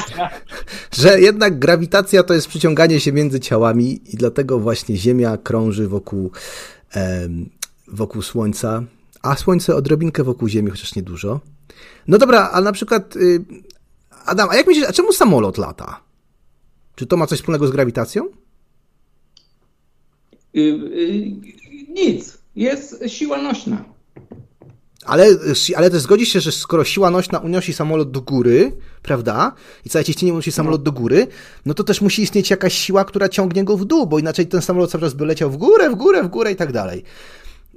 że 1.03 1.21
jednak 1.21 1.59
grawitacja 1.59 2.23
to 2.23 2.33
jest 2.33 2.47
przyciąganie 2.47 2.99
się 2.99 3.11
między 3.11 3.39
ciałami 3.39 4.01
i 4.13 4.17
dlatego 4.17 4.59
właśnie 4.59 4.97
Ziemia 4.97 5.37
krąży 5.37 5.87
wokół, 5.87 6.31
em, 6.91 7.49
wokół 7.87 8.21
Słońca, 8.21 8.83
a 9.21 9.35
Słońce 9.35 9.75
odrobinkę 9.75 10.23
wokół 10.23 10.47
Ziemi, 10.47 10.71
chociaż 10.71 10.95
niedużo. 10.95 11.39
No 12.07 12.17
dobra, 12.17 12.49
a 12.53 12.61
na 12.61 12.71
przykład, 12.71 13.15
y, 13.15 13.39
Adam, 14.27 14.49
a 14.49 14.55
jak 14.55 14.67
myślisz, 14.67 14.85
a 14.89 14.93
czemu 14.93 15.13
samolot 15.13 15.57
lata? 15.57 16.01
Czy 16.95 17.05
to 17.05 17.17
ma 17.17 17.27
coś 17.27 17.39
wspólnego 17.39 17.67
z 17.67 17.71
grawitacją? 17.71 18.25
Y, 20.55 20.59
y, 20.59 21.31
nic. 21.89 22.37
Jest 22.55 23.03
siła 23.07 23.41
nośna. 23.41 23.85
Ale, 25.05 25.27
ale 25.75 25.89
też 25.89 26.01
zgodzisz 26.01 26.29
się, 26.29 26.39
że 26.39 26.51
skoro 26.51 26.83
siła 26.83 27.09
nośna 27.09 27.39
unosi 27.39 27.73
samolot 27.73 28.11
do 28.11 28.21
góry, 28.21 28.71
prawda, 29.03 29.53
i 29.85 29.89
całe 29.89 30.05
ciśnienie 30.05 30.33
unosi 30.33 30.51
samolot 30.51 30.83
do 30.83 30.91
góry, 30.91 31.27
no 31.65 31.73
to 31.73 31.83
też 31.83 32.01
musi 32.01 32.21
istnieć 32.21 32.49
jakaś 32.49 32.73
siła, 32.73 33.05
która 33.05 33.29
ciągnie 33.29 33.63
go 33.63 33.77
w 33.77 33.85
dół, 33.85 34.07
bo 34.07 34.19
inaczej 34.19 34.47
ten 34.47 34.61
samolot 34.61 34.91
cały 34.91 35.01
czas 35.01 35.13
by 35.13 35.25
leciał 35.25 35.49
w 35.49 35.57
górę, 35.57 35.89
w 35.89 35.95
górę, 35.95 36.23
w 36.23 36.27
górę 36.27 36.51
i 36.51 36.55
tak 36.55 36.71
dalej. 36.71 37.03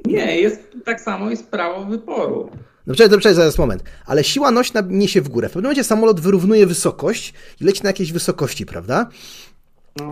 Nie, 0.07 0.41
jest 0.41 0.61
tak 0.85 1.01
samo 1.01 1.31
jest 1.31 1.47
prawo 1.47 1.85
wyporu. 1.85 2.51
No 2.87 2.95
przecież, 2.95 3.19
przecież 3.19 3.37
zaraz 3.37 3.59
moment. 3.59 3.83
Ale 4.07 4.25
siła 4.25 4.51
nośna 4.51 4.83
niesie 4.89 5.21
w 5.21 5.29
górę. 5.29 5.49
W 5.49 5.53
pewnym 5.53 5.65
momencie 5.65 5.85
samolot 5.85 6.21
wyrównuje 6.21 6.67
wysokość 6.67 7.35
i 7.61 7.65
leci 7.65 7.83
na 7.83 7.89
jakiejś 7.89 8.13
wysokości, 8.13 8.67
prawda? 8.67 9.09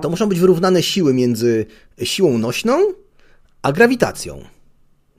To 0.02 0.10
muszą 0.10 0.26
być 0.26 0.40
wyrównane 0.40 0.82
siły 0.82 1.14
między 1.14 1.66
siłą 2.02 2.38
nośną 2.38 2.78
a 3.62 3.72
grawitacją. 3.72 4.44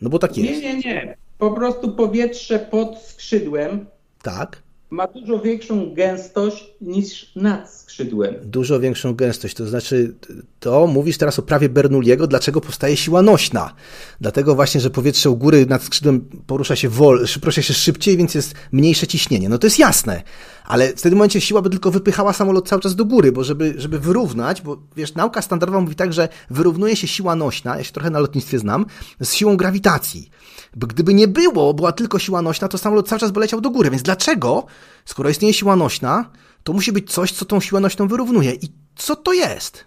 No 0.02 0.10
bo 0.10 0.20
tak 0.20 0.38
jest. 0.38 0.62
Nie, 0.62 0.74
nie, 0.74 0.80
nie. 0.80 1.18
Po 1.38 1.52
prostu 1.52 1.92
powietrze 1.92 2.60
pod 2.60 2.98
skrzydłem 3.02 3.86
Tak. 4.22 4.62
Ma 4.90 5.08
dużo 5.08 5.40
większą 5.40 5.94
gęstość 5.94 6.74
niż 6.82 7.36
nad 7.36 7.74
skrzydłem. 7.74 8.36
Dużo 8.44 8.80
większą 8.80 9.16
gęstość. 9.16 9.56
To 9.56 9.68
znaczy, 9.68 10.14
to 10.60 10.88
mówisz 10.88 11.18
teraz 11.18 11.40
o 11.40 11.42
prawie 11.42 11.70
Bernoulliego, 11.70 12.28
dlaczego 12.28 12.62
powstaje 12.62 12.98
siła 12.98 13.22
nośna. 13.22 13.74
Dlatego 14.22 14.56
właśnie, 14.56 14.82
że 14.82 14.90
powietrze 14.90 15.30
u 15.30 15.38
góry 15.38 15.66
nad 15.66 15.84
skrzydłem 15.84 16.30
porusza 16.48 16.76
się 16.76 16.90
wol, 16.90 17.26
porusza 17.42 17.62
się 17.62 17.74
szybciej, 17.74 18.18
więc 18.18 18.36
jest 18.36 18.54
mniejsze 18.72 19.08
ciśnienie. 19.08 19.50
No 19.50 19.58
to 19.58 19.68
jest 19.68 19.80
jasne. 19.80 20.24
Ale 20.70 20.88
w 20.96 21.02
tym 21.02 21.14
momencie 21.14 21.42
siła 21.42 21.62
by 21.62 21.70
tylko 21.70 21.92
wypychała 21.92 22.34
samolot 22.34 22.68
cały 22.68 22.82
czas 22.82 22.96
do 22.96 23.06
góry, 23.06 23.32
bo 23.32 23.44
żeby, 23.44 23.74
żeby 23.78 24.00
wyrównać, 24.00 24.62
bo 24.62 24.78
wiesz, 24.96 25.16
nauka 25.16 25.42
standardowa 25.42 25.82
mówi 25.82 25.96
tak, 25.96 26.14
że 26.14 26.30
wyrównuje 26.50 26.96
się 26.96 27.08
siła 27.08 27.36
nośna, 27.36 27.78
ja 27.78 27.84
się 27.84 27.92
trochę 27.92 28.10
na 28.10 28.20
lotnictwie 28.20 28.60
znam, 28.60 28.86
z 29.20 29.34
siłą 29.34 29.58
grawitacji. 29.58 30.30
Bo 30.76 30.88
gdyby 30.88 31.14
nie 31.14 31.28
było, 31.28 31.74
była 31.74 31.92
tylko 31.92 32.20
siła 32.20 32.42
nośna, 32.42 32.68
to 32.68 32.78
samolot 32.78 33.08
cały 33.08 33.20
czas 33.20 33.32
by 33.32 33.40
leciał 33.40 33.62
do 33.62 33.70
góry. 33.70 33.90
Więc 33.90 34.04
dlaczego, 34.04 34.66
skoro 35.06 35.30
istnieje 35.30 35.54
siła 35.54 35.76
nośna, 35.76 36.30
to 36.64 36.74
musi 36.74 36.92
być 36.92 37.12
coś, 37.12 37.32
co 37.32 37.46
tą 37.46 37.60
siłę 37.60 37.82
nośną 37.82 38.08
wyrównuje. 38.08 38.54
I 38.54 38.70
co 38.96 39.16
to 39.16 39.34
jest? 39.34 39.84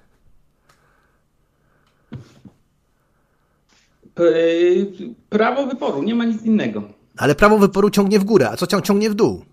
Prawo 5.30 5.66
wyporu, 5.66 6.02
nie 6.02 6.14
ma 6.14 6.24
nic 6.24 6.42
innego. 6.42 6.82
Ale 7.16 7.34
prawo 7.34 7.58
wyporu 7.58 7.90
ciągnie 7.90 8.18
w 8.18 8.24
górę, 8.24 8.50
a 8.50 8.56
co 8.56 8.66
cią- 8.66 8.80
ciągnie 8.80 9.10
w 9.10 9.14
dół? 9.14 9.44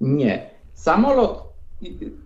Nie. 0.00 0.50
Samolot, 0.74 1.52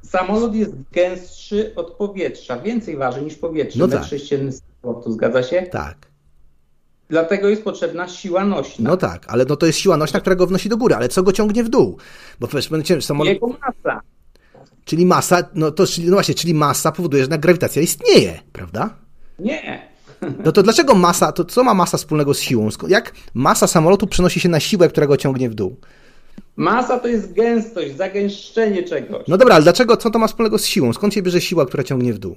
samolot 0.02 0.54
jest 0.54 0.72
gęstszy 0.92 1.72
od 1.76 1.90
powietrza, 1.90 2.58
więcej 2.58 2.96
waży 2.96 3.22
niż 3.22 3.36
powietrze. 3.36 3.78
No 3.78 3.88
tak. 3.88 4.04
sześcienny 4.04 4.52
samolotu, 4.82 5.12
zgadza 5.12 5.42
się? 5.42 5.62
Tak. 5.62 6.10
Dlatego 7.08 7.48
jest 7.48 7.64
potrzebna 7.64 8.08
siła 8.08 8.44
nośna. 8.44 8.90
No 8.90 8.96
tak, 8.96 9.24
ale 9.28 9.44
no 9.44 9.56
to 9.56 9.66
jest 9.66 9.78
siła 9.78 9.96
nośna, 9.96 10.20
która 10.20 10.36
go 10.36 10.46
wnosi 10.46 10.68
do 10.68 10.76
góry, 10.76 10.94
ale 10.94 11.08
co 11.08 11.22
go 11.22 11.32
ciągnie 11.32 11.64
w 11.64 11.68
dół? 11.68 11.98
Bo 12.40 12.48
będzie 12.70 13.02
samolot, 13.02 13.32
Jego 13.32 13.46
masa. 13.46 14.00
czyli 14.84 15.06
masa, 15.06 15.42
no 15.54 15.70
to 15.70 15.86
czyli, 15.86 16.06
no 16.06 16.12
właśnie, 16.12 16.34
czyli 16.34 16.54
masa 16.54 16.92
powoduje, 16.92 17.24
że 17.24 17.38
grawitacja 17.38 17.82
istnieje, 17.82 18.40
prawda? 18.52 18.90
Nie. 19.38 19.90
No 20.44 20.52
to 20.52 20.62
dlaczego 20.62 20.94
masa, 20.94 21.32
to 21.32 21.44
co 21.44 21.64
ma 21.64 21.74
masa 21.74 21.98
wspólnego 21.98 22.34
z 22.34 22.40
siłą? 22.40 22.68
Jak 22.88 23.12
masa 23.34 23.66
samolotu 23.66 24.06
przenosi 24.06 24.40
się 24.40 24.48
na 24.48 24.60
siłę, 24.60 24.88
która 24.88 25.06
go 25.06 25.16
ciągnie 25.16 25.50
w 25.50 25.54
dół? 25.54 25.76
Masa 26.56 26.98
to 26.98 27.08
jest 27.08 27.32
gęstość, 27.32 27.96
zagęszczenie 27.96 28.82
czegoś. 28.82 29.28
No 29.28 29.38
dobra, 29.38 29.54
ale 29.54 29.62
dlaczego, 29.62 29.96
co 29.96 30.10
to 30.10 30.18
ma 30.18 30.26
wspólnego 30.26 30.58
z 30.58 30.66
siłą? 30.66 30.92
Skąd 30.92 31.14
się 31.14 31.22
bierze 31.22 31.40
siła, 31.40 31.66
która 31.66 31.82
ciągnie 31.82 32.12
w 32.12 32.18
dół? 32.18 32.36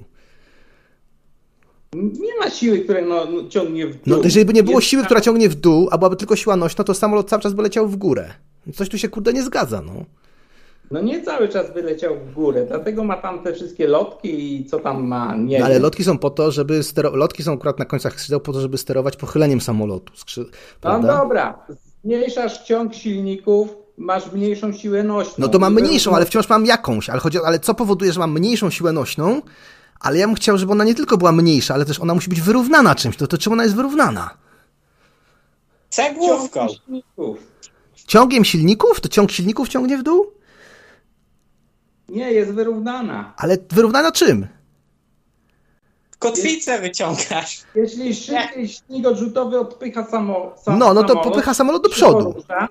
Nie 1.94 2.36
ma 2.40 2.50
siły, 2.50 2.78
która 2.78 3.00
no, 3.00 3.24
no, 3.24 3.48
ciągnie 3.48 3.86
w 3.86 3.90
dół. 3.90 4.00
No 4.06 4.22
jeżeli 4.24 4.44
by 4.44 4.52
nie 4.52 4.62
było 4.62 4.78
Jest 4.78 4.88
siły, 4.88 5.04
która 5.04 5.20
ciągnie 5.20 5.48
w 5.48 5.54
dół, 5.54 5.88
a 5.90 5.98
byłaby 5.98 6.16
tylko 6.16 6.36
siła 6.36 6.56
nośna, 6.56 6.84
to 6.84 6.94
samolot 6.94 7.28
cały 7.28 7.42
czas 7.42 7.54
by 7.54 7.62
leciał 7.62 7.88
w 7.88 7.96
górę. 7.96 8.30
Coś 8.74 8.88
tu 8.88 8.98
się 8.98 9.08
kurde 9.08 9.32
nie 9.32 9.42
zgadza, 9.42 9.82
no. 9.86 10.04
No 10.90 11.00
nie 11.00 11.22
cały 11.22 11.48
czas 11.48 11.74
wyleciał 11.74 12.16
w 12.16 12.34
górę, 12.34 12.66
dlatego 12.68 13.04
ma 13.04 13.16
tam 13.16 13.42
te 13.42 13.52
wszystkie 13.52 13.86
lotki 13.86 14.54
i 14.54 14.64
co 14.64 14.78
tam 14.78 15.06
ma, 15.06 15.36
nie 15.36 15.58
No, 15.58 15.64
ale 15.64 15.78
lotki 15.78 16.04
są 16.04 16.18
po 16.18 16.30
to, 16.30 16.50
żeby 16.50 16.82
stero... 16.82 17.16
lotki 17.16 17.42
są 17.42 17.52
akurat 17.52 17.78
na 17.78 17.84
końcach 17.84 18.12
skrzydeł 18.12 18.40
po 18.40 18.52
to, 18.52 18.60
żeby 18.60 18.78
sterować 18.78 19.16
pochyleniem 19.16 19.60
samolotu. 19.60 20.12
Skrzy... 20.16 20.44
No 20.84 21.02
dobra, 21.02 21.66
zmniejszasz 22.02 22.64
ciąg 22.64 22.94
silników, 22.94 23.83
masz 23.98 24.32
mniejszą 24.32 24.72
siłę 24.72 25.02
nośną. 25.02 25.34
No 25.38 25.48
to 25.48 25.58
mam 25.58 25.74
mniejszą, 25.74 26.16
ale 26.16 26.26
wciąż 26.26 26.48
mam 26.48 26.66
jakąś. 26.66 27.10
Ale 27.10 27.20
chodzi 27.20 27.40
o, 27.40 27.46
ale 27.46 27.58
co 27.60 27.74
powoduje, 27.74 28.12
że 28.12 28.20
mam 28.20 28.32
mniejszą 28.32 28.70
siłę 28.70 28.92
nośną? 28.92 29.42
Ale 30.00 30.18
ja 30.18 30.26
bym 30.26 30.36
chciał, 30.36 30.58
żeby 30.58 30.72
ona 30.72 30.84
nie 30.84 30.94
tylko 30.94 31.16
była 31.16 31.32
mniejsza, 31.32 31.74
ale 31.74 31.84
też 31.84 32.00
ona 32.00 32.14
musi 32.14 32.28
być 32.28 32.40
wyrównana 32.40 32.94
czymś. 32.94 33.16
To, 33.16 33.26
to 33.26 33.38
czym 33.38 33.52
ona 33.52 33.62
jest 33.62 33.76
wyrównana? 33.76 34.30
Cegłówką. 35.90 36.66
Ciągiem 38.06 38.44
silników? 38.44 39.00
To 39.00 39.08
ciąg 39.08 39.30
silników 39.30 39.68
ciągnie 39.68 39.98
w 39.98 40.02
dół? 40.02 40.26
Nie, 42.08 42.32
jest 42.32 42.52
wyrównana. 42.52 43.34
Ale 43.36 43.56
wyrównana 43.70 44.12
czym? 44.12 44.46
Kotwicę 46.18 46.80
wyciągasz. 46.80 47.60
Jeśli 47.74 48.14
szybciej 48.14 48.68
silnik 48.68 49.06
odrzutowy 49.06 49.60
odpycha 49.60 50.04
samo, 50.04 50.52
sam, 50.64 50.78
No, 50.78 50.94
no 50.94 51.02
to 51.02 51.08
samolot, 51.08 51.24
popycha 51.28 51.54
samolot 51.54 51.82
do 51.82 51.88
przodu. 51.88 52.32
porusza 52.32 52.68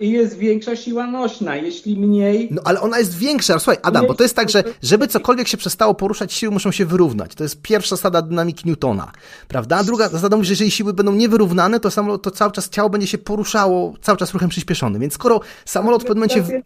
I 0.00 0.10
jest 0.10 0.38
większa 0.38 0.76
siła 0.76 1.06
nośna. 1.06 1.56
Jeśli 1.56 1.96
mniej, 1.96 2.48
No 2.50 2.62
ale 2.64 2.80
ona 2.80 2.98
jest 2.98 3.18
większa. 3.18 3.58
Słuchaj, 3.58 3.76
Adam, 3.82 4.06
bo 4.06 4.14
to 4.14 4.22
jest 4.22 4.36
tak, 4.36 4.50
że 4.50 4.64
żeby 4.82 5.06
cokolwiek 5.08 5.48
się 5.48 5.56
przestało 5.56 5.94
poruszać, 5.94 6.32
siły 6.32 6.52
muszą 6.52 6.72
się 6.72 6.86
wyrównać. 6.86 7.34
To 7.34 7.42
jest 7.42 7.62
pierwsza 7.62 7.96
zasada 7.96 8.22
dynamiki 8.22 8.68
Newtona. 8.68 9.12
Prawda? 9.48 9.76
A 9.76 9.84
druga 9.84 10.08
zasada 10.08 10.36
mówi, 10.36 10.46
że 10.46 10.52
jeżeli 10.52 10.70
siły 10.70 10.92
będą 10.92 11.12
niewyrównane, 11.12 11.80
to 11.80 11.90
samolot, 11.90 12.22
to 12.22 12.30
cały 12.30 12.52
czas 12.52 12.68
ciało 12.68 12.90
będzie 12.90 13.06
się 13.06 13.18
poruszało 13.18 13.94
cały 14.02 14.18
czas 14.18 14.32
ruchem 14.32 14.48
przyspieszonym. 14.48 15.00
Więc 15.00 15.14
skoro 15.14 15.40
samolot 15.64 16.02
w 16.02 16.06
pewnym 16.06 16.28
momencie... 16.28 16.62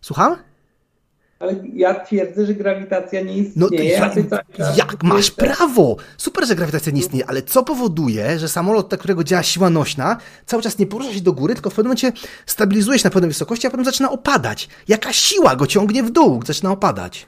Słucham? 0.00 0.36
Ale 1.42 1.54
ja 1.74 1.94
twierdzę, 1.94 2.46
że 2.46 2.54
grawitacja 2.54 3.20
nie 3.20 3.44
No 3.56 3.66
istnieje. 3.66 4.02
a 4.02 4.06
ja, 4.06 4.10
ty 4.10 4.24
cały 4.24 4.42
czas 4.56 4.78
jak 4.78 5.02
masz 5.02 5.30
prawo? 5.30 5.96
Super, 6.16 6.46
że 6.46 6.54
grawitacja 6.54 6.92
nie 6.92 7.00
istnieje, 7.00 7.26
ale 7.26 7.42
co 7.42 7.62
powoduje, 7.62 8.38
że 8.38 8.48
samolot, 8.48 8.88
dla 8.88 8.98
którego 8.98 9.24
działa 9.24 9.42
siła 9.42 9.70
nośna, 9.70 10.16
cały 10.46 10.62
czas 10.62 10.78
nie 10.78 10.86
porusza 10.86 11.12
się 11.12 11.20
do 11.20 11.32
góry, 11.32 11.54
tylko 11.54 11.70
w 11.70 11.74
pewnym 11.74 11.88
momencie 11.88 12.12
stabilizuje 12.46 12.98
się 12.98 13.04
na 13.06 13.10
pewnej 13.10 13.28
wysokości, 13.30 13.66
a 13.66 13.70
potem 13.70 13.84
zaczyna 13.84 14.10
opadać? 14.10 14.68
Jaka 14.88 15.12
siła 15.12 15.56
go 15.56 15.66
ciągnie 15.66 16.02
w 16.02 16.10
dół, 16.10 16.40
zaczyna 16.46 16.70
opadać? 16.70 17.26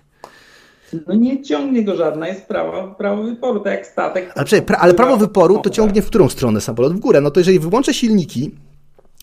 No 1.07 1.15
nie 1.15 1.43
ciągnie 1.43 1.85
go 1.85 1.97
żadna, 1.97 2.29
jest 2.29 2.47
prawo, 2.47 2.95
prawo 2.99 3.23
wyporu, 3.23 3.61
tak 3.61 3.73
jak 3.73 3.87
statek. 3.87 4.33
Ale, 4.35 4.63
pra, 4.63 4.79
ale 4.79 4.95
prawo 4.95 5.17
wyporu 5.17 5.59
to 5.59 5.71
ciągnie 5.71 6.03
w 6.03 6.07
którą 6.07 6.29
stronę 6.29 6.61
samolot? 6.61 6.93
W 6.95 6.99
górę. 6.99 7.21
No 7.21 7.31
to 7.31 7.41
jeżeli 7.41 7.59
wyłączę 7.59 7.95
silniki 7.95 8.55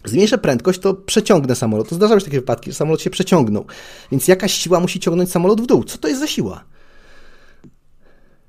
zmniejszę 0.06 0.38
prędkość, 0.38 0.80
to 0.80 0.94
przeciągnę 0.94 1.56
samolot. 1.56 1.90
To 1.90 1.96
zdarzały 1.96 2.20
się 2.20 2.26
takie 2.26 2.40
wypadki, 2.40 2.72
że 2.72 2.78
samolot 2.78 3.02
się 3.02 3.10
przeciągnął. 3.10 3.66
Więc 4.12 4.28
jakaś 4.28 4.54
siła 4.54 4.80
musi 4.80 5.00
ciągnąć 5.00 5.32
samolot 5.32 5.62
w 5.62 5.66
dół. 5.66 5.84
Co 5.84 5.98
to 5.98 6.08
jest 6.08 6.20
za 6.20 6.28
siła? 6.28 6.64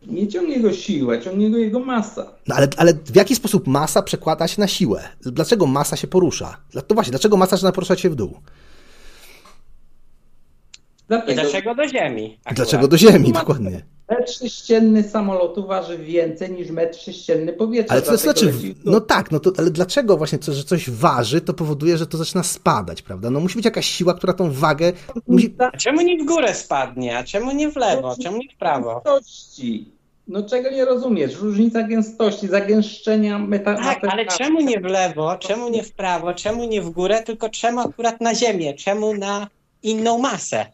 Nie 0.07 0.29
ciągnie 0.29 0.61
go 0.61 0.73
siła, 0.73 1.19
ciągnie 1.19 1.51
go 1.51 1.59
jego 1.59 1.81
masa. 1.81 2.33
No 2.49 2.55
ale, 2.55 2.69
ale 2.77 2.95
w 2.95 3.17
jaki 3.17 3.37
sposób 3.37 3.67
masa 3.67 4.03
przekłada 4.03 4.49
się 4.49 4.61
na 4.61 4.67
siłę? 4.67 5.03
Dlaczego 5.21 5.67
masa 5.67 5.97
się 5.97 6.07
porusza? 6.07 6.57
To 6.87 6.95
właśnie, 6.95 7.11
dlaczego 7.11 7.37
masa 7.37 7.57
zaczyna 7.57 7.73
poruszać 7.73 8.01
się 8.01 8.11
w 8.11 8.15
dół? 8.15 8.37
I 11.03 11.09
Dlatego 11.09 11.43
dlaczego 11.43 11.75
do 11.75 11.89
ziemi? 11.89 12.39
akurat? 12.45 12.57
Dlaczego 12.57 12.89
do 12.89 12.99
ziemi? 12.99 13.33
Dokładnie. 13.33 13.83
metr 14.11 14.33
sześcienny 14.33 15.03
samolotu 15.03 15.67
waży 15.67 15.99
więcej 15.99 16.51
niż 16.53 16.71
metr 16.71 16.99
sześcienny 16.99 17.53
powietrza. 17.53 17.93
Ale 17.93 18.03
to 18.03 18.09
dlatego 18.09 18.33
znaczy, 18.33 18.75
no 18.85 19.01
tak, 19.01 19.31
no 19.31 19.41
to, 19.41 19.53
ale 19.59 19.71
dlaczego 19.71 20.17
właśnie 20.17 20.39
to, 20.39 20.53
że 20.53 20.65
coś 20.65 20.91
waży, 20.91 21.41
to 21.41 21.55
powoduje, 21.55 21.99
że 21.99 22.07
to 22.07 22.19
zaczyna 22.19 22.43
spadać, 22.43 23.03
prawda? 23.03 23.31
No 23.31 23.41
musi 23.41 23.57
być 23.57 23.65
jakaś 23.65 23.87
siła, 23.87 24.15
która 24.15 24.33
tą 24.33 24.51
wagę 24.53 24.93
musi... 25.27 25.55
A 25.59 25.77
czemu 25.77 26.01
nie 26.01 26.25
w 26.25 26.27
górę 26.27 26.55
spadnie? 26.55 27.19
A 27.19 27.25
czemu 27.25 27.53
nie 27.53 27.71
w 27.71 27.77
lewo? 27.77 28.17
Czemu 28.23 28.37
nie 28.37 28.49
w 28.55 28.57
prawo? 28.57 29.03
Gęstości. 29.05 29.93
No 30.29 30.43
czego 30.43 30.71
nie 30.71 30.85
rozumiesz? 30.85 31.41
Różnica 31.41 31.83
gęstości, 31.83 32.49
zagęszczenia 32.49 33.39
meta... 33.39 33.75
Tak, 33.75 33.99
ale 34.11 34.27
czemu 34.27 34.61
nie 34.61 34.81
w 34.81 34.85
lewo, 34.85 35.37
czemu 35.39 35.69
nie 35.69 35.83
w 35.83 35.93
prawo, 35.93 36.35
czemu 36.35 36.65
nie 36.65 36.83
w 36.83 36.91
górę, 36.91 37.23
tylko 37.23 37.49
czemu 37.49 37.81
akurat 37.81 38.21
na 38.21 38.35
ziemię, 38.35 38.75
czemu 38.75 39.15
na 39.15 39.49
inną 39.83 40.19
masę? 40.19 40.67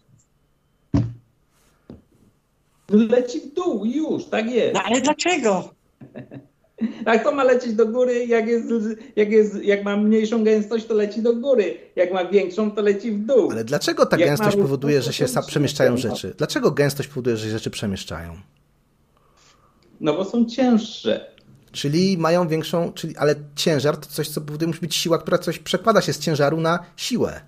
Leci 2.90 3.40
w 3.40 3.54
dół 3.54 3.84
i 3.84 3.96
już, 3.96 4.24
tak 4.24 4.50
jest. 4.50 4.74
No 4.74 4.80
ale 4.84 5.00
dlaczego? 5.00 5.64
A 7.04 7.18
kto 7.18 7.32
ma 7.34 7.44
lecieć 7.44 7.72
do 7.72 7.86
góry, 7.86 8.26
jak, 8.26 8.46
jest, 8.46 8.66
jak, 9.16 9.30
jest, 9.30 9.64
jak 9.64 9.84
ma 9.84 9.96
mniejszą 9.96 10.44
gęstość, 10.44 10.86
to 10.86 10.94
leci 10.94 11.22
do 11.22 11.36
góry. 11.36 11.76
Jak 11.96 12.12
ma 12.12 12.24
większą, 12.24 12.70
to 12.70 12.82
leci 12.82 13.12
w 13.12 13.26
dół. 13.26 13.50
Ale 13.50 13.64
dlaczego 13.64 14.06
ta 14.06 14.16
Jak 14.16 14.28
gęstość 14.28 14.56
ma- 14.56 14.62
powoduje, 14.62 15.02
że 15.02 15.12
się 15.12 15.26
przemieszczają 15.46 15.96
rzeczy? 15.96 16.34
Dlaczego 16.38 16.70
gęstość 16.70 17.08
powoduje, 17.08 17.36
że 17.36 17.44
się 17.44 17.50
rzeczy 17.50 17.70
przemieszczają? 17.70 18.36
No 20.00 20.14
bo 20.14 20.24
są 20.24 20.44
cięższe. 20.44 21.30
Czyli 21.72 22.18
mają 22.18 22.48
większą, 22.48 22.92
czyli, 22.92 23.16
ale 23.16 23.34
ciężar 23.56 23.96
to 23.96 24.06
coś, 24.06 24.28
co 24.28 24.40
powoduje, 24.40 24.66
musi 24.66 24.80
być 24.80 24.94
siła, 24.94 25.18
która 25.18 25.38
coś 25.38 25.58
przekłada 25.58 26.00
się 26.00 26.12
z 26.12 26.18
ciężaru 26.18 26.60
na 26.60 26.78
siłę. 26.96 27.40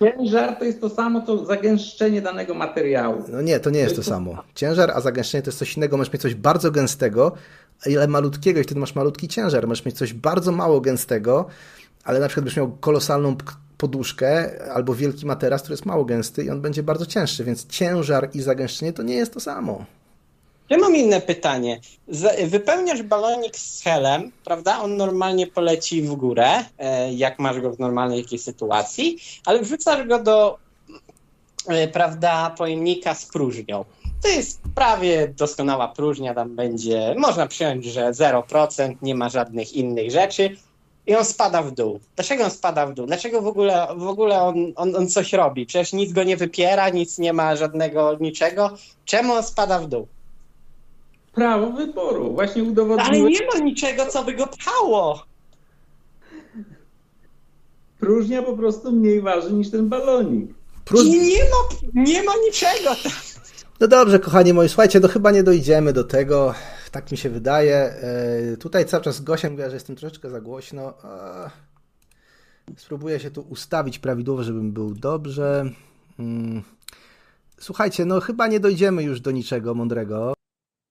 Ciężar 0.00 0.56
to 0.56 0.64
jest 0.64 0.80
to 0.80 0.88
samo, 0.88 1.22
co 1.26 1.44
zagęszczenie 1.44 2.22
danego 2.22 2.54
materiału. 2.54 3.22
No 3.28 3.42
nie, 3.42 3.60
to 3.60 3.70
nie 3.70 3.80
jest 3.80 3.96
to 3.96 4.02
samo. 4.02 4.42
Ciężar, 4.54 4.90
a 4.90 5.00
zagęszczenie 5.00 5.42
to 5.42 5.48
jest 5.48 5.58
coś 5.58 5.76
innego. 5.76 5.96
Możesz 5.96 6.12
mieć 6.12 6.22
coś 6.22 6.34
bardzo 6.34 6.70
gęstego, 6.70 7.32
ale 7.86 8.08
malutkiego 8.08 8.60
i 8.60 8.62
wtedy 8.62 8.80
masz 8.80 8.94
malutki 8.94 9.28
ciężar. 9.28 9.66
Możesz 9.66 9.84
mieć 9.84 9.96
coś 9.96 10.12
bardzo 10.12 10.52
mało 10.52 10.80
gęstego, 10.80 11.46
ale 12.04 12.20
na 12.20 12.28
przykład 12.28 12.44
będziesz 12.44 12.56
miał 12.56 12.72
kolosalną 12.72 13.36
poduszkę 13.76 14.50
albo 14.72 14.94
wielki 14.94 15.26
materac, 15.26 15.62
który 15.62 15.72
jest 15.72 15.86
mało 15.86 16.04
gęsty 16.04 16.44
i 16.44 16.50
on 16.50 16.60
będzie 16.60 16.82
bardzo 16.82 17.06
cięższy, 17.06 17.44
więc 17.44 17.66
ciężar 17.66 18.30
i 18.34 18.42
zagęszczenie 18.42 18.92
to 18.92 19.02
nie 19.02 19.14
jest 19.14 19.34
to 19.34 19.40
samo. 19.40 19.84
Ja 20.70 20.78
mam 20.78 20.96
inne 20.96 21.20
pytanie. 21.20 21.80
Wypełniasz 22.46 23.02
balonik 23.02 23.56
z 23.56 23.82
helem, 23.82 24.32
prawda? 24.44 24.82
On 24.82 24.96
normalnie 24.96 25.46
poleci 25.46 26.02
w 26.02 26.14
górę, 26.14 26.64
e, 26.78 27.12
jak 27.12 27.38
masz 27.38 27.60
go 27.60 27.72
w 27.72 27.78
normalnej 27.78 28.18
jakiejś 28.18 28.42
sytuacji, 28.42 29.18
ale 29.44 29.60
wrzucasz 29.60 30.06
go 30.06 30.22
do, 30.22 30.58
e, 31.68 31.88
prawda, 31.88 32.54
pojemnika 32.58 33.14
z 33.14 33.26
próżnią. 33.26 33.84
To 34.22 34.28
jest 34.28 34.60
prawie 34.74 35.28
doskonała 35.28 35.88
próżnia, 35.88 36.34
tam 36.34 36.56
będzie, 36.56 37.14
można 37.18 37.46
przyjąć, 37.46 37.84
że 37.84 38.12
0%, 38.12 38.96
nie 39.02 39.14
ma 39.14 39.28
żadnych 39.28 39.72
innych 39.72 40.10
rzeczy 40.10 40.56
i 41.06 41.14
on 41.14 41.24
spada 41.24 41.62
w 41.62 41.70
dół. 41.70 42.00
Dlaczego 42.16 42.44
on 42.44 42.50
spada 42.50 42.86
w 42.86 42.94
dół? 42.94 43.06
Dlaczego 43.06 43.42
w 43.42 43.46
ogóle, 43.46 43.86
w 43.96 44.06
ogóle 44.06 44.42
on, 44.42 44.72
on, 44.76 44.96
on 44.96 45.08
coś 45.08 45.32
robi? 45.32 45.66
Przecież 45.66 45.92
nic 45.92 46.12
go 46.12 46.24
nie 46.24 46.36
wypiera, 46.36 46.88
nic 46.88 47.18
nie 47.18 47.32
ma 47.32 47.56
żadnego 47.56 48.16
niczego. 48.20 48.70
Czemu 49.04 49.32
on 49.32 49.42
spada 49.42 49.78
w 49.78 49.88
dół? 49.88 50.08
Prawo 51.36 51.72
wyboru. 51.72 52.34
Właśnie 52.34 52.62
Ale 52.62 52.70
udowodniłeś. 52.70 53.40
nie 53.40 53.46
ma 53.46 53.58
niczego, 53.64 54.06
co 54.06 54.24
by 54.24 54.34
go 54.34 54.46
pchało. 54.46 55.24
Próżnia 58.00 58.42
po 58.42 58.56
prostu 58.56 58.92
mniej 58.92 59.20
waży 59.20 59.52
niż 59.52 59.70
ten 59.70 59.88
balonik. 59.88 60.50
Próż... 60.84 61.04
I 61.04 61.10
nie 61.20 61.44
ma, 61.44 61.56
nie 61.94 62.22
ma 62.22 62.32
niczego. 62.46 62.90
No 63.80 63.88
dobrze, 63.88 64.18
kochani 64.18 64.52
moi, 64.52 64.68
słuchajcie, 64.68 65.00
no 65.00 65.08
chyba 65.08 65.30
nie 65.30 65.42
dojdziemy 65.42 65.92
do 65.92 66.04
tego, 66.04 66.54
tak 66.90 67.12
mi 67.12 67.18
się 67.18 67.30
wydaje. 67.30 67.76
E, 67.76 68.56
Tutaj 68.56 68.86
cały 68.86 69.02
czas 69.04 69.20
Gosia 69.20 69.50
mówiła, 69.50 69.68
że 69.68 69.76
jestem 69.76 69.96
troszeczkę 69.96 70.30
za 70.30 70.40
głośno. 70.40 70.94
E, 71.04 71.50
Spróbuję 72.76 73.20
się 73.20 73.30
tu 73.30 73.40
ustawić 73.40 73.98
prawidłowo, 73.98 74.42
żebym 74.42 74.72
był 74.72 74.94
dobrze. 74.94 75.64
Mm. 76.18 76.62
Słuchajcie, 77.60 78.04
no 78.04 78.20
chyba 78.20 78.46
nie 78.46 78.60
dojdziemy 78.60 79.02
już 79.02 79.20
do 79.20 79.30
niczego 79.30 79.74
mądrego. 79.74 80.35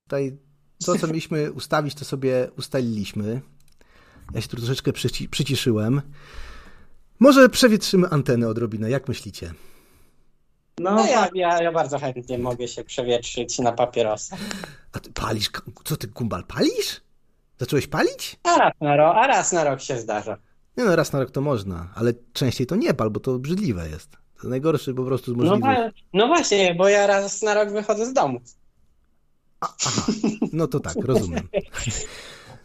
Tutaj 0.07 0.37
to, 0.85 0.95
co 0.97 1.07
mieliśmy 1.07 1.51
ustawić, 1.51 1.95
to 1.95 2.05
sobie 2.05 2.47
ustaliliśmy. 2.57 3.41
Ja 4.33 4.41
się 4.41 4.47
tu 4.47 4.57
troszeczkę 4.57 4.91
przyci- 4.91 5.29
przyciszyłem. 5.29 6.01
Może 7.19 7.49
przewietrzymy 7.49 8.09
antenę 8.09 8.47
odrobinę, 8.47 8.89
jak 8.89 9.07
myślicie? 9.07 9.53
No 10.79 11.05
ja, 11.07 11.29
ja, 11.33 11.61
ja 11.63 11.71
bardzo 11.71 11.99
chętnie 11.99 12.37
mogę 12.37 12.67
się 12.67 12.83
przewietrzyć 12.83 13.59
na 13.59 13.71
papierosa. 13.71 14.37
A 14.91 14.99
ty 14.99 15.11
palisz? 15.11 15.49
Co 15.83 15.97
ty, 15.97 16.07
kumbal, 16.07 16.43
palisz? 16.43 17.01
Zacząłeś 17.59 17.87
palić? 17.87 18.39
A 18.43 18.57
raz 18.57 18.73
na 18.81 18.95
rok, 18.97 19.15
a 19.17 19.27
raz 19.27 19.51
na 19.51 19.63
rok 19.63 19.81
się 19.81 19.99
zdarza. 19.99 20.37
Nie 20.77 20.83
no, 20.83 20.95
raz 20.95 21.13
na 21.13 21.19
rok 21.19 21.31
to 21.31 21.41
można, 21.41 21.89
ale 21.95 22.13
częściej 22.33 22.67
to 22.67 22.75
nie 22.75 22.93
pal, 22.93 23.09
bo 23.11 23.19
to 23.19 23.33
obrzydliwe 23.33 23.89
jest. 23.89 24.09
To 24.41 24.47
najgorsze 24.49 24.93
po 24.93 25.03
prostu 25.05 25.31
z 25.33 25.37
No, 25.37 25.43
możliwych. 25.43 25.61
wa- 25.77 25.91
no 26.13 26.27
właśnie, 26.27 26.75
bo 26.75 26.89
ja 26.89 27.07
raz 27.07 27.41
na 27.41 27.53
rok 27.53 27.71
wychodzę 27.71 28.05
z 28.05 28.13
domu. 28.13 28.39
No 30.53 30.67
to 30.67 30.79
tak, 30.79 30.95
rozumiem. 30.95 31.47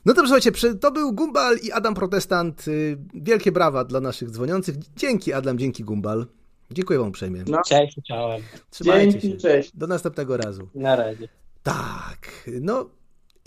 No 0.04 0.14
dobrze, 0.14 0.40
słuchajcie, 0.40 0.74
to 0.74 0.90
był 0.92 1.12
Gumbal 1.12 1.56
i 1.62 1.72
Adam 1.72 1.94
Protestant. 1.94 2.68
Y, 2.68 2.98
Wielkie 3.14 3.52
brawa 3.52 3.84
dla 3.84 4.00
naszych 4.00 4.30
dzwoniących. 4.30 4.76
Dzięki 4.96 5.32
Adam, 5.32 5.58
dzięki 5.58 5.84
Gumbal. 5.84 6.26
Dziękuję 6.70 6.98
wam 6.98 7.08
uprzejmie. 7.08 7.44
Cześć, 7.66 7.96
czołem. 8.08 8.42
Trzymajcie 8.70 9.12
Dzięki, 9.12 9.30
się. 9.30 9.36
cześć. 9.36 9.76
Do 9.76 9.86
następnego 9.86 10.36
razu. 10.36 10.68
Na 10.74 10.96
razie. 10.96 11.28
Tak, 11.62 12.50
no 12.60 12.90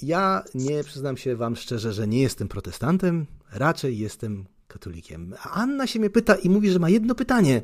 ja 0.01 0.43
nie 0.55 0.83
przyznam 0.83 1.17
się 1.17 1.35
wam 1.35 1.55
szczerze, 1.55 1.93
że 1.93 2.07
nie 2.07 2.21
jestem 2.21 2.47
protestantem, 2.47 3.25
raczej 3.53 3.97
jestem 3.99 4.45
katolikiem. 4.67 5.33
A 5.43 5.49
Anna 5.51 5.87
się 5.87 5.99
mnie 5.99 6.09
pyta 6.09 6.35
i 6.35 6.49
mówi, 6.49 6.69
że 6.71 6.79
ma 6.79 6.89
jedno 6.89 7.15
pytanie. 7.15 7.61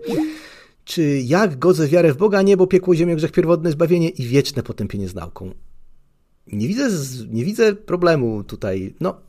Czy 0.85 1.03
jak 1.25 1.59
godzę 1.59 1.87
wiarę 1.87 2.13
w 2.13 2.17
Boga, 2.17 2.41
niebo, 2.41 2.67
piekło, 2.67 2.95
ziemię, 2.95 3.15
grzech 3.15 3.31
pierwotny, 3.31 3.71
zbawienie 3.71 4.09
i 4.09 4.23
wieczne 4.27 4.63
potępienie 4.63 5.07
z 5.07 5.15
nauką? 5.15 5.53
Nie 6.51 6.67
widzę, 6.67 6.89
nie 7.29 7.45
widzę 7.45 7.75
problemu 7.75 8.43
tutaj. 8.43 8.95
No, 8.99 9.21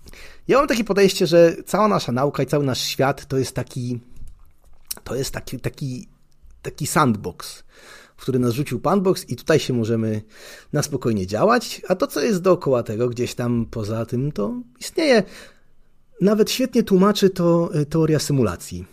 ja 0.48 0.58
mam 0.58 0.68
takie 0.68 0.84
podejście, 0.84 1.26
że 1.26 1.56
cała 1.66 1.88
nasza 1.88 2.12
nauka 2.12 2.42
i 2.42 2.46
cały 2.46 2.64
nasz 2.64 2.80
świat 2.80 3.26
to 3.26 3.38
jest 3.38 3.54
taki, 3.54 4.00
to 5.04 5.14
jest 5.14 5.30
taki, 5.30 5.60
taki, 5.60 6.08
taki 6.62 6.86
sandbox, 6.86 7.64
w 8.16 8.22
który 8.22 8.38
nas 8.38 8.52
rzucił 8.52 8.80
Panbox 8.80 9.28
i 9.28 9.36
tutaj 9.36 9.60
się 9.60 9.72
możemy 9.72 10.22
na 10.72 10.82
spokojnie 10.82 11.26
działać, 11.26 11.82
a 11.88 11.94
to, 11.94 12.06
co 12.06 12.20
jest 12.20 12.42
dookoła 12.42 12.82
tego, 12.82 13.08
gdzieś 13.08 13.34
tam 13.34 13.66
poza 13.70 14.06
tym, 14.06 14.32
to 14.32 14.54
istnieje. 14.80 15.22
Nawet 16.20 16.50
świetnie 16.50 16.82
tłumaczy 16.82 17.30
to 17.30 17.70
y, 17.74 17.86
teoria 17.86 18.18
symulacji. 18.18 18.84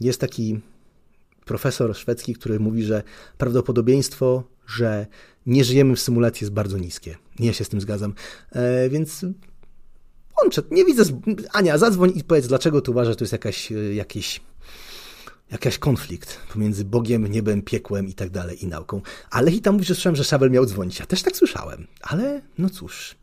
Jest 0.00 0.20
taki 0.20 0.60
profesor 1.44 1.96
szwedzki, 1.96 2.34
który 2.34 2.60
mówi, 2.60 2.82
że 2.82 3.02
prawdopodobieństwo, 3.38 4.42
że 4.66 5.06
nie 5.46 5.64
żyjemy 5.64 5.96
w 5.96 6.00
symulacji 6.00 6.44
jest 6.44 6.54
bardzo 6.54 6.78
niskie. 6.78 7.16
Ja 7.38 7.52
się 7.52 7.64
z 7.64 7.68
tym 7.68 7.80
zgadzam. 7.80 8.14
E, 8.52 8.88
więc 8.88 9.24
łączę. 10.42 10.62
Nie 10.70 10.84
widzę. 10.84 11.04
z- 11.04 11.12
Ania, 11.52 11.78
zadzwoń 11.78 12.12
i 12.14 12.24
powiedz, 12.24 12.46
dlaczego 12.46 12.80
tu 12.80 12.90
uważasz, 12.90 13.12
że 13.12 13.16
to 13.16 13.24
jest 13.24 13.32
jakaś, 13.32 13.72
y, 13.72 13.94
jakiś, 13.94 14.40
jakaś 15.50 15.78
konflikt 15.78 16.38
pomiędzy 16.52 16.84
Bogiem, 16.84 17.26
niebem, 17.26 17.62
piekłem 17.62 18.08
i 18.08 18.14
tak 18.14 18.30
dalej 18.30 18.64
i 18.64 18.66
nauką. 18.66 19.00
Ale 19.30 19.50
i 19.50 19.60
tam 19.60 19.74
mówi, 19.74 19.86
że 19.86 19.94
słyszałem, 19.94 20.16
że 20.16 20.24
Szabel 20.24 20.50
miał 20.50 20.66
dzwonić. 20.66 20.98
Ja 21.00 21.06
też 21.06 21.22
tak 21.22 21.36
słyszałem. 21.36 21.86
Ale 22.00 22.42
no 22.58 22.70
cóż, 22.70 23.16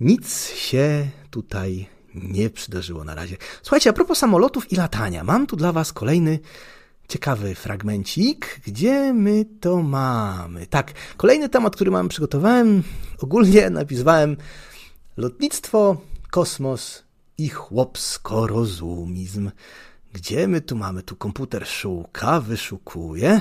nic 0.00 0.48
się 0.54 1.08
tutaj 1.30 1.86
nie 2.14 2.50
przydarzyło 2.50 3.04
na 3.04 3.14
razie. 3.14 3.36
Słuchajcie, 3.62 3.90
a 3.90 3.92
propos 3.92 4.18
samolotów 4.18 4.72
i 4.72 4.76
latania, 4.76 5.24
mam 5.24 5.46
tu 5.46 5.56
dla 5.56 5.72
was 5.72 5.92
kolejny 5.92 6.38
ciekawy 7.08 7.54
fragmencik. 7.54 8.60
Gdzie 8.66 9.12
my 9.12 9.44
to 9.60 9.82
mamy? 9.82 10.66
Tak, 10.66 10.92
kolejny 11.16 11.48
temat, 11.48 11.74
który 11.74 11.90
mam 11.90 12.08
przygotowałem, 12.08 12.82
ogólnie 13.18 13.70
napisałem 13.70 14.36
lotnictwo, 15.16 15.96
kosmos 16.30 17.04
i 17.38 17.48
chłopsko-rozumizm. 17.48 19.50
Gdzie 20.12 20.48
my 20.48 20.60
tu 20.60 20.76
mamy? 20.76 21.02
Tu 21.02 21.16
komputer 21.16 21.66
szuka, 21.66 22.40
wyszukuje. 22.40 23.40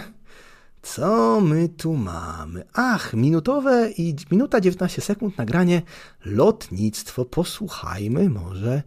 Co 0.82 1.42
my 1.42 1.70
tu 1.70 1.94
mamy? 1.94 2.64
Ach, 2.74 3.14
minutowe 3.14 3.92
i 3.98 4.16
minuta 4.32 4.62
19 4.62 5.02
sekund 5.02 5.38
nagranie 5.38 5.82
lotnictwo. 6.26 7.26
Posłuchajmy 7.26 8.30
może 8.30 8.84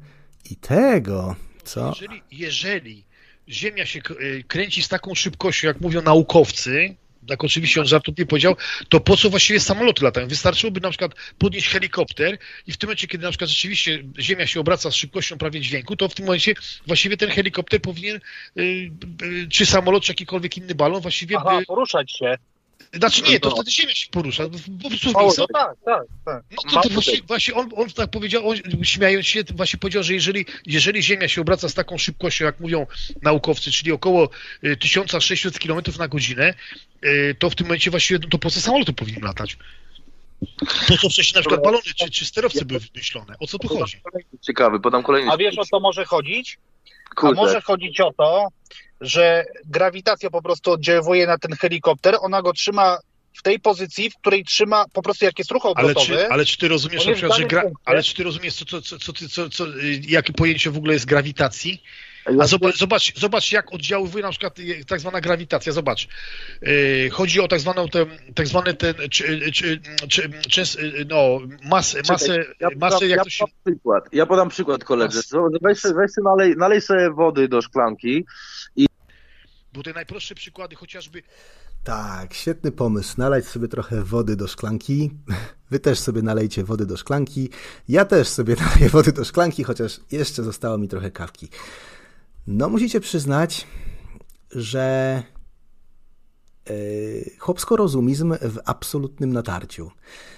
i 0.50 0.56
tego. 0.56 1.36
Co? 1.64 1.88
Jeżeli, 1.88 2.22
jeżeli 2.30 3.05
Ziemia 3.48 3.86
się 3.86 4.00
y, 4.20 4.44
kręci 4.48 4.82
z 4.82 4.88
taką 4.88 5.14
szybkością, 5.14 5.68
jak 5.68 5.80
mówią 5.80 6.02
naukowcy, 6.02 6.96
tak 7.26 7.44
oczywiście 7.44 7.80
on 7.80 7.86
żartownie 7.86 8.26
powiedział, 8.26 8.56
to 8.88 9.00
po 9.00 9.16
co 9.16 9.30
właściwie 9.30 9.60
samoloty 9.60 10.04
latają? 10.04 10.28
Wystarczyłoby 10.28 10.80
na 10.80 10.90
przykład 10.90 11.12
podnieść 11.38 11.68
helikopter 11.68 12.38
i 12.66 12.72
w 12.72 12.76
tym 12.76 12.86
momencie, 12.86 13.06
kiedy 13.06 13.24
na 13.24 13.30
przykład 13.30 13.50
rzeczywiście 13.50 14.04
Ziemia 14.18 14.46
się 14.46 14.60
obraca 14.60 14.90
z 14.90 14.94
szybkością 14.94 15.38
prawie 15.38 15.60
dźwięku, 15.60 15.96
to 15.96 16.08
w 16.08 16.14
tym 16.14 16.26
momencie 16.26 16.54
właściwie 16.86 17.16
ten 17.16 17.30
helikopter 17.30 17.80
powinien, 17.80 18.20
y, 18.58 18.62
y, 19.22 19.48
czy 19.48 19.66
samolot, 19.66 20.04
czy 20.04 20.12
jakikolwiek 20.12 20.56
inny 20.56 20.74
balon 20.74 21.00
właściwie... 21.00 21.36
Aha, 21.38 21.60
poruszać 21.66 22.12
się. 22.12 22.34
Znaczy 22.94 23.22
nie, 23.22 23.40
to 23.40 23.48
No. 23.48 23.54
wtedy 23.54 23.70
Ziemia 23.70 23.94
się 23.94 24.08
porusza. 24.10 24.44
Po 24.82 24.88
prostu 24.88 25.12
no 25.12 25.46
tak, 25.52 25.76
tak, 25.84 26.02
tak. 26.24 26.42
no 26.66 26.82
to, 26.82 26.88
to 26.88 26.94
właśnie, 26.94 27.18
właśnie 27.26 27.54
on, 27.54 27.70
on 27.76 27.90
tak 27.90 28.10
powiedział, 28.10 28.48
on, 28.48 28.56
śmiejąc 28.82 29.26
się, 29.26 29.44
właśnie 29.54 29.78
powiedział, 29.78 30.02
że 30.02 30.14
jeżeli, 30.14 30.46
jeżeli 30.66 31.02
Ziemia 31.02 31.28
się 31.28 31.40
obraca 31.40 31.68
z 31.68 31.74
taką 31.74 31.98
szybkością, 31.98 32.44
jak 32.44 32.60
mówią 32.60 32.86
naukowcy, 33.22 33.72
czyli 33.72 33.92
około 33.92 34.28
y, 34.64 34.76
1600 34.76 35.58
km 35.58 35.82
na 35.98 36.08
godzinę, 36.08 36.54
y, 37.04 37.36
to 37.38 37.50
w 37.50 37.54
tym 37.54 37.66
momencie 37.66 37.90
właściwie 37.90 38.20
no 38.22 38.28
to 38.28 38.38
po 38.38 38.50
co 38.50 38.60
samoloty 38.60 38.92
powinny 38.92 39.20
latać? 39.20 39.58
Po 40.88 40.96
co 40.96 41.08
wcześniej 41.10 41.34
na 41.34 41.40
przykład 41.40 41.62
balony 41.64 41.82
czy, 41.82 42.10
czy 42.10 42.24
sterowce 42.24 42.64
były 42.64 42.80
wymyślone? 42.80 43.34
O 43.40 43.46
co 43.46 43.58
tu 43.58 43.68
chodzi? 43.68 44.00
Ciekawy, 44.42 44.80
podam 44.80 45.02
kolejny. 45.02 45.30
A 45.32 45.36
wiesz 45.36 45.58
o 45.58 45.64
co 45.64 45.80
może 45.80 46.04
chodzić? 46.04 46.58
Kurde. 47.16 47.40
A 47.40 47.44
może 47.44 47.60
chodzić 47.60 48.00
o 48.00 48.12
to, 48.12 48.48
że 49.00 49.44
grawitacja 49.64 50.30
po 50.30 50.42
prostu 50.42 50.72
oddziaływuje 50.72 51.26
na 51.26 51.38
ten 51.38 51.52
helikopter, 51.56 52.16
ona 52.20 52.42
go 52.42 52.52
trzyma 52.52 52.98
w 53.38 53.42
tej 53.42 53.60
pozycji, 53.60 54.10
w 54.10 54.16
której 54.16 54.44
trzyma 54.44 54.84
po 54.92 55.02
prostu 55.02 55.24
jak 55.24 55.38
jest 55.38 55.50
ruch 55.50 55.62
Ale 55.64 55.72
obrotowy. 55.72 56.06
czy, 56.06 56.28
ale 56.28 56.44
czy 56.44 56.58
ty 56.58 56.68
rozumiesz 56.68 57.06
na 57.06 57.12
przykład, 57.12 57.38
że 57.38 57.44
gra, 57.44 57.62
ale 57.84 58.02
czy 58.02 58.14
ty 58.14 58.22
rozumiesz, 58.22 58.54
co, 58.54 58.64
co, 58.64 58.82
co, 58.82 58.98
co, 58.98 59.12
ty- 59.12 59.28
co, 59.28 59.50
co, 59.50 59.66
y, 59.68 60.00
jakie 60.08 60.32
pojęcie 60.32 60.70
w 60.70 60.76
ogóle 60.76 60.92
jest 60.92 61.06
grawitacji? 61.06 61.82
A 62.40 62.46
zobacz, 62.46 62.76
zobacz, 62.76 63.12
zobacz, 63.20 63.52
jak 63.52 63.74
oddziaływuje 63.74 64.22
na 64.24 64.30
przykład 64.30 64.58
y, 64.58 64.84
tak 64.88 65.00
zwana 65.00 65.20
grawitacja. 65.20 65.72
Zobacz. 65.72 66.08
Y, 66.62 67.10
Chodzi 67.12 67.40
o 67.40 67.48
tak 67.48 67.60
zwaną 67.60 67.88
ten, 67.88 68.06
tak 68.34 68.46
zwany 68.48 68.74
ten, 68.74 68.94
czy, 69.10 69.52
czy, 69.52 69.80
czy, 70.08 70.30
czy, 70.50 70.64
no, 71.08 71.38
masę, 71.64 72.00
masę, 72.08 72.44
ja 72.60 72.68
masę, 72.76 72.94
podam, 72.96 73.08
jak 73.08 73.18
ja 73.18 73.24
to 73.24 73.30
się... 73.30 73.44
podam 73.44 73.54
przykład. 73.64 74.04
Ja 74.12 74.26
podam 74.26 74.48
przykład 74.48 74.84
koledze. 74.84 75.20
Weź, 75.62 75.78
sobie- 75.78 75.94
weź 75.94 76.10
sobie 76.10 76.24
nalej, 76.24 76.54
nalej 76.56 76.80
sobie 76.80 77.10
wody 77.10 77.48
do 77.48 77.62
szklanki 77.62 78.24
Bo 79.76 79.82
te 79.82 79.92
najprostsze 79.92 80.34
przykłady, 80.34 80.76
chociażby 80.76 81.22
Tak, 81.84 82.34
świetny 82.34 82.72
pomysł. 82.72 83.14
Nalać 83.18 83.46
sobie 83.46 83.68
trochę 83.68 84.02
wody 84.02 84.36
do 84.36 84.48
szklanki. 84.48 85.10
Wy 85.70 85.80
też 85.80 85.98
sobie 85.98 86.22
nalejcie 86.22 86.64
wody 86.64 86.86
do 86.86 86.96
szklanki. 86.96 87.50
Ja 87.88 88.04
też 88.04 88.28
sobie 88.28 88.56
naleję 88.60 88.88
wody 88.88 89.12
do 89.12 89.24
szklanki, 89.24 89.64
chociaż 89.64 90.00
jeszcze 90.12 90.42
zostało 90.42 90.78
mi 90.78 90.88
trochę 90.88 91.10
kawki. 91.10 91.48
No, 92.46 92.68
musicie 92.68 93.00
przyznać, 93.00 93.66
że 94.50 95.22
yy, 96.68 96.74
chłopsko-rozumizm 97.38 98.34
w 98.40 98.58
absolutnym 98.64 99.32
natarciu. 99.32 99.90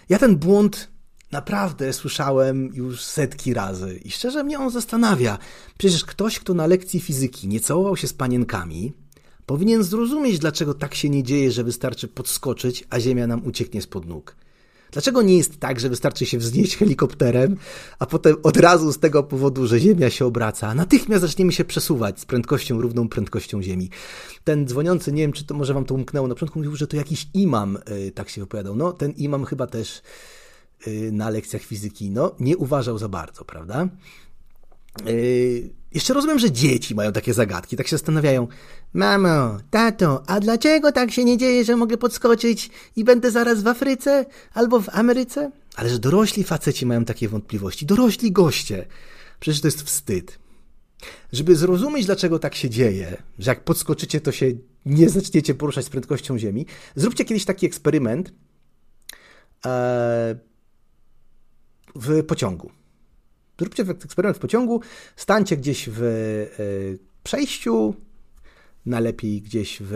Ja 0.08 0.18
ten 0.18 0.36
błąd 0.36 0.88
naprawdę 1.30 1.92
słyszałem 1.92 2.70
już 2.74 3.04
setki 3.04 3.54
razy 3.54 4.00
i 4.04 4.10
szczerze 4.10 4.44
mnie 4.44 4.58
on 4.58 4.70
zastanawia. 4.70 5.38
Przecież 5.78 6.04
ktoś, 6.04 6.38
kto 6.38 6.54
na 6.54 6.66
lekcji 6.66 7.00
fizyki 7.00 7.48
nie 7.48 7.60
całował 7.60 7.96
się 7.96 8.06
z 8.06 8.12
panienkami, 8.12 8.92
powinien 9.48 9.82
zrozumieć, 9.82 10.38
dlaczego 10.38 10.74
tak 10.74 10.94
się 10.94 11.08
nie 11.08 11.22
dzieje, 11.22 11.50
że 11.52 11.64
wystarczy 11.64 12.08
podskoczyć, 12.08 12.84
a 12.90 13.00
Ziemia 13.00 13.26
nam 13.26 13.46
ucieknie 13.46 13.82
spod 13.82 14.06
nóg. 14.06 14.36
Dlaczego 14.92 15.22
nie 15.22 15.36
jest 15.36 15.60
tak, 15.60 15.80
że 15.80 15.88
wystarczy 15.88 16.26
się 16.26 16.38
wznieść 16.38 16.76
helikopterem, 16.76 17.56
a 17.98 18.06
potem 18.06 18.36
od 18.42 18.56
razu 18.56 18.92
z 18.92 18.98
tego 18.98 19.22
powodu, 19.22 19.66
że 19.66 19.80
Ziemia 19.80 20.10
się 20.10 20.26
obraca, 20.26 20.74
natychmiast 20.74 21.22
zaczniemy 21.22 21.52
się 21.52 21.64
przesuwać 21.64 22.20
z 22.20 22.24
prędkością 22.24 22.80
równą 22.80 23.08
prędkością 23.08 23.62
Ziemi. 23.62 23.90
Ten 24.44 24.68
dzwoniący, 24.68 25.12
nie 25.12 25.22
wiem, 25.22 25.32
czy 25.32 25.44
to 25.44 25.54
może 25.54 25.74
wam 25.74 25.84
to 25.84 25.94
umknęło, 25.94 26.28
na 26.28 26.34
początku 26.34 26.58
mówił, 26.58 26.76
że 26.76 26.86
to 26.86 26.96
jakiś 26.96 27.28
imam 27.34 27.78
y, 27.90 28.12
tak 28.12 28.28
się 28.28 28.40
wypowiadał. 28.40 28.76
No, 28.76 28.92
ten 28.92 29.12
imam 29.12 29.44
chyba 29.44 29.66
też 29.66 30.02
y, 30.86 31.12
na 31.12 31.30
lekcjach 31.30 31.62
fizyki, 31.62 32.10
no, 32.10 32.34
nie 32.40 32.56
uważał 32.56 32.98
za 32.98 33.08
bardzo, 33.08 33.44
prawda? 33.44 33.88
Yy, 35.06 35.70
jeszcze 35.94 36.14
rozumiem, 36.14 36.38
że 36.38 36.50
dzieci 36.50 36.94
mają 36.94 37.12
takie 37.12 37.34
zagadki, 37.34 37.76
tak 37.76 37.86
się 37.86 37.96
zastanawiają. 37.96 38.48
Mamo, 38.92 39.58
tato, 39.70 40.22
a 40.26 40.40
dlaczego 40.40 40.92
tak 40.92 41.10
się 41.10 41.24
nie 41.24 41.38
dzieje, 41.38 41.64
że 41.64 41.76
mogę 41.76 41.96
podskoczyć 41.96 42.70
i 42.96 43.04
będę 43.04 43.30
zaraz 43.30 43.62
w 43.62 43.66
Afryce 43.66 44.26
albo 44.54 44.80
w 44.80 44.88
Ameryce? 44.88 45.50
Ale 45.76 45.90
że 45.90 45.98
dorośli 45.98 46.44
faceci 46.44 46.86
mają 46.86 47.04
takie 47.04 47.28
wątpliwości, 47.28 47.86
dorośli 47.86 48.32
goście. 48.32 48.86
Przecież 49.40 49.60
to 49.60 49.68
jest 49.68 49.82
wstyd. 49.82 50.38
Żeby 51.32 51.56
zrozumieć, 51.56 52.06
dlaczego 52.06 52.38
tak 52.38 52.54
się 52.54 52.70
dzieje, 52.70 53.22
że 53.38 53.50
jak 53.50 53.64
podskoczycie, 53.64 54.20
to 54.20 54.32
się 54.32 54.52
nie 54.86 55.08
zaczniecie 55.08 55.54
poruszać 55.54 55.84
z 55.84 55.88
prędkością 55.88 56.38
Ziemi, 56.38 56.66
zróbcie 56.96 57.24
kiedyś 57.24 57.44
taki 57.44 57.66
eksperyment 57.66 58.32
e, 59.66 60.38
w 61.94 62.24
pociągu. 62.24 62.70
Zróbcie 63.58 63.82
eksperyment 63.82 64.36
w 64.36 64.40
pociągu, 64.40 64.80
stańcie 65.16 65.56
gdzieś 65.56 65.88
w 65.88 66.02
y, 66.02 66.98
przejściu, 67.22 67.94
najlepiej 68.86 69.42
gdzieś 69.42 69.78
w. 69.80 69.92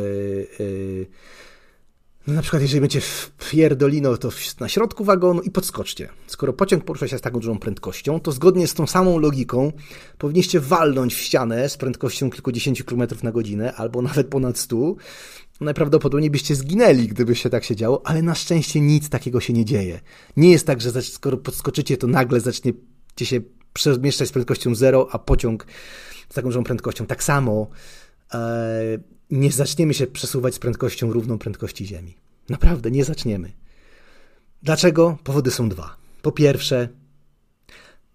Y, 0.61 1.07
no 2.27 2.35
na 2.35 2.43
przykład, 2.43 2.63
jeżeli 2.63 2.81
będzie 2.81 3.01
w 3.01 3.31
pierdolino, 3.51 4.17
to 4.17 4.31
na 4.61 4.69
środku 4.69 5.05
wagonu 5.05 5.43
i 5.43 5.51
podskoczcie. 5.51 6.09
Skoro 6.27 6.53
pociąg 6.53 6.85
porusza 6.85 7.09
się 7.09 7.19
z 7.19 7.21
taką 7.21 7.41
dużą 7.41 7.59
prędkością, 7.59 8.21
to 8.21 8.33
zgodnie 8.33 8.67
z 8.67 8.75
tą 8.75 8.87
samą 8.87 9.19
logiką 9.19 9.73
powinniście 10.19 10.61
walnąć 10.61 11.15
w 11.15 11.19
ścianę 11.19 11.69
z 11.69 11.77
prędkością 11.77 12.31
kilkudziesięciu 12.31 12.85
kilometrów 12.85 13.23
na 13.23 13.33
godzinę, 13.33 13.75
albo 13.75 14.03
nawet 14.03 14.27
ponad 14.29 14.59
stu. 14.59 14.97
Najprawdopodobniej 15.61 16.31
byście 16.31 16.55
zginęli, 16.55 17.09
gdyby 17.09 17.35
się 17.35 17.51
tak 17.51 17.65
się 17.65 17.77
działo, 17.77 18.03
ale 18.05 18.23
na 18.23 18.35
szczęście 18.35 18.81
nic 18.81 19.09
takiego 19.09 19.41
się 19.41 19.53
nie 19.53 19.65
dzieje. 19.65 20.01
Nie 20.37 20.51
jest 20.51 20.67
tak, 20.67 20.81
że 20.81 21.03
skoro 21.03 21.37
podskoczycie, 21.37 21.97
to 21.97 22.07
nagle 22.07 22.41
zaczniecie 23.15 23.27
się 23.27 23.41
przemieszczać 23.73 24.29
z 24.29 24.33
prędkością 24.33 24.75
zero, 24.75 25.09
a 25.13 25.19
pociąg 25.19 25.67
z 26.29 26.35
taką 26.35 26.49
dużą 26.49 26.65
prędkością. 26.65 27.07
Tak 27.07 27.23
samo 27.23 27.69
e, 28.35 28.99
nie 29.31 29.53
zaczniemy 29.53 29.95
się 29.95 30.07
przesuwać 30.07 30.55
z 30.55 30.59
prędkością 30.59 31.13
równą 31.13 31.39
prędkości 31.39 31.87
Ziemi. 31.87 32.17
Naprawdę, 32.49 32.91
nie 32.91 33.05
zaczniemy. 33.05 33.53
Dlaczego? 34.63 35.19
Powody 35.25 35.51
są 35.51 35.69
dwa. 35.69 35.97
Po 36.23 36.33
pierwsze, 36.33 36.89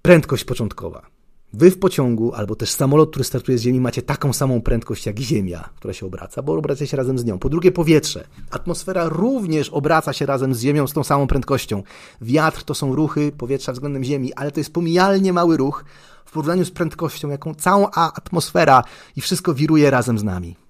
prędkość 0.02 0.44
początkowa. 0.44 1.17
Wy 1.58 1.72
w 1.72 1.80
pociągu, 1.80 2.34
albo 2.34 2.56
też 2.56 2.72
samolot, 2.72 3.10
który 3.10 3.26
startuje 3.26 3.58
z 3.58 3.62
Ziemi, 3.62 3.80
macie 3.80 4.02
taką 4.02 4.34
samą 4.34 4.62
prędkość 4.62 5.06
jak 5.06 5.20
Ziemia, 5.20 5.70
która 5.76 5.94
się 5.94 6.06
obraca, 6.06 6.42
bo 6.42 6.54
obraca 6.54 6.86
się 6.86 6.98
razem 6.98 7.20
z 7.20 7.26
nią. 7.26 7.40
Po 7.40 7.50
drugie, 7.50 7.72
powietrze. 7.72 8.28
Atmosfera 8.52 9.10
również 9.10 9.70
obraca 9.70 10.14
się 10.14 10.26
razem 10.26 10.54
z 10.54 10.62
Ziemią 10.62 10.88
z 10.88 10.94
tą 10.94 11.04
samą 11.04 11.28
prędkością. 11.28 11.84
Wiatr 12.22 12.64
to 12.64 12.74
są 12.74 12.96
ruchy 12.96 13.32
powietrza 13.38 13.72
względem 13.72 14.04
Ziemi, 14.04 14.34
ale 14.34 14.52
to 14.52 14.60
jest 14.60 14.74
pomijalnie 14.74 15.34
mały 15.34 15.58
ruch 15.58 15.86
w 16.26 16.32
porównaniu 16.32 16.66
z 16.66 16.72
prędkością, 16.72 17.30
jaką 17.30 17.56
całą 17.56 17.88
a- 17.96 18.14
atmosfera 18.14 18.84
i 19.16 19.22
wszystko 19.22 19.54
wiruje 19.54 19.92
razem 19.92 20.20
z 20.20 20.24
nami. 20.24 20.67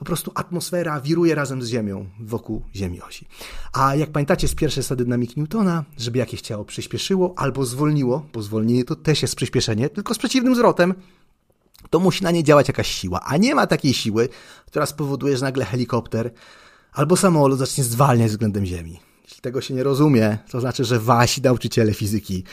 Po 0.00 0.04
prostu 0.04 0.32
atmosfera 0.34 1.00
wiruje 1.00 1.34
razem 1.34 1.62
z 1.62 1.68
Ziemią 1.68 2.06
wokół 2.20 2.62
Ziemi 2.74 3.02
osi. 3.02 3.26
A 3.72 3.94
jak 3.94 4.10
pamiętacie 4.10 4.48
z 4.48 4.54
pierwszej 4.54 4.82
zasady 4.82 5.04
dynamiki 5.04 5.40
Newtona, 5.40 5.84
żeby 5.98 6.18
jakieś 6.18 6.40
ciało 6.40 6.64
przyspieszyło 6.64 7.34
albo 7.36 7.64
zwolniło, 7.64 8.26
bo 8.32 8.42
zwolnienie 8.42 8.84
to 8.84 8.96
też 8.96 9.22
jest 9.22 9.36
przyspieszenie, 9.36 9.88
tylko 9.88 10.14
z 10.14 10.18
przeciwnym 10.18 10.54
zwrotem, 10.54 10.94
to 11.90 12.00
musi 12.00 12.24
na 12.24 12.30
nie 12.30 12.44
działać 12.44 12.68
jakaś 12.68 12.90
siła. 12.90 13.20
A 13.20 13.36
nie 13.36 13.54
ma 13.54 13.66
takiej 13.66 13.94
siły, 13.94 14.28
która 14.66 14.86
spowoduje, 14.86 15.36
że 15.36 15.44
nagle 15.44 15.64
helikopter 15.64 16.30
albo 16.92 17.16
samolot 17.16 17.58
zacznie 17.58 17.84
zwalniać 17.84 18.30
względem 18.30 18.66
Ziemi. 18.66 19.00
Jeśli 19.24 19.40
tego 19.40 19.60
się 19.60 19.74
nie 19.74 19.82
rozumie, 19.82 20.38
to 20.50 20.60
znaczy, 20.60 20.84
że 20.84 21.00
wasi 21.00 21.42
nauczyciele 21.42 21.94
fizyki 21.94 22.44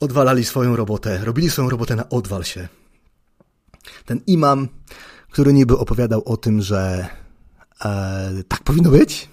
odwalali 0.00 0.44
swoją 0.44 0.76
robotę, 0.76 1.24
robili 1.24 1.50
swoją 1.50 1.70
robotę 1.70 1.96
na 1.96 2.08
odwal 2.08 2.44
się. 2.44 2.68
Ten 4.06 4.20
imam, 4.26 4.68
który 5.34 5.52
niby 5.52 5.78
opowiadał 5.78 6.22
o 6.24 6.36
tym, 6.36 6.62
że 6.62 7.08
e, 7.84 8.32
tak 8.48 8.62
powinno 8.62 8.90
być, 8.90 9.28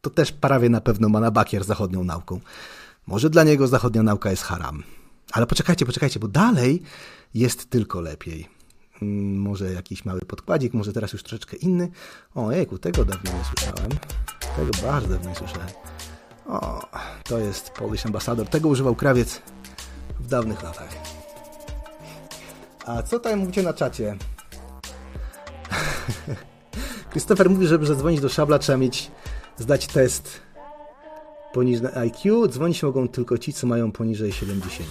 to 0.00 0.10
też 0.10 0.32
prawie 0.32 0.68
na 0.68 0.80
pewno 0.80 1.08
ma 1.08 1.20
na 1.20 1.30
bakier 1.30 1.64
zachodnią 1.64 2.04
nauką. 2.04 2.40
Może 3.06 3.30
dla 3.30 3.44
niego 3.44 3.66
zachodnia 3.68 4.02
nauka 4.02 4.30
jest 4.30 4.42
haram. 4.42 4.82
Ale 5.32 5.46
poczekajcie, 5.46 5.86
poczekajcie, 5.86 6.20
bo 6.20 6.28
dalej 6.28 6.82
jest 7.34 7.70
tylko 7.70 8.00
lepiej. 8.00 8.48
Mm, 9.02 9.40
Może 9.40 9.72
jakiś 9.72 10.04
mały 10.04 10.20
podkładzik, 10.20 10.74
może 10.74 10.92
teraz 10.92 11.12
już 11.12 11.22
troszeczkę 11.22 11.56
inny. 11.56 11.90
O, 12.34 12.52
jejku, 12.52 12.78
tego 12.78 13.04
dawno 13.04 13.30
nie 13.32 13.44
słyszałem. 13.44 13.90
Tego 14.56 14.88
bardzo 14.88 15.08
dawno 15.08 15.30
nie 15.30 15.36
słyszałem. 15.36 15.68
O, 16.46 16.88
to 17.24 17.38
jest 17.38 17.70
Polish 17.70 18.06
Ambassador. 18.06 18.48
Tego 18.48 18.68
używał 18.68 18.94
krawiec 18.94 19.42
w 20.20 20.26
dawnych 20.26 20.62
latach. 20.62 20.88
A 22.86 23.02
co 23.02 23.16
tutaj 23.16 23.36
mówicie 23.36 23.62
na 23.62 23.72
czacie? 23.72 24.16
Christopher 27.10 27.50
mówi, 27.50 27.66
żeby 27.66 27.86
zadzwonić 27.86 28.20
do 28.20 28.28
szabla, 28.28 28.58
trzeba 28.58 28.78
mieć, 28.78 29.10
zdać 29.58 29.86
test 29.86 30.40
poniżej 31.52 31.90
IQ. 31.94 32.48
Dzwonić 32.48 32.82
mogą 32.82 33.08
tylko 33.08 33.38
ci, 33.38 33.52
co 33.52 33.66
mają 33.66 33.92
poniżej 33.92 34.32
70. 34.32 34.88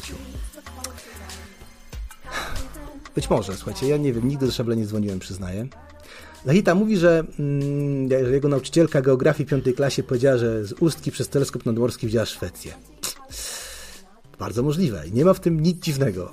Być 3.15 3.29
może, 3.29 3.55
słuchajcie, 3.55 3.87
ja 3.87 3.97
nie 3.97 4.13
wiem, 4.13 4.27
nigdy 4.27 4.45
do 4.45 4.51
Szable 4.51 4.75
nie 4.75 4.85
dzwoniłem, 4.85 5.19
przyznaję. 5.19 5.67
Lahita 6.45 6.75
mówi, 6.75 6.97
że 6.97 7.23
mm, 7.39 8.09
że 8.09 8.31
jego 8.31 8.47
nauczycielka 8.47 9.01
geografii 9.01 9.49
piątej 9.49 9.73
klasie 9.73 10.03
powiedziała, 10.03 10.37
że 10.37 10.65
z 10.65 10.73
Ustki 10.73 11.11
przez 11.11 11.29
teleskop 11.29 11.65
nadmorski 11.65 12.07
widziała 12.07 12.25
Szwecję. 12.25 12.73
Bardzo 14.39 14.63
możliwe 14.63 15.03
nie 15.13 15.25
ma 15.25 15.33
w 15.33 15.39
tym 15.39 15.59
nic 15.59 15.83
dziwnego. 15.83 16.31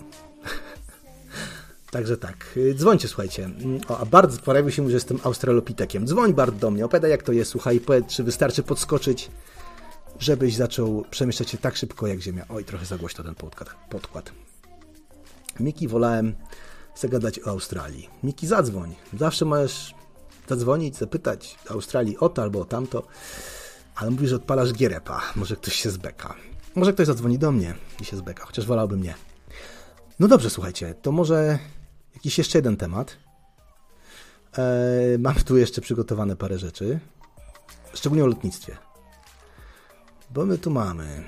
Także 1.92 2.16
tak, 2.16 2.54
y, 2.56 2.74
dzwońcie, 2.74 3.08
słuchajcie. 3.08 3.44
Mm, 3.44 3.80
O, 3.88 3.98
a 3.98 4.04
Bart 4.04 4.40
pojawił 4.40 4.70
się, 4.70 4.88
że 4.88 4.94
jestem 4.94 5.18
australopitekiem. 5.24 6.06
Dzwoń 6.06 6.34
Bart 6.34 6.56
do 6.56 6.70
mnie, 6.70 6.84
opowiadaj 6.84 7.10
jak 7.10 7.22
to 7.22 7.32
jest, 7.32 7.50
słuchaj, 7.50 7.80
powiedz, 7.80 8.06
czy 8.06 8.24
wystarczy 8.24 8.62
podskoczyć, 8.62 9.30
żebyś 10.18 10.56
zaczął 10.56 11.04
przemieszczać 11.10 11.50
się 11.50 11.58
tak 11.58 11.76
szybko 11.76 12.06
jak 12.06 12.20
Ziemia. 12.20 12.46
Oj, 12.48 12.64
trochę 12.64 12.86
za 12.86 12.98
głośno 12.98 13.24
ten 13.24 13.34
podkład. 13.34 13.70
podkład. 13.90 14.32
Miki, 15.60 15.88
wolałem 15.88 16.34
zagadać 16.96 17.40
o 17.40 17.46
Australii. 17.46 18.08
Miki, 18.22 18.46
zadzwoń. 18.46 18.94
Zawsze 19.18 19.44
możesz 19.44 19.94
zadzwonić, 20.48 20.96
zapytać 20.96 21.58
Australii 21.70 22.18
o 22.18 22.28
to 22.28 22.42
albo 22.42 22.60
o 22.60 22.64
tamto, 22.64 23.06
ale 23.94 24.10
mówisz, 24.10 24.30
że 24.30 24.36
odpalasz 24.36 24.72
gierepa. 24.72 25.20
Może 25.36 25.56
ktoś 25.56 25.74
się 25.74 25.90
zbeka. 25.90 26.34
Może 26.74 26.92
ktoś 26.92 27.06
zadzwoni 27.06 27.38
do 27.38 27.52
mnie 27.52 27.74
i 28.00 28.04
się 28.04 28.16
zbeka, 28.16 28.44
chociaż 28.46 28.66
wolałbym 28.66 29.02
nie. 29.02 29.14
No 30.20 30.28
dobrze, 30.28 30.50
słuchajcie, 30.50 30.94
to 31.02 31.12
może 31.12 31.58
jakiś 32.22 32.38
jeszcze 32.38 32.58
jeden 32.58 32.76
temat. 32.76 33.16
Eee, 34.58 35.18
mam 35.18 35.34
tu 35.34 35.56
jeszcze 35.56 35.80
przygotowane 35.80 36.36
parę 36.36 36.58
rzeczy, 36.58 37.00
szczególnie 37.94 38.24
o 38.24 38.26
lotnictwie. 38.26 38.76
Bo 40.30 40.46
my 40.46 40.58
tu 40.58 40.70
mamy. 40.70 41.22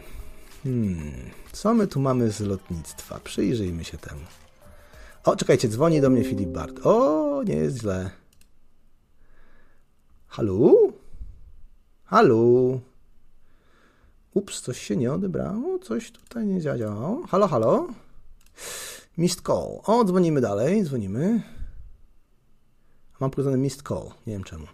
Hmm, 0.63 1.31
co 1.53 1.75
my 1.75 1.87
tu 1.87 2.01
mamy 2.01 2.31
z 2.31 2.41
lotnictwa? 2.41 3.21
Przyjrzyjmy 3.25 3.85
się 3.85 3.99
temu. 3.99 4.21
O, 5.25 5.37
czekajcie, 5.37 5.69
dzwoni 5.69 6.01
do 6.01 6.11
mnie 6.11 6.25
Filip 6.25 6.49
Bart. 6.49 6.87
O, 6.87 7.43
nie 7.47 7.57
jest 7.57 7.81
źle. 7.81 8.11
Halo? 10.27 10.73
Halo? 12.05 12.81
Ups, 14.35 14.61
coś 14.61 14.81
się 14.81 14.97
nie 14.97 15.13
odebrało, 15.13 15.79
coś 15.79 16.11
tutaj 16.11 16.47
nie 16.47 16.61
zadziałało. 16.61 17.27
Halo, 17.27 17.49
halo? 17.49 17.89
Missed 19.17 19.43
call. 19.43 19.81
O, 19.87 20.05
dzwonimy 20.05 20.41
dalej, 20.41 20.85
dzwonimy. 20.85 21.43
Mam 23.21 23.31
pokazany 23.31 23.57
missed 23.59 23.83
call, 23.83 24.11
nie 24.27 24.33
wiem 24.33 24.45
czemu. 24.45 24.67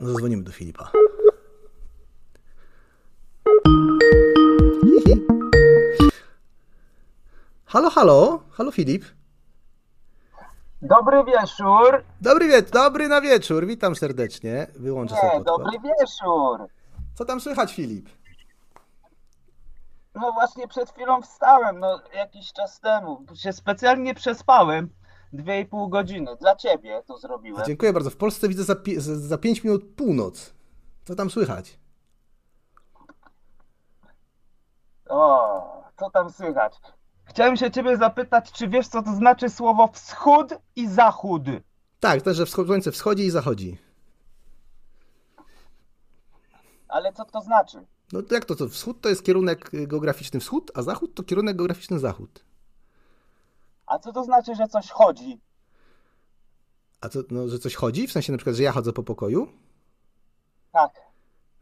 No, 0.00 0.06
zadzwonimy 0.08 0.42
do 0.42 0.52
Filipa. 0.52 0.90
Halo, 7.66 7.90
halo? 7.90 8.40
Halo, 8.50 8.70
Filip? 8.72 9.04
Dobry 10.82 11.24
wieczór. 11.24 12.02
Dobry, 12.20 12.48
wie- 12.48 12.62
dobry 12.62 13.08
na 13.08 13.20
wieczór, 13.20 13.66
witam 13.66 13.96
serdecznie. 13.96 14.66
Wyłączę 14.76 15.14
sobie 15.14 15.26
Nie, 15.38 15.44
podkład. 15.44 15.58
dobry 15.72 15.78
wieczór. 15.90 16.68
Co 17.14 17.24
tam 17.24 17.40
słychać, 17.40 17.74
Filip? 17.74 18.08
No 20.14 20.32
właśnie 20.32 20.68
przed 20.68 20.90
chwilą 20.90 21.22
wstałem, 21.22 21.78
no 21.80 22.00
jakiś 22.14 22.52
czas 22.52 22.80
temu. 22.80 23.24
Się 23.34 23.52
specjalnie 23.52 24.14
przespałem. 24.14 24.90
Dwie 25.32 25.60
i 25.60 25.66
pół 25.66 25.88
godziny. 25.88 26.36
Dla 26.36 26.56
ciebie 26.56 27.02
to 27.06 27.18
zrobiłem. 27.18 27.64
Dziękuję 27.66 27.92
bardzo. 27.92 28.10
W 28.10 28.16
Polsce 28.16 28.48
widzę 28.48 28.64
za, 28.64 28.76
pi- 28.76 29.00
za- 29.00 29.16
za 29.18 29.38
5 29.38 29.64
minut 29.64 29.94
północ. 29.96 30.54
Co 31.04 31.14
tam 31.14 31.30
słychać? 31.30 31.78
O, 35.08 35.82
co 35.96 36.10
tam 36.10 36.30
słychać? 36.30 36.80
Chciałem 37.24 37.56
się 37.56 37.70
ciebie 37.70 37.96
zapytać, 37.96 38.52
czy 38.52 38.68
wiesz 38.68 38.88
co 38.88 39.02
to 39.02 39.12
znaczy 39.14 39.48
słowo 39.50 39.88
wschód 39.92 40.54
i 40.76 40.88
zachód? 40.88 41.42
Tak, 42.00 42.22
to, 42.22 42.34
że 42.34 42.44
wschod- 42.44 42.66
słońce 42.66 42.92
wschodzi 42.92 43.22
i 43.26 43.30
zachodzi. 43.30 43.78
Ale 46.88 47.12
co 47.12 47.24
to 47.24 47.40
znaczy? 47.40 47.86
No 48.12 48.22
to 48.22 48.34
jak 48.34 48.44
to, 48.44 48.56
to 48.56 48.68
wschód 48.68 49.00
to 49.00 49.08
jest 49.08 49.24
kierunek 49.24 49.74
y, 49.74 49.86
geograficzny 49.86 50.40
wschód, 50.40 50.70
a 50.74 50.82
zachód 50.82 51.14
to 51.14 51.22
kierunek 51.22 51.56
geograficzny 51.56 51.98
zachód. 51.98 52.44
A 53.86 53.98
co 53.98 54.12
to 54.12 54.24
znaczy, 54.24 54.54
że 54.54 54.68
coś 54.68 54.90
chodzi? 54.90 55.40
A 57.00 57.08
to, 57.08 57.18
no, 57.30 57.48
że 57.48 57.58
coś 57.58 57.74
chodzi? 57.74 58.06
W 58.06 58.12
sensie 58.12 58.32
na 58.32 58.38
przykład, 58.38 58.56
że 58.56 58.62
ja 58.62 58.72
chodzę 58.72 58.92
po 58.92 59.02
pokoju? 59.02 59.48
Tak. 60.72 60.90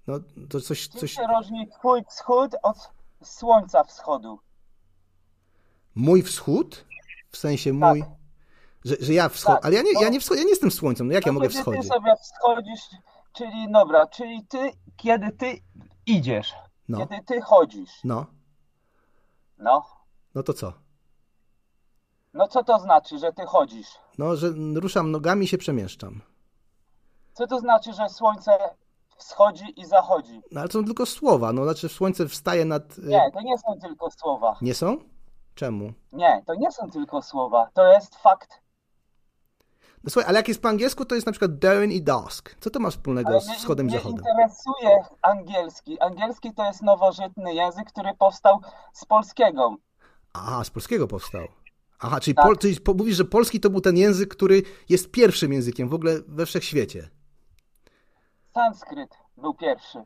No 0.06 0.20
to 0.48 0.60
coś, 0.60 0.88
Czym 0.88 1.00
coś... 1.00 1.12
się 1.12 1.22
różni 1.36 1.68
twój 1.68 2.04
wschód 2.08 2.52
od 2.62 2.90
słońca 3.22 3.84
wschodu? 3.84 4.38
Mój 5.94 6.22
wschód? 6.22 6.84
W 7.30 7.36
sensie 7.36 7.72
mój... 7.72 8.04
Że, 8.84 8.96
że 9.00 9.12
ja 9.12 9.28
wschod... 9.28 9.54
Tak, 9.54 9.64
Ale 9.64 9.74
ja 9.74 9.82
nie, 9.82 9.92
ja, 10.02 10.08
nie 10.08 10.20
wschod... 10.20 10.38
ja 10.38 10.44
nie 10.44 10.50
jestem 10.50 10.70
słońcem, 10.70 11.06
no 11.06 11.12
jak 11.12 11.26
ja 11.26 11.32
No 11.32 11.38
mogę 11.38 11.48
kiedy 11.48 11.60
wschodzić? 11.60 11.82
Ty 11.82 11.88
sobie 11.88 12.14
wschodzisz, 12.22 12.80
czyli 13.32 13.72
dobra, 13.72 14.06
czyli 14.06 14.46
ty, 14.46 14.70
kiedy 14.96 15.32
ty 15.32 15.58
idziesz, 16.06 16.54
No. 16.88 16.98
kiedy 16.98 17.22
ty 17.24 17.40
chodzisz, 17.40 17.90
No, 18.04 18.26
no, 19.58 19.82
no 20.34 20.42
to 20.42 20.52
co? 20.52 20.72
no 22.34 22.48
co 22.48 22.64
to 22.64 22.78
znaczy, 22.78 23.18
że 23.18 23.32
ty 23.32 23.46
chodzisz? 23.46 23.88
No, 24.18 24.36
że 24.36 24.48
ruszam 24.74 25.10
nogami 25.10 25.44
i 25.44 25.48
się 25.48 25.58
przemieszczam. 25.58 26.20
Co 27.32 27.46
to 27.46 27.58
znaczy, 27.58 27.92
że 27.92 28.08
słońce 28.08 28.50
wschodzi 29.16 29.80
i 29.80 29.84
zachodzi? 29.86 30.40
No 30.52 30.60
ale 30.60 30.68
to 30.68 30.72
są 30.78 30.84
tylko 30.84 31.06
słowa, 31.06 31.52
no 31.52 31.64
znaczy 31.64 31.88
słońce 31.88 32.28
wstaje 32.28 32.64
nad... 32.64 32.98
y, 32.98 33.02
Nie, 33.02 33.30
to 33.34 33.40
nie 33.40 33.58
są 33.58 33.78
tylko 33.80 34.10
słowa. 34.10 34.56
Nie 34.62 34.74
są? 34.74 34.96
Czemu? 35.54 35.92
Nie, 36.12 36.42
to 36.46 36.54
nie 36.54 36.72
są 36.72 36.90
tylko 36.90 37.22
słowa, 37.22 37.68
to 37.74 37.86
jest 37.86 38.16
fakt. 38.16 38.62
No 40.04 40.10
słuchaj, 40.10 40.28
ale 40.28 40.38
jak 40.38 40.48
jest 40.48 40.62
po 40.62 40.68
angielsku, 40.68 41.04
to 41.04 41.14
jest 41.14 41.26
na 41.26 41.32
przykład 41.32 41.58
dawn 41.58 41.90
i 41.90 42.02
dusk. 42.02 42.56
Co 42.60 42.70
to 42.70 42.80
ma 42.80 42.90
wspólnego 42.90 43.28
Ale 43.28 43.40
z 43.40 43.46
mnie, 43.48 43.56
wschodem 43.56 43.86
i 43.86 43.90
mnie 43.90 43.98
zachodem? 43.98 44.18
interesuje 44.18 44.98
angielski. 45.22 46.00
Angielski 46.00 46.54
to 46.54 46.64
jest 46.64 46.82
nowożytny 46.82 47.54
język, 47.54 47.88
który 47.88 48.10
powstał 48.18 48.60
z 48.92 49.04
polskiego. 49.04 49.76
Aha, 50.32 50.64
z 50.64 50.70
polskiego 50.70 51.08
powstał. 51.08 51.42
Aha, 52.00 52.20
czyli, 52.20 52.34
Tak. 52.34 52.44
pol, 52.44 52.58
czyli 52.58 52.76
mówisz, 52.98 53.16
że 53.16 53.24
polski 53.24 53.60
to 53.60 53.70
był 53.70 53.80
ten 53.80 53.96
język, 53.96 54.28
który 54.28 54.62
jest 54.88 55.10
pierwszym 55.10 55.52
językiem 55.52 55.88
w 55.88 55.94
ogóle 55.94 56.20
we 56.28 56.46
wszechświecie. 56.46 57.08
Sanskryt 58.54 59.10
był 59.36 59.54
pierwszy. 59.54 59.98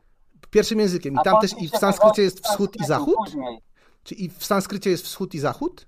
Pierwszym 0.49 0.79
językiem. 0.79 1.13
I 1.13 1.17
tam 1.23 1.41
też 1.41 1.51
i 1.61 1.69
w 1.69 1.77
sanskrycie 1.77 2.21
jest 2.21 2.47
wschód 2.47 2.75
i 2.81 2.85
zachód? 2.85 3.15
Później. 3.25 3.61
Czy 4.03 4.15
i 4.15 4.29
w 4.29 4.45
sanskrycie 4.45 4.89
jest 4.89 5.03
wschód 5.05 5.35
i 5.35 5.39
zachód? 5.39 5.87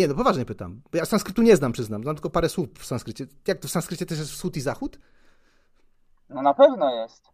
Nie, 0.00 0.08
no 0.08 0.14
poważnie 0.14 0.44
pytam. 0.44 0.82
Bo 0.92 0.98
ja 0.98 1.04
sanskrytu 1.04 1.42
nie 1.42 1.56
znam, 1.56 1.72
przyznam. 1.72 2.02
Znam 2.02 2.16
tylko 2.16 2.30
parę 2.30 2.48
słów 2.48 2.68
w 2.78 2.86
sanskrycie. 2.86 3.26
Jak 3.46 3.58
to 3.58 3.68
w 3.68 3.70
sanskrycie 3.70 4.06
też 4.06 4.18
jest 4.18 4.30
wschód 4.30 4.56
i 4.56 4.60
zachód? 4.60 4.98
No 6.28 6.42
na 6.42 6.54
pewno 6.54 6.94
jest. 6.94 7.28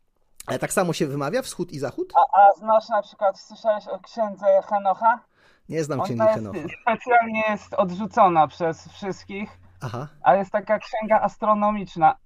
Ale 0.46 0.58
tak 0.58 0.72
samo 0.72 0.92
się 0.92 1.06
wymawia, 1.06 1.42
wschód 1.42 1.72
i 1.72 1.78
zachód? 1.78 2.12
A, 2.16 2.40
a 2.40 2.52
znasz 2.58 2.88
na 2.88 3.02
przykład, 3.02 3.40
słyszałeś 3.40 3.88
o 3.88 3.98
księdze 3.98 4.46
Henocha? 4.68 5.20
Nie 5.68 5.84
znam 5.84 6.00
księgi 6.02 6.22
jest, 6.22 6.34
Henocha. 6.34 6.58
specjalnie 6.82 7.42
jest 7.48 7.74
odrzucona 7.74 8.46
przez 8.48 8.88
wszystkich, 8.88 9.50
Aha. 9.80 10.08
a 10.22 10.34
jest 10.34 10.50
taka 10.50 10.78
księga 10.78 11.20
astronomiczna. 11.20 12.16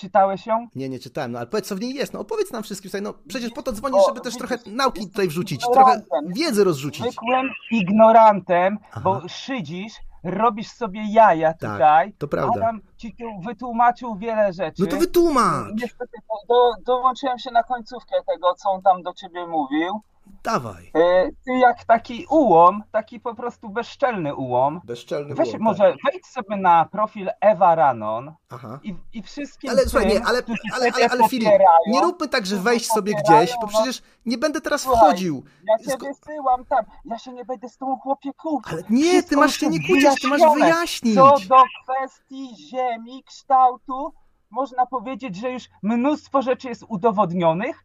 Czytałeś 0.00 0.46
ją? 0.46 0.66
Nie, 0.74 0.88
nie 0.88 0.98
czytałem, 0.98 1.32
no 1.32 1.38
ale 1.38 1.46
powiedz 1.46 1.66
co 1.66 1.76
w 1.76 1.80
niej 1.80 1.94
jest, 1.94 2.12
no 2.12 2.20
opowiedz 2.20 2.52
nam 2.52 2.62
wszystkim, 2.62 2.90
słuchaj, 2.90 3.02
no 3.02 3.14
przecież 3.28 3.50
po 3.50 3.62
to 3.62 3.72
dzwonisz, 3.72 4.06
żeby 4.08 4.20
też 4.20 4.36
trochę 4.36 4.58
nauki 4.66 5.08
tutaj 5.08 5.28
wrzucić, 5.28 5.60
trochę 5.72 6.02
wiedzy 6.26 6.64
rozrzucić. 6.64 7.02
Zwykłym 7.02 7.50
ignorantem, 7.70 8.78
bo 9.04 9.20
szydzisz, 9.28 9.92
robisz 10.24 10.68
sobie 10.68 11.02
jaja 11.08 11.54
Tak, 11.54 11.72
tutaj. 11.72 12.12
to 12.18 12.28
prawda. 12.28 12.52
Adam 12.56 12.80
ci 12.96 13.14
tu 13.16 13.24
wytłumaczył 13.46 14.16
wiele 14.16 14.52
rzeczy. 14.52 14.82
No 14.82 14.86
to 14.86 14.96
wytłumacz! 14.96 15.66
Niestety 15.82 16.18
do, 16.48 16.72
dołączyłem 16.86 17.38
się 17.38 17.50
na 17.50 17.62
końcówkę 17.62 18.16
tego, 18.34 18.54
co 18.54 18.70
on 18.70 18.82
tam 18.82 19.02
do 19.02 19.12
ciebie 19.14 19.46
mówił. 19.46 20.00
Dawaj. 20.42 20.90
E, 20.94 21.28
Ty 21.44 21.52
jak 21.52 21.84
taki 21.84 22.26
ułom, 22.30 22.82
taki 22.92 23.20
po 23.20 23.34
prostu 23.34 23.68
bezczelny 23.68 24.34
ułom. 24.34 24.80
Bezczelny 24.84 25.34
Weź 25.34 25.48
ułom, 25.48 25.62
może 25.62 25.94
wejdź 26.04 26.26
sobie 26.26 26.56
na 26.56 26.84
profil 26.84 27.28
Ewa 27.40 27.74
Ranon 27.74 28.34
Aha. 28.50 28.78
i, 28.82 28.94
i 29.12 29.22
wszystkim 29.22 29.70
Ale 29.70 29.82
słuchaj, 29.82 30.08
tym, 30.08 30.18
nie, 30.18 30.26
ale, 30.26 30.42
ale, 30.74 30.90
ale, 30.94 31.10
ale 31.10 31.28
Filip, 31.28 31.50
nie 31.86 32.00
róbmy 32.00 32.28
tak, 32.28 32.46
że 32.46 32.56
wejść 32.56 32.86
sobie 32.86 33.12
gdzieś, 33.24 33.52
bo 33.60 33.66
no. 33.66 33.68
przecież 33.68 34.02
nie 34.26 34.38
będę 34.38 34.60
teraz 34.60 34.80
Słuchaj, 34.80 35.00
wchodził. 35.00 35.44
Ja 35.68 35.78
cię 35.78 35.98
wysyłam 35.98 36.64
tam, 36.64 36.84
ja 37.04 37.18
się 37.18 37.32
nie 37.32 37.44
będę 37.44 37.68
z 37.68 37.76
tą 37.76 37.96
chłopie 37.96 38.30
kłócił. 38.34 38.72
Ale 38.72 38.82
nie, 38.90 39.22
ty 39.22 39.36
masz 39.36 39.56
się 39.56 39.68
nie 39.68 39.86
kłócić, 39.86 40.22
ty 40.22 40.28
masz 40.28 40.42
wyjaśnić. 40.54 41.14
Co 41.14 41.34
do 41.48 41.62
kwestii 41.84 42.56
ziemi, 42.56 43.24
kształtu, 43.24 44.12
można 44.50 44.86
powiedzieć, 44.86 45.36
że 45.36 45.50
już 45.50 45.64
mnóstwo 45.82 46.42
rzeczy 46.42 46.68
jest 46.68 46.84
udowodnionych, 46.88 47.84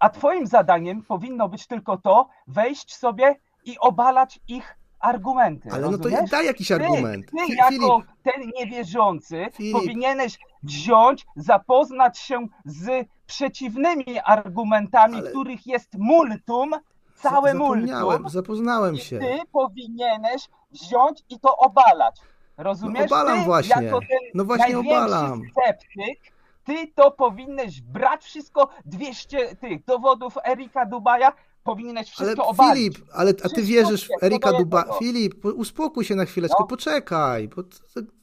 a 0.00 0.10
twoim 0.10 0.46
zadaniem 0.46 1.02
powinno 1.02 1.48
być 1.48 1.66
tylko 1.66 1.96
to, 1.96 2.28
wejść 2.46 2.96
sobie 2.96 3.34
i 3.64 3.78
obalać 3.78 4.40
ich 4.48 4.78
argumenty. 5.00 5.68
Ale 5.72 5.82
no 5.90 5.98
to 5.98 6.04
rozumiesz? 6.04 6.30
daj 6.30 6.46
jakiś 6.46 6.68
Ty- 6.68 6.74
argument. 6.74 7.26
Ty, 7.30 7.54
jako 7.54 7.68
Filip. 7.68 8.06
ten 8.22 8.50
niewierzący 8.58 9.46
Filip. 9.52 9.72
powinieneś 9.72 10.38
wziąć, 10.62 11.26
zapoznać 11.36 12.18
się 12.18 12.46
z 12.64 13.06
przeciwnymi 13.26 14.20
argumentami, 14.24 15.22
których 15.22 15.66
jest 15.66 15.88
multum 15.98 16.70
całe 17.14 17.54
multum 17.54 18.28
zapoznałem 18.28 18.94
i 18.94 18.98
się. 18.98 19.18
ty 19.18 19.38
powinieneś 19.52 20.48
wziąć 20.70 21.22
i 21.28 21.40
to 21.40 21.56
obalać. 21.56 22.20
Rozumiesz? 22.56 23.10
No 23.10 23.16
obalam 23.16 23.38
ty, 23.38 23.44
właśnie. 23.44 23.84
Jako 23.84 24.00
ten 24.00 24.18
No 24.34 24.44
właśnie 24.44 24.78
obalam. 24.78 25.42
sceptyk, 25.52 26.32
ty 26.66 26.86
to 26.94 27.10
powinieneś 27.10 27.80
brać 27.80 28.24
wszystko, 28.24 28.68
200 28.84 29.56
tych 29.56 29.84
dowodów 29.84 30.34
Erika 30.48 30.86
Dubaja, 30.86 31.32
powinieneś 31.64 32.06
Ale 32.18 32.26
wszystko 32.26 32.46
obalić. 32.48 32.94
Filip, 32.96 33.08
ale 33.14 33.32
a 33.44 33.48
ty 33.48 33.62
wierzysz 33.62 34.08
w 34.08 34.22
Erika 34.24 34.52
do 34.52 34.58
Duba. 34.58 34.78
jednego. 34.78 34.98
Filip, 34.98 35.40
po- 35.40 35.48
uspokój 35.48 36.04
się 36.04 36.14
na 36.14 36.24
chwileczkę, 36.24 36.56
No. 36.60 36.66
poczekaj, 36.66 37.48
bo 37.48 37.62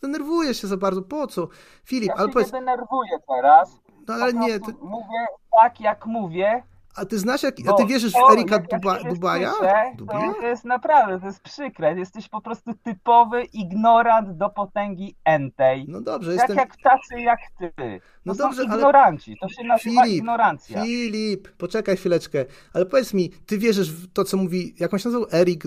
denerwujesz 0.01 0.61
się 0.61 0.67
za 0.67 0.77
bardzo. 0.77 1.01
Po 1.01 1.27
co? 1.27 1.47
Filip, 1.85 2.07
Ja 2.09 2.15
ale 2.15 2.27
się 2.27 2.33
powiedz, 2.33 2.53
nie 2.53 2.59
denerwuję 2.59 3.11
teraz. 3.27 3.79
no 4.07 4.13
ale 4.13 4.33
nie, 4.33 4.59
prostu 4.59 4.79
ty, 4.81 4.85
Mówię 4.85 5.25
tak, 5.61 5.79
jak 5.81 6.05
mówię. 6.05 6.63
A 6.95 7.05
ty 7.05 7.19
znasz, 7.19 7.43
jak, 7.43 7.55
a 7.67 7.73
ty 7.73 7.85
wierzysz 7.85 8.13
to, 8.13 8.27
w 8.27 8.31
Erika 8.31 8.55
ja 8.55 8.77
Dubaja? 9.09 9.51
słyszę, 9.51 9.73
Dubaja? 9.95 10.33
To, 10.33 10.41
to 10.41 10.47
jest 10.47 10.65
naprawdę, 10.65 11.19
to 11.19 11.25
jest 11.25 11.41
przykre. 11.43 11.99
Jesteś 11.99 12.29
po 12.29 12.41
prostu 12.41 12.73
typowy 12.83 13.43
ignorant 13.43 14.37
do 14.37 14.49
potęgi 14.49 15.15
entej. 15.25 15.85
No 15.87 16.01
dobrze, 16.01 16.31
tak 16.31 16.39
jestem... 16.39 16.57
jak 16.57 16.77
tacy 16.83 17.21
jak 17.21 17.39
ty. 17.59 17.71
To 17.77 18.05
No 18.25 18.35
są 18.35 18.43
dobrze, 18.43 18.61
ale- 18.67 18.75
ignoranci. 18.75 19.37
To 19.41 19.49
się 19.49 19.63
nazywa 19.63 20.01
Filip, 20.03 20.17
ignorancja. 20.17 20.83
Filip, 20.83 21.47
poczekaj 21.57 21.97
chwileczkę, 21.97 22.45
ale 22.73 22.85
powiedz 22.85 23.13
mi, 23.13 23.29
ty 23.29 23.57
wierzysz 23.57 23.91
w 23.91 24.13
to, 24.13 24.23
co 24.23 24.37
mówi, 24.37 24.75
jak 24.79 24.93
on 24.93 24.99
się 24.99 25.09
nazywał, 25.09 25.27
Erik 25.33 25.63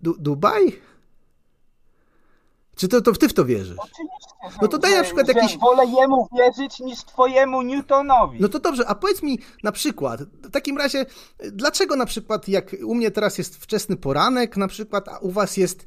Du- 0.00 0.16
Dubaj? 0.18 0.72
Czy 2.78 2.88
to, 2.88 3.00
to 3.00 3.12
ty 3.12 3.28
w 3.28 3.34
to 3.34 3.44
wierzysz? 3.44 3.78
Oczywiście, 3.78 4.58
No 4.62 4.68
to 4.68 4.78
daj 4.78 4.94
na 4.94 5.02
przykład 5.02 5.28
jakiś... 5.28 5.58
wolę 5.58 5.86
jemu 5.86 6.28
wierzyć 6.38 6.80
niż 6.80 6.98
twojemu 7.04 7.62
Newtonowi. 7.62 8.38
No 8.40 8.48
to 8.48 8.58
dobrze, 8.58 8.86
a 8.86 8.94
powiedz 8.94 9.22
mi 9.22 9.38
na 9.62 9.72
przykład, 9.72 10.22
w 10.22 10.50
takim 10.50 10.78
razie, 10.78 11.06
dlaczego 11.52 11.96
na 11.96 12.06
przykład 12.06 12.48
jak 12.48 12.76
u 12.84 12.94
mnie 12.94 13.10
teraz 13.10 13.38
jest 13.38 13.56
wczesny 13.56 13.96
poranek, 13.96 14.56
na 14.56 14.68
przykład, 14.68 15.08
a 15.08 15.18
u 15.18 15.30
was 15.30 15.56
jest 15.56 15.86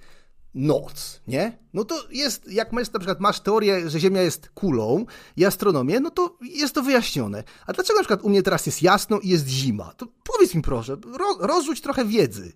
noc, 0.53 1.21
nie? 1.27 1.57
No 1.73 1.85
to 1.85 1.95
jest, 2.09 2.51
jak 2.51 2.71
masz 2.71 2.91
na 2.91 2.99
przykład 2.99 3.19
masz 3.19 3.39
teorię, 3.39 3.89
że 3.89 3.99
Ziemia 3.99 4.21
jest 4.21 4.49
kulą 4.49 5.05
i 5.37 5.45
astronomię, 5.45 5.99
no 5.99 6.09
to 6.11 6.37
jest 6.41 6.75
to 6.75 6.81
wyjaśnione. 6.83 7.43
A 7.67 7.73
dlaczego 7.73 7.99
na 7.99 8.03
przykład 8.03 8.23
u 8.23 8.29
mnie 8.29 8.43
teraz 8.43 8.65
jest 8.65 8.81
jasno 8.81 9.19
i 9.19 9.29
jest 9.29 9.47
zima? 9.47 9.93
To 9.97 10.05
powiedz 10.33 10.55
mi 10.55 10.61
proszę, 10.61 10.97
ro, 11.19 11.37
rozrzuć 11.39 11.81
trochę 11.81 12.05
wiedzy. 12.05 12.53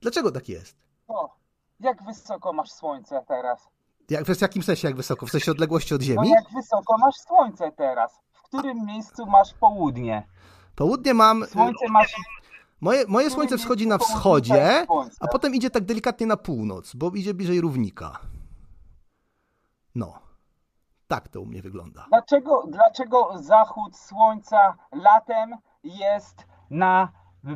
Dlaczego 0.00 0.30
tak 0.32 0.48
jest? 0.48 0.76
O, 1.08 1.36
jak 1.80 2.02
wysoko 2.02 2.52
masz 2.52 2.70
słońce 2.70 3.24
teraz? 3.28 3.68
Jak, 4.10 4.24
w 4.24 4.42
jakim 4.42 4.62
sensie 4.62 4.88
jak 4.88 4.96
wysoko? 4.96 5.26
W 5.26 5.30
sensie 5.30 5.50
odległości 5.50 5.94
od 5.94 6.00
No 6.00 6.06
Ziemi? 6.06 6.30
jak 6.30 6.44
wysoko 6.54 6.98
masz 6.98 7.14
słońce 7.14 7.72
teraz? 7.72 8.20
W 8.32 8.42
którym 8.42 8.86
miejscu 8.86 9.26
masz 9.26 9.54
południe? 9.54 10.26
Południe 10.76 11.14
mam... 11.14 11.46
Słońce 11.46 11.88
masz... 11.88 12.14
Moje, 12.80 13.04
moje 13.08 13.30
słońce 13.30 13.58
wschodzi 13.58 13.86
na 13.86 13.98
wschodzie, 13.98 14.86
a 15.20 15.28
potem 15.28 15.54
idzie 15.54 15.70
tak 15.70 15.84
delikatnie 15.84 16.26
na 16.26 16.36
północ, 16.36 16.94
bo 16.94 17.10
idzie 17.10 17.34
bliżej 17.34 17.60
równika. 17.60 18.18
No. 19.94 20.18
Tak 21.08 21.28
to 21.28 21.40
u 21.40 21.46
mnie 21.46 21.62
wygląda. 21.62 22.06
Dlaczego, 22.08 22.64
dlaczego 22.68 23.30
zachód 23.38 23.96
słońca 23.96 24.76
latem 24.92 25.56
jest 25.84 26.46
na 26.70 27.08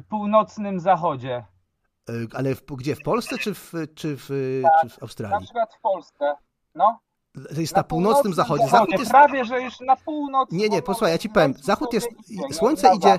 północnym 0.08 0.80
zachodzie? 0.80 1.44
Y, 2.10 2.28
Ale 2.34 2.54
w, 2.54 2.64
gdzie? 2.64 2.96
W 2.96 3.02
Polsce 3.02 3.38
czy 3.38 3.54
w, 3.54 3.72
czy 3.94 4.16
w, 4.16 4.26
czy 4.82 4.88
w 4.88 4.92
Na 4.92 5.02
Australii? 5.02 5.44
przykład 5.44 5.74
w 5.74 5.80
Polsce. 5.80 6.34
No. 6.74 6.98
To 7.54 7.60
jest 7.60 7.76
na, 7.76 7.84
północnym 7.84 8.34
zachodzie. 8.34 8.68
Zachód 8.68 8.90
jest... 8.90 9.10
Prawie, 9.10 9.44
że 9.44 9.62
już 9.62 9.80
na 9.80 9.96
północ. 9.96 10.52
Nie, 10.52 10.68
nie, 10.68 10.82
posłuchaj, 10.82 11.12
ja 11.12 11.18
ci 11.18 11.28
powiem. 11.28 11.54
Zachód 11.62 11.92
jest. 11.92 12.08
Słońce 12.52 12.88
na 12.88 12.94
idzie 12.94 13.18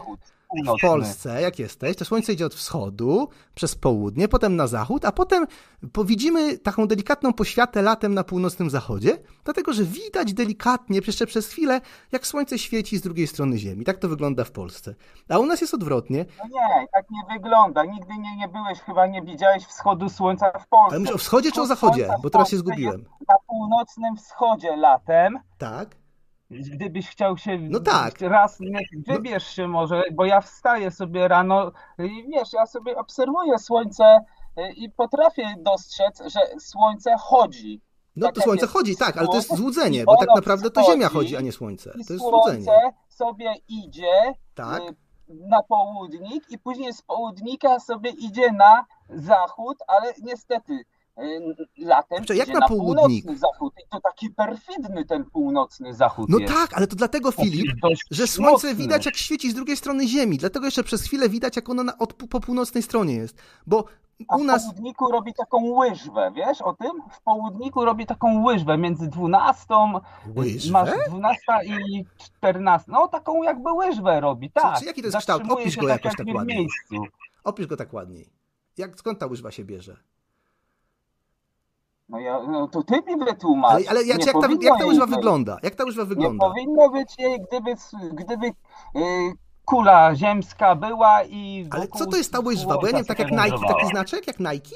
w. 0.55 0.81
Polsce, 0.81 1.41
jak 1.41 1.59
jesteś, 1.59 1.95
to 1.97 2.05
słońce 2.05 2.33
idzie 2.33 2.45
od 2.45 2.55
wschodu 2.55 3.29
przez 3.55 3.75
południe, 3.75 4.27
potem 4.27 4.55
na 4.55 4.67
zachód, 4.67 5.05
a 5.05 5.11
potem 5.11 5.47
po- 5.93 6.03
widzimy 6.05 6.57
taką 6.57 6.87
delikatną 6.87 7.33
poświatę 7.33 7.81
latem 7.81 8.13
na 8.13 8.23
północnym 8.23 8.69
zachodzie, 8.69 9.17
dlatego 9.43 9.73
że 9.73 9.83
widać 9.83 10.33
delikatnie, 10.33 10.99
jeszcze 11.05 11.25
przez 11.27 11.47
chwilę, 11.47 11.81
jak 12.11 12.27
słońce 12.27 12.59
świeci 12.59 12.97
z 12.97 13.01
drugiej 13.01 13.27
strony 13.27 13.57
Ziemi. 13.57 13.85
Tak 13.85 13.97
to 13.97 14.09
wygląda 14.09 14.43
w 14.43 14.51
Polsce. 14.51 14.95
A 15.29 15.37
u 15.39 15.45
nas 15.45 15.61
jest 15.61 15.73
odwrotnie. 15.73 16.25
No 16.37 16.45
nie, 16.45 16.87
tak 16.93 17.05
nie 17.09 17.33
wygląda. 17.33 17.85
Nigdy 17.85 18.13
nie, 18.19 18.37
nie 18.37 18.47
byłeś, 18.47 18.79
chyba 18.79 19.07
nie 19.07 19.21
widziałeś 19.21 19.65
wschodu 19.65 20.09
słońca 20.09 20.49
w 20.59 20.67
Polsce. 20.67 20.89
Ale 20.89 20.99
mówisz 20.99 21.15
o 21.15 21.17
wschodzie 21.17 21.51
czy 21.51 21.61
o 21.61 21.65
zachodzie? 21.65 22.09
Bo 22.23 22.29
teraz 22.29 22.49
się 22.49 22.57
zgubiłem. 22.57 23.05
Na 23.29 23.35
północnym 23.47 24.15
wschodzie 24.17 24.75
latem. 24.75 25.39
Tak. 25.57 26.00
Gdybyś 26.51 27.09
chciał 27.09 27.37
się 27.37 27.57
No 27.61 27.79
tak. 27.79 28.21
raz, 28.21 28.59
wybierz 29.07 29.47
się 29.47 29.67
może, 29.67 30.03
bo 30.13 30.25
ja 30.25 30.41
wstaję 30.41 30.91
sobie 30.91 31.27
rano 31.27 31.71
i 31.99 32.25
wiesz, 32.29 32.53
ja 32.53 32.65
sobie 32.65 32.97
obserwuję 32.97 33.59
słońce 33.59 34.19
y, 34.59 34.71
i 34.73 34.89
potrafię 34.89 35.55
dostrzec, 35.57 36.21
że 36.25 36.39
słońce 36.59 37.15
chodzi. 37.19 37.81
No 38.15 38.25
Tak 38.27 38.35
to 38.35 38.41
słońce 38.41 38.67
chodzi, 38.67 38.97
tak, 38.97 39.17
ale 39.17 39.27
to 39.27 39.35
jest 39.35 39.55
złudzenie, 39.55 40.03
bo 40.05 40.17
tak 40.17 40.29
naprawdę 40.35 40.69
to 40.71 40.83
Ziemia 40.83 41.09
chodzi, 41.09 41.37
a 41.37 41.41
nie 41.41 41.51
słońce. 41.51 41.91
To 41.91 41.97
jest 41.97 42.07
słońce 42.17 42.51
złudzenie. 42.51 42.93
sobie 43.09 43.53
idzie 43.67 44.33
Tak. 44.55 44.81
y, 44.81 44.95
na 45.29 45.63
południk 45.63 46.51
i 46.51 46.59
później 46.59 46.93
z 46.93 47.01
południka 47.01 47.79
sobie 47.79 48.09
idzie 48.09 48.51
na 48.51 48.85
zachód, 49.09 49.77
ale 49.87 50.13
niestety 50.23 50.79
latem 51.77 52.17
Znaczy, 52.17 52.35
jak 52.35 52.47
na 52.47 52.59
na 52.59 52.67
północny 52.67 53.37
zachód 53.37 53.73
i 53.85 53.89
to 53.89 53.99
taki 54.01 54.29
perfidny 54.29 55.05
ten 55.05 55.25
północny 55.25 55.93
zachód 55.93 56.29
No 56.29 56.39
jest. 56.39 56.53
tak, 56.53 56.73
ale 56.73 56.87
to 56.87 56.95
dlatego, 56.95 57.31
Filip, 57.31 57.71
że 58.11 58.27
słońce 58.27 58.51
mocny. 58.51 58.75
widać 58.75 59.05
jak 59.05 59.15
świeci 59.17 59.51
z 59.51 59.53
drugiej 59.53 59.77
strony 59.77 60.07
Ziemi. 60.07 60.37
Dlatego 60.37 60.65
jeszcze 60.65 60.83
przez 60.83 61.03
chwilę 61.03 61.29
widać, 61.29 61.55
jak 61.55 61.69
ono 61.69 61.83
na, 61.83 61.97
od, 61.97 62.13
po 62.13 62.39
północnej 62.39 62.83
stronie 62.83 63.13
jest. 63.13 63.41
Bo 63.67 63.85
A 64.27 64.37
u 64.37 64.43
nas... 64.43 64.63
w 64.63 64.65
południku 64.69 65.11
robi 65.11 65.33
taką 65.33 65.57
łyżwę, 65.65 66.31
wiesz 66.35 66.61
o 66.61 66.73
tym? 66.73 66.91
W 67.11 67.21
południku 67.21 67.85
robi 67.85 68.05
taką 68.05 68.43
łyżwę 68.43 68.77
między 68.77 69.07
12, 69.07 69.65
Łyżwę? 70.37 70.71
masz 70.71 70.89
12 71.09 71.43
i 71.65 72.05
14, 72.17 72.91
no 72.91 73.07
taką 73.07 73.43
jakby 73.43 73.71
łyżwę 73.71 74.19
robi, 74.19 74.51
tak. 74.51 74.79
czy 74.79 74.85
jaki 74.85 75.01
to 75.01 75.07
jest 75.07 75.17
kształt? 75.17 75.43
Opisz 75.49 75.77
go 75.77 75.87
jakoś 75.87 76.15
tak 76.15 76.27
nie 76.27 76.33
w 76.33 76.35
ładnie. 76.35 76.55
miejscu. 76.55 76.95
Opisz 77.43 77.67
go 77.67 77.77
tak 77.77 77.93
ładniej. 77.93 78.29
Jak, 78.77 78.99
skąd 78.99 79.19
ta 79.19 79.25
łyżwa 79.27 79.51
się 79.51 79.63
bierze? 79.63 79.97
No, 82.11 82.19
ja, 82.19 82.39
no 82.47 82.67
to 82.67 82.83
ty 82.83 82.93
mi 83.01 83.25
wytłumacz. 83.25 83.71
Ale, 83.71 83.89
ale 83.89 84.03
jak, 84.03 84.19
Nie 84.19 84.25
jak, 84.25 84.35
ta, 84.41 84.47
jak 84.61 84.79
ta 84.79 84.85
łyżwa 84.85 85.05
wygląda? 85.05 85.57
Jak 85.63 85.75
ta 85.75 85.83
łyżwa 85.83 86.01
Nie 86.03 86.07
wygląda? 86.09 86.47
powinno 86.49 86.89
być 86.89 87.19
jej, 87.19 87.41
gdyby, 87.41 87.75
gdyby 88.13 88.47
y, 88.47 88.51
kula 89.65 90.15
ziemska 90.15 90.75
była 90.75 91.23
i 91.23 91.67
Ale 91.71 91.87
co 91.87 92.05
to 92.05 92.17
jest 92.17 92.31
ta 92.31 92.39
łyżwa? 92.39 92.77
Bo 92.77 92.85
ja 92.85 92.91
nie 92.91 92.97
wiem, 92.97 93.05
tak 93.05 93.19
jak 93.19 93.31
Nike, 93.31 93.67
taki 93.67 93.87
znaczek 93.87 94.27
jak 94.27 94.39
Nike? 94.39 94.75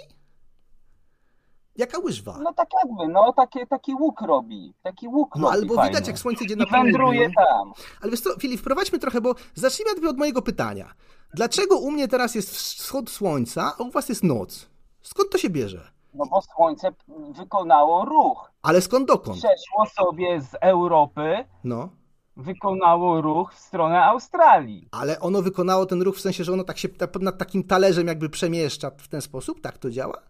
Jaka 1.75 1.99
łyżwa? 1.99 2.39
No 2.43 2.53
tak 2.53 2.67
jakby, 2.83 3.07
no 3.13 3.33
takie, 3.33 3.67
taki 3.67 3.93
łuk 3.93 4.21
robi, 4.21 4.73
taki 4.83 5.07
łuk 5.07 5.35
No 5.35 5.47
robi 5.47 5.57
albo 5.61 5.75
fajny. 5.75 5.89
widać, 5.89 6.07
jak 6.07 6.19
słońce 6.19 6.43
idzie 6.43 6.55
na 6.55 6.65
I 6.65 6.71
wędruje 6.71 7.29
tam. 7.35 7.73
Ale 8.01 8.11
wiesz 8.11 8.21
co, 8.21 8.29
Filip, 8.39 8.59
wprowadźmy 8.59 8.99
trochę, 8.99 9.21
bo 9.21 9.35
zacznijmy 9.55 9.91
najpierw 9.91 10.09
od 10.09 10.17
mojego 10.17 10.41
pytania. 10.41 10.93
Dlaczego 11.33 11.77
u 11.77 11.91
mnie 11.91 12.07
teraz 12.07 12.35
jest 12.35 12.55
wschód 12.55 13.09
słońca, 13.09 13.73
a 13.79 13.83
u 13.83 13.91
was 13.91 14.09
jest 14.09 14.23
noc? 14.23 14.69
Skąd 15.01 15.29
to 15.29 15.37
się 15.37 15.49
bierze? 15.49 15.94
No 16.15 16.25
bo 16.25 16.41
słońce 16.41 16.93
wykonało 17.31 18.05
ruch. 18.05 18.51
Ale 18.61 18.81
skąd 18.81 19.07
dokąd? 19.07 19.37
Przeszło 19.37 19.85
sobie 19.85 20.41
z 20.41 20.55
Europy, 20.61 21.45
No. 21.63 21.89
wykonało 22.37 23.21
ruch 23.21 23.53
w 23.53 23.59
stronę 23.59 24.03
Australii. 24.05 24.87
Ale 24.91 25.19
ono 25.19 25.41
wykonało 25.41 25.85
ten 25.85 26.01
ruch 26.01 26.15
w 26.17 26.21
sensie, 26.21 26.43
że 26.43 26.53
ono 26.53 26.63
tak 26.63 26.77
się 26.77 26.89
nad 27.21 27.37
takim 27.37 27.63
talerzem 27.63 28.07
jakby 28.07 28.29
przemieszcza 28.29 28.91
w 28.97 29.07
ten 29.07 29.21
sposób? 29.21 29.61
Tak 29.61 29.77
to 29.77 29.89
działa? 29.89 30.21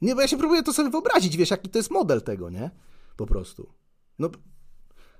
Nie, 0.00 0.14
bo 0.14 0.20
ja 0.20 0.28
się 0.28 0.36
próbuję 0.38 0.62
to 0.62 0.72
sobie 0.72 0.90
wyobrazić, 0.90 1.36
wiesz, 1.36 1.50
jaki 1.50 1.68
to 1.68 1.78
jest 1.78 1.90
model 1.90 2.22
tego, 2.22 2.50
nie? 2.50 2.70
Po 3.16 3.26
prostu. 3.26 3.68
No, 4.18 4.28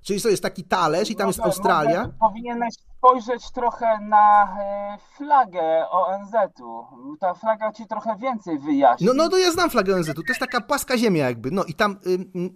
czyli 0.07 0.21
to 0.23 0.29
jest 0.29 0.43
taki 0.43 0.65
talerz 0.65 1.11
i 1.11 1.17
tam 1.17 1.27
jest 1.27 1.41
Australia. 1.41 2.01
może 2.01 2.13
Powinieneś 2.21 2.75
spojrzeć 2.99 3.51
trochę 3.51 3.99
na 4.01 4.57
e, 4.61 4.99
flagę 5.17 5.91
ONZ-u. 5.91 6.87
Ta 7.21 7.35
flaga 7.35 7.73
ci 7.73 7.87
trochę 7.87 8.17
więcej 8.17 8.59
wyjaśni. 8.59 9.07
No, 9.07 9.13
no 9.15 9.29
to 9.29 9.39
ja 9.39 9.51
znam 9.51 9.71
flagę 9.71 9.95
ONZ-u, 9.95 10.15
to 10.15 10.23
jest 10.29 10.41
taka 10.41 10.61
płaska 10.61 10.99
ziemia 10.99 11.25
jakby, 11.25 11.51
no 11.51 11.65
i 11.65 11.75
tam, 11.75 11.99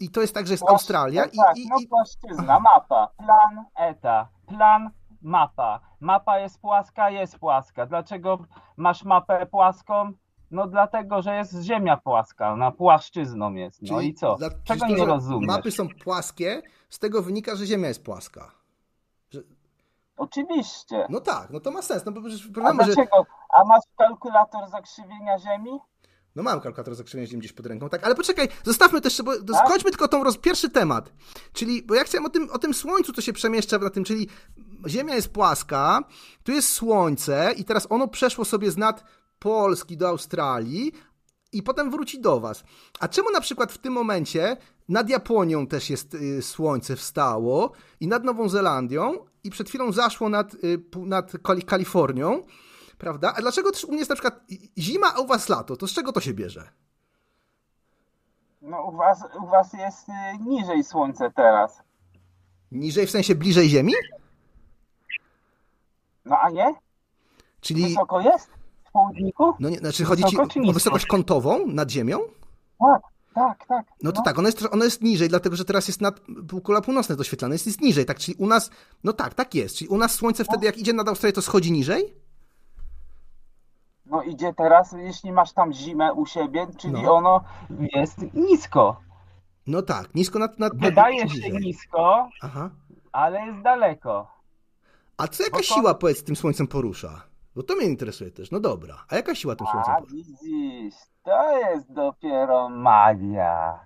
i 0.00 0.10
to 0.10 0.20
jest 0.20 0.34
tak, 0.34 0.46
że 0.46 0.52
jest 0.52 0.62
Płaszcz- 0.62 0.72
Australia 0.72 1.24
i, 1.24 1.36
tak, 1.36 1.56
i, 1.56 1.68
no 1.68 1.76
płaszczyzna, 1.90 2.60
mapa, 2.60 3.08
plan, 3.18 3.64
eta, 3.76 4.28
plan, 4.48 4.90
mapa. 5.22 5.80
Mapa 6.00 6.38
jest 6.38 6.60
płaska, 6.60 7.10
jest 7.10 7.38
płaska. 7.38 7.86
Dlaczego 7.86 8.38
masz 8.76 9.04
mapę 9.04 9.46
płaską? 9.46 10.12
No 10.50 10.66
dlatego, 10.66 11.22
że 11.22 11.34
jest 11.34 11.62
ziemia 11.62 11.96
płaska, 11.96 12.56
na 12.56 12.70
płaszczyzną 12.72 13.54
jest. 13.54 13.82
No 13.82 13.88
Czyli 13.88 14.08
i 14.08 14.14
co? 14.14 14.36
dla- 14.36 14.50
Czego 14.64 14.86
nie 14.86 15.04
rozumiesz? 15.06 15.46
Mapy 15.48 15.70
są 15.70 15.88
płaskie, 16.04 16.62
z 16.90 16.98
tego 16.98 17.22
wynika, 17.22 17.56
że 17.56 17.66
ziemia 17.66 17.88
jest 17.88 18.04
płaska. 18.04 18.50
Że... 19.30 19.40
Oczywiście. 20.16 21.06
No 21.10 21.20
tak, 21.20 21.50
no 21.50 21.60
to 21.60 21.70
ma 21.70 21.82
sens, 21.82 22.04
no 22.06 22.12
bo 22.12 22.20
przecież 22.20 22.46
A 22.50 22.52
problem, 22.52 22.78
że... 22.78 22.84
dlaczego? 22.94 23.26
A 23.58 23.64
masz 23.64 23.82
kalkulator 23.98 24.68
zakrzywienia 24.68 25.38
Ziemi? 25.38 25.78
No 26.36 26.42
mam 26.42 26.60
kalkulator 26.60 26.94
z 26.94 27.00
okrągleniem 27.00 27.40
gdzieś 27.40 27.52
pod 27.52 27.66
ręką, 27.66 27.88
tak, 27.88 28.04
ale 28.04 28.14
poczekaj, 28.14 28.48
zostawmy 28.64 29.00
też, 29.00 29.22
bo 29.22 29.32
Tak? 29.52 29.66
skończmy 29.66 29.90
tylko 29.90 30.08
tą 30.08 30.24
roz... 30.24 30.38
pierwszy 30.38 30.70
temat. 30.70 31.12
Czyli, 31.52 31.82
bo 31.82 31.94
ja 31.94 32.04
chciałem 32.04 32.26
o 32.26 32.28
tym, 32.28 32.50
o 32.52 32.58
tym 32.58 32.74
słońcu, 32.74 33.12
co 33.12 33.20
się 33.22 33.32
przemieszcza 33.32 33.78
na 33.78 33.90
tym, 33.90 34.04
czyli 34.04 34.28
Ziemia 34.88 35.14
jest 35.14 35.32
płaska, 35.32 36.00
tu 36.44 36.52
jest 36.52 36.68
słońce 36.72 37.52
i 37.56 37.64
teraz 37.64 37.86
ono 37.90 38.08
przeszło 38.08 38.44
sobie 38.44 38.70
z 38.70 38.76
nad 38.76 39.04
Polski 39.50 39.96
do 39.96 40.08
Australii 40.08 40.92
i 41.52 41.62
potem 41.62 41.90
wróci 41.90 42.20
do 42.20 42.40
was. 42.40 42.64
A 43.00 43.08
czemu 43.08 43.30
na 43.30 43.40
przykład 43.40 43.72
w 43.72 43.78
tym 43.78 43.92
momencie 43.92 44.56
nad 44.88 45.08
Japonią 45.08 45.66
też 45.66 45.90
jest 45.90 46.14
y, 46.14 46.42
słońce 46.42 46.96
wstało 46.96 47.72
i 48.00 48.08
nad 48.08 48.24
Nową 48.24 48.48
Zelandią 48.48 49.14
i 49.44 49.50
przed 49.50 49.68
chwilą 49.68 49.92
zaszło 49.92 50.28
nad, 50.28 50.54
y, 50.54 50.78
nad 50.96 51.32
Kali- 51.32 51.64
Kalifornią, 51.64 52.42
prawda? 52.98 53.34
A 53.36 53.40
dlaczego 53.40 53.72
też 53.72 53.84
u 53.84 53.88
mnie 53.88 53.98
jest 53.98 54.10
na 54.10 54.16
przykład 54.16 54.40
zima, 54.78 55.14
a 55.14 55.20
u 55.20 55.26
was 55.26 55.48
lato? 55.48 55.76
To 55.76 55.86
z 55.86 55.92
czego 55.92 56.12
to 56.12 56.20
się 56.20 56.34
bierze? 56.34 56.68
No 58.62 58.82
u 58.82 58.96
was, 58.96 59.24
u 59.42 59.46
was 59.46 59.72
jest 59.72 60.08
y, 60.08 60.12
niżej 60.46 60.84
słońce 60.84 61.30
teraz. 61.30 61.82
Niżej 62.72 63.06
w 63.06 63.10
sensie 63.10 63.34
bliżej 63.34 63.68
Ziemi? 63.68 63.92
No 66.24 66.36
a 66.42 66.50
nie? 66.50 66.74
Czyli, 67.60 67.82
Wysoko 67.82 68.20
jest? 68.20 68.50
W 68.90 68.92
południku? 68.92 69.54
no 69.60 69.68
nie, 69.68 69.78
znaczy 69.78 70.04
chodzi 70.04 70.24
ci 70.24 70.36
Wysoko 70.36 70.68
o 70.70 70.72
wysokość 70.72 71.06
kątową 71.06 71.66
nad 71.66 71.90
Ziemią? 71.90 72.18
Tak, 72.78 73.02
tak, 73.34 73.66
tak. 73.68 73.86
No 74.02 74.12
to 74.12 74.22
tak, 74.22 74.38
ona 74.38 74.48
jest, 74.48 74.68
ona 74.72 74.84
jest 74.84 75.02
niżej, 75.02 75.28
dlatego 75.28 75.56
że 75.56 75.64
teraz 75.64 75.88
jest 75.88 76.00
nad 76.00 76.20
półkula 76.48 76.80
północna 76.80 77.16
doświetlana, 77.16 77.54
jest, 77.54 77.66
jest 77.66 77.80
niżej, 77.80 78.04
tak? 78.06 78.18
Czyli 78.18 78.34
u 78.38 78.46
nas, 78.46 78.70
no 79.04 79.12
tak, 79.12 79.34
tak 79.34 79.54
jest. 79.54 79.76
Czyli 79.76 79.88
u 79.88 79.96
nas 79.98 80.14
słońce 80.14 80.44
wtedy, 80.44 80.66
jak 80.66 80.78
idzie 80.78 80.92
nad 80.92 81.08
Australię, 81.08 81.32
to 81.32 81.42
schodzi 81.42 81.72
niżej? 81.72 82.14
No 84.06 84.22
idzie 84.22 84.54
teraz, 84.56 84.92
jeśli 84.92 85.32
masz 85.32 85.52
tam 85.52 85.72
zimę 85.72 86.12
u 86.12 86.26
siebie, 86.26 86.66
czyli 86.78 87.02
No. 87.02 87.14
ono 87.14 87.40
jest 87.94 88.18
nisko. 88.34 89.00
No 89.66 89.82
tak, 89.82 90.14
nisko 90.14 90.38
nad... 90.38 90.58
nad, 90.58 90.72
nad 90.72 90.82
Wydaje 90.82 91.18
się 91.18 91.24
niżej. 91.34 91.52
nisko, 91.52 92.28
Aha. 92.42 92.70
ale 93.12 93.46
jest 93.46 93.62
daleko. 93.62 94.26
A 95.16 95.28
co 95.28 95.42
jaka 95.42 95.52
Bo 95.56 95.58
to- 95.58 95.64
siła, 95.74 95.94
powiedz, 95.94 96.24
tym 96.24 96.36
słońcem 96.36 96.66
porusza? 96.66 97.22
Bo 97.54 97.62
to 97.62 97.74
mnie 97.76 97.86
interesuje 97.86 98.30
też. 98.30 98.50
No 98.50 98.60
dobra. 98.60 99.04
A 99.08 99.16
jaka 99.16 99.34
siła 99.34 99.56
tym 99.56 99.66
słońcem 99.66 99.94
A 99.94 100.00
widzisz, 100.00 100.94
to 101.22 101.58
jest 101.58 101.92
dopiero 101.92 102.68
magia. 102.68 103.80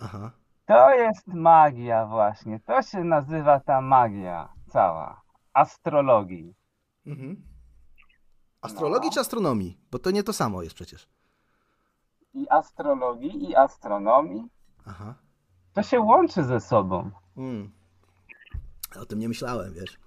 Aha. 0.00 0.30
To 0.66 0.90
jest 0.90 1.26
magia 1.26 2.06
właśnie. 2.06 2.60
To 2.60 2.82
się 2.82 3.04
nazywa 3.04 3.60
ta 3.60 3.80
magia 3.80 4.48
cała. 4.68 5.22
Astrologii. 5.52 6.54
Mhm. 7.06 7.42
Astrologii 8.60 9.10
czy 9.10 9.20
astronomii? 9.20 9.78
Bo 9.90 9.98
to 9.98 10.10
nie 10.10 10.22
to 10.22 10.32
samo 10.32 10.62
jest 10.62 10.74
przecież. 10.74 11.08
I 12.34 12.48
astrologii, 12.48 13.50
i 13.50 13.56
astronomii. 13.56 14.48
Aha. 14.86 15.14
To 15.72 15.82
się 15.82 16.00
łączy 16.00 16.44
ze 16.44 16.60
sobą. 16.60 17.10
Mm. 17.36 17.72
O 19.00 19.06
tym 19.06 19.18
nie 19.18 19.28
myślałem, 19.28 19.74
wiesz. 19.74 19.98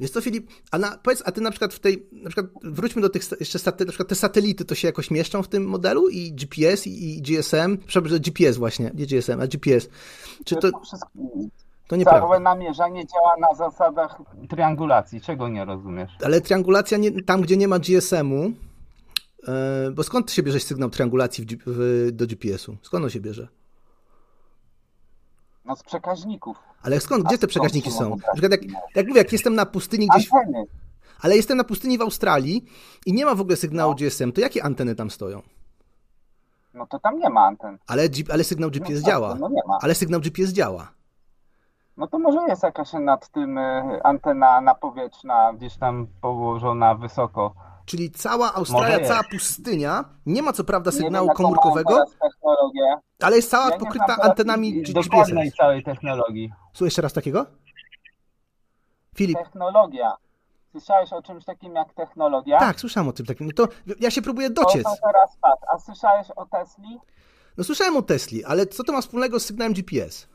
Wiesz 0.00 0.10
co, 0.10 0.20
Filip, 0.20 0.50
a 0.70 0.78
na, 0.78 0.98
powiedz, 1.02 1.22
a 1.26 1.32
ty 1.32 1.40
na 1.40 1.50
przykład 1.50 1.74
w 1.74 1.78
tej, 1.78 2.06
na 2.12 2.30
przykład 2.30 2.46
wróćmy 2.62 3.02
do 3.02 3.08
tych 3.08 3.22
jeszcze 3.40 3.58
sate, 3.58 3.84
na 3.84 3.90
przykład 3.90 4.08
te 4.08 4.14
satelity, 4.14 4.64
to 4.64 4.74
się 4.74 4.88
jakoś 4.88 5.10
mieszczą 5.10 5.42
w 5.42 5.48
tym 5.48 5.64
modelu? 5.68 6.08
I 6.08 6.32
GPS, 6.32 6.86
i, 6.86 7.16
i 7.18 7.22
GSM? 7.22 7.76
Przepraszam, 7.86 8.08
że 8.08 8.20
GPS 8.20 8.56
właśnie, 8.56 8.90
nie 8.94 9.06
GSM, 9.06 9.40
a 9.40 9.46
GPS. 9.46 9.88
Czy 10.44 10.54
to, 10.56 10.70
To 10.70 10.80
to 11.88 11.96
nieprawda? 11.96 12.20
całe 12.20 12.40
namierzanie 12.40 13.06
działa 13.06 13.32
na 13.50 13.56
zasadach 13.56 14.22
triangulacji. 14.48 15.20
Czego 15.20 15.48
nie 15.48 15.64
rozumiesz? 15.64 16.10
Ale 16.24 16.40
triangulacja 16.40 16.98
nie, 16.98 17.22
tam, 17.22 17.40
gdzie 17.40 17.56
nie 17.56 17.68
ma 17.68 17.78
GSM-u, 17.78 18.52
e, 19.48 19.90
bo 19.90 20.02
skąd 20.02 20.32
się 20.32 20.42
bierze 20.42 20.60
sygnał 20.60 20.90
triangulacji 20.90 21.44
w, 21.46 21.48
w, 21.66 22.08
do 22.12 22.26
GPS-u? 22.26 22.76
Skąd 22.82 23.04
on 23.04 23.10
się 23.10 23.20
bierze? 23.20 23.48
No 25.68 25.76
z 25.76 25.82
przekaźników. 25.82 26.56
Ale 26.82 27.00
skąd, 27.00 27.24
gdzie 27.24 27.38
te 27.38 27.46
przekaźniki 27.46 27.90
są? 27.90 28.10
Na 28.10 28.32
przykład 28.32 28.52
jak, 28.52 28.60
jak 28.94 29.08
mówię, 29.08 29.18
jak 29.20 29.32
jestem 29.32 29.54
na 29.54 29.66
pustyni 29.66 30.08
gdzieś, 30.14 30.32
Anteny. 30.32 30.64
ale 31.20 31.36
jestem 31.36 31.56
na 31.56 31.64
pustyni 31.64 31.98
w 31.98 32.02
Australii 32.02 32.64
i 33.06 33.12
nie 33.12 33.24
ma 33.24 33.34
w 33.34 33.40
ogóle 33.40 33.56
sygnału 33.56 33.94
GSM, 33.94 34.32
to 34.32 34.40
jakie 34.40 34.64
anteny 34.64 34.94
tam 34.94 35.10
stoją? 35.10 35.42
No 36.74 36.86
to 36.86 36.98
tam 36.98 37.18
nie 37.18 37.30
ma 37.30 37.40
anten. 37.46 37.78
Ale, 37.86 38.02
ale 38.32 38.44
sygnał 38.44 38.70
GPS 38.70 39.02
tak, 39.02 39.12
działa. 39.12 39.34
no 39.34 39.48
nie 39.48 39.62
ma. 39.66 39.78
Ale 39.82 39.94
sygnał 39.94 40.20
GPS 40.20 40.50
działa. 40.50 40.92
No 41.96 42.06
to 42.06 42.18
może 42.18 42.38
jest 42.48 42.62
jakaś 42.62 42.92
nad 42.92 43.28
tym 43.28 43.58
y, 43.58 44.02
antena 44.02 44.60
napowietrzna, 44.60 45.52
gdzieś 45.52 45.76
tam 45.76 46.06
położona 46.20 46.94
wysoko. 46.94 47.54
Czyli 47.88 48.10
cała 48.10 48.54
Australia, 48.54 49.08
cała 49.08 49.22
pustynia, 49.30 50.04
nie 50.26 50.42
ma 50.42 50.52
co 50.52 50.64
prawda 50.64 50.90
Nie 50.90 50.96
sygnału 50.96 51.28
komórkowego, 51.28 52.04
ale 53.22 53.36
jest 53.36 53.50
cała 53.50 53.64
Ja 53.64 53.70
nie 53.70 53.78
pokryta 53.78 54.16
antenami 54.22 54.82
GPS. 54.82 55.28
całej 55.58 55.82
technologii. 55.82 56.50
Słuchaj 56.72 56.86
jeszcze 56.86 57.02
raz 57.02 57.12
takiego? 57.12 57.46
Filip, 59.16 59.38
Technologia. 59.38 60.16
Słyszałeś 60.70 61.12
o 61.12 61.22
czymś 61.22 61.44
takim 61.44 61.74
jak 61.74 61.94
technologia? 61.94 62.58
tak, 62.58 62.80
słyszałem 62.80 63.08
o 63.08 63.12
tym 63.12 63.26
takim. 63.26 63.46
No 63.46 63.52
to 63.52 63.68
ja 64.00 64.10
się 64.10 64.22
próbuję 64.22 64.50
dociec. 64.50 64.84
To 64.84 64.94
teraz 65.02 65.36
patrz. 65.40 65.62
A 65.74 65.78
słyszałeś 65.78 66.30
o 66.36 66.46
Tesli? 66.46 66.98
No 67.58 67.64
słyszałem 67.64 67.96
o 67.96 68.02
Tesli, 68.02 68.44
ale 68.44 68.66
co 68.66 68.84
to 68.84 68.92
ma 68.92 69.00
wspólnego 69.00 69.40
z 69.40 69.46
sygnałem 69.46 69.72
GPS? 69.72 70.28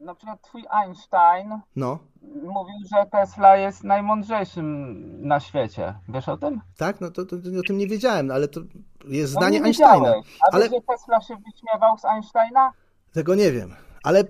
Na 0.00 0.14
przykład 0.14 0.42
twój 0.42 0.64
Einstein 0.70 1.60
No, 1.76 1.98
mówił, 2.42 2.76
że 2.94 3.06
Tesla 3.10 3.56
jest 3.56 3.84
najmądrzejszym 3.84 4.96
na 5.28 5.40
świecie. 5.40 5.94
Wiesz 6.08 6.28
o 6.28 6.36
tym? 6.36 6.60
tak? 6.78 7.00
No 7.00 7.10
to, 7.10 7.24
to, 7.24 7.36
to 7.36 7.48
o 7.60 7.62
tym 7.66 7.78
nie 7.78 7.86
wiedziałem, 7.86 8.30
ale 8.30 8.48
to 8.48 8.60
jest 9.08 9.34
No 9.34 9.40
zdanie 9.40 9.60
nie 9.60 9.66
Einsteina. 9.66 10.08
A 10.50 10.54
Ale 10.54 10.64
wiesz, 10.64 10.72
że 10.72 10.80
Tesla 10.80 11.20
się 11.20 11.34
wyśmiewał 11.36 11.98
z 11.98 12.04
Einsteina? 12.04 12.72
tego 13.12 13.34
nie 13.34 13.52
wiem. 13.52 13.74
Ale 14.04 14.24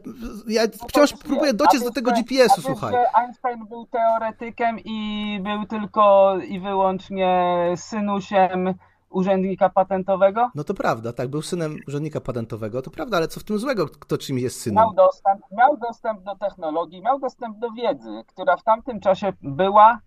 ja 0.49 0.63
No 0.83 0.89
wciąż 0.89 1.13
próbuję 1.13 1.55
dociec 1.55 1.85
do 1.85 1.91
tego 1.91 2.13
GPS-u, 2.13 2.63
słuchaj. 2.63 2.93
że 2.93 3.17
Einstein 3.17 3.67
był 3.67 3.87
teoretykiem 3.87 4.77
i 4.85 5.41
był 5.43 5.67
tylko 5.67 6.35
i 6.49 6.61
wyłącznie 6.61 7.55
synusiem 7.77 8.75
urzędnika 9.11 9.69
patentowego? 9.69 10.51
No 10.55 10.65
to 10.65 10.75
prawda, 10.75 11.13
tak, 11.13 11.29
był 11.29 11.43
synem 11.43 11.77
urzędnika 11.89 12.21
patentowego, 12.21 12.83
to 12.83 12.91
prawda, 12.91 13.17
ale 13.17 13.29
co 13.29 13.41
w 13.41 13.45
tym 13.45 13.59
złego, 13.59 13.87
kto 13.87 14.19
czymś 14.19 14.43
jest 14.43 14.61
synem? 14.61 14.85
Miał 14.85 14.95
dostęp, 14.95 15.41
miał 15.53 15.77
dostęp 15.77 16.23
do 16.23 16.37
technologii, 16.37 17.03
miał 17.03 17.19
dostęp 17.21 17.59
do 17.59 17.71
wiedzy, 17.71 18.25
która 18.27 18.57
w 18.57 18.63
tamtym 18.63 19.01
czasie 19.01 19.33
była 19.43 20.01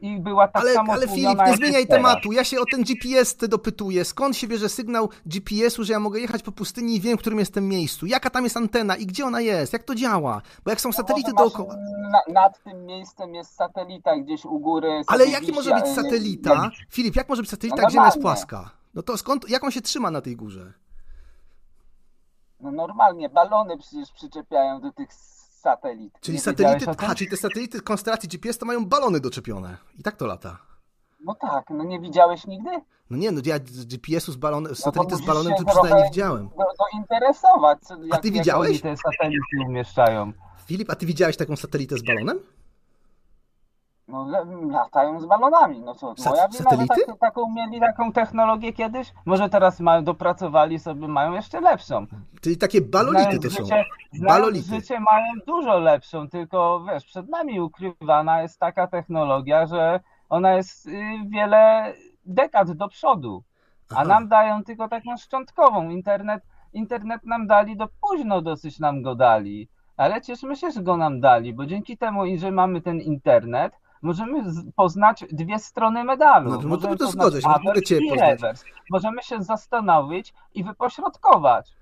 i 0.00 0.20
była 0.20 0.48
tak 0.48 0.62
Ale, 0.62 0.74
samo 0.74 0.92
ale 0.92 1.08
Filip, 1.08 1.38
nie 1.46 1.56
zmieniaj 1.56 1.86
tematu. 1.86 2.32
Ja 2.32 2.44
się 2.44 2.60
o 2.60 2.64
ten 2.70 2.82
GPS 2.82 3.36
ty 3.36 3.48
dopytuję. 3.48 4.04
Skąd 4.04 4.36
się 4.36 4.46
bierze 4.48 4.68
sygnał 4.68 5.08
GPS-u, 5.26 5.84
że 5.84 5.92
ja 5.92 6.00
mogę 6.00 6.20
jechać 6.20 6.42
po 6.42 6.52
pustyni 6.52 6.96
i 6.96 7.00
wiem, 7.00 7.18
w 7.18 7.20
którym 7.20 7.38
jestem 7.38 7.68
miejscu? 7.68 8.06
Jaka 8.06 8.30
tam 8.30 8.44
jest 8.44 8.56
antena 8.56 8.96
i 8.96 9.06
gdzie 9.06 9.24
ona 9.24 9.40
jest? 9.40 9.72
Jak 9.72 9.82
to 9.82 9.94
działa? 9.94 10.42
Bo 10.64 10.70
jak 10.70 10.80
są 10.80 10.92
satelity 10.92 11.32
Może 11.32 11.44
masz- 11.44 11.52
dookoła... 11.52 11.76
Na, 12.12 12.34
nad 12.34 12.62
tym 12.62 12.86
miejscem 12.86 13.34
jest 13.34 13.54
satelita 13.54 14.16
gdzieś 14.16 14.44
u 14.44 14.58
góry. 14.58 15.02
Ale 15.06 15.24
sobie 15.24 15.32
jaki 15.36 15.52
może 15.52 15.74
być 15.74 15.86
satelita? 15.88 16.70
Filip, 16.90 17.16
jak 17.16 17.28
może 17.28 17.42
być 17.42 17.50
satelita, 17.50 17.82
No 17.82 17.88
gdzie 17.88 17.98
ona 17.98 18.06
jest 18.08 18.20
płaska? 18.20 18.70
No 18.94 19.02
to 19.02 19.16
skąd, 19.16 19.50
jak 19.50 19.64
on 19.64 19.70
się 19.70 19.80
trzyma 19.80 20.10
na 20.10 20.20
tej 20.20 20.36
górze? 20.36 20.72
No 22.60 22.70
normalnie, 22.70 23.28
balony 23.28 23.78
przecież 23.78 24.12
przyczepiają 24.12 24.80
do 24.80 24.92
tych 24.92 25.08
satelit. 25.60 26.18
Czyli 26.20 26.36
Nie 26.36 26.42
satelity, 26.42 26.86
aha, 26.98 27.14
czyli 27.14 27.30
te 27.30 27.36
satelity 27.36 27.80
konstelacji 27.80 28.28
GPS 28.28 28.58
to 28.58 28.66
mają 28.66 28.86
balony 28.86 29.20
doczepione. 29.20 29.76
I 29.98 30.02
tak 30.02 30.16
to 30.16 30.26
lata. 30.26 30.58
No 31.24 31.34
tak, 31.34 31.70
no 31.70 31.84
nie 31.84 32.00
widziałeś 32.00 32.46
nigdy? 32.46 32.70
No 33.10 33.16
nie, 33.16 33.30
no 33.30 33.40
ja 33.44 33.58
GPS-u 33.58 34.32
z 34.32 34.36
balonem, 34.36 34.70
No 34.72 34.76
satelity 34.76 35.16
z 35.16 35.26
balonem 35.26 35.52
to 35.58 35.64
przynajmniej 35.64 35.90
trochę 35.90 36.04
widziałem. 36.10 36.48
Do, 36.48 36.64
dointeresować, 36.92 37.78
co, 37.80 37.94
jak, 38.04 38.20
ty 38.22 38.28
jak 38.28 38.36
widziałeś? 38.38 38.70
oni 38.70 38.80
te 38.80 38.96
satelity 38.96 39.68
umieszczają. 39.68 40.32
Filip, 40.66 40.90
a 40.90 40.94
ty 40.94 41.06
widziałeś 41.06 41.36
taką 41.36 41.56
satelitę 41.56 41.98
z 41.98 42.02
balonem? 42.02 42.40
No 44.10 44.26
latają 44.70 45.20
z 45.20 45.26
balonami, 45.26 45.80
no 45.80 45.94
co, 45.94 46.14
Sa- 46.14 46.30
moja 46.30 46.48
wina, 46.48 46.70
że 46.70 46.86
tak, 46.86 47.18
taką 47.20 47.50
mieli 47.50 47.80
taką 47.80 48.12
technologię 48.12 48.72
kiedyś? 48.72 49.12
Może 49.24 49.48
teraz 49.48 49.80
mają, 49.80 50.04
dopracowali 50.04 50.78
sobie, 50.78 51.08
mają 51.08 51.32
jeszcze 51.32 51.60
lepszą. 51.60 52.06
Czyli 52.40 52.56
takie 52.56 52.80
balolity 52.80 53.38
to 53.38 53.50
są. 53.50 53.64
Życie, 53.64 53.84
Balolity. 54.28 54.68
życie 54.68 55.00
mają 55.00 55.32
dużo 55.46 55.78
lepszą, 55.78 56.28
tylko 56.28 56.84
wiesz, 56.88 57.04
przed 57.04 57.28
nami 57.28 57.60
ukrywana 57.60 58.42
jest 58.42 58.60
taka 58.60 58.86
technologia, 58.86 59.66
że 59.66 60.00
ona 60.28 60.52
jest 60.54 60.86
y, 60.86 60.92
wiele 61.28 61.92
dekad 62.26 62.72
do 62.72 62.88
przodu, 62.88 63.42
a 63.90 63.94
Aha. 63.94 64.04
nam 64.04 64.28
dają 64.28 64.64
tylko 64.64 64.88
taką 64.88 65.16
szczątkową. 65.16 65.88
Internet, 65.88 66.42
internet 66.72 67.24
nam 67.24 67.46
dali, 67.46 67.76
do 67.76 67.88
późno 68.00 68.42
dosyć 68.42 68.78
nam 68.78 69.02
go 69.02 69.14
dali, 69.14 69.68
ale 69.96 70.20
cieszmy 70.20 70.56
się, 70.56 70.70
że 70.70 70.82
go 70.82 70.96
nam 70.96 71.20
dali, 71.20 71.54
bo 71.54 71.66
dzięki 71.66 71.98
temu, 71.98 72.22
że 72.36 72.50
mamy 72.50 72.80
ten 72.80 73.00
internet, 73.00 73.72
możemy 74.02 74.42
poznać 74.76 75.24
dwie 75.32 75.58
strony 75.58 76.04
medalu. 76.04 76.50
No, 76.50 76.56
no 76.56 76.62
to- 76.62 76.68
możemy 76.68 76.96
to 76.96 77.04
poznać 77.04 77.12
zgodzę 77.22 77.42
się, 77.42 77.48
no 77.48 77.58
mogę 77.64 77.82
cię 77.82 77.98
poznać. 78.10 78.58
Możemy 78.90 79.22
się 79.22 79.42
zastanowić 79.42 80.34
i 80.54 80.64
wypośrodkować. 80.64 81.72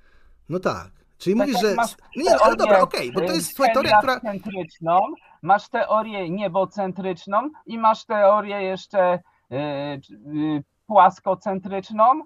No 0.48 0.58
tak. 0.60 0.90
Czyli 1.18 1.36
Tak 1.38 1.46
mówisz, 1.48 1.60
że. 1.62 1.74
masz 1.74 1.96
No 2.16 2.22
nie, 2.22 2.30
no, 2.30 2.36
ale 2.42 2.56
dobra, 2.56 2.80
okej, 2.80 3.12
bo 3.12 3.20
to 3.20 3.32
y, 3.32 3.34
jest 3.34 3.56
słuchaj, 3.56 3.74
teoria, 3.74 3.98
która. 3.98 4.20
heliacentryczną, 4.20 5.00
masz 5.42 5.68
teorię 5.68 6.30
niebocentryczną 6.30 7.50
i 7.66 7.78
masz 7.78 8.04
teorię 8.04 8.62
jeszcze 8.62 9.14
y, 9.52 9.56
y, 9.56 10.64
płaskocentryczną, 10.86 12.22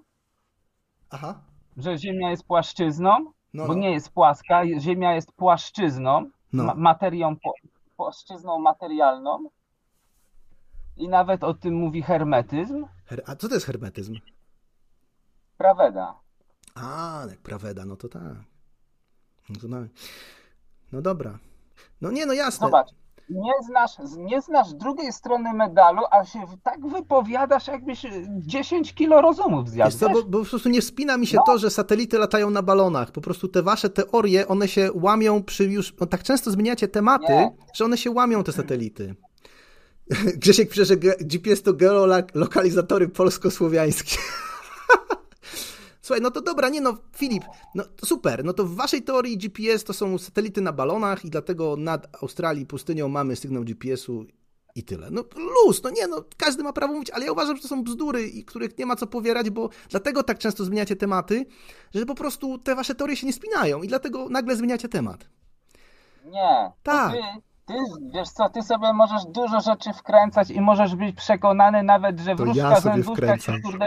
Aha. 1.11 1.35
że 1.77 1.97
Ziemia 1.97 2.29
jest 2.29 2.43
płaszczyzną, 2.47 3.31
No, 3.53 3.67
bo 3.67 3.73
no. 3.73 3.79
nie 3.79 3.91
jest 3.91 4.09
płaska, 4.13 4.61
Ziemia 4.79 5.13
jest 5.15 5.31
płaszczyzną, 5.31 6.29
No. 6.53 6.63
ma- 6.63 6.75
materią, 6.75 7.35
płaszczyzną 7.97 8.59
materialną. 8.59 9.43
I 10.97 11.07
nawet 11.09 11.43
o 11.43 11.53
tym 11.53 11.73
mówi 11.73 12.01
hermetyzm, 12.01 12.85
Her- 13.05 13.23
A 13.25 13.35
co 13.35 13.47
to 13.47 13.53
jest 13.53 13.65
hermetyzm? 13.65 14.15
praweda. 15.57 16.15
A, 16.75 17.23
jak 17.29 17.39
praweda, 17.39 17.85
no 17.85 17.95
to 17.95 18.09
tak. 18.09 18.21
No, 19.49 19.55
to 19.61 19.67
no 20.91 21.01
dobra. 21.01 21.39
No 22.01 22.11
nie, 22.11 22.25
no 22.25 22.33
jasne. 22.33 22.67
Zobacz, 22.67 22.87
nie 23.29 23.51
znasz, 23.67 23.91
nie 24.17 24.41
znasz 24.41 24.73
drugiej 24.73 25.13
strony 25.13 25.53
medalu, 25.53 26.01
a 26.11 26.25
się 26.25 26.39
tak 26.63 26.87
wypowiadasz, 26.87 27.67
jakbyś 27.67 28.05
10 28.29 28.93
kilo 28.93 29.21
rozumów 29.21 29.69
zjadł. 29.69 29.97
Co, 29.97 30.09
bo, 30.09 30.23
bo 30.23 30.39
po 30.43 30.45
prostu 30.49 30.69
nie 30.69 30.81
wspina 30.81 31.17
mi 31.17 31.27
się 31.27 31.37
No. 31.37 31.43
to, 31.45 31.57
że 31.57 31.69
satelity 31.69 32.17
latają 32.17 32.49
na 32.49 32.61
balonach. 32.61 33.11
Po 33.11 33.21
prostu 33.21 33.47
te 33.47 33.63
wasze 33.63 33.89
teorie, 33.89 34.47
one 34.47 34.67
się 34.67 34.89
łamią 34.93 35.43
przy 35.43 35.63
już... 35.63 35.93
No, 35.99 36.05
tak 36.05 36.23
często 36.23 36.51
zmieniacie 36.51 36.87
tematy, 36.87 37.33
Nie. 37.33 37.51
że 37.73 37.85
one 37.85 37.97
się 37.97 38.11
łamią, 38.11 38.43
te 38.43 38.51
satelity. 38.51 39.15
Grzesiek 40.41 40.69
pisze, 40.69 40.85
że 40.85 40.97
GPS 40.97 41.61
to 41.61 41.73
geolokalizatory 41.73 43.09
polsko-słowiańskie. 43.09 44.17
Słuchaj, 46.01 46.21
no 46.21 46.31
to 46.31 46.41
dobra, 46.41 46.69
nie 46.69 46.81
no, 46.81 46.97
Filip, 47.15 47.43
no 47.75 47.83
super, 48.05 48.45
no 48.45 48.53
to 48.53 48.65
w 48.65 48.75
waszej 48.75 49.01
teorii 49.01 49.37
GPS 49.37 49.83
to 49.83 49.93
są 49.93 50.17
satelity 50.17 50.61
na 50.61 50.73
balonach 50.73 51.25
i 51.25 51.29
dlatego 51.29 51.75
nad 51.77 52.23
Australii 52.23 52.65
pustynią 52.65 53.07
mamy 53.07 53.35
sygnał 53.35 53.63
GPS-u 53.63 54.25
i 54.75 54.83
tyle. 54.83 55.07
No 55.11 55.23
luz, 55.35 55.83
no 55.83 55.89
nie 55.89 56.07
no, 56.07 56.23
każdy 56.37 56.63
ma 56.63 56.73
prawo 56.73 56.93
mówić, 56.93 57.09
ale 57.09 57.25
ja 57.25 57.31
uważam, 57.31 57.55
że 57.55 57.61
to 57.61 57.67
są 57.67 57.83
bzdury, 57.83 58.27
i 58.27 58.45
których 58.45 58.77
nie 58.77 58.85
ma 58.85 58.95
co 58.95 59.07
powierać, 59.07 59.49
bo 59.49 59.69
dlatego 59.89 60.23
tak 60.23 60.39
często 60.39 60.65
zmieniacie 60.65 60.95
tematy, 60.95 61.45
że 61.95 62.05
po 62.05 62.15
prostu 62.15 62.57
te 62.57 62.75
wasze 62.75 62.95
teorie 62.95 63.15
się 63.15 63.27
nie 63.27 63.33
spinają 63.33 63.83
i 63.83 63.87
dlatego 63.87 64.29
nagle 64.29 64.55
zmieniacie 64.55 64.89
temat. 64.89 65.29
Nie. 66.25 66.71
to 66.83 66.91
Tak. 66.91 67.11
Ty, 67.11 67.17
ty, 67.65 67.73
wiesz 68.13 68.29
co, 68.29 68.49
ty 68.49 68.61
sobie 68.61 68.93
możesz 68.93 69.25
dużo 69.25 69.61
rzeczy 69.61 69.93
wkręcać 69.93 70.49
i 70.49 70.61
możesz 70.61 70.95
być 70.95 71.15
przekonany 71.15 71.83
nawet, 71.83 72.19
że 72.19 72.35
To 72.35 72.43
wróżka 72.43 72.69
ja 72.69 72.79
zębuszka 72.79 73.37
ci, 73.37 73.61
kurde, 73.61 73.85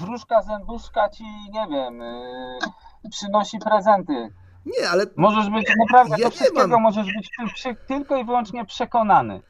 wróżka 0.00 0.42
zębuszka 0.42 1.08
ci, 1.08 1.24
nie 1.52 1.66
wiem, 1.70 1.98
yy, 3.04 3.10
przynosi 3.10 3.58
prezenty. 3.58 4.32
Nie, 4.66 4.90
ale... 4.90 5.06
Możesz 5.16 5.50
być, 5.50 5.66
naprawdę, 5.78 6.16
Ja 6.18 6.24
do 6.24 6.30
wszystkiego 6.30 6.68
mam- 6.68 6.82
możesz 6.82 7.06
być 7.06 7.30
przy, 7.54 7.74
tylko 7.74 8.16
i 8.16 8.24
wyłącznie 8.24 8.64
przekonany. 8.64 9.42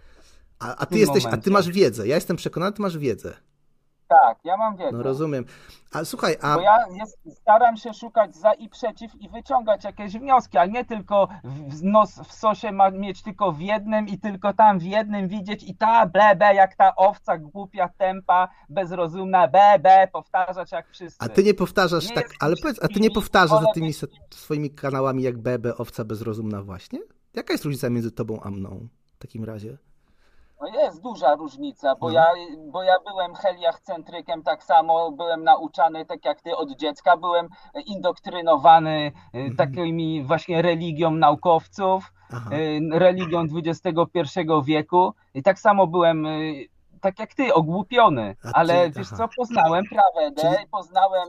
A, 0.58 0.76
a 0.76 0.86
ty 0.86 0.98
jesteś, 0.98 1.24
a 1.24 1.28
ty 1.28 1.30
momencie. 1.30 1.50
masz 1.50 1.68
wiedzę, 1.70 2.08
ja 2.08 2.14
jestem 2.14 2.36
przekonany, 2.36 2.72
ty 2.72 2.82
masz 2.82 2.98
wiedzę. 2.98 3.36
Tak, 4.10 4.38
ja 4.44 4.56
mam 4.56 4.76
wiedzę. 4.76 4.96
No 4.96 5.02
rozumiem. 5.02 5.44
A 5.92 6.04
słuchaj, 6.04 6.36
a... 6.42 6.54
Bo 6.54 6.60
ja 6.60 6.76
jest, 6.92 7.18
staram 7.34 7.76
się 7.76 7.94
szukać 7.94 8.36
za 8.36 8.52
i 8.52 8.68
przeciw 8.68 9.14
i 9.14 9.28
wyciągać 9.28 9.84
jakieś 9.84 10.12
wnioski, 10.12 10.58
a 10.58 10.66
nie 10.66 10.84
tylko 10.84 11.28
w, 11.44 11.82
nos 11.82 12.20
w 12.20 12.32
sosie 12.32 12.72
ma 12.72 12.90
mieć 12.90 13.22
tylko 13.22 13.52
w 13.52 13.60
jednym 13.60 14.08
i 14.08 14.18
tylko 14.18 14.52
tam 14.54 14.78
w 14.78 14.82
jednym 14.82 15.28
widzieć 15.28 15.62
i 15.68 15.76
ta 15.76 16.06
blebe 16.06 16.54
jak 16.54 16.76
ta 16.76 16.96
owca 16.96 17.38
głupia, 17.38 17.88
tempa, 17.88 18.48
bezrozumna, 18.68 19.48
be, 19.48 20.08
powtarzać 20.12 20.72
jak 20.72 20.90
wszyscy. 20.90 21.24
A 21.24 21.28
ty 21.28 21.42
nie 21.42 21.54
powtarzasz 21.54 22.08
Nie 22.08 22.14
tak, 22.14 22.28
ale 22.40 22.56
powiedz, 22.62 22.82
a 22.82 22.88
ty 22.88 23.00
nie 23.00 23.10
powtarzasz 23.10 23.60
za 23.60 23.72
tymi 23.74 23.92
swoimi 24.30 24.70
kanałami 24.70 25.22
jak 25.22 25.38
BB, 25.38 25.76
owca 25.76 26.04
bezrozumna 26.04 26.62
właśnie? 26.62 26.98
Jaka 27.34 27.52
jest 27.52 27.64
różnica 27.64 27.90
między 27.90 28.10
tobą 28.10 28.40
a 28.42 28.50
mną 28.50 28.88
w 29.14 29.18
takim 29.18 29.44
razie? 29.44 29.78
No 30.60 30.68
jest 30.68 31.02
duża 31.02 31.34
różnica, 31.34 31.94
bo, 31.96 32.06
No. 32.08 32.12
ja, 32.14 32.26
bo 32.72 32.82
ja 32.82 32.94
byłem 33.08 33.34
heliachcentrykiem 33.34 34.42
tak 34.42 34.64
samo, 34.64 35.10
byłem 35.12 35.44
nauczany 35.44 36.06
tak 36.06 36.24
jak 36.24 36.40
ty 36.40 36.56
od 36.56 36.70
dziecka, 36.76 37.16
byłem 37.16 37.48
indoktrynowany 37.86 39.12
Mhm. 39.34 39.52
y, 39.52 39.56
takimi 39.56 40.22
właśnie 40.24 40.62
religią 40.62 41.10
naukowców, 41.10 42.12
Aha. 42.32 42.50
y, 42.52 42.80
religią 42.98 43.44
XXI 43.66 44.40
wieku 44.64 45.14
i 45.34 45.42
tak 45.42 45.58
samo 45.58 45.86
byłem 45.86 46.26
y, 46.26 46.64
tak 47.00 47.18
jak 47.18 47.34
ty, 47.34 47.54
ogłupiony, 47.54 48.36
ale 48.54 48.90
wiesz 48.90 49.08
co, 49.08 49.28
poznałem 49.36 49.84
prawdę, 49.90 50.42
Czyli- 50.42 50.68
poznałem 50.70 51.28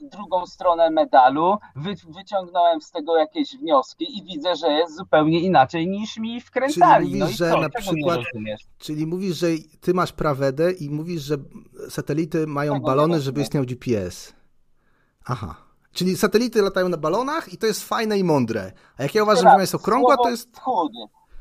drugą 0.00 0.46
stronę 0.46 0.90
medalu, 0.90 1.56
wy, 1.76 1.94
wyciągnąłem 2.08 2.80
z 2.80 2.90
tego 2.90 3.16
jakieś 3.16 3.56
wnioski 3.56 4.18
i 4.18 4.22
widzę, 4.24 4.56
że 4.56 4.68
jest 4.68 4.96
zupełnie 4.96 5.40
inaczej 5.40 5.88
niż 5.88 6.16
mi 6.16 6.28
Czyli 6.28 6.40
wkręcali. 6.40 7.06
mówisz, 7.06 7.20
no 7.20 7.28
i 7.28 7.32
że 7.32 7.50
co, 7.50 7.60
na 7.60 7.70
czego 7.70 7.92
nie 7.92 8.02
przykład, 8.02 8.20
czyli 8.78 9.06
mówisz, 9.06 9.36
że 9.36 9.46
ty 9.80 9.94
masz 9.94 10.12
prawedę 10.12 10.72
i 10.72 10.90
mówisz, 10.90 11.22
że 11.22 11.36
satelity 11.88 12.46
mają 12.46 12.80
balony, 12.80 13.20
żeby 13.20 13.40
istniał 13.40 13.64
GPS. 13.64 14.34
Aha. 15.24 15.54
Czyli 15.92 16.16
satelity 16.16 16.62
latają 16.62 16.88
na 16.88 16.96
balonach 16.96 17.52
i 17.52 17.58
to 17.58 17.66
jest 17.66 17.88
fajne 17.88 18.18
i 18.18 18.24
mądre. 18.24 18.72
A 18.98 19.02
jak 19.02 19.14
ja 19.14 19.22
uważam, 19.22 19.36
że 19.36 19.42
Teraz 19.42 19.52
Ziemia 19.54 19.62
jest 19.62 19.74
okrągła, 19.74 20.16
to 20.16 20.30
jest... 20.30 20.52
Wschód. 20.56 20.92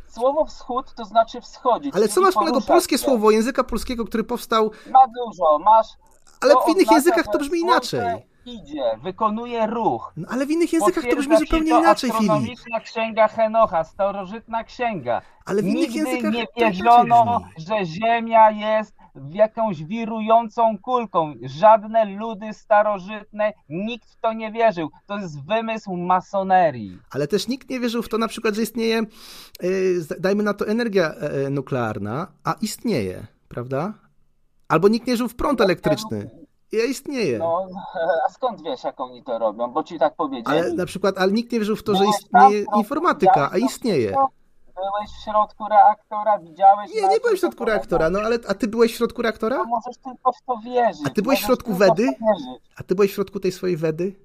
Słowo 0.07 0.45
wschód 0.45 0.93
to 0.93 1.05
znaczy 1.05 1.41
wschodzić. 1.41 1.95
Ale 1.95 2.07
co 2.07 2.13
czyli 2.13 2.25
ma 2.25 2.31
wspólnego 2.31 2.61
polskie 2.61 2.97
się. 2.97 3.03
słowo, 3.03 3.31
języka 3.31 3.63
polskiego, 3.63 4.05
który 4.05 4.23
powstał... 4.23 4.71
Ma 4.91 4.99
dużo, 5.07 5.59
masz... 5.59 5.87
Ale 6.41 6.53
w 6.53 6.75
innych 6.75 6.91
językach 6.91 7.25
to 7.31 7.37
brzmi 7.39 7.59
inaczej. 7.59 8.01
Idzie, 8.45 8.83
wykonuje 9.03 9.67
ruch. 9.67 10.13
No, 10.17 10.27
ale 10.31 10.45
w 10.45 10.51
innych 10.51 10.73
językach 10.73 11.03
to 11.09 11.15
brzmi 11.15 11.37
zupełnie 11.37 11.71
to 11.71 11.79
inaczej, 11.79 12.11
Filip. 12.11 12.21
astronomiczna 12.31 12.79
księga 12.79 13.27
Henocha, 13.27 13.83
starożytna 13.83 14.63
księga. 14.63 15.21
Ale 15.45 15.61
w 15.61 15.65
innych 15.65 15.89
Nigdy 15.89 16.09
językach 16.09 16.33
nie 16.33 16.45
wierzono, 16.57 17.41
że 17.57 17.85
Ziemia 17.85 18.51
jest 18.51 18.95
jakąś 19.29 19.83
wirującą 19.83 20.77
kulką. 20.77 21.33
Żadne 21.41 22.05
ludy 22.05 22.53
starożytne, 22.53 23.53
nikt 23.69 24.09
w 24.11 24.15
to 24.21 24.33
nie 24.33 24.51
wierzył. 24.51 24.89
To 25.07 25.17
jest 25.17 25.45
wymysł 25.45 25.95
masonerii. 25.97 26.99
Ale 27.11 27.27
też 27.27 27.47
nikt 27.47 27.69
nie 27.69 27.79
wierzył 27.79 28.03
w 28.03 28.09
to 28.09 28.17
na 28.17 28.27
przykład, 28.27 28.55
że 28.55 28.61
istnieje, 28.61 29.01
z- 29.97 30.21
dajmy 30.21 30.43
na 30.43 30.53
to, 30.53 30.67
energia 30.67 31.09
e, 31.13 31.49
nuklearna, 31.49 32.27
a 32.43 32.53
istnieje, 32.61 33.27
prawda? 33.49 33.93
Albo 34.67 34.87
nikt 34.87 35.07
nie 35.07 35.17
żył 35.17 35.27
w 35.27 35.35
prąd 35.35 35.61
elektryczny. 35.61 36.29
Ja 36.71 36.85
istnieje. 36.85 37.37
No, 37.37 37.67
a 38.27 38.31
skąd 38.31 38.63
wiesz, 38.63 38.83
jak 38.83 38.99
oni 38.99 39.23
to 39.23 39.39
robią? 39.39 39.71
Bo 39.71 39.83
ci 39.83 39.99
tak 39.99 40.15
powiedzieli. 40.15 40.59
Ale 40.59 40.73
na 40.73 40.85
przykład, 40.85 41.17
ale 41.17 41.31
nikt 41.31 41.51
nie 41.51 41.59
wierzył 41.59 41.75
w 41.75 41.83
to, 41.83 41.95
że 41.95 42.05
istnieje 42.05 42.65
no, 42.71 42.77
informatyka, 42.77 43.49
a 43.53 43.57
istnieje. 43.57 44.15
Byłeś 44.75 45.09
w 45.19 45.23
środku 45.23 45.65
reaktora, 45.69 46.39
widziałeś... 46.39 46.93
Nie, 46.93 47.01
nie 47.01 47.19
byłem 47.19 47.35
w 47.35 47.39
środku 47.39 47.65
reaktora, 47.65 48.09
no 48.09 48.19
ale 48.19 48.39
a 48.47 48.53
ty 48.53 48.67
byłeś 48.67 48.93
w 48.93 48.97
środku 48.97 49.17
To 49.17 49.21
reaktora? 49.21 49.63
możesz 49.63 49.97
tylko 49.97 50.31
w 50.31 50.41
to 50.45 50.57
wierzyć. 50.57 51.01
A 51.05 51.09
ty 51.09 51.21
byłeś 51.21 51.41
w 51.41 51.45
środku 51.45 51.73
Wedy? 51.73 52.07
A 52.77 52.83
ty 52.83 52.95
byłeś 52.95 53.11
w 53.11 53.13
środku 53.13 53.39
tej 53.39 53.51
swojej 53.51 53.77
wedy? 53.77 54.24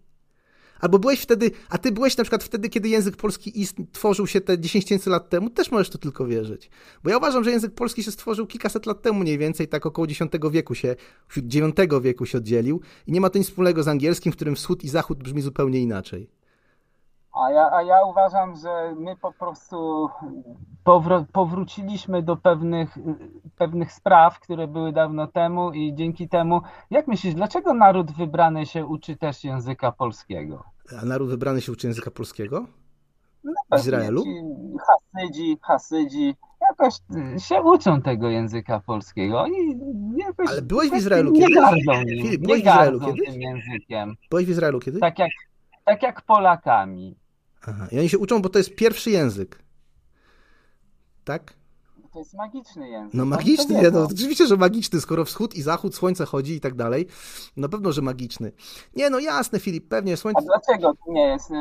Albo 0.81 0.99
byłeś 0.99 1.21
wtedy, 1.21 1.51
a 1.69 1.79
ty 1.79 1.93
byłeś 1.93 2.17
na 2.17 2.25
przykład 2.25 2.45
wtedy, 2.45 2.69
kiedy 2.69 2.89
język 2.89 3.17
polski 3.17 3.61
ist, 3.61 3.77
tworzył 3.93 4.27
się 4.27 4.41
te 4.41 4.59
10 4.59 4.85
tysięcy 4.85 5.11
lat 5.11 5.29
temu, 5.29 5.51
też 5.51 5.71
możesz 5.71 5.91
to 5.91 5.99
tylko 5.99 6.27
wierzyć. 6.27 6.71
Bo 7.05 7.11
ja 7.11 7.19
uważam, 7.19 7.45
że 7.45 7.51
język 7.51 7.75
polski 7.75 8.03
się 8.03 8.11
stworzył 8.11 8.47
kilkaset 8.47 8.87
lat 8.87 9.03
temu 9.03 9.21
mniej 9.21 9.39
więcej, 9.39 9.69
tak 9.69 9.87
około 9.87 10.09
X 10.09 10.21
wieku 10.51 10.75
się, 10.75 10.97
IX 11.37 11.93
wieku 12.03 12.27
się 12.27 12.39
oddzielił 12.39 12.81
i 13.07 13.13
nie 13.13 13.21
ma 13.21 13.31
to 13.31 13.39
nic 13.39 13.49
wspólnego 13.49 13.83
z 13.83 13.89
angielskim, 13.89 14.33
w 14.33 14.37
którym 14.37 14.57
wschód 14.57 14.85
i 14.85 14.89
zachód 14.89 15.23
brzmi 15.23 15.43
zupełnie 15.43 15.81
inaczej. 15.81 16.40
A 17.41 17.51
ja, 17.51 17.71
a 17.73 17.83
ja 17.83 18.05
uważam, 18.05 18.57
że 18.57 18.95
my 18.99 19.17
po 19.17 19.33
prostu 19.33 20.09
powro- 20.85 21.25
powróciliśmy 21.33 22.23
do 22.23 22.37
pewnych, 22.37 22.99
pewnych 23.57 23.93
spraw, 23.93 24.41
które 24.41 24.69
były 24.69 24.93
dawno 24.93 25.27
temu 25.27 25.73
i 25.73 25.95
dzięki 25.95 26.29
temu, 26.29 26.61
jak 26.91 27.09
myślisz, 27.09 27.35
dlaczego 27.35 27.75
naród 27.75 28.13
wybrany 28.13 28.67
się 28.67 28.87
uczy 28.87 29.17
też 29.17 29.45
języka 29.45 29.93
polskiego? 29.93 30.65
A 31.03 31.05
naród 31.05 31.29
wybrany 31.31 31.61
się 31.61 31.73
uczy 31.73 31.87
języka 31.87 32.11
polskiego? 32.11 32.67
No 33.45 33.53
W 33.77 33.81
Izraelu? 33.81 34.23
Hasydzi, 34.87 35.59
Hasydzi 35.63 36.35
jakoś 36.71 36.95
się 37.39 37.63
uczą 37.63 38.03
tego 38.03 38.29
języka 38.29 38.81
polskiego. 38.81 39.41
Oni 39.41 39.57
jakoś 40.17 40.51
Ale 40.51 40.63
byłeś 40.63 40.85
w 40.89 40.93
jakoś 40.93 41.01
Izraelu 41.01 41.31
nie 41.31 41.41
kiedyś? 41.41 41.55
gardzą 41.55 41.93
nim, 42.05 42.23
Filip, 42.27 42.41
nie 42.41 42.47
byłeś 42.47 42.63
w 42.63 42.67
Izraelu 42.67 43.01
kiedyś? 43.01 43.27
tym 43.31 43.41
językiem. 43.43 44.15
Byłeś 44.31 44.47
w 44.47 44.51
Izraelu 44.51 44.81
kiedyś? 44.81 45.01
Tak 45.01 45.19
jak, 45.19 45.31
tak 45.85 46.03
jak 46.03 46.23
Polakami. 46.23 47.17
Aha. 47.69 47.87
I 47.93 47.99
oni 47.99 48.09
się 48.09 48.19
uczą, 48.19 48.43
bo 48.43 48.49
to 48.49 48.59
jest 48.59 48.75
pierwszy 48.75 49.11
język. 49.11 49.63
Tak? 51.25 51.55
To 52.13 52.19
jest 52.19 52.35
magiczny 52.35 52.89
język. 52.89 53.15
No 53.15 53.25
magiczny, 53.25 53.83
nie, 53.83 53.91
no 53.91 54.05
oczywiście, 54.05 54.47
że 54.47 54.57
magiczny, 54.57 55.01
skoro 55.01 55.25
wschód 55.25 55.55
i 55.55 55.63
zachód, 55.63 55.95
słońce 55.95 56.27
chodzi 56.27 56.55
i 56.55 56.61
tak 56.61 56.75
dalej. 56.75 57.07
Na 57.57 57.69
pewno, 57.69 57.93
że 57.93 58.03
magiczny. 58.03 58.53
Nie, 58.97 59.11
no 59.11 59.19
jasne, 59.19 59.61
Filip, 59.61 59.89
pewnie 59.89 60.13
A 60.13 60.17
słońce... 60.17 60.43
dlaczego 60.43 60.95
to 60.95 61.13
nie 61.13 61.27
jest? 61.27 61.51
y, 61.51 61.55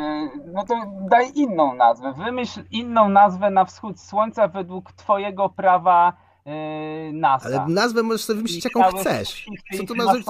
No 0.54 0.64
to 0.68 0.76
daj 1.10 1.32
inną 1.36 1.76
nazwę. 1.76 2.14
Wymyśl 2.26 2.64
inną 2.72 3.10
nazwę 3.10 3.50
na 3.50 3.66
wschód 3.66 4.00
słońca 4.02 4.48
według 4.48 4.92
twojego 4.94 5.50
prawa 5.50 6.14
y, 6.48 7.14
NASA. 7.14 7.46
Ale 7.46 7.74
nazwę 7.74 8.04
możesz 8.04 8.24
sobie 8.26 8.38
wymyślić 8.38 8.66
jaką 8.66 8.84
chcesz. 8.98 9.46
Co 9.78 9.84
to 9.84 9.94
nazwać? 9.94 10.24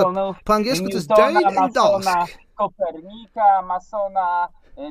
Po 0.46 0.54
angielsku 0.54 0.88
to 0.90 0.96
jest 0.96 1.10
Jane 1.18 1.40
and 1.48 1.74
Dusk. 1.74 2.10
Kopernika, 2.56 3.62
masona 3.68 4.48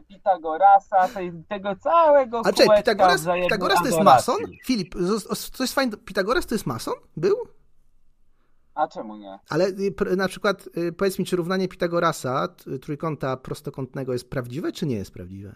Pitagorasa, 0.09 1.09
tej, 1.09 1.33
tego 1.49 1.77
całego 1.77 2.43
A 2.45 2.53
czekaj, 2.53 2.79
Pitagoras, 2.79 3.27
Pitagoras 3.43 3.79
to 3.79 3.87
jest 3.87 4.01
mason? 4.01 4.37
Filip, 4.65 4.95
coś 5.53 5.71
fajne. 5.71 5.97
Pitagoras 5.97 6.47
to 6.47 6.55
jest 6.55 6.67
mason? 6.67 6.95
Był? 7.17 7.37
A 8.75 8.89
czemu 8.89 9.17
nie? 9.17 9.39
Ale 9.51 9.67
y, 9.67 10.17
na 10.17 10.29
przykład 10.29 10.69
y, 10.77 10.93
powiedz 10.93 11.19
mi, 11.19 11.25
czy 11.25 11.37
równanie 11.37 11.69
Pitagorasa 11.69 12.49
trójkąta 12.83 13.37
prostokątnego 13.37 14.13
jest 14.13 14.31
prawdziwe, 14.31 14.73
czy 14.73 14.87
nie 14.87 14.97
jest 14.97 15.11
prawdziwe? 15.11 15.55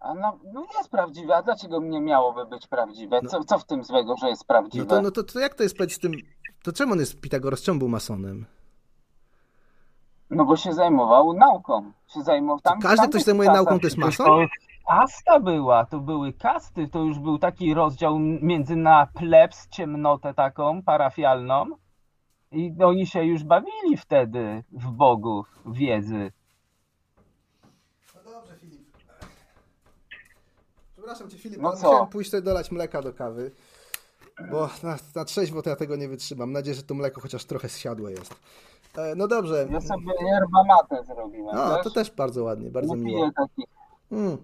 A 0.00 0.14
no, 0.14 0.38
no 0.52 0.66
jest 0.78 0.90
prawdziwe, 0.90 1.36
a 1.36 1.42
dlaczego 1.42 1.80
nie 1.80 2.00
miałoby 2.00 2.46
być 2.46 2.66
prawdziwe? 2.66 3.20
Co, 3.30 3.44
co 3.44 3.58
w 3.58 3.64
tym 3.64 3.84
złego, 3.84 4.16
że 4.16 4.28
jest 4.28 4.44
prawdziwe? 4.44 4.84
No 4.84 4.90
to, 4.90 5.02
no 5.02 5.10
to, 5.10 5.22
to 5.22 5.38
jak 5.38 5.54
to 5.54 5.62
jest 5.62 5.76
z 5.88 5.98
tym, 5.98 6.12
to 6.62 6.72
czemu 6.72 6.92
on 6.92 6.98
jest 6.98 7.20
Pitagoras, 7.20 7.62
czemu 7.62 7.78
był 7.78 7.88
masonem? 7.88 8.46
No 10.32 10.44
bo 10.44 10.56
się 10.56 10.72
zajmował 10.72 11.32
nauką. 11.32 11.92
Się 12.06 12.22
zajmował 12.22 12.60
tam, 12.60 12.80
każdy, 12.80 13.08
kto 13.08 13.18
się 13.18 13.24
zajmuje 13.24 13.50
nauką, 13.50 13.80
to 13.80 13.86
jest 13.86 13.96
mason? 13.98 14.46
Kasta 14.88 15.40
była, 15.40 15.86
to 15.86 16.00
były 16.00 16.32
kasty, 16.32 16.88
to 16.88 16.98
już 16.98 17.18
był 17.18 17.38
taki 17.38 17.74
rozdział 17.74 18.18
między 18.18 18.76
na 18.76 19.06
plebs, 19.14 19.68
ciemnotę 19.68 20.34
taką 20.34 20.82
parafialną 20.82 21.66
i 22.52 22.74
oni 22.84 23.06
się 23.06 23.24
już 23.24 23.44
bawili 23.44 23.96
wtedy 23.96 24.64
w 24.72 24.90
bogów 24.90 25.58
wiedzy. 25.66 26.32
Przepraszam 30.92 31.30
cię 31.30 31.38
Filip, 31.38 31.60
No 31.60 31.68
ale 31.68 31.76
co? 31.76 31.86
musiałem 31.86 32.08
pójść 32.08 32.30
sobie 32.30 32.42
dolać 32.42 32.70
mleka 32.70 33.02
do 33.02 33.12
kawy, 33.12 33.50
bo 34.50 34.68
na, 34.82 34.96
na 35.14 35.24
trzeźwo 35.24 35.62
to 35.62 35.70
ja 35.70 35.76
tego 35.76 35.96
nie 35.96 36.08
wytrzymam. 36.08 36.48
Mam 36.48 36.52
nadzieję, 36.52 36.74
że 36.74 36.82
to 36.82 36.94
mleko 36.94 37.20
chociaż 37.20 37.44
trochę 37.44 37.68
zsiadłe 37.68 38.10
jest. 38.12 38.34
E, 38.96 39.14
no 39.14 39.28
dobrze. 39.28 39.68
Ja 39.70 39.80
sobie 39.80 40.12
yerba 40.26 40.64
mate 40.64 41.04
zrobiłem, 41.04 41.54
No, 41.56 41.82
to 41.82 41.90
też 41.90 42.10
bardzo 42.10 42.42
ładnie, 42.44 42.70
bardzo 42.70 42.94
Nie 42.94 43.02
miło. 43.02 43.18
piję 43.20 43.30
takich. 43.36 43.64
Mm. 44.10 44.36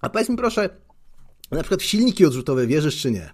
A 0.00 0.08
powiedz 0.08 0.28
mi 0.28 0.36
proszę, 0.36 0.68
na 1.50 1.60
przykład 1.60 1.80
w 1.80 1.84
silniki 1.84 2.26
odrzutowe 2.26 2.66
wierzysz 2.66 3.02
czy 3.02 3.10
nie? 3.10 3.30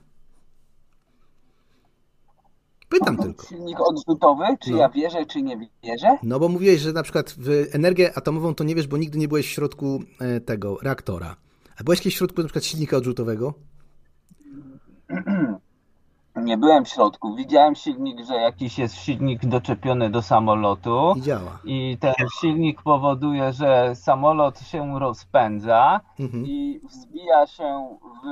Pytam 2.89 3.17
tylko. 3.17 3.47
Silnik 3.47 3.81
odrzutowy, 3.81 4.45
czy 4.61 4.71
No. 4.71 4.77
ja 4.79 4.89
wierzę, 4.89 5.27
czy 5.27 5.43
nie 5.43 5.69
wierzę? 5.85 6.19
No 6.23 6.39
bo 6.39 6.49
mówiłeś, 6.49 6.81
że 6.81 6.93
na 6.93 7.03
przykład 7.03 7.35
w 7.39 7.49
energię 7.73 8.13
atomową 8.19 8.55
to 8.55 8.65
nie 8.65 8.75
wiesz, 8.75 8.87
bo 8.87 8.97
nigdy 8.97 9.19
nie 9.19 9.29
byłeś 9.29 9.47
w 9.47 9.51
środku 9.51 10.03
e, 10.21 10.41
tego 10.41 10.79
reaktora. 10.83 11.37
A 11.81 11.85
byłeś 11.85 11.99
kiedyś 12.01 12.15
w 12.15 12.19
środku 12.19 12.41
na 12.43 12.49
przykład 12.49 12.65
silnika 12.65 12.97
odrzutowego? 12.97 13.55
Nie 16.37 16.57
byłem 16.59 16.85
w 16.85 16.89
środku. 16.89 17.35
Widziałem 17.35 17.75
silnik, 17.75 18.25
że 18.25 18.35
jakiś 18.35 18.79
jest 18.79 18.95
silnik 18.95 19.47
doczepiony 19.47 20.11
do 20.11 20.23
samolotu. 20.23 21.15
I 21.17 21.23
działa. 21.23 21.59
I 21.65 21.99
ten 22.01 22.15
silnik 22.41 22.83
powoduje, 22.83 23.53
że 23.53 23.95
samolot 23.95 24.61
się 24.61 24.99
rozpędza 24.99 26.01
Mhm. 26.21 26.47
i 26.47 26.81
wzbija 26.85 27.47
się 27.47 27.89
w 28.25 28.27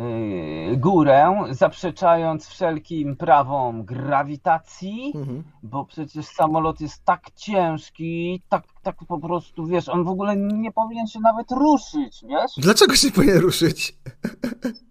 y, 0.00 0.76
górę, 0.76 1.44
zaprzeczając 1.50 2.48
wszelkim 2.48 3.16
prawom 3.16 3.84
grawitacji, 3.84 5.12
Mhm. 5.14 5.44
bo 5.62 5.84
przecież 5.84 6.26
samolot 6.26 6.80
jest 6.80 7.04
tak 7.04 7.30
ciężki, 7.34 8.42
tak, 8.48 8.62
tak 8.86 8.96
po 9.08 9.18
prostu, 9.18 9.66
wiesz, 9.66 9.88
on 9.88 10.04
w 10.04 10.08
ogóle 10.08 10.36
nie 10.36 10.72
powinien 10.72 11.06
się 11.06 11.20
nawet 11.20 11.50
ruszyć, 11.50 12.24
wiesz? 12.28 12.52
Dlaczego 12.56 12.96
się 12.96 13.10
powinien 13.10 13.38
ruszyć? 13.38 13.94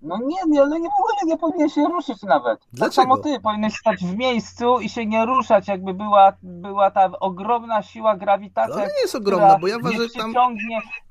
No 0.02 0.18
nie, 0.18 0.36
nie, 0.48 0.62
ale 0.62 0.80
nie, 0.80 0.90
w 0.90 1.00
ogóle 1.00 1.16
nie 1.26 1.38
powinien 1.38 1.70
się 1.70 1.86
ruszyć 1.86 2.24
nawet. 2.24 2.60
Tak 2.60 2.70
Dlaczego? 2.74 3.02
samo 3.02 3.18
ty 3.18 3.40
powinieneś 3.40 3.74
stać 3.74 4.06
w 4.06 4.16
miejscu 4.16 4.80
i 4.80 4.90
się 4.90 5.06
nie 5.06 5.26
ruszać, 5.26 5.68
jakby 5.68 5.94
była, 5.94 6.34
była 6.44 6.92
ta 6.92 7.12
ogromna 7.20 7.84
siła 7.84 8.16
grawitacji. 8.18 8.74
Ale 8.74 8.86
nie 8.86 9.02
jest 9.02 9.16
ogromna, 9.16 9.58
bo 9.60 9.68
ja 9.68 9.78
uważam, 9.78 10.02
nie 10.02 10.08
że 10.08 10.14
tam 10.14 10.34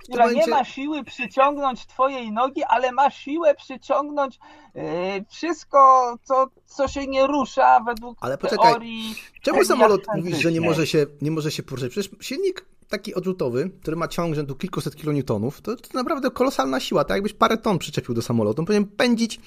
która 0.03 0.25
momencie- 0.27 0.51
nie 0.51 0.57
ma 0.57 0.65
siły 0.65 1.05
przyciągnąć 1.05 1.87
twojej 1.87 2.33
nogi, 2.33 2.65
ale 2.65 2.93
ma 2.93 3.11
siłę 3.11 3.55
przyciągnąć 3.55 4.39
e, 4.75 5.25
wszystko, 5.25 6.15
co, 6.23 6.47
co 6.67 6.89
się 6.89 7.07
nie 7.07 7.27
rusza 7.27 7.81
według 7.81 8.19
Ale 8.21 8.39
poczekaj, 8.39 8.71
teorii 8.71 9.15
Czemu 9.43 9.65
samolot 9.65 10.03
mówisz, 10.17 10.39
że 10.39 10.53
nie 10.53 10.61
może 10.61 10.87
się, 10.87 11.07
nie 11.23 11.31
może 11.31 11.51
się 11.51 11.63
poruszać? 11.63 11.91
Przecież 11.91 12.11
silnik 12.21 12.67
taki 12.89 13.15
odrzutowy, 13.15 13.71
który 13.83 13.97
ma 13.97 14.09
ciąg 14.09 14.35
rzędu 14.35 14.55
kilkuset 14.55 14.97
kilonewtonów, 14.97 15.61
to, 15.61 15.77
to 15.77 15.89
naprawdę 15.95 16.31
kolosalna 16.31 16.81
siła. 16.81 17.05
Tak 17.05 17.17
jakbyś 17.17 17.33
parę 17.33 17.59
ton 17.59 17.79
przyczepił 17.79 18.15
do 18.15 18.23
samolotu, 18.23 18.63
on 18.63 18.67
powinien 18.67 18.87
pędzić 18.87 19.41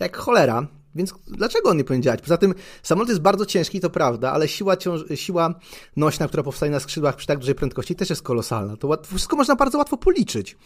jak 0.00 0.16
cholera. 0.16 0.66
Więc 0.94 1.14
dlaczego 1.26 1.70
on 1.70 1.76
nie 1.76 1.84
powinien 1.84 2.02
działać? 2.02 2.20
Poza 2.20 2.36
tym 2.36 2.54
samolot 2.82 3.08
jest 3.08 3.20
bardzo 3.20 3.46
ciężki, 3.46 3.80
to 3.80 3.90
prawda, 3.90 4.32
ale 4.32 4.48
siła, 4.48 4.76
ciąż, 4.76 5.00
siła 5.14 5.54
nośna, 5.96 6.28
która 6.28 6.42
powstaje 6.42 6.72
na 6.72 6.80
skrzydłach 6.80 7.16
przy 7.16 7.26
tak 7.26 7.38
dużej 7.38 7.54
prędkości 7.54 7.96
też 7.96 8.10
jest 8.10 8.22
kolosalna. 8.22 8.76
To 8.76 8.88
łat, 8.88 9.06
wszystko 9.06 9.36
można 9.36 9.56
bardzo 9.56 9.78
łatwo 9.78 9.96
policzyć. 9.96 10.56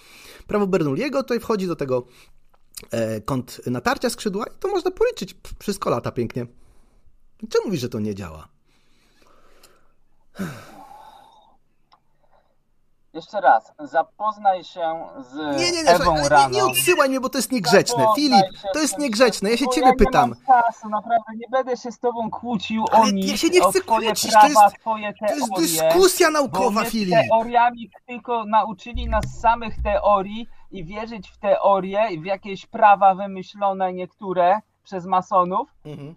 Prawo 0.46 0.66
Bernoulliego 0.66 1.22
tutaj 1.22 1.40
wchodzi 1.40 1.66
do 1.66 1.76
tego 1.76 2.06
e, 2.90 3.20
kąt 3.20 3.60
natarcia 3.66 4.10
skrzydła 4.10 4.44
i 4.46 4.58
to 4.60 4.68
można 4.68 4.90
policzyć. 4.90 5.36
Wszystko 5.58 5.90
lata 5.90 6.12
pięknie. 6.12 6.46
Czemu 7.48 7.66
mówisz, 7.66 7.80
że 7.80 7.88
to 7.88 8.00
nie 8.00 8.14
działa? 8.14 8.48
Jeszcze 13.12 13.40
raz, 13.40 13.72
zapoznaj 13.78 14.64
się 14.64 14.94
z 15.20 15.34
Nie, 15.60 15.72
nie, 15.72 15.82
nie, 15.82 15.90
Ewą 15.90 16.28
rano. 16.28 16.48
nie, 16.48 16.54
nie 16.56 16.64
odsyłaj 16.64 17.08
mnie, 17.08 17.20
bo 17.20 17.28
to 17.28 17.38
jest 17.38 17.52
niegrzeczne. 17.52 17.98
Zapoznaj 18.02 18.16
Filip, 18.16 18.46
to 18.72 18.80
jest 18.80 18.98
niegrzeczne. 18.98 19.50
Ja 19.50 19.56
się 19.56 19.66
ciebie 19.68 19.86
ja 19.86 19.90
nie 19.92 19.96
pytam. 19.96 20.30
Mam 20.48 20.62
czasu, 20.62 20.88
naprawdę 20.88 21.32
nie 21.36 21.46
będę 21.50 21.76
się 21.76 21.92
z 21.92 21.98
tobą 21.98 22.30
kłócił 22.30 22.84
Ale 22.92 23.02
o 23.02 23.06
ja 23.06 23.12
nic, 23.12 23.40
się 23.40 23.48
nie 23.48 23.60
chcę 23.60 23.80
kłócić, 23.80 24.22
to 24.32 24.40
prawa, 24.40 24.64
jest- 24.64 24.76
twoje 24.80 25.12
to 25.28 25.34
jest 25.34 25.48
teorie, 25.48 25.66
dyskusja 25.90 26.30
naukowa, 26.30 26.84
Filip. 26.84 27.14
teoriami 27.30 27.90
tylko 28.06 28.44
nauczyli 28.44 29.08
nas 29.08 29.24
samych 29.40 29.82
teorii 29.82 30.46
i 30.70 30.84
wierzyć 30.84 31.30
w 31.30 31.38
teorie 31.38 32.08
i 32.10 32.20
w 32.20 32.24
jakieś 32.24 32.66
prawa 32.66 33.14
wymyślone 33.14 33.92
niektóre 33.92 34.60
przez 34.84 35.06
masonów 35.06 35.68
Mhm. 35.84 36.14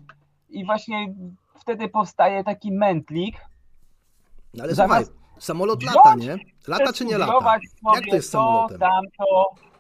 i 0.50 0.66
właśnie 0.66 1.14
wtedy 1.60 1.90
powstaje 1.90 2.44
taki 2.44 2.72
mętlik. 2.72 3.36
No 4.54 4.64
ale 4.64 4.76
Zamiast 4.76 5.14
samolot 5.44 5.84
lata, 5.84 6.16
nie? 6.16 6.38
Lata 6.68 6.94
czy 6.94 7.06
nie 7.06 7.18
lata? 7.18 7.60
Jak 7.96 8.06
to 8.10 8.16
jest 8.16 8.28
z 8.28 8.32
samolotem? 8.32 8.80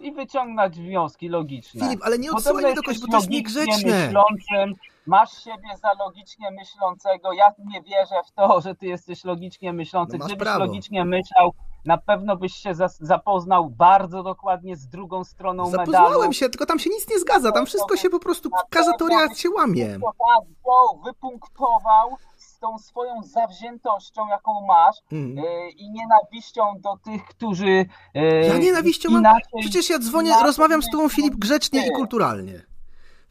i 0.01 0.11
wyciągnąć 0.11 0.79
wnioski 0.79 1.29
logiczne. 1.29 1.81
Filip, 1.81 2.01
ale 2.03 2.19
nie 2.19 2.31
odsyłaj 2.31 2.63
mnie 2.63 2.73
do 2.73 2.81
kogoś, 2.81 2.99
bo 2.99 3.07
to 3.07 3.17
jest 3.17 3.29
niegrzeczne. 3.29 4.05
Myślącym, 4.05 4.75
masz 5.05 5.43
siebie 5.43 5.77
za 5.81 5.89
logicznie 6.05 6.51
myślącego. 6.51 7.33
Ja 7.33 7.53
nie 7.65 7.81
wierzę 7.81 8.15
w 8.27 8.31
to, 8.31 8.61
że 8.61 8.75
ty 8.75 8.85
jesteś 8.85 9.23
logicznie 9.23 9.73
myślący. 9.73 10.17
No 10.17 10.25
Gdybyś 10.25 10.43
prawo. 10.43 10.59
logicznie 10.59 11.05
myślał, 11.05 11.53
na 11.85 11.97
pewno 11.97 12.35
byś 12.35 12.53
się 12.53 12.71
zapoznał 12.99 13.69
bardzo 13.69 14.23
dokładnie 14.23 14.75
z 14.75 14.87
drugą 14.87 15.23
stroną 15.23 15.71
medalu. 15.71 15.91
Zapoznałem 15.91 16.33
się, 16.33 16.49
tylko 16.49 16.65
tam 16.65 16.79
się 16.79 16.89
nic 16.89 17.09
nie 17.09 17.19
zgadza. 17.19 17.51
Tam 17.51 17.65
wszystko 17.65 17.97
się 17.97 18.09
po 18.09 18.19
prostu, 18.19 18.49
każda 18.69 18.93
teoria 18.93 19.35
się 19.35 19.49
łamie. 19.49 19.87
Tak 19.87 21.03
wypunktował 21.03 22.17
tą 22.61 22.77
swoją 22.79 23.23
zawziętością, 23.23 24.27
jaką 24.27 24.51
masz 24.67 24.95
Mhm. 25.11 25.45
e, 25.47 25.69
i 25.69 25.89
nienawiścią 25.91 26.61
do 26.79 26.97
tych, 26.97 27.25
którzy 27.25 27.85
e, 28.15 28.47
Ja 28.47 28.57
nienawiścią 28.57 29.09
mam. 29.09 29.21
inaczej, 29.21 29.61
Przecież 29.61 29.89
ja 29.89 29.99
dzwonię, 29.99 30.31
rozmawiam 30.43 30.81
z 30.83 30.89
tobą, 30.91 31.09
Filip, 31.09 31.35
grzecznie 31.35 31.79
niż 31.79 31.87
i 31.87 31.91
ty. 31.91 31.95
kulturalnie. 31.97 32.65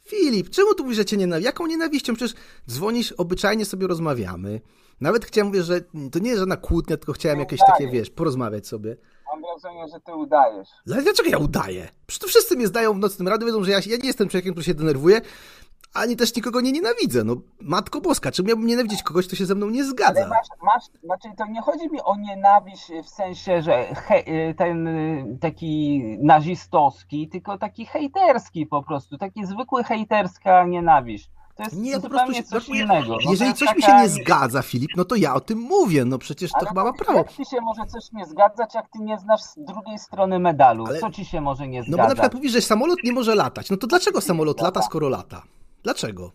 Filip, 0.07 0.49
czemu 0.49 0.73
tu 0.73 0.83
mówisz, 0.83 0.97
że 0.97 1.05
cię 1.05 1.17
nienawidzę? 1.17 1.45
Jaką 1.45 1.67
nienawiścią? 1.67 2.13
Przecież 2.15 2.35
dzwonisz, 2.69 3.11
obyczajnie 3.11 3.65
sobie 3.65 3.87
rozmawiamy. 3.87 4.61
Nawet 5.01 5.25
chciałem 5.25 5.47
mówić, 5.47 5.65
że 5.65 5.81
to 6.11 6.19
nie 6.19 6.29
jest 6.29 6.39
żadna 6.39 6.57
kłótnia, 6.57 6.97
tylko 6.97 7.13
chciałem 7.13 7.39
jakieś 7.39 7.59
takie, 7.67 7.87
wiesz, 7.87 8.09
porozmawiać 8.09 8.67
sobie. 8.67 8.97
Mam 9.31 9.41
wrażenie, 9.41 9.87
że 9.93 9.99
ty 9.99 10.15
udajesz. 10.15 10.69
Ale 10.93 11.01
dlaczego 11.03 11.29
ja 11.29 11.37
udaję? 11.37 11.87
Przecież 12.07 12.19
to 12.21 12.27
wszyscy 12.27 12.55
mnie 12.55 12.67
zdają 12.67 12.93
w 12.93 12.97
nocnym 12.97 13.27
radiu, 13.27 13.45
wiedzą, 13.47 13.63
że 13.63 13.71
ja, 13.71 13.77
ja 13.85 13.97
nie 13.97 14.07
jestem 14.07 14.29
człowiekiem, 14.29 14.53
który 14.53 14.63
się 14.65 14.73
denerwuje, 14.73 15.21
ani 15.93 16.15
też 16.15 16.35
nikogo 16.35 16.61
nie 16.61 16.71
nienawidzę. 16.71 17.23
No, 17.23 17.35
Matko 17.61 18.01
Boska, 18.01 18.31
czemu 18.31 18.47
miałbym 18.47 18.65
nienawidzić 18.67 19.03
kogoś, 19.03 19.27
kto 19.27 19.35
się 19.35 19.45
ze 19.45 19.55
mną 19.55 19.69
nie 19.69 19.79
Ale 19.81 19.89
zgadza? 19.89 20.27
masz, 20.27 20.47
masz, 20.63 20.83
znaczy 21.03 21.27
to 21.37 21.45
nie 21.45 21.61
chodzi 21.61 21.91
mi 21.91 22.01
o 22.01 22.15
nienawiść 22.15 22.91
w 23.03 23.09
sensie, 23.09 23.61
że 23.61 23.95
he, 23.95 24.23
ten 24.57 24.87
y, 24.87 25.37
taki 25.41 26.01
nazistowski, 26.21 27.29
tylko 27.29 27.57
taki 27.57 27.85
hejterski 27.85 28.65
po 28.65 28.83
prostu, 28.83 29.17
taki 29.17 29.45
zwykły 29.45 29.83
hejterska 29.83 30.65
nienawiść. 30.65 31.29
To 31.55 31.63
jest 31.63 31.77
Nie, 31.77 31.91
ja 31.91 31.97
po 31.97 32.01
zupełnie 32.03 32.25
prostu 32.43 32.43
się- 32.43 32.49
coś 32.59 32.69
innego. 32.69 33.07
No 33.13 33.17
to 33.23 33.31
Jeżeli 33.31 33.53
coś 33.53 33.75
mi 33.75 33.81
się 33.81 33.87
taka- 33.87 34.01
nie 34.03 34.09
zgadza, 34.09 34.61
Filip, 34.61 34.89
no 34.97 35.05
to 35.05 35.15
ja 35.15 35.33
o 35.33 35.39
tym 35.39 35.59
mówię. 35.59 36.05
No 36.05 36.17
przecież 36.17 36.51
to 36.51 36.57
Ale 36.57 36.67
chyba 36.67 36.83
ma 36.83 36.91
to 36.91 36.97
prawo. 37.05 37.17
Jak 37.19 37.31
ci 37.31 37.45
się 37.45 37.61
może 37.61 37.85
coś 37.85 38.11
nie 38.11 38.25
zgadzać, 38.25 38.75
jak 38.75 38.89
ty 38.89 38.99
nie 38.99 39.17
znasz 39.19 39.41
z 39.41 39.55
drugiej 39.57 39.99
strony 39.99 40.39
medalu? 40.39 40.85
Ale- 40.87 40.99
Co 40.99 41.09
ci 41.11 41.25
się 41.25 41.41
może 41.41 41.67
nie 41.67 41.79
No 41.79 41.85
bo 41.85 41.91
na 41.91 41.95
zgadzać? 41.95 42.13
przykład 42.13 42.33
mówisz, 42.33 42.51
że 42.51 42.61
samolot 42.61 42.97
nie 43.03 43.11
może 43.13 43.35
latać. 43.35 43.69
No 43.69 43.77
to 43.77 43.87
dlaczego 43.87 44.21
samolot 44.21 44.61
lata, 44.61 44.81
skoro 44.81 45.09
lata? 45.09 45.41
Dlaczego? 45.83 46.31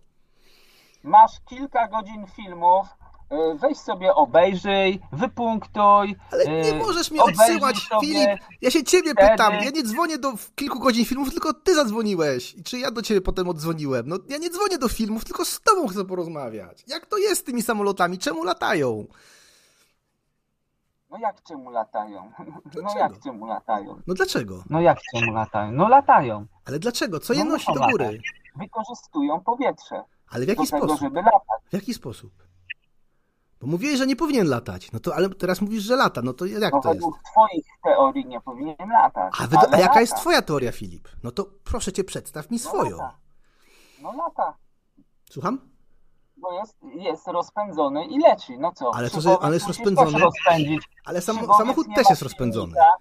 Masz 1.03 1.41
kilka 1.49 1.89
godzin 1.89 2.27
filmów, 2.27 2.87
y, 3.33 3.59
weź 3.59 3.79
sobie 3.79 4.15
obejrzyj, 4.15 5.01
wypunktuj. 5.13 6.17
Ale 6.33 6.45
y, 6.45 6.73
nie 6.73 6.75
możesz 6.79 7.11
mnie 7.11 7.23
odsyłać, 7.23 7.89
Filip. 8.01 8.29
Ja 8.61 8.71
się 8.71 8.85
ciebie 8.85 9.13
wtedy- 9.13 9.31
pytam. 9.31 9.55
Ja 9.55 9.71
nie 9.71 9.83
dzwonię 9.83 10.19
do 10.19 10.33
kilku 10.55 10.79
godzin 10.81 11.05
filmów, 11.05 11.31
tylko 11.31 11.55
ty 11.55 11.75
zadzwoniłeś. 11.75 12.55
I 12.55 12.63
czy 12.63 12.79
ja 12.79 12.91
do 12.91 13.03
ciebie 13.03 13.21
potem 13.21 13.49
odzwoniłem? 13.49 14.09
No 14.09 14.17
ja 14.29 14.39
nie 14.39 14.51
dzwonię 14.51 14.79
do 14.79 14.89
filmów, 14.89 15.25
tylko 15.25 15.45
z 15.45 15.61
tobą 15.61 15.89
chcę 15.89 16.05
porozmawiać. 16.05 16.85
Jak 16.87 17.07
to 17.07 17.19
jest 17.19 17.41
z 17.41 17.45
tymi 17.45 17.63
samolotami? 17.63 18.19
Czemu 18.19 18.45
latają? 18.45 19.07
No 21.11 21.19
jak 21.19 21.43
czemu 21.43 21.71
latają? 21.71 22.33
No 22.65 22.71
Dlaczego? 22.83 22.99
jak 23.01 23.21
czemu 23.23 23.47
latają? 23.47 24.01
No 24.07 24.15
dlaczego? 24.15 24.65
No 24.71 24.81
jak 24.81 24.99
czemu 25.15 25.33
latają? 25.33 25.73
No 25.73 25.89
latają. 25.89 26.47
Ale 26.65 26.79
dlaczego? 26.79 27.21
Co 27.21 27.33
je 27.33 27.45
No 27.45 27.51
nosi 27.53 27.67
do 27.75 27.81
góry? 27.81 28.05
latać. 28.05 28.21
Wykorzystują 28.59 29.41
powietrze. 29.41 30.03
Ale 30.31 30.45
w 30.45 30.49
jaki 30.49 30.67
tego, 30.67 30.79
sposób? 30.87 31.01
żeby 31.01 31.17
latać. 31.23 31.63
W 31.71 31.73
jaki 31.73 31.95
sposób? 31.95 32.33
Bo 33.61 33.67
mówiłeś, 33.67 33.99
że 33.99 34.07
nie 34.07 34.17
powinien 34.17 34.49
latać. 34.49 34.93
No 34.93 35.01
to, 35.01 35.15
ale 35.15 35.29
teraz 35.31 35.61
mówisz, 35.61 35.83
że 35.83 35.97
lata. 35.97 36.23
No 36.23 36.33
to 36.33 36.47
jak 36.47 36.73
No 36.73 36.81
to 36.81 36.89
jest? 36.89 37.01
według 37.01 37.19
twoich 37.33 37.67
teorii 37.85 38.27
nie 38.27 38.41
powinien 38.41 38.89
latać. 38.89 39.35
A, 39.41 39.47
wy, 39.47 39.57
ale 39.59 39.69
a 39.69 39.71
jaka 39.77 39.89
lata. 39.89 40.01
jest 40.01 40.17
twoja 40.17 40.43
teoria, 40.43 40.73
Filip? 40.73 41.09
No 41.23 41.31
to 41.31 41.47
proszę 41.65 41.93
cię, 41.93 42.05
przedstaw 42.05 42.51
mi 42.51 42.59
swoją. 42.59 42.99
No 44.03 44.13
lata, 44.13 44.55
Słucham? 45.31 45.59
bo 46.37 46.53
jest, 46.53 46.77
jest 46.95 47.27
rozpędzony 47.29 48.05
i 48.07 48.19
leci. 48.19 48.59
No 48.59 48.73
co? 48.73 48.95
Ale 48.95 49.11
to, 49.11 49.21
że 49.21 49.39
on 49.39 49.53
jest 49.53 49.67
rozpędzony. 49.67 50.19
Ale 51.05 51.21
sam, 51.21 51.39
samochód 51.59 51.87
też 51.97 52.11
jest 52.11 52.23
rozpędzony. 52.23 52.67
silnika, 52.73 52.93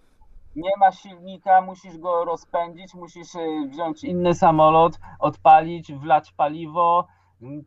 Nie 0.56 0.72
ma 0.80 0.92
silnika, 0.92 1.62
musisz 1.62 1.98
go 1.98 2.26
rozpędzić, 2.26 2.94
musisz 2.94 3.36
y, 3.36 3.68
wziąć 3.70 4.04
inny 4.04 4.34
samolot, 4.34 5.00
odpalić, 5.20 5.94
wlać 5.94 6.32
paliwo. 6.32 7.08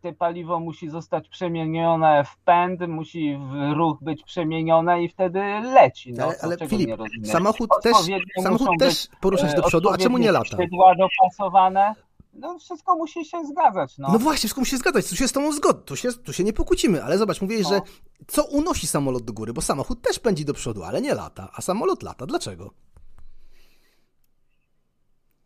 Te 0.01 0.13
paliwo 0.13 0.61
musi 0.61 0.89
zostać 0.89 1.29
przemienione 1.29 2.25
w 2.25 2.37
pęd, 2.37 2.81
musi 2.89 3.37
w 3.37 3.73
ruch 3.77 3.99
być 4.01 4.23
przemienione 4.23 5.03
i 5.03 5.09
wtedy 5.09 5.41
leci. 5.61 6.13
No, 6.13 6.25
Ale, 6.25 6.35
ale 6.43 6.69
Filip, 6.69 7.01
samochód 7.25 7.71
też, 7.83 7.97
samochód 8.43 8.69
też 8.79 9.09
porusza 9.21 9.49
się 9.49 9.57
do 9.57 9.63
e, 9.65 9.67
przodu, 9.67 9.91
a 9.91 9.99
czemu 9.99 10.19
nie 10.19 10.33
lata? 10.33 10.45
skrzydła 10.45 10.95
dopasowane. 10.95 11.95
No 12.39 12.59
wszystko 12.59 12.97
musi 12.97 13.25
się 13.25 13.45
zgadzać. 13.47 13.99
No, 13.99 14.09
No 14.13 14.19
właśnie, 14.19 14.39
wszystko 14.39 14.61
musi 14.61 14.71
się 14.71 14.77
zgadzać, 14.77 15.09
tu 15.09 15.17
się 15.17 15.29
z 15.29 15.33
tobą 15.33 15.53
zgodzę, 15.53 15.79
tu 15.85 15.97
się, 15.97 16.13
tu 16.13 16.33
się 16.33 16.45
nie 16.45 16.53
pokłócimy, 16.53 17.05
ale 17.05 17.19
zobacz, 17.19 17.41
mówiłeś, 17.41 17.63
No. 17.65 17.69
że 17.71 17.81
co 18.27 18.45
unosi 18.45 18.87
samolot 18.87 19.23
do 19.23 19.33
góry, 19.33 19.53
bo 19.53 19.61
samochód 19.63 20.03
też 20.03 20.19
pędzi 20.19 20.45
do 20.45 20.55
przodu, 20.55 20.83
ale 20.85 21.01
nie 21.01 21.15
lata, 21.15 21.49
a 21.55 21.63
samolot 21.63 22.03
lata, 22.03 22.27
dlaczego? 22.27 22.71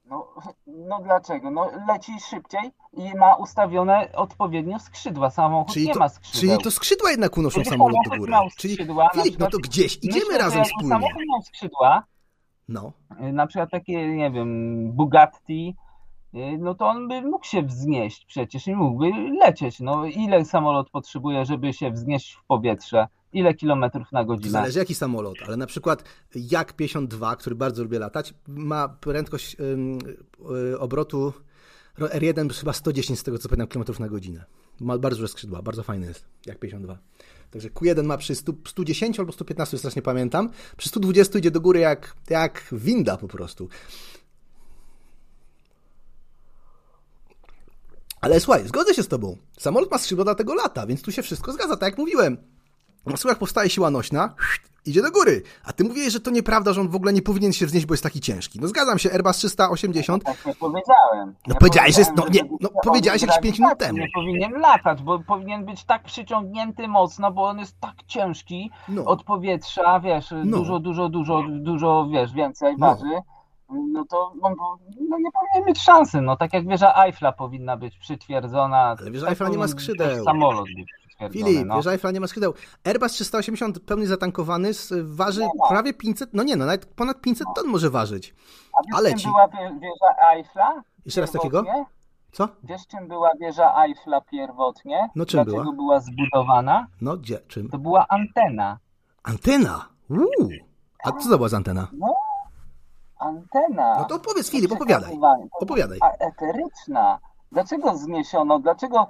No, 0.05 0.29
no 0.67 1.01
dlaczego? 1.03 1.51
No 1.51 1.71
leci 1.89 2.13
szybciej 2.31 2.61
i 2.93 3.15
ma 3.15 3.35
ustawione 3.35 4.13
odpowiednio 4.15 4.79
skrzydła. 4.79 5.31
Samochód 5.31 5.75
Czyli 5.75 5.87
nie 5.87 5.93
to, 5.93 5.99
ma 5.99 6.09
skrzydeł. 6.09 6.41
czyli 6.51 6.65
to 6.65 6.71
skrzydła 6.71 7.11
jednak 7.11 7.37
unoszą 7.39 7.61
Gdyby 7.61 7.71
samolot 7.71 7.97
do 8.11 8.17
góry. 8.19 8.33
Czyli 8.59 8.75
skrzydła, 8.75 9.09
Filip, 9.15 9.39
no 9.39 9.51
to 9.51 9.59
gdzieś, 9.59 9.97
idziemy 9.97 10.25
Myślę, 10.25 10.39
razem 10.39 10.65
wspólnie. 10.65 10.89
samochód 10.89 11.23
miał 11.33 11.43
skrzydła, 11.43 12.05
No. 12.69 12.93
na 13.33 13.47
przykład 13.47 13.71
takie, 13.71 14.07
nie 14.09 14.31
wiem, 14.31 14.93
Bugatti, 14.93 15.77
no 16.59 16.75
to 16.75 16.87
on 16.87 17.09
by 17.09 17.23
mógł 17.23 17.47
się 17.47 17.63
wznieść 17.63 18.25
przecież 18.25 18.67
i 18.67 18.75
mógłby 18.75 19.11
lecieć. 19.41 19.81
No 19.81 20.07
ile 20.07 20.45
samolot 20.45 20.91
potrzebuje, 20.91 21.45
żeby 21.45 21.73
się 21.73 21.91
wznieść 21.91 22.33
w 22.33 22.45
powietrze? 22.45 23.07
Ile 23.33 23.55
kilometrów 23.55 24.13
na 24.13 24.25
godzinę? 24.25 24.51
zależy 24.51 24.79
jaki 24.79 24.95
samolot, 24.95 25.39
ale 25.47 25.57
na 25.57 25.67
przykład 25.67 26.05
Jak 26.35 26.73
52, 26.73 27.37
który 27.37 27.57
bardzo 27.57 27.83
lubię 27.83 27.99
latać, 27.99 28.35
ma 28.49 28.89
prędkość 28.89 29.57
y, 30.71 30.79
obrotu 30.79 31.33
no, 31.99 32.07
R1 32.07 32.53
chyba 32.61 32.73
110 32.73 33.19
z 33.19 33.23
tego 33.23 33.39
co 33.39 33.49
pamiętam 33.49 33.69
kilometrów 33.69 34.01
na 34.01 34.09
godzinę. 34.09 34.45
Ma 34.81 34.99
bardzo 34.99 35.17
duże 35.17 35.29
skrzydła, 35.29 35.63
bardzo 35.63 35.83
fajny 35.83 36.07
jest, 36.07 36.25
Jak 36.47 36.59
52. 36.59 36.99
Także 37.51 37.69
Q1 37.69 38.05
ma 38.05 38.17
przy 38.17 38.35
100, 38.35 38.53
110 38.67 39.21
albo 39.21 39.33
115, 39.33 39.75
już 39.77 39.83
teraz 39.83 39.97
nie 39.97 40.03
pamiętam. 40.03 40.51
Przy 40.77 40.89
120 40.89 41.39
idzie 41.39 41.51
do 41.51 41.61
góry 41.61 41.81
jak, 41.81 42.15
jak 42.31 42.69
winda 42.73 43.17
po 43.17 43.29
prostu. 43.29 43.69
Ale 48.23 48.41
słuchaj, 48.41 48.69
zgodzę 48.69 48.95
się 48.95 49.03
z 49.03 49.09
tobą. 49.09 49.37
Samolot 49.59 49.91
ma 49.91 49.99
skrzydła, 49.99 50.25
dlatego 50.25 50.55
lata, 50.55 50.87
więc 50.87 51.03
tu 51.03 51.13
się 51.13 51.23
wszystko 51.23 51.53
zgadza, 51.53 51.77
tak 51.77 51.91
jak 51.91 51.99
mówiłem. 51.99 52.37
Na 53.07 53.17
skórach 53.17 53.39
powstaje 53.39 53.71
siła 53.71 53.91
nośna, 53.91 54.35
idzie 54.87 55.03
do 55.03 55.11
góry. 55.11 55.43
A 55.65 55.73
ty 55.73 55.85
mówiłeś, 55.85 56.13
że 56.13 56.21
to 56.21 56.31
nieprawda, 56.31 56.73
że 56.73 56.81
on 56.81 56.89
w 56.89 56.95
ogóle 56.97 57.13
nie 57.13 57.23
powinien 57.23 57.53
się 57.53 57.67
wznieść, 57.67 57.87
bo 57.87 57.95
jest 57.95 58.03
taki 58.03 58.21
ciężki. 58.21 58.61
No 58.61 58.69
zgadzam 58.69 58.99
się, 58.99 59.13
Airbus 59.13 59.37
380. 59.37 60.25
Tak 60.25 60.47
nie 60.47 60.55
powiedziałem. 60.55 61.35
No 61.47 61.55
Ja 61.55 61.61
powiedziałeś, 61.61 61.95
że 61.95 62.01
jest- 62.01 62.13
no 62.17 62.27
nie, 62.31 62.41
no 62.61 62.69
powiedziałeś 62.85 63.23
jakieś 63.23 63.41
pięć 63.41 63.59
minut 63.59 63.79
grawitacji 63.79 63.87
temu. 63.97 63.99
Nie 63.99 64.09
powinien 64.43 64.61
latać, 64.61 65.03
bo 65.03 65.19
powinien 65.19 65.65
być 65.67 65.85
tak 65.85 66.05
przyciągnięty 66.05 66.89
mocno, 66.89 67.33
bo 67.33 67.45
on 67.45 67.59
jest 67.59 67.81
tak 67.81 67.95
ciężki 68.07 68.71
No. 68.89 69.05
od 69.05 69.25
powietrza, 69.25 70.01
wiesz, 70.01 70.27
No. 70.45 70.59
dużo, 70.59 70.79
dużo, 70.81 71.09
dużo, 71.09 71.43
dużo, 71.51 72.09
wiesz, 72.13 72.33
więcej 72.33 72.75
No. 72.79 72.87
waży. 72.87 73.19
No 73.93 74.05
to 74.05 74.33
on 74.43 74.57
po- 74.57 74.79
no 75.11 75.19
nie 75.19 75.31
powinien 75.33 75.67
mieć 75.69 75.81
szansy, 75.83 76.21
no 76.21 76.37
tak 76.37 76.53
jak 76.53 76.69
wieża 76.69 76.95
Eiffla 77.05 77.33
powinna 77.33 77.77
być 77.77 77.99
przytwierdzona. 77.99 78.97
Ale 79.01 79.11
wieża 79.11 79.27
tak 79.27 79.31
Eiffla 79.33 79.49
nie 79.49 79.59
ma 79.59 79.63
być 79.65 79.73
skrzydeł. 79.73 80.25
Samolot 80.25 80.65
być 80.65 80.93
przytwierdzony, 81.07 81.45
Filip, 81.45 81.67
no. 81.67 81.77
wieża 81.77 81.93
Eiffla 81.93 82.11
nie 82.11 82.21
ma 82.21 82.27
skrzydeł. 82.27 82.55
Airbus 82.85 83.13
380 83.13 83.81
pełny 83.81 84.07
zatankowany 84.07 84.71
waży 85.05 85.43
prawie 85.69 85.95
500, 85.95 86.31
no 86.35 86.43
nie 86.43 86.57
no, 86.57 86.67
nawet 86.67 86.87
ponad 86.87 87.21
500 87.21 87.47
ton 87.57 87.67
może 87.67 87.91
ważyć. 87.91 88.35
A 88.93 88.97
Ale 88.99 89.09
czym 89.11 89.19
ci... 89.19 89.27
była 89.29 89.49
wie- 89.49 89.79
wieża 89.81 90.31
Eiffla? 90.35 90.83
Jeszcze 91.05 91.21
raz 91.21 91.33
takiego? 91.33 91.65
Co? 92.33 92.49
Wiesz, 92.65 92.87
czym 92.87 93.09
była 93.09 93.31
wieża 93.41 93.83
Eiffla 93.85 94.21
pierwotnie? 94.21 95.09
No, 95.17 95.27
czym 95.27 95.45
Dlaczego 95.45 95.63
była? 95.63 95.75
była 95.77 96.01
zbudowana? 96.01 96.87
No 97.01 97.17
gdzie, 97.17 97.39
czym? 97.49 97.69
To 97.69 97.79
była 97.79 98.07
antena. 98.09 98.79
Antena! 99.23 99.89
Uuu. 100.11 100.49
A 101.05 101.13
co 101.13 101.31
to 101.31 101.37
była 101.37 101.49
za 101.49 101.57
antena? 101.57 101.89
No, 101.93 102.15
antena. 103.23 103.97
No 103.99 104.05
to 104.05 104.15
opowiedz 104.15 104.51
Filip, 104.51 104.73
opowiadaj. 104.73 105.19
Opowiadaj. 105.61 105.99
A 106.03 106.11
eteryczna. 106.11 107.19
Dlaczego 107.53 107.97
zniesiono, 107.97 108.59
dlaczego 108.59 109.07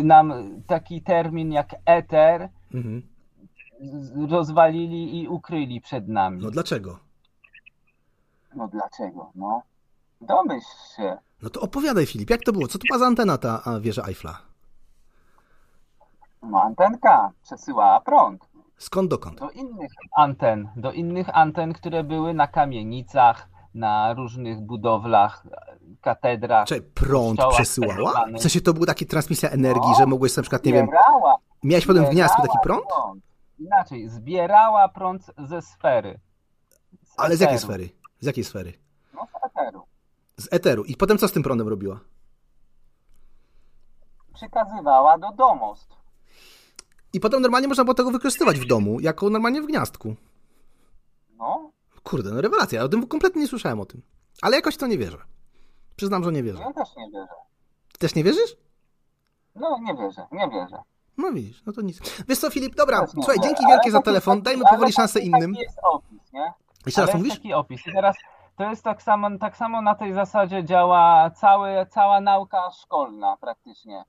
y, 0.00 0.04
nam 0.04 0.32
taki 0.66 1.02
termin 1.02 1.52
jak 1.52 1.68
eter 1.86 2.48
Mhm. 2.74 3.02
rozwalili 4.30 5.22
i 5.22 5.28
ukryli 5.28 5.80
przed 5.80 6.08
nami? 6.08 6.42
No 6.42 6.50
dlaczego? 6.50 6.98
No 8.54 8.68
dlaczego? 8.68 9.30
No, 9.34 9.62
domyśl 10.20 10.66
się. 10.96 11.16
No 11.42 11.50
to 11.50 11.60
opowiadaj 11.60 12.06
Filip, 12.06 12.30
jak 12.30 12.40
to 12.44 12.52
było? 12.52 12.66
Co 12.68 12.78
to 12.78 12.84
była 12.88 12.98
za 12.98 13.06
antena 13.06 13.38
ta 13.38 13.62
wieża 13.80 14.02
Eiffla? 14.06 14.38
No 16.42 16.62
antenka 16.62 17.30
przesyłała 17.42 18.00
prąd. 18.00 18.47
Skąd 18.78 19.10
dokąd? 19.10 19.38
do 19.40 19.50
innych 19.50 19.92
anten, 20.16 20.68
do 20.76 20.92
innych 20.92 21.36
anten, 21.36 21.72
które 21.72 22.04
były 22.04 22.34
na 22.34 22.46
kamienicach, 22.46 23.48
na 23.74 24.14
różnych 24.14 24.60
budowlach, 24.60 25.44
katedrach. 26.00 26.68
Czy 26.68 26.82
prąd 26.82 27.40
przesyłała? 27.50 28.12
tak. 28.12 28.34
W 28.34 28.40
sensie 28.40 28.60
to 28.60 28.72
była 28.74 28.86
taka 28.86 29.04
transmisja 29.04 29.50
energii, 29.50 29.90
No, 29.90 29.94
że 29.98 30.06
mogłeś 30.06 30.36
na 30.36 30.42
przykład, 30.42 30.64
nie 30.64 30.72
wiem, 30.72 30.86
Zbierała, 30.86 31.36
miałeś 31.62 31.86
potem 31.86 32.06
w 32.06 32.10
gniazdku 32.10 32.42
taki 32.42 32.58
zbierała 32.62 32.82
prąd? 32.86 33.14
Inaczej, 33.58 34.08
zbierała 34.08 34.88
prąd 34.88 35.30
ze 35.38 35.62
sfery. 35.62 36.20
Ale 37.16 37.36
z 37.36 37.40
jakiej 37.40 37.58
sfery? 37.58 37.88
Z 38.20 38.26
jakiej 38.26 38.44
sfery? 38.44 38.72
No 39.14 39.26
z 39.26 39.46
eteru. 39.46 39.82
Z 40.36 40.48
eteru. 40.52 40.84
I 40.84 40.96
potem 40.96 41.18
co 41.18 41.28
z 41.28 41.32
tym 41.32 41.42
prądem 41.42 41.68
robiła? 41.68 42.00
Przekazywała 44.34 45.18
do 45.18 45.32
domostw. 45.32 45.97
I 47.12 47.20
potem 47.20 47.42
normalnie 47.42 47.68
można 47.68 47.84
było 47.84 47.94
tego 47.94 48.10
wykorzystywać 48.10 48.60
w 48.60 48.66
domu, 48.66 49.00
jako 49.00 49.30
normalnie 49.30 49.62
w 49.62 49.66
gniazdku. 49.66 50.14
No, 51.38 51.70
Kurde, 52.02 52.30
no 52.30 52.40
rewelacja, 52.40 52.78
ja 52.78 52.84
o 52.84 52.88
tym 52.88 53.06
kompletnie 53.06 53.40
nie 53.42 53.48
słyszałem 53.48 53.80
o 53.80 53.86
tym. 53.86 54.02
Ale 54.42 54.56
jakoś 54.56 54.76
to 54.76 54.86
nie 54.86 54.98
wierzę. 54.98 55.18
Przyznam, 55.96 56.24
że 56.24 56.32
nie 56.32 56.42
wierzę. 56.42 56.60
ja 56.60 56.72
też 56.72 56.96
nie 56.96 57.10
wierzę. 57.10 57.34
Ty 57.92 57.98
też 57.98 58.14
nie 58.14 58.24
wierzysz? 58.24 58.56
No, 59.54 59.78
nie 59.82 59.94
wierzę, 59.94 60.26
nie 60.32 60.48
wierzę. 60.48 60.82
No 61.18 61.32
widzisz, 61.32 61.62
no 61.66 61.72
to 61.72 61.80
nic. 61.80 62.00
Wiesz 62.28 62.38
co, 62.38 62.50
Filip, 62.50 62.74
dobra, 62.74 63.00
Też 63.00 63.10
słuchaj, 63.10 63.36
dzięki 63.42 63.64
Ale 63.64 63.74
wielkie 63.74 63.90
za 63.90 63.98
taki- 63.98 64.04
telefon, 64.04 64.42
dajmy 64.42 64.64
ale 64.64 64.76
powoli 64.76 64.92
szansę 64.92 65.20
innym. 65.20 65.52
Taki 65.54 65.64
jest 65.64 65.78
opis, 65.82 66.32
nie? 66.32 66.52
Jeszcze 66.86 67.00
raz 67.00 67.10
Ale 67.10 67.18
mówisz? 67.18 67.32
jest 67.32 67.42
taki 67.42 67.54
opis. 67.54 67.86
I 67.86 67.92
teraz 67.92 68.16
to 68.56 68.70
jest 68.70 68.82
tak 68.84 69.02
samo, 69.02 69.38
tak 69.38 69.56
samo 69.56 69.82
na 69.82 69.94
tej 69.94 70.12
zasadzie 70.14 70.64
działa 70.64 71.30
cały, 71.30 71.86
cała 71.90 72.20
nauka 72.20 72.70
szkolna 72.70 73.36
praktycznie. 73.40 74.04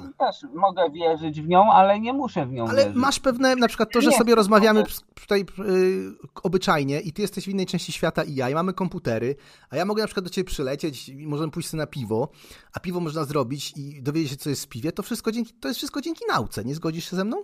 I 0.00 0.14
Też 0.14 0.36
mogę 0.54 0.90
wierzyć 0.90 1.42
w 1.42 1.48
nią, 1.48 1.72
ale 1.72 2.00
nie 2.00 2.12
muszę 2.12 2.46
w 2.46 2.52
nią 2.52 2.64
Tak. 2.64 2.74
Ale 2.74 2.84
wierzyć. 2.84 3.00
masz 3.00 3.20
pewne, 3.20 3.56
na 3.56 3.68
przykład 3.68 3.92
to, 3.92 4.00
że 4.00 4.10
Nie, 4.10 4.16
sobie 4.16 4.34
rozmawiamy 4.34 4.84
tutaj 5.14 5.40
y, 5.40 6.12
obyczajnie 6.42 7.00
i 7.00 7.12
ty 7.12 7.22
jesteś 7.22 7.44
w 7.44 7.48
innej 7.48 7.66
części 7.66 7.92
świata 7.92 8.24
i 8.24 8.34
ja, 8.34 8.50
i 8.50 8.54
mamy 8.54 8.72
komputery, 8.72 9.34
a 9.70 9.76
ja 9.76 9.84
mogę 9.84 10.02
na 10.02 10.06
przykład 10.06 10.24
do 10.24 10.30
ciebie 10.30 10.44
przylecieć 10.50 11.08
i 11.08 11.26
możemy 11.26 11.50
pójść 11.50 11.68
sobie 11.68 11.78
na 11.78 11.86
piwo, 11.86 12.28
a 12.72 12.80
piwo 12.80 13.00
można 13.00 13.24
zrobić 13.24 13.72
i 13.76 14.02
dowiedzieć 14.02 14.30
się, 14.30 14.36
co 14.36 14.50
jest 14.50 14.64
w 14.64 14.68
piwie, 14.68 14.92
to 14.92 15.02
wszystko 15.02 15.32
dzięki, 15.32 15.52
to 15.54 15.68
jest 15.68 15.78
wszystko 15.78 16.00
dzięki 16.00 16.24
nauce. 16.28 16.64
Nie 16.64 16.74
zgodzisz 16.74 17.10
się 17.10 17.16
ze 17.16 17.24
mną? 17.24 17.42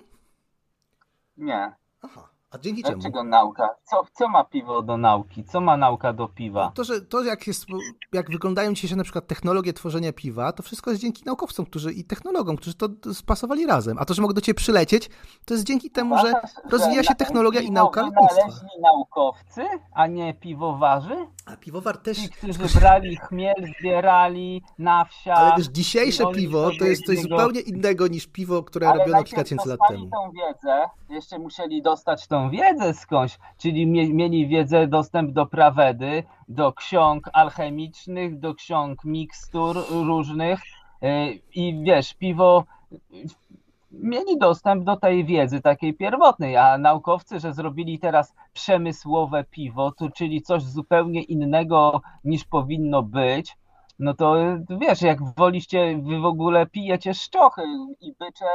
Nie. 1.36 1.73
A 2.51 2.59
dzięki 2.59 2.83
czemu? 2.83 2.94
Dlaczego 2.94 3.25
nauka? 3.25 3.68
Co, 3.85 4.05
co 4.12 4.28
ma 4.28 4.44
piwo 4.44 4.83
do 4.83 4.97
nauki? 4.97 5.44
Co 5.44 5.60
ma 5.60 5.77
nauka 5.77 6.12
do 6.12 6.28
piwa? 6.28 6.73
To, 6.75 6.85
że 6.85 7.01
to 7.01 7.25
jak, 7.25 7.47
jest, 7.47 7.67
jak 8.12 8.31
wyglądają 8.31 8.75
dzisiaj 8.75 8.97
na 8.97 9.05
przykład 9.05 9.27
technologie 9.27 9.73
tworzenia 9.73 10.12
piwa, 10.12 10.52
to 10.52 10.62
wszystko 10.62 10.91
jest 10.91 11.02
dzięki 11.02 11.23
naukowcom 11.27 11.67
którzy, 11.67 11.93
i 11.93 12.05
technologom, 12.05 12.57
którzy 12.57 12.75
to 12.75 12.89
spasowali 13.15 13.67
razem. 13.67 13.99
A 13.99 14.05
to, 14.05 14.15
że 14.15 14.23
mogę 14.23 14.35
do 14.35 14.41
ciebie 14.41 14.55
przylecieć, 14.57 15.10
to 15.44 15.55
jest 15.55 15.65
dzięki 15.67 15.91
temu, 15.91 16.18
że 16.18 16.28
Uważasz, 16.28 16.51
rozwija 16.70 17.02
się 17.02 17.10
na- 17.10 17.15
technologia 17.17 17.60
i 17.60 17.70
nauka 17.70 18.02
lotnictwa. 18.02 18.67
naukowcy, 18.83 19.62
a 19.93 20.07
nie 20.07 20.35
piwowarzy? 20.35 21.17
A 21.47 21.57
piwowar 21.57 21.99
też... 21.99 22.18
Ci, 22.18 22.28
którzy 22.39 22.81
brali 22.81 23.17
chmiel, 23.17 23.55
zbierali 23.78 24.62
na 24.78 25.05
wsiach. 25.05 25.39
Ale 25.39 25.52
wiesz, 25.59 25.67
dzisiejsze 25.67 26.25
piwo 26.35 26.70
to 26.78 26.85
jest 26.85 27.07
coś 27.07 27.18
zupełnie 27.23 27.60
innego 27.60 28.07
niż 28.07 28.27
piwo, 28.27 28.62
które 28.62 28.93
robiono 28.93 29.25
kilka 29.25 29.43
tysięcy 29.43 29.68
lat 29.68 29.78
temu. 29.89 30.10
tą 30.10 30.31
wiedzę, 30.31 30.89
jeszcze 31.09 31.39
musieli 31.39 31.83
dostać 31.83 32.27
tą 32.27 32.38
wiedzę 32.50 32.94
skądś, 32.94 33.39
czyli 33.58 33.86
mie 33.86 34.15
mieli 34.15 34.49
wiedzę, 34.49 34.86
dostęp 34.86 35.33
do 35.33 35.47
prawedy, 35.47 36.23
do 36.49 36.73
ksiąg 36.73 37.31
alchemicznych, 37.33 38.39
do 38.39 38.55
ksiąg 38.55 39.05
mikstur 39.05 39.76
różnych, 39.91 40.60
y, 41.02 41.41
i 41.55 41.83
wiesz, 41.84 42.15
piwo 42.15 42.65
mieli 43.92 44.39
dostęp 44.39 44.84
do 44.84 44.97
tej 44.97 45.25
wiedzy 45.25 45.60
takiej 45.60 45.94
pierwotnej, 45.94 46.57
a 46.57 46.78
naukowcy, 46.78 47.41
że 47.41 47.52
zrobili 47.52 47.99
teraz 47.99 48.34
przemysłowe 48.52 49.44
piwo, 49.44 49.92
to 49.92 50.10
czyli 50.10 50.42
coś 50.42 50.62
zupełnie 50.62 51.23
innego 51.23 52.00
niż 52.25 52.44
powinno 52.44 53.02
być, 53.02 53.57
no 53.99 54.15
to 54.15 54.34
wiesz, 54.81 55.02
jak 55.02 55.34
woliście, 55.34 56.00
wy 56.02 56.20
w 56.20 56.25
ogóle 56.25 56.67
pijecie 56.67 57.15
szczochy 57.15 57.62
i 58.00 58.12
bycze, 58.12 58.47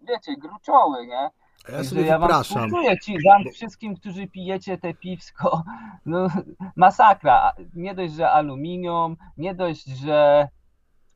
wiecie, 0.00 0.36
gruczoły, 0.36 1.06
nie? 1.06 1.30
Ja 1.72 1.84
sobie 1.84 2.02
ja 2.02 2.18
wam 2.18 2.28
wypraszam. 2.28 2.62
współczuję 2.62 2.98
ci, 2.98 3.16
wam 3.24 3.52
wszystkim, 3.52 3.96
którzy 3.96 4.26
pijecie 4.26 4.78
te 4.78 4.94
piwsko, 4.94 5.62
no 6.06 6.28
masakra. 6.76 7.52
Nie 7.74 7.94
dość, 7.94 8.14
że 8.14 8.30
aluminium, 8.30 9.16
nie 9.36 9.54
dość, 9.54 9.86
że 9.86 10.48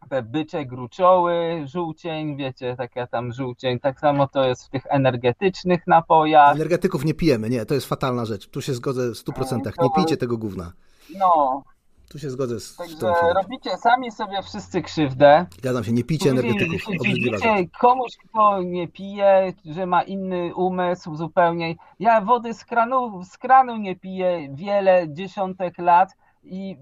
te 0.08 0.22
bycze 0.22 0.66
gruczoły, 0.66 1.64
żółcień, 1.66 2.36
wiecie, 2.36 2.76
taka 2.76 3.06
tam 3.06 3.32
żółcień, 3.32 3.80
tak 3.80 4.00
samo 4.00 4.28
to 4.28 4.44
jest 4.44 4.66
w 4.66 4.70
tych 4.70 4.82
energetycznych 4.88 5.86
napojach. 5.86 6.54
Energetyków 6.54 7.04
nie 7.04 7.14
pijemy, 7.14 7.50
nie, 7.50 7.66
to 7.66 7.74
jest 7.74 7.86
fatalna 7.86 8.24
rzecz. 8.24 8.48
Tu 8.48 8.62
się 8.62 8.74
zgodzę 8.74 9.10
w 9.10 9.14
100%. 9.14 9.60
Nie 9.82 9.90
pijcie 9.96 10.16
tego 10.16 10.38
gówna. 10.38 10.72
No, 11.18 11.62
Tu 12.10 12.18
się 12.18 12.30
zgodzę 12.30 12.60
z 12.60 12.76
także 12.76 12.96
tą 12.96 13.12
robicie 13.34 13.76
sami 13.76 14.12
sobie 14.12 14.42
wszyscy 14.42 14.82
krzywdę. 14.82 15.46
Zgadzam 15.58 15.84
się, 15.84 15.92
nie 15.92 16.04
pijcie 16.04 16.30
Później 16.30 16.50
energetyków. 16.50 17.06
dziwicie 17.06 17.68
komuś, 17.80 18.16
kto 18.16 18.62
nie 18.62 18.88
pije, 18.88 19.52
że 19.64 19.86
ma 19.86 20.02
inny 20.02 20.54
umysł 20.54 21.16
zupełnie. 21.16 21.74
Ja 21.98 22.20
wody 22.20 22.54
z 22.54 22.64
kranu, 22.64 23.24
z 23.24 23.38
kranu 23.38 23.76
nie 23.76 23.96
piję 23.96 24.48
wiele 24.52 25.06
dziesiątek 25.08 25.78
lat 25.78 26.16
i 26.42 26.76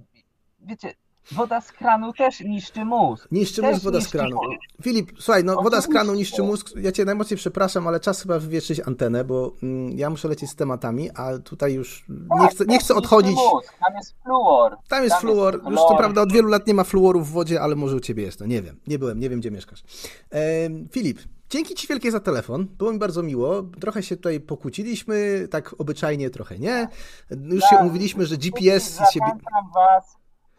wiecie, 0.60 0.94
woda 1.32 1.60
z 1.60 1.72
kranu 1.72 2.12
też 2.12 2.40
niszczy 2.40 2.84
mózg. 2.84 3.28
Niszczy 3.32 3.62
Też 3.62 3.72
mózg 3.72 3.84
woda 3.84 3.98
z 4.00 4.02
niszczy 4.02 4.18
kranu. 4.18 4.36
mózg. 4.36 4.60
Filip, 4.82 5.10
słuchaj, 5.18 5.44
no 5.44 5.62
woda 5.62 5.80
z 5.80 5.86
kranu 5.88 6.14
niszczy 6.14 6.42
mózg. 6.42 6.70
Ja 6.76 6.92
cię 6.92 7.04
najmocniej 7.04 7.38
przepraszam, 7.38 7.86
ale 7.88 8.00
czas 8.00 8.22
chyba 8.22 8.38
wywietrzyć 8.38 8.80
antenę, 8.80 9.24
bo 9.24 9.52
mm, 9.62 9.98
ja 9.98 10.10
muszę 10.10 10.28
lecieć 10.28 10.50
z 10.50 10.54
tematami, 10.56 11.10
a 11.10 11.38
tutaj 11.38 11.72
już 11.74 12.04
nie 12.40 12.48
chcę, 12.48 12.64
nie 12.66 12.78
chcę 12.78 12.94
odchodzić. 12.94 13.36
mózg. 13.52 13.74
Tam 13.86 13.94
jest 13.96 14.14
fluor. 14.22 14.76
Tam 14.88 15.04
jest 15.04 15.16
fluor. 15.16 15.60
Już 15.70 15.76
to 15.80 15.96
prawda 15.98 16.22
od 16.22 16.32
wielu 16.32 16.48
lat 16.48 16.66
nie 16.66 16.74
ma 16.74 16.84
fluoru 16.84 17.20
w 17.20 17.30
wodzie, 17.30 17.60
ale 17.60 17.76
może 17.76 17.96
u 17.96 18.00
ciebie 18.00 18.22
jest. 18.22 18.40
No 18.40 18.46
nie 18.46 18.62
wiem, 18.62 18.80
nie 18.86 18.98
byłem, 18.98 19.20
nie 19.20 19.30
wiem 19.30 19.40
gdzie 19.40 19.50
mieszkasz. 19.50 19.82
Em, 20.30 20.88
Filip, 20.92 21.18
dzięki 21.50 21.74
ci 21.74 21.86
wielkie 21.86 22.10
za 22.10 22.20
telefon. 22.20 22.66
Było 22.66 22.92
mi 22.92 22.98
bardzo 22.98 23.22
miło. 23.22 23.62
Trochę 23.80 24.02
się 24.02 24.16
tutaj 24.16 24.40
pokłóciliśmy, 24.40 25.48
tak 25.50 25.74
obyczajnie 25.78 26.30
trochę 26.30 26.58
nie. 26.58 26.88
Już 27.30 27.62
się 27.64 27.70
Tak. 27.70 27.80
umówiliśmy, 27.80 28.26
że 28.26 28.36
GPS 28.36 28.84
z 28.84 29.12
siebie... 29.12 29.26
Was, 29.74 30.17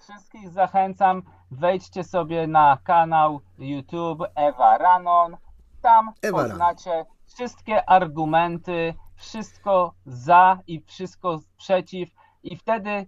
wszystkich 0.10 0.50
zachęcam, 0.50 1.24
wejdźcie 1.52 2.04
sobie 2.04 2.48
na 2.48 2.78
kanał 2.84 3.42
YouTube 3.58 4.24
Ewa 4.36 4.78
Ranon. 4.78 5.38
Tam 5.82 6.12
Ewa 6.22 6.38
Ranon. 6.38 6.52
poznacie 6.52 7.06
wszystkie 7.26 7.90
argumenty, 7.90 8.94
wszystko 9.16 9.94
za 10.06 10.60
i 10.68 10.82
wszystko 10.82 11.40
przeciw 11.58 12.10
i 12.44 12.58
wtedy 12.58 13.06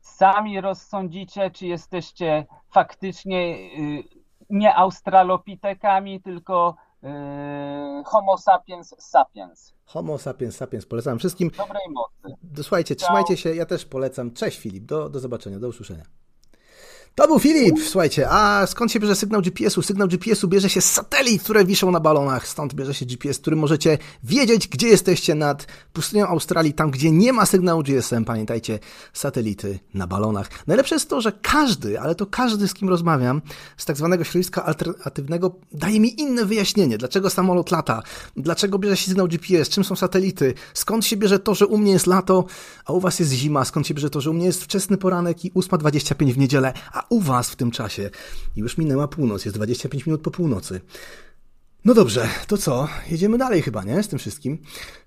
sami 0.00 0.60
rozsądzicie, 0.60 1.50
czy 1.50 1.66
jesteście 1.66 2.46
faktycznie 2.70 3.56
y, 3.78 4.04
nie 4.50 4.76
australopitekami, 4.76 6.22
tylko 6.22 6.76
y, 7.04 7.06
homo 8.04 8.38
sapiens 8.38 8.94
sapiens. 8.98 9.74
Homo 9.84 10.18
sapiens 10.18 10.56
sapiens 10.56 10.86
polecam 10.86 11.18
wszystkim. 11.18 11.50
Dobrej 11.56 11.88
mocy. 11.90 12.36
Słuchajcie, 12.62 12.96
trzymajcie 12.96 13.36
się, 13.36 13.54
ja 13.54 13.66
też 13.66 13.84
polecam. 13.84 14.30
Cześć 14.30 14.58
Filip, 14.58 14.84
do, 14.84 15.08
do 15.08 15.20
zobaczenia, 15.20 15.58
do 15.58 15.68
usłyszenia. 15.68 16.04
To 17.16 17.26
był 17.26 17.38
Filip, 17.38 17.76
słuchajcie, 17.84 18.26
a 18.30 18.66
skąd 18.66 18.92
się 18.92 19.00
bierze 19.00 19.16
sygnał 19.16 19.42
GPS-u? 19.42 19.82
Sygnał 19.82 20.08
GPS-u 20.08 20.48
bierze 20.48 20.70
się 20.70 20.80
z 20.80 20.92
satelit, 20.92 21.42
które 21.42 21.64
wiszą 21.64 21.90
na 21.90 22.00
balonach, 22.00 22.48
stąd 22.48 22.74
bierze 22.74 22.94
się 22.94 23.06
GPS, 23.06 23.38
którym 23.38 23.58
możecie 23.58 23.98
wiedzieć, 24.24 24.68
gdzie 24.68 24.88
jesteście 24.88 25.34
nad 25.34 25.66
pustynią 25.92 26.26
Australii, 26.26 26.72
tam 26.72 26.90
gdzie 26.90 27.10
nie 27.10 27.32
ma 27.32 27.46
sygnału 27.46 27.82
GSM, 27.82 28.24
pamiętajcie, 28.24 28.78
satelity 29.12 29.78
na 29.94 30.06
balonach. 30.06 30.48
Najlepsze 30.66 30.94
jest 30.94 31.08
to, 31.08 31.20
że 31.20 31.32
każdy, 31.42 32.00
ale 32.00 32.14
to 32.14 32.26
każdy, 32.26 32.68
z 32.68 32.74
kim 32.74 32.88
rozmawiam, 32.88 33.42
z 33.76 33.84
tak 33.84 33.96
zwanego 33.96 34.24
środowiska 34.24 34.64
alternatywnego, 34.64 35.54
daje 35.72 36.00
mi 36.00 36.20
inne 36.20 36.44
wyjaśnienie, 36.44 36.98
dlaczego 36.98 37.30
samolot 37.30 37.70
lata, 37.70 38.02
dlaczego 38.36 38.78
bierze 38.78 38.96
się 38.96 39.06
sygnał 39.06 39.28
GPS, 39.28 39.68
czym 39.68 39.84
są 39.84 39.96
satelity, 39.96 40.54
skąd 40.74 41.06
się 41.06 41.16
bierze 41.16 41.38
to, 41.38 41.54
że 41.54 41.66
u 41.66 41.78
mnie 41.78 41.92
jest 41.92 42.06
lato, 42.06 42.44
a 42.84 42.92
u 42.92 43.00
was 43.00 43.18
jest 43.18 43.32
zima, 43.32 43.64
skąd 43.64 43.86
się 43.86 43.94
bierze 43.94 44.10
to, 44.10 44.20
że 44.20 44.30
u 44.30 44.32
mnie 44.32 44.46
jest 44.46 44.64
wczesny 44.64 44.96
poranek 44.96 45.44
i 45.44 45.52
8.25 45.52 46.32
w 46.32 46.38
niedzielę, 46.38 46.72
a 46.92 47.03
u 47.08 47.20
was 47.20 47.50
w 47.50 47.56
tym 47.56 47.70
czasie 47.70 48.10
już 48.56 48.78
minęła 48.78 49.08
północ, 49.08 49.44
jest 49.44 49.56
25 49.56 50.06
minut 50.06 50.20
po 50.20 50.30
północy. 50.30 50.80
No 51.84 51.94
dobrze, 51.94 52.28
to 52.46 52.58
co? 52.58 52.88
Jedziemy 53.10 53.38
dalej 53.38 53.62
chyba, 53.62 53.84
nie? 53.84 54.02
Z 54.02 54.08
tym 54.08 54.18
wszystkim. 54.18 54.58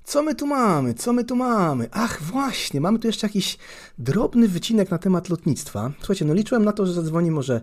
Co 0.04 0.24
my 0.24 0.36
tu 0.36 0.48
mamy? 0.48 0.94
Co 0.94 1.14
my 1.14 1.24
tu 1.24 1.36
mamy? 1.36 1.88
Ach, 1.92 2.22
właśnie, 2.24 2.82
mamy 2.82 3.00
tu 3.00 3.08
jeszcze 3.08 3.28
jakiś 3.28 3.58
drobny 3.98 4.48
wycinek 4.48 4.92
na 4.92 4.98
temat 4.98 5.30
lotnictwa. 5.30 5.92
Słuchajcie, 5.98 6.26
no 6.26 6.34
liczyłem 6.34 6.66
na 6.66 6.72
to, 6.72 6.86
że 6.86 6.94
zadzwoni 6.94 7.32
może 7.32 7.62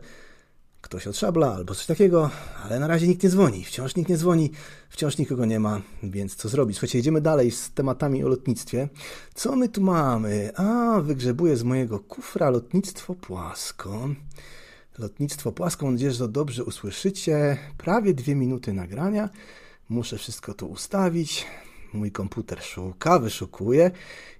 ktoś 0.84 1.06
od 1.06 1.16
szabla 1.16 1.54
albo 1.54 1.74
coś 1.74 1.86
takiego, 1.86 2.30
ale 2.64 2.80
na 2.80 2.86
razie 2.86 3.08
nikt 3.08 3.22
nie 3.22 3.28
dzwoni. 3.28 3.64
Wciąż 3.64 3.96
nikt 3.96 4.10
nie 4.10 4.16
dzwoni, 4.16 4.50
wciąż 4.88 5.18
nikogo 5.18 5.44
nie 5.44 5.60
ma, 5.60 5.80
więc 6.02 6.34
co 6.34 6.48
zrobić? 6.48 6.76
Słuchajcie, 6.76 6.98
jedziemy 6.98 7.20
dalej 7.20 7.50
z 7.50 7.70
tematami 7.70 8.24
o 8.24 8.28
lotnictwie. 8.28 8.88
Co 9.34 9.56
my 9.56 9.68
tu 9.68 9.80
mamy? 9.80 10.56
A, 10.56 11.00
wygrzebuję 11.00 11.56
z 11.56 11.62
mojego 11.62 12.00
kufra 12.00 12.50
lotnictwo 12.50 13.14
płasko. 13.14 14.08
Lotnictwo 14.98 15.52
płasko, 15.52 15.86
mam 15.86 15.94
nadzieję, 15.94 16.12
że 16.12 16.18
to 16.18 16.28
dobrze 16.28 16.64
usłyszycie. 16.64 17.58
Prawie 17.78 18.14
dwie 18.14 18.34
minuty 18.34 18.72
nagrania. 18.72 19.28
Muszę 19.88 20.18
wszystko 20.18 20.54
tu 20.54 20.66
ustawić. 20.66 21.46
Mój 21.92 22.12
komputer 22.12 22.62
szuka, 22.62 23.18
wyszukuje 23.18 23.90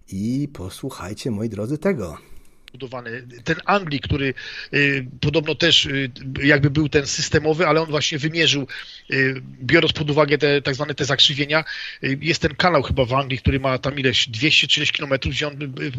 i 0.08 0.48
posłuchajcie, 0.52 1.31
moi 1.31 1.48
drodzy, 1.48 1.78
tego. 1.78 2.33
Budowany. 2.75 3.23
Ten 3.44 3.57
Anglik, 3.65 4.03
który 4.03 4.35
y, 4.75 5.07
podobno 5.20 5.55
też 5.55 5.86
y, 5.86 6.11
jakby 6.43 6.70
był 6.70 6.89
ten 6.89 7.07
systemowy, 7.07 7.67
ale 7.67 7.81
on 7.81 7.91
właśnie 7.91 8.19
wymierzył, 8.19 8.67
y, 9.11 9.43
biorąc 9.62 9.93
pod 9.93 10.11
uwagę 10.11 10.39
te 10.39 10.62
tak 10.62 10.75
zwane 10.75 10.94
te 10.94 11.05
zakrzywienia, 11.05 11.65
jest 12.03 12.43
ten 12.43 12.55
kanał 12.55 12.83
chyba 12.83 13.05
w 13.05 13.12
Anglii, 13.12 13.39
który 13.39 13.61
ma 13.61 13.78
tam 13.78 13.99
ileś 13.99 14.28
200 14.28 14.67
czy 14.69 14.81
ileś 14.81 14.93
kilometrów, 14.93 15.35
gdzie 15.35 15.49
on 15.49 15.59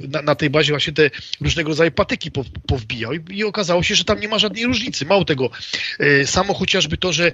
na, 0.10 0.22
na 0.22 0.36
tej 0.36 0.50
bazie 0.50 0.74
właśnie 0.74 0.94
te 0.94 1.10
różnego 1.42 1.70
rodzaju 1.70 1.92
patyki 1.92 2.32
po, 2.32 2.46
powbijał 2.68 3.14
i, 3.14 3.38
i 3.38 3.44
okazało 3.44 3.84
się, 3.84 3.96
że 3.96 4.04
tam 4.04 4.20
nie 4.20 4.28
ma 4.28 4.40
żadnej 4.40 4.66
różnicy. 4.66 5.06
Mało 5.06 5.26
tego, 5.26 5.50
samo 6.26 6.54
chociażby 6.54 6.98
to, 6.98 7.14
że 7.14 7.32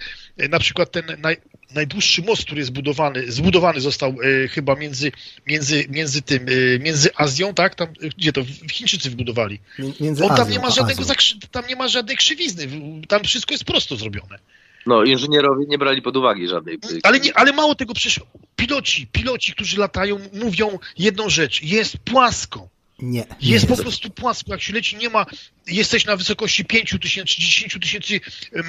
na 0.49 0.59
przykład 0.59 0.91
ten 0.91 1.03
naj, 1.17 1.37
najdłuższy 1.75 2.21
most, 2.21 2.45
który 2.45 2.59
jest 2.59 2.67
zbudowany, 2.67 3.31
zbudowany 3.31 3.81
został 3.81 4.21
y, 4.21 4.47
chyba 4.47 4.75
między, 4.75 5.11
między, 5.47 5.85
między 5.89 6.21
tym, 6.21 6.49
y, 6.49 6.79
między 6.83 7.09
Azją, 7.15 7.53
tak? 7.53 7.75
Tam, 7.75 7.87
y, 8.03 8.09
gdzie 8.17 8.33
to? 8.33 8.41
Chińczycy 8.71 9.09
wybudowali. 9.09 9.59
Między 9.99 10.23
On 10.23 10.29
tam 10.29 10.39
Azją 10.39 10.53
nie 10.53 10.59
ma 10.59 10.69
żadnego 10.69 11.03
tam 11.51 11.67
nie 11.67 11.75
ma 11.75 11.87
żadnej 11.87 12.17
krzywizny. 12.17 12.67
Tam 13.07 13.23
wszystko 13.23 13.53
jest 13.53 13.63
prosto 13.63 13.95
zrobione. 13.95 14.39
No, 14.85 15.03
inżynierowie 15.03 15.65
nie 15.67 15.77
brali 15.77 16.01
pod 16.01 16.17
uwagę 16.17 16.47
żadnej. 16.47 16.79
Ale, 17.03 17.19
nie, 17.19 17.37
ale 17.37 17.53
mało 17.53 17.75
tego, 17.75 17.93
przecież 17.93 18.19
piloci, 18.55 19.07
piloci, 19.07 19.53
którzy 19.53 19.79
latają, 19.79 20.19
mówią 20.33 20.79
jedną 20.97 21.29
rzecz. 21.29 21.63
Jest 21.63 21.97
płasko. 21.97 22.67
Nie. 23.01 23.25
Jest 23.41 23.69
nie 23.69 23.75
po 23.75 23.81
prostu 23.81 24.09
płasko. 24.09 24.51
Jak 24.51 24.61
się 24.61 24.73
leci, 24.73 24.97
nie 24.97 25.09
ma. 25.09 25.25
Jesteś 25.67 26.05
na 26.05 26.15
wysokości 26.15 26.65
5 26.65 26.95
tysięcy, 27.01 27.35
10 27.39 27.77
tysięcy 27.81 28.19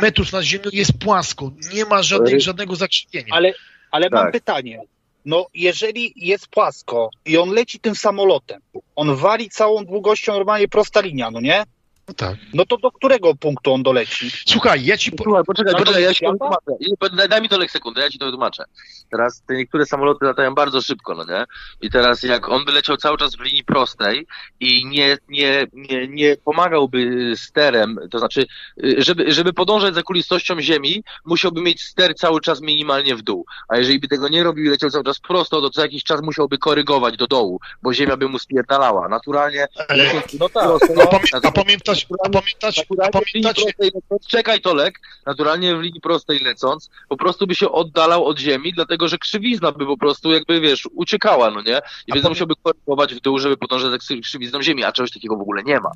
metrów 0.03 0.33
nad 0.33 0.45
ziemią, 0.45 0.65
jest 0.73 0.93
płasko. 0.93 1.51
Nie 1.75 1.85
ma 1.85 2.03
żadnej, 2.03 2.41
żadnego 2.41 2.77
zakrzywienia. 2.77 3.35
Ale, 3.35 3.53
ale 3.91 4.09
mam 4.11 4.25
Tak. 4.25 4.33
pytanie. 4.33 4.81
No, 5.25 5.47
jeżeli 5.55 6.13
jest 6.17 6.47
płasko 6.47 7.11
i 7.27 7.37
on 7.39 7.51
leci 7.51 7.81
tym 7.81 7.95
samolotem, 7.95 8.61
on 8.97 9.17
wali 9.17 9.51
całą 9.51 9.85
długością 9.85 10.33
normalnie 10.33 10.69
prosta 10.69 11.01
linia, 11.01 11.31
no 11.31 11.41
nie? 11.41 11.65
No 12.09 12.15
tak. 12.15 12.37
No 12.55 12.67
to 12.67 12.77
do 12.77 12.91
którego 12.91 13.35
punktu 13.35 13.73
on 13.73 13.83
doleci? 13.83 14.31
Słuchaj, 14.47 14.85
ja 14.85 14.97
ci 14.97 15.13
Słuchaj, 15.23 15.45
poczekaj, 15.45 15.73
Na 15.73 15.79
poczekaj, 15.79 16.03
ja 16.03 16.15
ci 16.15 16.27
wytłumaczę. 16.33 16.73
Daj, 17.17 17.29
daj 17.29 17.43
mi 17.43 17.49
to 17.49 17.59
lek 17.59 17.71
sekundę, 17.71 18.01
ja 18.01 18.11
ci 18.11 18.19
to 18.19 18.25
wytłumaczę. 18.25 18.65
Teraz 19.11 19.43
te 19.47 19.55
niektóre 19.55 19.87
samoloty 19.87 20.25
latają 20.25 20.55
bardzo 20.55 20.81
szybko, 20.81 21.15
no 21.15 21.25
nie? 21.25 21.45
I 21.81 21.91
teraz 21.91 22.23
jak 22.23 22.49
on 22.49 22.65
by 22.65 22.73
leciał 22.73 22.97
cały 22.97 23.19
czas 23.19 23.37
w 23.37 23.41
linii 23.41 23.65
prostej 23.65 24.27
i 24.61 24.87
nie, 24.87 25.17
nie, 25.29 25.67
nie, 25.73 26.09
nie 26.09 26.37
pomagałby 26.37 27.33
sterem, 27.37 27.99
to 28.11 28.19
znaczy, 28.19 28.47
y, 28.85 28.95
żeby, 28.99 29.33
żeby 29.33 29.53
podążać 29.53 29.95
za 29.95 30.03
kulistością 30.03 30.61
Ziemi, 30.61 31.05
musiałby 31.25 31.63
mieć 31.63 31.83
ster 31.83 32.15
cały 32.15 32.41
czas 32.41 32.61
minimalnie 32.61 33.17
w 33.17 33.23
dół. 33.23 33.47
A 33.69 33.77
jeżeli 33.77 33.99
by 33.99 34.09
tego 34.09 34.29
nie 34.29 34.43
robił 34.43 34.65
i 34.65 34.69
leciał 34.69 34.91
cały 34.91 35.05
czas 35.05 35.21
prosto, 35.21 35.61
to 35.61 35.71
co 35.71 35.83
jakiś 35.83 36.05
czas 36.05 36.23
musiałby 36.23 36.59
korygować 36.59 37.17
do 37.17 37.27
dołu, 37.27 37.61
bo 37.83 37.95
Ziemia 37.95 38.17
by 38.17 38.29
mu 38.29 38.39
spierdalała. 38.39 39.09
Naturalnie 39.09 39.67
lecąc 39.91 40.35
no 40.41 40.49
tak, 40.49 40.65
prosto, 40.65 41.03
A, 41.03 41.07
pamię- 41.07 41.41
a 41.43 41.53
pamiętasz, 41.53 41.92
a 42.25 42.29
pamiętasz, 42.29 42.79
a 42.79 42.83
linii 42.91 43.11
pamiętacie, 43.13 43.63
prostej 43.63 43.91
lecąc, 43.95 44.27
czekaj 44.27 44.61
Tolek, 44.61 45.01
naturalnie 45.27 45.77
w 45.77 45.81
linii 45.81 46.01
prostej 46.01 46.39
lecąc, 46.39 46.91
po 47.09 47.17
prostu 47.17 47.47
by 47.47 47.55
się 47.55 47.73
oddalał 47.73 48.25
od 48.25 48.39
ziemi, 48.39 48.73
dlatego 48.73 49.09
że 49.09 49.19
krzywizna 49.19 49.73
by 49.73 49.87
po 49.87 49.97
prostu 49.97 50.33
jakby, 50.33 50.61
wiesz, 50.61 50.89
uciekała, 50.95 51.51
no 51.51 51.63
nie? 51.63 51.81
I 52.07 52.13
więc 52.13 52.29
musiałby 52.29 52.55
korygować 52.63 53.15
w 53.15 53.21
dół, 53.21 53.39
żeby 53.39 53.57
podążać 53.57 53.91
za 53.91 53.97
krzy- 53.99 54.21
krzywizną 54.21 54.63
ziemi, 54.63 54.85
a 54.85 54.93
czegoś 54.93 55.11
takiego 55.11 55.37
w 55.37 55.41
ogóle 55.41 55.63
nie 55.63 55.81
ma. 55.81 55.91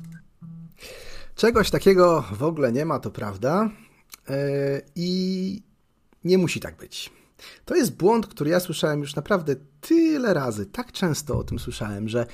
Czegoś 1.35 1.69
takiego 1.69 2.23
w 2.31 2.43
ogóle 2.43 2.71
nie 2.71 2.85
ma, 2.85 2.99
to 2.99 3.11
prawda. 3.11 3.69
e, 4.29 4.81
i 4.95 5.61
nie 6.23 6.37
musi 6.37 6.59
tak 6.59 6.77
być. 6.77 7.09
To 7.65 7.75
jest 7.75 7.97
błąd, 7.97 8.27
który 8.27 8.49
ja 8.49 8.59
słyszałem 8.59 8.99
już 8.99 9.15
naprawdę 9.15 9.55
tyle 9.81 10.33
razy, 10.33 10.65
tak 10.65 10.91
często 10.91 11.37
o 11.37 11.43
tym 11.43 11.59
słyszałem, 11.59 12.09
że 12.09 12.25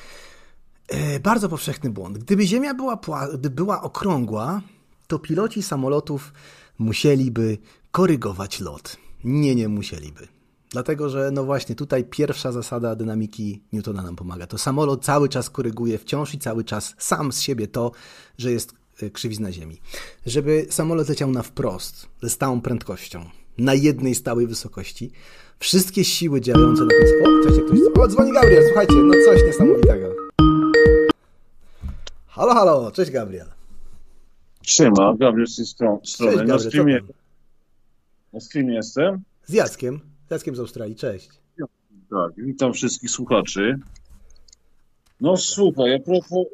bardzo 1.24 1.50
powszechny 1.50 1.90
błąd. 1.90 2.18
Gdyby 2.18 2.48
Ziemia 2.48 2.74
była, 2.74 3.00
była 3.38 3.82
okrągła, 3.82 4.62
to 5.08 5.20
piloci 5.20 5.64
samolotów 5.64 6.34
musieliby 6.80 7.58
korygować 7.92 8.60
lot. 8.60 8.98
Nie, 9.24 9.56
nie 9.56 9.70
musieliby. 9.70 10.28
Dlatego, 10.70 11.10
że 11.10 11.32
no 11.32 11.44
właśnie 11.44 11.76
tutaj 11.76 12.04
pierwsza 12.04 12.52
zasada 12.52 12.96
dynamiki 12.96 13.62
Newtona 13.74 14.02
nam 14.02 14.16
pomaga. 14.16 14.48
To 14.48 14.58
samolot 14.58 15.06
cały 15.06 15.30
czas 15.30 15.50
koryguje 15.50 15.98
wciąż 15.98 16.34
i 16.34 16.40
cały 16.40 16.64
czas 16.64 16.96
sam 16.98 17.32
z 17.32 17.42
siebie 17.42 17.68
to, 17.68 17.92
że 18.38 18.52
jest 18.52 18.74
y, 19.04 19.12
krzywizna 19.12 19.52
Ziemi. 19.52 19.82
Żeby 20.26 20.68
samolot 20.70 21.10
leciał 21.10 21.32
na 21.32 21.44
wprost, 21.44 22.08
ze 22.22 22.30
stałą 22.30 22.62
prędkością, 22.62 23.26
na 23.58 23.74
jednej 23.74 24.16
stałej 24.16 24.48
wysokości, 24.48 25.12
wszystkie 25.60 26.04
siły 26.04 26.42
działające 26.42 26.84
na 26.84 26.90
tym... 26.90 27.00
O, 27.26 27.42
ktoś... 27.42 28.04
O, 28.04 28.08
dzwoni 28.08 28.34
Gabriel, 28.34 28.64
słuchajcie, 28.66 28.96
no 28.96 29.14
coś 29.26 29.44
niesamowitego. 29.44 30.23
Halo, 32.36 32.54
halo, 32.54 32.92
cześć 32.92 33.12
Gabriel. 33.12 33.48
Siema, 34.62 35.16
Gabriel 35.18 35.48
z 35.48 35.56
tej 35.56 35.66
stron- 35.66 36.00
strony. 36.06 36.32
Cześć, 36.32 36.48
na, 36.48 36.54
Gabriel, 36.54 36.60
streamie, 36.72 37.00
co 37.02 37.08
tam? 37.08 37.16
na 38.34 38.40
streamie 38.40 38.74
jestem. 38.76 39.24
Z 39.46 39.54
Jackiem, 39.54 40.00
z 40.28 40.32
Jackiem 40.32 40.56
z 40.56 40.60
Australii, 40.60 40.96
cześć. 40.96 41.30
Tak, 42.10 42.32
witam 42.38 42.74
wszystkich 42.74 43.10
słuchaczy. 43.10 43.80
No 45.22 45.38
słuchaj, 45.38 45.96
a 45.96 46.00
propos 46.00 46.48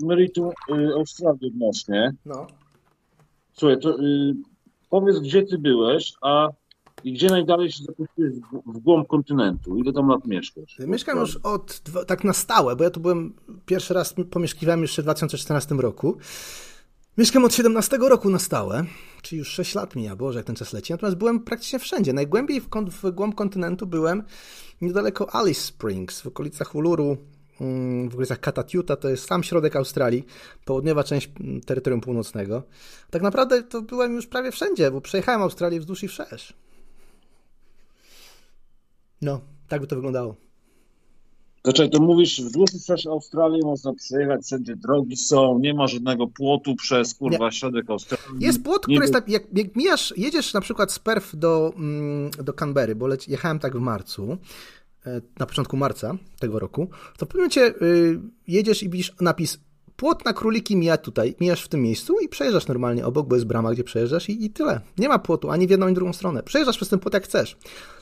y, 0.00 0.04
meritum 0.06 0.48
y, 0.48 0.94
Australii 0.94 1.46
odnośnie. 1.46 2.12
No. 2.26 2.46
Słuchaj, 3.52 3.80
to 3.80 4.00
y, 4.00 4.34
powiedz, 4.90 5.18
gdzie 5.18 5.42
ty 5.42 5.58
byłeś, 5.58 6.12
a 6.22 6.48
i 7.04 7.12
gdzie 7.12 7.28
najdalej 7.28 7.72
się 7.72 7.84
zapuściłeś 7.84 8.32
w, 8.66 8.78
głąb 8.78 9.08
kontynentu? 9.08 9.76
Ile 9.76 9.92
tam 9.92 10.08
lat 10.08 10.26
mieszkasz? 10.26 10.78
Mieszkam 10.78 11.18
już 11.18 11.36
od, 11.36 11.82
tak 12.06 12.24
na 12.24 12.32
stałe, 12.32 12.76
bo 12.76 12.84
ja 12.84 12.90
tu 12.90 13.00
byłem, 13.00 13.34
pierwszy 13.66 13.94
raz 13.94 14.14
pomieszkiwałem 14.30 14.82
jeszcze 14.82 15.02
w 15.02 15.04
2014 15.04 15.74
roku. 15.74 16.16
Mieszkam 17.18 17.44
od 17.44 17.54
17 17.54 17.96
roku 17.96 18.30
na 18.30 18.38
stałe, 18.38 18.84
czyli 19.22 19.38
już 19.38 19.48
6 19.48 19.74
lat 19.74 19.96
mija, 19.96 20.16
Boże, 20.16 20.38
jak 20.38 20.46
ten 20.46 20.56
czas 20.56 20.72
leci. 20.72 20.92
Natomiast 20.92 21.16
byłem 21.16 21.40
praktycznie 21.40 21.78
wszędzie. 21.78 22.12
Najgłębiej 22.12 22.60
w, 22.60 22.68
kon- 22.68 22.90
w 22.90 23.10
głąb 23.10 23.34
kontynentu 23.34 23.86
byłem 23.86 24.22
niedaleko 24.80 25.34
Alice 25.34 25.60
Springs, 25.60 26.20
w 26.20 26.26
okolicach 26.26 26.74
Uluru, 26.74 27.16
mm, 27.60 28.08
w 28.08 28.12
okolicach 28.12 28.40
Katatiuta, 28.40 28.96
to 28.96 29.08
jest 29.08 29.26
sam 29.26 29.42
środek 29.42 29.76
Australii, 29.76 30.26
południowa 30.64 31.04
część 31.04 31.30
mm, 31.40 31.60
terytorium 31.60 32.00
północnego. 32.00 32.62
Tak 33.10 33.22
naprawdę 33.22 33.62
to 33.62 33.82
byłem 33.82 34.14
już 34.14 34.26
prawie 34.26 34.52
wszędzie, 34.52 34.90
bo 34.90 35.00
przejechałem 35.00 35.42
Australię 35.42 35.80
wzdłuż 35.80 36.02
i 36.02 36.08
wszerz. 36.08 36.54
No, 39.22 39.40
tak 39.68 39.80
by 39.80 39.86
to 39.86 39.96
wyglądało. 39.96 40.36
Zaczekaj, 41.64 41.90
to 41.90 42.00
mówisz, 42.00 42.40
wzdłuż 42.42 42.74
i 42.74 42.78
wszerz 42.78 43.06
Australii 43.06 43.60
można 43.64 43.92
przejechać, 43.94 44.44
wszędzie 44.44 44.76
drogi 44.76 45.16
są, 45.16 45.58
nie 45.58 45.74
ma 45.74 45.86
żadnego 45.86 46.26
płotu 46.26 46.76
przez, 46.76 47.14
kurwa, 47.14 47.50
środek 47.50 47.90
Australii. 47.90 48.44
Jest 48.44 48.62
płot, 48.62 48.88
Nie 48.88 48.94
który 48.94 49.04
jest 49.04 49.12
tak, 49.12 49.28
jak, 49.28 49.42
jak 49.52 49.76
mijasz, 49.76 50.14
jedziesz 50.16 50.54
na 50.54 50.60
przykład 50.60 50.92
z 50.92 50.98
Perth 50.98 51.36
do, 51.36 51.72
mm, 51.76 52.30
do 52.30 52.52
Canberry, 52.52 52.94
bo 52.94 53.06
leci, 53.06 53.30
jechałem 53.30 53.58
tak 53.58 53.76
w 53.76 53.80
marcu, 53.80 54.38
e, 55.06 55.20
na 55.38 55.46
początku 55.46 55.76
marca 55.76 56.16
tego 56.38 56.58
roku, 56.58 56.88
to 57.18 57.26
w 57.26 57.28
pewnym 57.28 57.40
momencie 57.40 57.66
y, 57.82 58.20
jedziesz 58.48 58.82
i 58.82 58.90
widzisz 58.90 59.14
napis 59.20 59.58
płot 60.00 60.24
na 60.24 60.32
króliki 60.32 60.76
mija 60.76 60.96
tutaj, 60.96 61.34
mijasz 61.40 61.62
w 61.62 61.68
tym 61.68 61.82
miejscu 61.82 62.20
i 62.20 62.28
przejeżdżasz 62.28 62.66
normalnie 62.66 63.06
obok, 63.06 63.28
bo 63.28 63.34
jest 63.34 63.46
brama, 63.46 63.72
gdzie 63.72 63.84
przejeżdżasz 63.84 64.28
i, 64.28 64.44
i 64.44 64.50
tyle. 64.50 64.80
Nie 64.98 65.08
ma 65.08 65.18
płotu 65.18 65.50
ani 65.50 65.66
w 65.66 65.70
jedną, 65.70 65.86
ani 65.86 65.94
w 65.94 65.96
drugą 65.96 66.12
stronę. 66.12 66.42
Przejeżdżasz 66.42 66.76
przez 66.76 66.88
ten 66.88 66.98
płot 66.98 67.14
jak 67.14 67.24
chcesz. 67.24 67.56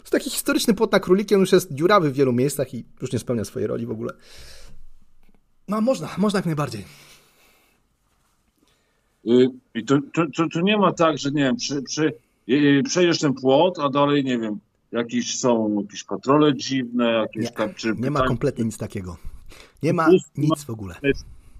To 0.04 0.10
taki 0.10 0.30
historyczny 0.30 0.74
płot 0.74 0.92
na 0.92 1.00
króliki, 1.00 1.34
on 1.34 1.40
już 1.40 1.52
jest 1.52 1.72
dziurawy 1.72 2.10
w 2.10 2.14
wielu 2.14 2.32
miejscach 2.32 2.74
i 2.74 2.84
już 3.02 3.12
nie 3.12 3.18
spełnia 3.18 3.44
swojej 3.44 3.66
roli 3.66 3.86
w 3.86 3.90
ogóle. 3.90 4.12
No 5.68 5.80
można, 5.80 6.08
można 6.18 6.38
jak 6.38 6.46
najbardziej. 6.46 6.84
Y, 9.26 9.50
I 9.74 9.84
to 10.52 10.60
nie 10.62 10.76
ma 10.76 10.92
tak, 10.92 11.18
że 11.18 11.30
nie 11.30 11.42
wiem, 11.42 11.56
przy, 11.56 11.82
przy, 11.82 12.12
y, 12.48 12.82
przejdziesz 12.84 13.18
ten 13.18 13.34
płot, 13.34 13.78
a 13.78 13.88
dalej 13.88 14.24
nie 14.24 14.38
wiem, 14.38 14.58
jakieś 14.92 15.38
są 15.38 15.80
jakieś 15.82 16.04
patrole 16.04 16.56
dziwne, 16.56 17.12
jakieś 17.12 17.52
tam, 17.52 17.74
czy 17.74 17.94
Nie 17.98 18.10
ma 18.10 18.26
kompletnie 18.26 18.64
nic 18.64 18.78
takiego. 18.78 19.16
Nie 19.82 19.92
ma 19.92 20.08
nic 20.36 20.64
w 20.64 20.70
ogóle. 20.70 20.94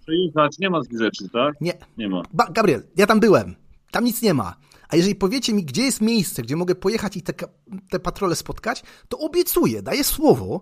Przejechać, 0.09 0.59
nie 0.59 0.71
ma 0.71 0.83
takich 0.83 0.99
rzeczy, 0.99 1.29
tak? 1.29 1.61
Nie. 1.61 1.73
Nie 1.99 2.09
ma. 2.09 2.23
Ba 2.33 2.47
Gabriel, 2.51 2.83
ja 2.97 3.07
tam 3.07 3.21
byłem. 3.21 3.55
Tam 3.91 4.05
nic 4.05 4.23
nie 4.23 4.35
ma. 4.35 4.57
A 4.89 4.97
jeżeli 4.97 5.15
powiecie 5.15 5.55
mi, 5.55 5.65
gdzie 5.65 5.83
jest 5.83 6.01
miejsce, 6.01 6.43
gdzie 6.43 6.57
mogę 6.57 6.75
pojechać 6.75 7.17
i 7.17 7.23
te, 7.23 7.33
te 7.91 8.01
patrole 8.01 8.37
spotkać, 8.37 8.83
to 9.09 9.19
obiecuję, 9.19 9.83
daję 9.83 10.05
słowo, 10.05 10.61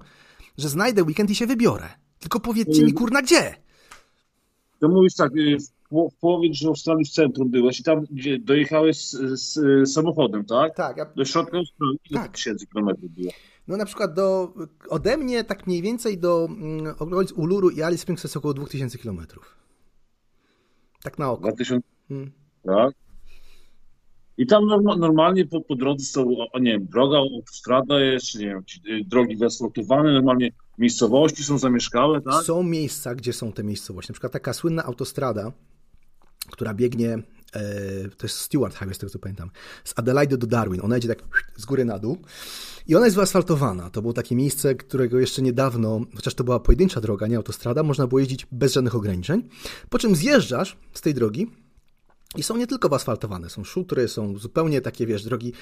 że 0.59 0.69
znajdę 0.69 1.03
weekend 1.03 1.31
i 1.31 1.35
się 1.35 1.47
wybiorę. 1.47 1.89
Tylko 2.19 2.41
powiedzcie 2.41 2.85
mi, 2.85 2.93
kurna, 2.93 3.23
gdzie? 3.23 3.55
To 4.81 4.89
mówisz 4.89 5.15
tak, 5.15 5.37
y, 5.37 5.57
w, 5.59 5.89
po- 5.91 6.09
w 6.11 6.15
połowie 6.15 6.49
że 6.53 6.69
Australii 6.69 7.05
w 7.05 7.11
centrum 7.11 7.51
byłeś 7.51 7.81
i 7.81 7.83
tam 7.83 8.05
gdzie 8.11 8.39
dojechałeś 8.39 8.97
z, 8.97 9.41
z 9.41 9.57
y, 9.57 9.87
samochodem, 9.87 10.45
tak? 10.45 10.77
Tak. 10.77 10.97
Ja... 10.97 11.05
Do 11.17 11.25
środka 11.25 11.57
Australii, 11.59 11.99
ile 12.11 12.29
tysięcy 12.29 12.67
kilometrów 12.67 13.11
było? 13.11 13.33
No 13.69 13.77
na 13.77 13.85
przykład 13.85 14.15
do, 14.15 14.55
ode 14.89 15.17
mnie 15.17 15.45
tak 15.45 15.67
mniej 15.67 15.83
więcej 15.83 16.19
do 16.19 16.49
mm, 16.51 16.95
okolic 16.99 17.33
Uluru 17.33 17.71
i 17.71 17.83
Alice 17.83 18.03
Springs 18.03 18.25
jest 18.25 18.37
około 18.37 18.55
2000 18.55 18.99
kilometrów. 18.99 19.57
Tak 21.03 21.19
na 21.19 21.31
oko. 21.31 21.43
2000, 21.43 21.89
Hmm. 22.09 22.31
tak? 22.65 22.95
I 24.39 24.47
tam 24.47 24.67
norma, 24.67 24.97
normalnie 24.97 25.47
po, 25.47 25.61
po 25.61 25.77
drodze 25.77 26.05
są, 26.05 26.31
nie 26.61 26.73
wiem, 26.73 26.87
droga, 26.87 27.19
autostrada 27.19 28.01
jest, 28.01 28.27
czy 28.27 28.39
nie 28.39 28.47
wiem, 28.47 28.65
y, 28.89 29.05
drogi 29.05 29.37
wyasfaltowane, 29.37 30.13
normalnie 30.13 30.51
miejscowości 30.79 31.45
są 31.45 31.59
zamieszkałe, 31.59 32.21
tak? 32.21 32.45
Są 32.45 32.63
miejsca, 32.63 33.15
gdzie 33.15 33.33
są 33.33 33.53
te 33.53 33.65
miejscowości. 33.65 34.13
Na 34.13 34.15
przykład 34.15 34.33
taka 34.33 34.53
słynna 34.53 34.85
autostrada, 34.85 35.53
która 36.51 36.75
biegnie, 36.75 37.13
e, 37.13 37.23
to 38.17 38.27
jest 38.27 38.39
Stewart 38.39 38.75
Highway, 38.75 38.95
z 38.95 38.99
tego 38.99 39.11
co 39.11 39.19
pamiętam, 39.19 39.51
z 39.85 39.99
Adelaide 39.99 40.39
do 40.39 40.47
Darwin. 40.47 40.81
Ona 40.85 40.99
idzie 40.99 41.09
tak 41.09 41.23
z 41.57 41.65
góry 41.65 41.85
na 41.85 41.99
dół 41.99 42.19
i 42.89 42.97
ona 42.97 43.05
jest 43.05 43.17
wyasfaltowana. 43.17 43.91
To 43.91 44.03
było 44.03 44.13
takie 44.13 44.37
miejsce, 44.37 44.75
którego 44.75 45.19
jeszcze 45.19 45.43
niedawno, 45.43 46.01
chociaż 46.15 46.35
to 46.35 46.45
była 46.45 46.61
pojedyncza 46.61 47.01
droga, 47.01 47.27
nie 47.27 47.37
autostrada, 47.37 47.83
można 47.83 48.07
było 48.07 48.19
jeździć 48.19 48.47
bez 48.53 48.73
żadnych 48.73 48.95
ograniczeń. 48.95 49.49
Po 49.91 49.99
czym 49.99 50.17
zjeżdżasz 50.17 50.77
z 50.93 51.01
tej 51.01 51.15
drogi 51.15 51.51
i 52.37 52.43
są 52.43 52.57
nie 52.57 52.67
tylko 52.67 52.89
wyasfaltowane, 52.89 53.51
są 53.51 53.65
szutry, 53.65 54.09
są 54.09 54.39
zupełnie 54.39 54.81
takie, 54.81 55.07
wiesz, 55.07 55.25
drogi 55.25 55.53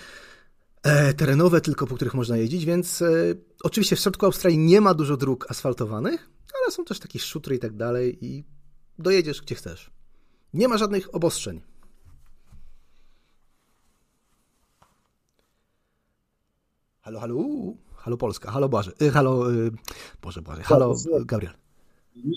e, 0.82 1.14
terenowe, 1.14 1.60
tylko 1.60 1.86
po 1.86 1.94
których 1.94 2.14
można 2.14 2.36
jeździć, 2.36 2.64
więc 2.64 3.02
e, 3.02 3.34
oczywiście 3.62 3.96
w 3.96 4.00
środku 4.00 4.26
Australii 4.26 4.58
nie 4.58 4.80
ma 4.80 4.94
dużo 4.94 5.16
dróg 5.16 5.46
asfaltowanych, 5.50 6.30
ale 6.62 6.72
są 6.72 6.84
też 6.84 6.98
takie 6.98 7.18
szutry 7.18 7.56
i 7.56 7.58
tak 7.58 7.76
dalej 7.76 8.18
i 8.24 8.44
dojedziesz 8.98 9.42
gdzie 9.42 9.54
chcesz. 9.54 9.90
Nie 10.54 10.68
ma 10.68 10.78
żadnych 10.78 11.14
obostrzeń. 11.14 11.60
Halo, 17.04 17.20
halo, 17.20 17.36
halo 17.96 18.16
Polska, 18.16 18.50
halo 18.50 18.68
Boże, 18.68 18.92
y, 19.02 19.10
halo, 19.10 19.52
y, 19.52 19.70
Boże, 20.22 20.42
Boże, 20.42 20.62
halo 20.62 20.94
Gabriel. 21.26 21.52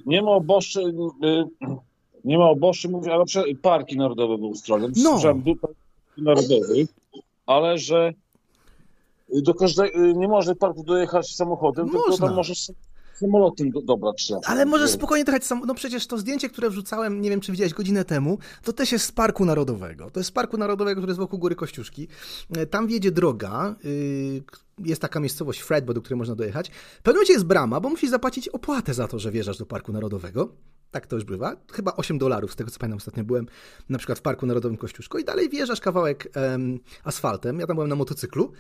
Nie- 0.06 0.22
ma 0.22 0.32
oboszczy, 0.32 0.82
y, 0.82 1.44
nie 2.26 2.38
ma 2.38 2.50
oboszczy, 2.50 2.90
mówię, 2.90 3.14
ale 3.14 3.24
parki 3.62 3.98
narodowe 3.98 4.38
w 4.38 4.44
Australii. 4.44 4.88
No. 5.04 5.12
Słyszałem 5.12 5.42
dużo 5.42 5.60
parków 5.62 5.78
narodowych, 6.18 6.88
ale 7.46 7.78
że 7.78 8.14
do 9.44 9.54
każdego, 9.54 10.00
nie 10.00 10.28
do 10.28 10.56
parku 10.56 10.84
dojechać 10.84 11.36
samochodem, 11.36 11.90
tylko 11.90 12.18
tam 12.18 12.36
możesz 12.36 12.72
samolotem 13.20 13.72
do, 13.72 13.82
dobrać 13.82 14.22
się. 14.22 14.36
Ale 14.46 14.66
możesz 14.66 14.92
spokojnie 14.92 15.26
dojechać 15.26 15.46
sam. 15.46 15.62
No 15.68 15.76
przecież 15.76 16.08
to 16.08 16.18
zdjęcie, 16.18 16.50
które 16.50 16.70
wrzucałem, 16.70 17.22
nie 17.22 17.30
wiem 17.30 17.40
czy 17.40 17.52
widziałeś 17.52 17.74
godzinę 17.74 18.06
temu, 18.06 18.38
to 18.64 18.74
też 18.74 18.92
jest 18.92 19.06
z 19.06 19.12
Parku 19.12 19.46
Narodowego. 19.46 20.12
To 20.12 20.20
jest 20.20 20.30
z 20.30 20.32
Parku 20.32 20.58
Narodowego, 20.58 21.02
który 21.02 21.12
jest 21.12 21.20
wokół 21.20 21.40
Góry 21.40 21.56
Kościuszki. 21.56 22.08
E, 22.58 22.66
Tam 22.66 22.88
wiedzie 22.88 23.12
droga, 23.12 23.76
y, 23.86 24.44
jest 24.86 25.02
taka 25.02 25.20
miejscowość 25.20 25.60
Fredbo, 25.62 25.94
do 25.94 26.02
której 26.02 26.18
można 26.18 26.36
dojechać. 26.36 26.70
W 26.70 27.02
pewnym 27.02 27.16
momencie 27.16 27.34
jest 27.34 27.46
brama, 27.46 27.80
bo 27.80 27.90
musisz 27.90 28.10
zapłacić 28.10 28.50
opłatę 28.50 28.94
za 28.94 29.08
to, 29.08 29.20
że 29.20 29.32
wjeżdżasz 29.32 29.58
do 29.58 29.66
Parku 29.66 29.92
Narodowego. 29.94 30.50
Tak 30.92 31.08
to 31.08 31.16
już 31.16 31.26
bywa. 31.26 31.56
Chyba 31.72 31.96
8 31.96 32.18
dolarów, 32.18 32.54
z 32.54 32.56
tego 32.56 32.72
co 32.72 32.80
pamiętam 32.80 32.98
ostatnio 32.98 33.24
byłem 33.24 33.48
na 33.90 33.98
przykład 33.98 34.20
w 34.20 34.22
Parku 34.22 34.46
Narodowym 34.46 34.78
Kościuszko 34.78 35.18
i 35.18 35.24
dalej 35.24 35.50
wjeżdżasz 35.50 35.82
kawałek 35.82 36.30
em, 36.34 36.80
asfaltem. 37.04 37.60
Ja 37.60 37.68
tam 37.68 37.76
byłem 37.76 37.90
na 37.90 37.96
motocyklu. 37.96 38.52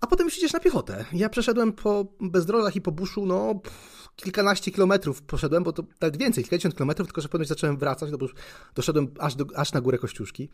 A 0.00 0.06
potem 0.06 0.26
już 0.26 0.38
idziesz 0.38 0.52
na 0.52 0.60
piechotę. 0.60 1.04
Ja 1.12 1.28
przeszedłem 1.28 1.72
po 1.72 2.06
bezdrożach 2.20 2.76
i 2.76 2.80
po 2.80 2.92
buszu, 2.92 3.26
no 3.26 3.54
pff, 3.54 4.08
kilkanaście 4.16 4.70
kilometrów 4.70 5.22
poszedłem, 5.22 5.64
bo 5.64 5.72
to 5.72 5.84
nawet 6.00 6.16
więcej, 6.16 6.44
kilkadziesiąt 6.44 6.74
kilometrów, 6.74 7.08
tylko 7.08 7.20
że 7.20 7.28
potem 7.28 7.46
zacząłem 7.46 7.76
wracać, 7.76 8.10
no 8.10 8.18
bo 8.18 8.24
już 8.24 8.34
doszedłem 8.74 9.08
aż, 9.18 9.34
do, 9.34 9.46
aż 9.54 9.72
na 9.72 9.80
górę 9.80 9.98
Kościuszki. 9.98 10.48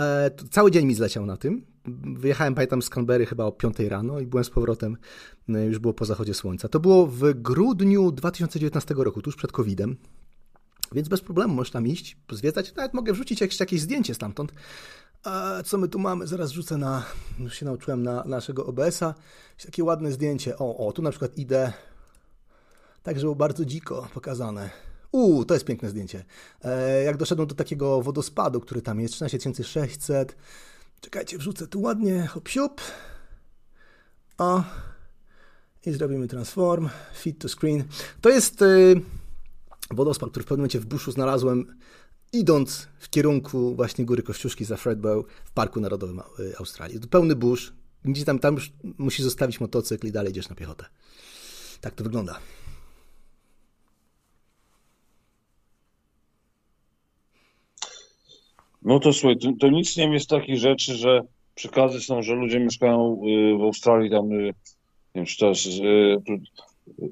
E, 0.00 0.30
cały 0.50 0.70
dzień 0.70 0.86
mi 0.86 0.94
zleciał 0.94 1.26
na 1.26 1.36
tym. 1.36 1.66
Wyjechałem, 2.04 2.54
pamiętam, 2.54 2.82
z 2.82 2.90
Canberry 2.90 3.26
chyba 3.26 3.44
o 3.44 3.52
5 3.52 3.78
rano 3.78 4.20
i 4.20 4.26
byłem 4.26 4.44
z 4.44 4.50
powrotem, 4.50 4.96
no, 5.48 5.58
już 5.58 5.78
było 5.78 5.94
po 5.94 6.04
zachodzie 6.04 6.34
słońca. 6.34 6.68
To 6.68 6.80
było 6.80 7.06
w 7.06 7.32
grudniu 7.34 8.12
2019 8.12 8.94
roku, 8.98 9.22
tuż 9.22 9.36
przed 9.36 9.52
COVID-em. 9.52 9.96
Więc 10.92 11.08
bez 11.08 11.20
problemu 11.20 11.54
możesz 11.54 11.70
tam 11.70 11.86
iść, 11.86 12.16
zwiedzać. 12.32 12.74
Nawet 12.74 12.94
mogę 12.94 13.12
wrzucić 13.12 13.40
jakieś, 13.40 13.60
jakieś 13.60 13.80
zdjęcie 13.80 14.14
stamtąd. 14.14 14.52
A 15.24 15.62
co 15.64 15.78
my 15.78 15.88
tu 15.88 15.98
mamy? 15.98 16.26
Zaraz 16.26 16.50
rzucę 16.50 16.76
na, 16.76 17.04
już 17.38 17.54
się 17.54 17.66
nauczyłem 17.66 18.02
na 18.02 18.24
naszego 18.24 18.66
OBS-a. 18.66 19.14
Takie 19.64 19.84
ładne 19.84 20.12
zdjęcie. 20.12 20.58
O, 20.58 20.86
o, 20.86 20.92
tu 20.92 21.02
na 21.02 21.10
przykład 21.10 21.38
idę. 21.38 21.72
Tak, 23.02 23.20
było 23.20 23.34
bardzo 23.34 23.64
dziko 23.64 24.08
pokazane. 24.14 24.70
Uuu, 25.12 25.44
to 25.44 25.54
jest 25.54 25.66
piękne 25.66 25.88
zdjęcie. 25.90 26.24
E, 26.64 27.02
jak 27.02 27.16
doszedłem 27.16 27.48
do 27.48 27.54
takiego 27.54 28.02
wodospadu, 28.02 28.60
który 28.60 28.82
tam 28.82 29.00
jest, 29.00 29.14
13600. 29.14 30.36
Czekajcie, 31.00 31.38
wrzucę 31.38 31.66
tu 31.66 31.80
ładnie, 31.80 32.26
hop 32.26 32.48
siup. 32.48 32.80
O. 34.38 34.62
I 35.86 35.92
zrobimy 35.92 36.28
transform, 36.28 36.88
fit 37.14 37.38
to 37.38 37.48
screen. 37.48 37.84
To 38.20 38.30
jest 38.30 38.62
y, 38.62 39.00
wodospad, 39.90 40.30
który 40.30 40.44
w 40.44 40.46
pewnym 40.46 40.60
momencie 40.60 40.80
w 40.80 40.86
buszu 40.86 41.12
znalazłem, 41.12 41.78
idąc 42.32 42.88
w 42.98 43.10
kierunku 43.10 43.74
właśnie 43.74 44.04
Góry 44.04 44.22
Kościuszki 44.22 44.64
za 44.64 44.76
Fredbow 44.76 45.26
w 45.44 45.50
Parku 45.50 45.80
Narodowym 45.80 46.18
y, 46.18 46.56
Australii. 46.58 47.00
Pełny 47.10 47.36
busz, 47.36 47.72
gdzie 48.04 48.24
tam, 48.24 48.38
tam 48.38 48.54
już 48.54 48.72
musisz 48.98 49.24
zostawić 49.24 49.60
motocykl 49.60 50.06
i 50.06 50.12
dalej 50.12 50.30
idziesz 50.30 50.48
na 50.48 50.56
piechotę. 50.56 50.84
Tak 51.80 51.94
to 51.94 52.04
wygląda. 52.04 52.38
No 58.82 58.98
to 58.98 59.12
słuchaj, 59.12 59.38
to, 59.38 59.52
to 59.60 59.68
nic 59.68 59.96
nie 59.96 60.12
jest 60.12 60.28
takich 60.28 60.58
rzeczy, 60.58 60.94
że 60.94 61.20
przekazy 61.54 62.00
są, 62.00 62.22
że 62.22 62.34
ludzie 62.34 62.60
mieszkają 62.60 63.20
y, 63.26 63.58
w 63.58 63.62
Australii 63.62 64.10
tam, 64.10 64.32
y, 64.32 64.44
nie 64.44 64.52
wiem, 65.14 65.24
czy 65.26 65.46
y, 65.46 65.52
tu, 66.26 66.32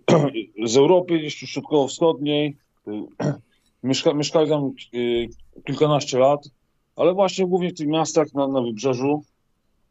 z 0.69 0.77
Europy, 0.77 1.19
gdzieś 1.19 1.41
tu 1.41 1.47
środkowo-wschodniej, 1.47 2.57
mieszka, 3.87 4.15
mieszkali 4.15 4.49
tam 4.49 4.73
y, 4.95 5.29
kilkanaście 5.67 6.19
lat, 6.19 6.41
ale 6.97 7.15
właśnie 7.15 7.47
głównie 7.47 7.71
w 7.71 7.75
tych 7.75 7.87
miastach 7.87 8.35
na, 8.35 8.49
na 8.49 8.63
wybrzeżu. 8.63 9.23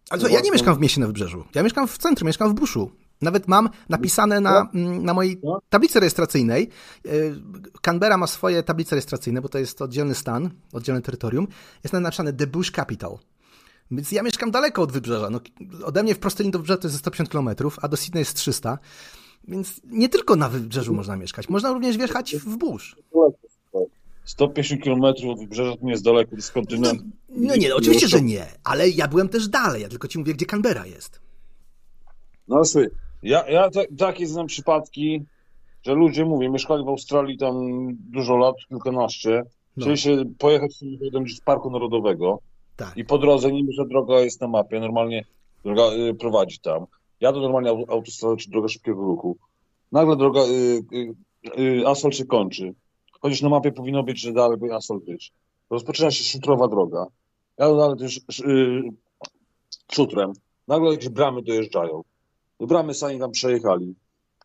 Ale 0.09 0.21
co, 0.21 0.27
ja 0.27 0.41
nie 0.41 0.51
mieszkam 0.51 0.75
w 0.75 0.79
mieście 0.79 1.01
na 1.01 1.07
wybrzeżu. 1.07 1.43
Ja 1.55 1.63
mieszkam 1.63 1.87
w 1.87 1.97
centrum, 1.97 2.27
mieszkam 2.27 2.49
w 2.49 2.53
buszu. 2.53 2.91
Nawet 3.21 3.47
mam 3.47 3.69
napisane 3.89 4.39
na, 4.39 4.69
mm, 4.73 5.05
na 5.05 5.13
mojej 5.13 5.41
tablicy 5.69 5.99
rejestracyjnej. 5.99 6.69
y, 7.05 7.35
Canberra 7.81 8.17
ma 8.17 8.27
swoje 8.27 8.63
tablice 8.63 8.95
rejestracyjne, 8.95 9.41
bo 9.41 9.49
to 9.49 9.57
jest 9.57 9.81
oddzielny 9.81 10.15
stan, 10.15 10.49
oddzielne 10.73 11.01
terytorium. 11.01 11.47
Jest 11.83 11.93
napisane 11.93 12.33
The 12.33 12.47
Bush 12.47 12.71
Capital. 12.71 13.17
Więc 13.91 14.11
ja 14.11 14.23
mieszkam 14.23 14.51
daleko 14.51 14.81
od 14.81 14.91
wybrzeża. 14.91 15.29
No, 15.29 15.39
ode 15.83 16.03
mnie 16.03 16.15
w 16.15 16.19
prostej 16.19 16.43
linii 16.43 16.51
do 16.51 16.59
wybrzeża 16.59 16.77
to 16.77 16.87
jest 16.87 16.97
150 16.99 17.29
km, 17.29 17.49
a 17.81 17.87
do 17.87 17.97
Sydney 17.97 18.19
jest 18.19 18.35
300. 18.35 18.77
Więc 19.47 19.81
nie 19.83 20.09
tylko 20.09 20.35
na 20.35 20.49
wybrzeżu 20.49 20.93
można 20.93 21.15
mieszkać. 21.15 21.49
Można 21.49 21.73
również 21.73 21.97
wjechać 21.97 22.35
w 22.35 22.57
burz. 22.57 22.95
150 24.25 24.83
km 24.83 25.03
od 25.03 25.39
wybrzeża 25.39 25.77
to 25.77 25.85
nie 25.85 25.91
jest 25.91 26.03
daleko, 26.03 26.29
to 26.29 26.35
jest 26.35 26.51
kontynent. 26.51 27.01
No 27.29 27.55
nie, 27.55 27.69
no, 27.69 27.75
oczywiście, 27.75 28.07
że 28.07 28.21
nie. 28.21 28.45
Ale 28.63 28.89
ja 28.89 29.07
byłem 29.07 29.29
też 29.29 29.47
dalej. 29.47 29.81
Ja 29.81 29.89
tylko 29.89 30.07
ci 30.07 30.19
mówię, 30.19 30.33
gdzie 30.33 30.45
Canberra 30.45 30.85
jest. 30.85 31.21
No 32.47 32.55
ale 32.55 32.65
słuchaj, 32.65 32.89
ja, 33.23 33.49
ja 33.49 33.69
ta, 33.69 33.81
takie 33.97 34.27
znam 34.27 34.47
przypadki, 34.47 35.25
że 35.85 35.93
ludzie, 35.93 36.25
mówię, 36.25 36.49
mieszkali 36.49 36.83
w 36.85 36.87
Australii 36.87 37.37
tam 37.37 37.55
dużo 38.11 38.37
lat, 38.37 38.55
kilkanaście, 38.69 39.43
No. 39.77 39.81
chcieli 39.81 39.97
się 39.97 40.23
pojechać 40.37 40.75
samochodem 40.75 41.23
gdzieś 41.23 41.37
z 41.37 41.41
Parku 41.41 41.71
Narodowego 41.71 42.39
Tak. 42.75 42.97
i 42.97 43.05
po 43.05 43.17
drodze, 43.17 43.51
nie 43.51 43.63
wiem, 43.63 43.71
że 43.71 43.85
droga 43.85 44.19
jest 44.19 44.41
na 44.41 44.47
mapie, 44.47 44.79
normalnie 44.79 45.25
droga 45.63 45.83
y, 45.93 46.13
prowadzi 46.13 46.59
tam. 46.59 46.85
Jadę 47.21 47.39
normalnie 47.39 47.69
au- 47.69 47.85
autostradą 47.91 48.35
czy 48.37 48.49
droga 48.49 48.67
szybkiego 48.67 49.01
ruchu. 49.01 49.37
Nagle 49.91 50.15
droga, 50.15 50.41
y, 50.41 50.83
y, 51.57 51.61
y, 51.81 51.87
asfalt 51.87 52.15
się 52.15 52.25
kończy. 52.25 52.73
Chociaż 53.25 53.41
na 53.41 53.49
mapie 53.49 53.71
powinno 53.71 54.03
być, 54.03 54.19
że 54.19 54.33
dalej 54.33 54.57
by 54.57 54.73
asfalt 54.73 55.03
być. 55.03 55.33
Rozpoczyna 55.69 56.11
się 56.11 56.23
szutrowa 56.23 56.67
droga. 56.67 57.05
Jadę 57.57 57.77
dalej 57.77 57.97
też 57.97 58.39
y, 58.39 58.81
szutrem. 59.91 60.33
Nagle 60.67 60.91
jakieś 60.91 61.09
bramy 61.09 61.41
dojeżdżają. 61.41 62.03
Do 62.59 62.67
bramy 62.67 62.93
sami 62.93 63.19
tam 63.19 63.31
przejechali. 63.31 63.95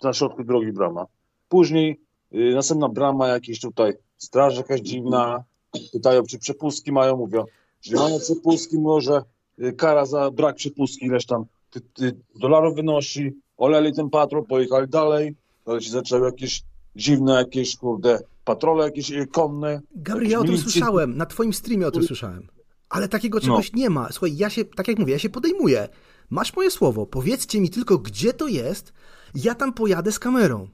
Na 0.03 0.13
środku 0.13 0.45
drogi 0.45 0.73
brama. 0.73 1.07
Później 1.49 2.01
y, 2.35 2.55
następna 2.55 2.89
brama, 2.89 3.29
jakieś 3.29 3.61
tutaj 3.61 3.93
straż 4.17 4.57
jakaś 4.57 4.81
dziwna. 4.81 5.45
Pytają, 5.93 6.23
czy 6.23 6.39
przepustki 6.39 6.93
mają. 6.93 7.17
Mówią, 7.17 7.45
że 7.83 7.97
mają 7.97 8.19
przepustki, 8.19 8.79
może 8.79 9.23
y, 9.59 9.73
kara 9.73 10.07
za 10.07 10.31
brak 10.31 10.57
przepustki, 10.57 11.07
ileś 11.07 11.27
tam 11.27 11.45
ty, 11.71 11.81
ty, 11.81 12.17
dolarów 12.35 12.75
wynosi. 12.75 13.33
Oleli 13.57 13.93
ten 13.93 14.11
patrol, 14.11 14.45
pojechali 14.45 14.89
dalej. 14.89 15.35
Dalej 15.67 15.83
się 15.83 15.91
zaczęły 15.91 16.27
jakieś 16.27 16.63
dziwne, 16.97 17.33
jakieś 17.33 17.77
kurde, 17.77 18.19
patrole 18.55 18.85
jakieś 18.85 19.11
y, 19.11 19.27
konne. 19.27 19.81
Gabriel, 19.97 20.33
ja 20.33 20.39
o 20.39 20.45
tym 20.45 20.59
słyszałem. 20.59 21.17
Na 21.17 21.27
twoim 21.27 21.53
streamie 21.53 21.87
o 21.87 21.91
tym 21.91 22.03
słyszałem. 22.03 22.47
Ale 22.89 23.09
takiego 23.09 23.41
czegoś 23.41 23.73
nie 23.73 23.91
ma. 23.91 24.13
Słuchaj, 24.13 24.37
ja 24.37 24.51
się, 24.51 24.65
tak 24.65 24.89
jak 24.89 24.99
mówię, 24.99 25.13
ja 25.13 25.19
się 25.19 25.31
podejmuję. 25.31 25.89
Masz 26.31 26.57
moje 26.57 26.71
słowo, 26.71 27.07
powiedzcie 27.07 27.61
mi 27.61 27.71
tylko, 27.71 27.99
gdzie 27.99 28.33
to 28.33 28.49
jest, 28.49 28.93
ja 29.35 29.55
tam 29.55 29.73
pojadę 29.73 30.13
z 30.13 30.19
kamerą. 30.19 30.69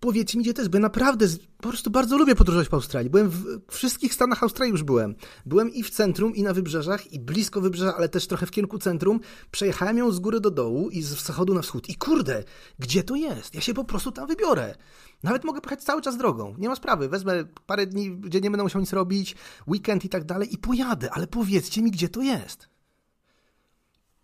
Powiedzcie 0.00 0.38
mi, 0.38 0.44
gdzie 0.44 0.54
to 0.54 0.60
jest, 0.60 0.70
bo 0.70 0.76
ja 0.76 0.82
naprawdę 0.82 1.26
po 1.60 1.68
prostu 1.68 1.90
bardzo 1.90 2.18
lubię 2.18 2.34
podróżować 2.34 2.68
po 2.68 2.76
Australii. 2.76 3.10
Byłem 3.10 3.28
w 3.28 3.60
wszystkich 3.68 4.14
stanach 4.14 4.42
Australii 4.42 4.72
już 4.72 4.82
byłem. 4.82 5.14
Byłem 5.46 5.72
i 5.72 5.82
w 5.82 5.90
centrum, 5.90 6.34
i 6.34 6.42
na 6.42 6.54
wybrzeżach, 6.54 7.12
i 7.12 7.20
blisko 7.20 7.60
wybrzeża, 7.60 7.96
ale 7.96 8.08
też 8.08 8.26
trochę 8.26 8.46
w 8.46 8.50
kierunku 8.50 8.78
centrum. 8.78 9.20
Przejechałem 9.50 9.98
ją 9.98 10.12
z 10.12 10.18
góry 10.18 10.40
do 10.40 10.50
dołu 10.50 10.90
i 10.90 11.02
z 11.02 11.14
wschodu 11.14 11.54
na 11.54 11.62
wschód. 11.62 11.88
I 11.88 11.94
kurde, 11.94 12.44
gdzie 12.78 13.02
to 13.02 13.14
jest? 13.16 13.54
Ja 13.54 13.60
się 13.60 13.74
po 13.74 13.84
prostu 13.84 14.12
tam 14.12 14.26
wybiorę. 14.26 14.74
Nawet 15.22 15.44
mogę 15.44 15.60
pojechać 15.60 15.84
cały 15.84 16.02
czas 16.02 16.16
drogą. 16.16 16.54
Nie 16.58 16.68
ma 16.68 16.76
sprawy. 16.76 17.08
Wezmę 17.08 17.44
parę 17.66 17.86
dni, 17.86 18.10
gdzie 18.10 18.40
nie 18.40 18.50
będę 18.50 18.62
musiał 18.62 18.80
nic 18.80 18.92
robić, 18.92 19.34
weekend 19.68 20.04
i 20.04 20.08
tak 20.08 20.24
dalej 20.24 20.54
i 20.54 20.58
pojadę, 20.58 21.10
ale 21.10 21.26
powiedzcie 21.26 21.82
mi, 21.82 21.90
gdzie 21.90 22.08
to 22.08 22.22
jest. 22.22 22.68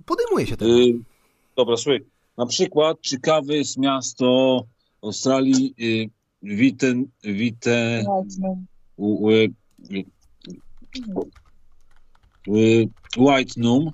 Podejmuję 0.07 0.47
się 0.47 0.57
tego. 0.57 0.71
Y, 0.79 0.95
dobra, 1.57 1.77
słuchaj. 1.77 2.05
Na 2.39 2.47
przykład 2.47 2.97
ciekawe 3.01 3.55
jest 3.57 3.79
miasto 3.79 4.61
Australii 5.03 5.75
y, 5.81 6.11
Witten, 6.43 7.07
Witte, 7.25 8.05
u- 8.97 9.25
u- 9.25 9.31
y, 9.31 9.49
y, 12.49 12.89
Whitenum, 13.17 13.91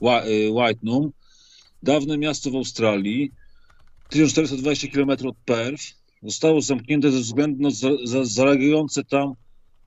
Whi- 0.00 0.26
y, 0.26 0.50
Whitenum, 0.52 1.12
dawne 1.82 2.18
miasto 2.18 2.50
w 2.50 2.56
Australii, 2.56 3.32
1420 4.08 4.88
km 4.88 5.10
od 5.28 5.36
Perth, 5.44 5.84
zostało 6.24 6.60
zamknięte 6.60 7.10
ze 7.10 7.18
względu 7.18 7.62
na 7.62 7.70
za, 7.70 7.88
za, 8.04 8.24
zalegające 8.24 9.04
tam 9.04 9.32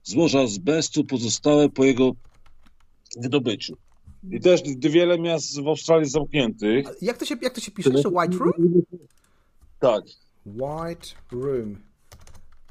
złoża 0.02 0.40
azbestu 0.40 1.04
pozostałe 1.04 1.68
po 1.68 1.84
jego 1.84 2.12
wydobyciu. 3.16 3.76
I 4.30 4.40
też 4.40 4.62
wiele 4.80 5.18
miast 5.18 5.60
w 5.60 5.68
Australii 5.68 6.02
jest 6.02 6.12
zamkniętych. 6.12 6.86
Jak 7.02 7.18
to 7.18 7.24
się, 7.24 7.36
jak 7.42 7.54
to 7.54 7.60
się 7.60 7.70
pisze? 7.70 7.90
Jeszcze 7.90 8.08
White 8.08 8.36
Room? 8.38 8.82
Tak. 9.78 10.02
White 10.46 11.08
Room. 11.32 11.70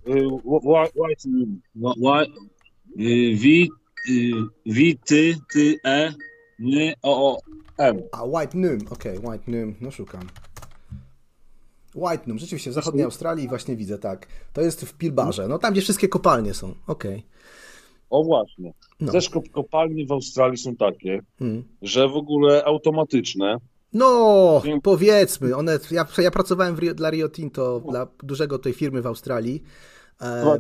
Y, 0.08 0.12
whi- 0.46 0.90
White 0.96 1.30
Room. 1.30 1.62
Whi- 1.76 2.00
whi- 2.00 2.32
y, 3.00 3.36
Wi, 3.36 3.70
y, 4.10 4.34
wi, 4.66 4.98
ty, 5.06 5.36
ty, 5.54 5.76
e, 5.86 6.14
ny, 6.60 6.94
o, 7.02 7.32
o, 7.34 7.40
m. 7.78 8.02
A, 8.12 8.24
White 8.26 8.58
Noom, 8.58 8.78
okej, 8.90 9.20
White 9.20 9.52
Noom, 9.52 9.76
no 9.82 9.92
szukam. 9.92 10.28
White 11.98 12.24
Noom, 12.28 12.40
rzeczywiście, 12.40 12.72
w 12.72 12.74
zachodniej 12.74 13.04
Australii 13.06 13.48
właśnie 13.48 13.76
widzę, 13.76 13.98
tak. 13.98 14.28
To 14.54 14.62
jest 14.62 14.86
w 14.86 14.94
Pilbarze, 14.94 15.48
no 15.48 15.58
tam, 15.58 15.72
gdzie 15.74 15.82
wszystkie 15.82 16.08
kopalnie 16.08 16.54
są, 16.54 16.74
okej. 16.88 17.26
O 18.10 18.24
właśnie. 18.24 18.74
No. 19.00 19.12
Też 19.12 19.30
kop- 19.30 19.50
kopalnie 19.52 20.06
w 20.06 20.12
Australii 20.12 20.58
są 20.58 20.76
takie, 20.76 21.20
Mm. 21.42 21.64
że 21.82 22.10
w 22.10 22.16
ogóle 22.16 22.66
automatyczne. 22.66 23.58
No, 23.94 24.62
powiedzmy, 24.84 25.56
one, 25.56 25.80
ja, 25.92 26.06
ja 26.18 26.32
pracowałem 26.32 26.76
w 26.76 26.80
Rio, 26.80 26.94
dla 26.94 27.10
Rio 27.10 27.30
Tinto, 27.30 27.80
dla 27.92 28.08
dużego 28.24 28.60
tej 28.60 28.74
firmy 28.74 29.02
w 29.02 29.08
Australii. 29.08 29.64
E, 30.22 30.58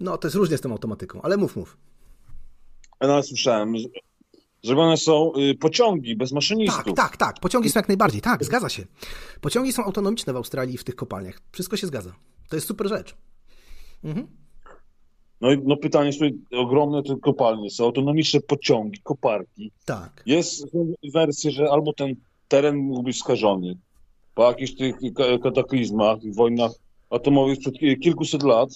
no, 0.00 0.18
to 0.18 0.28
jest 0.28 0.36
różnie 0.36 0.58
z 0.58 0.60
tą 0.60 0.72
automatyką, 0.72 1.22
ale 1.22 1.36
mów, 1.36 1.56
mów. 1.56 1.76
Ja 3.00 3.08
nawet 3.08 3.26
słyszałem, 3.26 3.76
że- 3.76 3.88
zrobione 4.62 4.96
są 4.96 5.32
y, 5.36 5.54
pociągi 5.54 6.16
bez 6.16 6.32
maszynistów. 6.32 6.84
Tak, 6.84 6.96
tak, 6.96 7.16
tak, 7.16 7.40
pociągi 7.40 7.70
są 7.70 7.78
jak 7.78 7.88
najbardziej, 7.88 8.20
tak, 8.20 8.44
zgadza 8.44 8.68
się. 8.68 8.82
Pociągi 9.40 9.72
są 9.72 9.84
autonomiczne 9.84 10.32
w 10.32 10.36
Australii 10.36 10.78
w 10.78 10.84
tych 10.84 10.94
kopalniach, 10.96 11.40
wszystko 11.52 11.76
się 11.76 11.86
zgadza. 11.86 12.12
To 12.48 12.56
jest 12.56 12.66
super 12.68 12.88
rzecz. 12.88 13.16
Mhm. 14.04 14.26
No 15.40 15.52
i 15.52 15.58
no 15.64 15.76
pytanie 15.76 16.06
jest 16.06 16.18
tutaj, 16.18 16.38
ogromne 16.52 17.02
te 17.02 17.16
kopalnie 17.16 17.70
są, 17.70 17.84
autonomiczne 17.84 18.40
pociągi, 18.40 19.00
koparki. 19.02 19.72
Tak. 19.84 20.22
Jest 20.26 20.70
są 20.72 20.92
wersje, 21.14 21.50
że 21.50 21.70
albo 21.70 21.92
ten 21.92 22.14
teren 22.48 22.76
mógł 22.76 23.02
być 23.02 23.18
skażony 23.18 23.78
po 24.34 24.48
jakichś 24.48 24.74
tych 24.74 24.96
ka- 25.14 25.38
kataklizmach, 25.42 26.20
tych 26.20 26.34
wojnach 26.34 26.70
atomowych 27.10 27.56
sprzed 27.56 27.74
ki- 27.78 27.98
kilkuset 27.98 28.42
lat, 28.42 28.68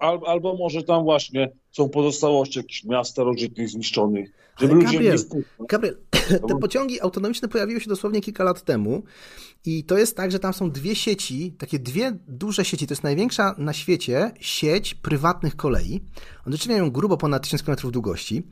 al, 0.00 0.20
albo 0.26 0.56
może 0.56 0.82
tam 0.82 1.04
właśnie 1.04 1.52
są 1.76 1.88
pozostałości 1.88 2.58
jakichś 2.58 2.84
miast 2.84 3.10
starożytnych 3.10 3.68
zniszczonych, 3.68 4.30
żeby 4.58 4.72
Ale 4.72 4.82
ludzie 4.82 4.92
Gabriel, 4.92 5.18
nie. 5.34 5.66
Gabriel, 5.68 5.96
te 6.48 6.58
pociągi 6.60 7.00
autonomiczne 7.00 7.48
pojawiły 7.48 7.80
się 7.80 7.88
dosłownie 7.88 8.20
kilka 8.20 8.44
lat 8.44 8.62
temu 8.62 9.02
i 9.64 9.84
to 9.84 9.98
jest 9.98 10.16
tak, 10.16 10.32
że 10.32 10.38
tam 10.38 10.52
są 10.52 10.70
dwie 10.70 10.94
sieci, 10.94 11.52
takie 11.58 11.78
dwie 11.78 12.18
duże 12.28 12.64
sieci, 12.64 12.86
to 12.86 12.92
jest 12.92 13.02
największa 13.02 13.54
na 13.58 13.72
świecie 13.72 14.30
sieć 14.40 14.94
prywatnych 14.94 15.56
kolei. 15.56 16.00
One 16.46 16.52
rzeczywiście 16.52 16.72
mają 16.72 16.90
grubo 16.90 17.16
ponad 17.16 17.42
1000 17.42 17.62
km 17.62 17.90
długości 17.90 18.42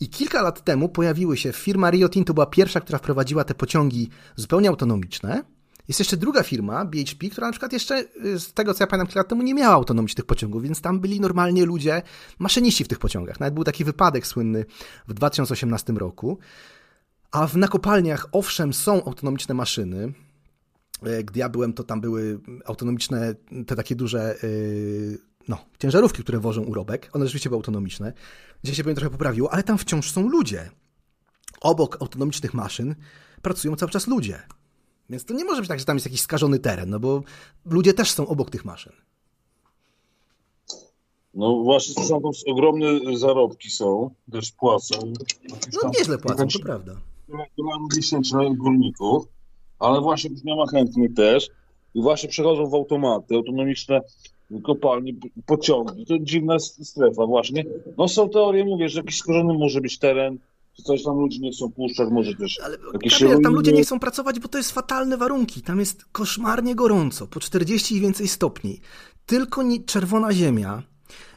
i 0.00 0.08
kilka 0.08 0.42
lat 0.42 0.64
temu 0.64 0.88
pojawiły 0.88 1.36
się, 1.36 1.52
firma 1.52 1.90
Rio 1.90 2.08
Tinto 2.08 2.34
była 2.34 2.46
pierwsza, 2.46 2.80
która 2.80 2.98
wprowadziła 2.98 3.44
te 3.44 3.54
pociągi 3.54 4.08
zupełnie 4.36 4.68
autonomiczne. 4.68 5.55
Jest 5.88 6.00
jeszcze 6.00 6.16
druga 6.16 6.42
firma, 6.42 6.84
BHP, 6.84 7.28
która 7.30 7.46
na 7.46 7.52
przykład 7.52 7.72
jeszcze, 7.72 8.04
y, 8.24 8.40
z 8.40 8.52
tego 8.52 8.74
co 8.74 8.82
ja 8.82 8.86
pamiętam, 8.86 9.06
kilka 9.06 9.20
lat 9.20 9.28
temu 9.28 9.42
nie 9.42 9.54
miała 9.54 9.74
autonomicznych 9.74 10.26
pociągów, 10.26 10.62
więc 10.62 10.80
tam 10.80 11.00
byli 11.00 11.20
normalnie 11.20 11.64
ludzie, 11.64 12.02
maszyniści 12.38 12.84
w 12.84 12.88
tych 12.88 12.98
pociągach. 12.98 13.40
Nawet 13.40 13.54
był 13.54 13.64
taki 13.64 13.84
wypadek 13.84 14.26
słynny 14.26 14.64
w 15.08 15.14
2018 15.14 15.92
roku. 15.92 16.38
A 17.30 17.46
w 17.46 17.56
nakopalniach, 17.56 18.26
owszem, 18.32 18.72
są 18.72 19.04
autonomiczne 19.04 19.54
maszyny. 19.54 20.12
E, 21.02 21.24
Gdy 21.24 21.40
ja 21.40 21.48
byłem, 21.48 21.72
to 21.72 21.84
tam 21.84 22.00
były 22.00 22.40
autonomiczne, 22.64 23.34
te 23.66 23.76
takie 23.76 23.96
duże 23.96 24.36
yy, 24.42 25.18
no, 25.48 25.58
ciężarówki, 25.78 26.22
które 26.22 26.40
wożą 26.40 26.62
urobek. 26.62 27.10
One 27.12 27.24
rzeczywiście 27.24 27.50
były 27.50 27.58
autonomiczne. 27.58 28.12
Dzisiaj 28.64 28.76
się 28.76 28.84
pewnie 28.84 28.96
trochę 28.96 29.10
poprawiło, 29.10 29.52
ale 29.52 29.62
tam 29.62 29.78
wciąż 29.78 30.10
są 30.10 30.28
ludzie. 30.28 30.70
Obok 31.60 32.02
autonomicznych 32.02 32.54
maszyn 32.54 32.94
pracują 33.42 33.76
cały 33.76 33.90
czas 33.92 34.06
ludzie. 34.06 34.42
Więc 35.10 35.24
to 35.24 35.34
nie 35.34 35.44
może 35.44 35.60
być 35.60 35.68
tak, 35.68 35.78
że 35.78 35.84
tam 35.84 35.96
jest 35.96 36.06
jakiś 36.06 36.20
skażony 36.20 36.58
teren, 36.58 36.90
no 36.90 37.00
bo 37.00 37.22
ludzie 37.64 37.94
też 37.94 38.10
są 38.10 38.26
obok 38.26 38.50
tych 38.50 38.64
maszyn. 38.64 38.92
No 41.34 41.62
właśnie, 41.62 42.04
są 42.04 42.20
tam 42.20 42.30
ogromne 42.46 42.86
zarobki 43.16 43.70
są, 43.70 44.10
też 44.32 44.52
płacą. 44.52 45.12
No 45.72 45.90
nieźle 45.98 46.18
płacą, 46.18 46.46
to 46.48 46.58
prawda. 46.58 46.92
Dolarów 47.58 47.96
miesięcznych 47.96 48.56
górników, 48.56 49.24
ale 49.78 50.00
właśnie 50.00 50.30
nie 50.44 50.56
ma 50.56 50.66
chętnych 50.66 51.14
też 51.14 51.48
i 51.94 52.02
właśnie 52.02 52.28
przechodzą 52.28 52.66
w 52.66 52.74
automaty, 52.74 53.34
autonomiczne 53.34 54.00
kopalnie, 54.64 55.12
pociągi. 55.46 56.06
To 56.06 56.18
dziwna 56.18 56.58
strefa 56.58 57.26
właśnie. 57.26 57.64
No 57.98 58.08
są 58.08 58.28
teorie, 58.28 58.64
mówię, 58.64 58.88
że 58.88 59.00
jakiś 59.00 59.18
skorzony 59.18 59.58
może 59.58 59.80
być 59.80 59.98
teren, 59.98 60.38
że 60.78 60.84
coś 60.84 61.02
tam 61.02 61.16
ludzie 61.16 61.38
nie 61.38 61.52
chcą 61.52 61.72
puszczać, 61.72 62.08
może 62.10 62.34
też 62.34 62.60
jakieś 62.92 63.12
się 63.12 63.24
Gabriel, 63.24 63.42
tam 63.42 63.54
ludzie 63.54 63.72
nie 63.72 63.82
chcą 63.82 64.00
pracować, 64.00 64.40
bo 64.40 64.48
to 64.48 64.58
jest 64.58 64.72
fatalne 64.72 65.16
warunki. 65.16 65.62
Tam 65.62 65.80
jest 65.80 66.04
koszmarnie 66.12 66.74
gorąco, 66.74 67.26
po 67.26 67.40
40 67.40 67.96
i 67.96 68.00
więcej 68.00 68.28
stopni. 68.28 68.80
Tylko 69.26 69.62
nie, 69.62 69.84
czerwona 69.84 70.32
ziemia. 70.32 70.82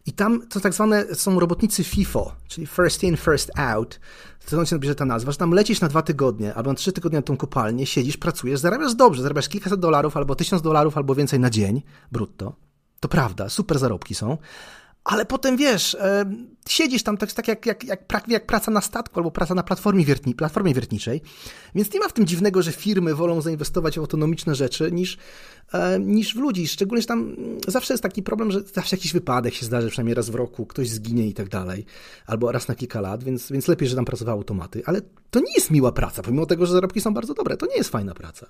I 0.06 0.14
tam 0.14 0.48
to 0.48 0.60
tak 0.60 0.74
zwane 0.74 1.16
są 1.16 1.40
robotnicy 1.40 1.84
FIFO, 1.84 2.32
czyli 2.48 2.68
first 2.68 3.04
in, 3.04 3.18
first 3.18 3.52
out. 3.60 4.00
Stąd 4.40 4.70
się 4.70 4.80
bierze 4.80 4.96
ta 4.96 5.06
nazwa, 5.06 5.32
że 5.32 5.38
tam 5.38 5.52
lecisz 5.52 5.82
na 5.82 5.88
dwa 5.88 6.02
tygodnie 6.02 6.54
albo 6.54 6.70
na 6.70 6.76
trzy 6.76 6.92
tygodnie 6.92 7.18
na 7.18 7.22
tą 7.22 7.38
kopalnię, 7.38 7.86
siedzisz, 7.86 8.18
pracujesz, 8.18 8.60
zarabiasz 8.60 8.96
dobrze, 8.96 9.22
zarabiasz 9.22 9.50
kilkaset 9.50 9.80
dolarów 9.80 10.18
albo 10.18 10.36
tysiąc 10.36 10.62
dolarów 10.62 10.98
albo 10.98 11.16
więcej 11.16 11.40
na 11.40 11.50
dzień 11.50 11.82
brutto. 12.12 12.56
To 13.00 13.08
prawda, 13.08 13.50
super 13.50 13.80
zarobki 13.80 14.16
są. 14.16 14.38
Ale 15.04 15.26
potem 15.26 15.58
wiesz, 15.58 15.96
e, 15.96 16.26
siedzisz 16.70 17.04
tam 17.04 17.18
tak, 17.18 17.34
tak 17.34 17.48
jak, 17.48 17.66
jak, 17.66 17.84
jak, 17.84 18.28
jak 18.28 18.46
praca 18.46 18.72
na 18.72 18.82
statku 18.82 19.20
albo 19.20 19.32
praca 19.32 19.56
na 19.56 19.64
platformie, 19.64 20.06
wiertni, 20.06 20.36
platformie 20.36 20.74
wiertniczej. 20.74 21.22
Więc 21.76 21.94
nie 21.94 22.00
ma 22.00 22.08
w 22.08 22.14
tym 22.14 22.26
dziwnego, 22.26 22.62
że 22.62 22.72
firmy 22.72 23.16
wolą 23.16 23.42
zainwestować 23.42 23.96
w 23.96 24.00
autonomiczne 24.00 24.56
rzeczy 24.56 24.92
niż, 24.92 25.18
e, 25.74 26.00
niż 26.00 26.34
w 26.34 26.38
ludzi. 26.38 26.68
Szczególnie, 26.68 27.02
że 27.02 27.08
tam 27.08 27.36
zawsze 27.68 27.94
jest 27.94 28.04
taki 28.04 28.24
problem, 28.24 28.52
że 28.52 28.62
zawsze 28.62 28.96
jakiś 28.96 29.14
wypadek 29.14 29.54
się 29.54 29.66
zdarzy, 29.66 29.90
przynajmniej 29.90 30.16
raz 30.16 30.30
w 30.30 30.36
roku, 30.36 30.66
ktoś 30.66 30.90
zginie 30.90 31.28
i 31.28 31.34
tak 31.34 31.50
dalej. 31.50 31.86
Albo 32.28 32.52
raz 32.52 32.68
na 32.68 32.76
kilka 32.76 33.02
lat, 33.02 33.24
więc, 33.24 33.52
więc 33.52 33.68
lepiej, 33.68 33.90
że 33.90 33.96
tam 33.96 34.06
pracowały 34.06 34.38
automaty. 34.38 34.82
Ale 34.86 35.02
to 35.32 35.40
nie 35.40 35.54
jest 35.56 35.72
miła 35.72 35.92
praca, 35.92 36.24
pomimo 36.24 36.46
tego, 36.46 36.66
że 36.66 36.74
zarobki 36.74 37.02
są 37.02 37.14
bardzo 37.14 37.34
dobre. 37.34 37.58
To 37.58 37.66
nie 37.66 37.78
jest 37.78 37.90
fajna 37.90 38.14
praca. 38.14 38.48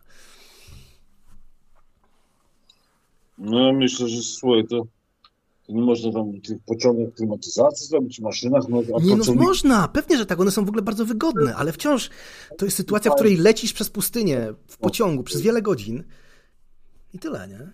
No 3.38 3.74
myślę, 3.74 4.08
że 4.10 4.22
słuchaj, 4.22 4.68
to, 4.68 4.78
to 4.78 4.99
nie 5.70 5.82
można 5.82 6.12
tam 6.12 6.42
tych 6.42 6.58
pociągów 6.66 7.14
klimatyzacji 7.14 7.88
zrobić, 7.88 8.20
maszynach, 8.20 8.64
no, 8.70 8.82
Nie 9.02 9.16
no, 9.16 9.34
można, 9.34 9.88
pewnie, 9.88 10.18
że 10.18 10.26
tak, 10.26 10.40
one 10.40 10.52
są 10.52 10.66
w 10.66 10.70
ogóle 10.70 10.82
bardzo 10.82 11.06
wygodne, 11.06 11.56
ale 11.56 11.72
wciąż 11.72 12.10
to 12.58 12.66
jest 12.66 12.78
sytuacja, 12.78 13.12
w 13.12 13.16
której 13.16 13.38
lecisz 13.38 13.74
przez 13.74 13.90
pustynię 13.90 14.54
w 14.68 14.78
pociągu 14.78 15.24
przez 15.24 15.42
wiele 15.42 15.62
godzin 15.62 16.04
i 17.14 17.20
tyle, 17.20 17.48
nie? 17.48 17.72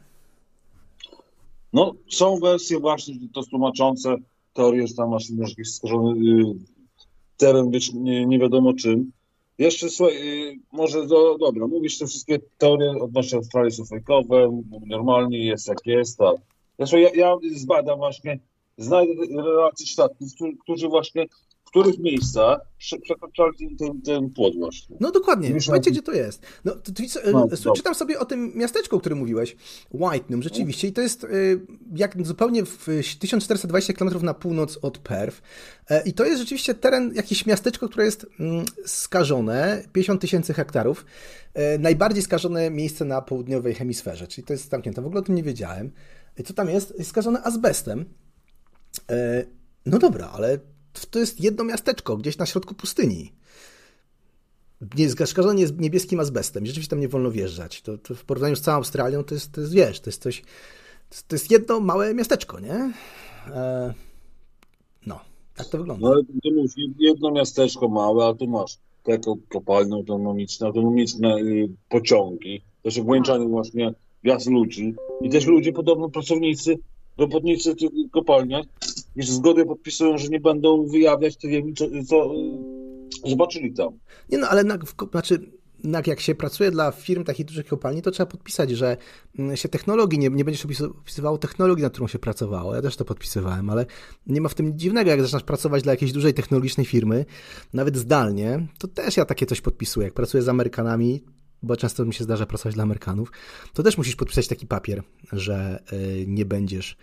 No, 1.73 1.93
są 2.09 2.39
wersje 2.39 2.79
właśnie 2.79 3.15
to 3.33 3.43
tłumaczące 3.43 4.15
teorie, 4.53 4.87
że 4.87 4.93
tam 4.93 5.09
masz 5.09 5.29
jakiś 5.29 5.73
skorzony 5.73 6.19
y, 6.19 6.55
teren 7.37 7.71
być 7.71 7.93
nie, 7.93 8.25
nie 8.25 8.39
wiadomo 8.39 8.73
czym. 8.73 9.11
Jeszcze 9.57 9.89
słuchaj, 9.89 10.15
y, 10.15 10.59
może 10.71 11.07
do, 11.07 11.37
dobra, 11.37 11.67
mówisz, 11.67 11.97
te 11.97 12.07
wszystkie 12.07 12.39
teorie 12.57 12.91
odnośnie 13.01 13.37
Australii 13.37 13.71
są 13.71 13.85
fejkowe, 13.85 14.61
normalnie 14.85 15.45
jest 15.45 15.67
jak 15.67 15.85
jest, 15.85 16.17
tak. 16.17 16.35
Zresztą 16.79 16.97
ja, 16.97 17.09
ja 17.15 17.35
zbadam 17.55 17.97
właśnie, 17.97 18.39
znajdę 18.77 19.13
relacje 19.37 19.87
świadków, 19.87 20.29
którzy, 20.63 20.87
właśnie 20.87 21.25
w 21.65 21.67
których 21.67 21.99
miejscach 21.99 22.59
prze- 22.77 22.99
przekraczali 22.99 23.75
ten, 23.79 24.01
ten, 24.01 24.29
płot 24.29 24.53
właśnie. 24.57 24.97
No 24.99 25.11
dokładnie, 25.11 25.49
no- 25.49 25.79
gdzie 25.91 26.01
to 26.01 26.11
jest. 26.11 26.45
No, 26.65 26.71
to, 26.75 26.91
to, 26.91 27.03
No, 27.33 27.43
e, 27.45 27.49
dobra. 27.49 27.73
czytam 27.75 27.95
sobie 27.95 28.19
o 28.19 28.25
tym 28.25 28.51
miasteczku, 28.55 28.95
o 28.95 28.99
którym 28.99 29.17
mówiłeś, 29.17 29.55
Whitenham, 29.93 30.43
rzeczywiście, 30.43 30.87
i 30.87 30.93
to 30.93 31.01
jest 31.01 31.23
e, 31.23 31.27
jak 31.95 32.25
zupełnie 32.27 32.65
w 32.65 32.85
1420 33.19 33.93
km 33.93 34.25
na 34.25 34.33
północ 34.33 34.79
od 34.81 34.97
Perth. 34.97 35.41
E, 35.89 36.03
I 36.03 36.13
to 36.13 36.25
jest 36.25 36.39
rzeczywiście 36.39 36.73
teren, 36.73 37.11
jakieś 37.15 37.45
miasteczko, 37.45 37.89
które 37.89 38.05
jest 38.05 38.25
mm, 38.39 38.65
skażone, 38.85 39.83
50 39.93 40.21
tysięcy 40.21 40.53
hektarów. 40.53 41.05
E, 41.53 41.77
Najbardziej 41.77 42.23
skażone 42.23 42.69
miejsce 42.69 43.05
na 43.05 43.21
południowej 43.21 43.73
hemisferze, 43.73 44.27
czyli 44.27 44.47
to 44.47 44.53
jest 44.53 44.69
zamknięte. 44.69 45.01
W 45.01 45.05
ogóle 45.05 45.19
o 45.19 45.23
tym 45.23 45.35
nie 45.35 45.43
wiedziałem. 45.43 45.91
Co 46.43 46.53
tam 46.53 46.69
jest? 46.69 46.93
Jest 46.97 47.09
skażone 47.09 47.43
azbestem. 47.43 48.05
E, 49.09 49.45
No 49.85 49.99
dobra, 49.99 50.29
ale 50.33 50.59
to 51.11 51.19
jest 51.19 51.41
jedno 51.41 51.63
miasteczko, 51.63 52.17
gdzieś 52.17 52.37
na 52.37 52.45
środku 52.45 52.73
pustyni. 52.73 53.31
Nie, 54.97 55.09
skażone 55.09 55.61
jest 55.61 55.79
niebieskim 55.79 56.19
azbestem. 56.19 56.65
Rzeczywiście 56.65 56.89
tam 56.89 56.99
nie 56.99 57.07
wolno 57.07 57.31
wjeżdżać. 57.31 57.81
To, 57.81 57.97
to 57.97 58.15
w 58.15 58.25
porównaniu 58.25 58.55
z 58.55 58.61
całą 58.61 58.77
Australią 58.77 59.23
to 59.23 59.35
jest, 59.35 59.51
to 59.51 59.61
jest 59.61 59.73
wiesz, 59.73 59.99
to 59.99 60.09
jest 60.09 60.21
coś. 60.21 60.41
To 61.27 61.35
jest, 61.35 61.47
to 61.47 61.53
jedno 61.53 61.79
małe 61.79 62.13
miasteczko, 62.13 62.59
nie? 62.59 62.93
E, 63.47 63.93
no, 65.05 65.19
tak 65.55 65.67
to 65.67 65.77
wygląda. 65.77 66.07
No 66.09 66.15
to 66.43 66.51
mówisz, 66.51 66.71
jedno 66.99 67.31
miasteczko 67.31 67.87
małe, 67.87 68.25
a 68.25 68.33
tu 68.33 68.47
masz 68.47 68.77
taką 69.03 69.37
kopalnię 69.49 69.93
autonomiczne, 69.93 70.67
autonomiczne 70.67 71.35
y, 71.37 71.69
pociągi, 71.89 72.61
też 72.83 72.97
ograniczany 72.97 73.45
właśnie 73.45 73.93
wjazd 74.25 74.49
ludzi 74.49 74.95
i 75.21 75.29
też 75.29 75.45
ludzie, 75.45 75.73
podobno 75.73 76.09
pracownicy, 76.09 76.79
robotnicy 77.17 77.73
w 77.73 77.77
tych 77.77 77.89
kopalniach 78.11 78.65
już 79.15 79.29
zgodę 79.29 79.65
podpisują, 79.65 80.17
że 80.17 80.27
nie 80.27 80.39
będą 80.39 80.87
wyjawiać 80.87 81.37
wiemy, 81.43 81.73
co, 81.73 81.85
co 82.07 82.33
y, 82.35 83.29
zobaczyli 83.29 83.73
tam. 83.73 83.89
Nie 84.29 84.37
no, 84.37 84.47
ale 84.47 84.63
na, 84.63 84.77
w, 84.77 85.11
znaczy, 85.11 85.39
na, 85.83 86.01
jak 86.07 86.19
się 86.19 86.35
pracuje 86.35 86.71
dla 86.71 86.91
firm 86.91 87.23
takich 87.23 87.45
dużych 87.45 87.67
kopalni, 87.67 88.01
to 88.01 88.11
trzeba 88.11 88.31
podpisać, 88.31 88.69
że 88.69 88.97
mm, 89.39 89.57
się 89.57 89.69
technologii, 89.69 90.19
nie, 90.19 90.29
nie 90.29 90.45
będziesz 90.45 90.65
opis- 90.65 90.89
opisywało 90.89 91.37
technologii, 91.37 91.83
nad 91.83 91.91
którą 91.93 92.07
się 92.07 92.19
pracowało. 92.19 92.75
Ja 92.75 92.81
też 92.81 92.95
to 92.95 93.05
podpisywałem, 93.05 93.69
ale 93.69 93.85
nie 94.27 94.41
ma 94.41 94.49
w 94.49 94.53
tym 94.53 94.65
nic 94.67 94.75
dziwnego, 94.75 95.09
jak 95.09 95.21
zaczynasz 95.21 95.43
pracować 95.43 95.83
dla 95.83 95.93
jakiejś 95.93 96.11
dużej 96.11 96.33
technologicznej 96.33 96.85
firmy, 96.85 97.25
nawet 97.73 97.97
zdalnie, 97.97 98.67
to 98.79 98.87
też 98.87 99.17
ja 99.17 99.25
takie 99.25 99.45
coś 99.45 99.61
podpisuję. 99.61 100.05
Jak 100.05 100.13
pracuję 100.13 100.43
z 100.43 100.49
Amerykanami, 100.49 101.23
bo 101.65 101.77
często 101.77 102.05
mi 102.05 102.13
się 102.13 102.23
zdarza 102.23 102.45
pracować 102.45 102.75
dla 102.75 102.83
Amerykanów, 102.83 103.31
to 103.73 103.83
też 103.83 103.97
musisz 103.97 104.15
podpisać 104.15 104.47
taki 104.47 104.67
papier, 104.67 105.03
że 105.31 105.83
y, 105.93 106.25
nie 106.27 106.45
będziesz 106.45 106.97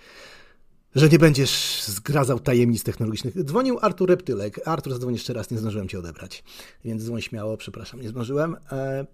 że 0.94 1.08
nie 1.08 1.18
będziesz 1.18 1.82
zgradzał 1.86 2.40
tajemnic 2.40 2.82
technologicznych. 2.82 3.44
Dzwonił 3.44 3.78
Artur 3.80 4.08
Reptylek. 4.08 4.68
Artur, 4.68 4.92
zadzwoń 4.92 5.14
jeszcze 5.14 5.32
raz, 5.32 5.50
nie 5.50 5.58
zdążyłem 5.58 5.88
cię 5.88 5.98
odebrać. 5.98 6.44
Więc 6.84 7.02
dzwoń 7.02 7.22
śmiało, 7.22 7.56
przepraszam, 7.56 8.00
nie 8.00 8.08
zdążyłem. 8.08 8.56
E, 8.72 9.06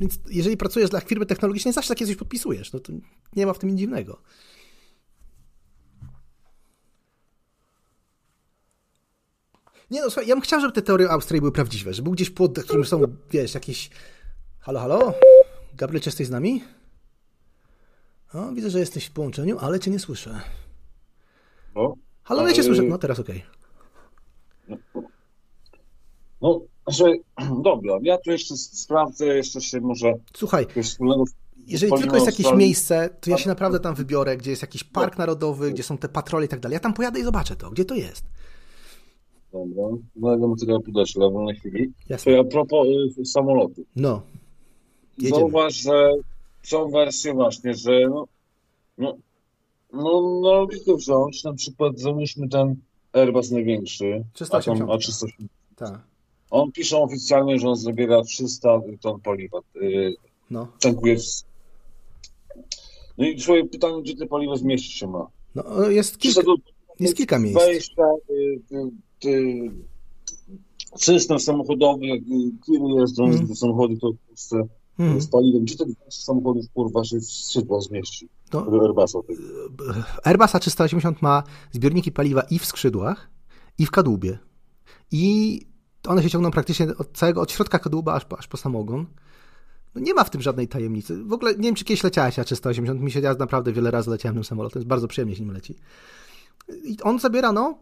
więc 0.00 0.18
jeżeli 0.30 0.56
pracujesz 0.56 0.90
dla 0.90 1.00
firmy 1.00 1.26
technologicznej, 1.26 1.74
zawsze 1.74 1.88
takie 1.88 2.06
coś 2.06 2.16
podpisujesz. 2.16 2.72
No 2.72 2.80
to 2.80 2.92
nie 3.36 3.46
ma 3.46 3.52
w 3.52 3.58
tym 3.58 3.70
nic 3.70 3.78
dziwnego. 3.78 4.22
Nie 9.90 10.00
no, 10.00 10.10
słuchaj, 10.10 10.26
ja 10.26 10.34
bym 10.34 10.42
chciał, 10.42 10.60
żeby 10.60 10.72
te 10.72 10.82
teorie 10.82 11.10
Austrii 11.10 11.40
były 11.40 11.52
prawdziwe, 11.52 11.94
żeby 11.94 12.04
był 12.04 12.12
gdzieś 12.12 12.30
pod, 12.30 12.58
którym 12.58 12.84
są, 12.84 13.02
wiesz, 13.30 13.54
jakieś... 13.54 13.90
Halo, 14.68 14.80
halo? 14.80 15.12
Gabriel, 15.76 16.02
czy 16.02 16.08
jesteś 16.08 16.26
z 16.26 16.30
nami? 16.30 16.62
O, 18.34 18.52
widzę, 18.52 18.70
że 18.70 18.78
jesteś 18.78 19.06
w 19.06 19.10
połączeniu, 19.10 19.58
ale 19.60 19.80
cię 19.80 19.90
nie 19.90 19.98
słyszę. 19.98 20.40
No, 21.74 21.94
Halo, 22.22 22.48
ja 22.48 22.52
cię 22.52 22.60
Ale- 22.60 22.66
słyszę. 22.66 22.82
No 22.82 22.98
teraz 22.98 23.18
okej. 23.18 23.42
No, 26.40 26.60
że 26.88 27.04
dobra, 27.62 27.98
ja 28.02 28.18
tu 28.18 28.30
jeszcze 28.30 28.56
sprawdzę, 28.56 29.26
jeszcze 29.26 29.60
się 29.60 29.80
może 29.80 30.12
Słuchaj, 30.36 30.66
Jeżeli 31.66 31.92
tylko 31.92 32.14
jest 32.14 32.26
jakieś 32.26 32.52
miejsce, 32.52 33.08
to 33.20 33.30
ja 33.30 33.38
się 33.38 33.48
naprawdę 33.48 33.80
tam 33.80 33.94
wybiorę, 33.94 34.36
gdzie 34.36 34.50
jest 34.50 34.62
jakiś 34.62 34.84
park 34.84 35.18
narodowy, 35.18 35.70
gdzie 35.70 35.82
są 35.82 35.98
te 35.98 36.08
patrole 36.08 36.44
i 36.46 36.48
tak 36.48 36.60
dalej. 36.60 36.74
Ja 36.74 36.80
tam 36.80 36.94
pojadę 36.94 37.20
i 37.20 37.24
zobaczę 37.24 37.56
to, 37.56 37.70
gdzie 37.70 37.84
to 37.84 37.94
jest. 37.94 38.24
Dobra, 39.52 39.84
znajdę 40.16 40.48
materiał 40.48 40.80
podać 40.80 41.12
w 41.12 41.18
wolnej 41.18 41.56
chwili. 41.56 41.92
Jasne. 42.08 42.32
To 42.32 42.40
a 42.40 42.44
propos 42.44 42.86
y, 43.18 43.24
samolotu. 43.24 43.84
No. 43.96 44.22
Jedziemy. 45.18 45.40
Zauważ, 45.40 45.74
że 45.74 46.12
są 46.62 46.90
wersje 46.90 47.34
właśnie, 47.34 47.74
że 47.74 48.00
no, 48.10 48.26
no, 48.98 49.16
no, 49.92 50.02
no 50.40 50.50
logikę 50.50 50.94
wziąć, 50.96 51.44
na 51.44 51.52
przykład 51.52 51.98
załóżmy 51.98 52.48
ten 52.48 52.76
Airbus 53.12 53.50
największy, 53.50 54.24
380. 54.32 54.80
A, 54.80 54.86
tam, 54.86 54.98
A380. 54.98 55.46
Tak. 55.76 56.00
On 56.50 56.72
pisze 56.72 56.98
oficjalnie, 56.98 57.58
że 57.58 57.68
on 57.68 57.76
zabiera 57.76 58.22
300 58.22 58.80
ton 59.00 59.20
paliwa. 59.20 59.58
Yy, 59.74 60.14
No. 60.50 60.68
tankuje. 60.80 61.16
No 63.18 63.24
i 63.26 63.40
swoje 63.40 63.64
pytanie, 63.64 64.02
gdzie 64.02 64.16
to 64.16 64.26
paliwo 64.26 64.56
zmieścić 64.56 64.92
się 64.92 65.06
ma? 65.06 65.26
No, 65.54 65.90
jest 65.90 66.18
kilka, 66.18 66.40
jest 67.00 67.16
kilka 67.16 67.38
miejsc. 67.38 67.58
Wejścia, 67.60 68.02
y, 68.30 68.60
y, 69.24 69.28
y, 69.28 69.70
system 70.96 71.38
samochodowy, 71.40 72.06
jak 72.06 72.20
y, 72.20 72.24
tiry 72.66 72.84
jeżdżą, 73.00 73.24
Mm. 73.26 73.48
te 73.48 73.54
samochody 73.54 73.96
to 73.96 74.10
w 74.12 74.16
Polsce 74.28 74.56
Mm. 74.98 75.20
z 75.20 75.26
paliwem. 75.26 75.64
Gdzie 75.64 75.76
12 75.76 76.22
samochodów 76.24 76.64
kurwa 76.74 77.04
się 77.04 77.20
skrzydła 77.20 77.80
zmieści? 77.80 78.28
No. 78.52 78.62
Tego 78.62 78.82
Airbusa. 78.82 79.18
tego. 79.22 79.42
Airbusa 80.24 80.58
380 80.58 81.22
ma 81.22 81.42
zbiorniki 81.72 82.12
paliwa 82.12 82.40
i 82.40 82.58
w 82.58 82.66
skrzydłach, 82.66 83.30
i 83.78 83.86
w 83.86 83.90
kadłubie. 83.90 84.38
I 85.10 85.60
one 86.06 86.22
się 86.22 86.30
ciągną 86.30 86.50
praktycznie 86.50 86.96
od 86.98 87.12
całego, 87.12 87.40
od 87.40 87.52
środka 87.52 87.78
kadłuba 87.78 88.14
aż 88.14 88.24
po, 88.24 88.38
aż 88.38 88.46
po 88.46 88.56
samogon. 88.56 89.06
No 89.94 90.00
nie 90.00 90.14
ma 90.14 90.24
w 90.24 90.30
tym 90.30 90.42
żadnej 90.42 90.68
tajemnicy. 90.68 91.24
W 91.24 91.32
ogóle 91.32 91.54
nie 91.54 91.62
wiem, 91.62 91.74
czy 91.74 91.84
kiedyś 91.84 92.04
leciałeś 92.04 92.36
na 92.36 92.44
380. 92.44 93.00
Mi 93.00 93.10
się 93.10 93.20
ja 93.20 93.34
naprawdę 93.34 93.72
wiele 93.72 93.90
razy 93.90 94.10
leciałem 94.10 94.34
tym 94.34 94.44
samolotem. 94.44 94.80
Jest 94.80 94.88
bardzo 94.88 95.08
przyjemnie 95.08 95.36
się 95.36 95.42
nim 95.42 95.52
leci. 95.52 95.74
I 96.84 96.96
on 97.02 97.18
zabiera, 97.18 97.52
no, 97.52 97.78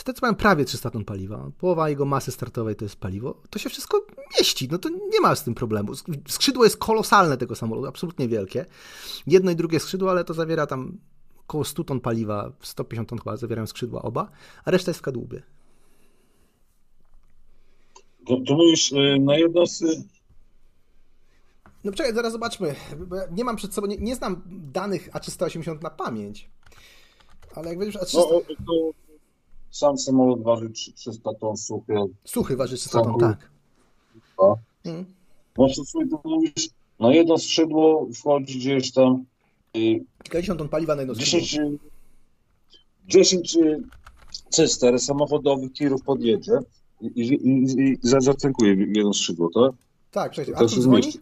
zdecydowanie 0.00 0.36
prawie 0.36 0.64
300 0.64 0.90
ton 0.90 1.04
paliwa. 1.04 1.50
Połowa 1.58 1.88
jego 1.88 2.04
masy 2.04 2.32
startowej 2.32 2.76
to 2.76 2.84
jest 2.84 2.96
paliwo. 2.96 3.42
To 3.50 3.58
się 3.58 3.70
wszystko 3.70 4.06
mieści. 4.38 4.68
No 4.70 4.78
to 4.78 4.88
nie 4.88 5.20
ma 5.22 5.34
z 5.34 5.44
tym 5.44 5.54
problemu. 5.54 5.92
Skrzydło 6.28 6.64
jest 6.64 6.76
kolosalne 6.76 7.36
tego 7.36 7.54
samolotu, 7.54 7.88
absolutnie 7.88 8.28
wielkie. 8.28 8.66
Jedno 9.26 9.50
i 9.50 9.56
drugie 9.56 9.80
skrzydło, 9.80 10.10
ale 10.10 10.24
to 10.24 10.34
zawiera 10.34 10.66
tam 10.66 10.98
około 11.44 11.64
100 11.64 11.84
ton 11.84 12.00
paliwa, 12.00 12.52
150 12.60 13.08
ton 13.08 13.18
chyba 13.18 13.36
zawierają 13.36 13.66
skrzydła 13.66 14.02
oba, 14.02 14.30
a 14.64 14.70
reszta 14.70 14.90
jest 14.90 15.00
w 15.00 15.02
kadłubie. 15.02 15.42
To, 18.26 18.36
to 18.46 18.54
mówisz 18.54 18.92
y, 18.92 19.18
na 19.20 19.36
jednostce 19.36 19.86
No 21.86 21.92
czekaj, 21.92 22.14
zaraz 22.14 22.32
zobaczmy. 22.32 22.74
Nie 23.30 23.44
mam 23.44 23.56
przed 23.56 23.74
sobą, 23.74 23.86
nie, 23.86 23.96
nie 23.96 24.14
znam 24.14 24.42
danych 24.48 25.10
A380 25.10 25.82
na 25.82 25.90
pamięć. 25.90 26.50
Ale 27.56 27.68
jak 27.68 27.78
będziesz 27.78 28.02
A300... 28.02 28.14
No, 28.14 28.28
o, 28.28 28.40
to 28.40 28.90
sam 29.70 29.98
samolot 29.98 30.42
waży 30.42 30.70
trzy- 30.70 30.92
300 30.92 31.34
ton 31.34 31.56
suchy. 31.56 31.94
Suchy 32.24 32.56
waży 32.56 32.76
300 32.76 33.02
ton, 33.02 33.18
tak. 33.20 33.50
A. 34.38 34.54
Mm. 34.88 35.04
No 35.58 35.68
to 35.76 35.84
sobie 35.84 36.08
to 36.08 36.20
mówisz, 36.24 36.68
na 37.00 37.14
jedno 37.14 37.38
skrzydło 37.38 38.08
wchodzi 38.14 38.58
gdzieś 38.58 38.92
tam 38.92 39.24
y, 39.76 40.04
Kilkadziesiąt 40.22 40.58
ton 40.58 40.68
paliwa 40.68 40.94
na 40.94 41.00
jedno 41.02 41.14
skrzydło. 41.14 41.40
10, 41.40 41.80
10 43.08 43.56
y, 43.56 43.82
cyster 44.50 44.98
samochodowych 45.00 45.72
tirów 45.72 46.02
podjedzie 46.02 46.52
i, 47.00 47.06
i, 47.06 47.48
i, 47.48 47.80
i 47.80 47.98
za- 48.02 48.20
zacynkuje 48.20 48.76
w 48.76 48.78
jedno 48.96 49.12
skrzydło, 49.14 49.50
tak? 49.54 49.72
Tak, 50.10 50.32
przecież 50.32 50.54
Artur 50.54 50.80
dzwoni, 50.82 51.12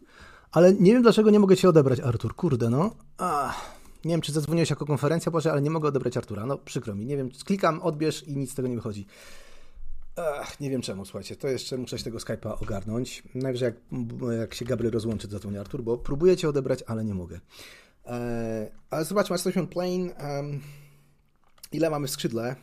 ale 0.52 0.72
nie 0.74 0.92
wiem 0.92 1.02
dlaczego 1.02 1.30
nie 1.30 1.38
mogę 1.38 1.56
cię 1.56 1.68
odebrać, 1.68 2.00
Artur. 2.00 2.34
Kurde, 2.34 2.70
no. 2.70 2.90
Ach, 3.18 3.73
nie 4.04 4.14
wiem, 4.14 4.20
czy 4.20 4.32
zadzwoniłeś 4.32 4.70
jako 4.70 4.86
konferencja, 4.86 5.32
Boże, 5.32 5.52
ale 5.52 5.62
nie 5.62 5.70
mogę 5.70 5.88
odebrać 5.88 6.16
Artura. 6.16 6.46
No, 6.46 6.58
przykro 6.58 6.94
mi. 6.94 7.06
Nie 7.06 7.16
wiem, 7.16 7.30
klikam, 7.44 7.82
odbierz 7.82 8.22
i 8.22 8.36
nic 8.36 8.52
z 8.52 8.54
tego 8.54 8.68
nie 8.68 8.76
wychodzi. 8.76 9.06
Ach, 10.16 10.60
nie 10.60 10.70
wiem 10.70 10.82
czemu, 10.82 11.04
słuchajcie. 11.04 11.36
To 11.36 11.48
jeszcze 11.48 11.76
muszę 11.76 11.98
się 11.98 12.04
tego 12.04 12.18
Skype'a 12.18 12.62
ogarnąć. 12.62 13.22
Najwyżej 13.34 13.66
jak, 13.66 13.76
jak 14.38 14.54
się 14.54 14.64
Gabriel 14.64 14.92
rozłączy, 14.92 15.28
zadzwoni 15.28 15.58
Artur, 15.58 15.82
bo 15.82 15.98
próbuję 15.98 16.36
cię 16.36 16.48
odebrać, 16.48 16.84
ale 16.86 17.04
nie 17.04 17.14
mogę. 17.14 17.40
E, 18.06 18.70
ale 18.90 19.04
zobaczmy, 19.04 19.34
jesteśmy 19.34 19.66
plane. 19.66 20.14
Um, 20.34 20.60
ile 21.72 21.90
mamy 21.90 22.06
w 22.06 22.10
skrzydle? 22.10 22.56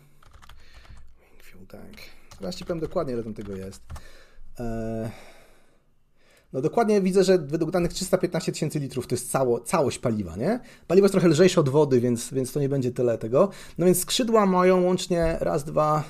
Wing 1.20 1.44
fuel 1.44 1.68
tank. 1.68 1.98
Zaraz 2.40 2.56
ci 2.56 2.66
powiem 2.66 2.80
dokładnie, 2.80 3.14
ile 3.14 3.24
tam 3.24 3.34
tego 3.34 3.56
jest. 3.56 3.82
E, 4.60 5.11
no 6.53 6.61
dokładnie 6.61 7.01
widzę, 7.01 7.23
że 7.23 7.38
według 7.38 7.71
danych 7.71 7.93
315 7.93 8.51
tysięcy 8.51 8.80
litrów 8.80 9.07
to 9.07 9.15
jest 9.15 9.31
cało, 9.31 9.59
całość 9.59 9.99
paliwa, 9.99 10.35
nie? 10.35 10.59
Paliwo 10.88 11.05
jest 11.05 11.11
trochę 11.11 11.27
lżejsze 11.27 11.61
od 11.61 11.69
wody, 11.69 12.01
więc, 12.01 12.33
więc 12.33 12.51
to 12.51 12.59
nie 12.59 12.69
będzie 12.69 12.91
tyle 12.91 13.17
tego. 13.17 13.49
No 13.77 13.85
więc 13.85 13.99
skrzydła 13.99 14.45
mają 14.45 14.83
łącznie 14.83 15.38
raz, 15.39 15.63
dwa, 15.63 16.03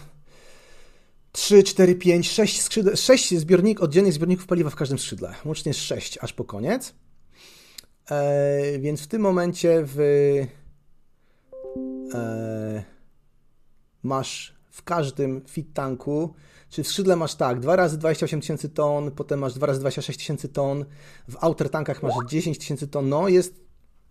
trzy, 1.31 1.63
cztery, 1.63 1.95
pięć, 1.95 2.31
sześć 2.31 2.61
skrzydł, 2.61 2.89
sześć 2.95 3.37
zbiornik, 3.37 3.81
oddzielnych 3.81 4.13
zbiorników 4.13 4.47
paliwa 4.47 4.69
w 4.69 4.75
każdym 4.75 4.99
skrzydle. 4.99 5.35
Łącznie 5.45 5.73
sześć 5.73 6.17
aż 6.21 6.33
po 6.33 6.43
koniec. 6.43 6.93
E, 8.11 8.79
więc 8.79 9.01
w 9.01 9.07
tym 9.07 9.21
momencie 9.21 9.83
w, 9.85 9.99
e, 12.13 12.83
masz 14.03 14.60
w 14.71 14.83
każdym 14.83 15.41
fit 15.47 15.73
tanku, 15.73 16.33
czy 16.69 16.83
w 16.83 16.87
skrzydle 16.87 17.15
masz 17.15 17.35
tak, 17.35 17.59
2 17.59 17.75
razy 17.75 17.97
28 17.97 18.41
tysięcy 18.41 18.69
ton, 18.69 19.11
potem 19.11 19.39
masz 19.39 19.53
2 19.53 19.67
razy 19.67 19.79
26 19.79 20.19
tysięcy 20.19 20.49
ton, 20.49 20.85
w 21.27 21.43
outer 21.43 21.69
tankach 21.69 22.03
masz 22.03 22.13
10 22.29 22.57
tysięcy 22.57 22.87
ton, 22.87 23.09
no 23.09 23.27
jest 23.27 23.61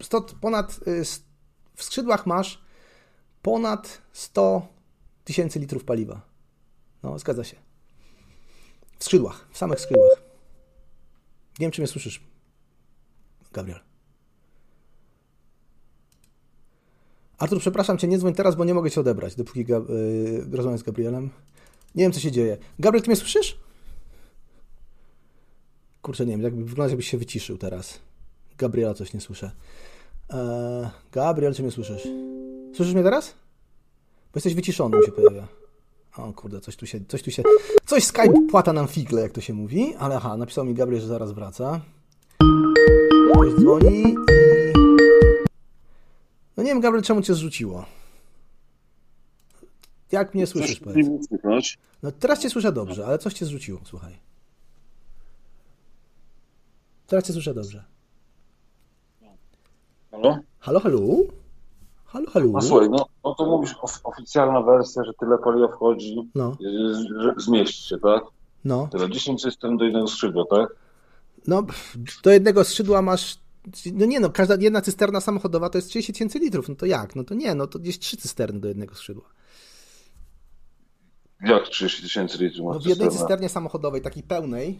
100, 0.03 0.21
ponad, 0.41 0.81
y, 0.87 1.05
w 1.75 1.85
skrzydłach 1.85 2.27
masz 2.27 2.63
ponad 3.43 4.03
100 4.13 4.69
tysięcy 5.25 5.59
litrów 5.59 5.85
paliwa. 5.85 6.21
No, 7.03 7.19
zgadza 7.19 7.45
się. 7.45 7.57
W 8.99 9.05
skrzydłach, 9.05 9.49
w 9.51 9.59
samych 9.59 9.81
skrzydłach. 9.81 10.23
Nie 11.59 11.65
wiem, 11.65 11.71
czy 11.71 11.81
mnie 11.81 11.89
słyszysz, 11.89 12.25
Gabriel. 13.53 13.90
Artur, 17.41 17.61
przepraszam 17.61 17.99
cię, 17.99 18.09
nie 18.09 18.19
dzwoń 18.19 18.35
teraz, 18.35 18.55
bo 18.55 18.65
nie 18.65 18.75
mogę 18.75 18.91
cię 18.91 19.01
odebrać, 19.01 19.35
dopóki 19.35 19.67
yy, 19.69 20.47
rozmawiam 20.53 20.79
z 20.79 20.83
Gabrielem. 20.83 21.31
Nie 21.95 22.05
wiem, 22.05 22.13
co 22.13 22.21
się 22.21 22.33
dzieje. 22.33 22.59
Gabriel, 22.79 23.03
ty 23.03 23.11
mnie 23.11 23.17
słyszysz? 23.17 23.59
Kurczę, 26.03 26.27
nie 26.27 26.33
wiem, 26.33 26.43
jakby 26.43 26.65
wygląda, 26.65 26.91
jakbyś 26.91 27.09
się 27.09 27.19
wyciszył 27.19 27.59
teraz. 27.59 27.99
Gabriela 28.59 28.95
coś 28.95 29.15
nie 29.15 29.21
słyszę. 29.21 29.51
Eee, 30.31 30.89
Gabriel, 31.13 31.55
czy 31.55 31.63
mnie 31.63 31.71
słyszysz? 31.71 32.09
Słyszysz 32.77 32.95
mnie 32.95 33.03
teraz? 33.03 33.35
Bo 34.33 34.37
jesteś 34.37 34.55
wyciszony, 34.55 34.99
mi 34.99 35.07
się 35.07 35.13
pojawia. 35.13 35.49
O 36.17 36.33
kurde, 36.33 36.61
coś 36.61 36.77
tu 36.77 36.87
się, 36.87 37.01
coś 37.09 37.23
tu 37.23 37.31
się, 37.31 37.43
coś 37.87 38.05
Skype 38.05 38.47
płata 38.51 38.73
nam 38.73 38.89
figle, 38.89 39.23
jak 39.23 39.33
to 39.33 39.41
się 39.41 39.53
mówi, 39.53 39.95
ale 39.99 40.17
aha, 40.17 40.37
napisał 40.37 40.65
mi 40.65 40.75
Gabriel, 40.75 41.03
że 41.03 41.09
zaraz 41.09 41.33
wraca. 41.33 41.81
Ktoś 43.33 43.55
dzwoni 43.55 44.15
nie 46.71 46.75
wiem, 46.75 46.81
Gabriel, 46.81 47.05
czemu 47.05 47.23
cię 47.23 47.35
zrzuciło? 47.35 47.85
Jak 50.13 50.35
mnie 50.35 50.47
słyszysz, 50.47 50.81
powiedz? 50.81 51.07
No 52.03 52.13
teraz 52.13 52.41
cię 52.41 52.51
słyszę 52.51 52.73
dobrze, 52.73 53.07
ale 53.07 53.19
coś 53.19 53.35
cię 53.35 53.47
zrzuciło, 53.47 53.81
słuchaj. 53.85 54.19
Teraz 57.07 57.25
cię 57.27 57.33
słyszę 57.33 57.55
dobrze. 57.55 57.85
Halo? 60.11 60.39
Halo, 60.59 60.81
halo? 60.81 60.99
Halo, 62.05 62.31
halo? 62.31 62.47
No 62.53 62.63
słuchaj, 62.63 62.91
no, 62.91 63.07
no 63.25 63.35
to 63.35 63.47
mówisz 63.47 63.75
of, 63.83 64.01
oficjalna 64.05 64.63
wersja, 64.63 65.05
że 65.05 65.13
tyle 65.21 65.39
paliwa 65.39 65.69
wchodzi, 65.69 66.31
No. 66.35 66.57
że 67.21 67.35
zmieści 67.37 67.89
się, 67.89 67.99
tak? 67.99 68.23
No. 68.65 68.89
Tyle, 68.93 69.11
10 69.11 69.43
system 69.43 69.77
do 69.77 69.85
jednego 69.85 70.07
skrzydła, 70.09 70.45
tak? 70.51 70.69
No, 71.47 71.63
do 72.25 72.31
jednego 72.31 72.65
skrzydła 72.65 73.03
masz. 73.03 73.39
No 73.93 74.07
nie 74.07 74.21
no, 74.21 74.31
każda 74.31 74.57
jedna 74.61 74.81
cysterna 74.81 75.21
samochodowa 75.21 75.71
to 75.71 75.79
jest 75.79 75.89
30 75.89 76.13
tysięcy 76.13 76.39
litrów. 76.39 76.69
No 76.69 76.75
to 76.75 76.87
jak? 76.87 77.17
No 77.17 77.25
to 77.25 77.35
nie, 77.35 77.55
no 77.55 77.67
to 77.67 77.79
gdzieś 77.79 77.99
trzy 77.99 78.17
cysterny 78.17 78.61
do 78.61 78.69
jednego 78.69 78.95
skrzydła. 78.95 79.25
Jak 81.41 81.69
30 81.69 82.03
tysięcy 82.03 82.39
litrów 82.39 82.67
ma 82.67 82.73
No 82.73 82.81
w 82.81 82.87
jednej 82.87 83.09
cysterna? 83.09 83.19
cysternie 83.19 83.49
samochodowej, 83.49 84.03
takiej 84.03 84.23
pełnej, 84.23 84.79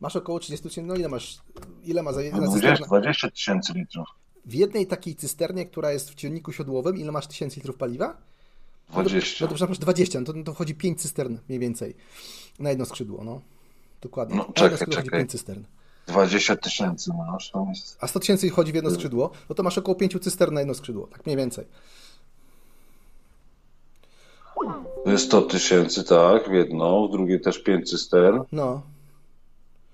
masz 0.00 0.16
około 0.16 0.38
30 0.38 0.68
tysięcy. 0.68 0.88
No 0.88 0.96
ile 0.96 1.08
masz? 1.08 1.38
Ile 1.84 2.02
ma 2.02 2.12
za 2.12 2.22
jedna 2.22 2.38
20, 2.40 2.60
cysterna? 2.60 2.86
20 2.86 3.30
tysięcy 3.30 3.72
litrów. 3.72 4.06
W 4.46 4.54
jednej 4.54 4.86
takiej 4.86 5.14
cysternie, 5.16 5.66
która 5.66 5.92
jest 5.92 6.10
w 6.10 6.14
ciągniku 6.14 6.52
siodłowym, 6.52 6.96
ile 6.96 7.12
masz 7.12 7.26
tysięcy 7.26 7.56
litrów 7.56 7.76
paliwa? 7.76 8.16
No 8.90 8.94
to, 8.94 9.10
20. 9.10 9.44
no 9.44 9.48
to 9.48 9.54
przepraszam, 9.54 9.82
20, 9.82 10.20
no 10.20 10.26
to, 10.26 10.32
no 10.32 10.44
to 10.44 10.54
wchodzi 10.54 10.74
5 10.74 11.00
cystern 11.02 11.38
mniej 11.48 11.58
więcej 11.58 11.96
na 12.58 12.70
jedno 12.70 12.84
skrzydło, 12.84 13.24
no. 13.24 13.40
Dokładnie. 14.00 14.36
No, 14.36 14.42
na 14.42 14.46
jedno 14.48 14.62
czekaj, 14.62 14.78
skrzydło 14.78 15.02
czekaj. 15.02 15.20
5 15.20 15.30
cystern. 15.30 15.64
20 16.06 16.56
tysięcy 16.56 17.10
masz. 17.32 17.50
To 17.50 17.66
jest... 17.68 17.98
A 18.00 18.06
100 18.06 18.20
tysięcy 18.20 18.50
chodzi 18.50 18.72
w 18.72 18.74
jedno 18.74 18.90
skrzydło, 18.90 19.30
no 19.48 19.54
to 19.54 19.62
masz 19.62 19.78
około 19.78 19.94
5 19.94 20.18
cystern 20.22 20.54
na 20.54 20.60
jedno 20.60 20.74
skrzydło, 20.74 21.06
tak 21.06 21.26
mniej 21.26 21.36
więcej. 21.36 21.66
To 25.04 25.10
jest 25.10 25.24
100 25.24 25.42
tysięcy, 25.42 26.04
tak, 26.04 26.48
w 26.48 26.52
jedną, 26.52 27.08
w 27.08 27.10
drugie 27.10 27.40
też 27.40 27.58
5 27.62 27.90
cystern, 27.90 28.42
No. 28.52 28.82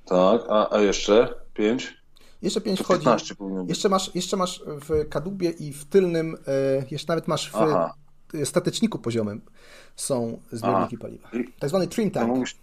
tak, 0.07 0.41
a, 0.49 0.75
a 0.75 0.81
jeszcze 0.81 1.35
5? 1.55 1.97
Jeszcze 2.43 2.61
5 2.61 2.79
To 2.79 2.85
wchodzi. 2.85 3.01
15 3.01 3.35
powinno 3.35 3.61
być. 3.61 3.69
Jeszcze 3.69 3.89
masz, 3.89 4.15
jeszcze 4.15 4.37
masz 4.37 4.63
w 4.67 5.09
kadłubie 5.09 5.51
i 5.51 5.73
w 5.73 5.85
tylnym, 5.85 6.37
e, 6.47 6.85
jeszcze 6.91 7.13
nawet 7.13 7.29
masz 7.29 7.51
w 7.51 7.57
Aha. 7.57 7.95
stateczniku 8.45 8.99
poziomym 8.99 9.41
są 9.97 10.41
zbiorniki 10.53 10.97
Aha. 10.97 11.03
paliwa. 11.03 11.31
Tak 11.59 11.69
zwany 11.69 11.87
trim 11.87 12.11
tank. 12.11 12.29
mówisz, 12.29 12.57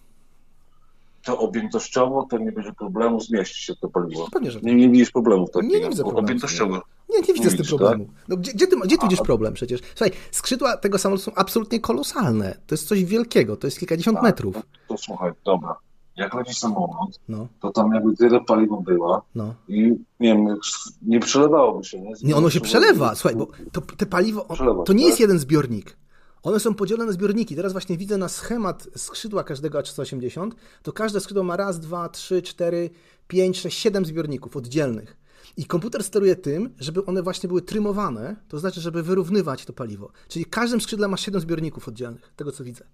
to 1.27 1.39
objętościowo 1.39 2.27
to 2.29 2.37
nie 2.37 2.51
będzie 2.51 2.73
problemu 2.73 3.19
zmieścić 3.21 3.57
się 3.57 3.75
to 3.75 3.89
paliwo. 3.89 4.27
Pewnie, 4.31 4.51
że 4.51 4.59
Nie, 4.61 4.75
nie 4.75 4.89
widzisz 4.89 5.11
problemów. 5.11 5.49
Nie, 5.55 5.79
nie 5.79 5.89
widzę 5.89 6.03
problemu. 6.03 6.19
Objętościowo. 6.25 6.81
Nie, 7.09 7.19
nie 7.27 7.33
widzę 7.33 7.49
z 7.49 7.51
tym 7.51 7.57
widzisz, 7.57 7.67
problemu. 7.69 8.05
tak? 8.05 8.13
No, 8.27 8.37
gdzie, 8.37 8.53
gdzie, 8.53 8.67
ty, 8.67 8.75
gdzie 8.85 8.97
tu 8.97 9.03
widzisz 9.03 9.21
problem 9.21 9.53
przecież? 9.53 9.81
Słuchaj, 9.95 10.11
skrzydła 10.31 10.77
tego 10.77 10.97
samolotu 10.97 11.23
są 11.23 11.31
absolutnie 11.35 11.79
kolosalne. 11.79 12.57
To 12.67 12.75
jest 12.75 12.87
coś 12.87 13.05
wielkiego, 13.05 13.57
to 13.57 13.67
jest 13.67 13.79
kilkadziesiąt 13.79 14.15
Tak, 14.17 14.23
metrów. 14.23 14.55
To, 14.55 14.61
to 14.87 14.97
słuchaj, 14.97 15.31
dobra. 15.45 15.75
Jak 16.15 16.33
leci 16.33 16.53
samolot, 16.53 17.19
No. 17.29 17.47
to 17.61 17.71
tam 17.71 17.91
jakby 17.93 18.15
tyle 18.15 18.41
paliwa 18.41 18.77
była 18.77 19.21
No. 19.35 19.53
i 19.67 19.81
nie 20.19 20.35
wiem, 20.35 20.57
nie 21.01 21.19
przelewałoby 21.19 21.83
się. 21.83 22.01
Nie, 22.01 22.11
Nie, 22.23 22.35
ono 22.35 22.49
się 22.49 22.61
przelewa. 22.61 23.15
Słuchaj, 23.15 23.35
bo 23.37 23.47
to, 23.71 23.81
te 23.81 24.05
paliwo, 24.05 24.45
Przelewa 24.53 24.83
to 24.83 24.93
nie 24.93 25.03
jest 25.05 25.15
tak? 25.17 25.21
jeden 25.21 25.39
zbiornik. 25.39 25.97
One 26.43 26.59
są 26.59 26.73
podzielone 26.75 27.05
na 27.05 27.11
zbiorniki. 27.11 27.55
Teraz 27.55 27.71
właśnie 27.71 27.97
widzę 27.97 28.17
na 28.17 28.29
schemat 28.29 28.87
skrzydła 28.95 29.43
każdego 29.43 29.79
A380, 29.79 30.51
to 30.83 30.93
każde 30.93 31.19
skrzydło 31.19 31.43
ma 31.43 31.57
raz, 31.57 31.79
dwa, 31.79 32.09
trzy, 32.09 32.41
cztery, 32.41 32.89
pięć, 33.27 33.59
sześć, 33.59 33.77
siedem 33.77 34.05
zbiorników 34.05 34.55
oddzielnych. 34.57 35.17
I 35.57 35.65
komputer 35.65 36.03
steruje 36.03 36.35
tym, 36.35 36.73
żeby 36.79 37.05
one 37.05 37.23
właśnie 37.23 37.47
były 37.47 37.61
trymowane, 37.61 38.35
to 38.49 38.59
znaczy, 38.59 38.81
żeby 38.81 39.03
wyrównywać 39.03 39.65
to 39.65 39.73
paliwo. 39.73 40.11
Czyli 40.27 40.45
w 40.45 40.49
każdym 40.49 40.81
skrzydle 40.81 41.07
ma 41.07 41.17
siedem 41.17 41.41
zbiorników 41.41 41.87
oddzielnych, 41.87 42.33
tego 42.35 42.51
co 42.51 42.63
widzę. 42.63 42.85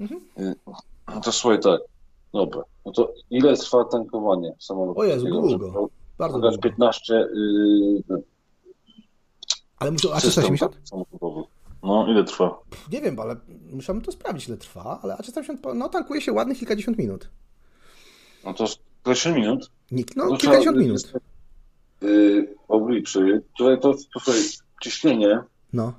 Y, 0.00 0.06
No 1.14 1.20
to 1.20 1.32
słuchaj 1.32 1.60
tak, 1.60 1.80
dobra. 2.32 2.62
No 2.86 2.92
to 2.92 3.14
ile 3.30 3.56
trwa 3.56 3.84
tankowanie 3.84 4.54
samolotu? 4.58 5.00
O 5.00 5.04
Jezu, 5.04 5.24
takiego, 5.26 5.40
długo. 5.40 5.88
Bardzo 6.18 6.38
długo. 6.38 6.58
15 6.58 7.14
yy, 7.14 8.22
Ale 9.78 9.90
muszę, 9.90 10.08
A380? 10.08 10.20
system 10.20 10.56
samochodowy. 10.84 11.42
No, 11.88 12.06
ile 12.08 12.24
trwa? 12.24 12.58
Nie 12.92 13.00
wiem, 13.00 13.20
ale 13.20 13.36
musiałbym 13.72 14.04
to 14.04 14.12
sprawdzić, 14.12 14.48
ile 14.48 14.56
trwa, 14.56 15.00
ale 15.02 15.14
A380 15.14 15.74
no, 15.74 15.88
tankuje 15.88 16.20
się 16.20 16.32
ładnych 16.32 16.58
kilkadziesiąt 16.58 16.98
minut. 16.98 17.28
No 18.44 18.54
to 18.54 18.66
20 19.04 19.32
minut? 19.32 19.70
Nie, 19.90 20.04
no, 20.16 20.26
kilkadziesiąt 20.36 20.62
trzeba, 20.62 20.80
minut. 20.80 21.12
Yy, 22.00 22.54
obliczy. 22.68 23.42
Tutaj 23.58 23.80
to, 23.80 23.94
tutaj 24.12 24.40
ciśnienie, 24.82 25.40
No. 25.72 25.92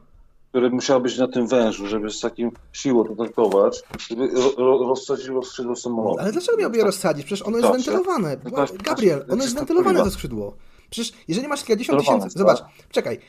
które 0.50 0.70
musiało 0.70 1.00
być 1.00 1.18
na 1.18 1.28
tym 1.28 1.48
wężu, 1.48 1.88
żeby 1.88 2.10
z 2.10 2.20
takim 2.20 2.52
siłą 2.72 3.04
to 3.04 3.16
tankować, 3.16 3.84
żeby 4.10 4.28
ro, 4.28 4.52
ro, 4.58 4.88
rozsadziło 4.88 5.44
skrzydło 5.44 5.76
samolotu. 5.76 6.20
Ale 6.20 6.32
dlaczego 6.32 6.58
miałby 6.58 6.78
je 6.78 6.84
rozsadzić? 6.84 7.26
Przecież 7.26 7.48
ono 7.48 7.58
jest 7.58 7.70
Dobrze. 7.70 7.92
wentylowane. 7.92 8.38
Tak, 8.38 8.78
Gabriel, 8.84 9.20
tak, 9.20 9.32
ono 9.32 9.44
jest 9.44 9.56
tak, 9.56 9.60
wentylowane 9.60 10.00
tak. 10.00 10.08
to 10.08 10.12
skrzydło. 10.12 10.56
Przecież 10.90 11.14
jeżeli 11.28 11.48
masz 11.48 11.64
kilkadziesiąt 11.64 12.00
tysięcy... 12.00 12.30
Zobacz, 12.30 12.60
tak. 12.60 12.70
czekaj. 12.92 13.20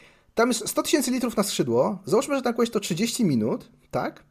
Tam 0.40 0.48
jest 0.48 0.68
100 0.68 0.82
tysięcy 0.82 1.10
litrów 1.10 1.36
na 1.36 1.42
skrzydło. 1.42 1.98
Załóżmy, 2.04 2.36
że 2.36 2.42
tankujesz 2.42 2.70
to 2.70 2.80
30 2.80 3.24
minut, 3.24 3.68
tak? 3.90 4.24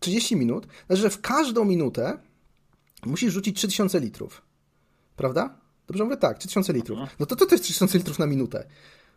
30 0.00 0.36
minut. 0.36 0.66
Znaczy, 0.86 1.02
że 1.02 1.10
w 1.10 1.20
każdą 1.20 1.64
minutę 1.64 2.18
musisz 3.06 3.32
rzucić 3.32 3.56
3000 3.56 4.00
litrów. 4.00 4.42
Prawda? 5.16 5.58
Dobrze 5.86 6.04
mówię? 6.04 6.16
Tak, 6.16 6.38
3000 6.38 6.72
litrów. 6.72 6.98
No 7.20 7.26
to, 7.26 7.36
to, 7.36 7.46
to 7.46 7.54
jest 7.54 7.64
3000 7.64 7.98
litrów 7.98 8.18
na 8.18 8.26
minutę. 8.26 8.66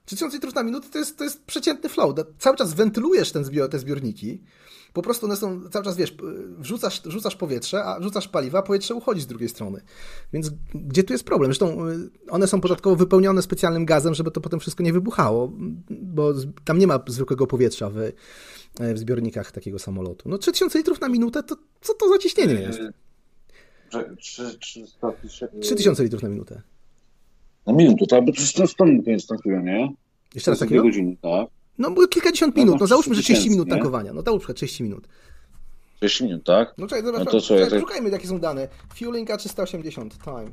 3000 0.06 0.38
litrów 0.38 0.56
na 0.56 0.64
minutę 0.64 0.88
to 0.92 0.98
jest, 1.00 1.18
to 1.18 1.24
jest 1.24 1.44
przeciętny 1.46 1.90
flow. 1.90 2.16
Cały 2.40 2.58
czas 2.58 2.74
wentylujesz 2.74 3.32
ten 3.32 3.44
zbior, 3.44 3.70
te 3.70 3.80
zbiorniki. 3.80 4.42
Po 4.94 5.02
prostu 5.02 5.26
one 5.26 5.38
są 5.38 5.70
cały 5.70 5.86
czas, 5.86 5.98
wiesz, 5.98 6.16
wrzucasz, 6.58 7.02
wrzucasz 7.02 7.36
powietrze, 7.36 7.84
a 7.84 8.00
wrzucasz 8.00 8.28
paliwa, 8.28 8.60
a 8.60 8.62
powietrze 8.62 8.96
uchodzi 8.96 9.22
z 9.22 9.28
drugiej 9.28 9.50
strony. 9.50 9.82
Więc 10.34 10.52
gdzie 10.76 11.04
tu 11.04 11.14
jest 11.14 11.24
problem? 11.24 11.48
Zresztą 11.50 11.90
y, 11.90 12.10
one 12.30 12.48
są 12.48 12.62
początkowo 12.62 12.96
wypełnione 12.96 13.42
specjalnym 13.42 13.86
gazem, 13.86 14.14
żeby 14.14 14.32
to 14.32 14.42
potem 14.42 14.60
wszystko 14.60 14.84
nie 14.84 14.94
wybuchało, 14.94 15.52
bo 15.90 16.34
tam 16.66 16.78
nie 16.78 16.88
ma 16.88 17.00
zwykłego 17.08 17.48
powietrza 17.48 17.90
w, 17.90 17.96
w 18.94 18.98
zbiornikach 18.98 19.52
takiego 19.52 19.80
samolotu. 19.80 20.30
No 20.30 20.38
3000 20.38 20.78
litrów 20.78 21.02
na 21.02 21.10
minutę, 21.10 21.44
to 21.44 21.56
co 21.82 21.94
to 21.94 22.10
za 22.10 22.18
ciśnienie 22.18 22.54
jest? 22.54 22.80
300 24.60 25.08
tysięcy- 25.12 25.60
3000 25.62 26.04
litrów 26.04 26.24
na 26.24 26.30
minutę. 26.30 26.62
Na 27.68 27.74
minutę, 27.74 28.06
tak? 28.08 28.26
Bo 28.26 28.32
to 28.34 28.42
jest 28.42 28.72
100 28.74 28.86
minut 28.86 29.08
jest 29.08 29.28
tankuje, 29.28 29.62
nie? 29.64 29.94
Jeszcze 30.36 30.52
raz 30.52 30.60
takiego? 30.60 30.84
godziny, 30.84 31.18
tak? 31.22 31.48
No 31.78 31.92
bo 31.92 32.08
kilkadziesiąt 32.08 32.56
No 32.56 32.62
minut, 32.64 32.76
to 32.76 32.84
no 32.84 32.88
załóżmy, 32.88 33.16
że 33.16 33.22
30 33.22 33.34
tysięcy, 33.42 33.50
minut 33.56 33.68
nie? 33.68 33.72
tankowania. 33.74 34.14
No 34.14 34.22
załóżmy 34.22 34.54
30 34.54 34.84
minut. 34.84 35.08
30 35.96 36.24
minut, 36.24 36.44
tak? 36.46 36.74
No 36.78 36.88
czekaj, 36.88 37.06
zobacz, 37.06 37.20
No 37.26 37.32
to 37.32 37.42
co, 37.42 37.48
czekaj, 37.48 37.70
tak... 37.70 37.80
szukajmy 37.80 38.10
jakie 38.10 38.28
są 38.28 38.40
dane. 38.40 38.68
Fueling 38.96 39.30
A380, 39.30 40.10
time. 40.24 40.52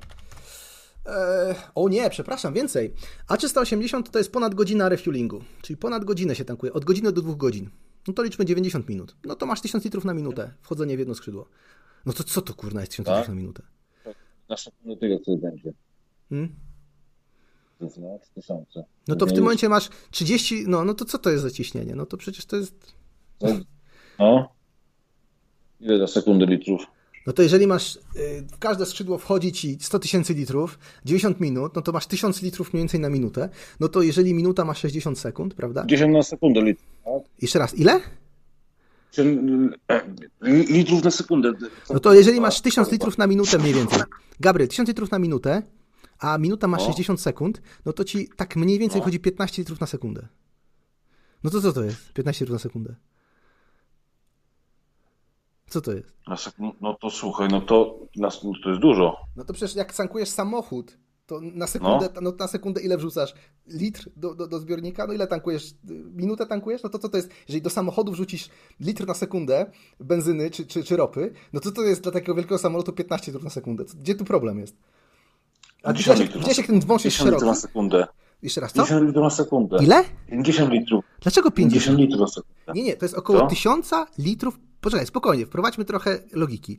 Eee, 1.07 1.55
o 1.75 1.89
nie, 1.89 2.11
przepraszam, 2.11 2.55
więcej. 2.55 2.93
A380 3.29 4.03
to 4.03 4.19
jest 4.19 4.33
ponad 4.33 4.55
godzina 4.55 4.89
refuelingu, 4.89 5.41
czyli 5.63 5.77
ponad 5.77 6.05
godzinę 6.05 6.35
się 6.35 6.45
tankuje, 6.45 6.73
od 6.73 6.85
godziny 6.85 7.13
do 7.13 7.23
dwóch 7.23 7.37
godzin. 7.37 7.71
No 8.09 8.15
to 8.15 8.23
liczmy 8.23 8.45
90 8.45 8.89
minut. 8.89 9.17
No 9.25 9.35
to 9.37 9.47
masz 9.47 9.61
1000 9.61 9.85
litrów 9.85 10.05
na 10.05 10.15
minutę, 10.15 10.53
wchodzenie 10.63 10.97
w 10.97 10.99
jedno 10.99 11.15
skrzydło. 11.15 11.49
No 12.07 12.13
to 12.13 12.25
co 12.25 12.43
to 12.43 12.55
kurna 12.55 12.81
jest 12.81 12.93
1000 12.93 13.07
Tak? 13.07 13.17
litrów 13.17 13.29
na 13.29 13.41
minutę? 13.41 13.63
Na 14.49 14.57
sekundę 14.57 14.97
tyle 15.25 15.37
będzie. 15.39 15.73
Hmm? 16.29 16.49
No, 17.81 18.19
3000. 18.23 18.85
No 19.09 19.17
to 19.17 19.27
w 19.27 19.33
tym 19.33 19.43
momencie 19.43 19.69
masz 19.69 19.89
30, 20.11 20.65
no, 20.67 20.85
no 20.85 20.95
to 20.95 21.05
co 21.05 21.19
to 21.19 21.31
jest 21.31 21.43
za 21.43 21.51
ciśnienie? 21.51 21.95
No 21.95 22.07
to 22.07 22.17
przecież 22.17 22.47
to 22.47 22.57
jest... 22.57 22.95
No. 24.19 24.49
Ile 25.81 25.99
na 25.99 26.07
sekundę 26.07 26.47
litrów? 26.47 26.87
No 27.27 27.33
to 27.33 27.43
jeżeli 27.43 27.67
masz, 27.67 27.97
y, 27.97 28.01
w 28.53 28.59
każde 28.59 28.87
skrzydło 28.87 29.19
wchodzi 29.19 29.53
ci 29.53 29.79
100 29.81 29.99
tysięcy 29.99 30.35
litrów, 30.35 30.79
90 31.05 31.41
minut, 31.41 31.77
no 31.77 31.83
to 31.83 31.93
masz 31.93 32.07
1000 32.07 32.43
litrów 32.43 32.73
mniej 32.73 32.81
więcej 32.81 33.01
na 33.01 33.09
minutę. 33.09 33.49
No 33.81 33.89
to 33.89 34.03
jeżeli 34.03 34.35
minuta 34.35 34.65
ma 34.65 34.75
60 34.75 35.19
sekund, 35.19 35.55
prawda? 35.55 35.85
10 35.87 36.13
na 36.13 36.23
sekundę 36.23 36.63
litrów, 36.63 36.89
tak? 37.05 37.23
Jeszcze 37.43 37.59
raz, 37.59 37.75
ile? 37.75 38.01
Litrów 40.69 41.05
na 41.05 41.11
sekundę. 41.11 41.53
No 41.91 42.01
to 42.01 42.15
jeżeli 42.15 42.41
masz 42.41 42.61
1000 42.61 42.93
litrów 42.93 43.19
na 43.19 43.27
minutę 43.27 43.59
mniej 43.59 43.75
więcej. 43.75 44.03
Gabriel, 44.41 44.69
1000 44.69 44.89
litrów 44.89 45.11
na 45.11 45.19
minutę, 45.19 45.63
a 46.21 46.39
minuta 46.39 46.67
ma 46.69 46.77
No. 46.77 46.85
60 46.87 47.21
sekund, 47.21 47.63
no 47.85 47.93
to 47.93 48.05
ci 48.05 48.29
tak 48.37 48.57
mniej 48.57 48.79
więcej 48.79 48.99
No. 49.01 49.05
chodzi 49.05 49.21
15 49.21 49.63
litrów 49.63 49.81
na 49.81 49.87
sekundę. 49.87 50.29
No 51.45 51.51
to 51.51 51.61
co 51.61 51.73
to 51.73 51.85
jest? 51.85 52.13
15 52.13 52.45
litrów 52.45 52.55
na 52.55 52.59
sekundę. 52.63 52.95
Co 55.69 55.81
to 55.81 55.93
jest? 55.93 56.13
No 56.81 56.95
to 56.95 57.11
słuchaj, 57.11 57.49
no 57.49 57.61
to, 57.61 57.99
no 58.17 58.29
to 58.63 58.69
jest 58.71 58.81
dużo. 58.83 59.17
No 59.37 59.45
to 59.45 59.53
przecież 59.53 59.77
jak 59.77 59.95
tankujesz 59.95 60.29
samochód, 60.29 60.99
to 61.27 61.41
na 61.41 61.67
sekundę, 61.67 62.09
No. 62.15 62.21
no. 62.21 62.33
na 62.39 62.47
sekundę 62.49 62.81
ile 62.81 62.97
wrzucasz? 62.99 63.35
Litr 63.67 64.11
do, 64.17 64.35
do, 64.35 64.47
do 64.47 64.59
zbiornika? 64.59 65.07
No 65.07 65.13
ile 65.13 65.27
tankujesz? 65.27 65.75
Minutę 66.15 66.47
tankujesz? 66.47 66.83
No 66.83 66.89
to 66.91 66.99
co 66.99 67.09
to 67.09 67.17
jest? 67.17 67.31
Jeżeli 67.49 67.63
do 67.63 67.71
samochodu 67.71 68.13
wrzucisz 68.13 68.49
litr 68.81 69.07
na 69.07 69.15
sekundę 69.15 69.71
benzyny 70.01 70.51
czy, 70.51 70.67
czy, 70.67 70.85
czy 70.85 70.97
ropy, 70.97 71.33
no 71.53 71.61
to 71.61 71.73
to 71.73 71.83
jest 71.83 72.03
dla 72.03 72.13
takiego 72.13 72.35
wielkiego 72.35 72.59
samolotu 72.59 72.93
15 72.93 73.27
litrów 73.27 73.45
na 73.45 73.51
sekundę. 73.51 73.85
Gdzie 74.01 74.15
tu 74.15 74.25
problem 74.25 74.59
jest? 74.59 74.77
A 75.83 75.93
10 75.93 75.99
widziałeś, 75.99 76.21
litrów 76.21 76.37
widziałeś 76.43 76.59
jak 76.59 76.67
ten 76.67 76.81
wąż 76.81 77.05
jest 77.05 77.17
50 77.17 77.35
litrów 77.35 77.55
na 77.57 77.61
sekundę. 77.61 78.07
Jeszcze 78.43 78.61
raz, 78.61 78.73
co? 78.73 78.77
50 78.77 79.07
litrów 79.07 79.23
na 79.25 79.31
sekundę. 79.31 79.79
Ile? 79.83 80.05
50 80.31 80.73
litrów. 80.73 81.05
Dlaczego 81.21 81.51
50? 81.51 81.85
50 81.85 81.99
litrów 81.99 82.21
na 82.21 82.27
sekundę. 82.27 82.73
Nie, 82.75 82.83
nie, 82.83 82.97
to 82.97 83.05
jest 83.05 83.15
około 83.15 83.39
Co? 83.39 83.47
1000 83.47 83.91
litrów. 84.19 84.61
Poczekaj, 84.81 85.07
spokojnie, 85.07 85.47
wprowadźmy 85.47 85.85
trochę 85.85 86.19
logiki. 86.33 86.79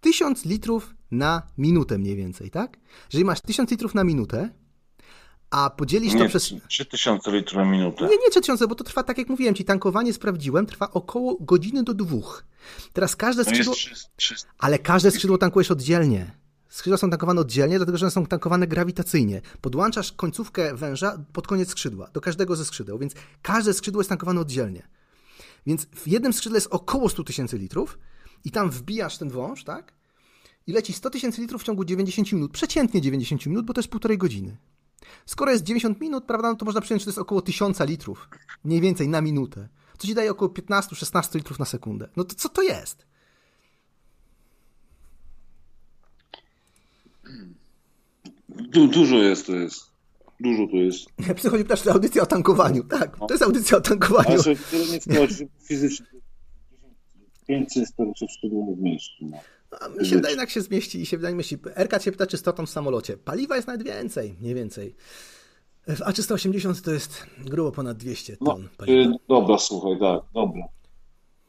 1000 0.00 0.44
litrów 0.44 0.94
na 1.10 1.42
minutę 1.58 1.98
mniej 1.98 2.16
więcej, 2.16 2.50
tak? 2.50 2.78
Jeżeli 3.12 3.24
masz 3.24 3.40
1000 3.40 3.70
litrów 3.70 3.94
na 3.94 4.04
minutę, 4.04 4.50
a 5.50 5.70
podzielisz 5.70 6.12
to 6.12 6.18
Nie, 6.18 6.28
przez. 6.28 6.52
3000 6.68 7.30
litrów 7.32 7.56
na 7.56 7.64
minutę. 7.64 8.04
Nie, 8.04 8.10
nie 8.10 8.30
3000, 8.30 8.66
bo 8.68 8.74
to 8.74 8.84
trwa, 8.84 9.02
tak 9.02 9.18
jak 9.18 9.28
mówiłem 9.28 9.54
ci, 9.54 9.64
tankowanie 9.64 10.12
sprawdziłem, 10.12 10.66
trwa 10.66 10.90
około 10.90 11.36
godziny 11.40 11.82
do 11.82 11.94
dwóch. 11.94 12.44
Teraz 12.92 13.16
każde 13.16 13.42
No 13.42 13.50
skrzydło. 13.50 13.74
300, 13.74 14.08
300. 14.16 14.48
Ale 14.58 14.78
każde 14.78 15.10
skrzydło 15.10 15.38
tankujesz 15.38 15.70
oddzielnie. 15.70 16.40
Skrzydła 16.70 16.98
są 16.98 17.10
tankowane 17.10 17.40
oddzielnie, 17.40 17.76
dlatego 17.76 17.98
że 17.98 18.06
one 18.06 18.10
są 18.10 18.26
tankowane 18.26 18.66
grawitacyjnie. 18.66 19.42
Podłączasz 19.60 20.12
końcówkę 20.12 20.74
węża 20.74 21.24
pod 21.32 21.46
koniec 21.46 21.68
skrzydła, 21.68 22.10
do 22.12 22.20
każdego 22.20 22.56
ze 22.56 22.64
skrzydeł, 22.64 22.98
więc 22.98 23.14
każde 23.42 23.74
skrzydło 23.74 24.00
jest 24.00 24.08
tankowane 24.08 24.40
oddzielnie. 24.40 24.88
Więc 25.66 25.84
w 25.84 26.08
jednym 26.08 26.32
skrzydle 26.32 26.56
jest 26.56 26.68
około 26.70 27.08
100 27.08 27.24
tysięcy 27.24 27.58
litrów 27.58 27.98
i 28.44 28.50
tam 28.50 28.70
wbijasz 28.70 29.18
ten 29.18 29.30
wąż, 29.30 29.64
tak? 29.64 29.92
I 30.66 30.72
leci 30.72 30.92
100 30.92 31.10
tysięcy 31.10 31.40
litrów 31.40 31.62
w 31.62 31.64
ciągu 31.64 31.84
90 31.84 32.32
minut, 32.32 32.52
przeciętnie 32.52 33.00
90 33.00 33.46
minut, 33.46 33.66
bo 33.66 33.72
to 33.74 33.80
jest 33.80 33.90
półtorej 33.90 34.18
godziny. 34.18 34.56
Skoro 35.26 35.50
jest 35.50 35.64
90 35.64 36.00
minut, 36.00 36.24
prawda, 36.24 36.48
no 36.48 36.56
to 36.56 36.64
można 36.64 36.80
przyjąć, 36.80 37.02
że 37.02 37.04
to 37.04 37.10
jest 37.10 37.18
około 37.18 37.42
1000 37.42 37.80
litrów, 37.80 38.28
mniej 38.64 38.80
więcej 38.80 39.08
na 39.08 39.20
minutę. 39.20 39.68
Co 39.98 40.06
ci 40.06 40.14
daje 40.14 40.30
około 40.30 40.50
15-16 40.50 41.34
litrów 41.34 41.58
na 41.58 41.64
sekundę. 41.64 42.08
No 42.16 42.24
to 42.24 42.34
co 42.34 42.48
to 42.48 42.62
jest? 42.62 43.09
Du, 48.50 48.88
dużo 48.88 49.16
jest 49.16 49.46
to 49.46 49.52
jest. 49.52 49.90
Dużo 50.40 50.66
to 50.66 50.76
jest. 50.76 51.06
Przychodzi 51.36 51.64
też 51.64 51.86
audycja 51.86 52.22
o 52.22 52.26
tankowaniu. 52.26 52.84
Tak, 52.84 53.18
to 53.18 53.26
jest 53.30 53.42
audycja 53.42 53.78
o 53.78 53.80
tankowaniu. 53.80 54.40
Ale 54.44 54.56
tyle 54.70 54.86
nie 54.86 55.00
wchodzi, 55.00 55.48
fizycznie 55.68 56.06
500 57.50 57.88
400 57.94 58.26
szkół 58.28 58.76
w 58.76 58.80
miejscu. 58.80 59.12
No. 59.20 59.38
A 59.80 59.88
mi 59.88 60.06
się 60.06 60.16
wydaje, 60.16 60.32
jednak 60.32 60.50
się 60.50 60.60
zmieści 60.60 61.00
i 61.00 61.06
się 61.06 61.16
wydaje, 61.16 61.34
myśli. 61.34 61.58
RK 61.76 61.98
cię 61.98 62.12
pyta, 62.12 62.26
czy 62.26 62.36
100 62.36 62.52
ton 62.52 62.66
w 62.66 62.70
samolocie. 62.70 63.16
Paliwa 63.16 63.56
jest 63.56 63.68
nawet 63.68 63.82
więcej, 63.82 64.34
nie 64.40 64.54
więcej. 64.54 64.94
W 65.86 66.00
A380 66.00 66.84
to 66.84 66.90
jest 66.90 67.26
grubo 67.44 67.72
ponad 67.72 67.96
200 67.96 68.36
ton 68.36 68.68
paliwa. 68.76 69.10
Y, 69.10 69.18
dobra, 69.28 69.58
słuchaj, 69.58 69.98
tak, 70.00 70.20
dobra. 70.34 70.62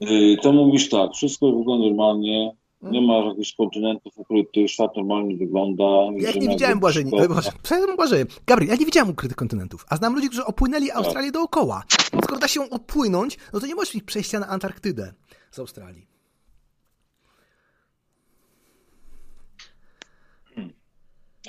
Y, 0.02 0.38
to 0.42 0.52
mówisz 0.52 0.90
tak, 0.90 1.12
wszystko 1.14 1.52
wygląda 1.52 1.88
normalnie, 1.88 2.52
nie 2.82 3.02
ma 3.02 3.18
jakichś 3.18 3.54
kontynentów, 3.56 4.18
u 4.18 4.24
których 4.24 4.52
to 4.54 4.68
świat 4.68 4.96
normalnie 4.98 5.38
wygląda. 5.38 5.84
Jak 6.18 6.34
że 6.34 6.40
nie 6.40 6.50
widziałem 6.50 6.80
Boże, 6.86 7.04
przepraszam 7.04 7.96
Błażej, 7.96 8.26
Gabriel, 8.48 8.70
ja 8.74 8.76
nie 8.80 8.86
widziałem 8.86 9.10
ukrytych 9.10 9.38
kontynentów, 9.38 9.86
a 9.90 9.96
znam 9.96 10.16
ludzi, 10.16 10.28
którzy 10.28 10.46
opłynęli 10.46 10.92
Australię 10.92 11.32
dookoła. 11.32 11.84
No 12.14 12.22
skoro 12.22 12.40
da 12.40 12.48
się 12.48 12.62
ją 12.64 12.70
opłynąć, 12.70 13.38
no 13.54 13.60
to 13.60 13.68
nie 13.68 13.76
możesz 13.76 13.96
mieć 13.96 14.04
przejścia 14.04 14.40
na 14.40 14.48
Antarktydę 14.48 15.14
z 15.52 15.60
Australii. 15.60 16.08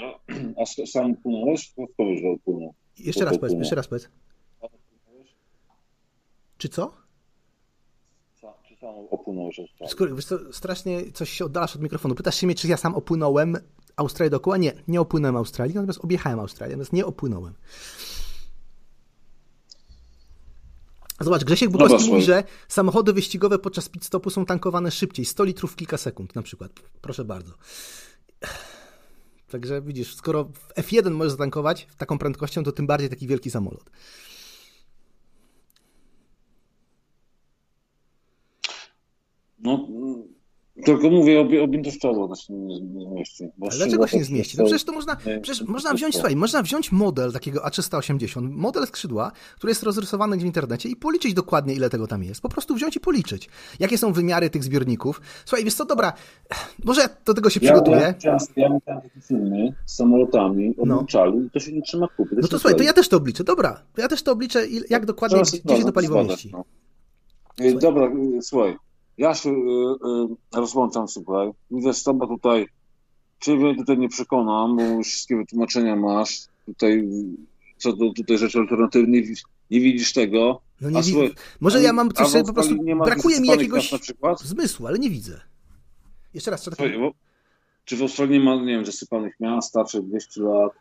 A, 0.03 0.33
a 0.61 0.63
s- 0.63 0.91
sam 0.93 1.17
płynąłeś? 1.17 1.73
No, 1.79 1.87
że 2.23 2.29
opłynął. 2.29 2.75
Jeszcze 2.99 3.25
raz 3.25 3.39
powiedz, 3.39 3.59
jeszcze 3.59 3.75
raz 3.75 3.89
powiedz. 3.89 4.09
Czy 6.59 6.69
co? 6.69 7.02
Sam 8.83 8.95
Australię? 9.11 9.91
Skoro, 9.91 10.15
wiesz 10.15 10.25
co, 10.25 10.53
strasznie 10.53 11.13
coś 11.13 11.31
się 11.31 11.45
oddalasz 11.45 11.77
od 11.77 11.83
mikrofonu. 11.83 12.15
Pytasz 12.15 12.37
się 12.37 12.47
mnie, 12.47 12.55
czy 12.55 12.69
ja 12.69 12.77
sam 12.77 12.95
opłynąłem 12.95 13.57
Australię 13.97 14.31
dookoła? 14.31 14.57
Nie, 14.57 14.73
nie 14.89 15.01
opłynąłem 15.01 15.37
Australii, 15.37 15.75
natomiast 15.75 16.05
objechałem 16.05 16.41
Australię, 16.41 16.71
natomiast 16.71 16.93
nie 16.93 17.07
opłynąłem. 17.07 17.55
Zobacz, 21.21 21.45
Grzesiek 21.45 21.71
Dobra, 21.71 21.87
Bukowski 21.87 22.11
mówi, 22.11 22.23
że 22.23 22.45
samochody 22.69 23.13
wyścigowe 23.13 23.59
podczas 23.59 23.89
pit 23.89 24.05
stopu 24.05 24.31
są 24.31 24.47
tankowane 24.47 24.91
szybciej, 24.91 25.25
100 25.25 25.45
litrów 25.45 25.73
w 25.73 25.77
kilka 25.77 25.97
sekund 25.97 26.35
na 26.35 26.43
przykład. 26.43 26.73
Proszę 27.01 27.25
bardzo. 27.25 27.53
Także 29.51 29.83
widzisz, 29.83 30.15
skoro 30.15 30.45
w 30.45 30.75
F1 30.75 31.11
możesz 31.11 31.33
zatankować 31.33 31.87
taką 31.99 32.19
prędkością, 32.19 32.65
to 32.65 32.73
tym 32.73 32.87
bardziej 32.87 33.11
taki 33.11 33.27
wielki 33.27 33.51
samolot. 33.51 33.91
No, 39.63 39.89
tylko 40.85 41.11
mówię, 41.11 41.41
obie- 41.45 41.63
objętościowo 41.65 42.29
to 42.29 42.35
się 42.35 42.53
nie, 42.55 42.81
nie 42.81 43.07
zmieści. 43.07 43.45
Ale 43.63 43.77
dlaczego 43.77 44.07
się 44.07 44.19
nie 44.19 44.25
zmieści? 44.25 44.59
No 44.59 44.65
przecież 44.65 44.85
to 44.85 44.93
można, 44.93 45.17
nie, 45.27 45.41
przecież 45.41 45.63
można 45.69 45.95
wziąć, 45.95 46.15
słuchaj, 46.15 46.37
można 46.37 46.63
wziąć 46.63 46.93
model 46.93 47.33
takiego 47.33 47.61
A380, 47.61 48.51
model 48.51 48.87
skrzydła, 48.87 49.33
który 49.57 49.71
jest 49.71 49.83
rozrysowany 49.83 50.37
gdzieś 50.37 50.45
w 50.45 50.47
internecie 50.47 50.89
i 50.89 50.97
policzyć 50.97 51.35
dokładnie, 51.35 51.75
ile 51.75 51.91
tego 51.91 52.07
tam 52.07 52.23
jest. 52.25 52.41
Po 52.41 52.49
prostu 52.49 52.75
wziąć 52.75 52.97
i 52.97 53.01
policzyć. 53.01 53.49
Jakie 53.81 53.99
są 53.99 54.13
wymiary 54.13 54.51
tych 54.51 54.65
zbiorników. 54.65 55.21
Słuchaj, 55.45 55.65
wiesz 55.65 55.75
co, 55.75 55.85
dobra, 55.85 56.13
może 56.85 57.01
ja 57.01 57.09
do 57.25 57.35
tego 57.35 57.51
się 57.51 57.61
Ja, 57.63 57.73
przygotuję. 57.73 58.15
ja, 58.25 58.37
widziałem 58.55 58.81
takie 58.81 59.11
filmy 59.29 59.75
z 59.87 59.95
samolotami, 59.97 60.75
obliczali 60.79 61.39
i 61.47 61.51
to 61.51 61.61
się 61.61 61.73
nie 61.73 61.83
trzyma 61.83 62.09
kupy. 62.17 62.37
No 62.43 62.49
to 62.49 62.59
słuchaj, 62.59 62.79
to 62.79 62.83
ja 62.85 62.93
też 62.93 63.09
to 63.09 63.17
obliczę, 63.17 63.45
dobra. 63.45 63.83
To 63.95 64.01
ja 64.01 64.09
też 64.09 64.23
to 64.23 64.33
obliczę, 64.33 64.63
jak 64.91 65.07
dokładnie, 65.07 65.37
Zaraz 65.37 65.51
gdzie 65.65 65.77
się 65.77 65.85
to 65.85 65.93
paliwo 65.93 66.25
mieści. 66.25 66.51
no. 66.53 66.65
Dobra, 67.81 68.07
y, 68.07 68.43
słuchaj, 68.43 68.77
ja 69.19 69.35
się 69.35 69.51
y, 69.51 69.53
y, 69.55 70.59
rozłączam, 70.61 71.09
słuchaj. 71.09 71.51
Widzę 71.71 71.95
z 71.95 72.03
tobą 72.03 72.27
tutaj, 72.29 72.67
ciebie 73.41 73.75
tutaj 73.77 73.99
nie 73.99 74.09
przekonam, 74.09 74.77
bo 74.77 75.03
wszystkie 75.03 75.37
wytłumaczenia 75.37 75.97
masz. 75.97 76.39
Tutaj, 76.67 77.09
co 77.77 77.93
do 77.93 78.13
tutaj 78.13 78.39
rzeczy 78.39 78.59
alternatywnych, 78.59 79.25
nie 79.71 79.81
widzisz 79.81 80.13
tego. 80.13 80.61
No 80.81 80.91
nie 80.91 80.99
A 80.99 81.03
wi- 81.03 81.11
słuchaj, 81.11 81.31
Może 81.61 81.79
a- 81.79 81.81
ja 81.81 81.93
mam 81.93 82.13
coś, 82.13 82.33
po 82.47 82.53
prostu 82.53 82.75
brakuje 83.05 83.41
mi 83.41 83.49
jakiegoś 83.49 83.91
zmysłu, 84.45 84.87
ale 84.87 84.99
nie 84.99 85.11
widzę. 85.11 85.41
Jeszcze 86.35 86.51
raz, 86.51 86.63
co 86.63 86.71
takiego? 86.71 86.89
Słuchaj, 86.93 87.11
bo, 87.11 87.15
czy 87.85 87.97
w 87.97 88.03
Australii 88.03 88.39
nie 88.39 88.45
ma, 88.45 88.55
nie 88.57 88.67
wiem, 88.73 88.87
zasypanych 88.87 89.41
miast 89.41 89.69
starsze 89.69 90.03
200 90.03 90.41
lat, 90.43 90.73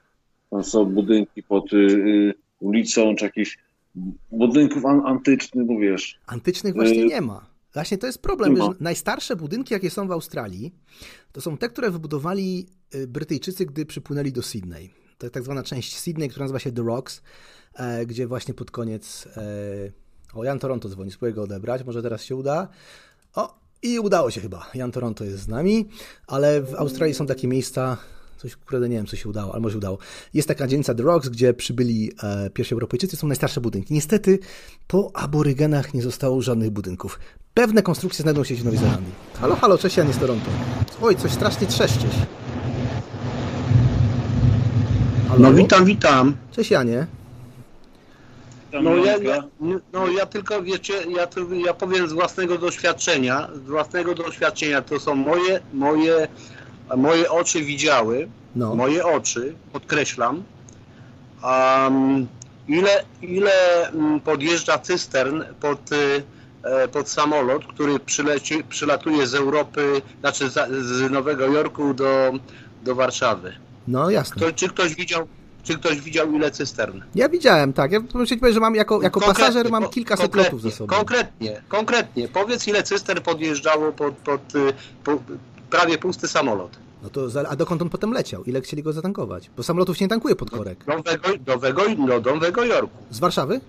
tam 0.50 0.64
są 0.64 0.86
budynki 0.86 1.44
pod 1.44 1.74
y, 1.74 1.76
y, 1.78 2.34
ulicą, 2.60 3.16
czy 3.16 3.26
jakieś 3.26 3.58
budynków 4.32 4.86
an, 4.86 5.02
antycznych, 5.06 5.66
no 5.70 5.80
wiesz. 5.80 6.20
Antycznych 6.28 6.74
właśnie 6.74 7.04
Y, 7.04 7.06
nie 7.06 7.22
ma. 7.22 7.51
Właśnie 7.74 7.98
to 7.98 8.08
jest 8.08 8.22
problem, 8.22 8.54
nie 8.54 8.62
że 8.62 8.70
najstarsze 8.80 9.36
budynki, 9.36 9.74
jakie 9.74 9.90
są 9.90 10.08
w 10.08 10.12
Australii, 10.12 10.76
to 11.32 11.42
są 11.42 11.58
te, 11.58 11.70
które 11.70 11.92
wybudowali 11.92 12.68
y, 12.96 13.08
Brytyjczycy, 13.08 13.66
gdy 13.66 13.86
przypłynęli 13.86 14.32
do 14.32 14.42
Sydney. 14.42 14.94
To 15.18 15.26
jest 15.26 15.34
tak 15.34 15.44
zwana 15.44 15.64
część 15.64 15.98
Sydney, 15.98 16.30
która 16.30 16.44
nazywa 16.44 16.60
się 16.60 16.72
The 16.72 16.82
Rocks, 16.82 17.22
e, 17.74 18.06
gdzie 18.06 18.28
właśnie 18.28 18.54
pod 18.54 18.72
koniec... 18.72 19.28
E, 19.38 19.92
o, 20.34 20.44
Jan 20.44 20.60
Toronto 20.60 20.90
dzwoni, 20.90 21.12
spróbuję 21.12 21.34
go 21.34 21.44
odebrać, 21.44 21.84
może 21.84 22.02
teraz 22.02 22.24
się 22.24 22.36
uda. 22.36 22.68
O, 23.36 23.60
i 23.82 24.00
udało 24.00 24.32
się 24.32 24.42
chyba. 24.42 24.70
Jan 24.74 24.92
Toronto 24.92 25.24
jest 25.24 25.44
z 25.44 25.48
nami, 25.48 25.90
ale 26.28 26.62
w 26.62 26.76
Australii 26.76 27.16
są 27.16 27.26
takie 27.26 27.48
miejsca, 27.48 27.98
coś, 28.38 28.56
kurde, 28.56 28.90
nie 28.90 28.96
wiem, 28.96 29.06
co 29.06 29.16
się 29.16 29.30
udało, 29.30 29.52
ale 29.54 29.62
może 29.62 29.78
udało. 29.78 29.98
Jest 30.34 30.48
taka 30.48 30.68
dzielnica 30.68 30.96
The 30.96 31.04
Rocks, 31.04 31.30
gdzie 31.30 31.54
przybyli 31.54 32.12
e, 32.24 32.50
pierwsi 32.50 32.74
Europejczycy, 32.74 33.18
są 33.18 33.28
najstarsze 33.28 33.62
budynki. 33.62 33.94
Niestety 33.94 34.40
po 34.88 35.12
aborygenach 35.14 35.94
nie 35.94 36.02
zostało 36.02 36.42
żadnych 36.42 36.70
budynków. 36.70 37.20
Pewne 37.54 37.84
konstrukcje 37.84 38.24
znajdą 38.24 38.44
się 38.44 38.56
w 38.56 38.66
Nowej 38.66 38.80
Zelandii. 38.80 39.14
Halo, 39.42 39.56
halo, 39.56 39.78
cześć 39.78 39.98
Janie 39.98 40.14
z 40.14 40.18
Toronto. 40.18 40.46
Oj, 41.02 41.16
coś 41.16 41.32
strasznie 41.32 41.68
trzeszczysz. 41.68 42.16
Halo? 45.30 45.40
No 45.40 45.54
witam, 45.54 45.86
witam. 45.86 46.36
Cześć 46.52 46.72
Janie. 46.72 47.08
No 48.84 48.96
ja, 48.96 49.18
ja, 49.18 49.44
no 49.94 50.08
ja 50.08 50.26
tylko 50.26 50.62
wiecie, 50.64 50.94
ja, 51.18 51.28
to, 51.28 51.42
ja 51.66 51.74
powiem 51.74 52.10
z 52.10 52.14
własnego 52.14 52.58
doświadczenia, 52.58 53.48
z 53.66 53.70
własnego 53.70 54.16
doświadczenia 54.16 54.82
to 54.82 55.00
są 55.00 55.16
moje, 55.16 55.60
moje, 55.74 56.28
moje 56.98 57.32
oczy 57.32 57.62
widziały, 57.64 58.28
No. 58.56 58.76
moje 58.76 59.06
oczy, 59.06 59.56
podkreślam, 59.74 60.44
um, 61.44 62.28
ile, 62.68 63.04
ile 63.22 63.52
mm, 63.90 64.20
podjeżdża 64.20 64.78
cystern 64.80 65.44
pod, 65.62 65.92
y, 65.92 66.24
pod 66.92 67.10
samolot, 67.10 67.66
który 67.66 68.00
przyleci, 68.00 68.64
przylatuje 68.64 69.28
z 69.28 69.36
Europy, 69.36 70.02
znaczy 70.20 70.50
z 70.82 71.12
Nowego 71.12 71.46
Jorku 71.46 71.94
do, 71.94 72.32
do 72.84 72.96
Warszawy. 72.96 73.54
No 73.88 74.10
jasne. 74.10 74.36
Kto, 74.36 74.52
czy 74.52 74.68
ktoś 74.70 74.96
widział, 74.96 75.28
czy 75.64 75.76
ktoś 75.76 76.02
widział 76.02 76.32
ile 76.32 76.52
cystern? 76.52 77.02
Ja 77.16 77.30
widziałem, 77.30 77.74
tak. 77.74 77.92
Ja 77.92 78.00
muszę 78.14 78.28
ci 78.28 78.38
powiedzieć, 78.38 78.54
że 78.54 78.60
mam 78.60 78.76
jako, 78.76 79.02
jako 79.02 79.20
pasażer 79.20 79.72
mam 79.72 79.90
kilkaset 79.90 80.36
lotów 80.36 80.62
ze 80.62 80.72
sobą. 80.72 80.96
Konkretnie, 80.96 81.62
konkretnie. 81.68 82.28
Powiedz 82.28 82.68
ile 82.68 82.84
cyster 82.84 83.24
podjeżdżało 83.24 83.92
pod, 83.92 84.16
pod, 84.16 84.56
y, 84.56 84.74
po, 85.04 85.20
prawie 85.70 85.98
pusty 85.98 86.28
samolot. 86.28 86.72
No 87.04 87.10
to, 87.10 87.28
a 87.50 87.56
dokąd 87.56 87.82
on 87.82 87.90
potem 87.90 88.12
leciał? 88.14 88.44
Ile 88.44 88.62
chcieli 88.62 88.84
go 88.84 88.94
zatankować? 88.94 89.50
Bo 89.58 89.64
samolotów 89.64 89.98
się 89.98 90.06
nie 90.06 90.10
tankuje 90.10 90.36
pod 90.36 90.50
korek. 90.50 90.86
Do 90.86 90.96
Nowego, 90.96 91.30
nowego, 91.48 91.84
no, 91.98 92.20
do 92.20 92.34
Nowego 92.34 92.66
Jorku. 92.66 92.98
Z 93.12 93.20
Warszawy? 93.20 93.62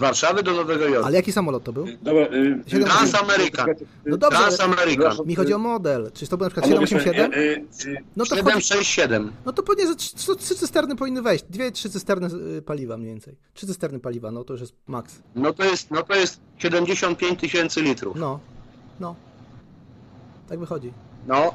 Z 0.00 0.02
Warszawy 0.02 0.42
do 0.42 0.52
Nowego 0.52 0.84
Jorku. 0.88 1.06
Ale 1.06 1.16
jaki 1.16 1.32
samolot 1.32 1.64
to 1.64 1.72
był? 1.72 1.86
Dobra, 2.02 2.22
y, 2.22 2.84
Transamerican. 2.84 3.68
No 4.06 4.16
dobrze, 4.16 4.38
Transamerican. 4.38 5.16
mi 5.26 5.34
chodzi 5.34 5.54
o 5.54 5.58
model. 5.58 6.10
Czy 6.14 6.26
to 6.26 6.36
był 6.36 6.44
na 6.46 6.50
przykład 6.50 6.66
A 6.72 6.74
mogę 6.74 6.86
787? 6.86 7.32
się- 7.32 7.90
y, 7.90 8.04
No 8.16 8.24
to 8.24 8.36
767. 8.36 9.32
No 9.46 9.52
to 9.52 9.62
pewnie 9.62 9.84
co- 10.16 10.34
trzy 10.34 10.54
cysterny 10.54 10.96
powinny 10.96 11.22
wejść. 11.22 11.44
Dwie, 11.50 11.72
trzy 11.72 11.90
cysterny 11.90 12.28
y, 12.58 12.62
paliwa 12.62 12.96
mniej 12.96 13.08
więcej. 13.10 13.36
Trzy 13.54 13.66
cysterny 13.66 14.00
paliwa, 14.00 14.30
no 14.30 14.44
to 14.44 14.52
już 14.54 14.60
jest 14.60 14.74
maks. 14.86 15.22
No 15.34 15.52
to 15.52 15.64
jest, 15.64 15.90
no 15.90 16.02
to 16.02 16.14
jest 16.14 16.40
75 16.58 17.40
tysięcy 17.40 17.82
litrów. 17.82 18.16
No, 18.16 18.40
no. 19.00 19.14
Tak 20.48 20.58
wychodzi. 20.58 20.92
No. 21.26 21.54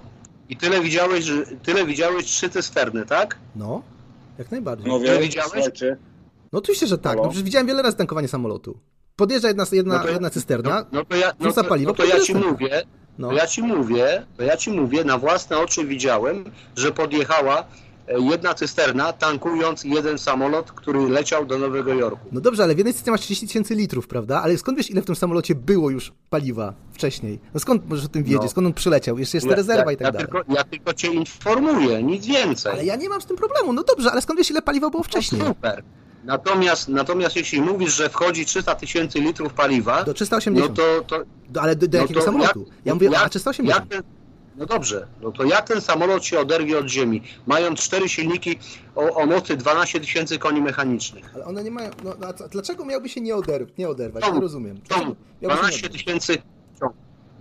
I 0.49 0.57
tyle 0.57 0.81
widziałeś, 0.81 1.25
że 1.25 1.45
tyle 1.45 1.85
widziałeś 1.85 2.25
trzy 2.25 2.49
cysterny, 2.49 3.05
tak? 3.05 3.37
No, 3.55 3.81
jak 4.37 4.51
najbardziej. 4.51 4.87
No 4.87 4.99
wiem, 4.99 5.21
widziałeś? 5.21 5.51
słuchajcie. 5.51 5.97
No 6.55 6.59
oczywiście, 6.59 6.87
że 6.87 6.97
tak. 6.97 7.17
No 7.17 7.23
przecież 7.23 7.43
widziałem 7.43 7.67
wiele 7.67 7.81
razy 7.81 7.97
tankowanie 7.97 8.27
samolotu. 8.27 8.79
Podjeżdża 9.15 9.47
jedna, 9.47 9.65
jedna, 9.71 9.97
No 9.97 10.03
to- 10.03 10.09
jedna 10.09 10.29
cysterna, 10.29 10.85
No 10.91 11.05
to 11.05 11.15
ja, 11.15 11.31
no 11.39 11.51
to, 11.53 11.63
paliwo, 11.63 11.91
no 11.91 11.97
to 11.97 12.05
ja 12.05 12.19
ci 12.19 12.35
mówię, 12.35 12.83
No. 13.19 13.27
to 13.29 13.33
ja 13.33 13.47
ci 13.47 13.63
mówię, 13.63 14.25
to 14.37 14.43
ja 14.43 14.57
ci 14.57 14.71
mówię, 14.71 15.03
na 15.03 15.17
własne 15.17 15.57
oczy 15.57 15.85
widziałem, 15.85 16.45
że 16.75 16.91
podjechała 16.91 17.63
e, 18.07 18.19
jedna 18.21 18.53
cysterna, 18.53 19.13
tankując 19.13 19.83
jeden 19.83 20.17
samolot, 20.17 20.71
który 20.71 20.99
leciał 21.09 21.45
do 21.45 21.57
Nowego 21.57 21.93
Jorku. 21.93 22.25
No 22.31 22.41
dobrze, 22.41 22.63
ale 22.63 22.75
w 22.75 22.77
jednej 22.77 22.93
cysternie 22.93 23.11
masz 23.11 23.21
30 23.21 23.47
tysięcy 23.47 23.75
litrów, 23.75 24.07
prawda? 24.07 24.41
Ale 24.41 24.57
skąd 24.57 24.77
wiesz, 24.77 24.89
ile 24.89 25.01
w 25.01 25.05
tym 25.05 25.15
samolocie 25.15 25.55
było 25.55 25.89
już 25.89 26.13
paliwa 26.29 26.73
wcześniej? 26.93 27.39
No 27.53 27.59
skąd 27.59 27.89
możesz 27.89 28.05
o 28.05 28.09
tym 28.09 28.23
wiedzieć? 28.23 28.41
No. 28.41 28.49
Skąd 28.49 28.67
on 28.67 28.73
przyleciał? 28.73 29.17
Jeszcze 29.17 29.37
jest 29.37 29.47
Ja- 29.47 29.55
rezerwa 29.55 29.85
ja, 29.85 29.91
i 29.91 29.97
tak 29.97 30.05
ja 30.05 30.11
dalej. 30.11 30.27
Tylko, 30.27 30.53
ja 30.53 30.63
tylko 30.63 30.93
cię 30.93 31.07
informuję, 31.07 32.03
nic 32.03 32.25
więcej. 32.25 32.71
Ale 32.71 32.85
ja 32.85 32.95
nie 32.95 33.09
mam 33.09 33.21
z 33.21 33.25
tym 33.25 33.37
problemu. 33.37 33.73
No 33.73 33.83
dobrze, 33.83 34.11
ale 34.11 34.21
skąd 34.21 34.39
wiesz, 34.39 34.51
ile 34.51 34.61
paliwa 34.61 34.89
było 34.89 35.03
wcześniej? 35.03 35.41
No 35.41 35.47
super. 35.47 35.83
Natomiast, 36.25 36.87
natomiast 36.87 37.35
jeśli 37.35 37.61
mówisz, 37.61 37.93
że 37.95 38.09
wchodzi 38.09 38.45
300 38.45 38.75
tysięcy 38.75 39.19
litrów 39.19 39.53
paliwa, 39.53 40.03
Do 40.03 40.13
380. 40.13 40.69
no 40.69 40.75
to, 40.75 41.01
to 41.07 41.23
Do, 41.49 41.61
ale 41.61 41.75
do, 41.75 41.87
do 41.87 41.97
no 41.97 42.01
jakiego 42.01 42.21
samolotu? 42.21 42.59
jak- 42.59 42.85
ja 42.85 42.93
mówię 42.93 43.07
jak- 43.09 43.31
A380. 43.31 43.65
jak 43.67 43.85
ten- 43.87 44.03
No 44.57 44.65
dobrze, 44.65 45.07
no 45.21 45.31
to 45.31 45.43
jak 45.43 45.67
ten 45.67 45.81
samolot 45.81 46.25
się 46.25 46.39
oderwie 46.39 46.77
od 46.79 46.87
ziemi? 46.87 47.21
Mają 47.47 47.75
cztery 47.75 48.09
silniki 48.09 48.59
o, 48.95 49.15
o 49.15 49.25
mocy 49.25 49.57
12 49.57 49.99
tysięcy 49.99 50.39
koni 50.39 50.61
mechanicznych. 50.61 51.31
Ale 51.35 51.45
one 51.45 51.63
nie 51.63 51.71
mają. 51.71 51.89
No, 52.03 52.15
a 52.27 52.47
dlaczego 52.47 52.85
miałby 52.85 53.09
się 53.09 53.21
nie, 53.21 53.35
oderw 53.35 53.77
nie 53.77 53.89
oderwać? 53.89 54.23
Czemu? 54.23 54.35
Nie 54.35 54.41
rozumiem. 54.41 54.79
Nie 55.41 55.47
12 55.47 55.89
tysięcy 55.89 56.37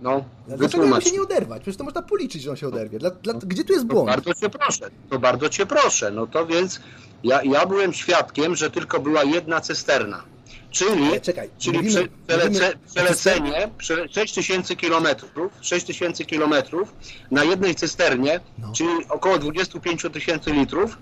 No, 0.01 0.23
Dlaczego 0.47 0.67
wytłumacz. 0.67 1.03
się 1.05 1.11
nie 1.11 1.21
oderwać? 1.21 1.61
Przecież 1.61 1.77
to 1.77 1.83
można 1.83 2.01
policzyć, 2.01 2.41
że 2.43 2.49
on 2.51 2.55
się 2.57 2.67
oderwie. 2.67 2.99
Dla, 2.99 3.09
dla, 3.09 3.33
gdzie 3.33 3.63
tu 3.63 3.73
jest 3.73 3.87
To 3.87 3.93
błąd? 3.93 4.09
bardzo 4.09 4.33
cię 4.33 4.49
proszę, 4.49 4.89
to 5.09 5.19
bardzo 5.19 5.49
cię 5.49 5.65
proszę. 5.65 6.11
No 6.11 6.27
to 6.27 6.45
więc 6.45 6.79
ja, 7.23 7.43
ja 7.43 7.65
byłem 7.65 7.93
świadkiem, 7.93 8.55
że 8.55 8.71
tylko 8.71 8.99
była 8.99 9.23
jedna 9.23 9.61
cysterna. 9.61 10.23
Czyli, 10.71 11.21
czekaj, 11.21 11.49
czyli 11.57 11.77
mówimy- 11.77 12.07
prze, 12.07 12.07
przelece, 12.27 12.73
przelecenie 12.93 13.69
prze, 13.77 14.07
6 14.09 14.33
tysięcy 14.35 14.75
kilometrów, 14.75 15.51
6 15.61 15.85
tysięcy 15.85 16.25
kilometrów 16.25 16.93
na 17.31 17.43
jednej 17.43 17.75
cysternie, 17.75 18.39
No. 18.59 18.71
czyli 18.75 18.89
około 19.09 19.37
25 19.39 20.05
tysięcy 20.13 20.51
litrów, 20.51 20.97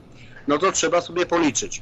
no 0.48 0.58
to 0.58 0.72
trzeba 0.72 1.02
sobie 1.02 1.26
policzyć. 1.26 1.82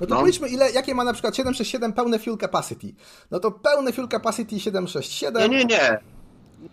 No 0.00 0.06
to 0.06 0.14
No. 0.14 0.20
policzmy, 0.20 0.48
ile, 0.48 0.70
jakie 0.70 0.94
ma 0.94 1.04
na 1.04 1.12
przykład 1.12 1.36
767 1.36 1.92
pełne 1.92 2.18
fuel 2.18 2.38
capacity. 2.38 2.94
No 3.30 3.40
to 3.40 3.50
pełne 3.50 3.92
fuel 3.92 4.08
capacity 4.08 4.60
767. 4.60 5.50
Nie, 5.50 5.58
nie, 5.58 5.64
nie. 5.64 5.98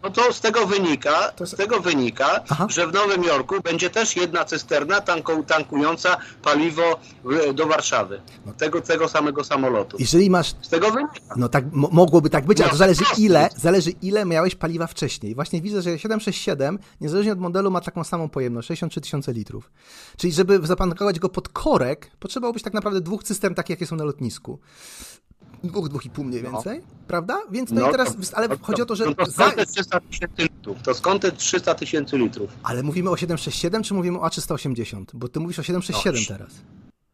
No 0.03 0.10
to 0.10 0.34
z 0.34 0.42
tego 0.42 0.68
wynika, 0.68 1.32
z 1.45 1.56
tego 1.56 1.80
wynika, 1.80 2.44
że 2.70 2.88
w 2.88 2.94
Nowym 2.94 3.24
Jorku 3.24 3.56
będzie 3.64 3.90
też 3.90 4.16
jedna 4.16 4.45
cysterna 4.45 5.02
tanku, 5.02 5.44
tankująca 5.44 6.18
paliwo 6.44 7.00
w, 7.24 7.53
do 7.53 7.68
Warszawy. 7.68 8.22
Tego, 8.58 8.82
tego 8.82 9.10
samego 9.10 9.44
samolotu. 9.44 9.98
Jeżeli 10.00 10.30
masz. 10.30 10.56
Z 10.61 10.70
tego 10.70 10.92
wynika. 10.92 11.14
No 11.36 11.50
tak, 11.50 11.66
mo- 11.72 11.90
mogłoby 11.92 12.30
tak 12.30 12.45
być, 12.45 12.60
ale 12.61 12.70
to 12.70 12.74
No, 12.74 12.78
zależy 12.78 13.03
ile, 13.18 13.50
zależy 13.58 13.92
ile 14.02 14.26
miałeś 14.26 14.56
paliwa 14.56 14.88
wcześniej. 14.88 15.36
Właśnie 15.36 15.61
widzę, 15.61 15.82
że 15.82 16.00
767, 16.00 16.80
niezależnie 17.02 17.32
od 17.32 17.40
modelu, 17.40 17.72
ma 17.72 17.82
taką 17.82 18.03
samą 18.03 18.30
pojemność, 18.30 18.68
63 18.68 19.02
tysiące 19.02 19.34
litrów. 19.34 19.72
Czyli 20.18 20.34
żeby 20.34 20.60
zapankować 20.64 21.20
go 21.20 21.30
pod 21.30 21.50
korek, 21.50 22.11
potrzebowałobyś 22.20 22.64
tak 22.64 22.74
naprawdę 22.74 23.02
dwóch 23.02 23.24
cystern, 23.24 23.56
takich 23.56 23.70
jakie 23.70 23.86
są 23.86 23.95
na 23.95 24.03
lotnisku. 24.03 24.60
Dwóch, 25.64 25.90
dwóch 25.90 26.06
i 26.06 26.09
pół 26.09 26.25
mniej 26.25 26.41
więcej, 26.41 26.81
prawda? 27.07 27.40
Więc 27.51 27.72
no, 27.72 27.88
i 27.90 27.91
teraz, 27.91 28.33
ale 28.33 28.48
chodzi 28.61 28.81
o 28.81 28.85
to, 28.85 28.95
że 28.95 29.06
No 29.06 29.14
to 29.15 29.25
za, 29.25 29.31
skąd 29.31 29.56
te 29.56 29.65
300 29.65 29.99
tysięcy 29.99 30.43
litrów? 30.43 30.77
To 30.83 30.93
skąd 30.93 31.22
te 31.22 31.31
300 31.31 31.75
tysięcy 31.75 32.17
litrów? 32.17 32.49
ale 32.64 32.83
mówimy 32.83 33.09
o 33.09 33.17
767 33.17 33.83
czy 33.83 33.93
mówimy 33.93 34.19
o 34.19 34.27
A380? 34.27 35.03
Bo 35.14 35.27
ty 35.27 35.40
mówisz 35.40 35.59
o 35.59 35.64
767 35.64 36.22
No, 36.30 36.38
teraz. 36.38 36.61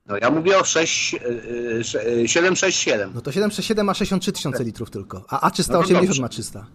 No 0.06 0.18
ja 0.18 0.30
mówię 0.32 0.60
o 0.60 0.64
6, 0.64 1.14
y, 1.14 1.18
y, 1.18 1.80
sz- 1.80 2.08
y, 2.08 2.28
767. 2.28 3.12
No 3.16 3.22
to 3.22 3.32
767 3.32 3.86
ma 3.86 3.94
63 3.94 4.32
tysiące 4.32 4.64
litrów 4.64 4.90
tylko, 4.90 5.26
a 5.30 5.50
A380 5.50 5.72
No 5.72 5.84
to 5.84 5.94
dobrze. 6.06 6.22
ma 6.22 6.30
300. 6.30 6.66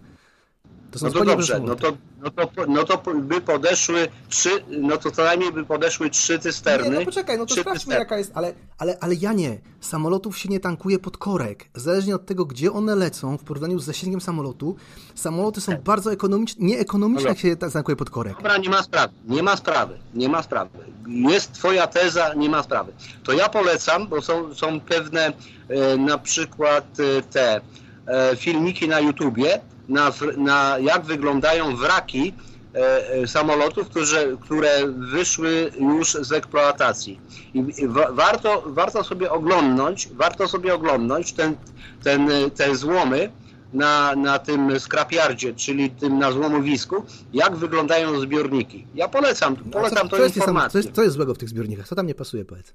To 0.93 0.99
są 0.99 1.05
No 1.07 1.11
to 1.13 1.25
dobrze, 1.25 1.59
no 1.59 1.75
to, 1.75 1.97
no, 2.21 2.29
to, 2.29 2.47
no 2.67 2.83
to 2.83 3.13
by 3.13 3.41
podeszły 3.41 4.07
trzy, 4.29 4.49
no 4.69 4.97
to 4.97 5.11
co 5.11 5.23
najmniej 5.23 5.51
by 5.51 5.65
podeszły 5.65 6.09
trzy 6.09 6.39
cysterny. 6.39 6.89
Nie, 6.89 6.99
no 6.99 7.05
poczekaj, 7.05 7.37
no 7.37 7.45
to 7.45 7.53
sprawdźmy 7.53 7.79
cysterny. 7.79 7.99
jaka 7.99 8.17
jest, 8.17 8.31
ale, 8.35 8.53
ale, 8.77 8.97
ale 9.01 9.15
ja 9.15 9.33
nie. 9.33 9.61
Samolotów 9.81 10.37
się 10.37 10.49
nie 10.49 10.59
tankuje 10.59 10.99
pod 10.99 11.17
korek. 11.17 11.65
Zależnie 11.75 12.15
od 12.15 12.25
tego, 12.25 12.45
gdzie 12.45 12.71
one 12.73 12.95
lecą 12.95 13.37
w 13.37 13.43
porównaniu 13.43 13.79
z 13.79 13.85
zasięgiem 13.85 14.21
samolotu, 14.21 14.75
samoloty 15.15 15.61
są 15.61 15.75
bardzo 15.77 16.11
ekonomiczne, 16.11 16.65
nieekonomiczne, 16.65 17.29
jak 17.29 17.37
się 17.39 17.55
ta- 17.55 17.69
tankuje 17.69 17.95
pod 17.95 18.09
korek. 18.09 18.35
Dobra, 18.35 18.57
nie 18.57 18.69
ma 18.69 18.83
sprawy, 18.83 19.13
nie 19.27 19.43
ma 19.43 19.55
sprawy, 19.57 19.97
nie 20.13 20.29
ma 20.29 20.43
sprawy. 20.43 20.69
Jest 21.07 21.53
twoja 21.53 21.87
teza, 21.87 22.33
nie 22.33 22.49
ma 22.49 22.63
sprawy. 22.63 22.93
To 23.23 23.33
ja 23.33 23.49
polecam, 23.49 24.07
bo 24.07 24.21
są, 24.21 24.55
są 24.55 24.79
pewne 24.79 25.33
e, 25.69 25.97
na 25.97 26.17
przykład 26.17 26.85
e, 26.99 27.21
te 27.21 27.61
e, 28.07 28.35
filmiki 28.35 28.87
na 28.87 28.99
YouTubie, 28.99 29.61
na, 29.89 30.11
na 30.37 30.77
jak 30.79 31.05
wyglądają 31.05 31.75
wraki 31.75 32.33
e, 32.75 33.09
e, 33.09 33.27
samolotów, 33.27 33.89
które, 33.89 34.37
które 34.41 34.87
wyszły 34.87 35.71
już 35.79 36.11
z 36.11 36.31
eksploatacji. 36.31 37.19
I, 37.53 37.63
i 37.77 37.87
wa, 37.87 38.11
warto, 38.11 38.63
warto 38.65 39.03
sobie 39.03 39.31
oglądnąć, 39.31 40.09
warto 40.13 40.47
sobie 40.47 40.73
oglądnąć 40.73 41.33
ten, 41.33 41.55
ten, 42.03 42.29
te 42.55 42.75
złomy, 42.75 43.29
na, 43.73 44.15
na 44.15 44.39
tym 44.39 44.79
skrapiardzie, 44.79 45.53
czyli 45.53 45.89
tym 45.89 46.19
na 46.19 46.31
złomowisku, 46.31 47.05
jak 47.33 47.55
wyglądają 47.55 48.19
zbiorniki. 48.19 48.87
Ja 48.95 49.07
polecam, 49.07 49.55
A 49.69 49.73
polecam 49.73 50.09
to 50.09 50.17
co, 50.17 50.23
jest, 50.23 50.35
informację. 50.35 50.69
co, 50.71 50.77
jest, 50.77 50.95
co 50.95 51.03
jest 51.03 51.15
złego 51.15 51.33
w 51.33 51.37
tych 51.37 51.49
zbiornikach? 51.49 51.87
Co 51.87 51.95
tam 51.95 52.07
nie 52.07 52.15
pasuje, 52.15 52.45
powiedz? 52.45 52.73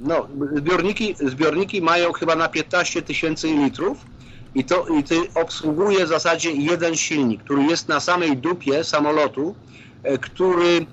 No, 0.00 0.28
zbiorniki, 0.56 1.14
zbiorniki 1.20 1.82
mają 1.82 2.12
chyba 2.12 2.36
na 2.36 2.48
15 2.48 3.02
tysięcy 3.02 3.48
litrów 3.48 3.98
i 4.56 4.64
to 4.64 4.86
i 4.98 5.02
ty 5.02 5.20
obsługuje 5.34 6.04
w 6.04 6.08
zasadzie 6.08 6.52
jeden 6.52 6.96
silnik, 6.96 7.42
który 7.44 7.62
jest 7.62 7.88
na 7.88 8.00
samej 8.00 8.36
dupie 8.36 8.84
samolotu, 8.84 9.54
e, 10.02 10.18
który, 10.18 10.86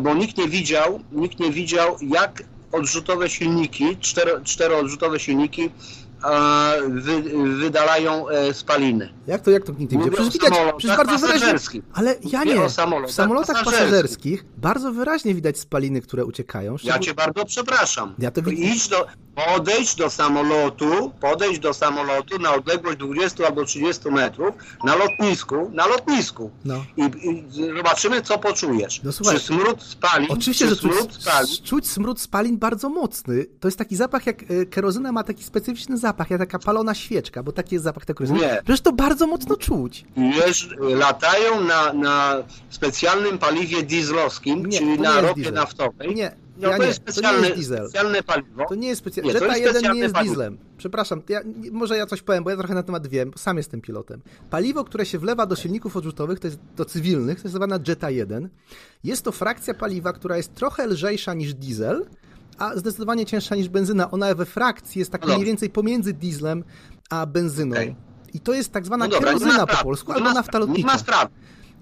bo 0.00 0.14
nikt 0.14 0.38
nie 0.38 0.48
widział, 0.48 1.00
nikt 1.12 1.40
nie 1.40 1.50
widział 1.50 1.96
jak 2.00 2.42
odrzutowe 2.72 3.28
silniki, 3.28 3.96
cztero, 4.00 4.40
czteroodrzutowe 4.40 5.20
silniki 5.20 5.70
wy, 6.88 7.22
wydalają 7.56 8.28
e, 8.28 8.54
spaliny. 8.54 9.08
Jak 9.26 9.42
to, 9.42 9.50
jak 9.50 9.64
to 9.64 9.72
Mówię 9.72 9.88
wie? 10.04 10.10
Przecież 10.10 10.32
widać, 10.32 10.52
przecież 10.78 10.96
bardzo 10.96 11.26
wyraźnie, 11.26 11.82
ale 11.92 12.16
ja 12.24 12.44
nie, 12.44 12.70
samolotach 12.70 13.10
w 13.10 13.14
samolotach 13.14 13.56
pasażerskich. 13.56 13.80
pasażerskich 13.88 14.44
bardzo 14.56 14.92
wyraźnie 14.92 15.34
widać 15.34 15.58
spaliny, 15.58 16.00
które 16.00 16.24
uciekają. 16.24 16.76
Ja 16.82 16.98
cię 16.98 17.14
bardzo 17.14 17.44
przepraszam. 17.44 18.14
Ja 18.18 18.30
to 18.30 18.42
widzę. 18.42 18.62
Idź 18.62 18.88
do, 18.88 19.06
podejdź 19.34 19.94
do 19.94 20.10
samolotu, 20.10 21.12
podejdź 21.20 21.58
do 21.58 21.74
samolotu 21.74 22.38
na 22.38 22.54
odległość 22.54 22.98
20 22.98 23.46
albo 23.46 23.64
30 23.64 24.10
metrów 24.10 24.54
na 24.84 24.96
lotnisku, 24.96 25.70
na 25.74 25.86
lotnisku 25.86 26.50
No. 26.64 26.84
i, 26.96 27.02
i 27.02 27.44
zobaczymy 27.76 28.22
co 28.22 28.38
poczujesz. 28.38 29.00
No 29.04 29.12
słuchaj, 29.12 29.36
czy 29.36 29.42
smród 29.42 29.82
spalin, 29.82 30.28
Oczywiście, 30.30 30.64
czy 30.64 30.74
że 30.74 30.76
czuć, 30.76 30.92
smród 30.92 31.14
spalin, 31.22 31.56
czuć 31.64 31.88
smród 31.90 32.20
spalin 32.20 32.58
bardzo 32.58 32.88
mocny. 32.88 33.46
To 33.60 33.68
jest 33.68 33.78
taki 33.78 33.96
zapach, 33.96 34.26
jak 34.26 34.42
e, 34.42 34.66
kerozyna 34.66 35.12
ma 35.12 35.24
taki 35.24 35.44
specyficzny 35.44 35.98
zapach, 35.98 36.15
jak 36.30 36.38
taka 36.40 36.58
palona 36.58 36.94
świeczka, 36.94 37.42
bo 37.42 37.52
taki 37.52 37.74
jest 37.74 37.84
zapach 37.84 38.04
kerozyny. 38.04 38.38
Nie. 38.40 38.60
Przecież 38.64 38.80
to 38.80 38.92
bardzo 38.92 39.26
mocno 39.26 39.56
czuć. 39.56 40.04
wiesz, 40.16 40.68
latają 40.80 41.60
na, 41.64 41.92
na 41.92 42.36
specjalnym 42.70 43.38
paliwie 43.38 43.82
dieslowskim, 43.82 44.66
Nie, 44.66 44.78
czyli 44.78 44.98
na 45.00 45.20
ropie 45.20 45.34
diesel. 45.34 45.54
naftowej. 45.54 46.14
Nie, 46.14 46.36
No 46.58 46.68
ja 46.68 46.76
to 46.76 46.82
nie, 46.82 46.88
jest 46.88 46.98
to 47.04 47.06
nie 47.10 47.12
specjalne, 47.12 47.46
jest 47.48 47.58
diesel. 47.58 47.88
specjalne 47.88 48.22
paliwo. 48.22 48.64
To 48.68 48.74
nie 48.74 48.88
jest 48.88 48.98
specjalne. 48.98 49.32
Jetta 49.32 49.46
jest 49.46 49.58
1 49.58 49.66
nie 49.66 49.72
specjalne 49.78 50.00
jest 50.02 50.14
paliwo. 50.14 50.34
dieslem. 50.34 50.58
Przepraszam, 50.78 51.22
ja, 51.28 51.40
może 51.72 51.96
ja 51.96 52.06
coś 52.06 52.22
powiem, 52.22 52.44
bo 52.44 52.50
ja 52.50 52.56
trochę 52.56 52.74
na 52.74 52.82
temat 52.82 53.06
wiem, 53.06 53.30
bo 53.30 53.38
sam 53.38 53.56
jestem 53.56 53.80
pilotem. 53.80 54.20
Paliwo, 54.50 54.84
które 54.84 55.06
się 55.06 55.18
wlewa 55.18 55.46
do 55.46 55.56
silników 55.56 55.96
odrzutowych, 55.96 56.40
to 56.40 56.46
jest 56.46 56.58
do 56.76 56.84
cywilnych, 56.84 57.34
to 57.36 57.38
jest 57.40 57.44
nazywana 57.44 57.78
Jetta 57.88 58.10
1. 58.10 58.48
Jest 59.04 59.22
to 59.22 59.32
frakcja 59.32 59.74
paliwa, 59.74 60.12
która 60.12 60.36
jest 60.36 60.54
trochę 60.54 60.86
lżejsza 60.86 61.34
niż 61.34 61.54
diesel, 61.54 62.06
a 62.58 62.76
zdecydowanie 62.76 63.26
cięższa 63.26 63.56
niż 63.56 63.68
benzyna. 63.68 64.10
Ona 64.10 64.34
we 64.34 64.46
frakcji 64.46 64.98
jest 64.98 65.12
tak 65.12 65.26
No 65.26 65.34
mniej 65.34 65.46
więcej 65.46 65.70
pomiędzy 65.70 66.12
dieslem 66.12 66.64
a 67.10 67.26
benzyną. 67.26 67.76
I 68.34 68.40
to 68.40 68.52
jest 68.52 68.72
tak 68.72 68.86
zwana 68.86 69.04
No 69.04 69.10
dobra, 69.10 69.28
kerozyna 69.28 69.66
po 69.66 69.84
polsku, 69.84 70.12
albo 70.12 70.32
nafta 70.32 70.58
lotnicza. 70.58 70.80
Nie 70.80 70.86
ma 70.86 70.98
sprawy. 70.98 71.30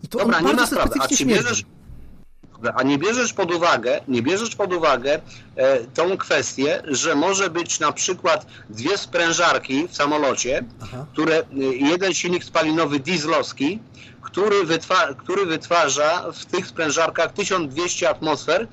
I 0.02 0.08
to 0.08 0.18
Dobra, 0.18 0.38
on 0.38 0.44
nie 0.46 0.54
ma 0.54 0.66
sprawy. 0.66 0.90
A 1.00 1.08
czy 1.08 1.26
bierzesz, 1.26 1.64
a 2.74 2.82
nie 2.82 2.98
bierzesz 2.98 3.32
pod 3.32 3.54
uwagę, 3.54 4.00
nie 4.08 4.22
bierzesz 4.22 4.56
pod 4.56 4.72
uwagę 4.72 5.20
e, 5.56 5.78
tą 5.78 6.16
kwestię, 6.16 6.82
że 6.88 7.14
może 7.14 7.50
być 7.50 7.80
na 7.80 7.92
przykład 7.92 8.46
dwie 8.70 8.98
sprężarki 8.98 9.88
w 9.88 9.96
samolocie, 9.96 10.64
które 11.12 11.38
e, 11.38 11.44
jeden 11.90 12.14
silnik 12.14 12.44
spalinowy 12.44 13.00
dieslowski, 13.00 13.78
który, 14.34 14.64
wytwa, 14.64 15.14
który 15.14 15.46
wytwarza 15.46 16.32
w 16.32 16.44
tych 16.44 16.66
sprężarkach 16.66 17.32
1200 17.32 18.08
atmosfer, 18.10 18.68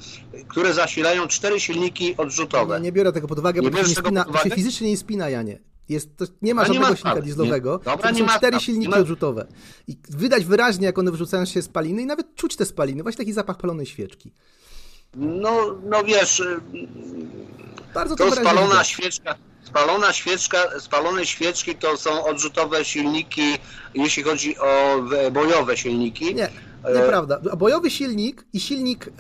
które 0.48 0.74
zasilają 0.74 1.28
cztery 1.28 1.60
silniki 1.60 2.18
odrzutowe. 2.18 2.80
Nie, 2.80 2.84
nie 2.84 2.92
biorę 2.92 3.12
tego 3.12 3.28
pod 3.28 3.40
uwagę, 3.40 3.62
Nie 3.62 3.70
bo 3.72 3.78
to 3.78 3.84
się, 3.84 3.90
nie 3.90 3.96
spina, 3.96 4.26
się 4.44 4.50
fizycznie 4.50 4.90
nie 4.90 4.98
spina, 4.98 5.30
Janie. 5.30 5.60
Jest, 5.90 6.18
to 6.18 6.26
nie 6.42 6.54
ma 6.56 6.62
nie 6.62 6.68
żadnego 6.68 6.90
ma 6.90 6.96
silnika 6.96 7.22
dieslowego. 7.22 7.72
Nie. 7.72 7.84
Dobra, 7.92 8.10
to 8.10 8.12
nie 8.12 8.30
są 8.30 8.38
cztery 8.38 8.60
silniki 8.60 8.92
Nie 8.92 8.98
odrzutowe. 8.98 9.48
I 9.88 9.98
widać 10.10 10.46
wyraźnie, 10.46 10.86
jak 10.86 11.00
one 11.00 11.12
wyrzucają 11.12 11.46
się 11.46 11.62
spaliny 11.62 12.02
i 12.02 12.06
nawet 12.06 12.36
czuć 12.36 12.56
te 12.56 12.66
spaliny. 12.66 13.04
Właśnie 13.04 13.18
taki 13.18 13.34
zapach 13.34 13.58
palonej 13.58 13.86
świeczki. 13.86 14.34
No, 15.16 15.80
no 15.84 16.04
wiesz, 16.04 16.40
e, 16.40 16.60
Bardzo 17.94 18.16
to 18.16 18.26
to 18.30 18.36
spalona 18.36 18.68
widać. 18.68 18.88
świeczka, 18.88 19.36
spalona 19.64 20.14
świeczka, 20.14 20.58
spalone 20.80 21.26
świeczki 21.26 21.76
to 21.76 21.98
są 21.98 22.26
odrzutowe 22.26 22.86
silniki, 22.86 23.58
jeśli 23.94 24.24
chodzi 24.24 24.58
o 24.58 25.02
we- 25.02 25.32
bojowe 25.32 25.78
silniki. 25.78 26.36
Nie, 26.36 26.50
E, 26.84 26.94
nieprawda. 26.94 27.40
Bojowy 27.58 27.90
silnik 27.90 28.46
i 28.54 28.60
silnik 28.60 29.08
e, 29.08 29.12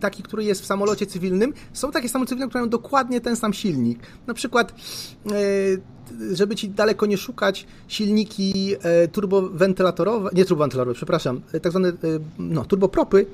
taki, 0.00 0.22
który 0.22 0.44
jest 0.44 0.62
w 0.62 0.66
samolocie 0.66 1.06
cywilnym, 1.06 1.52
są 1.72 1.90
takie 1.90 2.08
samoloty 2.08 2.28
cywilne, 2.28 2.48
które 2.48 2.60
mają 2.62 2.70
dokładnie 2.70 3.20
ten 3.20 3.36
sam 3.36 3.52
silnik. 3.52 3.98
Na 4.26 4.34
przykład, 4.34 4.72
e, 4.72 6.34
żeby 6.34 6.56
ci 6.56 6.68
daleko 6.68 7.06
nie 7.06 7.16
szukać, 7.18 7.66
silniki 7.88 8.74
e, 8.82 9.08
turbowentylatorowe, 9.08 10.30
nie 10.32 10.44
turbowentylatorowe, 10.44 10.96
przepraszam, 10.96 11.40
e, 11.52 11.60
tak 11.60 11.72
zwane 11.72 11.88
e, 11.88 11.92
no, 12.38 12.64
turbopropy, 12.64 13.26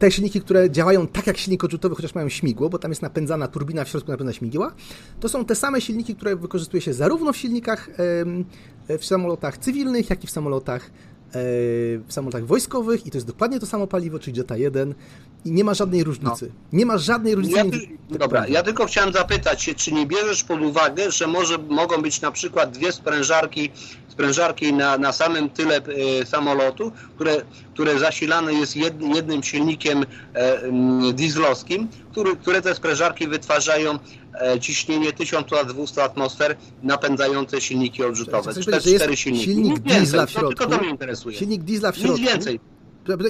te 0.00 0.10
silniki, 0.10 0.40
które 0.40 0.70
działają 0.70 1.06
tak 1.06 1.26
jak 1.26 1.36
silnik 1.36 1.64
odrzutowy, 1.64 1.94
chociaż 1.94 2.14
mają 2.14 2.28
śmigło, 2.28 2.68
bo 2.68 2.78
tam 2.78 2.90
jest 2.90 3.02
napędzana 3.02 3.48
turbina 3.48 3.84
w 3.84 3.88
środku 3.88 4.10
napędzana 4.10 4.32
śmigła, 4.32 4.72
to 5.20 5.28
są 5.28 5.44
te 5.44 5.54
same 5.54 5.80
silniki, 5.80 6.14
które 6.16 6.36
wykorzystuje 6.36 6.80
się 6.80 6.92
zarówno 6.92 7.32
w 7.32 7.36
silnikach 7.36 7.90
w 8.98 9.04
samolotach 9.04 9.58
cywilnych, 9.58 10.10
jak 10.10 10.24
i 10.24 10.26
w 10.26 10.30
samolotach 10.30 10.90
w 11.32 12.06
samolotach 12.08 12.46
wojskowych 12.46 13.06
i 13.06 13.10
to 13.10 13.16
jest 13.16 13.26
dokładnie 13.26 13.60
to 13.60 13.66
samo 13.66 13.86
paliwo, 13.86 14.18
czyli 14.18 14.36
Jetta 14.38 14.56
1 14.56 14.94
i 15.44 15.52
nie 15.52 15.64
ma 15.64 15.74
żadnej 15.74 16.04
różnicy. 16.04 16.52
Nie 16.72 16.86
ma 16.86 16.98
żadnej 16.98 17.34
różnicy. 17.34 17.56
Ja, 17.58 17.64
między- 17.64 17.86
dobra, 18.10 18.46
ja 18.48 18.62
tylko 18.62 18.86
chciałem 18.86 19.12
zapytać 19.12 19.62
się, 19.62 19.74
czy 19.74 19.92
nie 19.92 20.06
bierzesz 20.06 20.44
pod 20.44 20.60
uwagę, 20.62 21.10
że 21.10 21.26
może 21.26 21.58
mogą 21.58 22.02
być 22.02 22.20
na 22.20 22.30
przykład 22.32 22.70
dwie 22.70 22.92
sprężarki, 22.92 23.70
sprężarki 24.08 24.72
na, 24.72 24.98
na 24.98 25.12
samym 25.12 25.50
tyle 25.50 25.76
e, 25.76 26.26
samolotu, 26.26 26.92
które, 27.14 27.36
które 27.74 27.98
zasilane 27.98 28.54
jest 28.54 28.76
jed, 28.76 28.94
jednym 29.14 29.42
silnikiem 29.42 30.04
e, 30.34 31.12
dieslowskim, 31.12 31.88
który, 32.10 32.36
które 32.36 32.62
te 32.62 32.74
sprężarki 32.74 33.28
wytwarzają 33.28 33.92
e, 33.92 33.98
ciśnienie 34.60 35.12
1200 35.12 36.02
atmosfer 36.02 36.56
napędzające 36.82 37.60
silniki 37.60 38.04
odrzutowe. 38.04 38.50
Cztery, 38.52 38.64
powiedzieć, 38.64 38.96
cztery 38.96 39.16
silniki. 39.16 39.44
silnik 39.44 39.72
Nic 39.72 39.78
więcej, 39.82 40.00
diesla 40.00 40.26
w 40.26 40.34
no, 40.34 40.40
tylko 40.40 40.62
środku? 40.64 40.76
to 40.76 40.82
mnie 40.82 40.90
interesuje. 40.90 41.38
Silnik 41.38 41.62
diesla 41.62 41.92
w 41.92 41.96
Nic 41.96 42.04
środku. 42.04 42.24
więcej. 42.24 42.60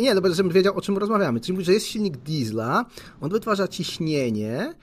Nie, 0.00 0.14
no 0.14 0.20
bo 0.20 0.34
żebym 0.34 0.52
wiedział, 0.52 0.76
o 0.76 0.80
czym 0.80 0.98
rozmawiamy. 0.98 1.40
Czyli 1.40 1.52
mówisz, 1.52 1.66
że 1.66 1.72
jest 1.72 1.86
silnik 1.86 2.16
diesla, 2.16 2.84
on 3.20 3.30
wytwarza 3.30 3.68
ciśnienie 3.68 4.74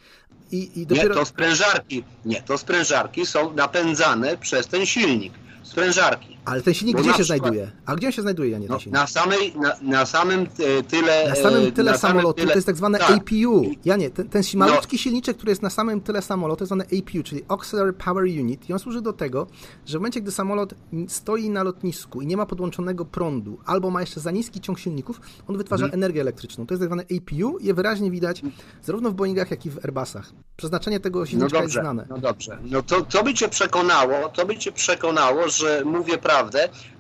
i, 0.51 0.81
i 0.81 0.85
dopiero... 0.85 1.09
Nie, 1.09 1.19
to 1.19 1.25
sprężarki. 1.25 2.03
Nie, 2.25 2.41
to 2.41 2.57
sprężarki 2.57 3.25
są 3.25 3.53
napędzane 3.53 4.38
przez 4.38 4.67
ten 4.67 4.85
silnik. 4.85 5.33
Sprężarki. 5.64 6.36
Ale 6.48 6.61
ten 6.61 6.74
silnik 6.74 6.95
Bo 6.98 7.01
gdzie 7.03 7.09
się 7.14 7.24
przykład- 7.24 7.40
znajduje? 7.40 7.72
A 7.85 7.95
gdzie 7.95 8.08
on 8.08 8.11
się 8.14 8.22
znajduje, 8.22 8.50
ja 8.50 8.58
nie 8.59 8.67
ten 8.67 8.77
No, 8.85 8.92
na, 9.00 9.08
samej, 9.08 9.53
na, 9.56 9.74
na 9.82 10.06
samym 10.06 10.40
e, 10.80 10.84
tyle. 10.84 11.30
Na 11.30 11.35
samym 11.35 11.67
e, 11.67 11.72
tyle 11.72 11.92
na 11.92 11.98
samolotu 11.98 12.34
tyle- 12.42 12.51
to 12.53 12.58
jest 12.58 12.66
tak 12.67 12.76
zwane 12.76 13.00
tak. 13.00 13.11
APU. 13.11 13.72
Ja 13.85 13.95
nie, 13.95 14.09
ten, 14.09 14.30
ten 14.30 14.43
No. 14.53 14.59
malutki 14.66 14.98
silniczek, 14.98 15.38
który 15.38 15.50
jest 15.51 15.61
na 15.61 15.69
samym 15.69 16.01
tyle 16.01 16.22
samolotu, 16.22 16.64
jest 16.64 16.69
zwany 16.69 16.84
APU, 16.84 17.24
czyli 17.24 17.42
Auxiliary 17.48 17.93
Power 17.93 18.24
Unit 18.24 18.69
i 18.69 18.74
on 18.74 18.80
służy 18.80 19.01
do 19.01 19.14
tego, 19.14 19.48
że 19.85 19.98
w 19.98 20.01
momencie, 20.01 20.22
gdy 20.22 20.32
samolot 20.32 20.74
stoi 21.08 21.50
na 21.50 21.64
lotnisku 21.64 22.22
i 22.22 22.27
nie 22.27 22.38
ma 22.38 22.45
podłączonego 22.45 23.06
prądu, 23.06 23.59
albo 23.66 23.90
ma 23.90 24.01
jeszcze 24.01 24.19
za 24.19 24.32
niski 24.32 24.61
ciąg 24.61 24.80
silników, 24.80 25.22
on 25.48 25.58
wytwarza 25.58 25.85
Mhm. 25.85 26.00
energię 26.03 26.22
elektryczną. 26.22 26.66
To 26.66 26.74
jest 26.74 26.82
tak 26.82 26.88
zwane 26.90 27.03
APU 27.03 27.58
i 27.58 27.66
je 27.66 27.74
wyraźnie 27.74 28.11
widać 28.11 28.42
zarówno 28.84 29.11
w 29.11 29.14
Boeingach, 29.14 29.51
jak 29.51 29.66
i 29.66 29.69
w 29.69 29.77
Airbusach. 29.85 30.32
Przeznaczenie 30.58 31.00
tego 31.00 31.19
No 31.19 31.26
silniczka 31.26 31.58
jest 31.58 31.67
dobrze, 31.76 31.82
znane. 31.82 32.06
no 32.09 32.17
dobrze. 32.17 32.58
No 32.72 32.82
to, 32.84 33.01
to 33.01 33.24
by 33.24 33.34
cię 33.34 33.50
przekonało, 33.50 34.30
to 34.30 34.45
by 34.45 34.58
cię 34.58 34.72
przekonało, 34.72 35.50
że 35.50 35.82
mówię 35.85 36.17
prawdę. 36.17 36.36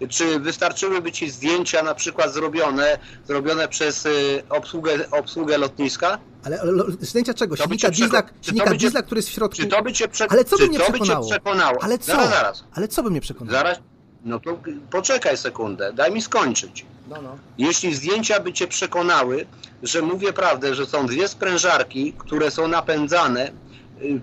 Czy 0.09 0.39
wystarczyłyby 0.39 1.11
ci 1.11 1.29
zdjęcia 1.29 1.83
na 1.83 1.95
przykład 1.95 2.33
zrobione, 2.33 2.97
zrobione 3.27 3.67
przez 3.67 4.05
y, 4.05 4.43
obsługę, 4.49 5.11
obsługę 5.11 5.57
lotniska? 5.57 6.17
Ale, 6.43 6.59
zdjęcia 7.01 7.33
czego? 7.33 7.55
To 7.55 7.63
Silnika 7.63 7.89
diesla, 7.89 8.23
silnika 8.41 8.71
cię- 8.71 8.77
diesla, 8.77 9.01
który 9.01 9.19
jest 9.19 9.29
w 9.29 9.31
środku. 9.31 9.57
Czy 9.57 9.67
to 9.67 9.81
by 9.83 9.93
cię, 9.93 10.07
prze... 10.07 10.25
Ale 10.31 10.45
co 10.45 10.57
by 10.57 10.67
mnie 10.67 10.79
to 10.79 10.85
by 10.85 10.91
przekonało? 10.91 11.29
przekonało? 11.29 11.77
Ale 11.83 11.97
co? 11.99 12.05
Zaraz, 12.05 12.29
zaraz. 12.29 12.63
Ale 12.73 12.87
co 12.87 13.03
by 13.03 13.09
mnie 13.09 13.21
przekonało? 13.21 13.51
Zaraz. 13.57 13.77
No 14.25 14.39
to 14.39 14.59
poczekaj 14.91 15.37
sekundę, 15.37 15.93
daj 15.93 16.11
mi 16.11 16.21
skończyć. 16.21 16.85
No, 17.09 17.21
no. 17.21 17.37
Jeśli 17.57 17.95
zdjęcia 17.95 18.39
by 18.39 18.53
cię 18.53 18.67
przekonały, 18.67 19.45
że 19.83 20.01
mówię 20.01 20.33
prawdę, 20.33 20.75
że 20.75 20.85
są 20.85 21.05
dwie 21.07 21.27
sprężarki, 21.27 22.13
które 22.17 22.51
są 22.51 22.67
napędzane 22.67 23.51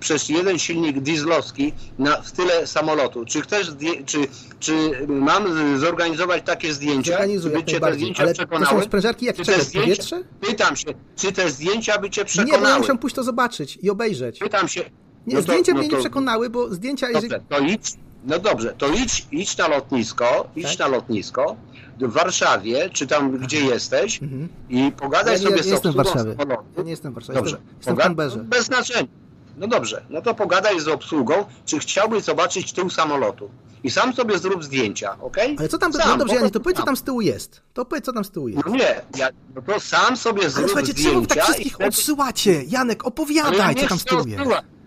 przez 0.00 0.28
jeden 0.28 0.58
silnik 0.58 1.00
dieslowski 1.00 1.72
na, 1.98 2.22
w 2.22 2.32
tyle 2.32 2.66
samolotu. 2.66 3.24
Czy 3.24 3.40
chcesz, 3.40 3.70
czy, 4.06 4.18
czy 4.60 4.72
mam 5.08 5.44
zorganizować 5.78 6.42
takie 6.46 6.72
zdjęcia? 6.74 7.10
Zorganizuję, 7.12 7.56
by 7.58 7.64
cię 7.64 7.80
te 7.80 7.94
zdjęcia 7.94 8.22
Ale 8.22 8.34
to 8.34 8.42
są 8.42 8.46
przekonały? 8.48 8.82
sprężarki 8.84 9.26
jak 9.26 9.36
powietrze? 9.74 10.22
pytam 10.40 10.76
się, 10.76 10.86
czy 11.16 11.32
te 11.32 11.50
zdjęcia 11.50 11.98
by 11.98 12.10
cię 12.10 12.20
Nie, 12.20 12.24
bo 12.24 12.40
ja 12.40 12.46
przekonały? 12.46 12.78
musiałem 12.78 12.98
pójść 12.98 13.16
to 13.16 13.22
zobaczyć 13.22 13.78
i 13.82 13.90
obejrzeć. 13.90 14.38
Pytam 14.38 14.68
się. 14.68 14.80
Nie, 15.26 15.34
no 15.34 15.40
to- 15.40 15.42
zdjęcia 15.42 15.72
no 15.72 15.78
mnie 15.80 15.88
to- 15.88 15.96
nie 15.96 16.00
przekonały, 16.00 16.50
bo 16.50 16.74
zdjęcia... 16.74 17.08
Jeżeli... 17.10 17.28
Dobrze, 17.28 17.46
to 17.48 17.58
idź, 17.58 17.92
no 18.24 18.38
dobrze, 18.38 18.74
to 18.78 18.88
idź, 18.88 19.26
idź 19.32 19.56
na 19.56 19.68
lotnisko, 19.68 20.48
idź 20.56 20.64
Tak. 20.76 20.78
na 20.78 20.88
lotnisko 20.88 21.56
w 22.00 22.12
Warszawie, 22.12 22.90
czy 22.92 23.06
tam 23.06 23.38
gdzie 23.38 23.60
jesteś 23.60 24.20
i 24.68 24.92
pogadaj 24.92 25.34
Ja 25.34 25.38
nie- 25.38 25.44
sobie 25.44 25.56
ja 25.56 25.62
z 25.62 25.66
nie 25.66 25.72
jestem 25.72 25.92
w 25.92 25.96
obsługą 25.98 26.14
Warszawie. 26.24 26.36
samolotu. 26.36 26.68
Ja 26.76 26.82
nie 26.82 26.90
jestem 26.90 27.12
w 27.12 27.14
Warszawie, 27.14 27.38
Dobrze, 27.38 27.56
jestem, 27.56 27.76
jestem 27.76 27.96
w 27.96 27.98
Canberrze. 27.98 28.38
Bez 28.38 28.64
znaczenia. 28.64 29.08
No 29.56 29.66
dobrze, 29.66 30.04
no 30.10 30.22
to 30.22 30.34
pogadaj 30.34 30.80
z 30.80 30.88
obsługą, 30.88 31.34
czy 31.66 31.78
chciałbyś 31.78 32.24
zobaczyć 32.24 32.72
tył 32.72 32.90
samolotu. 32.90 33.50
I 33.84 33.90
sam 33.90 34.12
sobie 34.14 34.38
zrób 34.38 34.64
zdjęcia, 34.64 35.16
okej? 35.20 35.56
Ale 35.58 35.68
co 35.68 35.78
tam... 35.78 35.92
Sam, 35.92 36.08
no 36.08 36.16
dobrze, 36.16 36.34
Janie, 36.34 36.50
to 36.50 36.60
powiedz, 36.60 36.78
co 36.78 36.84
tam 36.84 36.96
z 36.96 37.02
tyłu 37.02 37.20
jest. 37.20 37.62
To 37.74 37.84
powiedz, 37.84 38.04
co 38.04 38.12
tam 38.12 38.24
z 38.24 38.30
tyłu 38.30 38.48
jest. 38.48 38.66
No 38.66 38.72
nie, 38.72 39.00
ja, 39.16 39.28
no 39.54 39.62
to 39.62 39.80
sam 39.80 40.16
sobie 40.16 40.40
Ale 40.40 40.50
zrób 40.50 40.66
słuchajcie, 40.66 40.94
czemu 40.94 41.20
wy 41.20 41.26
zdjęcia 41.26 41.34
tak 41.34 41.44
wszystkich 41.44 41.76
i 41.80 41.84
odsyłacie? 41.84 42.62
Janek, 42.62 43.02
Ale 43.02 43.08
opowiadaj, 43.08 43.74
ja 43.74 43.82
co 43.82 43.88
tam 43.88 43.98
z 43.98 44.04
tyłu 44.04 44.26
jest. 44.26 44.42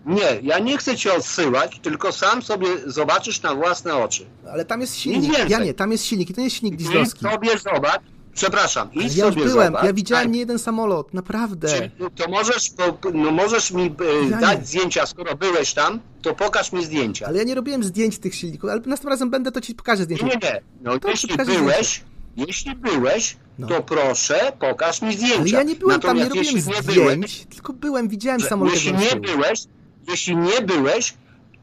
Nie, 0.05 0.39
ja 0.41 0.59
nie 0.59 0.77
chcę 0.77 0.97
cię 0.97 1.13
odsyłać, 1.13 1.79
tylko 1.79 2.11
sam 2.11 2.41
sobie 2.41 2.67
zobaczysz 2.85 3.41
na 3.41 3.55
własne 3.55 3.95
oczy. 3.95 4.25
Ale 4.51 4.65
tam 4.65 4.81
jest 4.81 4.95
silnik. 4.95 5.49
Ja 5.49 5.59
nie, 5.59 5.73
tam 5.73 5.91
jest 5.91 6.05
silnik 6.05 6.29
i 6.29 6.33
to 6.33 6.41
nie 6.41 6.45
jest 6.47 6.55
silnik 6.55 6.75
dieslowski. 6.75 7.19
sobie 7.19 7.57
zobacz, 7.57 8.01
przepraszam, 8.37 8.89
idź 8.93 9.15
ja 9.15 9.25
już 9.25 9.33
sobie 9.35 9.45
byłem, 9.45 9.67
zobacz. 9.67 9.83
ja 9.85 9.93
widziałem 9.93 10.25
Tak, 10.25 10.33
nie 10.33 10.39
jeden 10.39 10.59
samolot, 10.59 11.13
naprawdę. 11.13 11.67
czy- 11.67 11.91
To 12.15 12.29
możesz, 12.29 12.71
no 13.13 13.31
możesz 13.31 13.71
mi 13.71 13.83
e, 13.83 14.29
Ja 14.29 14.37
dać 14.37 14.59
nie. 14.59 14.65
zdjęcia, 14.65 15.05
skoro 15.05 15.35
byłeś 15.35 15.73
tam, 15.73 15.99
to 16.21 16.35
pokaż 16.35 16.71
mi 16.71 16.85
zdjęcia. 16.85 17.27
Ale 17.27 17.37
ja 17.37 17.43
nie 17.43 17.55
robiłem 17.55 17.83
zdjęć 17.83 18.17
tych 18.19 18.35
silników, 18.35 18.69
ale 18.69 18.79
następnym 18.79 19.09
razem 19.09 19.29
będę, 19.29 19.51
to 19.51 19.61
ci 19.61 19.75
pokażę 19.75 20.03
zdjęcia. 20.03 20.25
Nie, 20.25 20.31
nie. 20.43 20.61
No 20.81 20.99
To 20.99 21.09
jeśli 21.09 21.37
byłeś, 21.37 22.01
jeśli 22.37 22.75
byłeś, 22.75 23.37
No. 23.59 23.67
to 23.67 23.83
proszę, 23.83 24.51
pokaż 24.59 25.01
mi 25.01 25.13
zdjęcia. 25.15 25.37
Ale 25.39 25.49
ja 25.49 25.63
nie 25.63 25.75
byłem 25.75 25.99
tam, 26.01 26.17
nie 26.17 26.23
Natomiast 26.23 26.47
robiłem 26.51 26.61
zdjęć, 26.81 26.87
nie 26.87 26.93
byłeś, 27.15 27.45
tylko 27.49 27.73
byłem, 27.73 28.07
widziałem 28.07 28.41
samolot. 28.41 28.73
Jeśli 28.73 28.93
nie 28.93 29.15
byłeś, 29.15 29.63
jeśli 30.09 30.35
nie 30.37 30.61
byłeś, 30.61 31.13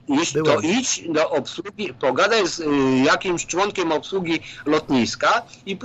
jeśli, 0.09 0.43
to 0.43 0.61
idź 0.61 1.05
do 1.09 1.31
obsługi, 1.31 1.95
pogadaj 2.01 2.49
z 2.49 2.61
y, 2.61 2.65
jakimś 3.05 3.47
członkiem 3.47 3.93
obsługi 3.93 4.41
lotniska 4.67 5.43
i, 5.67 5.79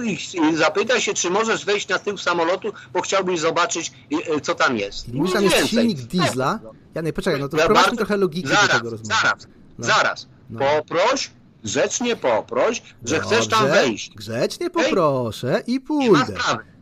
i, 0.52 0.56
zapytaj 0.56 1.02
się, 1.02 1.14
czy 1.14 1.30
możesz 1.30 1.66
wejść 1.66 1.88
na 1.88 2.00
tył 2.00 2.18
samolotu, 2.18 2.74
bo 2.94 3.02
chciałbyś 3.02 3.40
zobaczyć, 3.40 3.92
y, 4.14 4.36
y, 4.36 4.42
co 4.42 4.56
tam 4.56 4.78
jest. 4.78 5.08
Nic 5.14 5.34
tam 5.34 5.44
jest 5.44 5.68
silnik 5.68 5.98
diesla. 6.00 6.60
Ja 6.96 7.02
nie, 7.02 7.14
poczekaj, 7.14 7.40
no 7.40 7.50
to 7.50 7.58
Ja 7.58 7.70
bardzo- 7.70 7.96
trochę 7.96 8.18
logiki 8.18 8.48
zaraz, 8.50 8.68
do 8.68 8.74
tego 8.74 8.90
rozmowy. 8.90 9.16
Zaraz, 9.22 9.48
No. 9.80 9.86
zaraz. 9.88 10.28
No. 10.50 10.60
Poproś, 10.60 11.32
grzecznie 11.64 12.16
poproś, 12.16 12.82
że 13.06 13.20
chcesz 13.20 13.48
tam 13.48 13.60
Dobrze, 13.64 13.82
wejść. 13.82 14.12
Grzecznie 14.16 14.70
poproszę 14.70 15.64
i 15.68 15.80
pójdę. 15.80 16.34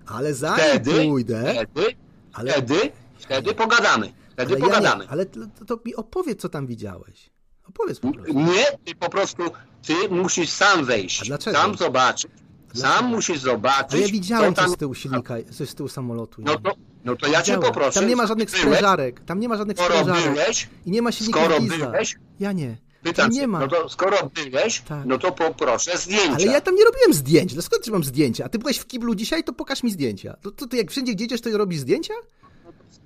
Ale 0.07 0.33
zanim 0.33 0.65
Wtedy, 0.65 1.05
pójdę... 1.07 1.53
wtedy, 1.53 1.95
Ale- 2.33 2.51
wtedy, 2.51 2.91
wtedy 3.19 3.53
pogadamy. 3.53 4.13
Wtedy 4.45 4.55
ale 4.63 4.83
ja 4.83 4.95
nie, 4.95 5.09
ale 5.09 5.25
to, 5.25 5.39
to 5.67 5.79
mi 5.85 5.95
opowiedz, 5.95 6.41
co 6.41 6.49
tam 6.49 6.67
widziałeś. 6.67 7.29
Opowiedz 7.69 7.99
po 7.99 8.11
prostu. 8.11 8.33
Nie, 8.39 8.65
ty 8.85 8.95
po 8.95 9.09
prostu, 9.09 9.43
ty 9.87 9.93
musisz 10.09 10.49
sam 10.49 10.85
wejść. 10.85 11.21
A 11.21 11.25
dlaczego? 11.25 11.57
Sam 11.57 11.77
zobaczyć. 11.77 12.31
Sam 12.73 13.05
musisz 13.05 13.39
zobaczyć, 13.39 13.93
Ale 13.93 14.01
ja 14.01 14.07
widziałem 14.07 14.53
co 14.55 14.61
tam... 14.61 14.65
coś 14.69 14.75
z 14.75 14.79
tyłu 14.79 14.93
silnika, 14.95 15.35
coś 15.57 15.69
z 15.69 15.75
tyłu 15.75 15.89
samolotu. 15.89 16.41
No 16.45 16.57
to, 16.59 16.71
no 17.05 17.15
to 17.15 17.27
ja 17.27 17.41
cię 17.41 17.57
poproszę. 17.57 17.99
Tam 17.99 18.09
nie 18.09 18.15
ma 18.15 18.27
żadnych 18.27 18.49
sprężarek, 18.51 19.19
tam 19.25 19.39
nie 19.39 19.49
ma 19.49 19.57
żadnych 19.57 19.77
Skoro 19.77 19.93
sprężarek. 19.99 20.33
byłeś, 20.33 20.69
I 20.85 20.91
nie 20.91 21.01
ma 21.01 21.11
silników 21.11 21.41
skoro 21.43 21.61
byłeś, 21.61 22.15
Ja 22.39 22.51
nie. 22.51 22.77
pytam 23.03 23.29
nie 23.31 23.47
ma. 23.47 23.59
no 23.59 23.67
to 23.67 23.89
skoro 23.89 24.17
byłeś, 24.35 24.81
Tak. 24.81 25.05
no 25.05 25.17
to 25.17 25.31
poproszę 25.31 25.97
zdjęcia. 25.97 26.33
Ale 26.33 26.45
ja 26.45 26.61
tam 26.61 26.75
nie 26.75 26.83
robiłem 26.85 27.13
zdjęć. 27.13 27.53
Dlaczego 27.53 27.75
skąd 27.75 27.87
mam 27.93 28.03
zdjęcia? 28.03 28.45
A 28.45 28.49
ty 28.49 28.59
byłeś 28.59 28.77
w 28.77 28.87
kiblu 28.87 29.15
dzisiaj, 29.15 29.43
to 29.43 29.53
pokaż 29.53 29.83
mi 29.83 29.91
zdjęcia. 29.91 30.37
To, 30.41 30.51
to 30.51 30.67
ty 30.67 30.77
jak 30.77 30.91
wszędzie 30.91 31.13
gdzie 31.15 31.25
idziesz, 31.25 31.41
to 31.41 31.57
robisz 31.57 31.79
zdjęcia? 31.79 32.13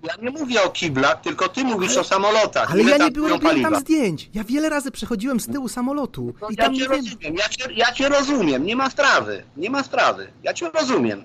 Ja 0.03 0.13
nie 0.21 0.29
mówię 0.31 0.63
o 0.63 0.69
kiblach, 0.69 1.21
tylko 1.21 1.49
ty 1.49 1.63
mówisz 1.63 1.97
o 1.97 2.03
samolotach. 2.03 2.71
Ale 2.71 2.83
ja 2.83 2.97
nie 2.97 3.11
byłem, 3.11 3.39
tam 3.39 3.75
zdjęć. 3.79 4.29
Ja 4.33 4.43
wiele 4.43 4.69
razy 4.69 4.91
przechodziłem 4.91 5.39
z 5.39 5.47
tyłu 5.47 5.67
samolotu. 5.69 6.33
I 6.49 6.55
Ja 6.57 6.63
tam 6.65 6.75
cię 6.75 6.81
wiem. 6.81 6.91
rozumiem, 6.91 7.35
ja 7.35 7.49
cię, 7.49 7.73
ja 7.73 7.91
cię 7.91 8.09
rozumiem, 8.09 8.65
nie 8.65 8.75
ma 8.75 8.89
sprawy, 8.89 9.43
nie 9.57 9.69
ma 9.69 9.83
sprawy, 9.83 10.31
ja 10.43 10.53
cię 10.53 10.69
rozumiem. 10.69 11.23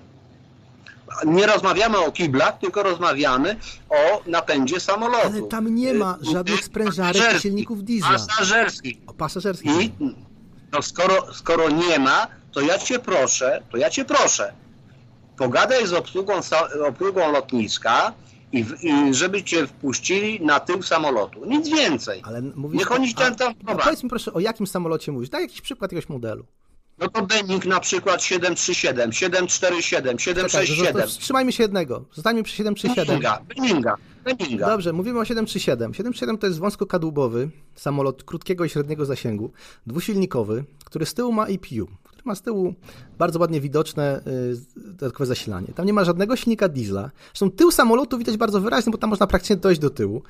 Nie 1.25 1.45
rozmawiamy 1.47 1.97
o 1.97 2.11
kiblach, 2.11 2.59
tylko 2.59 2.83
rozmawiamy 2.83 3.55
o 3.89 4.21
napędzie 4.25 4.79
samolotu. 4.79 5.27
Ale 5.27 5.41
tam 5.41 5.75
nie 5.75 5.93
ma 5.93 6.17
Y, 6.21 6.31
żadnych 6.31 6.59
y, 6.59 6.63
sprężarek 6.63 7.37
i 7.37 7.39
silników 7.39 7.83
diesla. 7.83 8.09
Pasażerskich. 8.09 8.97
O 9.07 9.13
pasażerskich. 9.13 9.81
I 9.81 9.91
no 10.71 10.81
skoro, 10.81 11.33
skoro 11.33 11.69
nie 11.69 11.99
ma, 11.99 12.27
to 12.51 12.61
ja 12.61 12.77
cię 12.77 12.99
proszę, 12.99 13.61
to 13.71 13.77
ja 13.77 13.89
cię 13.89 14.05
proszę, 14.05 14.53
pogadaj 15.37 15.87
z 15.87 15.93
obsługą, 15.93 16.33
obsługą 16.87 17.31
lotniska 17.31 18.13
i, 18.51 18.63
w- 18.63 18.83
i 18.83 19.13
żeby 19.13 19.43
cię 19.43 19.67
wpuścili 19.67 20.41
na 20.45 20.59
tył 20.59 20.81
samolotu. 20.83 21.45
Nic 21.45 21.69
więcej. 21.69 22.21
Ale 22.25 22.41
mówisz, 22.41 22.79
Niech 22.79 22.91
oni 22.91 23.13
a- 23.15 23.31
tam, 23.35 23.53
no 23.67 23.75
powiedz 23.75 24.03
mi 24.03 24.09
proszę, 24.09 24.33
o 24.33 24.39
jakim 24.39 24.67
samolocie 24.67 25.11
mówisz? 25.11 25.29
Daj 25.29 25.41
jakiś 25.41 25.61
przykład 25.61 25.91
jakiegoś 25.91 26.09
modelu. 26.09 26.45
No 26.99 27.09
to 27.09 27.25
Boeing 27.25 27.65
na 27.65 27.79
przykład 27.79 28.23
737, 28.23 29.13
747, 29.13 30.17
Czekaj, 30.17 30.33
to- 30.35 30.41
to 30.49 30.65
767. 30.65 31.07
wstrzymajmy 31.09 31.51
się 31.51 31.63
jednego. 31.63 32.05
Zostańmy 32.13 32.43
przy 32.43 32.55
737. 32.55 33.07
Boeinga, 33.07 33.39
Boeinga, 33.57 33.95
Boeinga. 34.39 34.67
Dobrze, 34.69 34.93
mówimy 34.93 35.19
o 35.19 35.25
737. 35.25 35.93
737 35.93 36.37
to 36.37 36.47
jest 36.47 36.59
wąskokadłubowy 36.59 37.49
samolot 37.75 38.23
krótkiego 38.23 38.65
i 38.65 38.69
średniego 38.69 39.05
zasięgu, 39.05 39.51
dwusilnikowy, 39.87 40.63
który 40.85 41.05
z 41.05 41.13
tyłu 41.13 41.31
ma 41.31 41.47
który 41.47 41.87
ma 42.27 42.35
z 42.35 42.41
tyłu 42.41 42.73
bardzo 43.17 43.39
ładnie 43.39 43.61
widoczne 43.61 44.21
y, 44.77 44.91
dodatkowe 44.91 45.25
zasilanie. 45.25 45.67
Tam 45.75 45.85
nie 45.85 45.93
ma 45.93 46.03
żadnego 46.03 46.35
silnika 46.35 46.69
diesla. 46.69 47.11
Zresztą 47.27 47.51
tył 47.51 47.71
samolotu 47.71 48.17
widać 48.17 48.37
bardzo 48.37 48.61
wyraźnie, 48.61 48.91
bo 48.91 48.97
tam 48.97 49.09
można 49.09 49.27
praktycznie 49.27 49.55
dojść 49.55 49.81
do 49.81 49.89
tyłu. 49.89 50.21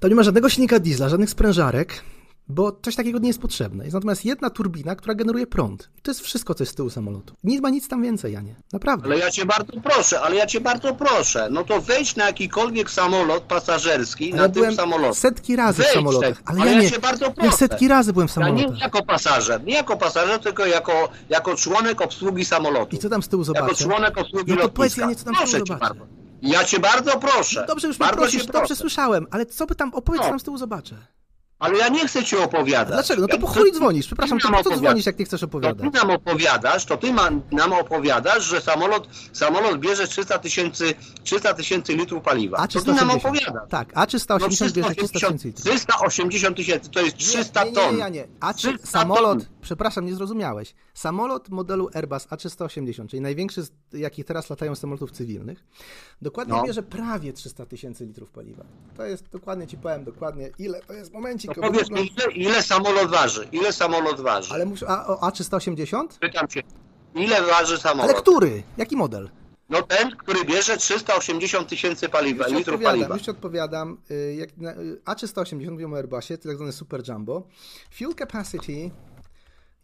Tam 0.00 0.10
nie 0.10 0.16
ma 0.16 0.22
żadnego 0.22 0.48
silnika 0.48 0.78
diesla, 0.78 1.08
żadnych 1.08 1.30
sprężarek. 1.30 2.02
Bo 2.48 2.72
coś 2.82 2.96
takiego 2.96 3.18
nie 3.18 3.28
jest 3.28 3.40
potrzebne. 3.40 3.84
Jest 3.84 3.94
natomiast 3.94 4.24
jedna 4.24 4.50
turbina, 4.50 4.96
która 4.96 5.14
generuje 5.14 5.46
prąd. 5.46 5.88
I 5.98 6.02
to 6.02 6.10
jest 6.10 6.20
wszystko, 6.20 6.54
co 6.54 6.62
jest 6.64 6.72
z 6.72 6.74
tyłu 6.76 6.90
samolotu. 6.90 7.34
Nie 7.44 7.60
ma 7.60 7.70
nic 7.70 7.88
tam 7.88 8.02
więcej, 8.02 8.32
Janie. 8.32 8.54
Naprawdę. 8.72 9.06
Ale 9.06 9.18
ja 9.18 9.30
cię 9.30 9.46
bardzo 9.46 9.72
proszę, 9.84 10.20
ale 10.20 10.36
ja 10.36 10.46
cię 10.46 10.60
bardzo 10.60 10.94
proszę. 10.94 11.48
No 11.50 11.64
to 11.64 11.80
wejdź 11.80 12.16
na 12.16 12.26
jakikolwiek 12.26 12.90
samolot 12.90 13.42
pasażerski, 13.42 14.32
Ale 14.32 14.36
na 14.36 14.42
ja 14.42 14.48
tym 14.66 14.74
samolocie. 14.76 15.14
setki 15.20 15.56
razy 15.56 15.82
w 15.82 15.84
Wejdź 15.84 15.94
samolotach. 15.94 16.36
tak, 16.36 16.42
Ale 16.50 16.60
ale 16.60 16.70
ja 16.70 16.76
ja 16.76 16.82
nie. 16.82 16.90
cię 16.90 16.98
bardzo 16.98 17.24
Ja 17.24 17.30
proszę. 17.30 17.56
setki 17.56 17.88
razy 17.88 18.12
byłem 18.12 18.28
w 18.28 18.36
Ja 18.36 18.48
nie 18.48 18.56
samolotach. 18.58 18.80
jako 18.80 19.02
pasażer, 19.02 19.64
nie 19.64 19.74
jako 19.74 19.96
pasażer, 19.96 20.40
tylko 20.40 20.66
jako, 20.66 21.08
jako 21.28 21.56
członek 21.56 22.00
obsługi 22.00 22.44
samolotu. 22.44 22.96
I 22.96 22.98
co 22.98 23.08
tam 23.08 23.22
z 23.22 23.28
tyłu 23.28 23.42
Jako 23.42 23.54
zobaczę? 23.60 23.84
członek 23.84 24.18
obsługi 24.18 24.52
No 24.52 24.62
to 24.62 24.68
powiedz. 24.68 24.96
Janie, 24.96 25.16
co 25.16 25.24
tam 25.24 25.34
z 25.34 25.38
tyłu 25.38 25.50
proszę 25.50 25.58
zobaczę? 25.58 25.80
bardzo. 25.94 26.06
Ja 26.42 26.64
cię 26.64 26.78
bardzo 26.80 27.18
proszę. 27.18 27.60
No 27.60 27.66
dobrze, 27.66 27.88
już 27.88 27.98
mnie 27.98 28.06
bardzo 28.06 28.20
prosisz, 28.22 28.46
dobrze 28.46 28.58
proszę. 28.60 28.76
słyszałem, 28.76 29.26
ale 29.30 29.46
co 29.46 29.66
by 29.66 29.74
tam, 29.74 29.94
opowiedz, 29.94 30.20
co 30.22 30.24
No. 30.26 30.30
tam 30.30 30.40
z 30.40 30.42
tyłu 30.42 30.58
zobaczę. 30.58 30.96
Ale 31.58 31.78
ja 31.78 31.88
nie 31.88 32.08
chcę 32.08 32.24
ci 32.24 32.36
opowiadać. 32.36 32.94
Dlaczego? 32.94 33.22
No 33.22 33.28
to 33.28 33.34
ja 33.34 33.40
po 33.40 33.46
chuj 33.46 33.72
dzwonisz? 33.72 34.06
Przepraszam, 34.06 34.38
to 34.38 34.48
po 34.50 34.62
co 34.64 34.76
dzwonisz, 34.76 35.06
jak 35.06 35.18
nie 35.18 35.24
chcesz 35.24 35.40
To 35.40 35.46
opowiadać? 35.46 35.92
ty 35.92 35.98
nam 35.98 36.10
opowiadasz, 36.10 36.84
to 36.84 36.96
ty 36.96 37.12
ma, 37.12 37.28
nam 37.52 37.72
opowiadasz, 37.72 38.44
że 38.44 38.60
samolot, 38.60 39.08
samolot 39.32 39.78
bierze 39.80 40.08
300 40.08 40.38
tysięcy 40.38 40.94
300 41.24 41.54
tysięcy 41.54 41.96
litrów 41.96 42.22
paliwa. 42.22 42.56
A 42.58 42.68
to 42.68 42.80
ty 42.80 42.86
nam 42.86 42.96
380. 42.96 43.24
opowiadasz. 43.24 43.70
Tak, 43.70 43.88
A 43.94 44.06
380 44.06 44.72
bierze 44.72 44.94
300 44.94 45.12
tysięcy 45.20 45.48
litrów. 45.48 45.64
380 45.64 46.56
tysięcy, 46.56 46.90
to 46.90 47.00
jest 47.00 47.16
300 47.16 47.64
nie, 47.64 47.72
ton. 47.72 47.96
Nie, 47.96 48.04
nie, 48.04 48.10
nie. 48.10 48.28
A 48.40 48.54
czy 48.54 48.68
300 48.78 48.86
samolot, 48.86 49.38
ton. 49.38 49.48
przepraszam, 49.62 50.06
nie 50.06 50.14
zrozumiałeś. 50.14 50.74
Samolot 51.00 51.48
modelu 51.48 51.88
Airbus 51.94 52.26
A380, 52.26 53.06
czyli 53.08 53.20
największy 53.20 53.62
z 53.62 53.70
jakich 53.92 54.24
teraz 54.24 54.50
latają 54.50 54.74
samolotów 54.74 55.10
cywilnych, 55.10 55.64
dokładnie 56.22 56.54
No. 56.54 56.62
bierze 56.64 56.82
prawie 56.82 57.32
300 57.32 57.66
tysięcy 57.66 58.06
litrów 58.06 58.30
paliwa. 58.30 58.64
To 58.96 59.06
jest, 59.06 59.28
dokładnie 59.28 59.66
ci 59.66 59.76
powiem, 59.78 60.04
dokładnie 60.04 60.50
ile 60.58 60.80
to 60.82 60.92
jest, 60.92 61.12
momencik. 61.12 61.54
To 61.54 61.60
powiedz 61.60 61.90
mi, 61.90 62.12
ile, 62.16 62.32
ile 62.32 62.62
samolot 62.62 63.10
waży? 63.10 63.48
Ile 63.52 63.72
samolot 63.72 64.20
waży? 64.20 64.54
Ale 64.54 64.66
muszę, 64.66 64.88
a, 64.88 65.06
o 65.06 65.28
A380? 65.30 66.06
Pytam 66.20 66.48
cię, 66.48 66.62
ile 67.14 67.42
waży 67.42 67.78
samolot? 67.78 68.10
Ale 68.10 68.20
który? 68.20 68.62
Jaki 68.76 68.96
model? 68.96 69.30
No 69.68 69.82
ten, 69.82 70.10
który 70.16 70.44
bierze 70.44 70.76
380 70.76 71.68
tysięcy 71.68 72.08
paliwa, 72.08 72.44
Już 72.48 72.58
litrów 72.58 72.82
paliwa. 72.82 73.14
już 73.14 73.22
ci 73.24 73.30
odpowiadam. 73.30 73.98
Y, 74.10 74.34
Jak 74.38 74.56
na, 74.56 74.70
y, 74.72 75.00
A380, 75.04 75.70
mówimy 75.70 75.94
o 75.94 75.98
Airbusie, 75.98 76.38
to 76.38 76.48
tak 76.48 76.56
zwany 76.56 76.72
Super 76.72 77.02
Jumbo. 77.08 77.46
Fuel 77.90 78.14
capacity 78.14 78.90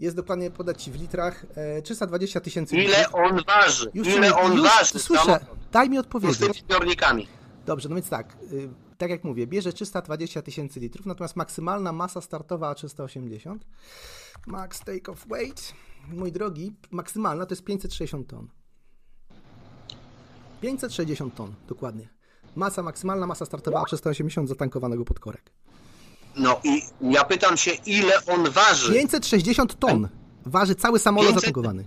jest 0.02 0.16
dokładnie 0.16 0.50
podać 0.50 0.82
ci 0.82 0.90
w 0.92 1.00
litrach 1.00 1.46
e, 1.54 1.82
320 1.82 2.40
tysięcy 2.40 2.76
Ile 2.76 2.98
litrów. 2.98 3.14
on 3.14 3.40
waży? 3.46 3.90
Już 3.94 4.08
ile 4.08 4.36
on 4.36 4.52
już 4.52 4.62
waży? 4.62 4.98
Słyszę, 4.98 5.22
samolot? 5.22 5.42
daj 5.72 5.90
mi 5.90 5.96
Z 5.96 5.98
tymi 5.98 5.98
odpowiedzieć. 5.98 6.64
zbiornikami. 6.64 7.26
Dobrze, 7.66 7.88
no 7.88 7.94
więc 7.94 8.08
tak, 8.08 8.36
y, 8.52 8.68
tak 8.98 9.10
jak 9.10 9.24
mówię, 9.24 9.46
bierze 9.46 9.72
320 9.72 10.42
tysięcy 10.42 10.80
litrów, 10.80 11.06
natomiast 11.06 11.36
maksymalna 11.36 11.92
masa 11.92 12.20
startowa 12.20 12.72
A380, 12.72 13.56
max 14.46 14.80
take 14.80 15.12
off 15.12 15.26
weight, 15.28 15.72
mój 16.08 16.32
drogi, 16.32 16.72
maksymalna 16.90 17.46
to 17.46 17.52
jest 17.52 17.64
560 17.64 18.28
ton. 18.28 18.48
560 20.60 21.34
ton, 21.34 21.54
dokładnie. 21.68 22.08
Masa 22.56 22.82
maksymalna, 22.82 23.26
masa 23.26 23.46
startowa 23.46 23.82
A380 23.82 24.46
zatankowanego 24.46 25.04
pod 25.04 25.20
korek. 25.20 25.50
No 26.36 26.60
i 26.64 26.82
ja 27.00 27.24
pytam 27.24 27.56
się, 27.56 27.70
ile 27.86 28.12
on 28.26 28.50
waży? 28.50 28.92
560 28.92 29.78
ton 29.78 30.08
waży 30.46 30.74
cały 30.74 30.98
samolot 30.98 31.26
500 31.28 31.40
zatankowany. 31.40 31.84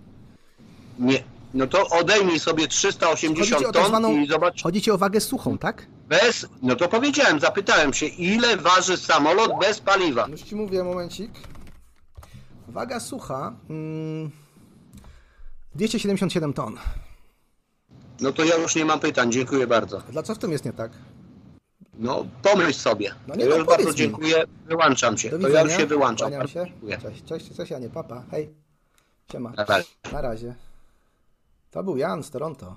Nie. 0.99 1.24
No 1.53 1.67
to 1.67 1.88
odejmij 1.90 2.40
sobie 2.40 2.64
Chodzi 2.64 2.75
380 2.75 3.48
ci 3.48 3.65
o 3.65 3.72
ton 3.72 3.74
tak 3.74 3.88
zwaną, 3.88 4.17
i 4.17 4.27
zobacz, 4.27 4.64
chodzi 4.64 4.82
ci 4.82 4.91
o 4.91 4.98
wagę 4.98 5.22
suchą, 5.22 5.57
tak? 5.57 5.88
bez, 6.07 6.45
no 6.61 6.75
to 6.75 6.88
powiedziałem, 6.88 7.40
zapytałem 7.40 7.93
się, 7.93 8.06
ile 8.06 8.57
waży 8.57 8.98
samolot 8.98 9.51
bez 9.61 9.80
paliwa? 9.80 10.27
Już 10.27 10.41
ci 10.41 10.56
mówię, 10.56 10.83
momencik. 10.83 11.32
Waga 12.67 12.99
sucha 12.99 13.56
mm, 13.69 14.32
277 15.75 16.53
ton. 16.53 16.77
No 18.22 18.32
to 18.32 18.43
ja 18.43 18.56
już 18.56 18.75
nie 18.75 18.85
mam 18.85 18.99
pytań, 18.99 19.32
dziękuję 19.32 19.67
bardzo. 19.67 20.01
Dla 20.09 20.24
co 20.24 20.35
w 20.35 20.38
tym 20.38 20.51
jest 20.51 20.65
nie 20.65 20.74
tak? 20.74 20.91
No, 21.99 22.25
pomyśl 22.43 22.80
sobie. 22.80 23.11
No 23.27 23.35
nie, 23.35 23.45
no 23.45 23.56
już 23.56 23.65
bardzo 23.65 23.90
mi. 23.90 23.95
dziękuję, 23.95 24.43
wyłączam 24.65 25.17
się. 25.17 25.30
Do 25.30 25.40
To 25.40 25.49
ja 25.49 25.61
już 25.61 25.77
się 25.77 25.85
wyłączam. 25.85 26.48
Się. 26.48 26.65
Dziękuję. 26.65 26.98
Cześć, 26.98 27.24
cześć, 27.24 27.56
cześć 27.56 27.72
Janie, 27.72 27.90
papa, 27.90 28.24
hej. 28.32 28.49
Siema. 29.32 29.53
Na 29.57 29.65
razie. 29.65 29.90
Na 30.14 30.22
razie. 30.22 30.56
To 31.72 31.83
był 31.83 31.98
Jan 31.98 32.24
z 32.24 32.30
Toronto, 32.30 32.75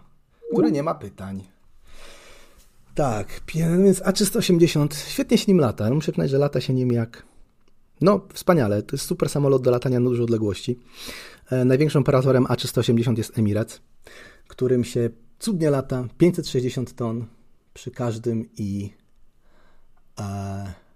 który 0.53 0.73
nie 0.73 0.83
ma 0.83 0.95
pytań. 0.95 1.45
Tak, 2.95 3.41
więc 3.55 4.01
A380, 4.03 4.95
świetnie 4.95 5.39
się 5.39 5.45
nim 5.49 5.61
lata. 5.61 5.85
ale 5.85 5.95
Muszę 5.95 6.13
przyznać, 6.13 6.31
że 6.31 6.39
lata 6.39 6.61
się 6.61 6.75
nim 6.75 6.93
jak... 6.93 7.23
No, 8.01 8.21
wspaniale. 8.35 8.83
To 8.83 8.97
jest 8.97 9.07
super 9.07 9.29
samolot 9.29 9.63
do 9.63 9.71
latania 9.71 10.01
na 10.01 10.11
duże 10.11 10.23
odległości. 10.23 10.79
E, 11.51 11.65
największym 11.65 12.03
operatorem 12.03 12.45
A380 12.45 13.19
jest 13.19 13.39
Emirates, 13.39 13.81
którym 14.49 14.85
się 14.85 15.11
cudnie 15.39 15.71
lata. 15.71 16.05
560 16.19 16.95
ton 16.95 17.27
przy 17.75 17.91
każdym 17.91 18.49
i... 18.57 18.91
E, 20.21 20.89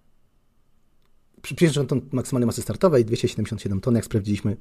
przy 1.43 1.55
50 1.55 1.89
ton 1.89 2.01
maksymalnej 2.13 2.47
masy 2.47 2.63
startowej, 2.63 3.05
277 3.05 3.81
ton, 3.81 3.95
jak 3.95 4.05
sprawdziliśmy, 4.05 4.57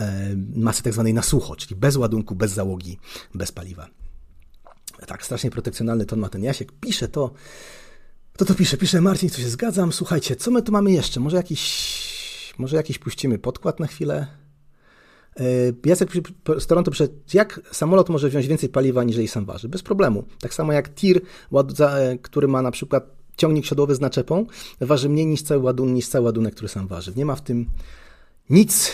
e, 0.00 0.36
masy 0.54 0.82
tak 0.82 0.92
zwanej 0.92 1.14
na 1.14 1.22
sucho, 1.22 1.56
czyli 1.56 1.76
bez 1.76 1.96
ładunku, 1.96 2.34
bez 2.34 2.52
załogi, 2.52 2.98
bez 3.34 3.52
paliwa. 3.52 3.88
Tak, 5.06 5.24
strasznie 5.24 5.50
protekcjonalny 5.50 6.06
ton 6.06 6.18
ma 6.18 6.28
ten 6.28 6.42
Jasiek. 6.42 6.72
Pisze 6.80 7.08
to. 7.08 7.30
Kto 8.32 8.44
to 8.44 8.54
pisze? 8.54 8.76
Pisze 8.76 9.00
Marcin, 9.00 9.30
co 9.30 9.40
się 9.40 9.48
zgadzam. 9.48 9.92
Słuchajcie, 9.92 10.36
co 10.36 10.50
my 10.50 10.62
tu 10.62 10.72
mamy 10.72 10.92
jeszcze? 10.92 11.20
Może 11.20 11.36
jakiś, 11.36 12.54
może 12.58 12.76
jakiś 12.76 12.98
puścimy 12.98 13.38
podkład 13.38 13.80
na 13.80 13.86
chwilę? 13.86 14.26
E, 15.36 15.44
Jacek 15.84 16.10
z 16.58 16.66
Toronto 16.66 16.90
pisze, 16.90 17.08
jak 17.34 17.60
samolot 17.72 18.08
może 18.08 18.28
wziąć 18.28 18.46
więcej 18.46 18.68
paliwa 18.68 19.04
niż 19.04 19.30
sam 19.30 19.44
waży? 19.44 19.68
Bez 19.68 19.82
problemu. 19.82 20.24
Tak 20.40 20.54
samo 20.54 20.72
jak 20.72 20.94
tir, 20.94 21.20
e, 21.80 22.18
który 22.18 22.48
ma 22.48 22.62
na 22.62 22.70
przykład 22.70 23.21
ciągnik 23.36 23.66
siodłowy 23.66 23.94
z 23.94 24.00
naczepą, 24.00 24.46
waży 24.80 25.08
mniej 25.08 25.26
niż 25.26 25.42
cały 25.42 25.62
ładunek, 25.62 25.94
niż 25.94 26.08
cały 26.08 26.24
ładunek, 26.24 26.54
który 26.54 26.68
sam 26.68 26.86
waży. 26.86 27.12
Nie 27.16 27.24
ma 27.24 27.34
w 27.36 27.40
tym 27.40 27.66
nic, 28.50 28.92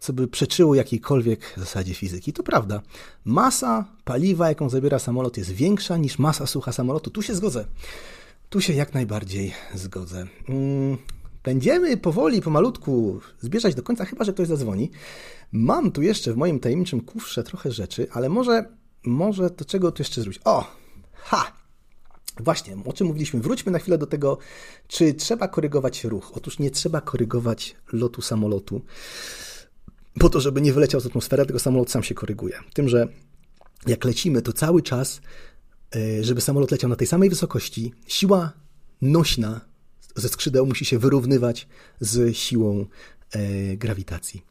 co 0.00 0.12
by 0.12 0.28
przeczyło 0.28 0.74
jakiejkolwiek 0.74 1.54
zasadzie 1.56 1.94
fizyki. 1.94 2.32
To 2.32 2.42
prawda. 2.42 2.80
Masa 3.24 3.84
paliwa, 4.04 4.48
jaką 4.48 4.68
zabiera 4.68 4.98
samolot, 4.98 5.36
jest 5.36 5.50
większa 5.50 5.96
niż 5.96 6.18
masa 6.18 6.46
sucha 6.46 6.72
samolotu. 6.72 7.10
Tu 7.10 7.22
się 7.22 7.34
zgodzę. 7.34 7.64
Tu 8.48 8.60
się 8.60 8.72
jak 8.72 8.94
najbardziej 8.94 9.52
zgodzę. 9.74 10.26
Mm, 10.48 10.96
Będziemy 11.44 11.96
powoli, 11.96 12.42
pomalutku 12.42 13.20
zbierzać 13.40 13.74
do 13.74 13.82
końca, 13.82 14.04
chyba 14.04 14.24
że 14.24 14.32
ktoś 14.32 14.48
zadzwoni. 14.48 14.90
Mam 15.52 15.92
tu 15.92 16.02
jeszcze 16.02 16.32
w 16.32 16.36
moim 16.36 16.60
tajemniczym 16.60 17.00
kufrze 17.00 17.42
trochę 17.44 17.72
rzeczy, 17.72 18.06
ale 18.12 18.28
może, 18.28 18.64
może 19.04 19.50
do 19.50 19.64
czego 19.64 19.92
tu 19.92 20.00
jeszcze 20.02 20.20
zrobić? 20.20 20.40
O! 20.44 20.64
Ha! 21.14 21.52
Właśnie, 22.36 22.76
o 22.84 22.92
czym 22.92 23.06
mówiliśmy? 23.06 23.40
Wróćmy 23.40 23.72
na 23.72 23.78
chwilę 23.78 23.98
do 23.98 24.06
tego, 24.06 24.38
czy 24.88 25.14
trzeba 25.14 25.48
korygować 25.48 26.04
ruch. 26.04 26.32
Otóż 26.34 26.58
nie 26.58 26.70
trzeba 26.70 27.00
korygować 27.00 27.76
lotu 27.92 28.22
samolotu 28.22 28.82
po 30.18 30.28
to, 30.28 30.40
żeby 30.40 30.60
nie 30.60 30.72
wyleciał 30.72 31.00
z 31.00 31.06
atmosfery, 31.06 31.46
tylko 31.46 31.58
samolot 31.58 31.90
sam 31.90 32.02
się 32.02 32.14
koryguje. 32.14 32.58
Tym, 32.74 32.88
że 32.88 33.08
jak 33.86 34.04
lecimy, 34.04 34.42
to 34.42 34.52
cały 34.52 34.82
czas, 34.82 35.20
e, 35.96 36.24
żeby 36.24 36.40
samolot 36.40 36.70
leciał 36.70 36.90
na 36.90 36.96
tej 36.96 37.06
samej 37.06 37.30
wysokości, 37.30 37.92
siła 38.06 38.52
nośna 39.02 39.60
ze 40.16 40.28
skrzydeł 40.28 40.66
musi 40.66 40.84
się 40.84 40.98
wyrównywać 40.98 41.68
z 42.00 42.36
siłą 42.36 42.86
e, 43.32 43.76
grawitacji. 43.76 44.42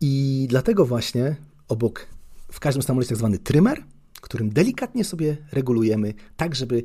I 0.00 0.46
dlatego 0.50 0.86
właśnie 0.86 1.36
obok 1.68 2.06
w 2.52 2.60
każdym 2.60 2.82
samolocie 2.82 3.04
jest 3.04 3.10
tak 3.10 3.18
zwany 3.18 3.38
trymer, 3.38 3.84
którym 4.28 4.50
delikatnie 4.50 5.04
sobie 5.04 5.36
regulujemy, 5.52 6.14
tak 6.36 6.54
żeby 6.54 6.82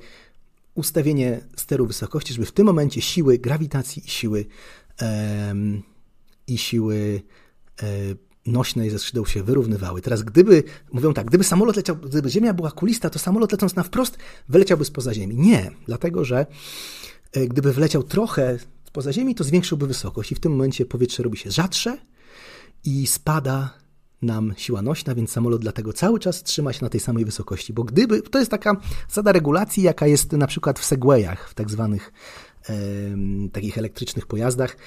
ustawienie 0.74 1.40
steru 1.56 1.88
wysokości, 1.88 2.34
żeby 2.34 2.45
w 2.45 2.52
tym 2.52 2.66
momencie 2.66 3.02
siły 3.02 3.38
grawitacji 3.38 4.06
i 4.06 4.10
siły 4.10 4.45
em, 4.98 5.84
i 6.48 6.58
siły 6.58 7.22
e, 7.84 7.86
nośnej 8.45 8.90
ze 8.90 9.00
skrzydeł 9.00 9.26
się 9.26 9.44
wyrównywały. 9.44 10.02
Teraz 10.02 10.24
gdyby, 10.24 10.64
mówią 10.92 11.14
tak, 11.14 11.28
gdyby 11.28 11.44
samolot 11.44 11.76
leciał, 11.76 11.95
gdyby 11.95 12.30
Ziemia 12.30 12.53
była 12.53 12.72
kulista, 12.72 13.10
to 13.10 13.20
samolot 13.20 13.52
lecąc 13.52 13.76
na 13.76 13.84
wprost 13.84 14.18
wyleciałby 14.50 14.86
spoza 14.86 15.14
Ziemi. 15.14 15.36
Nie, 15.36 15.72
dlatego 15.86 16.26
że 16.26 16.45
e, 17.34 17.48
gdyby 17.48 17.74
wleciał 17.74 18.03
trochę 18.03 18.60
spoza 18.88 19.14
Ziemi, 19.14 19.36
to 19.36 19.44
zwiększyłby 19.44 19.88
wysokość 19.88 20.32
i 20.32 20.36
w 20.36 20.40
tym 20.40 20.52
momencie 20.52 20.86
powietrze 20.86 21.24
robi 21.24 21.38
się 21.38 21.52
rzadsze 21.52 21.98
i 22.84 23.08
spada 23.08 23.81
nam 24.22 24.53
siła 24.58 24.82
nośna, 24.82 25.16
więc 25.16 25.32
samolot 25.32 25.61
dlatego 25.61 25.93
cały 25.93 26.19
czas 26.19 26.43
trzyma 26.43 26.74
się 26.74 26.85
na 26.85 26.90
tej 26.90 27.00
samej 27.00 27.25
wysokości, 27.25 27.74
bo 27.74 27.83
gdyby, 27.83 28.22
to 28.22 28.40
jest 28.40 28.51
taka 28.51 28.75
zasada 29.09 29.32
regulacji, 29.32 29.83
jaka 29.83 30.08
jest 30.08 30.32
na 30.32 30.48
przykład 30.48 30.80
w 30.80 30.85
Segwayach, 30.85 31.50
w 31.50 31.53
tak 31.53 31.69
zwanych 31.69 32.14
em, 32.69 33.50
takich 33.50 33.77
elektrycznych 33.77 34.27
pojazdach, 34.27 34.77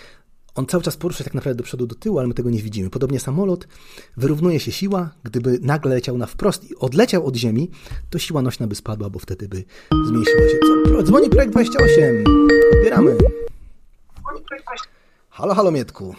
on 0.55 0.67
cały 0.67 0.83
czas 0.83 0.97
porusza 0.97 1.19
się 1.19 1.25
tak 1.25 1.35
naprawdę 1.35 1.57
do 1.57 1.65
przodu, 1.65 1.87
do 1.87 1.95
tyłu, 1.95 2.19
ale 2.19 2.29
my 2.29 2.35
tego 2.35 2.51
nie 2.51 2.63
widzimy. 2.63 2.91
Podobnie 2.91 3.21
samolot, 3.21 3.69
wyrównuje 4.17 4.61
się 4.61 4.73
siła, 4.73 5.11
gdyby 5.25 5.59
nagle 5.63 5.95
leciał 5.95 6.19
na 6.19 6.27
wprost 6.27 6.71
i 6.71 6.77
odleciał 6.77 7.27
od 7.27 7.37
ziemi, 7.37 7.71
to 8.11 8.19
siła 8.19 8.43
nośna 8.43 8.67
by 8.67 8.75
spadła, 8.75 9.11
bo 9.11 9.19
wtedy 9.19 9.49
by 9.49 9.65
zmniejszyła 10.07 10.49
się. 10.49 10.59
Co? 10.97 11.03
Dzwoni 11.03 11.31
projekt 11.31 11.53
28. 11.53 12.25
Odbieramy. 12.73 13.17
Halo, 15.31 15.55
halo 15.55 15.71
Mietku. 15.71 16.15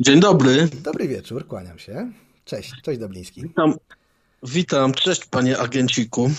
Dzień 0.00 0.20
dobry. 0.20 0.68
Dobry 0.82 1.08
wieczór, 1.08 1.46
kłaniam 1.46 1.78
się. 1.78 2.12
Cześć, 2.44 2.72
cześć 2.82 3.00
Dubliński. 3.00 3.42
Witam, 3.42 3.74
witam. 4.42 4.92
cześć 4.92 5.24
panie 5.24 5.58
agenciku. 5.58 6.30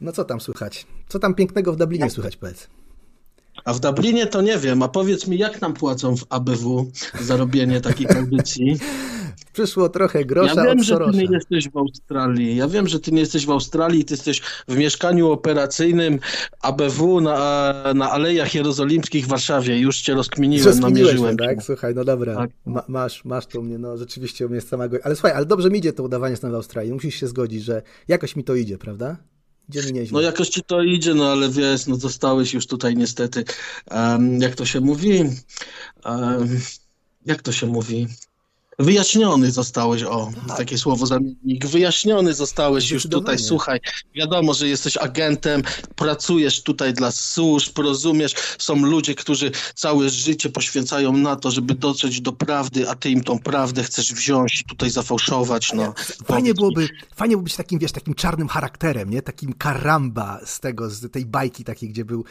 No 0.00 0.12
co 0.12 0.24
tam 0.24 0.40
słychać? 0.40 0.86
Co 1.08 1.18
tam 1.18 1.34
pięknego 1.34 1.72
w 1.72 1.76
Dublinie 1.76 2.10
słychać, 2.10 2.36
powiedz? 2.36 2.68
A 3.64 3.72
w 3.72 3.80
Dublinie 3.80 4.26
to 4.26 4.42
nie 4.42 4.58
wiem, 4.58 4.82
a 4.82 4.88
powiedz 4.88 5.26
mi, 5.26 5.38
jak 5.38 5.60
nam 5.60 5.74
płacą 5.74 6.16
w 6.16 6.24
ABW 6.28 6.90
za 7.20 7.36
robienie 7.36 7.80
takich 7.80 8.16
audycji? 8.16 8.76
Przyszło 9.52 9.88
trochę 9.88 10.24
grosza 10.24 10.54
Ja 10.54 10.64
wiem, 10.64 10.82
że 10.82 10.98
ty 10.98 11.16
nie 11.16 11.28
jesteś 11.30 11.68
w 11.70 11.76
Australii. 11.76 12.56
Ja 12.56 12.68
wiem, 12.68 12.88
że 12.88 13.00
ty 13.00 13.12
nie 13.12 13.20
jesteś 13.20 13.46
w 13.46 13.50
Australii, 13.50 14.04
ty 14.04 14.14
jesteś 14.14 14.42
w 14.68 14.76
mieszkaniu 14.76 15.30
operacyjnym 15.30 16.18
ABW 16.60 17.20
na, 17.20 17.74
na 17.94 18.10
Alejach 18.10 18.54
Jerozolimskich 18.54 19.24
w 19.24 19.28
Warszawie. 19.28 19.78
Już 19.78 20.00
cię 20.00 20.14
rozkminiłem, 20.14 20.80
namierzyłem. 20.80 21.34
mnie, 21.34 21.46
tak? 21.46 21.62
Słuchaj, 21.62 21.94
no 21.94 22.04
dobra, 22.04 22.46
Ma, 22.66 22.82
masz, 22.88 23.24
masz 23.24 23.46
to 23.46 23.60
u 23.60 23.62
mnie, 23.62 23.78
no 23.78 23.96
rzeczywiście 23.96 24.46
u 24.46 24.48
mnie 24.48 24.56
jest 24.56 24.68
samego... 24.68 24.96
Ale 25.04 25.16
słuchaj, 25.16 25.32
ale 25.32 25.46
dobrze 25.46 25.70
mi 25.70 25.78
idzie 25.78 25.92
to 25.92 26.02
udawanie 26.02 26.36
stanu 26.36 26.52
w 26.52 26.56
Australii. 26.56 26.92
Musisz 26.92 27.14
się 27.14 27.26
zgodzić, 27.26 27.64
że 27.64 27.82
jakoś 28.08 28.36
mi 28.36 28.44
to 28.44 28.54
idzie, 28.54 28.78
prawda? 28.78 29.16
Idzie 29.68 29.82
mi 29.82 29.92
nieźle. 29.92 30.14
No 30.14 30.20
jakoś 30.20 30.48
ci 30.48 30.62
to 30.62 30.82
idzie, 30.82 31.14
no 31.14 31.32
ale 31.32 31.50
wiesz, 31.50 31.86
no 31.86 31.96
zostałeś 31.96 32.54
już 32.54 32.66
tutaj 32.66 32.96
niestety, 32.96 33.44
em, 33.90 34.40
jak 34.40 34.54
to 34.54 34.66
się 34.66 34.80
mówi, 34.80 35.20
em, 36.04 36.60
jak 37.26 37.42
to 37.42 37.52
się 37.52 37.66
mówi? 37.66 38.06
Wyjaśniony 38.78 39.50
zostałeś, 39.50 40.02
o, 40.02 40.30
takie 40.56 40.78
słowo 40.78 41.06
zamiennik. 41.06 41.66
Wyjaśniony 41.66 42.34
zostałeś 42.34 42.90
już 42.90 43.08
tutaj, 43.08 43.38
słuchaj. 43.38 43.80
Wiadomo, 44.14 44.54
że 44.54 44.68
jesteś 44.68 44.96
agentem, 44.96 45.62
pracujesz 45.94 46.62
tutaj 46.62 46.94
dla 46.94 47.10
służb, 47.10 47.78
rozumiesz. 47.78 48.34
Są 48.58 48.76
ludzie, 48.76 49.14
którzy 49.14 49.50
całe 49.74 50.10
życie 50.10 50.50
poświęcają 50.50 51.12
na 51.12 51.36
to, 51.36 51.50
żeby 51.50 51.74
dotrzeć 51.74 52.20
do 52.20 52.32
prawdy, 52.32 52.90
a 52.90 52.94
ty 52.94 53.10
im 53.10 53.24
tą 53.24 53.38
prawdę 53.38 53.82
chcesz 53.82 54.14
wziąć 54.14 54.60
i 54.60 54.64
tutaj 54.64 54.90
zafałszować, 54.90 55.72
no. 55.72 55.94
Fajnie 56.24 56.54
byłoby, 56.54 56.88
fajnie 57.14 57.32
byłoby 57.32 57.44
być 57.44 57.56
takim, 57.56 57.78
wiesz, 57.78 57.92
takim 57.92 58.14
czarnym 58.14 58.48
charakterem, 58.48 59.10
nie? 59.10 59.22
Takim 59.22 59.52
karamba 59.52 60.40
z 60.44 60.60
tego, 60.60 60.90
z 60.90 61.10
tej 61.10 61.26
bajki 61.26 61.64
takiej, 61.64 61.88
gdzie 61.88 62.04
był, 62.04 62.24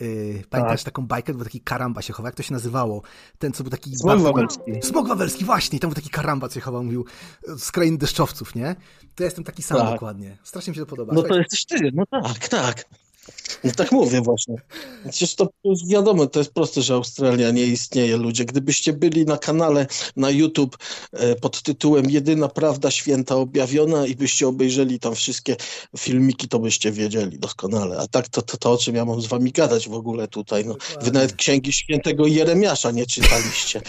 yy, 0.00 0.42
pamiętasz 0.50 0.82
taką 0.82 1.06
bajkę, 1.06 1.34
był 1.34 1.44
taki 1.44 1.60
karamba 1.60 2.02
się 2.02 2.12
chował, 2.12 2.28
jak 2.28 2.34
to 2.34 2.42
się 2.42 2.52
nazywało? 2.52 3.02
Ten, 3.38 3.52
co 3.52 3.64
był 3.64 3.70
taki... 3.70 3.90
Bardzo- 4.04 4.24
Wawelski. 4.24 4.72
Smok 4.82 5.08
Wawelski, 5.08 5.44
właśnie, 5.44 5.80
tam 5.80 5.91
taki 5.94 6.10
karamba, 6.10 6.48
co 6.48 6.54
się 6.54 6.60
chował, 6.60 6.84
mówił, 6.84 7.04
z 7.58 7.72
krainy 7.72 7.98
deszczowców, 7.98 8.54
nie? 8.54 8.76
To 9.14 9.22
ja 9.22 9.24
jestem 9.24 9.44
taki 9.44 9.62
sam 9.62 9.78
Tak. 9.78 9.90
dokładnie. 9.90 10.38
Strasznie 10.44 10.70
mi 10.70 10.74
się 10.74 10.80
to 10.80 10.86
podoba. 10.86 11.14
No 11.14 11.22
to 11.22 11.38
jesteś 11.38 11.64
ty, 11.64 11.90
no 11.94 12.04
tak, 12.06 12.48
tak. 12.48 12.84
No 13.64 13.72
tak 13.76 13.92
mówię 13.92 14.20
właśnie. 14.20 14.54
Przecież 15.10 15.34
to 15.34 15.48
już 15.64 15.86
wiadomo, 15.86 16.26
to 16.26 16.38
jest 16.38 16.52
proste, 16.52 16.82
że 16.82 16.94
Australia 16.94 17.50
nie 17.50 17.66
istnieje, 17.66 18.16
ludzie. 18.16 18.44
Gdybyście 18.44 18.92
byli 18.92 19.24
na 19.24 19.38
kanale 19.38 19.86
na 20.16 20.30
YouTube 20.30 20.78
e, 21.12 21.34
pod 21.34 21.62
tytułem 21.62 22.10
Jedyna 22.10 22.48
Prawda 22.48 22.90
Święta 22.90 23.36
Objawiona 23.36 24.06
i 24.06 24.14
byście 24.14 24.48
obejrzeli 24.48 25.00
tam 25.00 25.14
wszystkie 25.14 25.56
filmiki, 25.98 26.48
to 26.48 26.58
byście 26.58 26.92
wiedzieli 26.92 27.38
doskonale. 27.38 27.98
A 27.98 28.06
tak 28.06 28.28
to, 28.28 28.42
to, 28.42 28.56
to 28.56 28.72
o 28.72 28.78
czym 28.78 28.94
ja 28.94 29.04
mam 29.04 29.20
z 29.20 29.26
wami 29.26 29.52
gadać 29.52 29.88
w 29.88 29.94
ogóle 29.94 30.28
tutaj. 30.28 30.64
No. 30.64 30.76
Wy 31.02 31.10
nawet 31.10 31.32
Księgi 31.32 31.72
Świętego 31.72 32.26
Jeremiasza 32.26 32.90
nie 32.90 33.06
czytaliście. 33.06 33.82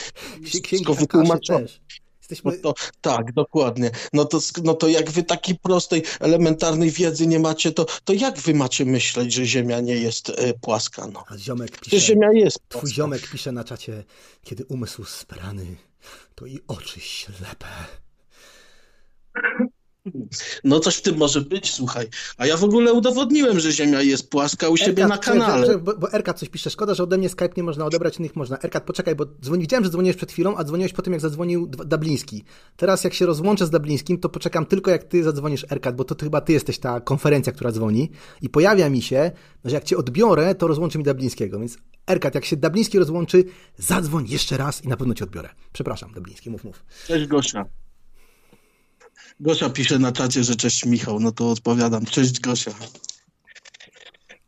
Wszystko 0.45 0.94
wytłumaczone. 0.94 1.62
też. 1.62 1.82
Jesteśmy... 2.24 2.52
No 2.52 2.74
to, 2.74 2.74
tak, 3.02 3.34
dokładnie. 3.34 3.92
No 4.14 4.26
to, 4.26 4.40
no 4.64 4.74
to 4.74 4.88
jak 4.88 5.11
wy 5.11 5.24
takiej 5.24 5.56
prostej, 5.60 6.03
elementarnej 6.19 6.92
wiedzy 6.92 7.27
nie 7.27 7.40
macie, 7.40 7.72
to, 7.72 7.85
to 8.03 8.14
jak 8.14 8.40
wy 8.40 8.53
macie 8.53 8.85
myśleć, 8.85 9.34
że 9.34 9.45
Ziemia 9.45 9.80
nie 9.80 9.95
jest 9.95 10.30
e, 10.30 10.53
płaska? 10.53 11.08
No. 11.08 11.24
A 11.27 11.38
ziomek 11.38 11.72
pisze, 11.72 11.82
Przecież 11.82 12.03
Ziemia 12.06 12.32
jest 12.32 12.58
Twój 12.69 12.82
płaska. 12.82 12.95
ziomek 12.95 13.30
pisze 13.32 13.52
na 13.52 13.64
czacie, 13.64 14.03
kiedy 14.43 14.66
umysł 14.66 15.03
sprany, 15.03 15.76
to 16.35 16.45
i 16.45 16.60
oczy 16.68 17.00
ślepe. 17.00 17.68
No 20.64 20.80
coś 20.80 20.95
w 20.95 21.01
tym 21.01 21.17
może 21.17 21.41
być, 21.41 21.72
słuchaj. 21.72 22.07
A 22.38 22.45
ja 22.45 22.57
w 22.57 22.64
ogóle 22.64 22.93
udowodniłem, 22.93 23.59
że 23.59 23.72
Ziemia 23.72 24.01
jest 24.01 24.30
płaska 24.30 24.69
u 24.69 24.77
siebie 24.77 25.07
na 25.07 25.17
kanale. 25.17 25.67
czekaj, 25.67 25.82
Bo, 25.82 25.98
bo 25.98 26.14
Erkat 26.14 26.40
coś 26.40 26.49
pisze, 26.49 26.69
szkoda, 26.69 26.93
że 26.93 27.03
ode 27.03 27.17
mnie 27.17 27.30
Skype 27.30 27.53
nie 27.57 27.64
można 27.64 27.85
odebrać, 27.85 28.19
innych 28.19 28.35
można. 28.35 28.57
Erkat, 28.59 28.83
poczekaj, 28.83 29.15
bo 29.15 29.25
dzwoni, 29.41 29.61
widziałem, 29.61 29.83
że 29.83 29.90
dzwoniłeś 29.90 30.17
przed 30.17 30.32
chwilą, 30.32 30.57
a 30.57 30.64
dzwoniłeś 30.64 30.93
po 30.93 31.01
tym, 31.01 31.14
jak 31.14 31.22
zadzwonił 31.22 31.67
Dubliński. 31.67 32.43
Teraz 32.77 33.03
jak 33.03 33.14
się 33.14 33.25
rozłączę 33.25 33.65
z 33.65 33.69
Dublińskim, 33.69 34.17
to 34.17 34.30
poczekam 34.30 34.65
tylko 34.65 34.91
jak 34.91 35.03
ty 35.03 35.23
zadzwonisz 35.23 35.65
Erkat, 35.72 35.95
bo 35.95 36.03
to, 36.03 36.15
to 36.15 36.25
chyba 36.25 36.41
ty 36.41 36.53
jesteś 36.53 36.80
ta 36.80 37.01
konferencja, 37.01 37.53
która 37.53 37.72
dzwoni 37.72 38.11
i 38.41 38.49
pojawia 38.49 38.90
mi 38.90 39.01
się, 39.01 39.32
że 39.65 39.75
jak 39.75 39.83
cię 39.83 39.98
odbiorę, 39.98 40.56
to 40.56 40.67
rozłączy 40.67 40.98
mi 40.98 41.03
Dublińskiego, 41.03 41.59
więc 41.59 41.77
Erkat, 42.07 42.35
jak 42.35 42.45
się 42.45 42.57
Dubliński 42.57 42.99
rozłączy, 42.99 43.43
zadzwoń 43.77 44.25
jeszcze 44.30 44.57
raz 44.57 44.83
i 44.83 44.88
na 44.88 44.98
pewno 44.98 45.14
cię 45.14 45.23
odbiorę. 45.23 45.49
Przepraszam, 45.73 46.11
Dubliński, 46.14 46.49
mów, 46.49 46.64
mów. 46.64 46.83
Cześć 47.07 47.27
Gosia. 47.27 47.65
Gosia 49.40 49.70
pisze 49.70 50.00
na 50.00 50.12
czacie, 50.12 50.44
że 50.44 50.56
cześć 50.56 50.86
Michał, 50.86 51.20
no 51.20 51.32
to 51.32 51.50
odpowiadam. 51.50 52.06
Cześć 52.06 52.40
Gosia. 52.40 52.72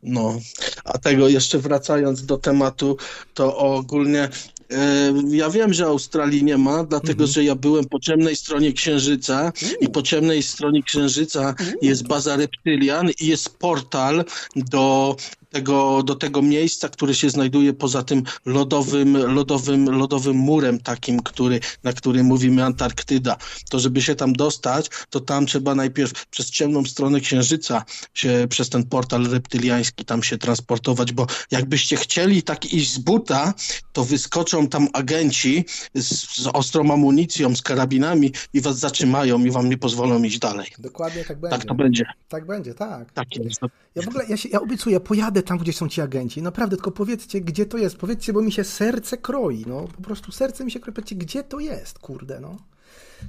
No, 0.02 0.38
a 0.84 0.98
tego 0.98 1.28
jeszcze 1.28 1.58
wracając 1.58 2.26
do 2.26 2.38
tematu, 2.38 2.96
to 3.34 3.56
ogólnie 3.56 4.28
e, 4.70 5.12
ja 5.28 5.50
wiem, 5.50 5.74
że 5.74 5.86
Australii 5.86 6.44
nie 6.44 6.58
ma, 6.58 6.84
dlatego 6.84 7.26
że 7.26 7.44
ja 7.44 7.54
byłem 7.54 7.84
po 7.84 8.00
ciemnej 8.00 8.36
stronie 8.36 8.72
Księżyca 8.72 9.52
i 9.80 9.88
po 9.88 10.02
ciemnej 10.02 10.42
stronie 10.42 10.82
Księżyca 10.82 11.54
jest 11.82 12.06
baza 12.06 12.36
reptylian 12.36 13.10
i 13.20 13.26
jest 13.26 13.58
portal 13.58 14.24
do 14.56 15.16
tego, 15.56 16.02
do 16.02 16.14
tego 16.14 16.42
miejsca, 16.42 16.88
które 16.88 17.14
się 17.14 17.30
znajduje 17.30 17.72
poza 17.72 18.02
tym 18.02 18.22
lodowym, 18.46 19.16
lodowym, 19.16 19.90
lodowym 19.90 20.36
murem 20.36 20.80
takim, 20.80 21.22
który, 21.22 21.60
na 21.84 21.92
który 21.92 22.24
mówimy 22.24 22.64
Antarktyda. 22.64 23.36
To 23.70 23.78
żeby 23.78 24.02
się 24.02 24.14
tam 24.14 24.32
dostać, 24.32 24.90
to 25.10 25.20
tam 25.20 25.46
trzeba 25.46 25.74
najpierw 25.74 26.26
przez 26.26 26.50
ciemną 26.50 26.84
stronę 26.84 27.20
Księżyca 27.20 27.84
się 28.14 28.46
przez 28.50 28.68
ten 28.68 28.84
portal 28.84 29.24
reptyliański 29.30 30.04
tam 30.04 30.22
się 30.22 30.38
transportować, 30.38 31.12
bo 31.12 31.26
jakbyście 31.50 31.96
chcieli 31.96 32.42
tak 32.42 32.72
iść 32.72 32.92
z 32.92 32.98
buta, 32.98 33.54
to 33.92 34.04
wyskoczą 34.04 34.68
tam 34.68 34.88
agenci 34.92 35.64
z, 35.94 36.08
z 36.42 36.46
ostrą 36.46 36.92
amunicją, 36.92 37.56
z 37.56 37.62
karabinami 37.62 38.32
i 38.52 38.60
was 38.60 38.78
zatrzymają 38.78 39.44
i 39.44 39.50
wam 39.50 39.68
nie 39.68 39.78
pozwolą 39.78 40.22
iść 40.22 40.38
dalej. 40.38 40.66
Dokładnie 40.78 41.24
tak 41.24 41.40
będzie. 41.40 41.56
Tak 41.58 41.68
to 41.68 41.74
będzie. 41.74 42.04
Tak 42.28 42.46
będzie, 42.46 42.74
tak. 42.74 43.12
Tak 43.12 43.36
jest. 43.36 43.60
Ja 43.94 44.02
w 44.02 44.08
ogóle, 44.08 44.24
ja, 44.28 44.36
się, 44.36 44.48
ja 44.48 44.60
obiecuję, 44.60 45.00
pojadę 45.00 45.42
tam, 45.46 45.58
gdzie 45.58 45.72
są 45.72 45.88
ci 45.88 46.00
agenci. 46.00 46.42
Naprawdę, 46.42 46.76
tylko 46.76 46.90
powiedzcie, 46.90 47.40
gdzie 47.40 47.66
to 47.66 47.78
jest. 47.78 47.96
Powiedzcie, 47.96 48.32
bo 48.32 48.42
mi 48.42 48.52
się 48.52 48.64
serce 48.64 49.16
kroi. 49.18 49.64
No, 49.66 49.88
po 49.96 50.02
prostu 50.02 50.32
serce 50.32 50.64
mi 50.64 50.70
się 50.70 50.80
kroi. 50.80 50.94
Powiedzcie, 50.94 51.16
gdzie 51.16 51.44
to 51.44 51.60
jest, 51.60 51.98
kurde, 51.98 52.40
no. 52.40 52.56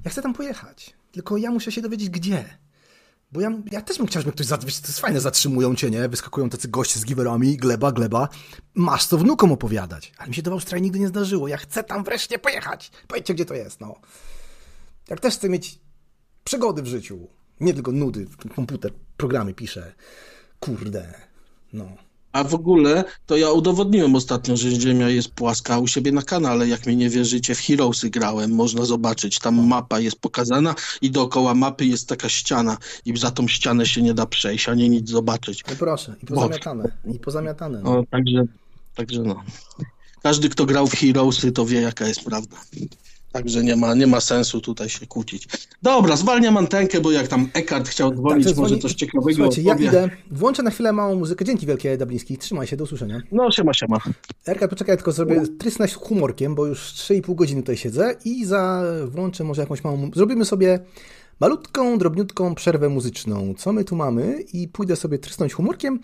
Ja 0.06 0.12
chcę 0.12 0.22
tam 0.22 0.34
pojechać. 0.34 0.94
Tylko 1.12 1.38
ja 1.38 1.52
muszę 1.52 1.72
się 1.72 1.82
dowiedzieć, 1.82 2.10
gdzie. 2.10 2.58
Bo 3.32 3.42
ja, 3.42 3.52
ja 3.72 3.82
też 3.82 3.98
bym 3.98 4.08
chciał, 4.08 4.22
żeby 4.22 4.32
ktoś, 4.32 4.48
wiesz, 4.66 4.80
to 4.80 4.88
jest 4.88 5.00
fajne, 5.00 5.22
zatrzymują 5.22 5.76
cię, 5.76 5.90
nie? 5.90 6.10
Wyskakują 6.10 6.50
tacy 6.50 6.68
goście 6.68 7.00
z 7.00 7.06
giwerami, 7.06 7.58
gleba, 7.58 7.92
gleba. 7.92 8.30
Masz 8.76 9.06
co 9.06 9.18
wnukom 9.18 9.52
opowiadać. 9.52 10.12
Ale 10.18 10.30
mi 10.30 10.36
się 10.36 10.42
to 10.42 10.50
w 10.52 10.54
Australii 10.54 10.84
nigdy 10.84 11.00
nie 11.00 11.08
zdarzyło. 11.08 11.48
Ja 11.48 11.58
chcę 11.58 11.84
tam 11.84 12.04
wreszcie 12.04 12.40
pojechać. 12.40 12.92
Powiedzcie, 13.08 13.34
gdzie 13.34 13.46
to 13.46 13.54
jest, 13.54 13.80
no. 13.80 13.96
Jak 15.10 15.20
też 15.20 15.34
chcę 15.34 15.50
mieć 15.50 15.80
przygody 16.44 16.82
w 16.82 16.88
życiu, 16.88 17.28
nie 17.60 17.74
tylko 17.74 17.92
nudy, 17.92 18.28
komputer, 18.56 18.94
programy 19.18 19.54
piszę. 19.54 19.94
Kurde, 20.60 21.14
no. 21.74 22.07
A 22.38 22.43
w 22.43 22.53
ogóle 22.53 23.03
to 23.25 23.38
ja 23.38 23.51
udowodniłem 23.51 24.16
ostatnio, 24.16 24.57
że 24.57 24.72
Ziemia 24.72 25.09
jest 25.09 25.30
płaska 25.30 25.80
u 25.80 25.88
siebie 25.88 26.11
na 26.11 26.22
kanale. 26.22 26.67
Jak 26.67 26.85
mi 26.85 26.95
nie 26.95 27.09
wierzycie, 27.09 27.56
w 27.56 27.59
Heroesy 27.59 28.09
grałem, 28.09 28.51
można 28.51 28.85
zobaczyć. 28.85 29.40
Tam 29.40 29.67
mapa 29.67 29.99
jest 29.99 30.19
pokazana 30.19 30.75
i 31.01 31.11
dookoła 31.11 31.53
mapy 31.53 31.85
jest 31.85 32.09
taka 32.09 32.30
ściana 32.30 32.77
i 33.06 33.17
za 33.17 33.32
tą 33.32 33.48
ścianę 33.48 33.85
się 33.85 34.01
nie 34.01 34.14
da 34.14 34.25
przejść, 34.25 34.69
ani 34.69 34.90
nic 34.90 35.09
zobaczyć. 35.09 35.64
No 35.69 35.75
proszę, 35.80 36.16
i 36.24 36.25
pozamiatane, 36.25 36.91
i 37.16 37.19
pozamiatane. 37.19 37.82
No. 37.83 37.93
No, 37.93 38.03
także, 38.11 38.43
także 38.95 39.22
no. 39.22 39.43
Każdy, 40.24 40.49
kto 40.49 40.66
grał 40.66 40.88
w 40.88 40.93
Heroesy, 40.93 41.51
to 41.51 41.66
wie, 41.66 41.82
jaka 41.82 42.07
jest 42.07 42.24
prawda. 42.24 42.57
Także 43.31 43.64
nie 43.64 43.75
ma, 43.75 43.93
nie 43.93 44.07
ma 44.07 44.22
sensu 44.22 44.61
tutaj 44.61 44.89
się 44.89 45.07
kłócić. 45.07 45.47
Dobra, 45.81 46.15
zwalniam 46.15 46.57
antenkę, 46.57 47.01
bo 47.01 47.11
jak 47.11 47.27
tam 47.27 47.49
Eckhart 47.53 47.88
chciał 47.88 48.15
dzwonić, 48.15 48.45
Także 48.45 48.61
może 48.61 48.75
dzwoni- 48.75 48.81
coś 48.81 48.93
ciekawego 48.93 49.33
Słuchajcie, 49.33 49.61
ja 49.61 49.75
idę, 49.75 50.09
włączę 50.31 50.64
na 50.64 50.72
chwilę 50.72 50.93
małą 50.93 51.15
muzykę. 51.15 51.45
Dzięki 51.45 51.65
wielkie, 51.65 51.97
Dabliński. 51.97 52.38
Trzymaj 52.38 52.67
się, 52.67 52.77
do 52.77 52.83
usłyszenia. 52.83 53.22
No, 53.31 53.51
siema, 53.51 53.73
siema. 53.73 53.97
Erka, 54.47 54.67
poczekaj, 54.67 54.97
tylko 54.97 55.11
zrobię 55.11 55.41
trysnąć 55.59 55.93
humorkiem, 55.93 56.56
bo 56.56 56.65
już 56.65 56.80
3,5 56.80 57.35
godziny 57.35 57.61
tutaj 57.61 57.77
siedzę 57.77 58.15
i 58.25 58.45
za... 58.45 58.83
włączę 59.06 59.43
może 59.43 59.61
jakąś 59.61 59.83
małą... 59.83 60.11
Zrobimy 60.15 60.45
sobie 60.45 60.80
malutką, 61.39 61.97
drobniutką 61.97 62.56
przerwę 62.56 62.89
muzyczną. 62.89 63.53
Co 63.57 63.73
my 63.73 63.83
tu 63.83 63.95
mamy? 63.95 64.41
I 64.53 64.67
pójdę 64.67 64.95
sobie 64.95 65.19
trysnąć 65.19 65.53
humorkiem, 65.53 65.99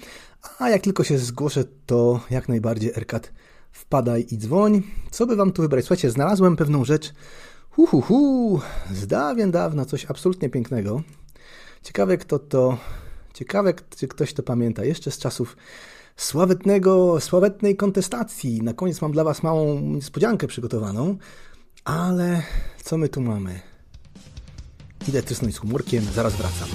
a 0.60 0.70
jak 0.70 0.82
tylko 0.82 1.04
się 1.04 1.18
zgłoszę, 1.18 1.64
to 1.86 2.20
jak 2.30 2.50
najbardziej 2.50 2.92
Erkat 2.96 3.32
wpadaj 3.74 4.26
i 4.32 4.38
dzwoń. 4.38 4.82
Co 5.12 5.26
by 5.26 5.36
wam 5.36 5.52
tu 5.52 5.62
wybrać? 5.62 5.86
Słuchajcie, 5.86 6.12
znalazłem 6.12 6.56
pewną 6.56 6.86
rzecz, 6.86 7.14
hu, 7.70 7.86
hu, 7.86 8.02
hu, 8.02 8.62
z 8.92 9.08
dawien 9.08 9.52
dawna, 9.52 9.86
coś 9.86 10.06
absolutnie 10.06 10.50
pięknego. 10.50 11.02
Ciekawe 11.84 12.18
kto 12.18 12.40
to... 12.40 12.78
Ciekawe, 13.34 13.74
czy 13.98 14.08
ktoś 14.08 14.34
to 14.34 14.44
pamięta. 14.44 14.86
Jeszcze 14.86 15.12
z 15.12 15.18
czasów 15.18 15.58
sławetnego, 16.18 17.20
sławetnej 17.20 17.76
kontestacji. 17.76 18.62
Na 18.62 18.74
koniec 18.74 19.02
mam 19.02 19.12
dla 19.12 19.24
Was 19.24 19.44
małą 19.44 19.80
niespodziankę 19.80 20.48
przygotowaną, 20.48 21.18
ale 21.86 22.44
co 22.84 22.98
my 22.98 23.10
tu 23.10 23.22
mamy? 23.22 23.60
Idę 25.08 25.24
trysnąć 25.24 25.56
z 25.56 25.58
humorkiem, 25.58 26.04
zaraz 26.04 26.36
wracam. 26.36 26.70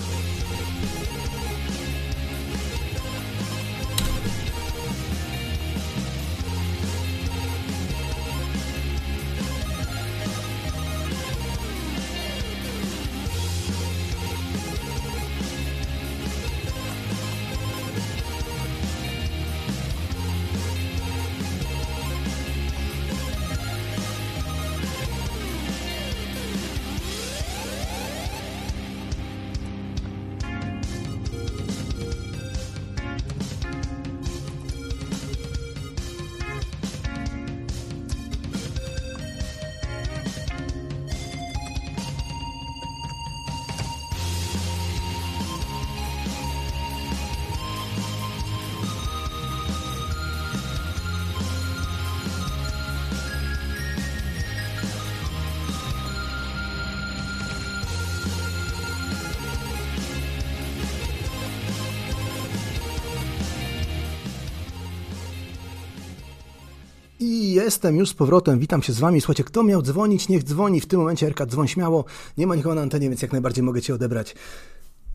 Jestem 67.69 67.97
już 67.97 68.09
z 68.09 68.15
powrotem, 68.15 68.59
witam 68.59 68.83
się 68.83 68.93
z 68.93 68.99
wami. 68.99 69.21
Słuchajcie, 69.21 69.45
kto 69.45 69.63
miał 69.63 69.83
dzwonić, 69.83 70.29
niech 70.29 70.43
dzwoni. 70.45 70.81
W 70.81 70.87
tym 70.87 71.01
momencie 71.01 71.27
Erka, 71.27 71.47
dzwoń 71.47 71.69
śmiało. 71.69 72.05
Nie 72.39 72.47
ma 72.47 72.55
nikogo 72.55 72.75
na 72.75 72.83
antenie, 72.83 73.09
więc 73.09 73.23
jak 73.23 73.33
najbardziej 73.33 73.65
mogę 73.65 73.83
cię 73.83 73.95
odebrać. 73.95 74.35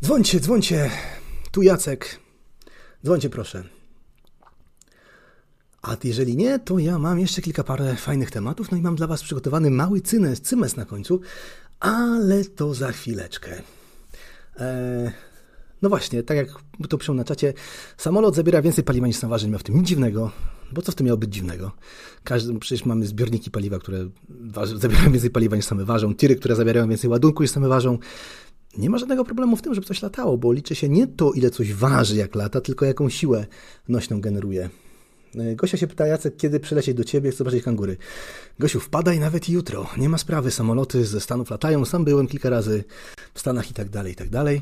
Dzwońcie, 0.03 0.39
dzwońcie. 0.39 0.89
Tu 1.51 1.61
Jacek. 1.61 2.19
Dzwońcie 3.03 3.29
proszę. 3.29 3.63
A 5.81 5.97
jeżeli 6.03 6.37
nie, 6.37 6.59
to 6.59 6.79
ja 6.79 6.99
mam 6.99 7.19
jeszcze 7.19 7.41
kilka 7.41 7.63
parę 7.63 7.95
fajnych 7.95 8.31
tematów, 8.31 8.71
no 8.71 8.77
i 8.77 8.81
mam 8.81 8.95
dla 8.95 9.07
was 9.07 9.23
przygotowany 9.23 9.71
mały 9.71 10.01
cynes, 10.01 10.41
cymes 10.41 10.75
na 10.75 10.85
końcu, 10.85 11.21
ale 11.79 12.45
to 12.45 12.73
za 12.73 12.91
chwileczkę. 12.91 13.51
Eee, 14.59 15.11
no 15.81 15.89
właśnie, 15.89 16.23
tak 16.23 16.37
jak 16.37 16.47
to 16.89 16.97
piszą 16.97 17.13
na 17.13 17.23
czacie, 17.23 17.53
samolot 17.97 18.35
zabiera 18.35 18.61
więcej 18.61 18.83
paliwa 18.83 19.07
niż 19.07 19.21
nie 19.23 19.29
ma 19.29 19.57
w 19.57 19.63
tym 19.63 19.75
nic 19.75 19.87
dziwnego, 19.87 20.31
bo 20.73 20.81
co 20.81 20.91
w 20.91 20.95
tym 20.95 21.05
miało 21.05 21.17
być 21.17 21.33
dziwnego? 21.33 21.71
Każdy, 22.23 22.59
przecież 22.59 22.85
mamy 22.85 23.05
zbiorniki 23.05 23.51
paliwa, 23.51 23.79
które 23.79 24.09
waży, 24.29 24.77
zabierają 24.77 25.11
więcej 25.11 25.29
paliwa 25.29 25.55
niż 25.55 25.65
same 25.65 25.85
ważą, 25.85 26.15
tiry, 26.15 26.35
które 26.35 26.55
zabierają 26.55 26.89
więcej 26.89 27.09
ładunku 27.09 27.43
niż 27.43 27.51
same 27.51 27.67
ważą. 27.67 27.97
Nie 28.77 28.89
ma 28.89 28.97
żadnego 28.97 29.25
problemu 29.25 29.55
w 29.55 29.61
tym, 29.61 29.73
żeby 29.73 29.87
coś 29.87 30.01
latało, 30.01 30.37
bo 30.37 30.51
liczy 30.51 30.75
się 30.75 30.89
nie 30.89 31.07
to, 31.07 31.31
ile 31.31 31.49
coś 31.49 31.73
waży, 31.73 32.15
jak 32.15 32.35
lata, 32.35 32.61
tylko 32.61 32.85
jaką 32.85 33.09
siłę 33.09 33.45
nośną 33.87 34.21
generuje. 34.21 34.69
Gosia 35.55 35.77
się 35.77 35.87
pyta, 35.87 36.07
Jacek, 36.07 36.37
kiedy 36.37 36.59
przylecieć 36.59 36.97
do 36.97 37.03
ciebie, 37.03 37.29
chcę 37.29 37.37
zobaczyć 37.37 37.63
kangury. 37.63 37.97
Gosiu, 38.59 38.79
wpadaj 38.79 39.19
nawet 39.19 39.49
jutro. 39.49 39.87
Nie 39.97 40.09
ma 40.09 40.17
sprawy, 40.17 40.51
samoloty 40.51 41.05
ze 41.05 41.21
Stanów 41.21 41.49
latają. 41.49 41.85
Sam 41.85 42.05
byłem 42.05 42.27
kilka 42.27 42.49
razy 42.49 42.83
w 43.33 43.39
Stanach 43.39 43.71
i 43.71 43.73
tak 43.73 43.89
dalej, 43.89 44.13
i 44.13 44.15
tak 44.15 44.29
dalej. 44.29 44.61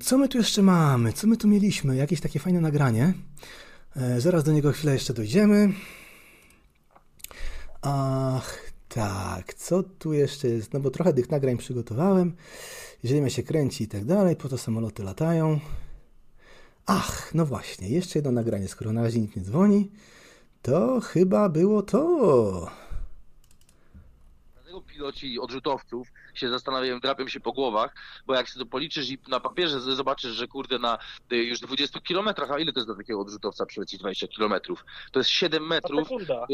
Co 0.00 0.18
my 0.18 0.28
tu 0.28 0.38
jeszcze 0.38 0.62
mamy? 0.62 1.12
Co 1.12 1.26
my 1.26 1.36
tu 1.36 1.48
mieliśmy? 1.48 1.96
Jakieś 1.96 2.20
takie 2.20 2.38
fajne 2.38 2.60
nagranie. 2.60 3.14
Zaraz 4.18 4.44
do 4.44 4.52
niego 4.52 4.72
chwilę 4.72 4.92
jeszcze 4.92 5.14
dojdziemy. 5.14 5.72
Ach, 7.82 8.72
tak. 8.88 9.54
Co 9.54 9.82
tu 9.82 10.12
jeszcze 10.12 10.48
jest? 10.48 10.72
No 10.72 10.80
bo 10.80 10.90
trochę 10.90 11.14
tych 11.14 11.30
nagrań 11.30 11.56
przygotowałem. 11.56 12.36
Ziemia 13.04 13.30
się 13.30 13.42
kręci 13.42 13.84
i 13.84 13.88
tak 13.88 14.04
dalej, 14.04 14.36
po 14.36 14.48
to 14.48 14.58
samoloty 14.58 15.02
latają. 15.02 15.60
Ach, 16.86 17.34
no 17.34 17.46
właśnie, 17.46 17.88
jeszcze 17.88 18.18
jedno 18.18 18.32
nagranie, 18.32 18.68
skoro 18.68 18.92
na 18.92 19.02
razie 19.02 19.20
nikt 19.20 19.36
nie 19.36 19.42
dzwoni, 19.42 19.90
to 20.62 21.00
chyba 21.00 21.48
było 21.48 21.82
to. 21.82 22.70
Piloci 24.86 25.40
odrzutowców 25.40 26.08
się 26.40 26.48
zastanawiają, 26.50 27.00
drapią 27.00 27.28
się 27.28 27.40
po 27.40 27.52
głowach, 27.52 27.94
bo 28.26 28.34
jak 28.34 28.48
sobie 28.50 28.64
to 28.64 28.70
policzysz 28.70 29.10
i 29.10 29.18
na 29.28 29.40
papierze 29.40 29.80
zobaczysz, 29.80 30.32
że 30.32 30.48
kurde 30.48 30.78
na 30.78 30.98
y, 31.32 31.36
już 31.36 31.60
20 31.60 32.00
kilometrach, 32.00 32.50
a 32.50 32.58
ile 32.58 32.72
to 32.72 32.80
jest 32.80 32.88
do 32.88 32.96
takiego 32.96 33.20
odrzutowca 33.20 33.66
przylecieć 33.66 34.00
20 34.00 34.28
kilometrów? 34.28 34.84
To 35.12 35.20
jest 35.20 35.30
7 35.30 35.66
metrów 35.66 36.02
sekunda. 36.08 36.46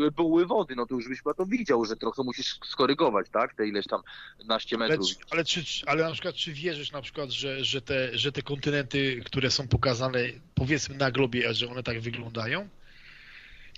y, 0.00 0.10
były 0.10 0.46
wody, 0.46 0.76
no 0.76 0.86
to 0.86 0.94
już 0.94 1.08
byś 1.08 1.18
chyba 1.18 1.34
to 1.34 1.46
widział, 1.46 1.84
że 1.84 1.96
trochę 1.96 2.22
musisz 2.22 2.58
skorygować, 2.64 3.26
tak? 3.32 3.54
Te 3.54 3.68
ileś 3.68 3.86
tam 3.86 4.00
naście 4.44 4.76
Ale, 4.76 4.88
metrów. 4.88 5.08
czy- 5.08 5.16
ale, 5.30 5.44
czy, 5.44 5.62
ale 5.86 6.04
na 6.04 6.12
przykład, 6.12 6.34
czy 6.34 6.52
wierzysz 6.52 6.92
na 6.92 7.02
przykład, 7.02 7.30
że, 7.30 7.64
że, 7.64 7.80
te, 7.82 8.18
że 8.18 8.32
te 8.32 8.42
kontynenty, 8.42 9.22
które 9.26 9.50
są 9.50 9.68
pokazane, 9.68 10.18
powiedzmy 10.54 10.96
na 10.96 11.10
globie, 11.10 11.54
że 11.54 11.68
one 11.70 11.82
tak 11.82 12.00
wyglądają? 12.00 12.68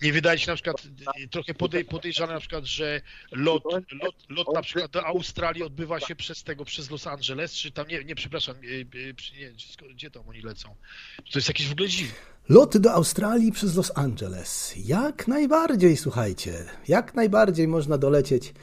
Nie 0.02 0.12
wydaje 0.12 0.38
się 0.38 0.50
na 0.50 0.54
przykład 0.54 0.82
y, 1.20 1.28
trochę 1.28 1.54
podej, 1.54 1.84
podejrzane 1.84 2.34
na 2.34 2.40
przykład, 2.40 2.64
że 2.64 3.00
lot, 3.32 3.64
lot, 4.02 4.14
lot 4.28 4.54
na 4.54 4.62
przykład 4.62 4.90
do 4.90 5.06
Australii 5.06 5.62
odbywa 5.62 6.00
się 6.00 6.16
przez 6.16 6.42
tego, 6.42 6.64
przez 6.64 6.90
Los 6.90 7.06
Angeles, 7.06 7.52
czy 7.52 7.70
tam, 7.70 7.88
nie, 7.88 8.04
nie 8.04 8.14
przepraszam, 8.14 8.56
y, 8.56 8.86
y, 8.94 9.14
nie, 9.40 9.52
gdzie 9.94 10.10
tam 10.10 10.28
oni 10.28 10.42
lecą? 10.42 10.74
To 11.16 11.38
jest 11.38 11.48
jakieś 11.48 11.68
w 11.68 11.72
ogóle 11.72 11.88
dziwne. 11.88 12.14
Loty 12.48 12.80
do 12.80 12.92
Australii 12.92 13.52
przez 13.52 13.76
Los 13.76 13.92
Angeles. 13.94 14.74
Jak 14.84 15.28
najbardziej, 15.28 15.96
słuchajcie, 15.96 16.52
jak 16.88 17.14
najbardziej 17.14 17.68
można 17.68 17.98
dolecieć 17.98 18.54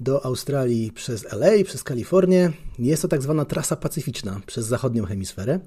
do 0.00 0.24
Australii 0.24 0.92
przez 0.92 1.32
LA, 1.32 1.64
przez 1.64 1.84
Kalifornię. 1.84 2.52
Jest 2.78 3.02
to 3.02 3.08
tak 3.08 3.22
zwana 3.22 3.44
trasa 3.44 3.76
pacyficzna 3.76 4.40
przez 4.46 4.66
zachodnią 4.66 5.04
hemisferę. 5.04 5.60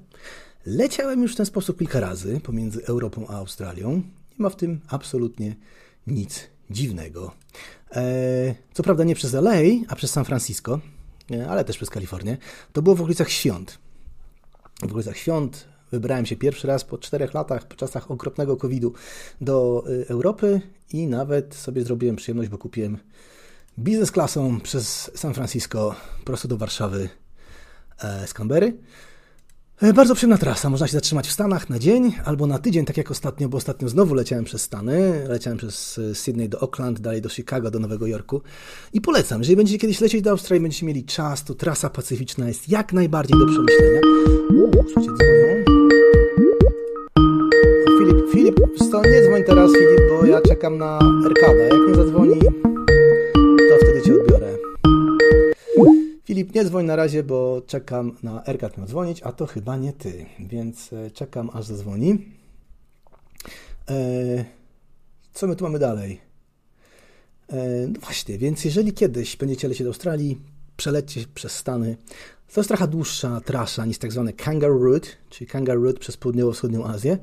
Leciałem 0.66 1.22
już 1.22 1.32
w 1.32 1.36
ten 1.36 1.46
sposób 1.46 1.78
kilka 1.78 2.00
razy 2.00 2.40
pomiędzy 2.40 2.84
Europą 2.86 3.26
a 3.28 3.32
Australią. 3.32 4.02
Nie 4.38 4.42
ma 4.42 4.50
w 4.50 4.56
tym 4.56 4.80
absolutnie 4.88 5.56
nic 6.06 6.48
dziwnego. 6.70 7.32
Eee, 7.90 8.54
co 8.72 8.82
prawda 8.82 9.04
nie 9.04 9.14
przez 9.14 9.34
LA, 9.34 9.52
a 9.88 9.96
przez 9.96 10.10
San 10.10 10.24
Francisco, 10.24 10.80
e, 11.30 11.48
ale 11.48 11.64
też 11.64 11.76
przez 11.76 11.90
Kalifornię. 11.90 12.36
To 12.72 12.82
było 12.82 12.96
w 12.96 13.00
okolicach 13.00 13.30
świąt. 13.30 13.78
W 14.80 14.84
okolicach 14.90 15.16
świąt 15.16 15.72
wybrałem 15.92 16.26
się 16.26 16.36
pierwszy 16.36 16.66
raz 16.66 16.84
po 16.84 16.98
czterech 16.98 17.34
latach, 17.34 17.68
po 17.68 17.74
czasach 17.76 18.10
okropnego 18.10 18.56
COVID-u 18.56 18.92
do 19.40 19.84
y, 19.88 20.08
Europy 20.08 20.60
i 20.92 21.06
nawet 21.06 21.54
sobie 21.54 21.82
zrobiłem 21.82 22.16
przyjemność, 22.16 22.50
bo 22.50 22.58
kupiłem 22.58 22.98
biznes 23.78 24.10
klasą 24.10 24.60
przez 24.60 25.10
San 25.14 25.34
Francisco 25.34 25.94
prosto 26.24 26.48
do 26.48 26.56
Warszawy 26.56 27.08
e, 27.98 28.26
z 28.26 28.34
Canberry. 28.34 28.76
E, 29.82 29.92
Bardzo 29.92 30.14
przyjemna 30.14 30.38
trasa. 30.38 30.70
Można 30.70 30.86
się 30.86 30.92
zatrzymać 30.92 31.28
w 31.28 31.32
Stanach 31.32 31.70
na 31.70 31.78
dzień 31.78 32.12
albo 32.24 32.46
na 32.46 32.58
tydzień, 32.58 32.84
tak 32.84 32.96
jak 32.96 33.10
ostatnio, 33.10 33.48
bo 33.48 33.56
ostatnio 33.56 33.88
znowu 33.88 34.14
leciałem 34.14 34.44
przez 34.44 34.62
Stany. 34.62 35.24
Leciałem 35.28 35.58
przez 35.58 35.98
e, 35.98 36.14
Sydney 36.14 36.48
do 36.48 36.62
Auckland, 36.62 37.00
dalej 37.00 37.22
do 37.22 37.28
Chicago, 37.28 37.70
do 37.70 37.78
Nowego 37.78 38.06
Jorku. 38.06 38.42
I 38.92 39.00
polecam, 39.00 39.38
jeżeli 39.40 39.56
będziecie 39.56 39.78
kiedyś 39.78 40.00
lecieć 40.00 40.22
do 40.22 40.30
Australii, 40.30 40.62
będziecie 40.62 40.86
mieli 40.86 41.04
czas, 41.04 41.44
to 41.44 41.54
trasa 41.54 41.90
pacyficzna 41.90 42.48
jest 42.48 42.68
jak 42.68 42.92
najbardziej 42.92 43.38
do 43.38 43.46
przemyślenia. 43.46 44.00
Filip, 47.98 48.32
Filip, 48.32 48.60
to 48.92 49.02
nie 49.04 49.22
dzwoń 49.22 49.42
teraz, 49.46 49.70
Filip, 49.72 50.00
bo 50.08 50.26
ja 50.26 50.40
czekam 50.40 50.78
na 50.78 50.98
Erkadę. 51.26 51.68
Jak 51.68 51.88
nie 51.88 51.94
zadzwoni, 51.94 52.40
to 53.70 53.76
wtedy 53.82 54.02
cię 54.02 54.14
odbiorę. 54.14 54.56
Filip, 56.32 56.54
nie 56.54 56.64
dzwoń 56.64 56.86
na 56.86 56.96
razie, 56.96 57.22
bo 57.22 57.62
czekam 57.66 58.16
na 58.22 58.44
Erkat 58.46 58.78
miał 58.78 58.86
dzwonić, 58.86 59.22
a 59.22 59.32
to 59.32 59.46
chyba 59.46 59.76
nie 59.76 59.92
ty, 59.92 60.26
więc 60.38 60.92
e, 60.92 61.10
czekam 61.10 61.50
aż 61.52 61.64
zadzwoni. 61.64 62.18
E, 63.90 64.44
co 65.32 65.46
my 65.46 65.56
tu 65.56 65.64
mamy 65.64 65.78
dalej? 65.78 66.20
E, 67.48 67.86
no 67.88 68.00
właśnie, 68.00 68.38
więc 68.38 68.64
jeżeli 68.64 68.92
kiedyś 68.92 69.36
będziecie 69.36 69.68
lecieć 69.68 69.82
do 69.82 69.90
Australii, 69.90 70.38
przelecie 70.76 71.24
przez 71.34 71.52
Stany, 71.52 71.96
to 72.54 72.60
jest 72.60 72.68
trochę 72.68 72.88
dłuższa 72.88 73.40
trasa 73.40 73.86
niż 73.86 73.98
tak 73.98 74.12
zwany 74.12 74.32
Kangaroo 74.32 74.78
Route, 74.78 75.08
czyli 75.30 75.50
Kangaroo 75.50 75.82
Route 75.82 76.00
przez 76.00 76.16
południowo-wschodnią 76.16 76.86
Azję, 76.86 77.18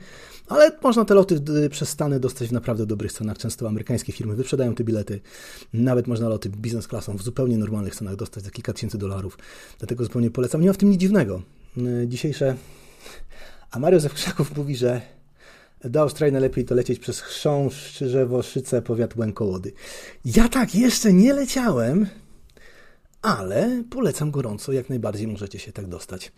ale 0.49 0.71
można 0.83 1.05
te 1.05 1.13
loty 1.13 1.41
y, 1.65 1.69
przez 1.69 1.89
Stany 1.89 2.19
dostać 2.19 2.47
w 2.49 2.51
naprawdę 2.51 2.85
dobrych 2.85 3.11
cenach. 3.13 3.37
Często 3.37 3.67
amerykańskie 3.67 4.11
firmy 4.11 4.35
wyprzedają 4.35 4.75
te 4.75 4.83
bilety. 4.83 5.19
Nawet 5.73 6.07
można 6.07 6.29
loty 6.29 6.49
biznes 6.49 6.87
klasą 6.87 7.17
w 7.17 7.21
zupełnie 7.21 7.57
normalnych 7.57 7.95
cenach 7.95 8.15
dostać 8.15 8.43
za 8.43 8.51
kilka 8.51 8.73
tysięcy 8.73 8.97
dolarów. 8.97 9.37
Dlatego 9.79 10.03
zupełnie 10.03 10.31
polecam. 10.31 10.61
Nie 10.61 10.67
ma 10.67 10.73
w 10.73 10.77
tym 10.77 10.89
nic 10.89 11.01
dziwnego. 11.01 11.41
Y, 11.77 12.07
Dzisiejsze... 12.07 12.55
A 13.71 13.79
Mario 13.79 13.99
ze 13.99 14.09
mówi, 14.57 14.75
że 14.75 15.01
Do 15.83 16.01
Australii 16.01 16.33
najlepiej 16.33 16.65
to 16.65 16.75
lecieć 16.75 16.99
przez 16.99 17.21
Chrząszcz, 17.21 17.77
Szczyżewo, 17.77 18.43
Szyce, 18.43 18.81
powiat 18.81 19.15
Łękołody. 19.15 19.71
Ja 20.25 20.49
tak 20.49 20.75
jeszcze 20.75 21.13
nie 21.13 21.33
leciałem, 21.33 22.05
ale 23.21 23.83
polecam 23.89 24.31
gorąco, 24.31 24.71
jak 24.71 24.89
najbardziej 24.89 25.27
możecie 25.27 25.59
się 25.59 25.71
tak 25.71 25.87
dostać. 25.87 26.31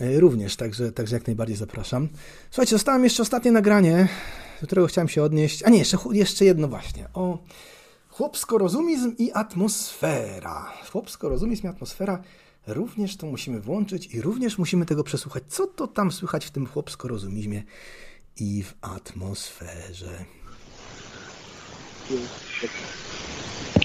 E, 0.00 0.20
Również, 0.20 0.56
także, 0.56 0.92
także 0.92 1.16
jak 1.16 1.26
najbardziej 1.26 1.56
zapraszam. 1.56 2.08
Słuchajcie, 2.50 2.70
zostałem 2.70 3.04
jeszcze 3.04 3.22
ostatnie 3.22 3.52
nagranie, 3.52 4.08
do 4.60 4.66
którego 4.66 4.86
chciałem 4.86 5.08
się 5.08 5.22
odnieść. 5.22 5.62
A 5.62 5.70
nie, 5.70 5.78
jeszcze, 5.78 5.98
jeszcze 6.12 6.44
jedno 6.44 6.68
właśnie. 6.68 7.08
O 7.14 7.38
chłopsko-rozumizm 8.08 9.14
i 9.18 9.32
atmosfera. 9.32 10.72
Chłopsko-rozumizm 10.90 11.64
i 11.64 11.68
atmosfera. 11.68 12.22
Również 12.66 13.16
to 13.16 13.26
musimy 13.26 13.60
włączyć 13.60 14.06
i 14.14 14.20
również 14.20 14.58
musimy 14.58 14.86
tego 14.86 15.04
przesłuchać. 15.04 15.42
Co 15.48 15.66
to 15.66 15.86
tam 15.86 16.12
słychać 16.12 16.46
w 16.46 16.50
tym 16.50 16.66
chłopsko-rozumizmie 16.66 17.62
i 18.36 18.62
w 18.62 18.74
atmosferze? 18.80 20.24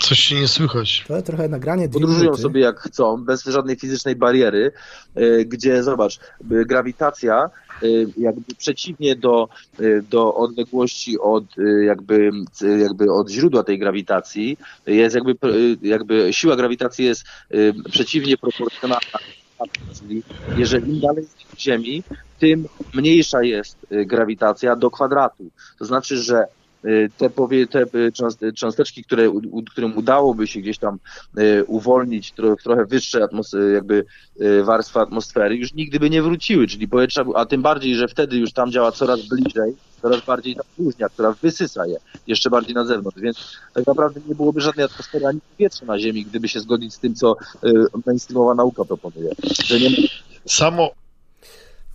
Coś 0.01 0.19
się 0.19 0.35
nie 0.35 0.47
słychać. 0.47 1.05
To 1.07 1.21
trochę 1.21 1.47
nagranie 1.47 1.89
Podróżują 1.89 2.23
minuty. 2.23 2.41
sobie 2.41 2.61
jak 2.61 2.79
chcą, 2.79 3.25
bez 3.25 3.43
żadnej 3.43 3.75
fizycznej 3.75 4.15
bariery, 4.15 4.71
y, 5.17 5.45
gdzie 5.45 5.83
zobacz, 5.83 6.19
grawitacja 6.41 7.49
y, 7.83 8.07
jakby 8.17 8.55
przeciwnie 8.57 9.15
do, 9.15 9.49
y, 9.79 10.03
do 10.09 10.35
odległości 10.35 11.19
od 11.19 11.43
jakby, 11.85 12.31
jakby 12.79 13.11
od 13.11 13.29
źródła 13.29 13.63
tej 13.63 13.79
grawitacji 13.79 14.57
jest 14.85 15.15
jakby, 15.15 15.35
jakby 15.81 16.33
siła 16.33 16.55
grawitacji 16.55 17.05
jest 17.05 17.23
przeciwnie 17.91 18.37
proporcjonalna. 18.37 19.19
Czyli 19.99 20.23
jeżeli 20.57 20.93
im 20.93 20.99
dalej 20.99 21.23
jest 21.23 21.53
od 21.53 21.59
Ziemi, 21.59 22.03
tym 22.39 22.67
mniejsza 22.93 23.43
jest 23.43 23.77
grawitacja 23.91 24.75
do 24.75 24.91
kwadratu. 24.91 25.43
To 25.79 25.85
znaczy, 25.85 26.17
że 26.17 26.45
te, 27.17 27.29
powie, 27.29 27.67
te 27.67 27.81
y, 27.81 28.11
cząst- 28.11 28.53
cząsteczki, 28.55 29.03
które, 29.03 29.31
którym 29.71 29.97
udałoby 29.97 30.47
się 30.47 30.59
gdzieś 30.59 30.77
tam 30.77 30.99
y, 31.39 31.63
uwolnić 31.67 32.31
tro, 32.31 32.55
trochę 32.63 32.85
wyższe 32.85 33.19
atmos- 33.19 33.57
y, 33.59 33.73
jakby 33.73 34.05
y, 34.41 34.63
warstwy 34.63 34.99
atmosfery, 34.99 35.55
już 35.55 35.73
nigdy 35.73 35.99
by 35.99 36.09
nie 36.09 36.21
wróciły, 36.21 36.67
czyli 36.67 36.87
powietrza, 36.87 37.25
a 37.35 37.45
tym 37.45 37.61
bardziej, 37.61 37.95
że 37.95 38.07
wtedy 38.07 38.37
już 38.37 38.51
tam 38.53 38.71
działa 38.71 38.91
coraz 38.91 39.19
bliżej, 39.27 39.75
coraz 40.01 40.25
bardziej 40.25 40.55
ta 40.55 40.61
próżnia, 40.75 41.09
która 41.09 41.31
wysysa 41.41 41.85
je 41.87 41.97
jeszcze 42.27 42.49
bardziej 42.49 42.75
na 42.75 42.85
zewnątrz, 42.85 43.19
więc 43.21 43.57
tak 43.73 43.87
naprawdę 43.87 44.21
nie 44.27 44.35
byłoby 44.35 44.61
żadnej 44.61 44.85
atmosfery 44.85 45.27
ani 45.27 45.39
powietrza 45.51 45.85
na 45.85 45.99
Ziemi, 45.99 46.25
gdyby 46.25 46.47
się 46.47 46.59
zgodzić 46.59 46.93
z 46.93 46.99
tym, 46.99 47.15
co 47.15 47.35
y, 47.63 47.69
mainstreamowa 48.05 48.55
nauka 48.55 48.85
proponuje. 48.85 49.31
Że 49.65 49.79
nie 49.79 49.89
ma 49.89 49.95
Samo, 50.47 50.91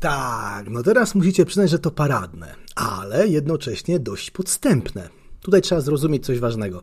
Tak, 0.00 0.70
no 0.70 0.82
teraz 0.82 1.14
musicie 1.14 1.46
przyznać, 1.46 1.70
że 1.70 1.78
to 1.78 1.90
paradne, 1.90 2.54
ale 2.74 3.28
jednocześnie 3.28 3.98
dość 3.98 4.30
podstępne. 4.30 5.08
Tutaj 5.40 5.62
trzeba 5.62 5.80
zrozumieć 5.80 6.26
coś 6.26 6.38
ważnego. 6.38 6.82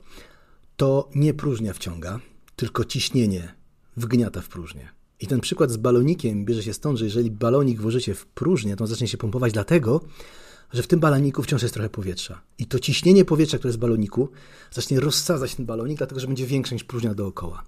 To 0.75 1.09
nie 1.15 1.33
próżnia 1.33 1.73
wciąga, 1.73 2.19
tylko 2.55 2.85
ciśnienie 2.85 3.55
wgniata 3.97 4.41
w 4.41 4.47
próżnię. 4.47 4.89
I 5.19 5.27
ten 5.27 5.39
przykład 5.39 5.71
z 5.71 5.77
balonikiem 5.77 6.45
bierze 6.45 6.63
się 6.63 6.73
stąd, 6.73 6.99
że 6.99 7.05
jeżeli 7.05 7.31
balonik 7.31 7.81
włożycie 7.81 8.13
w 8.13 8.25
próżnię, 8.25 8.75
to 8.75 8.83
on 8.83 8.87
zacznie 8.87 9.07
się 9.07 9.17
pompować 9.17 9.53
dlatego, 9.53 10.01
że 10.73 10.83
w 10.83 10.87
tym 10.87 10.99
baloniku 10.99 11.43
wciąż 11.43 11.61
jest 11.61 11.73
trochę 11.73 11.89
powietrza. 11.89 12.41
I 12.59 12.65
to 12.65 12.79
ciśnienie 12.79 13.25
powietrza, 13.25 13.57
które 13.57 13.69
jest 13.69 13.79
w 13.79 13.81
baloniku, 13.81 14.29
zacznie 14.71 14.99
rozsadzać 14.99 15.55
ten 15.55 15.65
balonik, 15.65 15.97
dlatego 15.97 16.21
że 16.21 16.27
będzie 16.27 16.45
większe 16.45 16.75
niż 16.75 16.83
próżnia 16.83 17.13
dookoła. 17.13 17.63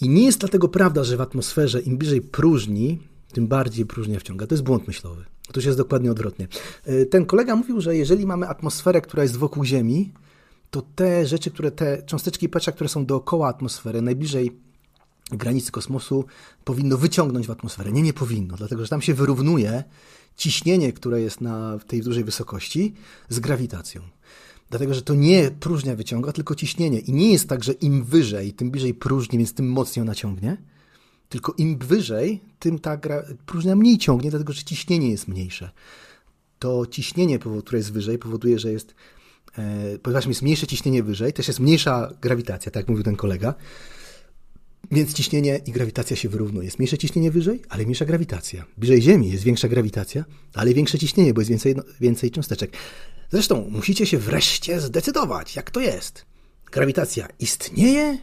I 0.00 0.08
nie 0.08 0.24
jest 0.24 0.40
dlatego 0.40 0.68
prawda, 0.68 1.04
że 1.04 1.16
w 1.16 1.20
atmosferze 1.20 1.80
im 1.80 1.98
bliżej 1.98 2.22
próżni, 2.22 2.98
tym 3.32 3.46
bardziej 3.46 3.86
próżnia 3.86 4.20
wciąga. 4.20 4.46
To 4.46 4.54
jest 4.54 4.64
błąd 4.64 4.88
myślowy. 4.88 5.24
Otóż 5.50 5.64
jest 5.64 5.78
dokładnie 5.78 6.10
odwrotnie. 6.10 6.48
Yy, 6.86 7.06
Ten 7.06 7.26
kolega 7.26 7.56
mówił, 7.56 7.80
że 7.80 7.96
jeżeli 7.96 8.26
mamy 8.26 8.48
atmosferę, 8.48 9.00
która 9.00 9.22
jest 9.22 9.36
wokół 9.36 9.64
Ziemi, 9.64 10.12
to 10.70 10.82
te 10.94 11.26
rzeczy, 11.26 11.50
które 11.50 11.70
te 11.70 12.02
cząsteczki 12.02 12.48
powietrza, 12.48 12.72
które 12.72 12.88
są 12.88 13.06
dookoła 13.06 13.48
atmosfery, 13.48 14.02
najbliżej 14.02 14.56
granicy 15.30 15.72
kosmosu, 15.72 16.24
powinno 16.64 16.96
wyciągnąć 16.98 17.46
w 17.46 17.50
atmosferę. 17.50 17.92
Nie, 17.92 18.02
nie 18.02 18.12
powinno, 18.12 18.56
dlatego 18.56 18.82
że 18.82 18.88
tam 18.88 19.02
się 19.02 19.14
wyrównuje 19.14 19.84
ciśnienie, 20.36 20.92
które 20.92 21.20
jest 21.20 21.40
na 21.40 21.78
tej 21.86 22.02
dużej 22.02 22.24
wysokości, 22.24 22.94
z 23.28 23.40
grawitacją. 23.40 24.02
Dlatego, 24.70 24.94
że 24.94 25.02
to 25.02 25.14
nie 25.14 25.50
próżnia 25.60 25.96
wyciąga, 25.96 26.32
tylko 26.32 26.54
ciśnienie. 26.54 26.98
I 26.98 27.12
nie 27.12 27.32
jest 27.32 27.48
tak, 27.48 27.64
że 27.64 27.72
im 27.72 28.04
wyżej, 28.04 28.52
tym 28.52 28.70
bliżej 28.70 28.94
próżni, 28.94 29.38
więc 29.38 29.54
tym 29.54 29.70
mocniej 29.70 30.02
ona 30.02 30.14
ciągnie. 30.14 30.56
Tylko 31.28 31.54
im 31.58 31.78
wyżej, 31.78 32.40
tym 32.58 32.78
ta 32.78 32.96
gra... 32.96 33.22
próżnia 33.46 33.76
mniej 33.76 33.98
ciągnie, 33.98 34.30
dlatego 34.30 34.52
że 34.52 34.62
ciśnienie 34.62 35.10
jest 35.10 35.28
mniejsze. 35.28 35.70
To 36.58 36.86
ciśnienie, 36.86 37.38
które 37.38 37.78
jest 37.78 37.92
wyżej, 37.92 38.18
powoduje, 38.18 38.58
że 38.58 38.72
jest, 38.72 38.94
e, 39.58 39.98
ponieważ 39.98 40.26
jest 40.26 40.42
mniejsze 40.42 40.66
ciśnienie 40.66 41.02
wyżej, 41.02 41.32
też 41.32 41.48
jest 41.48 41.60
mniejsza 41.60 42.12
grawitacja, 42.20 42.72
tak 42.72 42.80
jak 42.80 42.88
mówił 42.88 43.04
ten 43.04 43.16
kolega. 43.16 43.54
Więc 44.90 45.14
ciśnienie 45.14 45.60
i 45.66 45.72
grawitacja 45.72 46.16
się 46.16 46.28
wyrównuje. 46.28 46.64
Jest 46.64 46.78
mniejsze 46.78 46.98
ciśnienie 46.98 47.30
wyżej, 47.30 47.62
ale 47.68 47.82
mniejsza 47.84 48.04
grawitacja. 48.04 48.64
Bliżej 48.78 49.02
Ziemi 49.02 49.30
jest 49.30 49.44
większa 49.44 49.68
grawitacja, 49.68 50.24
ale 50.54 50.74
większe 50.74 50.98
ciśnienie, 50.98 51.34
bo 51.34 51.40
jest 51.40 51.50
więcej, 51.50 51.76
no, 51.76 51.82
więcej 52.00 52.30
cząsteczek. 52.30 52.76
Zresztą 53.30 53.68
musicie 53.70 54.06
się 54.06 54.18
wreszcie 54.18 54.80
zdecydować, 54.80 55.56
jak 55.56 55.70
to 55.70 55.80
jest. 55.80 56.26
Grawitacja 56.72 57.28
istnieje, 57.38 58.18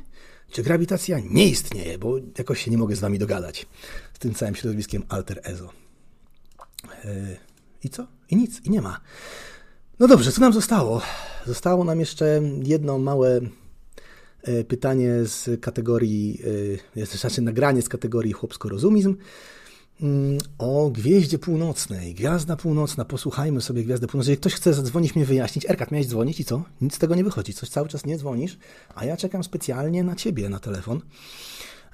czy 0.54 0.64
grawitacja 0.64 1.20
nie 1.20 1.48
istnieje, 1.48 1.98
bo 1.98 2.16
jakoś 2.38 2.64
się 2.64 2.72
nie 2.72 2.78
mogę 2.78 2.96
z 2.96 3.00
wami 3.00 3.20
dogadać 3.20 3.66
z 4.14 4.20
tym 4.20 4.34
całym 4.34 4.56
środowiskiem 4.56 5.04
alter 5.10 5.40
ezo. 5.44 5.70
Yy, 7.04 7.38
I 7.84 7.90
co? 7.90 8.08
I 8.30 8.36
nic, 8.36 8.62
i 8.66 8.70
nie 8.70 8.82
ma. 8.82 9.00
No 10.00 10.08
dobrze, 10.08 10.32
co 10.32 10.42
nam 10.42 10.54
zostało? 10.54 11.02
Zostało 11.46 11.84
nam 11.84 12.00
jeszcze 12.00 12.42
jedno 12.64 12.98
małe 12.98 13.42
e, 14.44 14.64
pytanie 14.64 15.10
z 15.24 15.62
kategorii, 15.62 16.42
e, 16.96 17.06
znaczy 17.06 17.42
nagranie 17.42 17.82
z 17.82 17.90
kategorii 17.90 18.34
chłopsko-rozumizm 18.34 19.16
o 20.58 20.90
Gwieździe 20.90 21.40
Północnej. 21.40 22.14
Gwiazda 22.14 22.56
Północna, 22.56 23.06
posłuchajmy 23.06 23.62
sobie 23.62 23.84
Gwiazdy 23.84 24.08
Północnej. 24.08 24.32
Jeżeli 24.32 24.42
ktoś 24.42 24.54
chce 24.54 24.74
zadzwonić, 24.74 25.16
mnie 25.16 25.26
wyjaśnić. 25.26 25.66
Erkat, 25.70 25.92
miałeś 25.92 26.08
dzwonić 26.08 26.40
i 26.40 26.46
co? 26.46 26.64
Nic 26.82 26.96
z 26.96 27.00
tego 27.00 27.16
nie 27.16 27.24
wychodzi. 27.24 27.54
Coś 27.54 27.70
cały 27.70 27.88
czas 27.88 28.06
nie 28.06 28.18
dzwonisz, 28.18 28.58
a 28.96 29.06
ja 29.06 29.18
czekam 29.18 29.44
specjalnie 29.44 30.04
na 30.04 30.16
ciebie 30.16 30.50
na 30.50 30.60
telefon. 30.60 31.02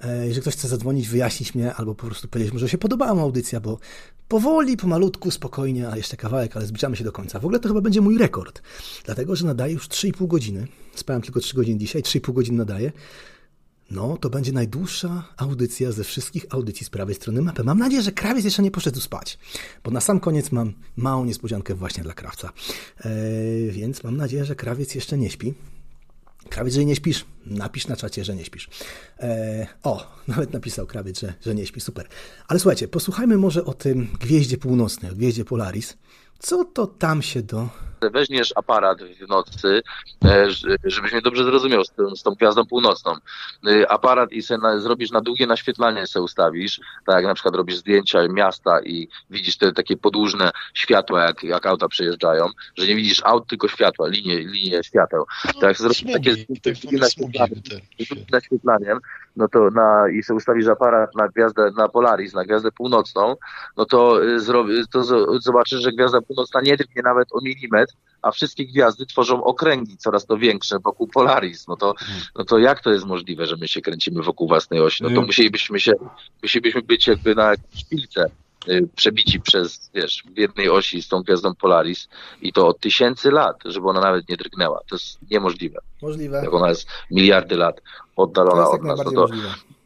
E, 0.01 0.27
Jeżeli 0.27 0.41
ktoś 0.41 0.53
chce 0.53 0.67
zadzwonić, 0.67 1.07
wyjaśnić 1.07 1.55
mnie, 1.55 1.73
albo 1.73 1.95
po 1.95 2.05
prostu 2.05 2.27
powiedzieć, 2.27 2.53
mu, 2.53 2.59
że 2.59 2.69
się 2.69 2.77
podobała 2.77 3.13
mu 3.15 3.21
audycja, 3.21 3.59
bo 3.59 3.79
powoli, 4.27 4.77
pomalutku, 4.77 5.31
spokojnie, 5.31 5.89
a 5.89 5.97
jeszcze 5.97 6.17
kawałek, 6.17 6.55
ale 6.57 6.65
zbliżamy 6.65 6.95
się 6.95 7.03
do 7.03 7.11
końca. 7.11 7.39
W 7.39 7.45
ogóle 7.45 7.59
to 7.59 7.67
chyba 7.67 7.81
będzie 7.81 8.01
mój 8.01 8.17
rekord, 8.17 8.61
dlatego 9.05 9.35
że 9.35 9.45
nadaję 9.45 9.73
już 9.73 9.87
3,5 9.89 10.27
godziny. 10.27 10.67
Spałem 10.95 11.21
tylko 11.21 11.39
3 11.39 11.55
godziny 11.55 11.79
dzisiaj, 11.79 12.03
3,5 12.03 12.33
godziny 12.33 12.57
nadaję. 12.57 12.91
No, 13.91 14.17
to 14.17 14.29
będzie 14.29 14.51
najdłuższa 14.51 15.23
audycja 15.37 15.91
ze 15.91 16.03
wszystkich 16.03 16.45
audycji 16.49 16.85
z 16.85 16.89
prawej 16.89 17.15
strony 17.15 17.41
mapy. 17.41 17.63
Mam 17.63 17.79
nadzieję, 17.79 18.01
że 18.01 18.11
krawiec 18.11 18.45
jeszcze 18.45 18.63
nie 18.63 18.71
poszedł 18.71 18.99
spać, 18.99 19.39
bo 19.83 19.91
na 19.91 20.01
sam 20.01 20.19
koniec 20.19 20.51
mam 20.51 20.73
małą 20.97 21.25
niespodziankę 21.25 21.75
właśnie 21.75 22.03
dla 22.03 22.13
krawca. 22.13 22.49
E, 22.99 23.11
więc 23.71 24.03
mam 24.03 24.17
nadzieję, 24.17 24.45
że 24.45 24.55
krawiec 24.55 24.95
jeszcze 24.95 25.17
nie 25.17 25.29
śpi. 25.29 25.53
Krawiec, 26.49 26.73
że 26.73 26.85
nie 26.85 26.95
śpisz, 26.95 27.25
napisz 27.45 27.87
na 27.87 27.95
czacie, 27.95 28.25
że 28.25 28.35
nie 28.35 28.45
śpisz. 28.45 28.69
E, 29.19 29.67
o, 29.83 30.07
nawet 30.27 30.53
napisał 30.53 30.87
krawiec, 30.87 31.19
że, 31.19 31.33
że 31.45 31.55
nie 31.55 31.65
śpi, 31.65 31.81
super. 31.81 32.07
Ale 32.47 32.59
słuchajcie, 32.59 32.87
posłuchajmy 32.87 33.37
może 33.37 33.65
o 33.65 33.73
tym 33.73 34.07
gwieździe 34.19 34.57
północnej, 34.57 35.11
o 35.11 35.15
gwieździe 35.15 35.45
Polaris. 35.45 35.97
Co 36.39 36.65
to 36.65 36.87
tam 36.87 37.21
się 37.21 37.41
do... 37.41 37.69
weźmiesz 38.01 38.53
aparat 38.55 39.03
w 39.03 39.27
nocy, 39.27 39.81
e, 40.25 40.47
żebyś 40.83 41.11
mnie 41.11 41.21
dobrze 41.21 41.43
zrozumiał 41.43 41.83
z, 41.85 41.91
tą- 41.91 42.15
z 42.15 42.23
tą 42.23 42.31
gwiazdą 42.31 42.65
północną. 42.65 43.13
E, 43.67 43.91
Aparat 43.91 44.31
i 44.31 44.41
se 44.41 44.57
na, 44.57 44.79
zrobisz 44.79 45.11
na 45.11 45.21
długie 45.21 45.47
naświetlanie 45.47 46.07
se 46.07 46.21
ustawisz, 46.21 46.79
tak 47.05 47.15
jak 47.15 47.25
na 47.25 47.33
przykład 47.33 47.55
robisz 47.55 47.75
zdjęcia 47.75 48.19
miasta 48.29 48.81
i 48.81 49.07
widzisz 49.29 49.57
te 49.57 49.71
takie 49.71 49.97
podłużne 49.97 50.51
światła, 50.73 51.23
jak, 51.23 51.43
jak 51.43 51.65
auta 51.65 51.87
przejeżdżają, 51.87 52.47
że 52.77 52.87
nie 52.87 52.95
widzisz 52.95 53.21
aut, 53.25 53.47
tylko 53.47 53.67
światła, 53.67 54.07
linie, 54.07 54.37
linie 54.37 54.83
świateł. 54.83 55.25
Tak 55.45 55.61
jak 55.63 55.77
zrobisz 55.77 56.03
takie 56.13 56.33
zdjęcie 56.33 56.75
z 56.75 56.79
długim 56.81 56.99
naświetlaniem, 56.99 57.61
naświetlaniem, 58.31 58.99
no 59.35 59.47
to 59.47 59.69
na, 59.69 60.09
i 60.09 60.23
sobie 60.23 60.37
ustawisz 60.37 60.67
aparat 60.67 61.15
na 61.15 61.27
gwiazdę, 61.27 61.71
na 61.77 61.87
Polaris, 61.89 62.33
na 62.33 62.43
gwiazdę 62.43 62.71
północną, 62.71 63.35
no 63.77 63.85
to, 63.85 64.19
zrobi, 64.39 64.73
to 64.91 64.99
zo- 65.01 65.39
zobaczysz, 65.41 65.81
że 65.81 65.91
gwiazda 65.91 66.21
północna 66.21 66.61
nie 66.61 66.77
drgnie 66.77 67.01
nawet 67.01 67.27
o 67.31 67.39
milimetr, 67.41 67.88
a 68.21 68.31
wszystkie 68.31 68.65
gwiazdy 68.65 69.05
tworzą 69.05 69.43
okręgi 69.43 69.97
coraz 69.97 70.25
to 70.25 70.37
większe 70.37 70.79
wokół 70.79 71.07
Polaris. 71.07 71.67
No 71.67 71.75
to, 71.75 71.93
no 72.35 72.45
to 72.45 72.57
jak 72.57 72.83
to 72.83 72.91
jest 72.91 73.05
możliwe, 73.05 73.45
że 73.45 73.55
my 73.55 73.67
się 73.67 73.81
kręcimy 73.81 74.23
wokół 74.23 74.47
własnej 74.47 74.79
osi? 74.81 75.03
No 75.03 75.09
to 75.09 75.13
Mm. 75.15 75.25
musielibyśmy 75.25 75.79
się, 75.79 75.91
musielibyśmy 76.43 76.81
być 76.81 77.07
jakby 77.07 77.35
na 77.35 77.53
szpilce 77.75 78.25
y, 78.69 78.87
przebici 78.95 79.39
przez, 79.39 79.89
wiesz, 79.93 80.23
w 80.35 80.37
jednej 80.37 80.69
osi 80.69 81.01
z 81.01 81.07
tą 81.07 81.21
gwiazdą 81.21 81.55
Polaris 81.55 82.07
i 82.41 82.53
to 82.53 82.67
od 82.67 82.79
tysięcy 82.79 83.31
lat, 83.31 83.55
żeby 83.65 83.87
ona 83.87 84.01
nawet 84.01 84.29
nie 84.29 84.37
drgnęła. 84.37 84.79
To 84.89 84.95
jest 84.95 85.17
niemożliwe. 85.31 85.79
Możliwe. 86.01 86.37
Jak 86.43 86.53
ona 86.53 86.69
jest 86.69 86.87
miliardy 87.11 87.55
lat 87.55 87.81
oddalona 88.15 88.69
od 88.69 88.83
nas. 88.83 88.99
No 89.05 89.11
to, 89.11 89.27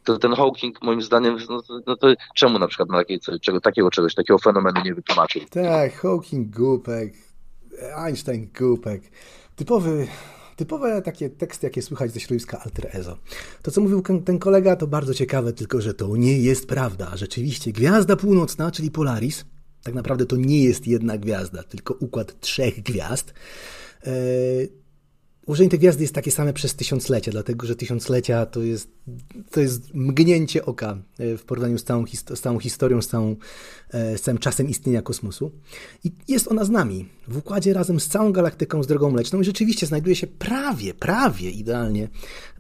to 0.04 0.18
ten 0.18 0.34
Hawking 0.34 0.82
moim 0.82 1.02
zdaniem, 1.02 1.38
no 1.50 1.62
to, 1.62 1.80
no 1.88 1.96
to 1.96 2.08
czemu 2.36 2.60
na 2.60 2.68
przykład 2.68 2.90
na 2.90 2.98
takiej, 2.98 3.20
czego, 3.42 3.62
takiego 3.62 3.92
czegoś, 3.92 4.16
takiego 4.16 4.40
fenomenu 4.40 4.82
nie 4.86 4.94
wytłumaczył? 4.94 5.42
Tak, 5.52 5.94
Hawking, 5.94 6.56
głupek. 6.56 7.14
Einstein, 7.96 8.50
głupek. 8.60 9.02
Typowy, 9.56 10.08
typowe 10.56 11.02
takie 11.02 11.30
teksty, 11.30 11.68
jakie 11.68 11.82
słychać 11.82 12.12
ze 12.12 12.20
środowiska 12.20 12.60
Alter 12.60 12.90
Ezo. 12.92 13.18
To, 13.62 13.72
co 13.72 13.82
mówił 13.82 14.02
ten 14.26 14.40
kolega, 14.40 14.76
to 14.76 14.88
bardzo 14.88 15.14
ciekawe, 15.14 15.54
tylko 15.54 15.82
że 15.82 15.94
to 15.94 16.18
nie 16.18 16.40
jest 16.40 16.68
prawda. 16.68 17.18
Rzeczywiście, 17.18 17.72
Gwiazda 17.72 18.16
Północna, 18.16 18.72
czyli 18.72 18.92
Polaris, 18.92 19.46
tak 19.84 19.94
naprawdę 19.94 20.26
to 20.26 20.36
nie 20.36 20.64
jest 20.64 20.88
jedna 20.88 21.18
gwiazda, 21.18 21.64
tylko 21.64 21.94
układ 21.94 22.40
trzech 22.40 22.84
gwiazd. 22.84 23.34
Tej 25.46 25.70
gwiazdy 25.70 26.04
jest 26.04 26.16
takie 26.16 26.32
same 26.32 26.54
przez 26.54 26.76
tysiąclecia, 26.76 27.32
dlatego 27.32 27.68
że 27.68 27.76
tysiąclecia 27.76 28.46
to 28.46 28.62
jest, 28.62 28.88
to 29.52 29.62
jest 29.62 29.94
mgnięcie 29.94 30.66
oka 30.66 30.98
e, 31.20 31.38
w 31.38 31.44
porównaniu 31.44 31.78
z 31.78 31.84
całą, 31.84 32.06
z 32.34 32.42
całą 32.42 32.60
historią, 32.60 33.02
z, 33.02 33.08
całą, 33.08 33.36
e, 33.90 34.18
z 34.18 34.22
całym 34.22 34.38
czasem 34.38 34.70
istnienia 34.70 35.02
kosmosu. 35.02 35.52
I 36.04 36.12
jest 36.28 36.48
ona 36.48 36.66
z 36.66 36.70
nami, 36.70 37.10
w 37.28 37.38
układzie 37.38 37.74
razem 37.74 38.00
z 38.00 38.08
całą 38.08 38.32
galaktyką, 38.32 38.84
z 38.84 38.88
drogą 38.88 39.12
mleczną 39.12 39.42
i 39.42 39.44
rzeczywiście 39.44 39.86
znajduje 39.86 40.16
się 40.16 40.28
prawie, 40.28 40.94
prawie 40.94 41.52
idealnie 41.52 42.10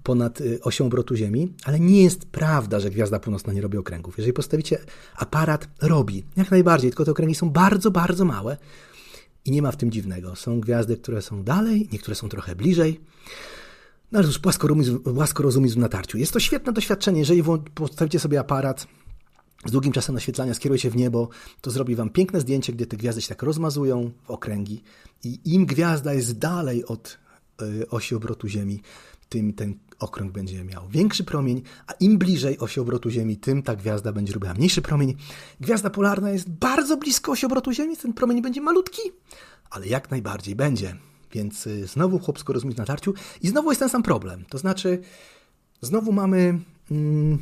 ponad 0.04 0.42
e, 0.42 0.62
osią 0.62 0.86
obrotu 0.86 1.16
Ziemi, 1.16 1.54
ale 1.64 1.80
nie 1.80 2.04
jest 2.04 2.26
prawda, 2.26 2.80
że 2.80 2.90
Gwiazda 2.90 3.20
Północna 3.20 3.54
nie 3.54 3.62
robi 3.62 3.78
okręgów. 3.78 4.18
Jeżeli 4.18 4.34
postawicie 4.34 4.78
aparat, 5.16 5.68
robi. 5.82 6.24
Jak 6.38 6.52
najbardziej, 6.52 6.92
tylko 6.92 7.06
te 7.06 7.12
okręgi 7.12 7.36
są 7.36 7.50
bardzo, 7.50 7.92
bardzo 7.92 8.26
małe, 8.26 8.58
i 9.46 9.52
nie 9.52 9.62
ma 9.62 9.72
w 9.72 9.78
tym 9.78 9.92
dziwnego. 9.92 10.36
Są 10.36 10.60
gwiazdy, 10.60 10.98
które 10.98 11.22
są 11.22 11.44
dalej, 11.44 11.90
niektóre 11.92 12.16
są 12.16 12.30
trochę 12.30 12.56
bliżej. 12.56 13.00
No 14.12 14.20
ale 14.20 14.28
już 14.28 14.40
płaskorozumizm, 14.40 15.00
płaskorozumizm 15.00 15.80
na 15.80 15.90
tarciu. 15.90 16.18
Jest 16.18 16.32
to 16.32 16.40
świetne 16.40 16.74
doświadczenie. 16.74 17.20
Jeżeli 17.20 17.44
postawicie 17.76 18.20
sobie 18.20 18.40
aparat 18.40 18.88
z 19.66 19.72
długim 19.72 19.94
czasem 19.94 20.16
naświetlania, 20.16 20.54
skierujecie 20.54 20.90
w 20.90 20.96
niebo, 20.96 21.30
to 21.62 21.72
zrobi 21.72 21.96
wam 21.96 22.10
piękne 22.10 22.42
zdjęcie, 22.42 22.74
gdzie 22.74 22.86
te 22.86 22.98
gwiazdy 22.98 23.22
się 23.22 23.28
tak 23.28 23.44
rozmazują 23.44 24.12
w 24.24 24.32
okręgi 24.32 24.84
i 25.24 25.40
im 25.54 25.66
gwiazda 25.66 26.14
jest 26.14 26.38
dalej 26.38 26.86
od 26.86 27.18
y, 27.62 27.90
osi 27.90 28.16
obrotu 28.16 28.48
Ziemi, 28.48 28.82
tym 29.30 29.54
ten 29.54 29.76
okrąg 30.04 30.32
będzie 30.32 30.64
miał 30.64 30.88
większy 30.90 31.24
promień, 31.24 31.62
a 31.88 31.94
im 31.94 32.18
bliżej 32.18 32.60
osi 32.60 32.80
obrotu 32.80 33.10
Ziemi, 33.10 33.38
tym 33.38 33.64
ta 33.64 33.76
gwiazda 33.76 34.12
będzie 34.12 34.34
robiła 34.34 34.54
mniejszy 34.54 34.82
promień. 34.82 35.16
Gwiazda 35.60 35.90
polarna 35.90 36.32
jest 36.32 36.50
bardzo 36.50 36.98
blisko 36.98 37.32
osi 37.32 37.46
obrotu 37.46 37.72
Ziemi, 37.72 37.98
ten 37.98 38.14
promień 38.14 38.42
będzie 38.42 38.62
malutki, 38.62 39.02
ale 39.70 39.88
jak 39.88 40.12
najbardziej 40.12 40.56
będzie. 40.56 40.96
Więc 41.32 41.68
y, 41.68 41.88
znowu 41.88 42.20
chłopsko 42.20 42.54
rozumieć 42.54 42.78
na 42.78 42.86
tarciu 42.86 43.14
i 43.42 43.48
znowu 43.48 43.72
jest 43.72 43.80
ten 43.80 43.90
sam 43.90 44.04
problem. 44.04 44.46
To 44.50 44.58
znaczy, 44.58 45.02
znowu 45.82 46.12
mamy 46.12 46.60
mm, 46.92 47.40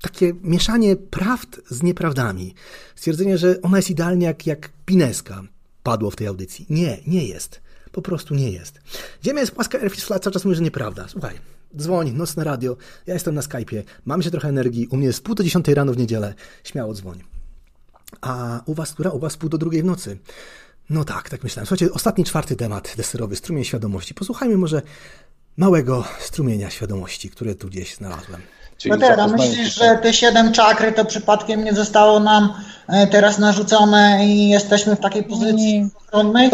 takie 0.00 0.32
mieszanie 0.42 0.96
prawd 0.96 1.60
z 1.70 1.82
nieprawdami. 1.82 2.54
Stwierdzenie, 2.96 3.38
że 3.38 3.62
ona 3.62 3.76
jest 3.76 3.90
idealnie 3.90 4.26
jak, 4.26 4.46
jak 4.46 4.72
pineska 4.86 5.42
padło 5.82 6.10
w 6.10 6.16
tej 6.16 6.26
audycji. 6.26 6.66
Nie, 6.70 6.98
nie 7.06 7.24
jest. 7.26 7.65
Po 7.96 8.02
prostu 8.02 8.34
nie 8.34 8.50
jest. 8.50 8.80
Ziemia 9.24 9.40
jest 9.40 9.52
płaska, 9.52 9.78
Airfish 9.78 10.04
Flat 10.04 10.22
cały 10.22 10.34
czas 10.34 10.44
mówi, 10.44 10.56
że 10.56 10.62
nieprawda. 10.62 11.08
Słuchaj, 11.08 11.34
dzwoń, 11.76 12.12
nocne 12.12 12.44
radio, 12.44 12.76
ja 13.06 13.14
jestem 13.14 13.34
na 13.34 13.40
Skype'ie, 13.40 13.82
mam 14.04 14.22
się 14.22 14.30
trochę 14.30 14.48
energii, 14.48 14.86
u 14.86 14.96
mnie 14.96 15.06
jest 15.06 15.22
pół 15.22 15.34
do 15.34 15.44
dziesiątej 15.44 15.74
rano 15.74 15.92
w 15.92 15.96
niedzielę, 15.96 16.34
śmiało 16.64 16.94
dzwoń. 16.94 17.22
A 18.20 18.60
u 18.66 18.74
was, 18.74 18.92
która? 18.92 19.10
U 19.10 19.18
was 19.18 19.36
pół 19.36 19.48
do 19.48 19.58
drugiej 19.58 19.82
w 19.82 19.84
nocy. 19.84 20.18
No 20.90 21.04
tak, 21.04 21.30
tak 21.30 21.44
myślałem. 21.44 21.66
Słuchajcie, 21.66 21.94
ostatni, 21.94 22.24
czwarty 22.24 22.56
temat 22.56 22.94
deserowy, 22.96 23.36
strumień 23.36 23.64
świadomości. 23.64 24.14
Posłuchajmy 24.14 24.56
może 24.56 24.82
małego 25.56 26.04
strumienia 26.18 26.70
świadomości, 26.70 27.30
które 27.30 27.54
tu 27.54 27.68
gdzieś 27.68 27.94
znalazłem. 27.94 28.42
No 28.86 28.98
teraz 28.98 29.32
myślisz, 29.32 29.74
że 29.74 29.98
te 30.02 30.12
siedem 30.12 30.52
czakry 30.52 30.92
to 30.92 31.04
przypadkiem 31.04 31.64
nie 31.64 31.74
zostało 31.74 32.20
nam 32.20 32.52
e, 32.88 33.06
teraz 33.06 33.38
narzucone 33.38 34.26
i 34.26 34.48
jesteśmy 34.48 34.96
w 34.96 35.00
takiej 35.00 35.24
pozycji 35.24 35.88
ochronnej? 35.94 36.50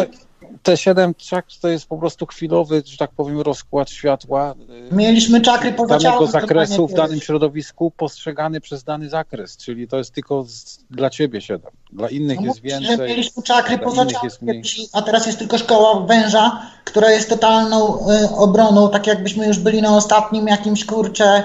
Te 0.62 0.76
7 0.76 1.14
czakr 1.14 1.52
to 1.60 1.68
jest 1.68 1.86
po 1.86 1.98
prostu 1.98 2.26
chwilowy, 2.26 2.82
że 2.86 2.96
tak 2.96 3.10
powiem, 3.10 3.40
rozkład 3.40 3.90
światła. 3.90 4.54
y, 4.92 4.94
Mieliśmy 4.94 5.40
czakry 5.40 5.72
poza 5.72 5.98
danego 5.98 6.26
zakresu 6.26 6.88
w 6.88 6.94
danym 6.94 7.20
środowisku 7.20 7.90
postrzegany 7.90 8.60
przez 8.60 8.84
dany 8.84 9.08
zakres, 9.08 9.56
czyli 9.56 9.88
to 9.88 9.98
jest 9.98 10.10
tylko 10.10 10.44
z, 10.44 10.78
dla 10.90 11.10
ciebie 11.10 11.40
7. 11.40 11.72
Dla 11.92 12.08
innych 12.08 12.40
No 12.40 12.46
jest 12.46 12.60
więcej. 12.60 12.96
że 12.96 13.06
mieliśmy 13.06 13.42
czakry 13.42 13.78
poza 13.78 14.06
kiedyś, 14.06 14.80
a 14.92 15.02
teraz 15.02 15.26
jest 15.26 15.38
tylko 15.38 15.58
szkoła 15.58 16.00
węża, 16.00 16.62
która 16.84 17.10
jest 17.10 17.28
totalną 17.28 18.08
y, 18.10 18.30
obroną, 18.36 18.90
tak 18.90 19.06
jakbyśmy 19.06 19.46
już 19.46 19.58
byli 19.58 19.82
na 19.82 19.96
ostatnim 19.96 20.48
jakimś 20.48 20.86
kurcze 20.86 21.42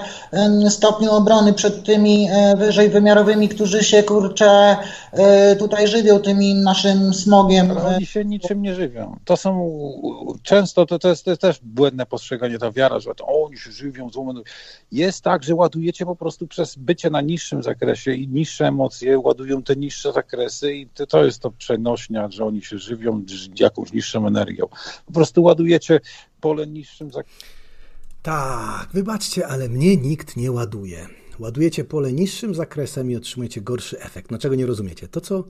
y, 0.65 0.69
stopniu 0.69 1.11
obrony 1.11 1.53
przed 1.53 1.83
tymi 1.83 2.29
y, 2.31 2.57
wyżej 2.57 2.89
wymiarowymi, 2.89 3.49
którzy 3.49 3.83
się 3.83 4.03
kurcze 4.03 4.77
y, 5.53 5.55
tutaj 5.55 5.87
żywią 5.87 6.19
tymi 6.19 6.55
naszym 6.55 7.13
smogiem. 7.13 7.77
Oni 7.95 8.05
się 8.05 8.25
niczym 8.25 8.61
nie 8.61 8.75
żywią. 8.75 9.06
To 9.25 9.37
są 9.37 9.71
często 10.43 10.85
to, 10.85 10.99
to, 10.99 11.09
jest, 11.09 11.25
to 11.25 11.31
jest 11.31 11.41
też 11.41 11.59
błędne 11.63 12.05
postrzeganie, 12.05 12.59
ta 12.59 12.71
wiara, 12.71 12.99
że 12.99 13.15
to 13.15 13.25
oni 13.27 13.57
się 13.57 13.71
żywią, 13.71 14.09
złomą. 14.09 14.33
Jest 14.91 15.23
tak, 15.23 15.43
że 15.43 15.55
ładujecie 15.55 16.05
po 16.05 16.15
prostu 16.15 16.47
przez 16.47 16.75
bycie 16.75 17.09
na 17.09 17.21
niższym 17.21 17.63
zakresie 17.63 18.11
i 18.11 18.27
niższe 18.27 18.67
emocje 18.67 19.19
ładują 19.19 19.63
te 19.63 19.75
niższe 19.75 20.13
zakresy 20.13 20.73
i 20.73 20.87
to, 20.87 21.07
to 21.07 21.25
jest 21.25 21.39
to 21.39 21.51
przenośnia, 21.51 22.29
że 22.31 22.45
oni 22.45 22.61
się 22.61 22.77
żywią 22.77 23.23
jakąś 23.59 23.93
niższą 23.93 24.27
energią. 24.27 24.67
Po 25.05 25.11
prostu 25.13 25.43
ładujecie 25.43 25.99
pole 26.41 26.67
niższym 26.67 27.11
zakresem. 27.11 27.57
Tak, 28.23 28.89
wybaczcie, 28.93 29.47
ale 29.47 29.69
mnie 29.69 29.97
nikt 29.97 30.37
nie 30.37 30.51
ładuje. 30.51 31.07
Ładujecie 31.39 31.83
pole 31.83 32.13
niższym 32.13 32.55
zakresem 32.55 33.11
i 33.11 33.15
otrzymujecie 33.15 33.61
gorszy 33.61 33.99
efekt. 33.99 34.31
No 34.31 34.37
czego 34.37 34.55
nie 34.55 34.65
rozumiecie? 34.65 35.07
To, 35.07 35.21
co 35.21 35.43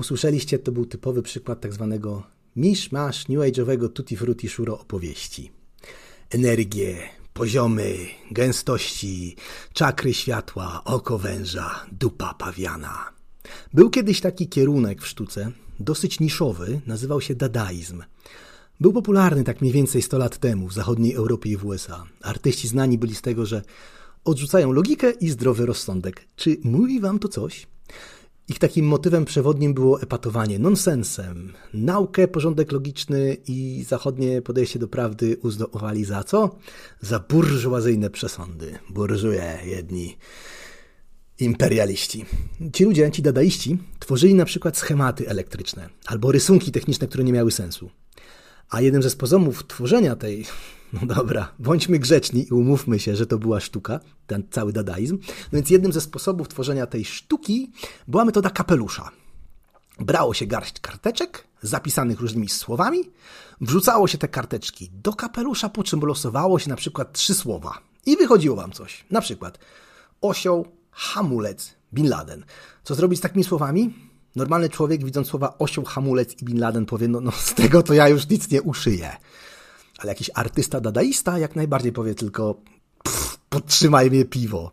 usłyszeliście, 0.00 0.58
to 0.58 0.72
był 0.72 0.86
typowy 0.86 1.22
przykład 1.22 1.60
tak 1.60 1.72
zwanego 1.72 2.22
misz-masz 2.56 3.28
new 3.28 3.38
age'owego 3.38 3.88
tutti 3.88 4.16
frutti 4.16 4.48
shuro 4.48 4.78
opowieści. 4.78 5.52
Energie, 6.30 6.96
poziomy, 7.32 7.96
gęstości, 8.30 9.36
czakry 9.72 10.14
światła, 10.14 10.84
oko 10.84 11.18
węża, 11.18 11.86
dupa 11.92 12.34
pawiana. 12.34 13.12
Był 13.72 13.90
kiedyś 13.90 14.20
taki 14.20 14.48
kierunek 14.48 15.02
w 15.02 15.06
sztuce, 15.06 15.52
dosyć 15.80 16.20
niszowy, 16.20 16.80
nazywał 16.86 17.20
się 17.20 17.34
dadaizm. 17.34 18.02
Był 18.80 18.92
popularny 18.92 19.44
tak 19.44 19.60
mniej 19.60 19.72
więcej 19.72 20.02
100 20.02 20.18
lat 20.18 20.38
temu 20.38 20.68
w 20.68 20.74
zachodniej 20.74 21.14
Europie 21.14 21.50
i 21.50 21.56
w 21.56 21.66
USA. 21.66 22.04
Artyści 22.22 22.68
znani 22.68 22.98
byli 22.98 23.14
z 23.14 23.22
tego, 23.22 23.46
że 23.46 23.62
odrzucają 24.24 24.72
logikę 24.72 25.10
i 25.10 25.28
zdrowy 25.28 25.66
rozsądek. 25.66 26.28
Czy 26.36 26.56
mówi 26.64 27.00
wam 27.00 27.18
to 27.18 27.28
coś? 27.28 27.66
Ich 28.48 28.58
takim 28.58 28.86
motywem 28.86 29.24
przewodnim 29.24 29.74
było 29.74 30.02
epatowanie 30.02 30.58
nonsensem. 30.58 31.52
Naukę, 31.74 32.28
porządek 32.28 32.72
logiczny 32.72 33.36
i 33.48 33.84
zachodnie 33.88 34.42
podejście 34.42 34.78
do 34.78 34.88
prawdy 34.88 35.36
uznawali 35.42 36.04
za 36.04 36.24
co? 36.24 36.56
Za 37.00 37.18
burżuazyjne 37.18 38.10
przesądy. 38.10 38.78
Burżuje 38.90 39.58
jedni 39.64 40.16
imperialiści. 41.38 42.24
Ci 42.72 42.84
ludzie, 42.84 43.10
ci 43.10 43.22
dadaiści, 43.22 43.78
tworzyli 43.98 44.34
na 44.34 44.44
przykład 44.44 44.78
schematy 44.78 45.28
elektryczne 45.28 45.88
albo 46.06 46.32
rysunki 46.32 46.72
techniczne, 46.72 47.06
które 47.06 47.24
nie 47.24 47.32
miały 47.32 47.52
sensu. 47.52 47.90
A 48.70 48.80
jednym 48.80 49.02
ze 49.02 49.10
sposobów 49.10 49.66
tworzenia 49.66 50.16
tej, 50.16 50.46
no 50.92 51.14
dobra, 51.14 51.52
bądźmy 51.58 51.98
grzeczni 51.98 52.46
i 52.48 52.52
umówmy 52.52 52.98
się, 52.98 53.16
że 53.16 53.26
to 53.26 53.38
była 53.38 53.60
sztuka, 53.60 54.00
ten 54.26 54.42
cały 54.50 54.72
dadaizm, 54.72 55.18
no 55.28 55.56
więc 55.56 55.70
jednym 55.70 55.92
ze 55.92 56.00
sposobów 56.00 56.48
tworzenia 56.48 56.86
tej 56.86 57.04
sztuki 57.04 57.72
była 58.08 58.24
metoda 58.24 58.50
kapelusza. 58.50 59.10
Brało 60.00 60.34
się 60.34 60.46
garść 60.46 60.80
karteczek, 60.80 61.44
zapisanych 61.62 62.20
różnymi 62.20 62.48
słowami, 62.48 63.10
wrzucało 63.60 64.08
się 64.08 64.18
te 64.18 64.28
karteczki 64.28 64.90
do 64.92 65.12
kapelusza, 65.12 65.68
po 65.68 65.84
czym 65.84 66.00
losowało 66.00 66.58
się 66.58 66.70
na 66.70 66.76
przykład 66.76 67.12
trzy 67.12 67.34
słowa 67.34 67.78
i 68.06 68.16
wychodziło 68.16 68.56
wam 68.56 68.72
coś. 68.72 69.04
Na 69.10 69.20
przykład 69.20 69.58
osioł, 70.20 70.66
hamulec, 70.90 71.74
Bin 71.94 72.08
Laden. 72.08 72.44
Co 72.84 72.94
zrobić 72.94 73.18
z 73.18 73.22
takimi 73.22 73.44
słowami? 73.44 73.94
Normalny 74.36 74.68
człowiek, 74.68 75.04
widząc 75.04 75.28
słowa 75.28 75.54
osioł, 75.58 75.84
hamulec 75.84 76.42
i 76.42 76.44
Bin 76.44 76.60
Laden, 76.60 76.86
powie, 76.86 77.08
no, 77.08 77.20
no 77.20 77.30
z 77.30 77.54
tego 77.54 77.82
to 77.82 77.94
ja 77.94 78.08
już 78.08 78.28
nic 78.28 78.50
nie 78.50 78.62
uszyję. 78.62 79.16
Ale 80.02 80.10
jakiś 80.10 80.30
artysta 80.34 80.80
dadaista 80.80 81.38
jak 81.38 81.56
najbardziej 81.56 81.92
powie 81.92 82.14
tylko 82.14 82.60
podtrzymaj 83.48 84.10
mnie 84.10 84.24
piwo. 84.24 84.72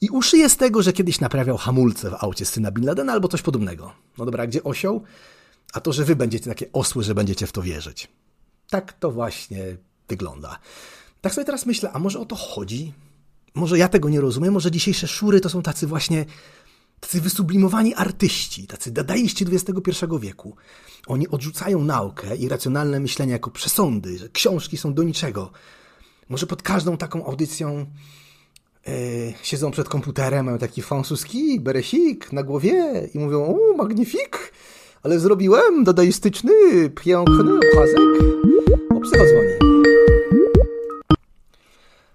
I 0.00 0.08
uszyje 0.10 0.48
z 0.48 0.56
tego, 0.56 0.82
że 0.82 0.92
kiedyś 0.92 1.20
naprawiał 1.20 1.56
hamulce 1.56 2.10
w 2.10 2.14
aucie 2.24 2.46
syna 2.46 2.70
Bin 2.70 2.86
Ladena 2.86 3.12
albo 3.12 3.28
coś 3.28 3.42
podobnego. 3.42 3.92
No 4.18 4.24
dobra, 4.24 4.46
gdzie 4.46 4.62
osioł? 4.62 5.02
A 5.72 5.80
to, 5.80 5.92
że 5.92 6.04
wy 6.04 6.16
będziecie 6.16 6.50
takie 6.50 6.72
osły, 6.72 7.04
że 7.04 7.14
będziecie 7.14 7.46
w 7.46 7.52
to 7.52 7.62
wierzyć. 7.62 8.08
Tak 8.70 8.92
to 8.92 9.10
właśnie 9.10 9.76
wygląda. 10.08 10.58
Tak 11.20 11.34
sobie 11.34 11.44
teraz 11.44 11.66
myślę, 11.66 11.90
a 11.92 11.98
może 11.98 12.20
o 12.20 12.24
to 12.24 12.36
chodzi? 12.36 12.92
Może 13.54 13.78
ja 13.78 13.88
tego 13.88 14.08
nie 14.08 14.20
rozumiem, 14.20 14.54
może 14.54 14.70
dzisiejsze 14.70 15.08
szury 15.08 15.40
to 15.40 15.48
są 15.48 15.62
tacy 15.62 15.86
właśnie 15.86 16.24
tacy 17.02 17.20
wysublimowani 17.20 17.94
artyści, 17.94 18.66
tacy 18.66 18.90
dadaiści 18.90 19.46
XXI 19.52 20.06
wieku. 20.20 20.56
Oni 21.06 21.28
odrzucają 21.28 21.84
naukę 21.84 22.36
i 22.36 22.48
racjonalne 22.48 23.00
myślenie 23.00 23.32
jako 23.32 23.50
przesądy, 23.50 24.18
że 24.18 24.28
książki 24.28 24.76
są 24.76 24.94
do 24.94 25.02
niczego. 25.02 25.50
Może 26.28 26.46
pod 26.46 26.62
każdą 26.62 26.96
taką 26.96 27.26
audycją 27.26 27.86
e, 28.86 28.92
siedzą 29.42 29.70
przed 29.70 29.88
komputerem, 29.88 30.46
mają 30.46 30.58
taki 30.58 30.82
francuski, 30.82 31.60
beresik 31.60 32.32
na 32.32 32.42
głowie 32.42 33.08
i 33.14 33.18
mówią, 33.18 33.44
o, 33.44 33.76
magnifik, 33.76 34.52
Ale 35.02 35.18
zrobiłem 35.18 35.84
dadaistyczny, 35.84 36.90
piękny 36.90 37.54
obrazek. 37.54 38.08
O, 38.90 39.00
psycho 39.00 39.24
dzwoni. 39.24 39.72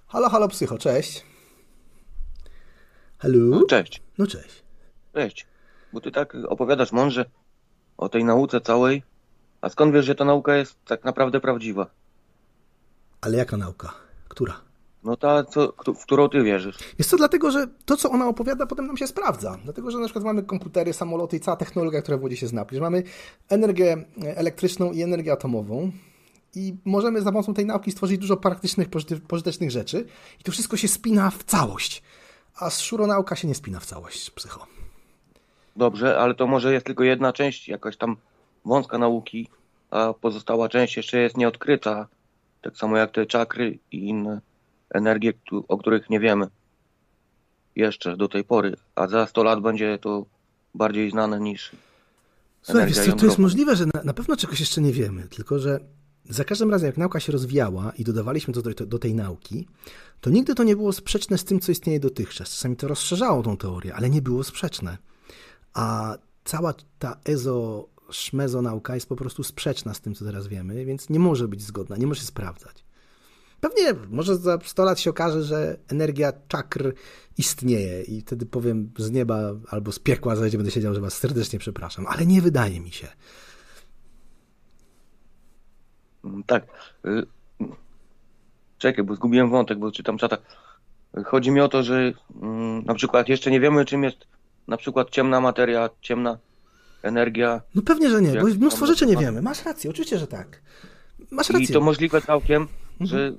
Halo, 0.07 0.30
halo, 0.30 0.48
psycho, 0.48 0.77
cześć. 0.77 1.24
Halo? 3.17 3.38
No, 3.38 3.66
cześć. 3.66 4.01
No 4.17 4.27
cześć. 4.27 4.66
Cześć. 5.17 5.47
Bo 5.93 6.01
ty 6.01 6.11
tak 6.11 6.33
opowiadasz 6.47 6.91
mądrze 6.91 7.25
o 7.97 8.09
tej 8.09 8.23
nauce 8.23 8.61
całej. 8.61 9.03
A 9.61 9.69
skąd 9.69 9.93
wiesz, 9.93 10.05
że 10.05 10.15
ta 10.15 10.25
nauka 10.25 10.55
jest 10.55 10.75
tak 10.85 11.03
naprawdę 11.03 11.39
prawdziwa? 11.39 11.87
Ale 13.21 13.37
jaka 13.37 13.57
nauka? 13.57 13.93
Która? 14.27 14.61
No 15.03 15.17
ta, 15.17 15.43
co, 15.43 15.73
w 15.99 16.03
którą 16.03 16.29
ty 16.29 16.43
wierzysz. 16.43 16.77
Jest 16.97 17.11
to 17.11 17.17
dlatego, 17.17 17.51
że 17.51 17.67
to, 17.85 17.97
co 17.97 18.09
ona 18.09 18.27
opowiada, 18.27 18.65
potem 18.65 18.87
nam 18.87 18.97
się 18.97 19.07
sprawdza. 19.07 19.57
Dlatego, 19.63 19.91
że 19.91 19.97
na 19.97 20.05
przykład 20.05 20.25
mamy 20.25 20.43
komputery, 20.43 20.93
samoloty 20.93 21.37
i 21.37 21.39
cała 21.39 21.57
technologia, 21.57 22.01
która 22.01 22.17
w 22.17 22.21
wodzie 22.21 22.37
się 22.37 22.47
zna. 22.47 22.65
Przecież 22.65 22.81
mamy 22.81 23.03
energię 23.49 24.05
elektryczną 24.25 24.91
i 24.91 25.01
energię 25.01 25.31
atomową 25.31 25.91
i 26.55 26.75
możemy 26.85 27.21
za 27.21 27.31
pomocą 27.31 27.53
tej 27.53 27.65
nauki 27.65 27.91
stworzyć 27.91 28.17
dużo 28.17 28.37
praktycznych, 28.37 28.89
pożyte- 28.89 29.19
pożytecznych 29.19 29.71
rzeczy 29.71 30.05
i 30.39 30.43
to 30.43 30.51
wszystko 30.51 30.77
się 30.77 30.87
spina 30.87 31.29
w 31.29 31.43
całość. 31.43 32.03
A 32.55 32.69
szuronauka 32.69 33.35
się 33.35 33.47
nie 33.47 33.55
spina 33.55 33.79
w 33.79 33.85
całość, 33.85 34.31
psycho. 34.31 34.76
Dobrze, 35.77 36.19
ale 36.19 36.35
to 36.35 36.47
może 36.47 36.73
jest 36.73 36.85
tylko 36.85 37.03
jedna 37.03 37.33
część, 37.33 37.67
jakaś 37.67 37.97
tam 37.97 38.17
wąska 38.65 38.97
nauki, 38.97 39.47
a 39.91 40.14
pozostała 40.14 40.69
część 40.69 40.97
jeszcze 40.97 41.19
jest 41.19 41.38
nieodkryta. 41.38 42.07
Tak 42.61 42.77
samo 42.77 42.97
jak 42.97 43.11
te 43.11 43.25
czakry 43.25 43.80
i 43.91 44.07
inne 44.07 44.41
energie, 44.93 45.33
o 45.67 45.77
których 45.77 46.09
nie 46.09 46.19
wiemy 46.19 46.47
jeszcze 47.75 48.17
do 48.17 48.27
tej 48.27 48.43
pory. 48.43 48.75
A 48.95 49.07
za 49.07 49.27
100 49.27 49.43
lat 49.43 49.61
będzie 49.61 49.97
to 49.97 50.25
bardziej 50.75 51.11
znane 51.11 51.39
niż 51.39 51.72
Słuchaj, 52.61 52.93
co, 52.93 53.14
to 53.14 53.25
jest 53.25 53.38
możliwe, 53.38 53.75
że 53.75 53.85
na, 53.85 54.03
na 54.03 54.14
pewno 54.14 54.38
czegoś 54.38 54.59
jeszcze 54.59 54.81
nie 54.81 54.91
wiemy, 54.91 55.27
tylko 55.27 55.59
że 55.59 55.80
za 56.30 56.43
każdym 56.43 56.72
razem, 56.72 56.88
jak 56.88 56.97
nauka 56.97 57.19
się 57.19 57.31
rozwijała 57.31 57.91
i 57.97 58.03
dodawaliśmy 58.03 58.53
to 58.53 58.61
do, 58.61 58.85
do 58.85 58.99
tej 58.99 59.15
nauki, 59.15 59.67
to 60.22 60.30
nigdy 60.30 60.56
to 60.56 60.64
nie 60.64 60.75
było 60.75 60.93
sprzeczne 60.93 61.38
z 61.38 61.45
tym, 61.45 61.59
co 61.59 61.72
istnieje 61.72 61.99
dotychczas. 61.99 62.49
Czasami 62.49 62.75
to 62.75 62.88
rozszerzało 62.88 63.43
tą 63.43 63.57
teorię, 63.57 63.95
ale 63.95 64.09
nie 64.09 64.22
było 64.22 64.43
sprzeczne. 64.43 64.97
A 65.73 66.17
cała 66.45 66.73
ta 66.99 67.17
ezo 67.25 67.87
szmezo 68.11 68.61
nauka 68.61 68.95
jest 68.95 69.09
po 69.09 69.15
prostu 69.15 69.43
sprzeczna 69.43 69.93
z 69.93 70.01
tym, 70.01 70.15
co 70.15 70.25
teraz 70.25 70.47
wiemy, 70.47 70.85
więc 70.85 71.09
nie 71.09 71.19
może 71.19 71.47
być 71.47 71.61
zgodna, 71.61 71.97
nie 71.97 72.07
może 72.07 72.21
się 72.21 72.27
sprawdzać. 72.27 72.83
Pewnie, 73.61 73.93
może 74.09 74.35
za 74.35 74.59
100 74.63 74.83
lat 74.83 74.99
się 74.99 75.09
okaże, 75.09 75.43
że 75.43 75.77
energia 75.87 76.33
czakr 76.47 76.93
istnieje 77.37 78.03
i 78.03 78.21
wtedy 78.21 78.45
powiem 78.45 78.91
z 78.97 79.11
nieba 79.11 79.39
albo 79.69 79.91
z 79.91 79.99
piekła, 79.99 80.35
zajdzie, 80.35 80.57
będę 80.57 80.71
siedział, 80.71 80.93
że 80.93 81.01
was 81.01 81.13
serdecznie 81.17 81.59
przepraszam, 81.59 82.07
ale 82.07 82.25
nie 82.25 82.41
wydaje 82.41 82.79
mi 82.79 82.91
się. 82.91 83.07
Mm, 86.25 86.43
Tak. 86.43 86.67
y, 87.05 87.25
Czekaj, 88.77 89.03
bo 89.03 89.15
zgubiłem 89.15 89.49
wątek, 89.49 89.79
bo 89.79 89.91
czytam 89.91 90.17
czata. 90.17 90.37
Chodzi 91.25 91.51
mi 91.51 91.61
o 91.61 91.67
to, 91.67 91.83
że 91.83 92.13
mm, 92.41 92.85
na 92.85 92.93
przykład 92.93 93.29
jeszcze 93.29 93.51
nie 93.51 93.59
wiemy, 93.59 93.85
czym 93.85 94.03
jest 94.03 94.27
na 94.67 94.77
przykład 94.77 95.09
ciemna 95.09 95.41
materia, 95.41 95.89
ciemna 96.01 96.37
energia. 97.03 97.61
No 97.75 97.81
pewnie, 97.81 98.09
że 98.09 98.21
nie, 98.21 98.41
bo 98.41 98.47
mnóstwo 98.47 98.85
rzeczy 98.85 99.05
nie 99.05 99.17
wiemy. 99.17 99.41
Masz 99.41 99.65
rację, 99.65 99.89
oczywiście, 99.89 100.19
że 100.19 100.27
tak. 100.27 100.61
Masz 101.31 101.49
I 101.49 101.53
rację. 101.53 101.67
Mhm. 101.67 101.73
to 101.73 101.85
możliwe 101.85 102.21
całkiem, 102.21 102.67
że 102.99 103.33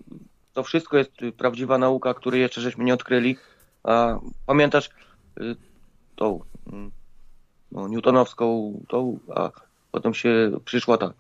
to 0.53 0.63
wszystko 0.63 0.97
jest 0.97 1.23
y, 1.23 1.33
prawdziwa 1.33 1.79
nauka, 1.79 2.15
której 2.15 2.41
jeszcze 2.41 2.61
żeśmy 2.61 2.85
nie 2.85 2.95
odkryli. 2.95 3.37
A 3.85 4.19
pamiętasz 4.47 4.91
y, 5.41 5.57
tą 6.17 6.41
mm, 6.73 6.91
no, 7.73 7.89
newtonowską, 7.89 8.73
tą, 8.89 9.19
a 9.35 9.51
potem 9.93 10.15
się 10.15 10.51
przyszła 10.65 10.99
ta 10.99 11.13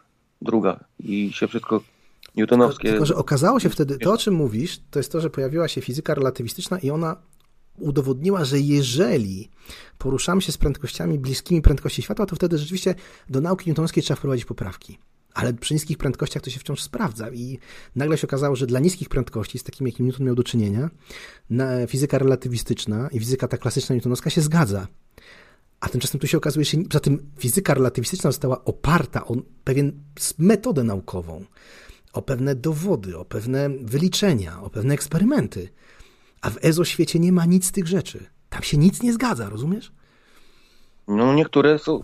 druga 0.42 0.84
i 1.00 1.32
się 1.32 1.48
wszystko 1.48 1.80
newtonowskie... 2.36 2.88
Tylko, 2.88 3.06
że 3.06 3.16
okazało 3.16 3.60
się 3.60 3.70
wtedy, 3.70 3.98
to 3.98 4.12
o 4.12 4.18
czym 4.18 4.34
mówisz, 4.34 4.80
to 4.90 4.98
jest 4.98 5.12
to, 5.12 5.20
że 5.20 5.30
pojawiła 5.30 5.68
się 5.68 5.80
fizyka 5.80 6.14
relatywistyczna 6.14 6.78
i 6.78 6.90
ona 6.90 7.16
udowodniła, 7.81 8.44
że 8.44 8.60
jeżeli 8.60 9.50
poruszamy 9.98 10.42
się 10.42 10.52
z 10.52 10.58
prędkościami 10.58 11.18
bliskimi 11.18 11.62
prędkości 11.62 12.02
światła, 12.02 12.26
to 12.26 12.36
wtedy 12.36 12.58
rzeczywiście 12.58 12.94
do 13.28 13.40
nauki 13.40 13.70
newtonowskiej 13.70 14.02
trzeba 14.02 14.16
wprowadzić 14.16 14.44
poprawki. 14.44 14.98
Ale 15.34 15.55
przy 15.55 15.74
niskich 15.74 15.98
prędkościach 15.98 16.42
to 16.42 16.50
się 16.50 16.60
wciąż 16.60 16.82
sprawdza 16.82 17.31
i 17.31 17.58
nagle 17.97 18.18
się 18.18 18.26
okazało, 18.26 18.57
że 18.57 18.66
dla 18.66 18.81
niskich 18.81 19.08
prędkości, 19.08 19.58
z 19.58 19.62
takimi 19.62 19.90
jakim 19.90 20.07
Newton 20.07 20.26
miał 20.26 20.34
do 20.34 20.44
czynienia, 20.44 20.90
fizyka 21.89 22.18
relatywistyczna 22.18 23.08
i 23.12 23.18
fizyka 23.18 23.48
ta 23.48 23.58
klasyczna 23.58 23.94
newtonowska 23.94 24.31
się 24.31 24.40
zgadza. 24.40 24.86
A 25.81 25.89
tymczasem 25.89 26.20
tu 26.20 26.26
się 26.26 26.39
okazuje, 26.39 26.65
że 26.65 26.78
poza 26.78 27.00
tym 27.00 27.31
fizyka 27.39 27.74
relatywistyczna 27.74 28.31
została 28.31 28.65
oparta 28.65 29.26
o 29.26 29.36
pewien 29.65 29.92
metodę 30.39 30.84
naukową, 30.84 31.44
o 32.12 32.23
pewne 32.23 32.55
dowody, 32.55 33.18
o 33.18 33.24
pewne 33.24 33.70
wyliczenia, 33.70 34.62
o 34.62 34.70
pewne 34.70 34.94
eksperymenty. 34.94 35.68
A 36.41 36.50
w 36.50 36.65
EZO 36.65 36.84
świecie 36.84 37.18
nie 37.18 37.33
ma 37.33 37.44
nic 37.44 37.67
z 37.67 37.73
tych 37.73 37.86
rzeczy. 37.86 38.26
Tam 38.50 38.62
się 38.62 38.76
nic 38.76 39.02
nie 39.02 39.12
zgadza, 39.12 39.49
rozumiesz? 39.49 39.92
No 41.08 41.34
niektóre 41.34 41.78
są, 41.78 42.00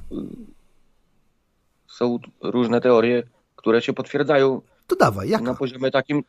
są 1.88 2.18
różne 2.42 2.80
teorie, 2.80 3.22
które 3.56 3.82
się 3.82 3.92
potwierdzają. 3.92 4.60
To 4.86 4.96
dawaj, 4.96 5.28
jak? 5.28 5.42
Na 5.42 5.54
poziomie 5.54 5.90
takim, 5.90 6.24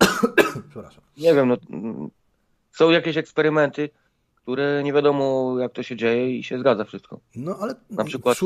Przepraszam. 0.70 1.02
nie 1.16 1.34
wiem, 1.34 1.48
no, 1.48 1.56
są 2.72 2.90
jakieś 2.90 3.16
eksperymenty, 3.16 3.90
które 4.36 4.82
nie 4.84 4.92
wiadomo 4.92 5.54
jak 5.58 5.72
to 5.72 5.82
się 5.82 5.96
dzieje 5.96 6.38
i 6.38 6.44
się 6.44 6.58
zgadza 6.58 6.84
wszystko. 6.84 7.20
No 7.36 7.56
ale 7.60 7.74
Na 7.90 8.04
przykład, 8.04 8.38
w 8.38 8.40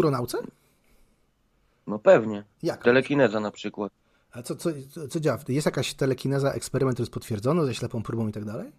no 1.87 1.99
pewnie, 1.99 2.45
Jak? 2.62 2.83
telekineza 2.85 3.41
na 3.41 3.51
przykład. 3.51 3.93
A 4.39 4.42
co, 4.42 4.57
co, 4.57 4.70
co, 5.10 5.20
działa? 5.20 5.39
Jest 5.49 5.67
jakaś 5.67 5.94
telekineza, 5.94 6.52
eksperyment, 6.52 6.94
który 6.97 7.02
jest 7.02 7.12
potwierdzony 7.12 7.67
ze 7.67 7.75
ślepą 7.75 8.02
próbą 8.02 8.28
i 8.28 8.33
tak 8.33 8.44
dalej? 8.44 8.73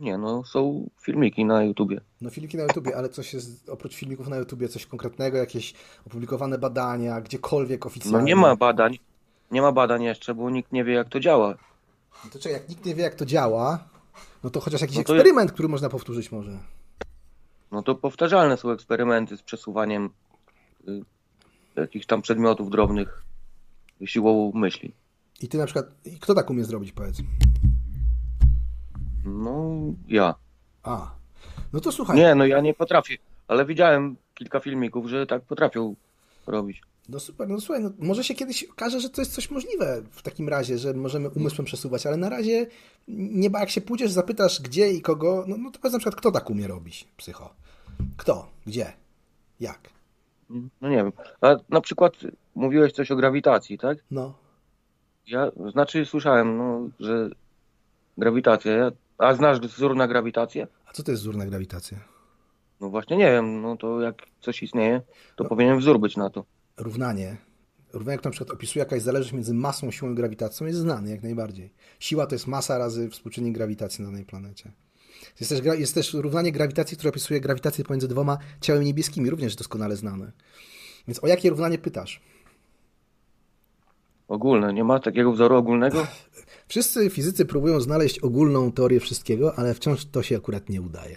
Nie, 0.00 0.18
no 0.18 0.44
są 0.44 0.90
filmiki 1.00 1.44
na 1.44 1.64
YouTubie. 1.64 2.00
No 2.20 2.30
filmiki 2.30 2.56
na 2.56 2.62
YouTubie, 2.62 2.96
ale 2.96 3.08
coś 3.08 3.34
jest, 3.34 3.68
oprócz 3.68 3.94
filmików 3.94 4.28
na 4.28 4.36
YouTubie, 4.36 4.68
coś 4.68 4.86
konkretnego, 4.86 5.36
jakieś 5.36 5.74
opublikowane 6.06 6.58
badania, 6.58 7.20
gdziekolwiek 7.20 7.86
oficjalnie? 7.86 8.18
No 8.18 8.24
nie 8.24 8.36
ma 8.36 8.56
badań, 8.56 8.98
nie 9.50 9.62
ma 9.62 9.72
badań 9.72 10.02
jeszcze, 10.02 10.34
bo 10.34 10.50
nikt 10.50 10.72
nie 10.72 10.84
wie 10.84 10.94
jak 10.94 11.08
to 11.08 11.20
działa. 11.20 11.54
No 12.24 12.30
to 12.30 12.38
czekaj, 12.38 12.52
jak 12.52 12.68
nikt 12.68 12.84
nie 12.84 12.94
wie, 12.94 13.02
jak 13.02 13.14
to 13.14 13.26
działa, 13.26 13.88
no 14.44 14.50
to 14.50 14.60
chociaż 14.60 14.80
jakiś 14.80 14.96
No 14.96 15.04
to 15.04 15.14
eksperyment, 15.14 15.52
który 15.52 15.68
można 15.68 15.88
powtórzyć 15.88 16.32
może. 16.32 16.58
No 17.72 17.82
to 17.82 17.94
powtarzalne 17.94 18.56
są 18.56 18.70
eksperymenty 18.70 19.36
z 19.36 19.42
przesuwaniem 19.42 20.10
y, 20.88 21.02
jakichś 21.76 22.06
tam 22.06 22.22
przedmiotów 22.22 22.70
drobnych 22.70 23.24
siłą 24.04 24.52
myśli. 24.54 24.94
I 25.40 25.48
ty 25.48 25.58
na 25.58 25.64
przykład, 25.64 25.86
kto 26.20 26.34
tak 26.34 26.50
umie 26.50 26.64
zrobić, 26.64 26.92
powiedz? 26.92 27.18
No 29.24 29.80
ja. 30.08 30.34
A, 30.82 31.14
no 31.72 31.80
to 31.80 31.92
słuchaj. 31.92 32.16
Nie, 32.16 32.34
no 32.34 32.46
ja 32.46 32.60
nie 32.60 32.74
potrafię, 32.74 33.16
ale 33.48 33.66
widziałem 33.66 34.16
kilka 34.34 34.60
filmików, 34.60 35.08
że 35.08 35.26
tak 35.26 35.42
potrafią 35.42 35.96
robić. 36.46 36.82
No 37.08 37.20
super, 37.20 37.48
no 37.48 37.60
słuchaj, 37.60 37.82
no 37.82 37.90
może 37.98 38.24
się 38.24 38.34
kiedyś 38.34 38.64
okaże, 38.64 39.00
że 39.00 39.10
to 39.10 39.20
jest 39.20 39.34
coś 39.34 39.50
możliwe 39.50 40.02
w 40.10 40.22
takim 40.22 40.48
razie, 40.48 40.78
że 40.78 40.94
możemy 40.94 41.28
umysłem 41.28 41.64
przesuwać, 41.64 42.06
ale 42.06 42.16
na 42.16 42.28
razie 42.28 42.66
nie 43.08 43.50
ma, 43.50 43.60
jak 43.60 43.70
się 43.70 43.80
pójdziesz, 43.80 44.10
zapytasz 44.10 44.62
gdzie 44.62 44.92
i 44.92 45.00
kogo, 45.00 45.44
no, 45.48 45.56
no 45.56 45.70
to 45.70 45.78
powiedz 45.78 45.92
na 45.92 45.98
przykład, 45.98 46.16
kto 46.16 46.32
tak 46.32 46.50
umie 46.50 46.66
robić, 46.66 47.08
psycho? 47.16 47.54
Kto? 48.16 48.48
Gdzie? 48.66 48.92
Jak? 49.60 49.90
No 50.80 50.88
nie 50.88 50.96
wiem. 50.96 51.12
A 51.40 51.56
na 51.68 51.80
przykład 51.80 52.12
mówiłeś 52.54 52.92
coś 52.92 53.10
o 53.10 53.16
grawitacji, 53.16 53.78
tak? 53.78 53.98
No. 54.10 54.34
Ja, 55.26 55.50
znaczy 55.72 56.06
słyszałem, 56.06 56.58
no, 56.58 56.88
że 57.00 57.30
grawitacja, 58.18 58.72
ja, 58.72 58.92
a 59.18 59.34
znasz 59.34 59.60
wzór 59.60 59.96
na 59.96 60.08
grawitację? 60.08 60.66
A 60.86 60.92
co 60.92 61.02
to 61.02 61.10
jest 61.10 61.22
wzór 61.22 61.36
na 61.36 61.46
grawitację? 61.46 61.98
No 62.80 62.90
właśnie 62.90 63.16
nie 63.16 63.30
wiem, 63.30 63.62
no 63.62 63.76
to 63.76 64.00
jak 64.00 64.22
coś 64.40 64.62
istnieje, 64.62 65.02
to 65.36 65.44
powinien 65.44 65.78
wzór 65.78 66.00
być 66.00 66.16
na 66.16 66.30
to. 66.30 66.44
Równanie. 66.76 67.36
Równanie, 67.92 68.18
które 68.18 68.30
na 68.30 68.32
przykład 68.32 68.56
opisuje 68.56 68.84
jakaś 68.84 69.02
zależność 69.02 69.32
między 69.32 69.54
masą, 69.54 69.90
siłą 69.90 70.12
i 70.12 70.14
grawitacją 70.14 70.66
jest 70.66 70.78
znane 70.78 71.10
jak 71.10 71.22
najbardziej. 71.22 71.72
Siła 72.00 72.26
to 72.26 72.34
jest 72.34 72.46
masa 72.46 72.78
razy 72.78 73.10
współczynnik 73.10 73.54
grawitacji 73.54 74.04
na 74.04 74.10
danej 74.10 74.24
planecie. 74.24 74.72
Jest 75.40 75.50
też, 75.50 75.78
jest 75.78 75.94
też 75.94 76.14
równanie 76.14 76.52
grawitacji, 76.52 76.96
które 76.96 77.10
opisuje 77.10 77.40
grawitację 77.40 77.84
pomiędzy 77.84 78.08
dwoma 78.08 78.38
ciałami 78.60 78.86
niebieskimi, 78.86 79.30
również 79.30 79.56
doskonale 79.56 79.96
znane. 79.96 80.32
Więc 81.08 81.24
o 81.24 81.26
jakie 81.26 81.50
równanie 81.50 81.78
pytasz? 81.78 82.20
Ogólne, 84.28 84.72
nie 84.72 84.84
ma 84.84 84.98
takiego 85.00 85.32
wzoru 85.32 85.56
ogólnego? 85.56 86.06
Wszyscy 86.68 87.10
fizycy 87.10 87.44
próbują 87.44 87.80
znaleźć 87.80 88.18
ogólną 88.18 88.72
teorię 88.72 89.00
wszystkiego, 89.00 89.58
ale 89.58 89.74
wciąż 89.74 90.04
to 90.04 90.22
się 90.22 90.36
akurat 90.36 90.68
nie 90.68 90.82
udaje. 90.82 91.16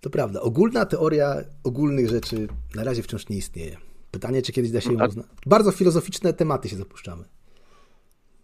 To 0.00 0.10
prawda. 0.10 0.40
Ogólna 0.40 0.86
teoria 0.86 1.36
ogólnych 1.64 2.08
rzeczy 2.08 2.48
na 2.74 2.84
razie 2.84 3.02
wciąż 3.02 3.28
nie 3.28 3.36
istnieje. 3.36 3.76
Pytanie, 4.10 4.42
czy 4.42 4.52
kiedyś 4.52 4.70
da 4.70 4.80
się 4.80 4.92
ją 4.92 5.00
A- 5.00 5.06
uznać. 5.06 5.26
Bardzo 5.46 5.70
filozoficzne 5.72 6.32
tematy 6.32 6.68
się 6.68 6.76
zapuszczamy. 6.76 7.24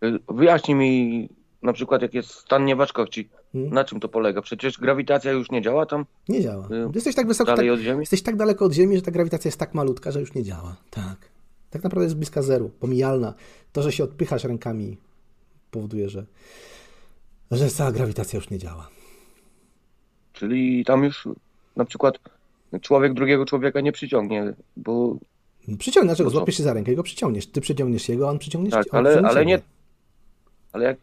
Y, 0.05 0.18
Wyjaśnij 0.28 0.76
mi 0.76 1.28
na 1.62 1.73
przykład, 1.73 2.02
jak 2.02 2.15
jest 2.15 2.31
stan 2.31 2.65
nieważkości. 2.65 3.28
Hmm? 3.52 3.74
Na 3.74 3.84
czym 3.84 4.00
to 4.00 4.08
polega? 4.08 4.42
Przecież 4.42 4.78
grawitacja 4.78 5.32
już 5.32 5.50
nie 5.50 5.62
działa 5.62 5.86
tam? 5.86 6.05
Nie 6.28 6.42
działa. 6.42 6.66
y, 6.66 6.90
Jesteś 6.94 7.15
tak 7.15 7.26
wysoko, 7.26 7.50
Dalej 7.50 7.68
tak, 7.70 7.74
od 7.78 7.81
Ziemi? 7.81 8.00
jesteś 8.00 8.23
tak 8.23 8.36
daleko 8.36 8.65
od 8.65 8.73
Ziemi, 8.73 8.97
że 8.97 9.02
ta 9.02 9.10
grawitacja 9.10 9.49
jest 9.49 9.58
tak 9.58 9.74
malutka, 9.74 10.10
że 10.12 10.20
już 10.20 10.34
nie 10.34 10.42
działa. 10.42 10.76
Tak. 10.90 11.30
Tak 11.70 11.84
naprawdę 11.84 12.05
jest 12.05 12.16
bliska 12.16 12.42
zeru, 12.42 12.70
pomijalna. 12.81 13.34
To, 13.73 13.82
że 13.82 13.92
się 13.92 14.05
odpychasz 14.05 14.44
rękami 14.44 14.97
powoduje, 15.70 16.08
że, 16.08 16.24
że 17.50 17.68
cała 17.68 17.92
grawitacja 17.92 18.36
już 18.36 18.50
nie 18.50 18.58
działa. 18.58 18.89
Czyli 20.32 20.84
tam 20.84 21.05
już 21.05 21.28
na 21.76 21.84
przykład 21.84 22.18
człowiek 22.81 23.15
drugiego 23.15 23.47
człowieka 23.47 23.81
nie 23.81 23.92
przyciągnie, 23.92 24.55
bo 24.76 25.16
Przyciągnie, 25.78 26.08
dlaczego? 26.08 26.31
No? 26.31 26.34
Złapiesz 26.34 26.57
się 26.57 26.62
za 26.62 26.73
rękę 26.73 26.92
i 26.92 26.97
go 26.97 27.02
przyciągniesz. 27.02 27.47
Ty 27.47 27.60
przyciągniesz 27.60 28.08
jego, 28.08 28.28
a 28.28 28.31
on 28.31 28.39
przyciągnie 28.39 28.70
tak, 28.70 28.86
ale, 28.90 29.18
ale 29.18 29.28
ciebie. 29.28 29.47
nie. 29.47 29.60
Ale 30.73 30.84
jak 30.84 30.99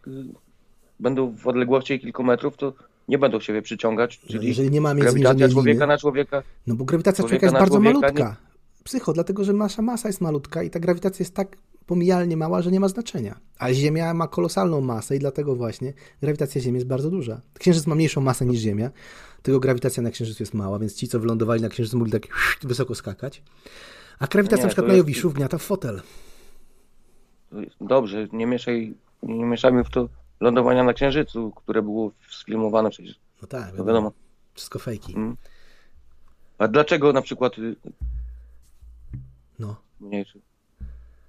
będą 0.99 1.35
w 1.35 1.47
odległości 1.47 1.99
kilku 1.99 2.23
metrów, 2.23 2.57
to 2.57 2.73
nie 3.07 3.17
będą 3.17 3.39
siebie 3.39 3.61
przyciągać, 3.61 4.19
czyli 4.19 4.47
jeżeli 4.47 4.71
nie 4.71 4.81
ma 4.81 4.93
między 4.93 5.19
grawitacja 5.19 5.49
człowieka 5.49 5.87
na 5.87 5.97
człowieka. 5.97 6.43
No 6.67 6.75
bo 6.75 6.85
grawitacja 6.85 7.23
człowieka 7.23 7.47
człowieka 7.47 7.57
jest 7.57 7.71
bardzo 7.71 7.91
człowieka 7.91 7.99
malutka. 7.99 8.46
Psycho, 8.87 9.13
dlatego 9.13 9.43
że 9.43 9.53
nasza 9.53 9.81
masa 9.81 10.09
jest 10.09 10.21
malutka 10.21 10.63
i 10.63 10.69
ta 10.69 10.79
grawitacja 10.79 11.23
jest 11.23 11.35
tak 11.35 11.57
pomijalnie 11.85 12.37
mała, 12.37 12.61
że 12.61 12.71
nie 12.71 12.79
ma 12.79 12.87
znaczenia. 12.87 13.39
A 13.59 13.73
Ziemia 13.73 14.13
ma 14.13 14.27
kolosalną 14.27 14.81
masę 14.81 15.15
i 15.15 15.19
dlatego 15.19 15.55
właśnie 15.55 15.93
grawitacja 16.21 16.61
Ziemi 16.61 16.75
jest 16.75 16.87
bardzo 16.87 17.09
duża. 17.09 17.41
Księżyc 17.59 17.87
ma 17.87 17.95
mniejszą 17.95 18.21
masę 18.21 18.45
niż 18.45 18.59
Ziemia, 18.59 18.91
tylko 19.41 19.59
grawitacja 19.59 20.03
na 20.03 20.11
Księżycu 20.11 20.43
jest 20.43 20.53
mała, 20.53 20.79
więc 20.79 20.95
ci, 20.95 21.07
co 21.07 21.19
wylądowali 21.19 21.61
na 21.61 21.69
Księżycu, 21.69 21.97
mogli 21.97 22.11
tak 22.11 22.27
wysoko 22.63 22.95
skakać. 22.95 23.43
A 24.19 24.27
grawitacja 24.27 24.57
Nie, 24.57 24.63
na 24.63 24.69
przykład 24.69 24.85
to 24.85 24.87
na 24.87 24.93
jest- 24.93 25.07
Jowiszu 25.07 25.29
wgniata 25.29 25.57
w 25.57 25.61
fotel. 25.63 26.01
Jest- 27.51 27.75
Dobrze, 27.81 28.27
nie 28.33 28.45
mieszaj, 28.45 28.93
nie 29.23 29.45
mieszajmy 29.45 29.83
w 29.83 29.89
to 29.89 30.09
lądowania 30.39 30.83
na 30.83 30.93
Księżycu, 30.93 31.51
które 31.55 31.81
było 31.81 32.11
sfilmowane 32.29 32.89
przecież. 32.89 33.15
No 33.41 33.47
tak, 33.47 33.71
To 33.75 33.85
wiadomo. 33.85 34.11
Wszystko 34.53 34.79
fejki. 34.79 35.13
Mm. 35.15 35.37
A 36.57 36.67
dlaczego 36.67 37.13
na 37.13 37.21
przykład 37.21 37.53
mniejszy 39.99 40.41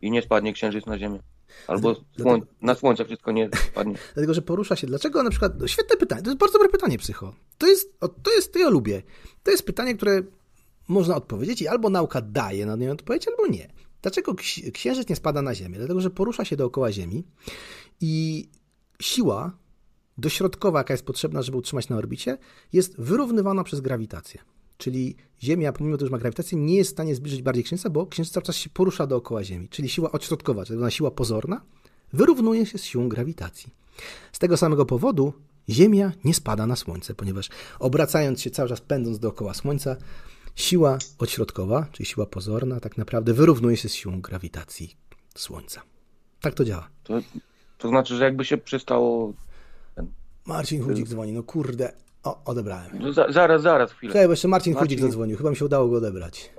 i 0.02 0.10
nie 0.10 0.22
spadnie 0.22 0.52
Księżyc 0.52 0.86
na 0.86 0.98
Ziemię? 0.98 1.20
Albo 1.66 1.96
słoń, 2.20 2.40
na 2.62 2.74
Słońce 2.74 3.04
wszystko 3.04 3.32
nie 3.32 3.50
spadnie. 3.70 3.94
Dlatego, 4.14 4.34
że 4.34 4.42
porusza 4.42 4.76
się. 4.76 4.86
Dlaczego 4.86 5.22
na 5.22 5.30
przykład. 5.30 5.60
No 5.60 5.66
świetne 5.66 5.96
pytanie. 5.96 6.22
To 6.22 6.30
jest 6.30 6.40
bardzo 6.40 6.58
dobre 6.58 6.68
pytanie, 6.68 6.98
psycho. 6.98 7.34
To 7.58 7.66
jest, 7.66 7.96
o, 8.00 8.08
to 8.08 8.30
jest, 8.30 8.52
to 8.52 8.58
ja 8.58 8.68
lubię. 8.68 9.02
To 9.42 9.50
jest 9.50 9.62
pytanie, 9.66 9.94
które 9.94 10.22
można 10.88 11.16
odpowiedzieć 11.16 11.62
i 11.62 11.68
albo 11.68 11.90
nauka 11.90 12.20
daje 12.20 12.66
na 12.66 12.76
nie 12.76 12.92
odpowiedź, 12.92 13.28
albo 13.28 13.46
nie. 13.46 13.68
Dlaczego 14.02 14.32
ksi- 14.32 14.72
księżyc 14.72 15.08
nie 15.08 15.16
spada 15.16 15.42
na 15.42 15.54
Ziemię? 15.54 15.78
Dlatego, 15.78 16.00
że 16.00 16.10
porusza 16.10 16.44
się 16.44 16.56
dookoła 16.56 16.92
Ziemi 16.92 17.24
i 18.00 18.44
siła 19.00 19.58
dośrodkowa, 20.18 20.78
jaka 20.78 20.94
jest 20.94 21.04
potrzebna, 21.06 21.42
żeby 21.42 21.58
utrzymać 21.58 21.88
na 21.88 21.96
orbicie, 21.96 22.38
jest 22.72 23.00
wyrównywana 23.00 23.64
przez 23.64 23.80
grawitację. 23.80 24.40
Czyli 24.78 25.16
Ziemia, 25.42 25.72
pomimo 25.72 25.96
tego, 25.96 26.06
że 26.06 26.12
ma 26.12 26.18
grawitację, 26.18 26.58
nie 26.58 26.76
jest 26.76 26.90
w 26.90 26.92
stanie 26.92 27.14
zbliżyć 27.14 27.42
bardziej 27.42 27.64
Księżyca, 27.64 27.90
bo 27.90 28.06
Księżyc 28.06 28.34
cały 28.34 28.46
czas 28.46 28.56
się 28.56 28.70
porusza 28.70 29.06
dookoła 29.06 29.44
Ziemi. 29.44 29.68
Czyli 29.68 29.88
siła 29.88 30.12
odśrodkowa, 30.12 30.64
czyli 30.64 30.90
siła 30.90 31.10
pozorna, 31.10 31.60
wyrównuje 32.12 32.66
się 32.66 32.78
z 32.78 32.84
siłą 32.84 33.08
grawitacji. 33.08 33.72
Z 34.32 34.38
tego 34.38 34.56
samego 34.56 34.86
powodu 34.86 35.32
Ziemia 35.68 36.12
nie 36.24 36.34
spada 36.34 36.66
na 36.66 36.76
Słońce, 36.76 37.14
ponieważ 37.14 37.48
obracając 37.78 38.42
się 38.42 38.50
cały 38.50 38.68
czas, 38.68 38.80
pędząc 38.80 39.18
dookoła 39.18 39.54
Słońca, 39.54 39.96
siła 40.54 40.98
odśrodkowa, 41.18 41.86
czyli 41.92 42.06
siła 42.06 42.26
pozorna, 42.26 42.80
tak 42.80 42.98
naprawdę 42.98 43.34
wyrównuje 43.34 43.76
się 43.76 43.88
z 43.88 43.94
siłą 43.94 44.20
grawitacji 44.20 44.96
Słońca. 45.34 45.82
Tak 46.40 46.54
to 46.54 46.64
działa. 46.64 46.88
To, 47.04 47.20
to 47.78 47.88
znaczy, 47.88 48.16
że 48.16 48.24
jakby 48.24 48.44
się 48.44 48.58
przestało. 48.58 49.32
Marcin 50.46 50.84
Chudzik 50.84 51.08
dzwoni, 51.08 51.32
no 51.32 51.42
kurde. 51.42 51.92
O, 52.28 52.38
odebrałem. 52.44 52.86
No 53.00 53.12
za, 53.12 53.32
zaraz, 53.32 53.62
zaraz, 53.62 53.92
chwilę. 53.92 54.12
Czekaj, 54.12 54.26
bo 54.26 54.32
jeszcze 54.32 54.48
Marcin 54.48 54.74
Chudzik 54.74 54.98
Marcin- 54.98 55.02
zadzwonił, 55.02 55.36
chyba 55.36 55.50
mi 55.50 55.56
się 55.56 55.64
udało 55.64 55.88
go 55.88 55.96
odebrać. 55.96 56.50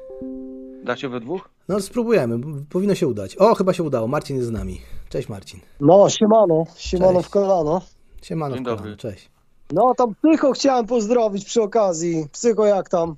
Da 0.84 0.98
się 0.98 1.10
we 1.10 1.20
dwóch? 1.20 1.50
No 1.68 1.80
spróbujemy, 1.82 2.40
powinno 2.70 2.96
się 2.96 3.08
udać. 3.08 3.36
O, 3.38 3.56
chyba 3.56 3.74
się 3.74 3.84
udało, 3.84 4.08
Marcin 4.08 4.36
jest 4.36 4.48
z 4.48 4.52
nami. 4.52 4.82
Cześć 5.10 5.30
Marcin. 5.30 5.60
No, 5.80 6.10
siemano, 6.10 6.64
siemano 6.78 7.14
Cześć. 7.14 7.28
w 7.28 7.32
kolano. 7.32 7.82
Siemano 8.22 8.56
Dzień 8.56 8.64
w 8.64 8.66
kolano, 8.66 8.82
dobry. 8.84 8.98
cześć. 8.98 9.30
No, 9.72 9.94
tam 9.98 10.16
Psycho 10.16 10.52
chciałem 10.52 10.86
pozdrowić 10.86 11.46
przy 11.46 11.62
okazji. 11.62 12.28
Psycho, 12.32 12.66
jak 12.66 12.90
tam? 12.90 13.16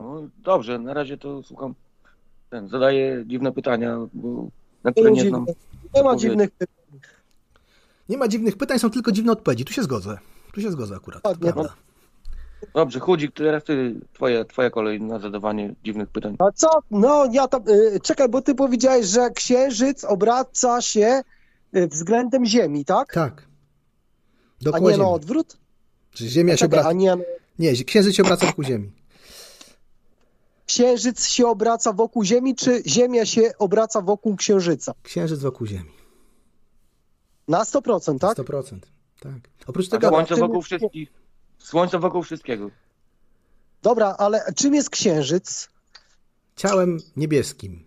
No, 0.00 0.22
dobrze, 0.44 0.78
na 0.78 0.94
razie 0.94 1.18
to 1.18 1.42
słucham. 1.42 1.74
Ten, 2.50 2.68
zadaję 2.68 3.24
dziwne 3.26 3.52
pytania, 3.52 3.98
bo, 4.14 4.46
na 4.84 4.92
które 4.92 5.10
nie 5.10 5.28
znam. 5.28 5.46
Nie 5.94 6.02
ma 6.02 6.16
dziwnych 6.16 6.50
pytań. 6.50 6.74
Nie 8.08 8.16
ma 8.18 8.28
dziwnych 8.28 8.56
pytań, 8.56 8.78
są 8.78 8.90
tylko 8.90 9.12
dziwne 9.12 9.32
odpowiedzi. 9.32 9.64
Tu 9.64 9.72
się 9.72 9.82
zgodzę. 9.82 10.18
Tu 10.58 10.62
się 10.62 10.72
zgodzę 10.72 10.96
akurat. 10.96 11.22
Prawda. 11.22 11.74
Dobrze, 12.74 13.00
Chudzik, 13.00 13.34
teraz 13.34 13.64
ty, 13.64 14.00
twoja, 14.12 14.44
twoja 14.44 14.70
kolej 14.70 15.00
na 15.00 15.18
zadawanie 15.18 15.74
dziwnych 15.84 16.08
pytań. 16.08 16.36
A 16.38 16.52
co? 16.52 16.68
No, 16.90 17.24
ja 17.32 17.48
tam. 17.48 17.68
Y, 17.68 18.00
czekaj, 18.02 18.28
bo 18.28 18.42
ty 18.42 18.54
powiedziałeś, 18.54 19.06
że 19.06 19.30
księżyc 19.30 20.04
obraca 20.04 20.82
się 20.82 21.22
y, 21.76 21.88
względem 21.88 22.46
Ziemi, 22.46 22.84
tak? 22.84 23.12
Tak. 23.12 23.42
A 24.60 24.64
Dookoła 24.64 24.90
nie 24.90 24.98
na 24.98 25.08
odwrót? 25.08 25.56
Czy 26.10 26.28
Ziemia 26.28 26.56
się 26.56 26.66
obraca? 26.66 26.88
a 26.88 26.92
nie. 26.92 27.16
Nie, 27.58 27.84
księżyc 27.84 28.14
się 28.14 28.22
obraca 28.22 28.46
wokół 28.46 28.64
Ziemi. 28.64 28.92
Księżyc 30.66 31.26
się 31.26 31.46
obraca 31.46 31.92
wokół 31.92 32.24
Ziemi, 32.24 32.54
czy 32.54 32.82
Ziemia 32.86 33.26
się 33.26 33.52
obraca 33.58 34.00
wokół 34.00 34.36
Księżyca? 34.36 34.94
Księżyc 35.02 35.40
wokół 35.40 35.66
Ziemi. 35.66 35.90
Na 37.48 37.64
100%, 37.64 38.18
tak? 38.18 38.38
100%. 38.38 38.78
Tak. 39.20 39.38
Oprócz 39.66 39.86
A 39.86 39.90
tego. 39.90 40.08
słońce 40.08 40.36
wokół 40.36 40.62
wszystkich. 40.62 41.12
Słońce 41.58 41.98
wokół 41.98 42.22
wszystkiego. 42.22 42.70
Dobra, 43.82 44.14
ale 44.18 44.52
czym 44.56 44.74
jest 44.74 44.90
Księżyc? 44.90 45.68
Ciałem 46.56 46.98
niebieskim. 47.16 47.84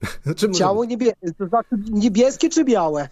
No, 0.26 0.48
Ciało 0.52 0.84
niebie... 0.84 1.12
to 1.38 1.46
znaczy 1.46 1.68
niebieskie 1.90 2.48
czy 2.48 2.64
białe? 2.64 3.08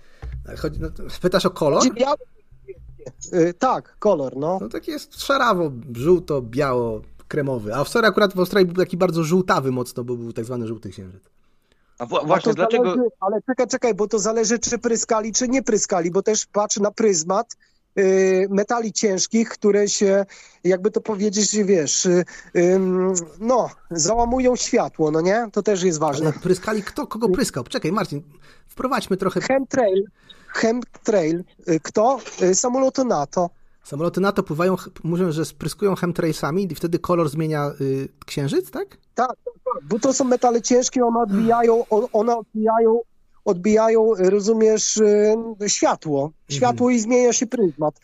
Chodzi, 0.58 0.80
no, 0.80 0.88
pytasz 1.20 1.46
o 1.46 1.50
kolor? 1.50 1.82
Czy 1.82 1.90
białe? 1.90 2.16
Y, 3.32 3.54
tak, 3.54 3.96
kolor, 3.98 4.36
no. 4.36 4.58
No 4.60 4.68
taki 4.68 4.90
jest 4.90 5.22
szarawo, 5.22 5.72
żółto, 5.92 6.42
biało, 6.42 7.02
kremowy. 7.28 7.72
A 7.74 7.76
w 7.76 7.78
Australii 7.78 8.08
akurat 8.08 8.34
w 8.34 8.38
Australii 8.38 8.66
był 8.66 8.84
taki 8.84 8.96
bardzo 8.96 9.24
żółtawy 9.24 9.72
mocno, 9.72 10.04
bo 10.04 10.16
był 10.16 10.32
tak 10.32 10.44
zwany 10.44 10.66
żółty 10.66 10.90
księżyc. 10.90 11.22
A 11.98 12.06
wła- 12.06 12.20
A 12.22 12.26
właśnie, 12.26 12.52
to 12.52 12.56
dlaczego... 12.56 12.84
Zależy, 12.84 13.08
ale 13.20 13.36
czekaj, 13.46 13.66
czekaj, 13.66 13.94
bo 13.94 14.08
to 14.08 14.18
zależy, 14.18 14.58
czy 14.58 14.78
pryskali, 14.78 15.32
czy 15.32 15.48
nie 15.48 15.62
pryskali, 15.62 16.10
bo 16.10 16.22
też 16.22 16.46
patrz 16.46 16.76
na 16.76 16.90
pryzmat 16.90 17.56
y, 17.98 18.46
metali 18.50 18.92
ciężkich, 18.92 19.48
które 19.48 19.88
się, 19.88 20.26
jakby 20.64 20.90
to 20.90 21.00
powiedzieć, 21.00 21.56
wiesz, 21.56 22.06
y, 22.06 22.24
ym, 22.56 23.14
no, 23.40 23.70
załamują 23.90 24.56
światło, 24.56 25.10
no 25.10 25.20
nie? 25.20 25.46
To 25.52 25.62
też 25.62 25.82
jest 25.82 25.98
ważne. 25.98 26.26
Ale 26.26 26.38
pryskali 26.38 26.82
kto? 26.82 27.06
Kogo 27.06 27.28
pryskał? 27.28 27.64
Czekaj, 27.64 27.92
Marcin, 27.92 28.22
wprowadźmy 28.68 29.16
trochę... 29.16 29.40
Chemtrail, 29.40 30.04
chemtrail, 30.48 31.44
y, 31.68 31.80
kto? 31.82 32.18
Samoloty 32.54 33.04
NATO. 33.04 33.50
Samoloty 33.84 34.20
NATO 34.20 34.42
pływają, 34.42 34.76
mówią, 35.04 35.32
że 35.32 35.44
spryskują 35.44 35.94
chemtrailsami 35.94 36.72
i 36.72 36.74
wtedy 36.74 36.98
kolor 36.98 37.28
zmienia 37.28 37.70
y, 37.80 38.08
księżyc, 38.26 38.70
tak? 38.70 38.88
Tak, 39.14 39.28
tak, 39.28 39.54
tak, 39.64 39.84
bo 39.84 39.98
to 39.98 40.12
są 40.12 40.24
metale 40.24 40.62
ciężkie, 40.62 41.04
one 41.04 41.20
odbijają, 41.20 41.84
one 42.12 42.36
odbijają, 42.36 43.00
odbijają, 43.44 44.14
rozumiesz, 44.18 44.96
y, 44.96 45.36
światło. 45.66 46.32
Światło 46.48 46.90
i 46.90 47.00
zmienia 47.00 47.32
się 47.32 47.46
pryzmat. 47.46 48.00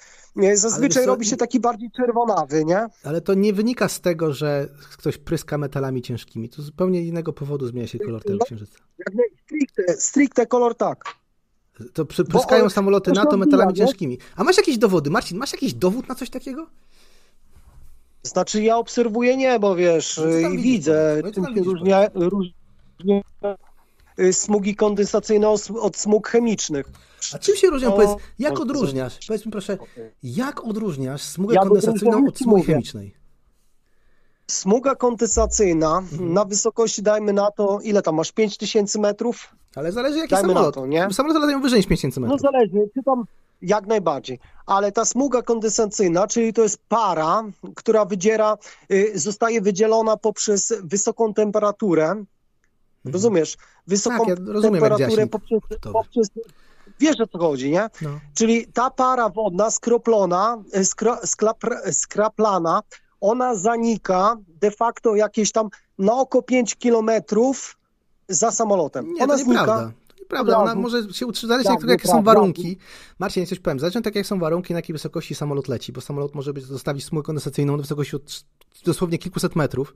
Zazwyczaj 0.55 1.07
robi 1.07 1.26
się 1.26 1.36
taki 1.36 1.60
bardziej 1.60 1.91
czerwonawy, 1.91 2.65
nie? 2.65 2.86
Ale 3.05 3.20
to 3.20 3.34
nie 3.34 3.52
wynika 3.52 3.89
z 3.89 4.00
tego, 4.00 4.33
że 4.33 4.68
ktoś 4.92 5.18
pryska 5.18 5.59
metalami 5.59 6.02
ciężkimi. 6.02 6.49
To 6.49 6.62
z 6.62 6.65
zupełnie 6.65 7.02
innego 7.02 7.33
powodu 7.33 7.67
zmienia 7.67 7.86
się 7.86 7.99
kolor 7.99 8.23
tego 8.23 8.39
księżyca. 8.44 8.78
Jak 8.99 9.15
nie, 9.15 9.25
stricte, 9.44 9.97
stricte 9.97 10.47
kolor 10.47 10.75
tak. 10.75 11.05
To 11.92 12.05
pryskają 12.05 12.62
one- 12.62 12.70
samoloty 12.70 13.12
NATO 13.12 13.36
metalami 13.36 13.75
ciężkimi. 13.75 14.18
A 14.36 14.44
masz 14.44 14.57
jakieś 14.57 14.78
dowody? 14.78 15.10
Marcin, 15.10 15.39
masz 15.39 15.52
jakiś 15.52 15.75
dowód 15.75 16.09
na 16.09 16.15
coś 16.15 16.31
takiego? 16.31 16.67
Znaczy 18.23 18.62
ja 18.62 18.76
obserwuję 18.76 19.36
niebo, 19.36 19.76
wiesz, 19.76 20.20
No 20.42 20.49
i 20.49 20.59
widzę, 20.59 21.23
no 21.36 21.62
różnia, 21.65 22.09
różnie 22.15 22.52
y, 24.18 24.33
smugi 24.33 24.76
kondensacyjne 24.76 25.49
od, 25.81 25.97
smug 25.97 26.28
chemicznych. 26.28 26.86
A 27.34 27.39
czym 27.39 27.57
się 27.57 27.70
różnią? 27.70 27.89
No, 27.89 27.97
Powiedz, 27.97 28.10
jak 28.39 28.50
może- 28.52 28.62
odróżniasz? 28.62 29.26
Powiedz 29.26 29.47
mi 29.47 29.52
proszę, 29.52 29.78
jak 30.23 30.65
odróżniasz 30.65 31.23
smugę 31.23 31.55
Ja 31.55 31.60
kondensacyjną 31.62 32.26
od 32.28 32.39
smugi 32.39 32.62
chemicznej? 32.62 33.15
Smuga 34.51 34.95
kondensacyjna 34.95 35.99
Mhm. 35.99 36.33
na 36.33 36.45
wysokości, 36.45 37.03
dajmy 37.03 37.33
na 37.33 37.51
to, 37.51 37.79
ile 37.83 38.03
tam 38.03 38.15
masz, 38.15 38.33
5000 38.33 38.99
metrów? 38.99 39.49
Ale 39.77 39.93
zależy 39.93 40.19
jaki 40.19 40.31
Dajmy 40.31 40.49
samolot. 40.49 40.77
na 40.77 40.83
to, 40.83 40.87
nie? 40.87 41.09
Samoloty 41.12 41.41
latają 41.41 41.61
wyżej 41.62 41.79
niż 41.79 41.87
5000 41.87 42.20
No 42.20 42.27
metrów. 42.27 42.41
zależy, 42.41 42.91
czy 42.95 43.03
tam 43.03 43.25
jak 43.62 43.87
najbardziej. 43.87 44.39
Ale 44.67 44.93
ta 44.93 45.05
smuga 45.05 45.43
kondensacyjna, 45.43 46.27
czyli 46.27 46.53
to 46.53 46.62
jest 46.62 46.79
para, 46.89 47.43
która 47.77 48.05
wydziera, 48.05 48.59
y, 48.93 49.12
zostaje 49.19 49.61
wydzielona 49.61 50.17
poprzez 50.17 50.73
wysoką 50.85 51.35
temperaturę. 51.35 52.25
Rozumiesz? 53.05 53.57
Wysoką 53.87 54.17
Mhm. 54.17 54.37
Tak, 54.39 54.47
ja 54.47 54.53
rozumiem, 54.53 54.81
temperaturę 54.81 55.27
poprzez, 55.27 55.59
poprzez, 55.93 56.29
Wiesz 57.01 57.20
o 57.20 57.27
co 57.27 57.39
chodzi, 57.39 57.70
nie? 57.70 57.91
No. 58.03 58.11
Czyli 58.35 58.67
ta 58.73 58.91
para 58.91 59.29
wodna 59.29 59.70
skroplona, 59.70 60.62
skro, 60.85 61.15
sklapr- 61.17 61.93
skraplana, 61.93 62.83
ona 63.20 63.55
zanika 63.55 64.36
de 64.60 64.70
facto 64.70 65.16
jakieś 65.16 65.52
tam 65.52 65.68
na 65.99 66.12
oko 66.12 66.42
5 66.42 66.76
kilometrów 66.76 67.78
za 68.28 68.50
samolotem. 68.50 69.12
Nie, 69.12 69.24
ona 69.24 69.39
to 69.39 69.44
nieprawda. 69.44 69.92
To 70.31 70.36
nieprawda. 70.36 70.59
Ona 70.59 70.75
może 70.75 71.12
się 71.12 71.26
utrzymać, 71.26 71.65
Tak, 71.67 71.81
jak, 71.81 71.91
jakie 71.91 72.09
są 72.09 72.23
warunki. 72.23 72.76
Marcin, 73.18 73.41
ja 73.42 73.47
coś 73.47 73.59
powiem. 73.59 73.81
Zależy 73.81 74.02
tak, 74.02 74.15
jak 74.15 74.26
są 74.26 74.39
warunki, 74.39 74.73
na 74.73 74.78
jakiej 74.78 74.92
wysokości 74.92 75.34
samolot 75.34 75.68
leci, 75.68 75.92
bo 75.92 76.00
samolot 76.00 76.34
może 76.34 76.52
być, 76.52 76.65
zostawić 76.65 77.05
smugę 77.05 77.23
kondensacyjną 77.26 77.76
na 77.76 77.83
wysokości 77.83 78.17
od 78.17 78.44
dosłownie 78.84 79.18
kilkuset 79.18 79.57
metrów, 79.57 79.94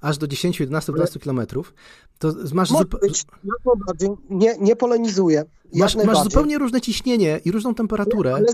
aż 0.00 0.18
do 0.18 0.26
10, 0.26 0.60
11, 0.60 0.92
12 0.92 1.20
kilometrów. 1.20 1.74
To 2.18 2.28
masz, 2.54 2.70
Może 2.70 2.84
zup- 2.84 3.00
być, 3.00 3.24
jak 3.44 3.54
najbardziej. 3.66 4.08
nie, 4.30 4.56
nie 4.60 4.76
polemizuję. 4.76 5.44
Jak 5.72 5.94
masz, 5.94 6.04
masz 6.06 6.22
zupełnie 6.24 6.58
różne 6.58 6.80
ciśnienie 6.80 7.40
i 7.44 7.50
różną 7.50 7.74
temperaturę. 7.74 8.34
Ale. 8.34 8.46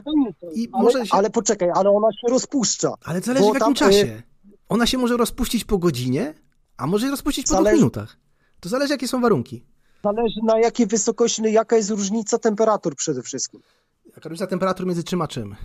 I 0.55 0.69
ale, 0.73 0.85
może 0.85 1.07
się- 1.07 1.15
ale 1.17 1.31
poczekaj, 1.31 1.69
ale 1.75 1.91
ona 1.91 2.09
się 2.13 2.29
rozpuszcza. 2.31 2.95
Ale 3.05 3.21
zależy 3.21 3.45
w 3.45 3.47
jakim 3.47 3.61
tam, 3.61 3.73
y, 3.73 3.75
czasie. 3.75 4.23
Ona 4.69 4.87
się 4.87 4.99
może 4.99 5.17
rozpuścić 5.17 5.65
po 5.65 5.79
godzinie, 5.79 6.35
a 6.77 6.87
może 6.87 7.11
rozpuścić 7.11 7.47
po 7.47 7.55
dwóch 7.55 7.65
Zależy- 7.65 7.77
minutach. 7.77 8.17
To 8.61 8.69
zależy, 8.69 8.93
jakie 8.93 9.09
są 9.09 9.21
warunki. 9.21 9.65
Zależy 10.05 10.41
na 10.45 10.59
jakiej 10.59 10.87
wysokości, 10.87 11.43
jaka 11.43 11.77
jest 11.77 11.91
różnica 11.91 12.39
temperatur 12.39 12.97
przede 12.97 13.23
wszystkim. 13.23 13.61
Jaka 14.07 14.29
różnica 14.29 14.47
temperatur 14.47 14.87
między 14.87 15.05
czym 15.05 15.23
a 15.23 15.29
czym? 15.29 15.57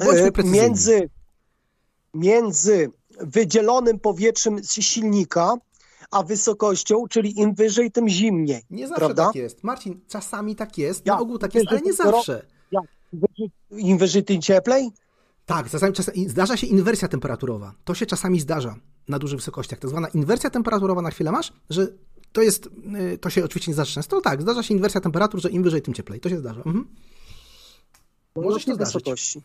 E, 0.00 0.42
między, 0.44 1.10
między 2.14 2.90
wydzielonym 3.20 3.98
powietrzem 3.98 4.64
z 4.64 4.72
silnika, 4.72 5.54
a 6.10 6.22
wysokością, 6.22 7.08
czyli 7.08 7.40
im 7.40 7.54
wyżej, 7.54 7.90
tym 7.92 8.08
zimniej. 8.08 8.62
Nie 8.70 8.88
zawsze 8.88 9.00
prawda? 9.00 9.26
tak 9.26 9.34
jest. 9.34 9.64
Marcin, 9.64 10.00
czasami 10.08 10.56
tak 10.56 10.78
jest, 10.78 11.06
Jak? 11.06 11.16
na 11.16 11.22
ogół 11.22 11.38
tak 11.38 11.54
jest, 11.54 11.66
ale 11.70 11.80
nie 11.80 11.92
zawsze. 11.92 12.46
Wyżej- 13.12 13.50
Im 13.70 13.98
wyżej, 13.98 14.24
tym 14.24 14.42
cieplej? 14.42 14.90
Tak, 15.46 15.70
czasami, 15.70 15.92
czasami 15.92 16.28
zdarza 16.28 16.56
się 16.56 16.66
inwersja 16.66 17.08
temperaturowa. 17.08 17.74
To 17.84 17.94
się 17.94 18.06
czasami 18.06 18.40
zdarza 18.40 18.76
na 19.08 19.18
dużych 19.18 19.38
wysokościach. 19.38 19.78
Tak 19.78 19.90
zwana 19.90 20.08
inwersja 20.08 20.50
temperaturowa 20.50 21.02
na 21.02 21.10
chwilę 21.10 21.32
masz, 21.32 21.52
że 21.70 21.86
to 22.32 22.42
jest, 22.42 22.66
y, 23.14 23.18
to 23.18 23.30
się 23.30 23.44
oczywiście 23.44 23.70
nie 23.70 23.74
zdarza 23.74 23.92
często, 23.92 24.16
ale 24.16 24.22
tak, 24.22 24.42
zdarza 24.42 24.62
się 24.62 24.74
inwersja 24.74 25.00
temperatur, 25.00 25.40
że 25.40 25.50
im 25.50 25.62
wyżej, 25.62 25.82
tym 25.82 25.94
cieplej. 25.94 26.20
To 26.20 26.28
się 26.28 26.38
zdarza. 26.38 26.62
Mhm. 26.66 26.86
Może 28.36 28.60
się 28.60 28.70
Na 28.70 28.74
zdarzyć. 28.74 28.94
wysokości. 28.94 29.42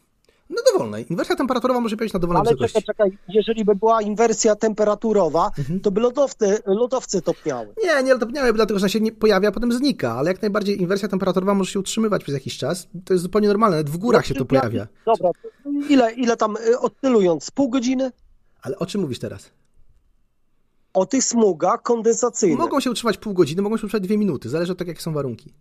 Na 0.50 0.62
dowolnej. 0.74 1.06
Inwersja 1.10 1.36
temperaturowa 1.36 1.80
może 1.80 1.96
być 1.96 2.14
na 2.14 2.20
dowolnej 2.20 2.42
Ale 2.42 2.50
wysokości. 2.52 2.82
czekaj, 2.86 3.12
czekaj, 3.12 3.36
jeżeli 3.36 3.66
by 3.66 3.76
była 3.76 4.02
inwersja 4.02 4.56
temperaturowa, 4.56 5.52
Mhm. 5.60 5.80
to 5.80 5.92
by 5.92 6.02
lodowce, 6.02 6.60
lodowce 6.66 7.22
topniały. 7.22 7.68
Nie, 7.84 8.04
nie 8.04 8.20
topniały, 8.20 8.54
dlatego 8.54 8.80
że 8.80 8.84
ona 8.84 8.90
się 8.90 9.00
nie 9.00 9.12
pojawia, 9.12 9.50
a 9.50 9.52
potem 9.52 9.72
znika, 9.74 10.12
ale 10.14 10.32
jak 10.32 10.42
najbardziej 10.42 10.82
inwersja 10.82 11.08
temperaturowa 11.08 11.54
może 11.54 11.72
się 11.72 11.80
utrzymywać 11.80 12.24
przez 12.24 12.34
jakiś 12.34 12.58
czas. 12.58 12.88
To 13.06 13.14
jest 13.14 13.24
zupełnie 13.24 13.48
normalne, 13.48 13.76
nawet 13.78 13.90
w 13.90 13.98
górach 13.98 14.26
się 14.26 14.34
to 14.36 14.46
pojawia. 14.46 14.88
Dobra, 15.06 15.30
ile, 15.90 16.14
ile 16.14 16.38
tam, 16.38 16.58
y, 16.58 16.80
odtylując, 16.80 17.52
pół 17.52 17.70
godziny? 17.70 18.12
Ale 18.62 18.80
o 18.80 18.86
czym 18.86 19.02
mówisz 19.02 19.20
teraz? 19.20 19.50
O 20.94 21.06
tych 21.06 21.24
smugach 21.24 21.82
kondensacyjnych. 21.82 22.60
Mogą 22.60 22.80
się 22.80 22.92
utrzymać 22.92 23.18
pół 23.18 23.34
godziny, 23.34 23.62
mogą 23.62 23.78
się 23.78 23.86
utrzymać 23.86 24.04
dwie 24.04 24.18
minuty, 24.18 24.50
zależy 24.50 24.72
od 24.72 24.78
tego, 24.78 24.92
jakie 24.92 25.02
są 25.02 25.14
warunki. 25.14 25.54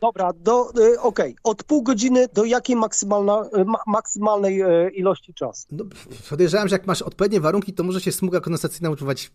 Dobra, 0.00 0.32
do, 0.32 0.70
y, 0.78 1.00
okej, 1.00 1.36
od 1.44 1.64
pół 1.64 1.82
godziny 1.82 2.28
do 2.34 2.44
jakiej 2.44 2.76
maksymalna, 2.76 3.48
y, 3.58 3.64
ma, 3.64 3.78
maksymalnej 3.86 4.62
y, 4.62 4.90
ilości 4.90 5.34
czasu? 5.34 5.66
No, 5.72 5.84
podejrzewam, 6.30 6.68
że 6.68 6.74
jak 6.74 6.86
masz 6.86 7.02
odpowiednie 7.02 7.40
warunki, 7.40 7.72
to 7.72 7.84
może 7.84 8.00
się 8.00 8.12
smuga 8.12 8.40
kondensacyjna 8.40 8.90
utrzymać. 8.90 9.30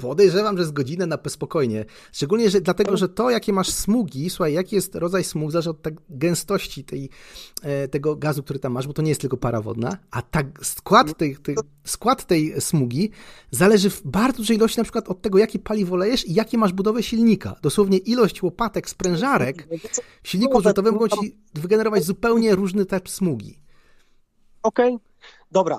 Podejrzewam, 0.00 0.58
że 0.58 0.64
z 0.64 0.70
godzinę 0.70 1.06
na 1.06 1.18
spokojnie. 1.28 1.84
Szczególnie, 2.12 2.50
że 2.50 2.60
dlatego, 2.60 2.96
że 2.96 3.08
to, 3.08 3.30
jakie 3.30 3.52
masz 3.52 3.70
smugi, 3.70 4.30
słuchaj, 4.30 4.52
jaki 4.52 4.76
jest 4.76 4.94
rodzaj 4.94 5.24
smug, 5.24 5.50
zależy 5.50 5.70
od 5.70 5.82
tak 5.82 5.94
gęstości 6.10 6.84
tej, 6.84 7.10
e, 7.62 7.88
tego 7.88 8.16
gazu, 8.16 8.42
który 8.42 8.58
tam 8.58 8.72
masz, 8.72 8.86
bo 8.86 8.92
to 8.92 9.02
nie 9.02 9.08
jest 9.08 9.20
tylko 9.20 9.36
para 9.36 9.60
wodna, 9.60 9.98
a 10.10 10.22
tak 10.22 10.46
skład 10.62 11.16
tej, 11.16 11.36
tej, 11.36 11.56
skład 11.84 12.24
tej 12.26 12.60
smugi 12.60 13.10
zależy 13.50 13.90
w 13.90 14.02
bardzo 14.04 14.36
dużej 14.36 14.56
ilości 14.56 14.78
na 14.78 14.84
przykład 14.84 15.08
od 15.08 15.22
tego, 15.22 15.38
jakie 15.38 15.58
paliwo 15.58 15.96
lejesz 15.96 16.26
i 16.26 16.34
jakie 16.34 16.58
masz 16.58 16.72
budowę 16.72 17.02
silnika. 17.02 17.56
Dosłownie 17.62 17.98
ilość 17.98 18.42
łopatek, 18.42 18.90
sprężarek 18.90 19.68
w 20.22 20.28
silniku 20.28 20.58
odrzutowym 20.58 20.94
mogą 20.94 21.08
ci 21.08 21.38
wygenerować 21.54 22.04
zupełnie 22.04 22.54
różny 22.54 22.86
typ 22.86 23.08
smugi. 23.08 23.58
Okej, 24.62 24.98
dobra. 25.50 25.78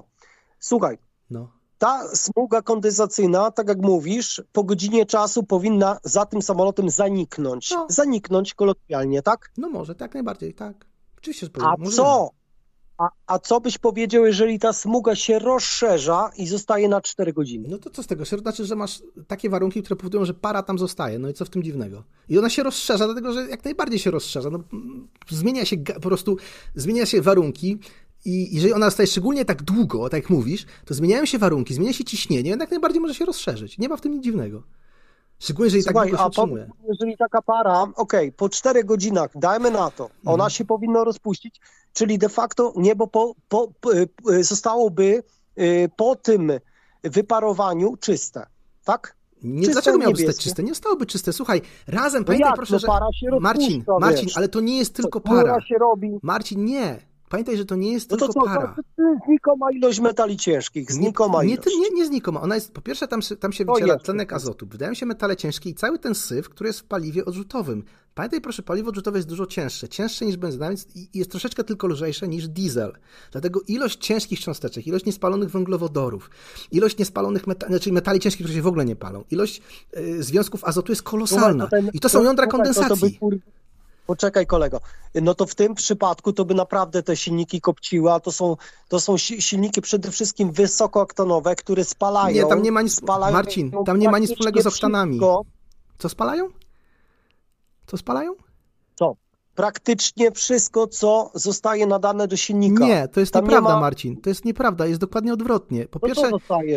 Słuchaj, 0.59 0.97
No. 1.29 1.62
Ta 1.83 2.15
smuga 2.15 2.61
kondensacyjna, 2.61 3.51
tak 3.51 3.67
jak 3.67 3.81
mówisz, 3.81 4.41
po 4.51 4.63
godzinie 4.63 5.05
czasu 5.05 5.43
powinna 5.43 5.99
za 6.03 6.25
tym 6.25 6.41
samolotem 6.41 6.89
zaniknąć. 6.89 7.73
Zaniknąć 7.89 8.53
kolokwialnie, 8.53 9.21
tak? 9.21 9.51
No 9.57 9.69
może, 9.69 9.95
tak 9.95 10.13
najbardziej, 10.13 10.53
tak. 10.53 10.85
Oczywiście, 11.17 11.45
że 11.45 11.65
A 11.65 11.75
może 11.77 11.97
co? 11.97 12.29
A, 12.97 13.09
a 13.27 13.39
co 13.39 13.61
byś 13.61 13.77
powiedział, 13.77 14.25
jeżeli 14.25 14.59
ta 14.59 14.73
smuga 14.73 15.15
się 15.15 15.39
rozszerza 15.39 16.31
i 16.37 16.47
zostaje 16.47 16.89
na 16.89 17.01
4 17.01 17.33
godziny? 17.33 17.67
No 17.71 17.77
to 17.77 17.89
co 17.89 18.03
z 18.03 18.07
tego? 18.07 18.25
To 18.25 18.37
znaczy, 18.37 18.65
że 18.65 18.75
masz 18.75 19.01
takie 19.27 19.49
warunki, 19.49 19.83
które 19.83 19.95
powodują, 19.95 20.25
że 20.25 20.33
para 20.33 20.63
tam 20.63 20.79
zostaje. 20.79 21.19
No 21.19 21.29
i 21.29 21.33
co 21.33 21.45
w 21.45 21.49
tym 21.49 21.63
dziwnego? 21.63 22.03
I 22.29 22.39
ona 22.39 22.49
się 22.49 22.63
rozszerza, 22.63 23.05
dlatego 23.05 23.33
że 23.33 23.49
jak 23.49 23.65
najbardziej 23.65 23.99
się 23.99 24.11
rozszerza. 24.11 24.49
No, 24.49 24.59
mm, 24.73 25.07
zmienia 25.29 25.65
się 25.65 25.77
po 25.77 25.99
prostu, 25.99 26.37
zmienia 26.75 27.05
się 27.05 27.21
warunki. 27.21 27.79
I 28.25 28.55
jeżeli 28.55 28.73
ona 28.73 28.85
zostaje 28.85 29.07
szczególnie 29.07 29.45
tak 29.45 29.63
długo, 29.63 30.09
tak 30.09 30.21
jak 30.23 30.29
mówisz, 30.29 30.65
to 30.85 30.93
zmieniają 30.93 31.25
się 31.25 31.37
warunki, 31.37 31.73
zmienia 31.73 31.93
się 31.93 32.03
ciśnienie, 32.03 32.49
jak 32.59 32.71
najbardziej 32.71 33.01
może 33.01 33.13
się 33.13 33.25
rozszerzyć. 33.25 33.77
Nie 33.77 33.89
ma 33.89 33.97
w 33.97 34.01
tym 34.01 34.11
nic 34.11 34.23
dziwnego. 34.23 34.63
Szczególnie, 35.39 35.65
jeżeli 35.67 35.83
tak 35.83 35.93
Słuchaj, 35.93 36.09
długo 36.09 36.23
się 36.23 36.31
po, 36.69 36.85
jeżeli 36.87 37.17
taka 37.17 37.41
para, 37.41 37.87
okej, 37.95 38.31
po 38.31 38.49
4 38.49 38.83
godzinach, 38.83 39.29
dajmy 39.35 39.71
na 39.71 39.91
to, 39.91 40.03
Mhm. 40.03 40.19
ona 40.23 40.49
się 40.49 40.65
powinna 40.65 41.03
rozpuścić, 41.03 41.59
czyli 41.93 42.17
de 42.17 42.29
facto 42.29 42.73
niebo 42.75 43.07
po, 43.07 43.35
po, 43.49 43.67
po, 43.81 43.89
zostałoby 44.41 45.23
y, 45.59 45.89
po 45.97 46.15
tym 46.15 46.51
wyparowaniu 47.03 47.97
czyste, 47.97 48.45
tak? 48.83 49.15
Nie, 49.43 49.57
Czyste, 49.59 49.73
dlaczego 49.73 49.97
miałoby 49.97 50.17
zostać 50.17 50.43
czyste? 50.43 50.63
Nie 50.63 50.75
stałoby 50.75 51.05
czyste. 51.05 51.33
Słuchaj, 51.33 51.61
razem, 51.87 52.21
No 52.21 52.25
pamiętaj 52.25 52.49
jak? 52.49 52.55
proszę, 52.55 52.73
No 52.73 52.79
że... 52.79 52.87
para 52.87 53.05
Marcin, 53.39 53.83
Marcin, 53.99 54.25
wiesz. 54.25 54.37
ale 54.37 54.47
to 54.49 54.61
nie 54.61 54.77
jest 54.77 54.95
tylko 54.95 55.19
chmura 55.19 55.41
para. 55.43 55.61
się 55.61 55.75
robi. 55.75 56.11
Marcin, 56.21 56.65
nie. 56.65 57.12
Pamiętaj, 57.33 57.57
że 57.57 57.65
to 57.65 57.75
nie 57.75 57.91
jest 57.91 58.11
No 58.11 58.17
to 58.17 58.25
tylko 58.27 58.39
co, 58.39 58.45
para. 58.45 58.75
to 58.97 59.03
znikoma 59.27 59.71
ilość 59.71 59.99
metali 59.99 60.37
ciężkich, 60.37 60.91
znikoma 60.91 61.43
nie, 61.43 61.53
ilość. 61.53 61.69
nie, 61.79 61.89
nie 61.89 62.05
znikoma. 62.05 62.41
Ona 62.41 62.55
jest, 62.55 62.71
po 62.71 62.81
pierwsze, 62.81 63.07
tam, 63.07 63.21
się- 63.21 63.35
tam 63.35 63.53
się 63.53 63.65
To 63.65 63.77
jest 63.77 64.03
tlenek 64.05 64.33
azotu, 64.33 64.65
wydają 64.67 64.93
się 64.93 65.05
metale 65.05 65.35
ciężkie 65.35 65.69
i 65.69 65.73
cały 65.75 65.99
ten 65.99 66.15
syf, 66.15 66.49
który 66.49 66.67
jest 66.67 66.79
w 66.79 66.83
paliwie 66.83 67.25
odrzutowym. 67.25 67.83
Pamiętaj 68.15 68.41
proszę, 68.41 68.63
paliwo 68.63 68.89
odrzutowe 68.89 69.17
jest 69.17 69.27
dużo 69.29 69.45
cięższe, 69.45 69.89
cięższe 69.89 70.25
niż 70.25 70.37
benzyna, 70.37 70.67
więc 70.69 70.87
jest 71.13 71.31
troszeczkę 71.31 71.63
tylko 71.63 71.87
lżejsze 71.87 72.27
niż 72.27 72.47
diesel. 72.47 72.91
Dlatego 73.31 73.61
ilość 73.67 73.99
ciężkich 74.05 74.39
cząsteczek, 74.39 74.87
ilość 74.87 75.05
niespalonych 75.05 75.49
węglowodorów, 75.49 76.29
ilość 76.71 76.97
niespalonych 76.97 77.47
meta- 77.47 77.67
znaczy 77.67 77.91
metali 77.91 78.19
ciężkich, 78.19 78.45
które 78.45 78.55
się 78.55 78.61
w 78.61 78.67
ogóle 78.67 78.85
nie 78.85 78.95
palą, 78.95 79.23
ilość 79.31 79.61
y, 79.97 80.23
związków 80.23 80.63
azotu 80.63 80.91
jest 80.91 81.03
kolosalna. 81.03 81.63
Słuchaj, 81.63 81.81
ten- 81.83 81.91
I 81.93 81.99
to 81.99 82.09
są 82.09 82.23
jądra 82.23 82.45
słuchaj, 82.49 82.73
to- 82.73 82.73
to 82.73 82.95
by, 82.95 83.01
kondensacji. 83.01 83.19
Poczekaj 84.07 84.45
kolego, 84.47 84.79
no 85.15 85.35
to 85.35 85.45
w 85.45 85.55
tym 85.55 85.75
przypadku 85.75 86.33
to 86.33 86.45
by 86.45 86.53
naprawdę 86.53 87.03
te 87.03 87.15
silniki 87.17 87.61
kopciły, 87.61 88.11
a 88.11 88.19
to 88.19 88.31
są, 88.31 88.57
to 88.89 88.99
są 88.99 89.17
si- 89.17 89.41
silniki 89.41 89.81
przede 89.81 90.11
wszystkim 90.11 90.51
wysokooktanowe, 90.51 91.55
które 91.55 91.83
spalają. 91.83 92.35
Nie, 92.35 92.45
tam 92.45 92.61
nie 92.61 92.71
ma 92.71 92.81
nic, 92.81 92.95
spalają 92.95 93.33
Marcin, 93.33 93.71
tam 93.85 93.99
nie 93.99 94.09
ma 94.09 94.19
nic 94.19 94.29
wspólnego 94.31 94.61
z 94.61 94.67
oktanami. 94.67 95.19
Co 95.97 96.09
spalają? 96.09 96.49
Co 97.87 97.97
spalają? 97.97 98.33
Praktycznie 99.55 100.31
wszystko, 100.31 100.87
co 100.87 101.31
zostaje 101.33 101.87
nadane 101.87 102.27
do 102.27 102.37
silnika. 102.37 102.85
Nie, 102.85 103.07
to 103.07 103.19
jest 103.19 103.33
Tam 103.33 103.43
nieprawda, 103.43 103.69
nie 103.69 103.75
ma... 103.75 103.81
Marcin. 103.81 104.21
To 104.21 104.29
jest 104.29 104.45
nieprawda, 104.45 104.85
jest 104.85 104.99
dokładnie 105.01 105.33
odwrotnie. 105.33 105.87
Po 105.87 105.99
No 106.01 106.07
pierwsze, 106.07 106.31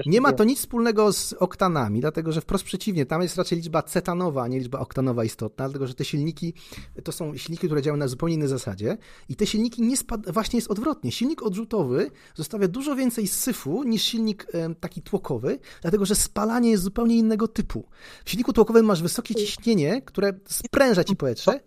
nie 0.07 0.21
ma 0.21 0.33
to 0.33 0.45
nic 0.45 0.59
wspólnego 0.59 1.13
z 1.13 1.33
oktanami, 1.33 2.01
dlatego 2.01 2.33
że 2.33 2.41
wprost 2.41 2.65
przeciwnie, 2.65 3.07
tam 3.07 3.23
jest 3.23 3.37
raczej 3.37 3.59
liczba 3.59 3.83
cetanowa, 3.83 4.43
a 4.43 4.49
nie 4.49 4.59
liczba 4.59 4.79
oktanowa 4.79 5.25
istotna, 5.25 5.65
dlatego 5.65 5.87
że 5.87 5.95
te 5.95 6.05
silniki 6.05 6.55
to 7.05 7.13
są 7.13 7.37
silniki, 7.37 7.67
które 7.67 7.83
działają 7.83 7.99
na 7.99 8.09
zupełnie 8.09 8.35
innej 8.35 8.49
zasadzie 8.49 8.97
i 9.29 9.37
te 9.37 9.47
silniki 9.47 9.83
nie 9.83 9.97
spad... 9.97 10.31
właśnie 10.31 10.57
jest 10.57 10.71
odwrotnie. 10.71 11.13
Silnik 11.13 11.43
odrzutowy 11.43 12.11
zostawia 12.35 12.69
dużo 12.69 12.97
więcej 12.97 13.27
syfu 13.27 13.83
niż 13.83 14.03
silnik 14.03 14.47
taki 14.81 15.03
tłokowy, 15.03 15.59
dlatego 15.83 16.05
że 16.05 16.15
spalanie 16.15 16.71
jest 16.71 16.83
zupełnie 16.83 17.17
innego 17.17 17.49
typu. 17.49 17.85
W 18.25 18.31
silniku 18.31 18.53
tłokowym 18.53 18.87
masz 18.87 19.03
wysokie 19.03 19.35
ciśnienie, 19.35 20.03
które 20.03 20.33
spręża 20.49 21.05
ci 21.05 21.17
powietrze. 21.17 21.61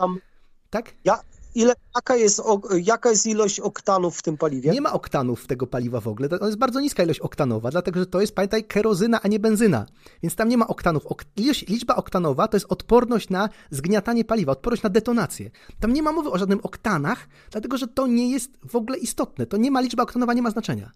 Tak? 0.69 0.93
Ja, 1.05 1.19
ile, 1.55 1.73
jaka, 1.95 2.15
jest, 2.15 2.41
jaka 2.83 3.09
jest 3.09 3.25
ilość 3.25 3.59
oktanów 3.59 4.17
w 4.17 4.21
tym 4.21 4.37
paliwie? 4.37 4.71
Nie 4.71 4.81
ma 4.81 4.93
oktanów 4.93 5.47
tego 5.47 5.67
paliwa 5.67 6.01
w 6.01 6.07
ogóle. 6.07 6.29
To 6.29 6.45
jest 6.45 6.57
bardzo 6.57 6.79
niska 6.79 7.03
ilość 7.03 7.19
oktanowa, 7.19 7.71
dlatego 7.71 7.99
że 7.99 8.05
to 8.05 8.21
jest, 8.21 8.35
pamiętaj, 8.35 8.63
kerozyna, 8.63 9.19
a 9.21 9.27
nie 9.27 9.39
benzyna. 9.39 9.85
Więc 10.23 10.35
tam 10.35 10.49
nie 10.49 10.57
ma 10.57 10.67
oktanów. 10.67 11.05
Ok 11.05 11.23
ilość, 11.37 11.67
liczba 11.67 11.95
oktanowa 11.95 12.47
to 12.47 12.57
jest 12.57 12.65
odporność 12.69 13.29
na 13.29 13.49
zgniatanie 13.69 14.25
paliwa, 14.25 14.51
odporność 14.51 14.83
na 14.83 14.89
detonację. 14.89 15.51
Tam 15.79 15.93
nie 15.93 16.03
ma 16.03 16.11
mowy 16.11 16.31
o 16.31 16.37
żadnym 16.37 16.59
oktanach, 16.63 17.27
dlatego 17.51 17.77
że 17.77 17.87
to 17.87 18.07
nie 18.07 18.31
jest 18.31 18.51
w 18.69 18.75
ogóle 18.75 18.97
istotne. 18.97 19.45
To 19.45 19.57
nie 19.57 19.71
ma, 19.71 19.81
liczba 19.81 20.03
oktanowa 20.03 20.33
nie 20.33 20.41
ma 20.41 20.51
znaczenia. 20.51 20.91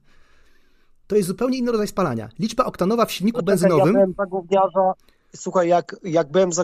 To 1.07 1.15
jest 1.15 1.27
zupełnie 1.27 1.57
inny 1.57 1.71
rodzaj 1.71 1.87
spalania. 1.87 2.29
Liczba 2.39 2.65
oktanowa 2.65 3.05
w 3.05 3.11
silniku 3.11 3.37
Ja 3.39 3.43
benzynowym. 3.43 3.93
byłem 3.93 4.13
gówniarza, 4.29 4.93
słuchaj, 5.35 5.67
jak, 5.67 5.95
jak 6.03 6.31
byłem 6.31 6.53
za 6.53 6.63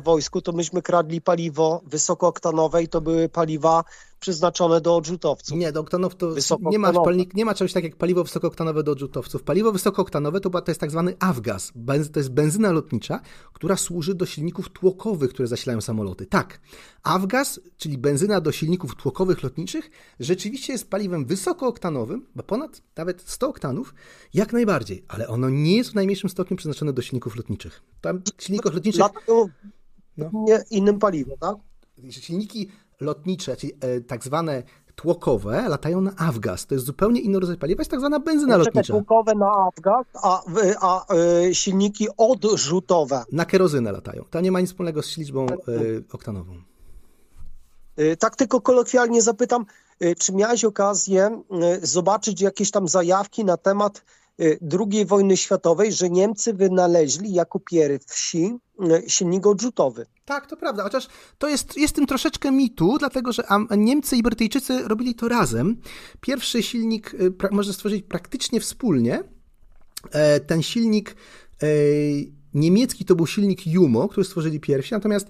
w 0.00 0.04
wojsku, 0.04 0.42
to 0.42 0.52
myśmy 0.52 0.82
kradli 0.82 1.20
paliwo 1.20 1.80
wysokooktanowe 1.86 2.82
i 2.82 2.88
to 2.88 3.00
były 3.00 3.28
paliwa 3.28 3.84
przeznaczone 4.20 4.80
do 4.80 4.96
odrzutowców. 4.96 5.58
Nie, 5.58 5.72
do 5.72 5.80
oktanów 5.80 6.16
to 6.16 6.34
nie 6.60 6.78
ma, 6.78 6.92
palnik, 6.92 7.34
nie 7.34 7.44
ma 7.44 7.54
czegoś 7.54 7.72
tak 7.72 7.84
jak 7.84 7.96
paliwo 7.96 8.24
wysokooktanowe 8.24 8.82
do 8.82 8.92
odrzutowców. 8.92 9.42
Paliwo 9.42 9.72
wysokooktanowe 9.72 10.40
to, 10.40 10.50
to 10.50 10.70
jest 10.70 10.80
tak 10.80 10.90
zwany 10.90 11.16
avgas. 11.18 11.72
To 12.12 12.20
jest 12.20 12.30
benzyna 12.30 12.72
lotnicza, 12.72 13.20
która 13.52 13.76
służy 13.76 14.14
do 14.14 14.26
silników 14.26 14.68
tłokowych, 14.68 15.30
które 15.30 15.48
zasilają 15.48 15.80
samoloty. 15.80 16.26
Tak, 16.26 16.60
avgas, 17.02 17.60
czyli 17.76 17.98
benzyna 17.98 18.40
do 18.40 18.52
silników 18.52 18.94
tłokowych 18.94 19.42
lotniczych, 19.42 19.90
rzeczywiście 20.20 20.72
jest 20.72 20.90
paliwem 20.90 21.26
wysokooktanowym, 21.26 22.26
bo 22.34 22.42
ponad 22.42 22.82
nawet 22.96 23.22
100 23.22 23.48
oktanów, 23.48 23.94
jak 24.34 24.52
najbardziej, 24.52 25.04
ale 25.08 25.28
ono 25.28 25.50
nie 25.50 25.76
jest 25.76 25.90
w 25.90 25.94
najmniejszym 25.94 26.30
stopniu 26.30 26.56
przeznaczone 26.56 26.92
do 26.92 27.02
silników 27.02 27.36
lotniczych. 27.36 27.82
Tam 28.00 28.22
silników 28.38 28.74
lotniczych... 28.74 28.98
Dlatego 28.98 29.48
No. 30.16 30.30
innym 30.70 30.98
paliwem, 30.98 31.38
tak? 31.40 31.56
silniki 32.10 32.68
lotnicze, 33.08 33.56
czyli 33.56 33.72
e, 33.80 34.00
tak 34.00 34.24
zwane 34.24 34.62
tłokowe, 34.94 35.68
latają 35.68 36.00
na 36.00 36.12
avgas. 36.16 36.66
To 36.66 36.74
jest 36.74 36.86
zupełnie 36.86 37.20
inny 37.20 37.40
rodzaj 37.40 37.56
paliwa, 37.56 37.80
jest 37.80 37.90
tak 37.90 38.00
zwana 38.00 38.20
benzyna 38.20 38.52
Czekaj, 38.58 38.64
lotnicza. 38.64 38.92
tłukowe 38.92 39.34
na 39.34 39.46
avgas, 39.66 40.06
a, 40.22 40.42
w- 40.48 40.76
a 40.80 41.14
y, 41.48 41.54
silniki 41.54 42.06
odrzutowe. 42.16 43.24
Na 43.32 43.44
kerozynę 43.44 43.92
latają. 43.92 44.24
To 44.30 44.40
nie 44.40 44.52
ma 44.52 44.60
nic 44.60 44.70
wspólnego 44.70 45.02
z 45.02 45.16
liczbą 45.16 45.46
e, 45.46 45.56
oktanową. 46.12 46.52
Y, 48.00 48.16
Tak 48.16 48.36
tylko 48.36 48.60
kolokwialnie 48.60 49.22
zapytam, 49.22 49.64
y, 50.02 50.14
czy 50.14 50.32
miałeś 50.34 50.64
okazję 50.64 51.42
y, 51.82 51.86
zobaczyć 51.86 52.40
jakieś 52.40 52.70
tam 52.70 52.88
zajawki 52.88 53.44
na 53.44 53.56
temat 53.56 54.04
y, 54.40 54.58
II 54.92 55.06
wojny 55.06 55.36
światowej, 55.36 55.92
że 55.92 56.10
Niemcy 56.10 56.54
wynaleźli 56.54 57.32
jako 57.32 57.60
pierwsi 57.60 58.44
y, 58.46 58.58
silnik 59.06 59.46
odrzutowy? 59.46 60.06
Tak, 60.24 60.46
to 60.46 60.56
prawda, 60.56 60.82
chociaż 60.82 61.08
to 61.38 61.48
jest, 61.48 61.76
jest 61.76 61.94
tym 61.94 62.06
troszeczkę 62.06 62.52
mitu, 62.52 62.98
dlatego 62.98 63.32
że 63.32 63.44
Niemcy 63.76 64.16
i 64.16 64.22
Brytyjczycy 64.22 64.88
robili 64.88 65.14
to 65.14 65.28
razem. 65.28 65.76
Pierwszy 66.20 66.62
silnik 66.62 67.14
y, 67.14 67.30
pra- 67.30 67.52
można 67.52 67.72
stworzyć 67.72 68.04
praktycznie 68.08 68.60
wspólnie. 68.60 69.22
E, 70.10 70.40
Ten 70.40 70.62
silnik 70.62 71.16
e, 71.62 71.66
niemiecki 72.54 73.04
to 73.04 73.14
był 73.14 73.26
silnik 73.26 73.66
Jumo, 73.66 74.08
który 74.08 74.24
stworzyli 74.24 74.60
pierwsi, 74.60 74.94
natomiast 74.94 75.26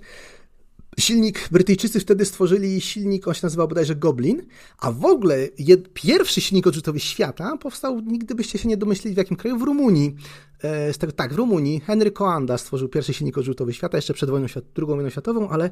silnik 0.99 1.49
Brytyjczycy 1.51 2.01
wtedy 2.01 2.25
stworzyli 2.25 2.81
silnik, 2.81 3.28
on 3.28 3.35
się 3.35 3.41
nazywał 3.43 3.68
bodajże 3.68 3.97
Goblin, 3.97 4.43
a 4.78 4.93
w 4.93 5.05
ogóle 5.05 5.49
jed, 5.59 5.93
pierwszy 5.93 6.41
silnik 6.41 6.67
odrzutowy 6.67 7.01
świata 7.01 7.57
powstał, 7.57 8.01
nigdy 8.01 8.35
byście 8.35 8.59
się 8.59 8.68
nie 8.68 8.77
domyślili 8.77 9.15
w 9.15 9.18
jakim 9.18 9.36
kraju, 9.36 9.59
w 9.59 9.62
Rumunii. 9.62 10.15
E, 10.62 10.93
Z 10.93 10.99
tego, 10.99 11.12
tak, 11.12 11.35
w 11.35 11.37
Rumunii. 11.37 11.81
Henry 11.81 12.11
Coanda 12.11 12.59
stworzył 12.59 12.89
pierwszy 12.89 13.15
silnik 13.15 13.39
odrzutowy 13.39 13.73
świata, 13.73 13.99
jeszcze 13.99 14.15
przed 14.15 14.31
wojną, 14.31 14.47
II 14.78 14.87
wojną 14.87 15.11
światową, 15.11 15.49
ale 15.49 15.70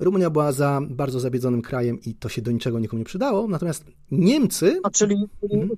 Rumunia 0.00 0.30
była 0.30 0.52
za 0.52 0.80
bardzo 0.90 1.20
zabiedzonym 1.20 1.62
krajem 1.62 2.00
i 2.00 2.14
to 2.14 2.28
się 2.28 2.42
do 2.42 2.50
niczego 2.50 2.78
nikomu 2.78 2.98
nie 2.98 3.04
przydało. 3.04 3.48
Natomiast 3.48 3.84
Niemcy... 4.10 4.80
A 4.82 4.90
czyli 4.90 5.16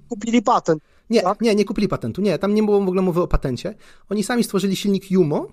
kupili 0.09 0.43
patent. 0.43 0.83
Nie, 1.11 1.23
nie, 1.41 1.55
nie 1.55 1.65
kupili 1.65 1.89
patentu. 1.89 2.23
Nie, 2.23 2.39
tam 2.39 2.55
nie 2.55 2.63
było 2.63 2.81
w 2.81 2.89
ogóle 2.89 3.03
mowy 3.03 3.21
o 3.21 3.29
patencie. 3.29 3.75
Oni 4.09 4.23
sami 4.25 4.45
stworzyli 4.45 4.77
silnik 4.77 5.11
Jumo 5.11 5.47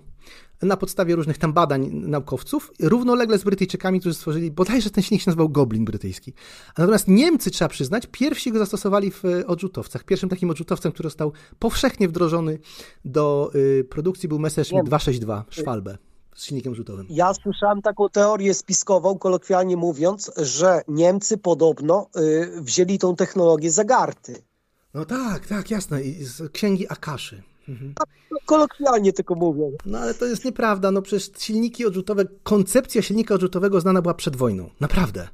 na 0.62 0.76
podstawie 0.76 1.16
różnych 1.16 1.38
tam 1.38 1.52
badań 1.52 1.90
naukowców, 1.92 2.72
równolegle 2.80 3.38
z 3.38 3.44
Brytyjczykami, 3.44 4.00
którzy 4.00 4.14
stworzyli, 4.14 4.50
bodajże 4.50 4.90
ten 4.90 5.04
silnik 5.04 5.22
się 5.22 5.30
nazywał 5.30 5.48
Goblin 5.48 5.84
brytyjski. 5.84 6.32
Natomiast 6.78 7.08
Niemcy, 7.08 7.50
trzeba 7.50 7.68
przyznać, 7.68 8.06
pierwsi 8.10 8.52
go 8.52 8.58
zastosowali 8.58 9.10
w 9.10 9.24
e, 9.24 9.46
odrzutowcach. 9.46 10.04
Pierwszym 10.04 10.28
takim 10.28 10.50
odrzutowcem, 10.50 10.92
który 10.92 11.06
został 11.06 11.32
powszechnie 11.58 12.08
wdrożony 12.08 12.58
do 13.04 13.50
y, 13.54 13.84
produkcji 13.90 14.28
był 14.28 14.38
Messerschmitt 14.38 14.78
Wiem. 14.78 14.86
262 14.86 15.44
Schwalbe 15.50 15.98
z 16.34 16.44
silnikiem 16.44 16.72
odrzutowym. 16.72 17.06
Ja 17.10 17.34
słyszałem 17.34 17.82
taką 17.82 18.08
teorię 18.08 18.54
spiskową, 18.54 19.18
kolokwialnie 19.18 19.76
mówiąc, 19.76 20.30
że 20.36 20.82
Niemcy 20.88 21.38
podobno 21.38 22.06
y, 22.16 22.62
wzięli 22.62 22.98
tą 22.98 23.16
technologię 23.16 23.70
za 23.70 23.84
garty. 23.84 24.42
No 24.94 25.04
tak, 25.04 25.46
tak, 25.46 25.70
jasne. 25.70 26.02
I 26.02 26.24
z 26.24 26.52
księgi 26.52 26.88
Akaszy. 26.88 27.42
Mhm. 27.68 27.94
Kolokwialnie 28.46 29.12
tylko 29.12 29.34
mówię. 29.34 29.70
No 29.86 29.98
ale 29.98 30.14
to 30.14 30.26
jest 30.26 30.44
nieprawda, 30.44 30.90
no 30.90 31.02
przecież 31.02 31.30
silniki 31.38 31.86
odrzutowe, 31.86 32.24
koncepcja 32.42 33.02
silnika 33.02 33.34
odrzutowego 33.34 33.80
znana 33.80 34.02
była 34.02 34.14
przed 34.14 34.36
wojną. 34.36 34.70
Naprawdę. 34.80 35.28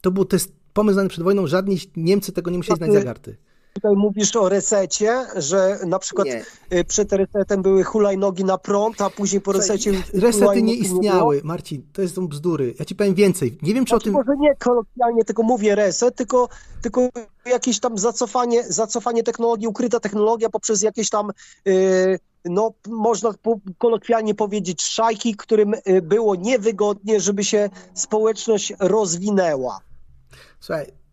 To 0.00 0.10
był 0.10 0.24
to 0.24 0.36
jest 0.36 0.52
pomysł 0.72 0.94
znany 0.94 1.08
przed 1.08 1.24
wojną, 1.24 1.46
żadni 1.46 1.78
Niemcy 1.96 2.32
tego 2.32 2.50
nie 2.50 2.56
musieli 2.56 2.76
znać 2.76 2.92
za 2.92 3.04
garty. 3.04 3.36
Tutaj 3.74 3.96
mówisz 3.96 4.36
o 4.36 4.48
resecie, 4.48 5.26
że 5.36 5.78
na 5.86 5.98
przykład 5.98 6.28
y, 6.72 6.84
przed 6.84 7.12
resetem 7.12 7.62
były 7.62 7.84
hulajnogi 7.84 8.44
na 8.44 8.58
prąd, 8.58 9.00
a 9.00 9.10
później 9.10 9.40
po 9.40 9.52
resecie 9.52 9.92
Resety 10.12 10.62
nie 10.62 10.74
istniały, 10.74 11.40
Marcin, 11.44 11.82
to 11.92 12.02
jest 12.02 12.14
są 12.14 12.28
bzdury. 12.28 12.74
Ja 12.78 12.84
ci 12.84 12.94
powiem 12.94 13.14
więcej. 13.14 13.58
Nie 13.62 13.74
wiem, 13.74 13.84
czy 13.84 13.94
o 13.94 13.96
Znaczy, 13.96 14.04
tym... 14.04 14.12
Może 14.12 14.36
nie 14.38 14.56
kolokwialnie, 14.56 15.24
tylko 15.24 15.42
mówię 15.42 15.74
reset, 15.74 16.16
tylko, 16.16 16.48
tylko 16.82 17.08
jakieś 17.46 17.80
tam 17.80 17.98
zacofanie, 17.98 18.62
zacofanie 18.72 19.22
technologii, 19.22 19.68
ukryta 19.68 20.00
technologia 20.00 20.50
poprzez 20.50 20.82
jakieś 20.82 21.10
tam, 21.10 21.30
y, 21.68 22.18
no 22.44 22.72
można 22.88 23.30
kolokwialnie 23.78 24.34
powiedzieć, 24.34 24.82
szajki, 24.82 25.36
którym 25.36 25.74
y, 25.74 26.02
było 26.02 26.34
niewygodnie, 26.34 27.20
żeby 27.20 27.44
się 27.44 27.70
społeczność 27.94 28.72
rozwinęła. 28.78 29.80
Słuchaj... 30.60 31.03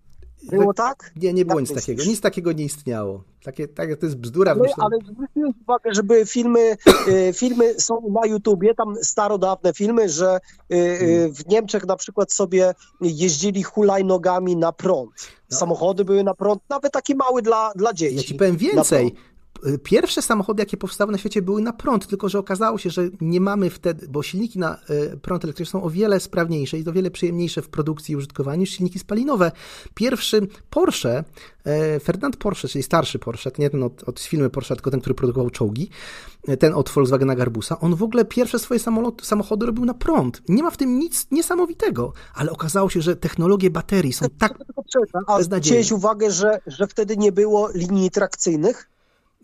Było 0.43 0.73
tak? 0.73 1.11
Nie, 1.15 1.33
nie 1.33 1.45
było 1.45 1.59
nic 1.59 1.69
myślisz? 1.69 1.85
takiego. 1.85 2.03
Nic 2.03 2.21
takiego 2.21 2.51
nie 2.51 2.63
istniało. 2.63 3.23
Takie, 3.43 3.67
takie 3.67 3.97
to 3.97 4.05
jest 4.05 4.17
bzdura. 4.17 4.55
Myślę. 4.55 4.75
ale 4.77 4.97
zwróciłeś 5.11 5.53
uwagę, 5.61 5.93
żeby 5.93 6.25
filmy, 6.25 6.77
y, 7.07 7.33
filmy 7.33 7.79
są 7.79 8.01
na 8.21 8.27
YouTubie, 8.27 8.75
tam 8.75 8.95
starodawne 9.01 9.73
filmy, 9.73 10.09
że 10.09 10.39
y, 10.73 10.75
y, 10.75 11.31
w 11.33 11.47
Niemczech 11.47 11.85
na 11.85 11.95
przykład 11.95 12.31
sobie 12.31 12.73
jeździli 13.01 13.63
hulajnogami 13.63 14.55
na 14.55 14.71
prąd. 14.71 15.11
Samochody 15.49 16.05
były 16.05 16.23
na 16.23 16.33
prąd, 16.33 16.61
nawet 16.69 16.93
takie 16.93 17.15
małe 17.15 17.41
dla, 17.41 17.71
dla 17.75 17.93
dzieci. 17.93 18.15
Ja 18.15 18.23
ci 18.23 18.35
powiem 18.35 18.57
więcej. 18.57 19.15
Prąd. 19.61 19.83
Pierwsze 19.83 20.21
samochody, 20.21 20.61
jakie 20.61 20.77
powstały 20.77 21.11
na 21.11 21.17
świecie, 21.17 21.41
były 21.41 21.61
na 21.61 21.73
prąd, 21.73 22.07
tylko 22.07 22.29
że 22.29 22.39
okazało 22.39 22.77
się, 22.77 22.89
że 22.89 23.09
nie 23.21 23.41
mamy 23.41 23.69
wtedy, 23.69 24.07
bo 24.07 24.23
silniki 24.23 24.59
na 24.59 24.77
e, 24.89 25.17
prąd 25.17 25.43
elektryczny 25.43 25.71
są 25.71 25.83
o 25.83 25.89
wiele 25.89 26.19
sprawniejsze 26.19 26.79
i 26.79 26.87
o 26.87 26.91
wiele 26.91 27.11
przyjemniejsze 27.11 27.61
w 27.61 27.69
produkcji 27.69 28.13
i 28.13 28.15
użytkowaniu 28.15 28.59
niż 28.59 28.69
silniki 28.69 28.99
spalinowe. 28.99 29.51
Pierwszy 29.93 30.47
Porsche, 30.69 31.23
e, 31.63 31.99
Ferdynand 31.99 32.37
Porsche, 32.37 32.67
czyli 32.67 32.83
starszy 32.83 33.19
Porsche, 33.19 33.51
to 33.51 33.61
nie 33.61 33.69
ten 33.69 33.83
od, 33.83 34.03
od 34.03 34.19
filmy 34.19 34.49
Porsche, 34.49 34.75
tylko 34.75 34.91
ten, 34.91 34.99
który 34.99 35.15
produkował 35.15 35.49
czołgi, 35.49 35.89
ten 36.59 36.73
od 36.73 36.89
Volkswagena 36.89 37.35
Garbusa, 37.35 37.79
on 37.79 37.95
w 37.95 38.03
ogóle 38.03 38.25
pierwsze 38.25 38.59
swoje 38.59 38.79
samolot, 38.79 39.25
samochody 39.25 39.65
robił 39.65 39.85
na 39.85 39.93
prąd. 39.93 40.41
Nie 40.49 40.63
ma 40.63 40.71
w 40.71 40.77
tym 40.77 40.99
nic 40.99 41.27
niesamowitego, 41.31 42.13
ale 42.33 42.51
okazało 42.51 42.89
się, 42.89 43.01
że 43.01 43.15
technologie 43.15 43.69
baterii 43.69 44.13
są 44.13 44.25
tak 44.37 44.53
A 45.27 45.43
zwróciłeś 45.43 45.91
uwagę, 45.91 46.31
że, 46.31 46.59
że 46.67 46.87
wtedy 46.87 47.17
nie 47.17 47.31
było 47.31 47.69
linii 47.73 48.11
trakcyjnych? 48.11 48.90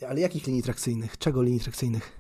Ale 0.10 0.20
jakich 0.22 0.48
linii 0.48 0.64
trakcyjnych? 0.64 1.18
Czego 1.18 1.42
linii 1.42 1.60
trakcyjnych? 1.60 2.12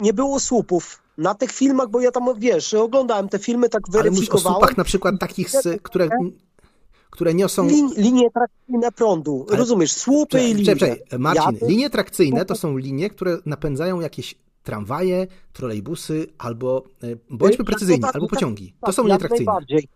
Nie 0.00 0.12
było 0.12 0.40
słupów. 0.40 1.02
Na 1.18 1.34
tych 1.34 1.52
filmach, 1.52 1.88
bo 1.90 2.00
ja 2.00 2.10
tam, 2.10 2.24
wiesz, 2.38 2.74
oglądałem 2.74 3.28
te 3.28 3.38
filmy, 3.38 3.68
tak 3.68 3.82
Ale 3.94 3.96
mówisz 3.96 4.08
o 4.08 4.14
weryfikowałem. 4.14 4.54
słupach 4.60 4.76
na 4.76 4.84
przykład 4.84 5.14
takich, 5.20 5.50
z, 5.50 5.82
które, 5.82 6.08
które 7.10 7.34
niosą... 7.34 7.68
Lin, 7.68 7.90
linie 7.96 8.30
trakcyjne 8.30 8.92
prądu. 8.92 9.46
Ale- 9.48 9.58
Rozumiesz, 9.58 9.92
słupy 9.92 10.42
i 10.42 10.54
linie. 10.54 10.64
czekaj, 10.76 11.02
Marcin, 11.18 11.58
Ja- 11.60 11.68
linie 11.68 11.90
trakcyjne 11.90 12.44
to 12.44 12.54
są 12.54 12.76
linie, 12.76 13.10
które 13.10 13.38
napędzają 13.46 14.00
jakieś 14.00 14.34
tramwaje, 14.62 15.26
trolejbusy 15.52 16.26
albo, 16.38 16.84
e, 17.02 17.06
bądźmy 17.30 17.64
precyzyjni, 17.64 18.00
tak, 18.02 18.14
albo 18.14 18.28
pociągi. 18.28 18.72
To 18.80 18.86
tak, 18.86 18.94
są 18.94 19.02
linie 19.02 19.18
trakcyjne. 19.18 19.44
najbardziej. 19.46 19.88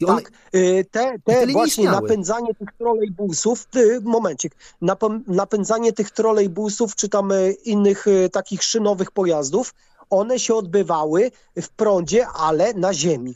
I 0.00 0.04
one, 0.04 0.22
Tak, 0.22 0.32
y, 0.54 0.84
te, 0.90 1.18
te 1.24 1.46
właśnie 1.46 1.90
napędzanie 1.90 2.54
tych 2.54 2.68
trolejbusów, 2.78 3.66
ty, 3.66 4.00
momencik, 4.00 4.56
napę- 4.82 5.20
napędzanie 5.26 5.92
tych 5.92 6.10
trolejbusów 6.10 6.96
czy 6.96 7.08
tam 7.08 7.32
y, 7.32 7.52
innych 7.64 8.06
y, 8.06 8.30
takich 8.32 8.62
szynowych 8.62 9.10
pojazdów, 9.10 9.74
one 10.10 10.38
się 10.38 10.54
odbywały 10.54 11.30
w 11.56 11.68
prądzie, 11.68 12.26
ale 12.28 12.74
na 12.74 12.94
ziemi. 12.94 13.34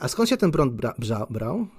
a 0.00 0.08
skąd 0.08 0.28
się 0.28 0.36
ten 0.36 0.50
prąd 0.50 0.72
bra, 0.72 0.94
brał? 1.30 1.58
w 1.58 1.77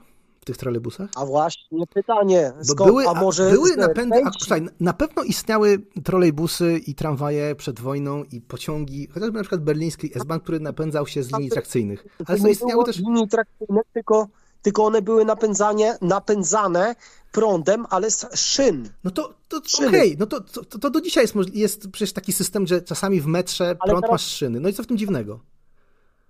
tych 0.49 0.57
trolejbusach? 0.57 1.09
A 1.15 1.25
właśnie 1.25 1.87
pytanie, 1.93 2.53
Bo 2.57 2.63
skąd, 2.63 2.89
były, 2.89 3.07
a 3.07 3.13
może 3.13 3.51
były 3.51 3.75
napędy, 3.77 4.21
a, 4.25 4.31
słuchaj, 4.39 4.67
na 4.79 4.93
pewno 4.93 5.23
istniały 5.23 5.81
trolejbusy 6.03 6.79
i 6.87 6.95
tramwaje 6.95 7.55
przed 7.55 7.79
wojną 7.79 8.23
i 8.23 8.41
pociągi, 8.41 9.07
chociażby 9.07 9.37
na 9.37 9.43
przykład 9.43 9.61
berliński 9.61 10.11
S-Bahn, 10.15 10.39
który 10.39 10.59
napędzał 10.59 11.07
się 11.07 11.23
z 11.23 11.31
linii 11.31 11.49
trakcyjnych. 11.49 12.05
Ale 12.25 12.39
To 12.39 12.47
istniały 12.47 12.85
też... 12.85 12.97
linii 12.97 13.27
trakcyjnych, 13.27 13.83
tylko, 13.93 14.27
tylko 14.61 14.85
one 14.85 15.01
były 15.01 15.25
napędzanie, 15.25 15.97
napędzane 16.01 16.95
prądem, 17.31 17.85
ale 17.89 18.11
z 18.11 18.25
szyn. 18.35 18.89
No 19.03 19.11
to, 19.11 19.33
to 19.47 19.61
okej, 19.87 20.15
no 20.19 20.25
to, 20.25 20.41
to, 20.41 20.79
to 20.79 20.89
do 20.89 21.01
dzisiaj 21.01 21.23
jest, 21.23 21.35
jest 21.53 21.89
przecież 21.91 22.13
taki 22.13 22.33
system, 22.33 22.67
że 22.67 22.81
czasami 22.81 23.21
w 23.21 23.25
metrze 23.25 23.75
prąd 23.85 24.01
teraz- 24.01 24.11
masz 24.11 24.25
szyny. 24.27 24.59
No 24.59 24.69
i 24.69 24.73
co 24.73 24.83
w 24.83 24.87
tym 24.87 24.97
dziwnego? 24.97 25.39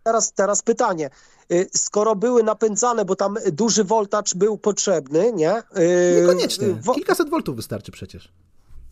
Teraz, 0.04 0.34
teraz 0.34 0.62
pytanie. 0.62 1.10
Y, 1.52 1.70
Skoro 1.76 2.16
były 2.16 2.44
napędzane, 2.44 3.06
bo 3.06 3.16
tam 3.16 3.36
duży 3.52 3.84
voltaż 3.84 4.36
był 4.36 4.58
potrzebny, 4.58 5.32
nie? 5.34 5.58
Y, 5.58 6.22
Niekoniecznie. 6.22 6.68
wo- 6.68 6.94
Kilkaset 6.94 7.30
voltów 7.30 7.56
wystarczy 7.56 7.92
przecież. 7.92 8.32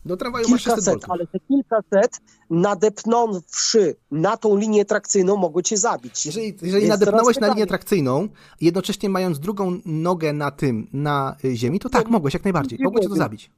Do 0.06 0.18
tramwaju 0.18 0.50
masz 0.50 0.62
600 0.64 0.84
kilkaset, 0.86 1.10
ale 1.12 1.28
te 1.28 1.40
kilkaset 1.40 2.20
nadepnąwszy 2.50 3.96
na 4.12 4.38
tą 4.38 4.58
linię 4.58 4.86
trakcyjną 4.86 5.36
mogło 5.38 5.62
cię 5.62 5.78
zabić. 5.78 6.26
Jeżeli, 6.26 6.56
jeżeli 6.62 6.88
nadepnąłeś 6.88 7.40
na 7.40 7.48
linię 7.48 7.68
trakcyjną, 7.68 8.28
jednocześnie 8.62 9.10
mając 9.10 9.40
drugą 9.40 9.80
nogę 9.86 10.34
na 10.34 10.52
tym, 10.52 10.88
na 10.94 11.36
y, 11.46 11.56
ziemi, 11.56 11.80
to 11.80 11.90
tak, 11.90 12.10
mogłeś 12.10 12.34
jak 12.34 12.44
najbardziej. 12.44 12.80
Mogło 12.82 13.00
cię 13.02 13.10
to 13.10 13.16
zabić. 13.16 13.52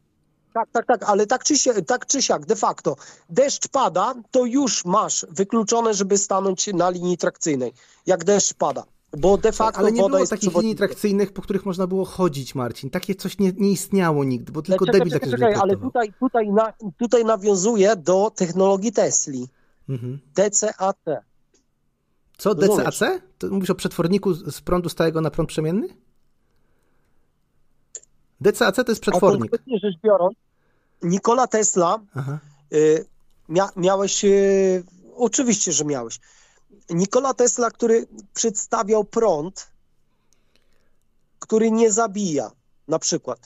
Tak, 0.53 0.69
tak, 0.72 0.86
tak, 0.86 1.03
ale 1.03 1.28
tak 1.28 1.44
czy, 1.44 1.58
się, 1.58 1.74
tak 1.82 2.06
czy 2.06 2.22
siak, 2.22 2.45
de 2.45 2.56
facto, 2.56 2.95
deszcz 3.30 3.68
pada, 3.68 4.14
to 4.32 4.45
już 4.45 4.86
masz 4.86 5.26
wykluczone, 5.30 5.94
żeby 5.94 6.18
stanąć 6.18 6.68
na 6.68 6.90
linii 6.90 7.18
trakcyjnej, 7.18 7.74
jak 8.06 8.24
deszcz 8.24 8.53
pada. 8.53 8.84
Bo 9.18 9.38
de 9.38 9.52
facto 9.52 9.80
Ale 9.80 9.92
nie 9.92 10.02
woda 10.02 10.10
było 10.10 10.19
jest 10.19 10.30
takich 10.30 10.56
linii 10.56 10.76
trakcyjnych, 10.76 11.34
po 11.34 11.42
których 11.42 11.66
można 11.66 11.88
było 11.88 12.06
chodzić, 12.06 12.56
Marcin. 12.56 12.90
Takie 12.90 13.16
coś 13.16 13.40
nie, 13.40 13.52
nie 13.58 13.72
istniało 13.72 14.24
nigdy, 14.24 14.52
bo 14.52 14.61
tylko 14.61 14.86
czekaj, 14.86 15.00
debil 15.00 15.14
czekaj, 15.14 15.32
czekaj, 15.32 15.53
ale 15.53 15.78
tutaj, 15.78 16.14
tutaj, 16.19 16.50
na, 16.50 16.74
tutaj 16.98 17.26
nawiązuje 17.26 17.95
do 17.95 18.32
technologii 18.36 18.92
Tesli, 18.92 19.48
Mhm. 19.90 20.19
DCAC. 20.36 20.98
Co? 22.38 22.56
DCAC? 22.56 23.00
To 23.38 23.48
mówisz 23.48 23.69
o 23.69 23.76
przetworniku 23.76 24.34
z 24.34 24.61
prądu 24.61 24.90
stałego 24.90 25.22
na 25.22 25.32
prąd 25.32 25.50
przemienny? 25.50 25.88
DCAC 28.42 28.76
to 28.76 28.92
jest 28.92 29.01
A 29.01 29.11
przetwornik. 29.11 29.51
konkretnie 29.51 29.80
rzecz 29.80 29.95
biorąc, 30.03 30.35
Nikola 31.01 31.48
Tesla, 31.48 32.00
y, 32.74 33.06
mia, 33.50 33.69
miałeś, 33.76 34.26
y, 34.26 34.84
oczywiście, 35.16 35.72
że 35.72 35.85
miałeś. 35.85 36.19
Nikola 36.90 37.34
Tesla, 37.34 37.72
który 37.72 38.08
przedstawiał 38.34 39.03
prąd, 39.03 39.72
który 41.40 41.72
nie 41.72 41.92
zabija, 41.92 42.51
na 42.88 43.00
przykład. 43.00 43.40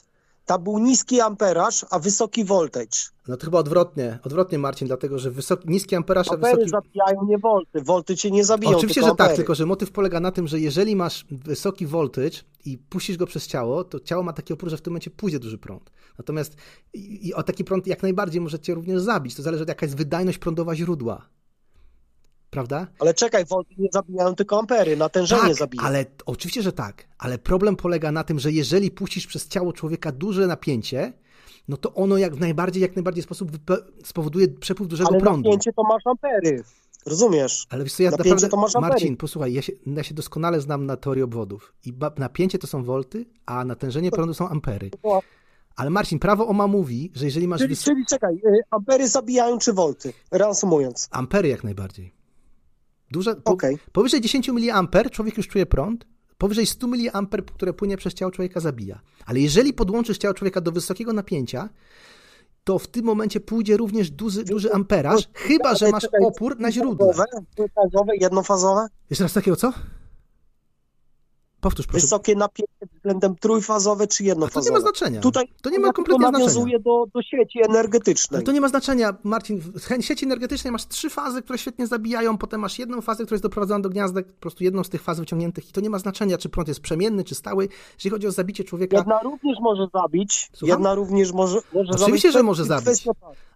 Tam 0.46 0.62
był 0.62 0.78
niski 0.78 1.20
amperaż, 1.20 1.86
a 1.90 1.98
wysoki 1.98 2.44
voltage. 2.44 2.98
No 3.28 3.36
to 3.36 3.44
chyba 3.44 3.58
odwrotnie, 3.58 4.18
odwrotnie 4.24 4.58
Marcin, 4.58 4.86
dlatego 4.88 5.18
że 5.18 5.30
wysoki, 5.30 5.68
niski 5.68 5.96
amperaż, 5.96 6.28
a 6.28 6.34
Ampery 6.34 6.64
wysoki... 6.64 6.70
zabijają, 6.70 7.26
nie 7.26 7.38
volty. 7.38 7.82
Volty 7.82 8.16
cię 8.16 8.30
nie 8.30 8.44
zabiją, 8.44 8.76
Oczywiście, 8.76 9.02
że 9.02 9.14
tak, 9.14 9.36
tylko 9.36 9.54
że 9.54 9.66
motyw 9.66 9.90
polega 9.90 10.20
na 10.20 10.30
tym, 10.30 10.48
że 10.48 10.60
jeżeli 10.60 10.96
masz 10.96 11.24
wysoki 11.30 11.86
voltage 11.86 12.38
i 12.64 12.78
puścisz 12.78 13.16
go 13.16 13.26
przez 13.26 13.46
ciało, 13.46 13.84
to 13.84 14.00
ciało 14.00 14.22
ma 14.22 14.32
taki 14.32 14.52
opór, 14.52 14.68
że 14.70 14.76
w 14.76 14.82
tym 14.82 14.92
momencie 14.92 15.10
pójdzie 15.10 15.38
duży 15.38 15.58
prąd. 15.58 15.90
Natomiast 16.18 16.56
i, 16.92 17.28
i 17.28 17.34
o 17.34 17.42
taki 17.42 17.64
prąd 17.64 17.86
jak 17.86 18.02
najbardziej 18.02 18.40
może 18.40 18.58
cię 18.58 18.74
również 18.74 19.00
zabić. 19.02 19.34
To 19.34 19.42
zależy 19.42 19.62
od 19.62 19.68
jaka 19.68 19.86
jest 19.86 19.96
wydajność 19.96 20.38
prądowa 20.38 20.74
źródła. 20.76 21.28
Prawda? 22.54 22.86
Ale 22.98 23.14
czekaj, 23.14 23.44
volty 23.44 23.74
nie 23.78 23.88
zabijają, 23.92 24.34
tylko 24.34 24.58
ampery, 24.58 24.96
natężenie 24.96 25.42
tak, 25.42 25.54
zabijają. 25.54 25.88
ale 25.88 26.04
oczywiście, 26.26 26.62
że 26.62 26.72
tak. 26.72 27.04
Ale 27.18 27.38
problem 27.38 27.76
polega 27.76 28.12
na 28.12 28.24
tym, 28.24 28.38
że 28.38 28.52
jeżeli 28.52 28.90
puścisz 28.90 29.26
przez 29.26 29.48
ciało 29.48 29.72
człowieka 29.72 30.12
duże 30.12 30.46
napięcie, 30.46 31.12
no 31.68 31.76
to 31.76 31.94
ono 31.94 32.16
jak 32.16 32.36
najbardziej, 32.36 32.82
jak 32.82 32.96
najbardziej 32.96 33.22
sposób 33.22 33.50
spowoduje 34.04 34.48
przepływ 34.48 34.88
dużego 34.88 35.10
Ale 35.10 35.20
prądu. 35.20 35.48
napięcie 35.48 35.72
to 35.72 35.82
masz 35.82 36.02
ampery. 36.06 36.62
Rozumiesz? 37.06 37.66
Ale 37.70 37.84
wiesz 37.84 37.94
co, 37.94 38.02
ja 38.02 38.10
Napięcie 38.10 38.30
naprawdę, 38.30 38.48
to 38.48 38.56
masz 38.56 38.76
ampery. 38.76 38.92
Marcin, 38.92 39.16
posłuchaj, 39.16 39.52
ja 39.52 39.62
się, 39.62 39.72
ja 39.86 40.02
się 40.02 40.14
doskonale 40.14 40.60
znam 40.60 40.86
na 40.86 40.96
teorii 40.96 41.22
obwodów. 41.22 41.74
I 41.84 41.92
napięcie 42.18 42.58
to 42.58 42.66
są 42.66 42.84
wolty, 42.84 43.26
a 43.46 43.64
natężenie 43.64 44.10
prądu 44.10 44.34
są 44.34 44.48
ampery. 44.48 44.90
Ale 45.76 45.90
Marcin, 45.90 46.18
prawo 46.18 46.46
OMA 46.46 46.66
mówi, 46.66 47.10
że 47.14 47.24
jeżeli 47.24 47.48
masz 47.48 47.60
Czyli, 47.60 47.76
czyli 47.76 48.06
czekaj, 48.06 48.34
y, 48.34 48.60
ampery 48.70 49.08
zabijają 49.08 49.58
czy 49.58 49.72
volty? 49.72 50.12
Reasumując. 50.30 51.08
ampery 51.10 51.48
jak 51.48 51.64
najbardziej. 51.64 52.23
Duże, 53.14 53.36
po, 53.36 53.56
Powyżej 53.92 54.20
10 54.20 54.48
mA 54.48 54.88
człowiek 55.12 55.36
już 55.36 55.48
czuje 55.48 55.66
prąd, 55.66 56.06
powyżej 56.38 56.66
100 56.66 56.86
mA, 56.86 57.26
które 57.54 57.72
płynie 57.72 57.96
przez 57.96 58.14
ciało 58.14 58.32
człowieka 58.32 58.60
zabija. 58.60 59.00
Ale 59.26 59.40
jeżeli 59.40 59.72
podłączysz 59.72 60.18
ciało 60.18 60.34
człowieka 60.34 60.60
do 60.60 60.72
wysokiego 60.72 61.12
napięcia, 61.12 61.68
to 62.64 62.78
w 62.78 62.86
tym 62.88 63.04
momencie 63.04 63.40
pójdzie 63.40 63.76
również 63.76 64.10
duży, 64.10 64.44
duży 64.44 64.72
amperaż, 64.72 65.28
chyba 65.34 65.74
że 65.74 65.90
masz 65.90 66.08
opór 66.22 66.58
na. 66.58 66.70
Fazowe, 66.70 67.24
dwufazowe, 67.56 68.16
jednofazowe? 68.16 68.86
Jeszcze 69.10 69.24
raz 69.24 69.32
takiego 69.32 69.56
co? 69.56 69.72
Powtórz 71.64 71.86
proszę. 71.86 72.00
Wysokie 72.00 72.34
napięcie 72.34 72.86
względem 72.96 73.36
trójfazowe 73.36 74.06
czy 74.06 74.24
jednofazowe? 74.24 74.64
To 74.64 74.70
nie 74.70 74.72
ma 74.72 74.80
znaczenia. 74.80 75.20
Tutaj 75.20 75.48
To 75.62 75.70
nie 75.70 75.78
ma 75.78 75.92
kompletnie 75.92 76.26
tylko 76.26 76.38
nawiązuje 76.38 76.78
do, 76.80 77.06
do 77.14 77.22
sieci 77.22 77.58
energetycznej. 77.68 78.36
Ale 78.38 78.44
to 78.44 78.52
nie 78.52 78.60
ma 78.60 78.68
znaczenia, 78.68 79.14
Marcin. 79.22 79.60
W 79.60 80.04
sieci 80.04 80.24
energetycznej 80.24 80.72
masz 80.72 80.88
trzy 80.88 81.10
fazy, 81.10 81.42
które 81.42 81.58
świetnie 81.58 81.86
zabijają, 81.86 82.38
potem 82.38 82.60
masz 82.60 82.78
jedną 82.78 83.00
fazę, 83.00 83.24
która 83.24 83.34
jest 83.34 83.42
doprowadzona 83.42 83.80
do 83.80 83.88
gniazdek, 83.88 84.26
po 84.26 84.40
prostu 84.40 84.64
jedną 84.64 84.84
z 84.84 84.88
tych 84.88 85.02
faz 85.02 85.20
wyciągniętych 85.20 85.68
i 85.68 85.72
to 85.72 85.80
nie 85.80 85.90
ma 85.90 85.98
znaczenia, 85.98 86.38
czy 86.38 86.48
prąd 86.48 86.68
jest 86.68 86.80
przemienny, 86.80 87.24
czy 87.24 87.34
stały. 87.34 87.68
Jeżeli 87.94 88.10
chodzi 88.10 88.26
o 88.26 88.32
zabicie 88.32 88.64
człowieka, 88.64 88.96
Jedna 88.96 89.20
również 89.22 89.56
może 89.60 89.86
zabić. 89.94 90.50
Słucham? 90.52 90.78
Jedna 90.78 90.94
również 90.94 91.32
może, 91.32 91.58
może 91.74 91.92
Oczywiście, 91.92 92.28
zabić. 92.28 92.32
że 92.32 92.42
może 92.42 92.64
zabić. 92.64 93.04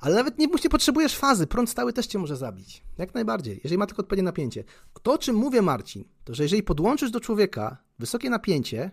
Ale 0.01 0.15
nawet 0.15 0.39
nie, 0.39 0.47
nie 0.65 0.71
potrzebujesz 0.71 1.17
fazy. 1.17 1.47
Prąd 1.47 1.71
stały 1.71 1.93
też 1.93 2.07
cię 2.07 2.19
może 2.19 2.37
zabić. 2.37 2.83
Jak 2.99 3.15
najbardziej, 3.15 3.61
jeżeli 3.65 3.79
ma 3.79 3.87
tylko 3.87 4.03
odpowiednie 4.03 4.25
napięcie. 4.25 4.65
To, 5.03 5.13
o 5.13 5.19
czym 5.19 5.37
mówię, 5.37 5.63
Marcin, 5.63 6.05
to 6.29 6.35
że 6.35 6.43
jeżeli 6.43 6.63
podłączysz 6.63 7.11
do 7.11 7.21
człowieka 7.21 7.77
wysokie 7.99 8.31
napięcie, 8.31 8.91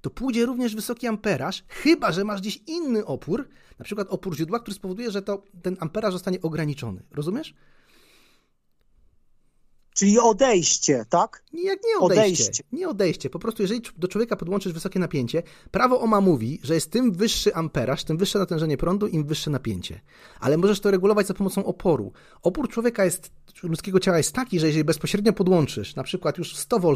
to 0.00 0.10
pójdzie 0.10 0.46
również 0.46 0.74
wysoki 0.74 1.06
amperaż, 1.06 1.64
chyba 1.68 2.12
że 2.12 2.24
masz 2.24 2.40
gdzieś 2.40 2.60
inny 2.66 3.04
opór, 3.04 3.48
na 3.78 3.84
przykład 3.84 4.08
opór 4.10 4.36
źródła, 4.36 4.60
który 4.60 4.74
spowoduje, 4.74 5.10
że 5.10 5.22
to, 5.22 5.42
ten 5.62 5.76
amperaż 5.80 6.12
zostanie 6.12 6.40
ograniczony. 6.40 7.02
Rozumiesz? 7.10 7.54
Czyli 9.94 10.18
odejście, 10.18 11.04
tak? 11.08 11.44
Nie, 11.52 11.64
jak 11.64 11.78
nie 11.84 11.98
odejście. 12.00 12.64
Nie 12.72 12.88
odejście. 12.88 13.30
Po 13.30 13.38
prostu 13.38 13.62
jeżeli 13.62 13.82
do 13.96 14.08
człowieka 14.08 14.36
podłączysz 14.36 14.72
wysokie 14.72 14.98
napięcie, 15.00 15.42
prawo 15.70 16.00
OMA 16.00 16.20
mówi, 16.20 16.60
że 16.62 16.74
jest 16.74 16.90
tym 16.90 17.12
wyższy 17.12 17.54
amperaż, 17.54 18.04
tym 18.04 18.16
wyższe 18.16 18.38
natężenie 18.38 18.76
prądu, 18.76 19.06
im 19.06 19.24
wyższe 19.24 19.50
napięcie. 19.50 20.00
Ale 20.40 20.56
możesz 20.56 20.80
to 20.80 20.90
regulować 20.90 21.26
za 21.26 21.34
pomocą 21.34 21.64
oporu. 21.64 22.12
Opór 22.42 22.68
człowieka 22.68 23.04
jest, 23.04 23.30
ludzkiego 23.62 24.00
ciała 24.00 24.18
jest 24.18 24.32
taki, 24.32 24.60
że 24.60 24.66
jeżeli 24.66 24.84
bezpośrednio 24.84 25.32
podłączysz, 25.32 25.94
na 25.94 26.02
przykład 26.02 26.38
już 26.38 26.56
100 26.56 26.80
V, 26.80 26.94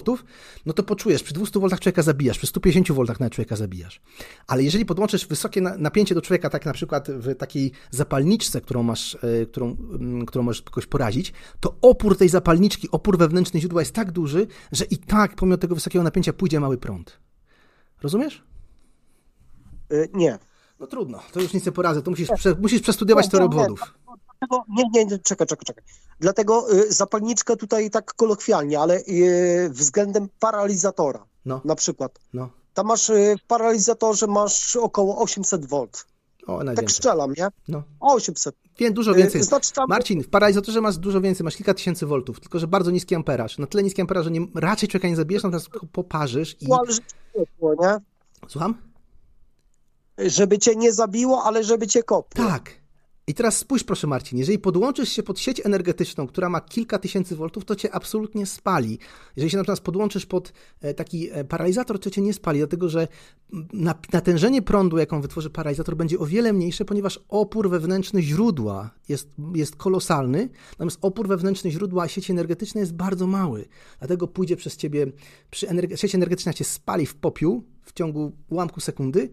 no 0.66 0.72
to 0.72 0.82
poczujesz, 0.82 1.22
przy 1.22 1.34
200 1.34 1.60
V 1.60 1.68
człowieka 1.68 2.02
zabijasz, 2.02 2.38
przy 2.38 2.46
150 2.46 2.92
V 2.92 3.04
nawet 3.18 3.32
człowieka 3.32 3.56
zabijasz. 3.56 4.00
Ale 4.46 4.62
jeżeli 4.62 4.84
podłączysz 4.84 5.26
wysokie 5.26 5.60
na- 5.60 5.76
napięcie 5.76 6.14
do 6.14 6.22
człowieka, 6.22 6.50
tak 6.50 6.66
na 6.66 6.72
przykład 6.72 7.10
w 7.10 7.34
takiej 7.34 7.72
zapalniczce, 7.90 8.60
którą 8.60 8.82
masz, 8.82 9.14
e, 9.14 9.46
którą, 9.46 9.76
mm, 10.00 10.26
którą 10.26 10.42
możesz 10.44 10.62
kogoś 10.62 10.86
porazić, 10.86 11.32
to 11.60 11.74
opór 11.82 12.16
tej 12.16 12.28
zapalniczki, 12.28 12.87
opór 12.90 13.18
wewnętrzny 13.18 13.60
źródła 13.60 13.82
jest 13.82 13.94
tak 13.94 14.12
duży, 14.12 14.46
że 14.72 14.84
i 14.84 14.98
tak 14.98 15.34
pomimo 15.36 15.56
tego 15.58 15.74
wysokiego 15.74 16.02
napięcia 16.02 16.32
pójdzie 16.32 16.60
mały 16.60 16.78
prąd. 16.78 17.20
Rozumiesz? 18.02 18.44
Y, 19.92 20.08
nie. 20.14 20.38
No 20.80 20.86
trudno, 20.86 21.20
to 21.32 21.40
już 21.40 21.52
nic 21.54 21.66
nie 21.66 21.72
poradzę, 21.72 22.02
to 22.02 22.10
musisz, 22.10 22.28
prze, 22.36 22.54
musisz 22.54 22.80
przestudiować 22.82 23.24
Nie, 23.26 23.30
teorię 23.30 23.48
nie, 23.48 23.56
nie. 23.56 23.62
obwodów. 23.62 23.94
Nie, 24.68 24.84
nie, 24.94 25.04
nie, 25.04 25.18
czekaj, 25.18 25.46
czekaj, 25.46 25.64
czekaj. 25.64 25.84
Dlatego 26.20 26.72
y, 26.74 26.92
zapalniczka 26.92 27.56
tutaj 27.56 27.90
tak 27.90 28.14
kolokwialnie, 28.14 28.80
ale 28.80 28.98
y, 29.08 29.70
względem 29.70 30.28
paralizatora 30.40 31.26
No. 31.44 31.60
na 31.64 31.74
przykład. 31.74 32.18
No. 32.32 32.50
Tam 32.74 32.86
masz 32.86 33.10
y, 33.10 33.36
w 33.44 33.46
paralizatorze 33.46 34.26
masz 34.26 34.76
około 34.76 35.18
800 35.22 35.66
V. 35.66 35.86
O, 36.48 36.56
Tak 36.56 36.66
najwięcej. 36.66 36.94
strzelam, 36.94 37.32
nie? 37.38 37.48
No. 37.68 37.82
800. 38.00 38.54
Wiem, 38.78 38.94
dużo 38.94 39.12
Y, 39.12 39.14
więcej. 39.14 39.42
Znaczy 39.42 39.72
tam 39.72 39.84
Marcin, 39.88 40.22
w 40.22 40.28
paralizatorze 40.28 40.80
masz 40.80 40.98
dużo 40.98 41.20
więcej, 41.20 41.44
masz 41.44 41.56
kilka 41.56 41.74
tysięcy 41.74 42.06
voltów, 42.06 42.40
tylko 42.40 42.58
że 42.58 42.66
bardzo 42.66 42.90
niski 42.90 43.14
amperaż. 43.14 43.58
Na 43.58 43.66
tyle 43.66 43.82
niski 43.82 44.00
amperaż, 44.00 44.24
że 44.24 44.30
nie, 44.30 44.46
raczej 44.54 44.88
człowieka 44.88 45.08
nie 45.08 45.16
zabijesz, 45.16 45.42
natomiast 45.42 45.68
poparzysz 45.92 46.56
i... 46.60 46.72
ale 46.72 46.92
żeby 46.92 47.06
cię 47.08 47.14
kopło, 47.46 47.74
nie? 47.80 47.96
Słucham? 48.48 48.74
Żeby 50.18 50.58
cię 50.58 50.76
nie 50.76 50.92
zabiło, 50.92 51.42
ale 51.44 51.64
żeby 51.64 51.86
cię 51.86 52.02
kopło. 52.02 52.44
Tak. 52.46 52.70
I 53.28 53.34
teraz 53.34 53.56
spójrz, 53.58 53.84
proszę 53.84 54.06
Marcin, 54.06 54.38
jeżeli 54.38 54.58
podłączysz 54.58 55.08
się 55.08 55.22
pod 55.22 55.38
sieć 55.40 55.66
energetyczną, 55.66 56.26
która 56.26 56.48
ma 56.48 56.60
kilka 56.60 56.98
tysięcy 56.98 57.36
voltów, 57.36 57.64
to 57.64 57.76
cię 57.76 57.94
absolutnie 57.94 58.46
spali. 58.46 58.98
Jeżeli 59.36 59.50
się 59.50 59.56
natomiast 59.56 59.82
podłączysz 59.82 60.26
pod 60.26 60.52
e, 60.80 60.94
taki 60.94 61.30
e, 61.32 61.44
paralizator, 61.44 61.98
to 61.98 62.10
cię 62.10 62.20
nie 62.22 62.32
spali, 62.32 62.58
dlatego 62.58 62.88
że 62.88 63.08
mm, 63.52 63.68
na- 63.72 63.94
natężenie 64.12 64.62
prądu, 64.62 64.98
jaką 64.98 65.20
wytworzy 65.20 65.50
paralizator, 65.50 65.96
będzie 65.96 66.18
o 66.18 66.26
wiele 66.26 66.52
mniejsze, 66.52 66.84
ponieważ 66.84 67.20
opór 67.28 67.70
wewnętrzny 67.70 68.22
źródła 68.22 68.90
jest, 69.08 69.28
jest 69.54 69.76
kolosalny, 69.76 70.48
natomiast 70.70 70.98
opór 71.02 71.28
wewnętrzny 71.28 71.70
źródła 71.70 72.08
sieci 72.08 72.32
energetycznej 72.32 72.82
jest 72.82 72.94
bardzo 72.94 73.26
mały. 73.26 73.68
Dlatego 73.98 74.28
pójdzie 74.28 74.56
przez 74.56 74.76
ciebie, 74.76 75.06
przy 75.50 75.66
energe- 75.66 75.96
sieć 75.96 76.14
energetyczna 76.14 76.52
cię 76.52 76.64
spali 76.64 77.06
w 77.06 77.14
popiół 77.14 77.64
w 77.82 77.92
ciągu 77.92 78.32
ułamku 78.48 78.80
sekundy, 78.80 79.30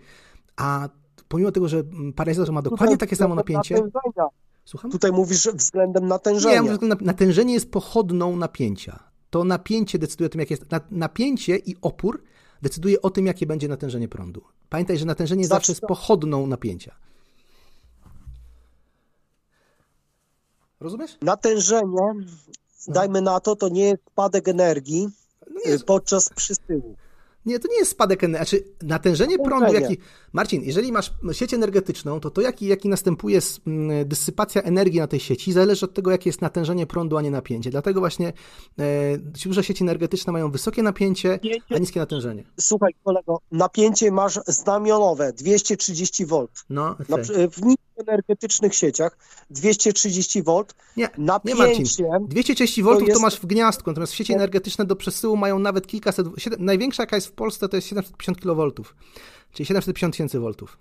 a 0.57 0.89
pomimo 1.27 1.51
tego, 1.51 1.67
że 1.67 1.77
mm, 1.79 2.13
paralizator 2.13 2.53
ma 2.53 2.61
dokładnie 2.61 2.97
takie 2.97 3.15
samo 3.15 3.35
napięcie, 3.35 3.75
Natężenia. 3.75 4.27
Słucham? 4.65 4.91
Tutaj 4.91 5.11
mówisz 5.11 5.47
względem 5.53 6.07
natężenia. 6.07 6.61
Nie, 6.61 6.69
ja 6.69 6.95
natężenie 7.01 7.53
jest 7.53 7.71
pochodną 7.71 8.35
napięcia. 8.35 9.03
To 9.29 9.43
napięcie 9.43 9.99
decyduje 9.99 10.27
o 10.27 10.29
tym, 10.29 10.39
jakie 10.39 10.53
jest. 10.53 10.71
na- 10.71 10.81
Napięcie 10.91 11.57
i 11.57 11.75
opór 11.81 12.23
decyduje 12.61 13.01
o 13.01 13.09
tym, 13.09 13.25
jakie 13.25 13.45
będzie 13.45 13.67
natężenie 13.67 14.07
prądu. 14.07 14.41
Pamiętaj, 14.69 14.97
że 14.97 15.05
natężenie 15.05 15.45
Znaczy 15.45 15.55
zawsze 15.57 15.71
jest 15.71 15.81
pochodną 15.81 16.47
napięcia. 16.47 16.95
Rozumiesz? 20.79 21.17
Natężenie, 21.21 22.01
dajmy 22.87 23.21
na 23.21 23.39
to, 23.39 23.55
to 23.55 23.69
nie 23.69 23.83
jest 23.85 24.03
spadek 24.11 24.47
energii 24.47 25.09
No 25.65 25.71
y, 25.73 25.79
podczas 25.79 26.29
przysyłu. 26.29 26.95
Nie, 27.45 27.59
to 27.59 27.67
nie 27.67 27.77
jest 27.77 27.91
spadek 27.91 28.23
energii. 28.23 28.47
Znaczy, 28.47 28.63
natężenie 28.81 29.39
prądu, 29.39 29.73
jaki. 29.73 29.97
Marcin, 30.33 30.63
jeżeli 30.63 30.91
masz 30.91 31.13
sieć 31.31 31.53
energetyczną, 31.53 32.19
to 32.19 32.29
to, 32.29 32.41
jaki, 32.41 32.67
jaki 32.67 32.89
następuje 32.89 33.39
dysypacja 34.05 34.61
energii 34.61 34.99
na 34.99 35.07
tej 35.07 35.19
sieci, 35.19 35.51
zależy 35.53 35.85
od 35.85 35.93
tego, 35.93 36.11
jakie 36.11 36.29
jest 36.29 36.41
natężenie 36.41 36.87
prądu, 36.87 37.17
a 37.17 37.21
nie 37.21 37.31
napięcie. 37.31 37.69
Dlatego 37.69 37.99
właśnie 37.99 38.33
e, 38.79 39.17
duże 39.17 39.63
sieci 39.63 39.83
energetyczne 39.83 40.33
mają 40.33 40.51
wysokie 40.51 40.83
napięcie, 40.83 41.39
a 41.69 41.77
niskie 41.77 41.99
natężenie. 41.99 42.43
Słuchaj, 42.59 42.93
kolego, 43.03 43.41
napięcie 43.51 44.11
masz 44.11 44.39
znamionowe 44.47 45.33
230 45.33 46.25
V. 46.25 46.47
No, 46.69 46.95
Na, 47.09 47.15
okej. 47.15 47.49
w 47.49 47.61
niskoenergetycznych 47.97 48.75
sieciach 48.75 49.17
230 49.49 50.43
V. 50.43 50.63
Nie, 50.97 51.09
napięcie. 51.17 51.61
Nie, 51.63 51.67
Marcin. 51.67 52.27
230 52.27 52.83
V 52.83 52.97
to, 52.97 53.05
jest- 53.05 53.21
masz 53.21 53.39
w 53.39 53.45
gniazdku, 53.45 53.89
natomiast 53.89 54.13
sieci 54.13 54.33
energetyczne 54.33 54.85
do 54.85 54.95
przesyłu 54.95 55.37
mają 55.37 55.59
nawet 55.59 55.87
kilkaset. 55.87 56.27
Największa, 56.59 57.03
jaka 57.03 57.15
jest 57.15 57.27
w 57.27 57.31
Polsce, 57.31 57.69
to 57.69 57.75
jest 57.75 57.87
750 57.87 58.39
kV, 58.41 58.71
czyli 59.53 59.65
750 59.65 60.13
tysięcy 60.13 60.39
voltów. 60.39 60.77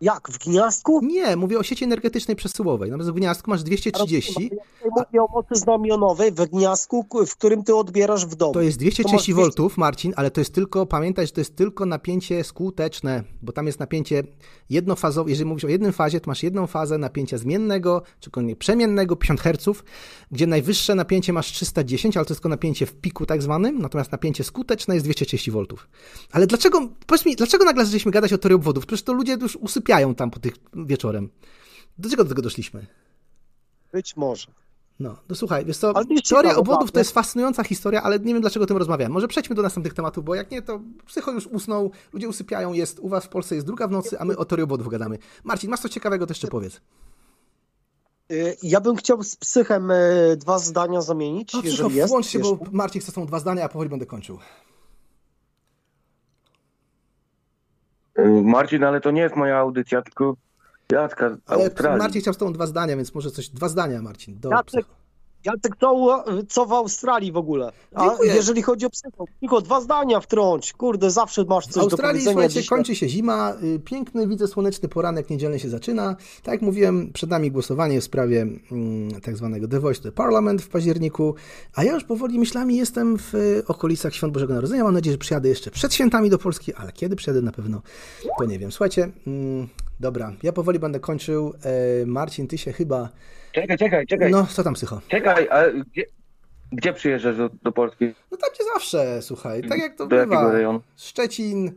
Jak, 0.00 0.28
w 0.30 0.38
gniazdku? 0.38 1.00
Nie, 1.02 1.36
mówię 1.36 1.58
o 1.58 1.62
sieci 1.62 1.84
energetycznej 1.84 2.36
przesyłowej. 2.36 2.90
Natomiast 2.90 3.10
w 3.10 3.14
gniazdku 3.14 3.50
masz 3.50 3.62
230, 3.62 4.50
Ja 4.84 4.90
mówię 4.96 5.22
o 5.22 5.26
mocy 5.32 5.54
znamionowej 5.54 6.32
w 6.32 6.34
gniazdku, 6.34 7.06
w 7.26 7.36
którym 7.36 7.64
ty 7.64 7.74
odbierasz 7.74 8.26
w 8.26 8.34
domu. 8.34 8.52
To 8.52 8.60
jest 8.60 8.78
To 8.78 8.84
masz 8.84 8.94
230 8.94 9.34
V, 9.34 9.68
Marcin, 9.76 10.12
ale 10.16 10.30
to 10.30 10.40
jest 10.40 10.54
tylko, 10.54 10.86
pamiętaj, 10.86 11.26
że 11.26 11.32
to 11.32 11.40
jest 11.40 11.56
tylko 11.56 11.86
napięcie 11.86 12.44
skuteczne, 12.44 13.24
bo 13.42 13.52
tam 13.52 13.66
jest 13.66 13.80
napięcie 13.80 14.22
jednofazowe. 14.70 15.30
Jeżeli 15.30 15.48
mówisz 15.48 15.64
o 15.64 15.68
jednym 15.68 15.92
fazie, 15.92 16.20
to 16.20 16.30
masz 16.30 16.42
jedną 16.42 16.66
fazę 16.66 16.98
napięcia 16.98 17.38
zmiennego, 17.38 18.02
czy 18.20 18.30
przemiennego, 18.58 19.16
50 19.16 19.40
Hz, 19.40 19.82
gdzie 20.30 20.46
najwyższe 20.46 20.94
napięcie 20.94 21.32
masz 21.32 21.52
310, 21.52 22.16
ale 22.16 22.26
to 22.26 22.32
jest 22.32 22.40
tylko 22.40 22.48
napięcie 22.48 22.86
w 22.86 22.94
piku 22.94 23.26
tak 23.26 23.42
zwanym, 23.42 23.78
natomiast 23.78 24.12
napięcie 24.12 24.44
skuteczne 24.44 24.94
jest 24.94 25.06
230 25.06 25.50
V. 25.50 25.64
Ale 26.32 26.46
dlaczego, 26.46 26.88
powiedz 27.06 27.26
mi, 27.26 27.36
dlaczego 27.36 27.64
nagle 27.64 27.84
zaczęliśmy 27.84 28.12
gadać 28.12 28.32
o 28.32 28.38
teorii 28.38 28.56
obwodów? 28.56 28.86
Przecież 28.86 29.02
to 29.02 29.12
ludzie 29.12 29.36
już 29.40 29.56
usypiają 29.56 29.89
tam 30.16 30.30
po 30.30 30.38
tych 30.40 30.54
wieczorem. 30.74 31.28
Do 31.98 32.10
czego 32.10 32.24
do 32.24 32.28
tego 32.28 32.42
doszliśmy? 32.42 32.86
Być 33.92 34.16
może. 34.16 34.46
No, 35.00 35.16
to 35.28 35.34
słuchaj, 35.34 35.64
wiesz 35.64 35.76
co, 35.76 35.92
teoria 36.28 36.50
obwodów 36.56 36.80
to 36.80 36.84
prawda? 36.86 37.00
jest 37.00 37.12
fascynująca 37.12 37.64
historia, 37.64 38.02
ale 38.02 38.18
nie 38.18 38.32
wiem 38.32 38.40
dlaczego 38.40 38.64
o 38.64 38.66
tym 38.66 38.76
rozmawiałem. 38.76 39.12
Może 39.12 39.28
przejdźmy 39.28 39.56
do 39.56 39.62
następnych 39.62 39.94
tematów, 39.94 40.24
bo 40.24 40.34
jak 40.34 40.50
nie, 40.50 40.62
to 40.62 40.80
psycho 41.06 41.32
już 41.32 41.46
usnął, 41.46 41.90
ludzie 42.12 42.28
usypiają, 42.28 42.72
jest 42.72 42.98
u 42.98 43.08
was 43.08 43.24
w 43.24 43.28
Polsce 43.28 43.54
jest 43.54 43.66
druga 43.66 43.88
w 43.88 43.90
nocy, 43.90 44.18
a 44.20 44.24
my 44.24 44.36
o 44.36 44.44
teorii 44.44 44.64
obwodów 44.64 44.88
gadamy. 44.88 45.18
Marcin, 45.44 45.70
masz 45.70 45.80
coś 45.80 45.90
ciekawego, 45.90 46.26
to 46.26 46.30
jeszcze 46.30 46.48
powiedz. 46.48 46.80
Y, 48.32 48.56
Ja 48.62 48.80
bym 48.80 48.96
chciał 48.96 49.22
z 49.22 49.36
psychem 49.36 49.90
y, 49.90 50.36
dwa 50.36 50.58
zdania 50.58 51.00
zamienić, 51.00 51.52
No, 51.54 51.60
jeżeli 51.64 51.76
psycho, 51.76 51.90
jest. 51.96 52.08
włącz 52.08 52.26
się, 52.26 52.38
jeszcze. 52.38 52.56
bo 52.56 52.64
Marcin 52.72 53.00
chce 53.00 53.12
są 53.12 53.26
dwa 53.26 53.38
zdania, 53.38 53.64
a 53.64 53.68
powoli 53.68 53.90
będę 53.90 54.06
kończył. 54.06 54.38
Marcin, 58.44 58.84
ale 58.84 59.00
to 59.00 59.10
nie 59.10 59.20
jest 59.20 59.36
moja 59.36 59.56
audycja, 59.58 60.02
tylko 60.02 60.36
Jacka 60.92 61.36
Ale. 61.46 61.70
Marcin 61.98 62.20
chciał 62.20 62.34
z 62.34 62.38
tobą 62.38 62.52
dwa 62.52 62.66
zdania, 62.66 62.96
więc 62.96 63.14
może 63.14 63.30
coś, 63.30 63.48
dwa 63.48 63.68
zdania, 63.68 64.02
Marcin. 64.02 64.40
Do 64.40 64.50
Jacek, 64.50 64.86
Jacek 65.44 65.76
co, 65.80 66.24
co 66.48 66.66
w 66.66 66.72
Australii 66.72 67.32
w 67.32 67.36
ogóle? 67.36 67.72
A 67.94 68.08
Dziękuję. 68.08 68.34
jeżeli 68.34 68.62
chodzi 68.62 68.86
o 68.86 68.90
psycho, 68.90 69.24
tylko 69.40 69.60
dwa 69.60 69.80
zdania 69.80 70.20
wtrąć. 70.20 70.72
Kurde, 70.72 71.10
zawsze 71.10 71.44
masz 71.44 71.64
coś 71.66 71.74
do 71.74 71.80
Australii, 71.80 72.12
powiedzenia. 72.12 72.32
słuchajcie, 72.32 72.60
dzisiaj. 72.60 72.78
kończy 72.78 72.96
się 72.96 73.08
zima, 73.08 73.54
y, 73.62 73.78
piękny, 73.78 74.28
widzę 74.28 74.48
słoneczny 74.48 74.88
poranek 74.88 75.30
niedzielny 75.30 75.58
się 75.58 75.68
zaczyna. 75.68 76.16
Tak 76.42 76.52
jak 76.52 76.62
mówiłem, 76.62 77.12
przed 77.12 77.30
nami 77.30 77.50
głosowanie 77.50 78.00
w 78.00 78.04
sprawie 78.04 78.46
mm, 78.72 79.20
tak 79.20 79.36
zwanego 79.36 79.68
The 79.68 79.80
Voice 79.80 80.02
to 80.02 80.12
Parliament 80.12 80.62
w 80.62 80.68
październiku, 80.68 81.34
a 81.74 81.84
ja 81.84 81.94
już 81.94 82.04
powoli 82.04 82.38
myślami 82.38 82.76
jestem 82.76 83.18
w 83.18 83.34
y, 83.34 83.62
okolicach 83.66 84.14
Świąt 84.14 84.32
Bożego 84.32 84.54
Narodzenia. 84.54 84.84
Mam 84.84 84.94
nadzieję, 84.94 85.12
że 85.14 85.18
przyjadę 85.18 85.48
jeszcze 85.48 85.70
przed 85.70 85.94
świętami 85.94 86.30
do 86.30 86.38
Polski, 86.38 86.74
ale 86.74 86.92
kiedy 86.92 87.16
przyjadę 87.16 87.42
na 87.42 87.52
pewno, 87.52 87.82
to 88.38 88.44
nie 88.44 88.58
wiem. 88.58 88.72
Słuchajcie, 88.72 89.10
mm, 89.26 89.68
dobra, 90.00 90.32
ja 90.42 90.52
powoli 90.52 90.78
będę 90.78 91.00
kończył. 91.00 91.54
E, 92.02 92.06
Marcin, 92.06 92.46
ty 92.46 92.58
się 92.58 92.72
chyba... 92.72 93.08
Czekaj, 93.52 93.78
czekaj, 93.78 94.06
czekaj. 94.06 94.30
No, 94.30 94.46
co 94.46 94.62
tam, 94.64 94.74
psycho? 94.74 95.00
Czekaj, 95.08 95.48
a 95.48 95.62
gdzie, 95.92 96.04
gdzie 96.72 96.92
przyjeżdżasz 96.92 97.36
do, 97.36 97.50
do 97.62 97.72
Polski? 97.72 98.14
No 98.30 98.36
tam 98.36 98.50
gdzie 98.54 98.64
zawsze, 98.74 99.22
słuchaj, 99.22 99.62
tak 99.68 99.78
jak 99.78 99.96
to 99.96 100.06
Do 100.06 100.16
jakiego 100.16 100.36
bywa. 100.40 100.52
rejonu? 100.52 100.80
Szczecin, 100.96 101.72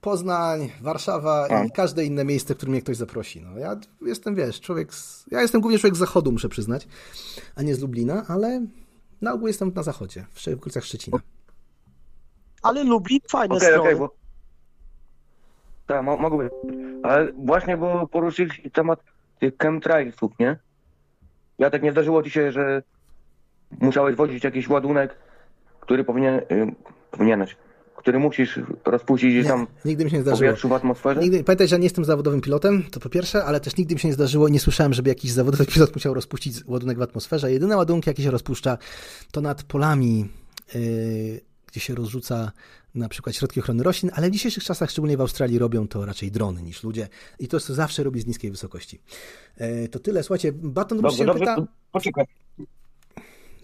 Poznań, 0.00 0.70
Warszawa 0.80 1.46
A. 1.50 1.64
i 1.64 1.70
każde 1.70 2.04
inne 2.04 2.24
miejsce, 2.24 2.54
w 2.54 2.56
którym 2.56 2.72
mnie 2.72 2.82
ktoś 2.82 2.96
zaprosi. 2.96 3.40
No, 3.40 3.58
ja 3.58 3.76
jestem, 4.02 4.34
wiesz, 4.34 4.60
człowiek 4.60 4.94
z... 4.94 5.26
Ja 5.30 5.42
jestem 5.42 5.60
głównie 5.60 5.78
człowiek 5.78 5.96
z 5.96 5.98
zachodu, 5.98 6.32
muszę 6.32 6.48
przyznać, 6.48 6.88
a 7.56 7.62
nie 7.62 7.74
z 7.74 7.80
Lublina, 7.80 8.24
ale 8.28 8.66
na 9.22 9.32
ogół 9.32 9.46
jestem 9.48 9.72
na 9.74 9.82
zachodzie, 9.82 10.24
w 10.34 10.48
okolicach 10.48 10.84
Szczecina. 10.84 11.18
Ale 12.62 12.84
Lublin, 12.84 13.20
fajne 13.30 13.54
Okej, 13.56 13.68
strony. 13.68 13.82
okej, 13.90 13.96
bo... 13.98 14.14
Tak, 15.86 16.02
mo- 16.04 16.16
mogę. 16.16 16.48
Ale 17.02 17.32
właśnie, 17.32 17.76
bo 17.76 18.06
poruszyliście 18.06 18.70
temat 18.70 19.00
tych 19.40 19.54
chemtrailsów, 19.62 20.32
nie? 20.38 20.56
Ja 21.58 21.70
tak 21.70 21.82
nie 21.82 21.92
zdarzyło 21.92 22.22
ci 22.22 22.30
się, 22.30 22.52
że 22.52 22.82
musiałeś 23.80 24.16
wozić 24.16 24.44
jakiś 24.44 24.68
ładunek, 24.68 25.14
który 25.80 26.04
powinien, 26.04 26.34
y, 26.34 26.74
powinieneś, 27.10 27.56
który 27.96 28.18
musisz 28.18 28.60
rozpuścić 28.84 29.30
gdzieś 29.34 29.46
tam 29.46 29.66
Nigdy 29.84 30.04
mi 30.04 30.10
się 30.10 30.16
nie 30.16 30.22
zdarzyło. 30.22 30.38
powietrzu, 30.48 30.68
w 30.68 30.72
atmosferze? 30.72 31.20
Nigdy, 31.20 31.44
pamiętaj, 31.44 31.68
że 31.68 31.74
ja 31.74 31.78
nie 31.78 31.86
jestem 31.86 32.04
zawodowym 32.04 32.40
pilotem, 32.40 32.82
to 32.90 33.00
po 33.00 33.08
pierwsze, 33.08 33.44
ale 33.44 33.60
też 33.60 33.76
nigdy 33.76 33.94
mi 33.94 34.00
się 34.00 34.08
nie 34.08 34.14
zdarzyło, 34.14 34.48
nie 34.48 34.60
słyszałem, 34.60 34.94
żeby 34.94 35.08
jakiś 35.08 35.30
zawodowy 35.30 35.66
pilot 35.74 35.94
musiał 35.94 36.14
rozpuścić 36.14 36.54
ładunek 36.66 36.98
w 36.98 37.02
atmosferze. 37.02 37.52
Jedyne 37.52 37.76
ładunki, 37.76 38.10
jakie 38.10 38.22
się 38.22 38.30
rozpuszcza, 38.30 38.78
to 39.32 39.40
nad 39.40 39.62
polami, 39.62 40.28
yy, 40.74 40.80
gdzie 41.68 41.80
się 41.80 41.94
rozrzuca 41.94 42.52
na 42.94 43.08
przykład 43.08 43.36
środki 43.36 43.60
ochrony 43.60 43.82
roślin, 43.82 44.12
ale 44.14 44.28
w 44.28 44.30
dzisiejszych 44.30 44.64
czasach, 44.64 44.90
szczególnie 44.90 45.16
w 45.16 45.20
Australii, 45.20 45.58
robią 45.58 45.88
to 45.88 46.06
raczej 46.06 46.30
drony 46.30 46.62
niż 46.62 46.84
ludzie 46.84 47.08
i 47.38 47.48
to 47.48 47.60
się 47.60 47.74
zawsze 47.74 48.02
robi 48.02 48.20
z 48.20 48.26
niskiej 48.26 48.50
wysokości. 48.50 49.00
Yy, 49.60 49.88
to 49.88 49.98
tyle. 49.98 50.22
Słuchajcie, 50.22 50.52
Baton 50.52 51.00
Dobrze, 51.00 51.16
się 51.16 51.24
dobrze, 51.24 51.40
pyta... 51.40 51.56
poczekaj. 51.92 52.24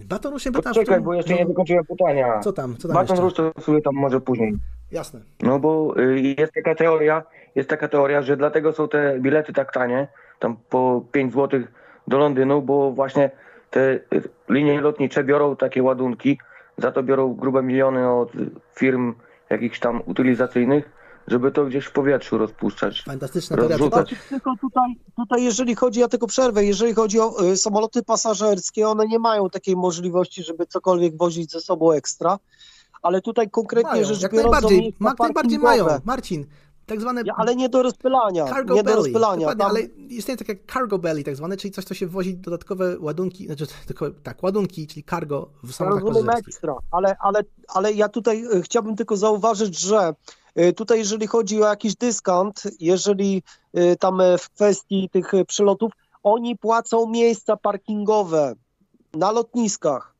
Baton 0.00 0.30
Rouge 0.32 0.42
się 0.42 0.52
pyta... 0.52 0.70
Poczekaj, 0.70 1.00
bo 1.00 1.14
jeszcze 1.14 1.34
nie 1.34 1.46
dokończyłem 1.46 1.84
pytania. 1.84 2.40
Co 2.40 2.52
tam, 2.52 2.76
co 2.76 2.88
tam 2.88 2.94
Baton? 2.94 3.18
Rouge 3.18 3.36
to 3.36 3.52
sobie 3.60 3.82
tam 3.82 3.94
może 3.94 4.20
później. 4.20 4.54
Jasne. 4.92 5.20
No 5.42 5.58
bo 5.58 5.94
y, 6.00 6.34
jest 6.38 6.52
taka 6.52 6.74
teoria, 6.74 7.22
jest 7.54 7.68
taka 7.68 7.88
teoria, 7.88 8.22
że 8.22 8.36
dlatego 8.36 8.72
są 8.72 8.88
te 8.88 9.20
bilety 9.20 9.52
tak 9.52 9.72
tanie, 9.72 10.08
tam 10.38 10.56
po 10.68 11.04
5 11.12 11.34
zł 11.34 11.60
do 12.08 12.18
Londynu, 12.18 12.62
bo 12.62 12.90
właśnie 12.90 13.30
te 13.70 14.00
linie 14.48 14.80
lotnicze 14.80 15.24
biorą 15.24 15.56
takie 15.56 15.82
ładunki, 15.82 16.38
za 16.78 16.92
to 16.92 17.02
biorą 17.02 17.34
grube 17.34 17.62
miliony 17.62 18.10
od 18.10 18.32
firm 18.74 19.14
jakichś 19.50 19.80
tam 19.80 20.02
utylizacyjnych, 20.06 20.90
żeby 21.28 21.52
to 21.52 21.64
gdzieś 21.64 21.84
w 21.84 21.92
powietrzu 21.92 22.38
rozpuszczać. 22.38 23.02
Fantastyczna 23.02 23.56
teoria. 23.56 23.76
rozrzucać. 23.76 24.08
Znaczy, 24.08 24.28
tylko 24.28 24.54
tutaj, 24.60 24.96
tutaj, 25.16 25.44
jeżeli 25.44 25.74
chodzi, 25.74 26.00
ja 26.00 26.08
tylko 26.08 26.26
przerwę, 26.26 26.64
jeżeli 26.64 26.94
chodzi 26.94 27.20
o 27.20 27.44
y, 27.44 27.56
samoloty 27.56 28.02
pasażerskie, 28.02 28.88
one 28.88 29.06
nie 29.06 29.18
mają 29.18 29.50
takiej 29.50 29.76
możliwości, 29.76 30.42
żeby 30.42 30.66
cokolwiek 30.66 31.16
wozić 31.16 31.52
ze 31.52 31.60
sobą 31.60 31.92
ekstra, 31.92 32.38
ale 33.02 33.20
tutaj 33.20 33.50
konkretnie 33.50 33.90
Mają, 33.90 34.04
rzecz 34.04 34.22
jak 34.22 34.32
biorąc, 34.32 34.52
najbardziej, 34.52 34.78
o 34.78 34.82
miejsca 34.82 35.08
jak 35.08 35.18
najbardziej 35.18 35.58
mają. 35.58 35.86
Marcin, 36.04 36.46
tak 36.86 37.00
zwane... 37.00 37.22
Ja, 37.26 37.34
ale 37.36 37.56
nie 37.56 37.68
do 37.68 37.82
rozpylania, 37.82 38.44
Cargo 38.46 38.74
nie 38.74 38.82
do 38.82 38.90
belly. 38.90 39.02
rozpylania. 39.02 39.46
Dokładnie, 39.46 39.64
Tam, 39.64 39.70
ale 39.70 39.80
istnieje 40.08 40.38
takie 40.38 40.56
cargo 40.72 40.98
belly 40.98 41.24
tak 41.24 41.36
zwane, 41.36 41.56
czyli 41.56 41.72
coś, 41.72 41.84
co 41.84 41.94
się 41.94 42.06
wozi 42.06 42.36
dodatkowe 42.36 42.98
ładunki, 42.98 43.46
znaczy 43.46 43.66
tylko, 43.86 44.10
tak, 44.22 44.42
ładunki, 44.42 44.86
czyli 44.86 45.04
cargo 45.04 45.48
w 45.62 45.80
Ja 45.80 45.86
rozumiem 45.86 46.14
pasażerskich. 46.14 46.48
ekstra, 46.48 46.74
ale, 46.90 47.16
ale, 47.20 47.40
ale 47.68 47.92
ja 47.92 48.08
tutaj 48.08 48.44
y, 48.44 48.62
chciałbym 48.62 48.96
tylko 48.96 49.16
zauważyć, 49.16 49.78
że 49.80 50.14
y, 50.58 50.72
tutaj 50.72 50.98
jeżeli 50.98 51.26
chodzi 51.26 51.62
o 51.62 51.66
jakiś 51.66 51.96
dyskont, 51.96 52.62
jeżeli 52.80 53.42
y, 53.78 53.96
tam 54.00 54.18
w 54.38 54.50
kwestii 54.50 55.08
tych 55.12 55.32
przylotów, 55.46 55.92
oni 56.22 56.58
płacą 56.58 57.06
miejsca 57.06 57.56
parkingowe 57.56 58.54
na 59.14 59.30
lotniskach. 59.30 60.14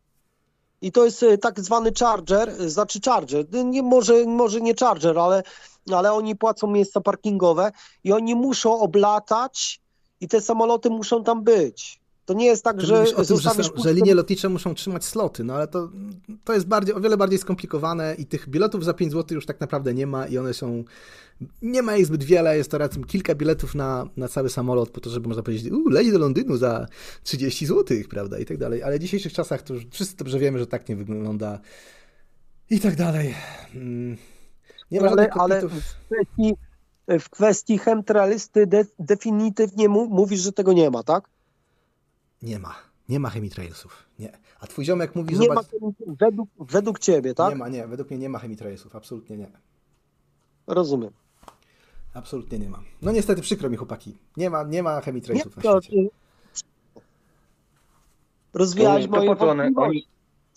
I 0.81 0.93
to 0.93 1.05
jest 1.05 1.25
tak 1.43 1.61
zwany 1.61 1.93
charger, 2.01 2.71
znaczy 2.71 3.01
charger, 3.05 3.45
nie, 3.65 3.83
może, 3.83 4.25
może 4.27 4.61
nie 4.61 4.75
charger, 4.75 5.19
ale, 5.19 5.43
ale 5.93 6.13
oni 6.13 6.37
płacą 6.37 6.67
miejsca 6.67 7.01
parkingowe 7.01 7.73
i 8.05 8.13
oni 8.13 8.35
muszą 8.35 8.81
oblatać 8.81 9.81
i 10.21 10.29
te 10.29 10.41
samoloty 10.41 10.91
muszą 10.91 11.25
tam 11.25 11.45
być. 11.45 12.05
To 12.25 12.35
nie 12.35 12.47
jest 12.47 12.65
tak, 12.65 12.81
Ty 12.81 12.87
że 12.87 13.05
tym, 13.29 13.37
że, 13.37 13.51
że 13.77 13.95
linie 13.95 14.15
lotnicze 14.15 14.49
muszą 14.49 14.75
trzymać 14.75 15.05
sloty, 15.05 15.45
no 15.45 15.55
ale 15.55 15.69
to, 15.69 15.89
to 16.45 16.53
jest 16.53 16.67
bardziej, 16.67 16.95
o 16.95 17.01
wiele 17.01 17.17
bardziej 17.17 17.39
skomplikowane 17.39 18.15
i 18.19 18.27
tych 18.27 18.49
biletów 18.49 18.85
za 18.85 18.95
5 18.95 19.13
zł 19.13 19.35
już 19.35 19.47
tak 19.47 19.61
naprawdę 19.61 19.95
nie 19.95 20.07
ma 20.07 20.27
i 20.27 20.39
one 20.39 20.55
są, 20.55 20.85
nie 21.63 21.83
ma 21.83 21.97
ich 21.97 22.07
zbyt 22.07 22.25
wiele, 22.25 22.57
jest 22.57 22.71
to 22.71 22.79
raczej 22.79 23.05
kilka 23.05 23.35
biletów 23.35 23.75
na, 23.75 24.07
na 24.17 24.29
cały 24.29 24.51
samolot 24.51 24.91
po 24.91 25.01
to, 25.01 25.11
żeby 25.11 25.29
można 25.29 25.43
powiedzieć, 25.43 25.73
u, 25.73 25.89
leci 25.89 26.13
do 26.13 26.19
Londynu 26.19 26.57
za 26.57 26.87
30 27.23 27.67
zł, 27.67 27.97
prawda, 28.11 28.39
i 28.39 28.45
tak 28.45 28.59
dalej, 28.59 28.83
ale 28.83 28.99
w 28.99 29.03
dzisiejszych 29.03 29.33
czasach 29.33 29.63
to 29.63 29.75
już 29.75 29.87
wszyscy 29.91 30.17
dobrze 30.17 30.39
wiemy, 30.39 30.59
że 30.59 30.67
tak 30.67 30.89
nie 30.89 30.97
wygląda 30.97 31.59
i 32.71 32.81
tak 32.81 32.97
dalej. 32.97 33.35
Mm. 33.75 34.17
Nie 34.95 35.01
ma 35.01 35.11
ale, 35.11 35.31
ale 35.31 35.61
w 35.69 35.95
kwestii, 36.07 36.55
w 37.09 37.31
kwestii 37.31 37.81
de, 38.67 38.85
definitywnie 38.99 39.89
mu, 39.89 40.09
mówisz, 40.09 40.41
że 40.41 40.53
tego 40.53 40.73
nie 40.73 40.91
ma, 40.91 41.03
tak? 41.03 41.29
Nie 42.43 42.59
ma. 42.59 42.75
Nie 43.09 43.21
ma 43.21 43.31
chemitrailsów, 43.31 44.09
nie. 44.19 44.39
A 44.61 44.67
twój 44.67 44.85
ziomek 44.85 45.15
mówi, 45.15 45.39
Nie 45.39 45.49
ma, 45.49 45.55
zobacz... 45.55 45.67
według, 46.07 46.49
według 46.59 46.99
ciebie, 46.99 47.35
tak? 47.35 47.51
Nie 47.51 47.57
ma, 47.57 47.69
nie, 47.69 47.87
według 47.87 48.11
mnie 48.11 48.19
nie 48.19 48.29
ma 48.29 48.39
chemitrailsów, 48.39 48.97
absolutnie 48.97 49.37
nie. 49.37 49.51
Rozumiem. 50.67 51.11
Absolutnie 52.15 52.59
nie 52.59 52.69
ma. 52.69 52.81
No 53.03 53.13
niestety 53.13 53.43
przykro 53.43 53.71
mi 53.71 53.77
chłopaki. 53.77 54.19
Nie 54.37 54.51
ma, 54.51 54.63
nie 54.63 54.83
ma 54.83 55.01
chemitrailsów 55.01 55.57
na 55.57 55.63
to- 55.63 55.83
świecie. 55.83 56.09
Rozwijałeś 58.55 59.05
To 59.05 59.11
moje 59.11 59.29
po 59.29 59.37
co 59.37 59.51
one, 59.51 59.73
oni... 59.77 60.07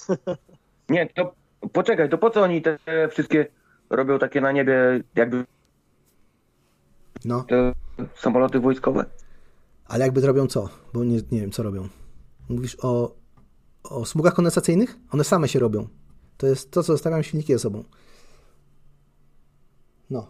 Nie, 0.90 1.10
to 1.16 1.34
poczekaj, 1.74 2.10
to 2.10 2.18
po 2.18 2.30
co 2.30 2.42
oni 2.42 2.62
te 2.62 2.80
wszystkie 3.12 3.48
robią 3.90 4.20
takie 4.20 4.42
na 4.42 4.52
niebie 4.52 5.04
jakby 5.16 5.46
No. 7.26 7.44
te 7.44 7.74
samoloty 8.16 8.60
wojskowe? 8.60 9.06
Ale 9.86 10.06
jakby 10.06 10.22
robią 10.22 10.48
co? 10.48 10.70
Bo 10.94 11.04
nie, 11.04 11.20
nie 11.32 11.42
wiem, 11.42 11.52
co 11.52 11.64
robią. 11.64 11.88
Mówisz 12.50 12.78
o, 12.82 13.16
o 13.84 14.06
smugach 14.06 14.34
kondensacyjnych? 14.34 14.96
One 15.12 15.24
same 15.24 15.48
się 15.48 15.60
robią. 15.60 15.88
To 16.38 16.48
jest 16.48 16.72
to, 16.72 16.84
co 16.84 16.94
zostawiam 16.94 17.24
silniki 17.24 17.54
ze 17.54 17.60
sobą. 17.60 17.84
No. 20.10 20.28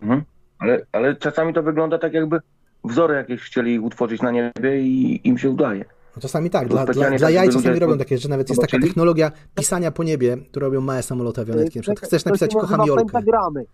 Mhm. 0.00 0.22
Ale, 0.58 0.86
ale 0.92 1.16
czasami 1.16 1.54
to 1.54 1.62
wygląda 1.62 1.98
tak 1.98 2.12
jakby 2.12 2.40
wzory 2.84 3.14
jakieś 3.14 3.42
chcieli 3.42 3.78
utworzyć 3.78 4.22
na 4.22 4.30
niebie 4.30 4.82
i 4.82 5.20
im 5.28 5.38
się 5.38 5.50
udaje. 5.50 5.84
No 6.16 6.22
czasami 6.22 6.50
tak, 6.50 6.68
dla, 6.68 6.76
dla, 6.76 6.92
specjalnie 6.92 7.18
dla 7.18 7.26
tak, 7.28 7.34
jaj 7.34 7.46
czasami 7.46 7.66
ludzie 7.68 7.80
robią 7.80 7.98
takie, 7.98 8.18
że 8.18 8.28
nawet 8.28 8.48
jest 8.48 8.60
taka 8.60 8.78
technologia 8.78 9.32
pisania 9.54 9.90
po 9.92 10.04
niebie, 10.04 10.36
które 10.50 10.66
robią 10.66 10.80
małe 10.80 11.02
samoloty 11.02 11.40
awionetki. 11.40 11.78
Na 11.78 11.82
przykład 11.82 12.06
chcesz 12.06 12.24
napisać 12.24 12.54
kocham 12.54 12.86
Jolkę. 12.86 13.04
Pentagramy. 13.04 13.64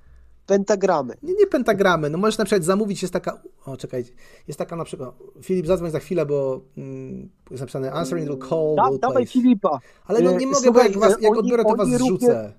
Pentagramy. 0.47 1.15
Nie, 1.23 1.35
nie 1.35 1.47
pentagramy, 1.47 2.11
no 2.11 2.19
możesz 2.19 2.39
na 2.39 2.45
przykład 2.45 2.65
zamówić, 2.65 3.03
jest 3.03 3.13
taka, 3.13 3.43
o 3.67 3.77
czekaj, 3.77 4.05
jest 4.49 4.59
taka 4.59 4.77
na 4.77 4.85
przykład, 4.85 5.15
Filip 5.43 5.67
zadzwoń 5.67 5.91
za 5.91 5.99
chwilę, 5.99 6.27
bo 6.27 6.61
mm, 6.77 7.29
jest 7.51 7.61
napisane 7.61 7.93
answering 7.93 8.29
the 8.29 8.49
call, 8.49 8.75
Da, 8.77 8.91
will 8.91 8.99
dawaj. 9.01 9.27
Filipa. 9.27 9.79
Ale 10.07 10.21
no 10.21 10.31
nie 10.31 10.47
mogę, 10.47 10.59
bo 10.59 10.61
słuchaj, 10.63 10.91
jak, 10.91 11.01
was, 11.01 11.11
jak 11.21 11.31
oni- 11.33 11.41
odbiorę, 11.41 11.65
to 11.65 11.77
was 11.77 11.87
oni 11.87 11.97
zrzucę. 11.97 12.27
również- 12.27 12.53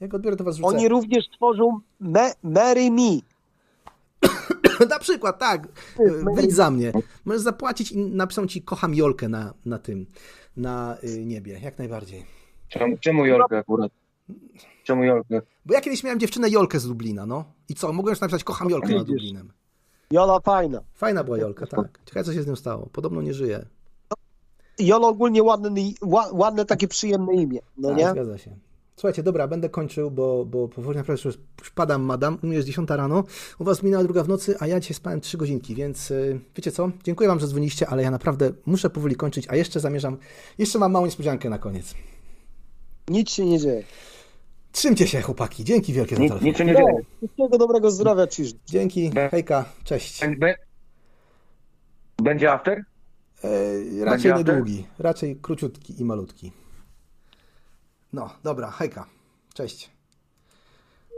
Jak 0.00 0.14
odbiorę, 0.14 0.36
to 0.36 0.44
was 0.44 0.54
zrzucę. 0.54 0.68
Oni 0.68 0.88
również 0.88 1.24
tworzą 1.36 1.78
me, 2.00 2.32
Marry 2.42 2.90
Me. 2.90 3.18
na 4.90 4.98
przykład, 4.98 5.38
tak, 5.38 5.68
wyjdź 6.36 6.52
za 6.52 6.70
mnie. 6.70 6.92
Możesz 7.24 7.42
zapłacić 7.42 7.92
i 7.92 7.98
napiszą 7.98 8.46
ci 8.46 8.62
kocham 8.62 8.94
Jolkę 8.94 9.28
na, 9.28 9.54
na 9.64 9.78
tym, 9.78 10.06
na 10.56 10.96
y, 11.04 11.24
niebie, 11.24 11.58
jak 11.62 11.78
najbardziej. 11.78 12.24
Czemu, 12.68 12.98
czemu 12.98 13.26
Jolkę 13.26 13.58
akurat? 13.58 13.92
Czemu 14.84 15.04
Jolkę? 15.04 15.42
Bo 15.66 15.74
ja 15.74 15.80
kiedyś 15.80 16.04
miałem 16.04 16.20
dziewczynę 16.20 16.50
Jolkę 16.50 16.80
z 16.80 16.86
Lublina, 16.86 17.26
no. 17.26 17.44
I 17.68 17.74
co, 17.74 17.92
mogłem 17.92 18.12
już 18.12 18.20
napisać 18.20 18.44
kocham 18.44 18.70
Jolkę 18.70 18.88
nad 18.88 18.98
Widzisz. 18.98 19.08
Lublinem. 19.14 19.52
Jola 20.10 20.40
fajna. 20.40 20.80
Fajna 20.94 21.24
była 21.24 21.38
Jolka, 21.38 21.66
tak. 21.66 22.00
Ciekawe, 22.04 22.24
co 22.24 22.32
się 22.32 22.42
z 22.42 22.46
nią 22.46 22.56
stało. 22.56 22.88
Podobno 22.92 23.22
nie 23.22 23.34
żyje. 23.34 23.66
Jola 24.78 25.08
ogólnie 25.08 25.42
ładne, 25.42 25.70
ła- 26.02 26.32
ładne 26.32 26.64
takie 26.64 26.88
przyjemne 26.88 27.34
imię, 27.34 27.60
no 27.76 27.88
Tak, 27.88 27.98
nie? 27.98 28.10
Zgadza 28.10 28.38
się. 28.38 28.56
Słuchajcie, 28.96 29.22
dobra, 29.22 29.48
będę 29.48 29.68
kończył, 29.68 30.10
bo, 30.10 30.44
bo 30.44 30.68
powoli 30.68 30.98
naprawdę 30.98 31.22
już 31.28 31.38
już 31.60 31.70
padam, 31.70 32.02
madam. 32.02 32.38
U 32.42 32.46
mnie 32.46 32.56
jest 32.56 32.66
10 32.68 32.90
rano, 32.90 33.24
u 33.58 33.64
was 33.64 33.82
minęła 33.82 34.04
druga 34.04 34.22
w 34.22 34.28
nocy, 34.28 34.56
a 34.60 34.66
ja 34.66 34.80
dzisiaj 34.80 34.94
spałem 34.94 35.20
3 35.20 35.36
godzinki, 35.38 35.74
więc 35.74 36.10
y, 36.10 36.40
wiecie 36.56 36.72
co? 36.72 36.90
Dziękuję 37.04 37.28
wam, 37.28 37.40
że 37.40 37.46
dzwoniliście, 37.46 37.86
ale 37.88 38.02
ja 38.02 38.10
naprawdę 38.10 38.52
muszę 38.66 38.90
powoli 38.90 39.16
kończyć, 39.16 39.46
a 39.48 39.56
jeszcze 39.56 39.80
zamierzam, 39.80 40.16
jeszcze 40.58 40.78
mam 40.78 40.92
małą 40.92 41.04
niespodziankę 41.04 41.50
na 41.50 41.58
koniec. 41.58 41.94
Nic 43.08 43.30
się 43.30 43.46
nie 43.46 43.58
dzieje. 43.58 43.82
Trzymcie 44.72 45.06
się, 45.06 45.20
chłopaki. 45.22 45.64
Dzięki 45.64 45.92
wielkie 45.92 46.16
za 46.16 46.22
Nic- 46.22 46.30
telefon. 46.30 46.48
nic 46.48 46.58
się 46.58 46.64
nie 46.64 46.74
dzieje. 46.74 47.00
Wszystkiego 47.18 47.58
dobrego 47.58 47.90
zdrowia 47.90 48.26
ci 48.26 48.44
życzę. 48.44 48.58
Dzięki, 48.66 49.10
hejka, 49.30 49.64
cześć. 49.84 50.20
Będzie 52.22 52.52
after? 52.52 52.78
E, 52.78 53.48
raczej 54.04 54.04
Będzie 54.04 54.34
after? 54.34 54.36
niedługi, 54.54 54.86
raczej 54.98 55.36
króciutki 55.36 56.00
i 56.00 56.04
malutki. 56.04 56.52
No, 58.16 58.30
dobra, 58.42 58.70
hejka, 58.70 59.06
cześć. 59.54 59.90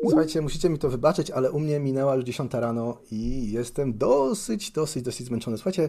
Słuchajcie, 0.01 0.41
musicie 0.41 0.69
mi 0.69 0.79
to 0.79 0.91
wybaczyć, 0.91 1.31
ale 1.31 1.51
u 1.51 1.61
mnie 1.61 1.81
minęła 1.81 2.15
już 2.15 2.25
10 2.25 2.55
rano 2.55 2.99
i 3.11 3.53
jestem 3.53 3.99
dosyć, 3.99 4.71
dosyć, 4.71 5.03
dosyć 5.03 5.27
zmęczony. 5.27 5.57
Słuchajcie, 5.59 5.89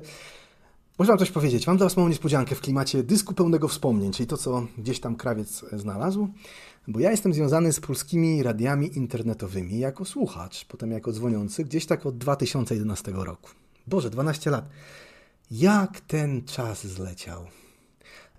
muszę 1.00 1.08
wam 1.12 1.18
coś 1.18 1.32
powiedzieć. 1.32 1.68
Mam 1.68 1.78
dla 1.78 1.86
was 1.86 1.98
małą 1.98 2.10
niespodziankę 2.10 2.56
w 2.56 2.62
klimacie 2.62 3.04
dysku 3.04 3.34
pełnego 3.34 3.68
wspomnień, 3.68 4.12
czyli 4.12 4.28
to, 4.28 4.38
co 4.38 4.68
gdzieś 4.78 5.00
tam 5.00 5.16
krawiec 5.16 5.66
znalazł. 5.72 6.28
Bo 6.88 7.00
ja 7.00 7.12
jestem 7.12 7.34
związany 7.34 7.74
z 7.74 7.80
polskimi 7.80 8.44
radiami 8.44 8.98
internetowymi 8.98 9.80
jako 9.80 10.06
słuchacz, 10.06 10.66
potem 10.66 10.92
jako 10.92 11.12
dzwoniący, 11.12 11.64
gdzieś 11.64 11.86
tak 11.86 12.06
od 12.06 12.18
2011 12.18 13.12
roku. 13.16 13.50
Boże, 13.88 14.10
12 14.10 14.50
lat. 14.50 14.70
Jak 15.52 16.00
ten 16.00 16.46
czas 16.46 16.88
zleciał. 16.88 17.46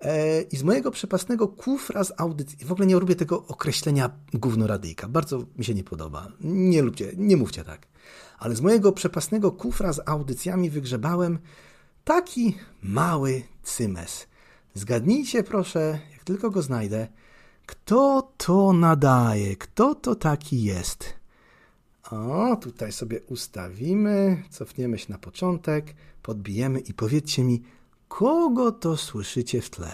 E, 0.01 0.41
I 0.41 0.57
z 0.57 0.63
mojego 0.63 0.91
przepasnego 0.91 1.47
kufra 1.47 2.03
z 2.03 2.13
audycji, 2.17 2.65
w 2.65 2.71
ogóle 2.71 2.87
nie 2.87 2.95
lubię 2.95 3.15
tego 3.15 3.47
określenia 3.47 4.09
gównoradyjka, 4.33 5.07
bardzo 5.07 5.45
mi 5.57 5.65
się 5.65 5.73
nie 5.73 5.83
podoba. 5.83 6.27
Nie 6.41 6.81
lubcie, 6.81 7.11
nie 7.17 7.37
mówcie 7.37 7.63
tak. 7.63 7.87
Ale 8.39 8.55
z 8.55 8.61
mojego 8.61 8.91
przepasnego 8.91 9.51
kufra 9.51 9.93
z 9.93 10.01
audycjami 10.05 10.69
wygrzebałem 10.69 11.39
taki 12.03 12.57
mały 12.83 13.43
cymes. 13.63 14.27
Zgadnijcie 14.73 15.43
proszę, 15.43 15.99
jak 16.11 16.23
tylko 16.23 16.49
go 16.49 16.61
znajdę, 16.61 17.07
kto 17.65 18.31
to 18.37 18.73
nadaje, 18.73 19.55
kto 19.55 19.95
to 19.95 20.15
taki 20.15 20.63
jest. 20.63 21.13
O, 22.11 22.55
tutaj 22.55 22.91
sobie 22.91 23.21
ustawimy, 23.21 24.43
cofniemy 24.49 24.97
się 24.97 25.05
na 25.09 25.17
początek, 25.17 25.95
podbijemy 26.23 26.79
i 26.79 26.93
powiedzcie 26.93 27.43
mi, 27.43 27.61
kogo 28.17 28.71
to 28.71 28.97
słyszycie 28.97 29.61
w 29.61 29.69
tle? 29.69 29.91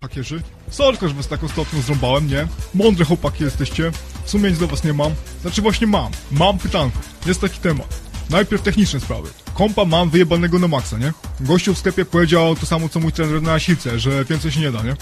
Pakierzy? 0.00 0.42
Sorka, 0.70 1.08
że 1.08 1.14
was 1.14 1.28
tak 1.28 1.44
ostatnio 1.44 1.82
zrąbałem, 1.82 2.26
nie? 2.26 2.48
Mądre 2.74 3.04
chłopaki 3.04 3.44
jesteście. 3.44 3.92
W 4.24 4.30
sumie 4.30 4.50
nic 4.50 4.58
do 4.58 4.66
was 4.66 4.84
nie 4.84 4.92
mam. 4.92 5.12
Znaczy 5.42 5.62
właśnie 5.62 5.86
mam. 5.86 6.12
Mam 6.32 6.58
pytanko. 6.58 6.98
Jest 7.26 7.40
taki 7.40 7.60
temat. 7.60 8.00
Najpierw 8.30 8.62
techniczne 8.62 9.00
sprawy. 9.00 9.28
Kompa 9.54 9.84
mam 9.84 10.10
wyjebanego 10.10 10.58
na 10.58 10.68
maksa, 10.68 10.98
nie? 10.98 11.12
Gościu 11.40 11.74
w 11.74 11.78
sklepie 11.78 12.04
powiedział 12.04 12.56
to 12.56 12.66
samo 12.66 12.88
co 12.88 13.00
mój 13.00 13.12
trener 13.12 13.42
na 13.42 13.58
silce, 13.58 13.98
że 13.98 14.24
więcej 14.24 14.52
się 14.52 14.60
nie 14.60 14.72
da, 14.72 14.82
nie? 14.82 14.96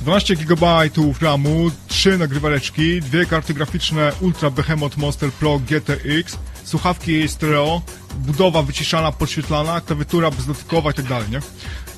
12 0.00 0.36
GB 0.36 0.90
RAMu, 1.20 1.70
3 1.88 2.18
nagrywareczki, 2.18 3.00
dwie 3.00 3.26
karty 3.26 3.54
graficzne 3.54 4.12
Ultra 4.20 4.50
Behemoth 4.50 4.96
Monster 4.96 5.32
Pro 5.32 5.58
GTX, 5.58 6.38
słuchawki 6.64 7.28
stereo, 7.28 7.82
budowa 8.18 8.62
wyciszana, 8.62 9.12
podświetlana, 9.12 9.80
klawiatura 9.80 10.30
bezdotykowa 10.30 10.90
i 10.90 10.94
tak 10.94 11.04
dalej, 11.04 11.30
nie? 11.30 11.40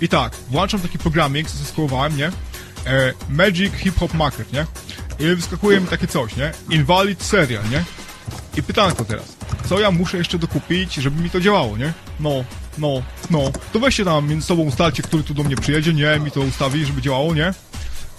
I 0.00 0.08
tak, 0.08 0.36
włączam 0.50 0.80
taki 0.80 0.98
programik, 0.98 1.50
zeskłowałem, 1.50 2.16
nie? 2.16 2.26
E, 2.86 3.12
Magic 3.28 3.74
Hip 3.74 3.98
Hop 3.98 4.14
Market, 4.14 4.52
nie? 4.52 4.66
I 5.18 5.36
wyskakuje 5.36 5.80
mi 5.80 5.86
takie 5.86 6.06
coś, 6.06 6.36
nie? 6.36 6.52
Invalid 6.70 7.22
Serial, 7.22 7.70
nie? 7.70 7.84
I 8.56 8.62
pytanko 8.62 9.04
teraz, 9.04 9.36
co 9.68 9.80
ja 9.80 9.90
muszę 9.90 10.18
jeszcze 10.18 10.38
dokupić, 10.38 10.94
żeby 10.94 11.22
mi 11.22 11.30
to 11.30 11.40
działało, 11.40 11.76
nie? 11.76 11.92
No, 12.20 12.44
no, 12.78 13.02
no, 13.30 13.42
to 13.72 13.80
weźcie 13.80 14.04
tam 14.04 14.28
między 14.28 14.46
sobą 14.46 14.62
ustalcie, 14.62 15.02
który 15.02 15.22
tu 15.22 15.34
do 15.34 15.44
mnie 15.44 15.56
przyjedzie, 15.56 15.94
nie? 15.94 16.18
Mi 16.20 16.30
to 16.30 16.40
ustawi, 16.40 16.84
żeby 16.84 17.02
działało, 17.02 17.34
nie? 17.34 17.54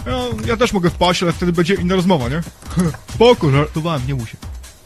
Ja, 0.06 0.20
ja 0.46 0.58
też 0.58 0.74
mogę 0.74 0.90
wpaść, 0.90 1.24
ale 1.24 1.34
wtedy 1.34 1.54
będzie 1.54 1.74
inna 1.74 1.96
rozmowa, 1.96 2.30
nie? 2.30 2.42
Spoko, 3.16 3.52
żartowałem, 3.52 4.08
nie 4.08 4.16
muszę. 4.16 4.38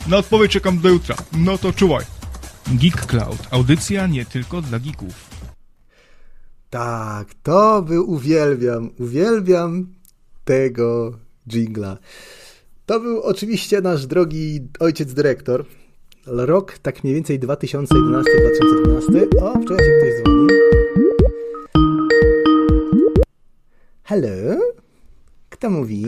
Na 0.08 0.18
odpowiedź 0.18 0.52
czekam 0.52 0.80
do 0.80 0.90
jutra. 0.90 1.16
No 1.32 1.58
to 1.58 1.74
czuwaj. 1.74 2.06
Geek 2.68 3.06
Cloud. 3.06 3.48
Audycja 3.52 4.08
nie 4.08 4.26
tylko 4.26 4.62
dla 4.62 4.80
geeków. 4.80 5.33
Tak, 6.74 7.34
to 7.44 7.82
był 7.82 8.12
uwielbiam, 8.12 8.90
uwielbiam 9.00 9.94
tego 10.46 11.18
jingla. 11.48 11.98
To 12.86 13.00
był 13.00 13.22
oczywiście 13.22 13.82
nasz 13.82 14.08
drogi 14.08 14.68
ojciec 14.80 15.14
dyrektor. 15.14 15.66
Rok 16.26 16.78
tak 16.78 17.04
mniej 17.04 17.16
więcej 17.16 17.40
2011-2012. 17.40 18.24
O, 19.42 19.60
wczoraj 19.62 19.86
się 19.86 19.92
ktoś 19.98 20.14
dzwoni. 20.22 20.48
Hello? 24.04 24.60
Kto 25.50 25.70
mówi? 25.70 26.06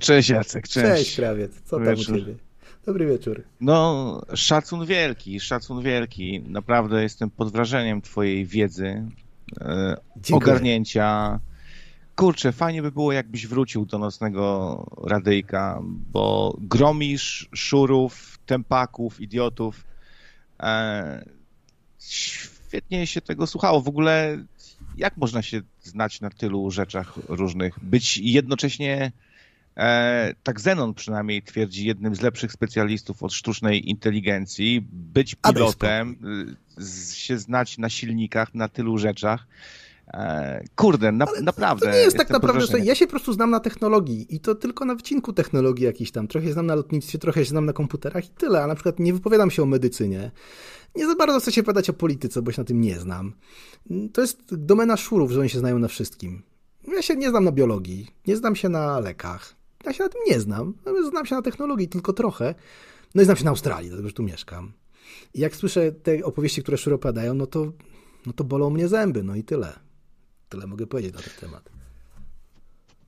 Cześć 0.00 0.28
Jacek, 0.28 0.68
cześć. 0.68 0.86
Cześć, 0.86 1.16
krawiec. 1.16 1.52
Co 1.64 1.76
tam 1.76 1.84
Wieczór. 1.84 2.14
u 2.14 2.18
ciebie? 2.18 2.47
Dobry 2.88 3.06
wieczór. 3.06 3.42
No, 3.60 4.22
szacun 4.34 4.86
wielki, 4.86 5.40
szacun 5.40 5.82
wielki. 5.82 6.40
Naprawdę 6.40 7.02
jestem 7.02 7.30
pod 7.30 7.52
wrażeniem 7.52 8.02
twojej 8.02 8.46
wiedzy, 8.46 9.04
e, 9.60 9.96
Dziękuję. 10.16 10.36
ogarnięcia. 10.36 11.40
Kurczę, 12.16 12.52
fajnie 12.52 12.82
by 12.82 12.92
było, 12.92 13.12
jakbyś 13.12 13.46
wrócił 13.46 13.86
do 13.86 13.98
nocnego 13.98 14.86
radyjka, 15.04 15.80
bo 16.12 16.56
gromisz 16.60 17.48
szurów, 17.54 18.38
tempaków, 18.46 19.20
idiotów. 19.20 19.84
E, 20.60 21.24
świetnie 21.98 23.06
się 23.06 23.20
tego 23.20 23.46
słuchało. 23.46 23.80
W 23.80 23.88
ogóle 23.88 24.44
jak 24.96 25.16
można 25.16 25.42
się 25.42 25.60
znać 25.82 26.20
na 26.20 26.30
tylu 26.30 26.70
rzeczach 26.70 27.14
różnych? 27.28 27.78
Być 27.82 28.18
jednocześnie 28.18 29.12
tak 30.42 30.60
Zenon 30.60 30.94
przynajmniej 30.94 31.42
twierdzi, 31.42 31.86
jednym 31.86 32.14
z 32.14 32.20
lepszych 32.20 32.52
specjalistów 32.52 33.22
od 33.22 33.32
sztucznej 33.32 33.90
inteligencji, 33.90 34.88
być 34.92 35.34
pilotem, 35.34 36.16
y, 36.80 37.14
się 37.14 37.38
znać 37.38 37.78
na 37.78 37.88
silnikach, 37.88 38.54
na 38.54 38.68
tylu 38.68 38.98
rzeczach. 38.98 39.46
E, 40.14 40.64
kurde, 40.76 41.12
na, 41.12 41.26
naprawdę. 41.42 41.86
To 41.86 41.92
nie 41.92 41.98
jest 41.98 42.16
tak 42.16 42.30
naprawdę, 42.30 42.66
że 42.66 42.80
ja 42.80 42.94
się 42.94 43.06
po 43.06 43.10
prostu 43.10 43.32
znam 43.32 43.50
na 43.50 43.60
technologii 43.60 44.34
i 44.34 44.40
to 44.40 44.54
tylko 44.54 44.84
na 44.84 44.94
wycinku 44.94 45.32
technologii 45.32 45.84
jakiś 45.84 46.10
tam. 46.10 46.28
Trochę 46.28 46.52
znam 46.52 46.66
na 46.66 46.74
lotnictwie, 46.74 47.18
trochę 47.18 47.44
się 47.44 47.50
znam 47.50 47.66
na 47.66 47.72
komputerach 47.72 48.26
i 48.26 48.28
tyle, 48.28 48.62
a 48.62 48.66
na 48.66 48.74
przykład 48.74 48.98
nie 48.98 49.12
wypowiadam 49.12 49.50
się 49.50 49.62
o 49.62 49.66
medycynie. 49.66 50.30
Nie 50.96 51.06
za 51.06 51.14
bardzo 51.14 51.40
chcę 51.40 51.52
się 51.52 51.62
wypowiadać 51.62 51.90
o 51.90 51.92
polityce, 51.92 52.42
bo 52.42 52.52
się 52.52 52.60
na 52.60 52.64
tym 52.64 52.80
nie 52.80 53.00
znam. 53.00 53.32
To 54.12 54.20
jest 54.20 54.54
domena 54.54 54.96
szurów, 54.96 55.30
że 55.30 55.40
oni 55.40 55.48
się 55.48 55.58
znają 55.58 55.78
na 55.78 55.88
wszystkim. 55.88 56.42
Ja 56.94 57.02
się 57.02 57.16
nie 57.16 57.30
znam 57.30 57.44
na 57.44 57.52
biologii, 57.52 58.06
nie 58.26 58.36
znam 58.36 58.56
się 58.56 58.68
na 58.68 59.00
lekach. 59.00 59.57
Ja 59.88 59.94
się 59.94 60.02
na 60.02 60.08
tym 60.08 60.20
nie 60.26 60.40
znam. 60.40 60.74
Znam 61.10 61.26
się 61.26 61.34
na 61.34 61.42
technologii 61.42 61.88
tylko 61.88 62.12
trochę. 62.12 62.54
No 63.14 63.22
i 63.22 63.24
znam 63.24 63.36
się 63.36 63.44
na 63.44 63.50
Australii, 63.50 63.88
dlatego 63.88 64.08
że 64.08 64.14
tu 64.14 64.22
mieszkam. 64.22 64.72
I 65.34 65.40
jak 65.40 65.56
słyszę 65.56 65.92
te 65.92 66.24
opowieści, 66.24 66.62
które 66.62 66.78
szury 66.78 66.96
opadają, 66.96 67.34
no 67.34 67.46
to, 67.46 67.72
no 68.26 68.32
to 68.32 68.44
bolą 68.44 68.70
mnie 68.70 68.88
zęby, 68.88 69.22
no 69.22 69.36
i 69.36 69.44
tyle. 69.44 69.78
Tyle 70.48 70.66
mogę 70.66 70.86
powiedzieć 70.86 71.14
na 71.14 71.20
ten 71.20 71.32
temat. 71.40 71.70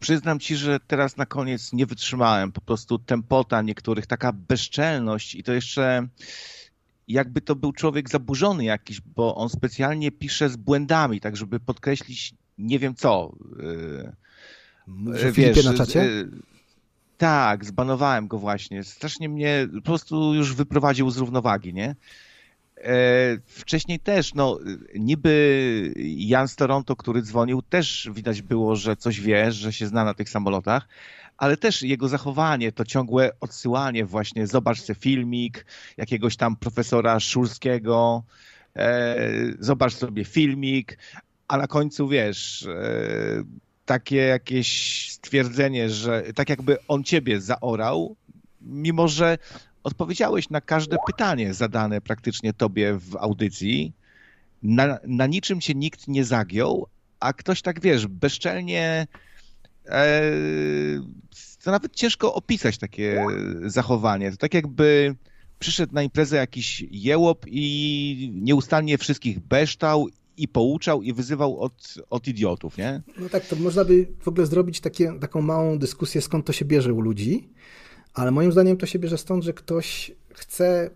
Przyznam 0.01 0.41
ci, 0.41 0.57
że 0.57 0.81
teraz 0.87 1.17
na 1.17 1.27
koniec 1.27 1.73
nie 1.73 1.87
wytrzymałem. 1.87 2.53
Po 2.53 2.61
prostu 2.61 2.99
tempota 2.99 3.63
niektórych, 3.63 4.07
taka 4.07 4.33
bezczelność 4.33 5.35
i 5.35 5.43
to 5.43 5.53
jeszcze 5.53 6.09
jakby 7.09 7.41
to 7.41 7.57
był 7.57 7.73
człowiek 7.73 8.11
zaburzony 8.11 8.65
jakiś, 8.65 9.01
bo 9.01 9.35
on 9.35 9.49
specjalnie 9.49 10.11
pisze 10.11 10.49
z 10.49 10.57
błędami, 10.57 11.21
tak 11.21 11.37
żeby 11.37 11.61
podkreślić 11.61 12.35
nie 12.59 12.79
wiem 12.79 12.95
co. 12.95 13.37
Yy, 15.15 15.33
Filipie 15.33 15.63
na 15.63 15.75
czacie? 15.75 16.05
yy, 16.05 16.50
tak, 17.21 17.65
zbanowałem 17.65 18.29
go 18.29 18.39
właśnie. 18.39 18.85
Strasznie 18.85 19.29
mnie 19.29 19.69
po 19.75 19.81
prostu 19.83 20.35
już 20.35 20.55
wyprowadził 20.55 21.11
z 21.11 21.17
równowagi, 21.17 21.75
nie? 21.75 21.97
E, 22.77 23.39
Wcześniej 23.47 24.01
też, 24.01 24.35
no 24.35 24.59
niby 24.95 25.93
Jan 26.17 26.49
z 26.49 26.57
Toronto, 26.57 26.97
który 26.97 27.23
dzwonił, 27.23 27.63
też 27.63 28.11
widać 28.13 28.43
było, 28.43 28.77
że 28.77 28.97
coś 28.97 29.21
wie, 29.21 29.53
że 29.53 29.73
się 29.73 29.87
zna 29.87 30.05
na 30.05 30.15
tych 30.15 30.29
samolotach, 30.31 30.89
ale 31.37 31.57
też 31.57 31.83
jego 31.83 32.09
zachowanie, 32.09 32.73
to 32.73 32.85
ciągłe 32.85 33.31
odsyłanie 33.41 34.05
właśnie, 34.05 34.47
zobacz 34.47 34.81
sobie 34.81 35.01
filmik 35.01 35.67
jakiegoś 35.97 36.37
tam 36.37 36.57
profesora 36.57 37.21
Szulskiego, 37.21 38.23
e, 38.77 39.17
zobacz 39.59 39.95
sobie 39.95 40.25
filmik, 40.25 40.99
a 41.49 41.57
na 41.57 41.67
końcu 41.67 42.09
wiesz, 42.09 42.67
e, 42.67 43.70
takie 43.91 44.17
jakieś 44.17 44.69
stwierdzenie, 45.13 45.91
że 45.91 46.23
tak 46.35 46.49
jakby 46.49 46.77
on 46.89 47.05
ciebie 47.05 47.41
zaorał, 47.41 48.17
mimo 48.61 49.09
że 49.09 49.39
odpowiedziałeś 49.85 50.51
na 50.51 50.61
każde 50.61 50.97
pytanie 51.07 51.55
zadane 51.55 52.01
praktycznie 52.01 52.53
tobie 52.53 52.99
w 52.99 53.17
audycji. 53.17 53.93
Na, 54.63 54.99
na 55.07 55.27
niczym 55.27 55.61
cię 55.61 55.75
nikt 55.75 56.09
nie 56.09 56.25
zagiął, 56.25 56.87
a 57.21 57.33
ktoś 57.33 57.63
tak 57.63 57.81
wiesz, 57.81 58.07
bezczelnie. 58.07 59.07
E, 59.87 60.23
to 61.65 61.71
nawet 61.71 61.97
ciężko 61.97 62.35
opisać 62.35 62.79
takie 62.79 63.27
zachowanie. 63.67 64.31
To 64.31 64.37
tak 64.37 64.55
jakby 64.55 65.15
przyszedł 65.59 65.95
na 65.95 66.03
imprezę 66.03 66.37
jakiś 66.37 66.85
jełop 66.91 67.47
i 67.49 68.33
nieustannie 68.35 68.99
wszystkich 68.99 69.41
beształ 69.41 70.09
i 70.43 70.49
pouczał 70.49 71.03
i 71.03 71.13
wyzywał 71.13 71.61
od, 71.61 71.95
od 72.11 72.29
idiotów, 72.29 72.79
nie? 72.79 73.03
No 73.19 73.29
tak, 73.29 73.47
to 73.47 73.57
można 73.57 73.85
by 73.85 74.07
w 74.21 74.29
ogóle 74.29 74.47
zrobić 74.47 74.81
takie, 74.81 75.19
taką 75.21 75.43
małą 75.43 75.79
dyskusję, 75.79 76.21
skąd 76.21 76.47
to 76.47 76.53
się 76.53 76.65
bierze 76.65 76.95
u 76.95 77.01
ludzi, 77.01 77.49
ale 78.15 78.31
moim 78.31 78.53
zdaniem 78.53 78.77
to 78.77 78.87
się 78.87 78.99
bierze 78.99 79.19
stąd, 79.19 79.45
że 79.45 79.53
ktoś 79.53 80.13
chce 80.33 80.91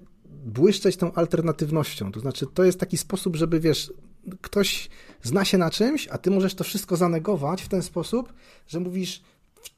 błyszczeć 0.44 0.96
tą 0.96 1.12
alternatywnością. 1.12 2.12
To 2.12 2.20
znaczy, 2.20 2.46
to 2.54 2.64
jest 2.64 2.80
taki 2.80 2.98
sposób, 2.98 3.36
żeby 3.36 3.60
wiesz, 3.60 3.92
ktoś 4.40 4.88
zna 5.22 5.44
się 5.44 5.58
na 5.58 5.70
czymś, 5.70 6.08
a 6.08 6.18
ty 6.18 6.30
możesz 6.30 6.54
to 6.54 6.64
wszystko 6.64 6.96
zanegować 6.96 7.62
w 7.62 7.68
ten 7.68 7.82
sposób, 7.82 8.32
że 8.66 8.80
mówisz, 8.80 9.22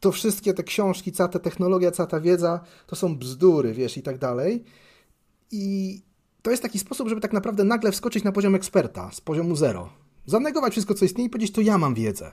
to 0.00 0.12
wszystkie 0.12 0.54
te 0.54 0.62
książki, 0.62 1.12
cała 1.12 1.28
ta 1.28 1.38
technologia, 1.38 1.90
cała 1.90 2.06
ta 2.06 2.20
wiedza, 2.20 2.60
to 2.86 2.96
są 2.96 3.18
bzdury, 3.18 3.74
wiesz, 3.74 3.96
i 3.96 4.02
tak 4.02 4.18
dalej. 4.18 4.64
I 5.50 6.02
to 6.46 6.50
jest 6.50 6.62
taki 6.62 6.78
sposób, 6.78 7.08
żeby 7.08 7.20
tak 7.20 7.32
naprawdę 7.32 7.64
nagle 7.64 7.92
wskoczyć 7.92 8.24
na 8.24 8.32
poziom 8.32 8.54
eksperta 8.54 9.10
z 9.12 9.20
poziomu 9.20 9.56
zero. 9.56 9.88
Zanegować 10.26 10.72
wszystko, 10.72 10.94
co 10.94 11.04
istnieje 11.04 11.26
i 11.26 11.30
powiedzieć, 11.30 11.54
to 11.54 11.60
ja 11.60 11.78
mam 11.78 11.94
wiedzę. 11.94 12.32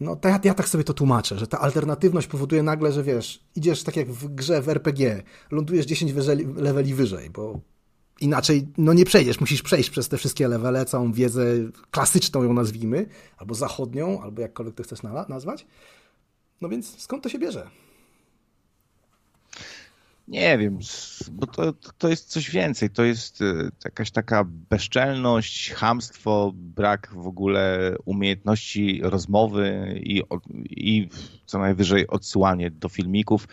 No 0.00 0.16
to 0.16 0.28
ja, 0.28 0.40
ja 0.44 0.54
tak 0.54 0.68
sobie 0.68 0.84
to 0.84 0.94
tłumaczę, 0.94 1.38
że 1.38 1.46
ta 1.46 1.60
alternatywność 1.60 2.26
powoduje 2.26 2.62
nagle, 2.62 2.92
że 2.92 3.02
wiesz, 3.02 3.44
idziesz 3.54 3.82
tak 3.82 3.96
jak 3.96 4.12
w 4.12 4.34
grze 4.34 4.62
w 4.62 4.68
RPG, 4.68 5.22
lądujesz 5.50 5.86
10 5.86 6.12
wyżeli, 6.12 6.46
leveli 6.56 6.94
wyżej, 6.94 7.30
bo 7.30 7.60
inaczej 8.20 8.68
no 8.78 8.92
nie 8.92 9.04
przejdziesz, 9.04 9.40
musisz 9.40 9.62
przejść 9.62 9.90
przez 9.90 10.08
te 10.08 10.16
wszystkie 10.16 10.48
levele, 10.48 10.84
całą 10.84 11.12
wiedzę 11.12 11.44
klasyczną 11.90 12.42
ją 12.42 12.52
nazwijmy, 12.52 13.06
albo 13.36 13.54
zachodnią, 13.54 14.20
albo 14.22 14.42
jakkolwiek 14.42 14.74
to 14.74 14.82
chcesz 14.82 15.02
na- 15.02 15.26
nazwać. 15.28 15.66
No 16.60 16.68
więc 16.68 16.98
skąd 16.98 17.22
to 17.22 17.28
się 17.28 17.38
bierze? 17.38 17.70
Nie 20.28 20.58
wiem, 20.58 20.78
bo 21.32 21.46
to, 21.46 21.72
to 21.98 22.08
jest 22.08 22.28
coś 22.28 22.50
więcej. 22.50 22.90
To 22.90 23.04
jest 23.04 23.42
e, 23.42 23.70
jakaś 23.84 24.10
taka 24.10 24.44
bezczelność, 24.44 25.72
chamstwo, 25.72 26.52
brak 26.54 27.12
w 27.14 27.26
ogóle 27.26 27.94
umiejętności 28.04 29.00
rozmowy 29.02 29.94
i, 30.04 30.22
i 30.70 31.08
co 31.46 31.58
najwyżej 31.58 32.06
odsyłanie 32.06 32.70
do 32.70 32.88
filmików 32.88 33.48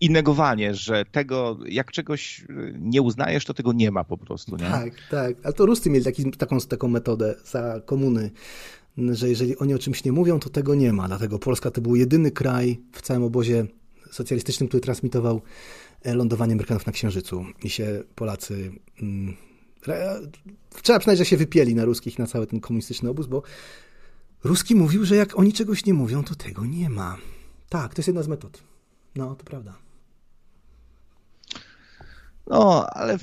i 0.00 0.10
negowanie, 0.10 0.74
że 0.74 1.04
tego, 1.04 1.58
jak 1.68 1.92
czegoś 1.92 2.44
nie 2.78 3.02
uznajesz, 3.02 3.44
to 3.44 3.54
tego 3.54 3.72
nie 3.72 3.90
ma 3.90 4.04
po 4.04 4.18
prostu. 4.18 4.56
Nie? 4.56 4.64
Tak, 4.64 4.92
tak. 5.10 5.36
Ale 5.44 5.52
to 5.52 5.66
Rusty 5.66 5.90
mieli 5.90 6.04
taki, 6.04 6.30
taką, 6.30 6.58
taką 6.60 6.88
metodę 6.88 7.34
za 7.44 7.80
komuny, 7.86 8.30
że 8.98 9.28
jeżeli 9.28 9.56
oni 9.56 9.74
o 9.74 9.78
czymś 9.78 10.04
nie 10.04 10.12
mówią, 10.12 10.38
to 10.38 10.50
tego 10.50 10.74
nie 10.74 10.92
ma. 10.92 11.08
Dlatego 11.08 11.38
Polska 11.38 11.70
to 11.70 11.80
był 11.80 11.96
jedyny 11.96 12.30
kraj 12.30 12.80
w 12.92 13.02
całym 13.02 13.22
obozie 13.22 13.66
socjalistycznym, 14.12 14.68
który 14.68 14.80
transmitował 14.80 15.42
e, 16.02 16.14
lądowanie 16.14 16.52
Amerykanów 16.52 16.86
na 16.86 16.92
Księżycu. 16.92 17.44
I 17.62 17.70
się 17.70 18.02
Polacy... 18.14 18.72
Mm, 19.02 19.36
trzeba 20.82 20.98
przyznać, 20.98 21.18
że 21.18 21.24
się 21.24 21.36
wypieli 21.36 21.74
na 21.74 21.84
ruskich, 21.84 22.18
na 22.18 22.26
cały 22.26 22.46
ten 22.46 22.60
komunistyczny 22.60 23.10
obóz, 23.10 23.26
bo 23.26 23.42
Ruski 24.44 24.74
mówił, 24.74 25.04
że 25.04 25.16
jak 25.16 25.38
oni 25.38 25.52
czegoś 25.52 25.86
nie 25.86 25.94
mówią, 25.94 26.24
to 26.24 26.34
tego 26.34 26.64
nie 26.64 26.90
ma. 26.90 27.18
Tak, 27.68 27.94
to 27.94 28.00
jest 28.00 28.08
jedna 28.08 28.22
z 28.22 28.28
metod. 28.28 28.62
No, 29.16 29.34
to 29.34 29.44
prawda. 29.44 29.78
No, 32.46 32.86
ale 32.86 33.18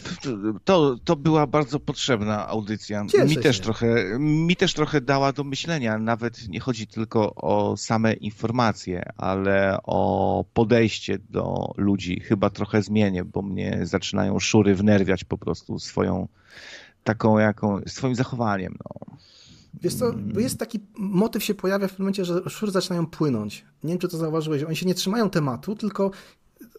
to, 0.64 0.96
to 1.04 1.16
była 1.16 1.48
bardzo 1.48 1.80
potrzebna 1.80 2.48
audycja. 2.48 3.06
Cieszę 3.06 3.26
Mi 3.26 3.38
też, 3.38 3.58
się. 3.58 3.64
trochę, 3.64 4.20
mi 4.20 4.56
też 4.56 4.74
trochę 4.74 5.02
dała 5.02 5.34
do 5.34 5.44
myślenia. 5.44 5.98
Nawet 5.98 6.50
nie 6.50 6.60
chodzi 6.60 6.88
tylko 6.88 7.36
o 7.36 7.78
same 7.78 8.14
informacje, 8.14 9.12
ale 9.18 9.78
o 9.84 10.46
podejście 10.54 11.20
do 11.30 11.74
ludzi. 11.78 12.20
Chyba 12.20 12.50
trochę 12.50 12.82
zmienię, 12.82 13.26
bo 13.26 13.42
mnie 13.42 13.80
zaczynają 13.84 14.40
szury 14.40 14.76
wnerwiać 14.76 15.24
po 15.24 15.38
prostu 15.38 15.80
swoją 15.80 16.28
taką 17.04 17.38
jaką, 17.38 17.82
swoim 17.88 18.16
zachowaniem. 18.16 18.78
No. 18.80 19.18
Wiesz 19.82 19.94
co, 19.94 20.14
bo 20.14 20.40
jest 20.40 20.60
taki 20.60 20.80
motyw 20.98 21.44
się 21.44 21.54
pojawia 21.54 21.88
w 21.88 22.00
momencie, 22.00 22.26
że 22.26 22.50
szury 22.50 22.72
zaczynają 22.72 23.06
płynąć. 23.06 23.66
Nie 23.84 23.90
wiem, 23.90 24.00
czy 24.00 24.08
to 24.08 24.18
zauważyłeś, 24.18 24.64
oni 24.64 24.76
się 24.76 24.86
nie 24.86 24.94
trzymają 24.96 25.30
tematu, 25.30 25.76
tylko 25.76 26.12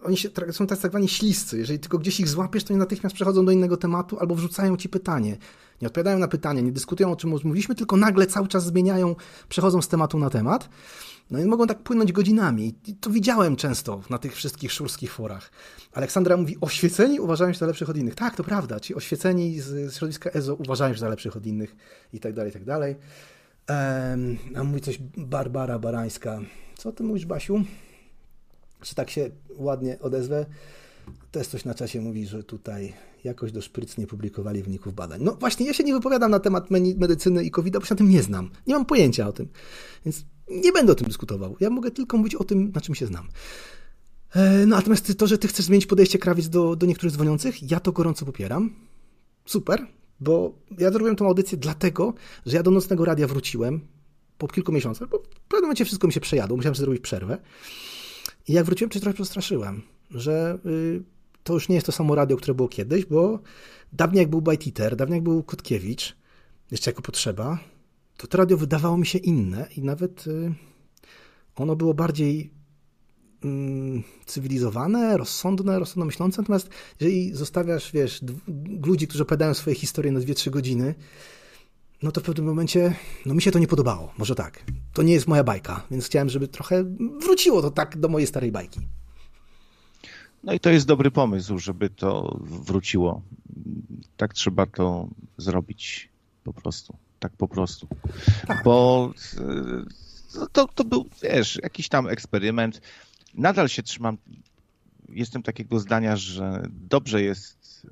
oni 0.02 0.16
się, 0.16 0.28
są 0.52 0.66
tak 0.66 0.78
zwani 0.78 1.08
śliscy. 1.08 1.58
Jeżeli 1.58 1.78
tylko 1.78 1.98
gdzieś 1.98 2.20
ich 2.20 2.28
złapiesz, 2.28 2.64
to 2.64 2.74
oni 2.74 2.78
natychmiast 2.78 3.14
przechodzą 3.14 3.44
do 3.44 3.52
innego 3.52 3.76
tematu 3.76 4.18
albo 4.18 4.34
wrzucają 4.34 4.76
ci 4.76 4.88
pytanie. 4.88 5.36
Nie 5.82 5.88
odpowiadają 5.88 6.18
na 6.18 6.28
pytanie, 6.28 6.62
nie 6.62 6.72
dyskutują 6.72 7.12
o 7.12 7.16
czym 7.16 7.30
mówiliśmy, 7.30 7.74
tylko 7.74 7.96
nagle 7.96 8.26
cały 8.26 8.48
czas 8.48 8.64
zmieniają, 8.64 9.16
przechodzą 9.48 9.82
z 9.82 9.88
tematu 9.88 10.18
na 10.18 10.30
temat. 10.30 10.68
No 11.30 11.38
i 11.38 11.44
mogą 11.44 11.66
tak 11.66 11.82
płynąć 11.82 12.12
godzinami. 12.12 12.74
I 12.86 12.94
to 12.94 13.10
widziałem 13.10 13.56
często 13.56 14.02
na 14.10 14.18
tych 14.18 14.34
wszystkich 14.34 14.72
szurskich 14.72 15.12
forach. 15.12 15.50
Aleksandra 15.92 16.36
mówi, 16.36 16.56
oświeceni 16.60 17.20
uważają 17.20 17.52
się 17.52 17.58
za 17.58 17.66
lepszych 17.66 17.90
od 17.90 17.96
innych. 17.96 18.14
Tak, 18.14 18.36
to 18.36 18.44
prawda. 18.44 18.80
Ci 18.80 18.94
oświeceni 18.94 19.60
z, 19.60 19.94
środowiska 19.94 20.30
EZO 20.30 20.54
uważają 20.54 20.94
się 20.94 21.00
za 21.00 21.08
lepszych 21.08 21.36
od 21.36 21.46
innych 21.46 21.76
i 22.12 22.20
tak 22.20 22.34
dalej, 22.34 22.50
i 22.50 22.52
tak 22.52 22.64
dalej. 22.64 22.96
Em, 23.66 24.38
a 24.56 24.64
mówi 24.64 24.80
coś 24.80 24.98
Barbara 25.16 25.78
Barańska. 25.78 26.40
Co 26.76 26.92
ty 26.92 27.02
mówisz, 27.02 27.26
Basiu? 27.26 27.64
Że 28.82 28.94
tak 28.94 29.10
się 29.10 29.30
ładnie 29.56 29.98
odezwę. 30.00 30.46
Też 31.30 31.46
coś 31.46 31.64
na 31.64 31.74
czasie 31.74 32.00
mówi, 32.00 32.26
że 32.26 32.42
tutaj 32.42 32.92
jakoś 33.24 33.52
do 33.52 33.62
szpryc 33.62 33.98
nie 33.98 34.06
publikowali 34.06 34.62
wyników 34.62 34.94
badań. 34.94 35.20
No 35.22 35.34
właśnie, 35.40 35.66
ja 35.66 35.72
się 35.72 35.84
nie 35.84 35.92
wypowiadam 35.92 36.30
na 36.30 36.40
temat 36.40 36.70
medycyny 36.96 37.44
i 37.44 37.50
covid 37.50 37.78
bo 37.78 37.84
się 37.84 37.94
na 37.94 37.98
tym 37.98 38.08
nie 38.08 38.22
znam. 38.22 38.50
Nie 38.66 38.74
mam 38.74 38.84
pojęcia 38.86 39.28
o 39.28 39.32
tym. 39.32 39.48
Więc 40.04 40.24
nie 40.50 40.72
będę 40.72 40.92
o 40.92 40.94
tym 40.94 41.06
dyskutował. 41.06 41.56
Ja 41.60 41.70
mogę 41.70 41.90
tylko 41.90 42.16
mówić 42.16 42.34
o 42.34 42.44
tym, 42.44 42.72
na 42.74 42.80
czym 42.80 42.94
się 42.94 43.06
znam. 43.06 43.28
E, 44.34 44.66
No 44.66 44.76
natomiast 44.76 45.18
to, 45.18 45.26
że 45.26 45.38
ty 45.38 45.48
chcesz 45.48 45.66
zmienić 45.66 45.86
podejście 45.86 46.18
krawiec 46.18 46.48
do, 46.48 46.76
do 46.76 46.86
niektórych 46.86 47.14
dzwoniących, 47.14 47.70
ja 47.70 47.80
to 47.80 47.92
gorąco 47.92 48.26
popieram. 48.26 48.74
Super, 49.46 49.86
bo 50.20 50.58
ja 50.78 50.90
zrobiłem 50.90 51.16
tą 51.16 51.26
audycję 51.26 51.58
dlatego, 51.58 52.14
że 52.46 52.56
ja 52.56 52.62
do 52.62 52.70
nocnego 52.70 53.04
radia 53.04 53.26
wróciłem 53.26 53.80
po 54.38 54.48
kilku 54.48 54.72
miesiącach, 54.72 55.08
bo 55.08 55.18
w 55.18 55.40
pewnym 55.48 55.62
momencie 55.62 55.84
wszystko 55.84 56.06
mi 56.06 56.12
się 56.12 56.20
przejadło, 56.20 56.56
musiałem 56.56 56.74
sobie 56.74 56.84
zrobić 56.84 57.02
przerwę. 57.02 57.38
I 58.50 58.52
jak 58.52 58.64
wróciłem, 58.64 58.90
to 58.90 58.94
się 58.94 59.00
trochę 59.00 59.14
przestraszyłem, 59.14 59.82
że 60.10 60.58
y, 60.66 61.02
to 61.42 61.54
już 61.54 61.68
nie 61.68 61.74
jest 61.74 61.86
to 61.86 61.92
samo 61.92 62.14
radio, 62.14 62.36
które 62.36 62.54
było 62.54 62.68
kiedyś, 62.68 63.06
bo 63.06 63.40
dawniej 63.92 64.20
jak 64.20 64.30
był 64.30 64.42
Bajtiter, 64.42 64.96
dawniej 64.96 65.16
jak 65.16 65.24
był 65.24 65.42
Kotkiewicz, 65.42 66.16
jeszcze 66.70 66.90
jako 66.90 67.02
potrzeba, 67.02 67.58
to 68.16 68.26
to 68.26 68.38
radio 68.38 68.56
wydawało 68.56 68.96
mi 68.96 69.06
się 69.06 69.18
inne 69.18 69.66
i 69.76 69.82
nawet 69.82 70.26
y, 70.26 70.54
ono 71.56 71.76
było 71.76 71.94
bardziej 71.94 72.50
mm, 73.44 74.02
cywilizowane, 74.26 75.16
rozsądne, 75.16 75.78
rozsądno 75.78 76.04
myślące. 76.04 76.42
Natomiast 76.42 76.68
jeżeli 77.00 77.34
zostawiasz, 77.34 77.92
wiesz, 77.92 78.20
ludzi, 78.86 79.08
którzy 79.08 79.22
opowiadają 79.22 79.54
swoje 79.54 79.76
historie 79.76 80.12
na 80.12 80.20
2-3 80.20 80.50
godziny, 80.50 80.94
no 82.02 82.12
to 82.12 82.20
w 82.20 82.24
pewnym 82.24 82.46
momencie, 82.46 82.94
no 83.26 83.34
mi 83.34 83.42
się 83.42 83.50
to 83.50 83.58
nie 83.58 83.66
podobało. 83.66 84.12
Może 84.18 84.34
tak. 84.34 84.64
To 84.92 85.02
nie 85.02 85.12
jest 85.12 85.28
moja 85.28 85.44
bajka, 85.44 85.86
więc 85.90 86.06
chciałem, 86.06 86.28
żeby 86.28 86.48
trochę 86.48 86.84
wróciło 87.20 87.62
to 87.62 87.70
tak 87.70 87.98
do 87.98 88.08
mojej 88.08 88.26
starej 88.26 88.52
bajki. 88.52 88.80
No 90.44 90.52
i 90.52 90.60
to 90.60 90.70
jest 90.70 90.86
dobry 90.86 91.10
pomysł, 91.10 91.58
żeby 91.58 91.90
to 91.90 92.38
wróciło. 92.40 93.22
Tak 94.16 94.34
trzeba 94.34 94.66
to 94.66 95.08
zrobić 95.38 96.08
po 96.44 96.52
prostu. 96.52 96.96
Tak 97.18 97.32
po 97.32 97.48
prostu. 97.48 97.88
Bo 98.64 99.12
e, 99.38 100.48
to, 100.52 100.68
to 100.74 100.84
był, 100.84 101.06
wiesz, 101.22 101.58
jakiś 101.62 101.88
tam 101.88 102.08
eksperyment. 102.08 102.80
Nadal 103.34 103.68
się 103.68 103.82
trzymam. 103.82 104.18
Jestem 105.08 105.42
takiego 105.42 105.80
zdania, 105.80 106.16
że 106.16 106.62
dobrze 106.70 107.22
jest 107.22 107.86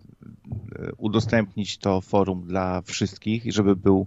udostępnić 0.96 1.78
to 1.78 2.00
forum 2.00 2.46
dla 2.46 2.82
wszystkich 2.82 3.52
żeby 3.52 3.76
był 3.76 4.06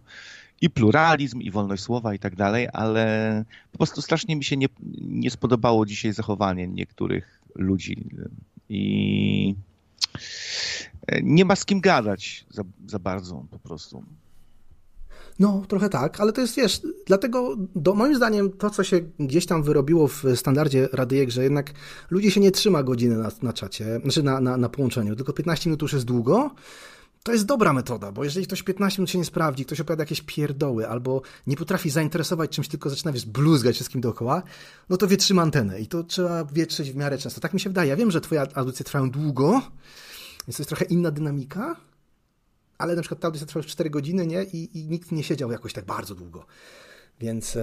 i 0.61 0.69
pluralizm, 0.69 1.41
i 1.41 1.51
wolność 1.51 1.83
słowa 1.83 2.13
i 2.13 2.19
tak 2.19 2.35
dalej, 2.35 2.67
ale 2.73 3.45
po 3.71 3.77
prostu 3.77 4.01
strasznie 4.01 4.35
mi 4.35 4.43
się 4.43 4.57
nie, 4.57 4.67
nie 5.01 5.31
spodobało 5.31 5.85
dzisiaj 5.85 6.13
zachowanie 6.13 6.67
niektórych 6.67 7.41
ludzi 7.55 8.09
i 8.69 9.55
nie 11.23 11.45
ma 11.45 11.55
z 11.55 11.65
kim 11.65 11.81
gadać 11.81 12.45
za, 12.49 12.63
za 12.87 12.99
bardzo 12.99 13.45
po 13.51 13.59
prostu. 13.59 14.03
No, 15.41 15.63
trochę 15.67 15.89
tak, 15.89 16.19
ale 16.19 16.33
to 16.33 16.41
jest, 16.41 16.55
wiesz, 16.55 16.81
dlatego 17.05 17.55
do, 17.75 17.93
moim 17.93 18.15
zdaniem 18.15 18.51
to, 18.51 18.69
co 18.69 18.83
się 18.83 18.99
gdzieś 19.19 19.45
tam 19.45 19.63
wyrobiło 19.63 20.07
w 20.07 20.23
standardzie 20.35 20.89
Radyjek, 20.93 21.29
że 21.29 21.43
jednak 21.43 21.71
ludzi 22.09 22.31
się 22.31 22.39
nie 22.39 22.51
trzyma 22.51 22.83
godziny 22.83 23.17
na, 23.17 23.31
na 23.41 23.53
czacie, 23.53 23.99
znaczy 24.03 24.23
na, 24.23 24.41
na, 24.41 24.57
na 24.57 24.69
połączeniu, 24.69 25.15
tylko 25.15 25.33
15 25.33 25.69
minut 25.69 25.81
już 25.81 25.93
jest 25.93 26.05
długo, 26.05 26.51
to 27.23 27.31
jest 27.31 27.45
dobra 27.45 27.73
metoda, 27.73 28.11
bo 28.11 28.23
jeżeli 28.23 28.45
ktoś 28.45 28.63
15 28.63 29.01
minut 29.01 29.09
się 29.09 29.17
nie 29.17 29.25
sprawdzi, 29.25 29.65
ktoś 29.65 29.79
opowiada 29.79 30.01
jakieś 30.01 30.21
pierdoły, 30.21 30.87
albo 30.87 31.21
nie 31.47 31.57
potrafi 31.57 31.89
zainteresować 31.89 32.49
czymś, 32.49 32.67
tylko 32.67 32.89
zaczyna, 32.89 33.11
wiesz, 33.11 33.25
bluzgać 33.25 33.75
wszystkim 33.75 34.01
dookoła, 34.01 34.43
no 34.89 34.97
to 34.97 35.07
wietrzyma 35.07 35.41
antenę 35.41 35.79
i 35.79 35.87
to 35.87 36.03
trzeba 36.03 36.45
wietrzyć 36.45 36.91
w 36.91 36.95
miarę 36.95 37.17
często. 37.17 37.41
Tak 37.41 37.53
mi 37.53 37.59
się 37.59 37.69
wydaje. 37.69 37.89
Ja 37.89 37.95
wiem, 37.95 38.11
że 38.11 38.21
twoje 38.21 38.57
audycje 38.57 38.85
trwają 38.85 39.11
długo, 39.11 39.51
więc 40.47 40.57
to 40.57 40.61
jest 40.61 40.69
trochę 40.69 40.85
inna 40.85 41.11
dynamika, 41.11 41.75
ale 42.81 42.95
na 42.95 43.01
przykład 43.01 43.19
ta 43.19 43.27
audycja 43.27 43.47
trwa 43.47 43.59
już 43.59 43.67
4 43.67 43.89
godziny, 43.89 44.27
nie? 44.27 44.43
I, 44.43 44.79
i 44.79 44.87
nikt 44.87 45.11
nie 45.11 45.23
siedział 45.23 45.51
jakoś 45.51 45.73
tak 45.73 45.85
bardzo 45.85 46.15
długo. 46.15 46.45
Więc 47.19 47.57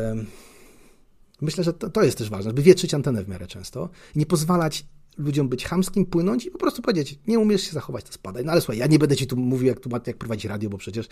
myślę, 1.41 1.65
że 1.65 1.73
to, 1.73 1.91
to 1.91 2.03
jest 2.03 2.19
też 2.19 2.31
ważne, 2.31 2.53
by 2.53 2.63
wietrzyć 2.63 2.95
antenę 2.95 3.25
w 3.25 3.29
miarę 3.29 3.47
często 3.47 3.91
nie 4.17 4.27
pozwalać 4.27 4.85
ludziom 5.19 5.49
być 5.49 5.65
chamskim, 5.65 6.07
płynąć 6.07 6.47
i 6.47 6.51
po 6.51 6.59
prostu 6.59 6.83
powiedzieć, 6.83 7.19
nie 7.27 7.39
umiesz 7.39 7.63
się 7.63 7.73
zachować, 7.73 8.05
to 8.05 8.13
spadaj. 8.13 8.45
No 8.45 8.53
ale 8.53 8.61
słuchaj, 8.61 8.79
ja 8.79 8.87
nie 8.87 8.99
będę 8.99 9.17
ci 9.17 9.27
tu 9.27 9.37
mówił, 9.37 9.69
jak, 9.69 9.81
tu, 9.81 9.91
jak 10.07 10.17
prowadzić 10.17 10.45
radio, 10.45 10.71
bo 10.71 10.79
przecież 10.79 11.09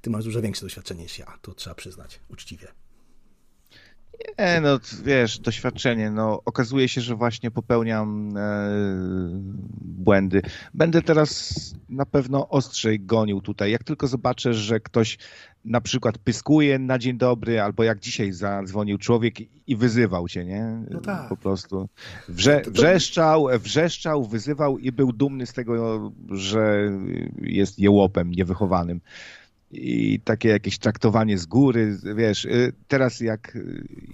ty 0.00 0.10
masz 0.10 0.24
dużo 0.24 0.42
większe 0.42 0.66
doświadczenie 0.66 1.02
niż 1.02 1.18
ja, 1.18 1.38
to 1.42 1.54
trzeba 1.54 1.74
przyznać, 1.74 2.20
uczciwie. 2.28 2.68
Nie, 4.38 4.60
no 4.60 4.78
wiesz, 5.04 5.38
doświadczenie, 5.38 6.10
no 6.10 6.42
okazuje 6.44 6.88
się, 6.88 7.00
że 7.00 7.14
właśnie 7.14 7.50
popełniam 7.50 8.36
e, 8.36 8.40
błędy. 9.80 10.42
Będę 10.74 11.02
teraz 11.02 11.54
na 11.88 12.06
pewno 12.06 12.48
ostrzej 12.48 13.00
gonił 13.00 13.40
tutaj. 13.40 13.70
Jak 13.70 13.84
tylko 13.84 14.06
zobaczę, 14.06 14.54
że 14.54 14.80
ktoś 14.80 15.18
na 15.64 15.80
przykład 15.80 16.18
pyskuje 16.18 16.78
na 16.78 16.98
dzień 16.98 17.18
dobry, 17.18 17.60
albo 17.60 17.84
jak 17.84 18.00
dzisiaj 18.00 18.32
zadzwonił 18.32 18.98
człowiek 18.98 19.34
i 19.66 19.76
wyzywał 19.76 20.28
cię, 20.28 20.44
nie? 20.44 20.84
No 20.90 21.00
tak. 21.00 21.28
Po 21.28 21.36
prostu. 21.36 21.88
Wrze, 22.28 22.62
wrzeszczał, 22.66 23.48
wrzeszczał, 23.58 24.24
wyzywał 24.24 24.78
i 24.78 24.92
był 24.92 25.12
dumny 25.12 25.46
z 25.46 25.52
tego, 25.52 26.12
że 26.30 26.90
jest 27.42 27.78
jełopem 27.78 28.30
niewychowanym 28.30 29.00
i 29.70 30.20
takie 30.24 30.48
jakieś 30.48 30.78
traktowanie 30.78 31.38
z 31.38 31.46
góry, 31.46 31.98
wiesz, 32.16 32.44
y, 32.44 32.72
teraz 32.88 33.20
jak, 33.20 33.58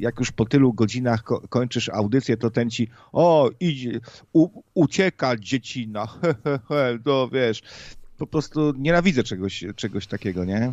jak 0.00 0.18
już 0.18 0.32
po 0.32 0.46
tylu 0.46 0.72
godzinach 0.72 1.22
ko 1.22 1.40
kończysz 1.48 1.88
audycję, 1.88 2.36
to 2.36 2.50
ten 2.50 2.70
ci, 2.70 2.88
o, 3.12 3.50
idzie, 3.60 4.00
u, 4.32 4.62
ucieka 4.74 5.36
dziecina, 5.36 6.06
he, 6.22 6.34
he, 6.44 6.58
he, 6.68 6.98
to 7.04 7.28
wiesz, 7.32 7.62
po 8.18 8.26
prostu 8.26 8.72
nienawidzę 8.78 9.22
czegoś, 9.22 9.64
czegoś 9.76 10.06
takiego, 10.06 10.44
nie? 10.44 10.72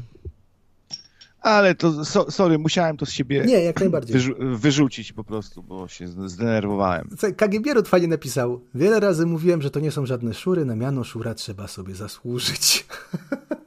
Ale 1.41 1.75
to, 1.75 2.05
so, 2.05 2.31
sorry, 2.31 2.57
musiałem 2.57 2.97
to 2.97 3.05
z 3.05 3.11
siebie 3.11 3.43
Nie, 3.45 3.63
jak 3.63 3.79
najbardziej. 3.79 4.13
wyrzu 4.13 4.35
wyrzucić 4.39 5.13
po 5.13 5.23
prostu, 5.23 5.63
bo 5.63 5.87
się 5.87 6.07
zdenerwowałem. 6.07 7.09
KGB 7.37 7.73
Rut 7.73 7.87
fajnie 7.87 8.07
napisał, 8.07 8.61
wiele 8.75 8.99
razy 8.99 9.25
mówiłem, 9.25 9.61
że 9.61 9.71
to 9.71 9.79
nie 9.79 9.91
są 9.91 10.05
żadne 10.05 10.33
szury, 10.33 10.65
na 10.65 10.75
miano 10.75 11.03
szura 11.03 11.33
trzeba 11.33 11.67
sobie 11.67 11.95
zasłużyć. 11.95 12.85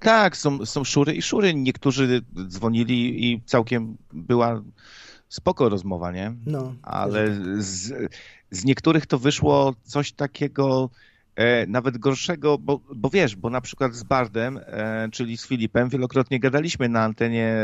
Tak, 0.00 0.36
są, 0.36 0.66
są 0.66 0.84
szury 0.84 1.14
i 1.14 1.22
szury. 1.22 1.54
Niektórzy 1.54 2.22
dzwonili 2.46 3.32
i 3.32 3.42
całkiem 3.46 3.96
była 4.12 4.62
spoko 5.28 5.68
rozmowa, 5.68 6.12
nie? 6.12 6.34
No. 6.46 6.74
Ale 6.82 7.34
z, 7.58 8.10
z 8.50 8.64
niektórych 8.64 9.06
to 9.06 9.18
wyszło 9.18 9.74
coś 9.82 10.12
takiego 10.12 10.90
e, 11.36 11.66
nawet 11.66 11.98
gorszego, 11.98 12.58
bo, 12.58 12.80
bo 12.94 13.10
wiesz, 13.10 13.36
bo 13.36 13.50
na 13.50 13.60
przykład 13.60 13.94
z 13.94 14.02
Bardem, 14.02 14.60
e, 14.66 15.08
czyli 15.12 15.36
z 15.36 15.46
Filipem, 15.46 15.88
wielokrotnie 15.88 16.40
gadaliśmy 16.40 16.88
na 16.88 17.02
antenie 17.02 17.56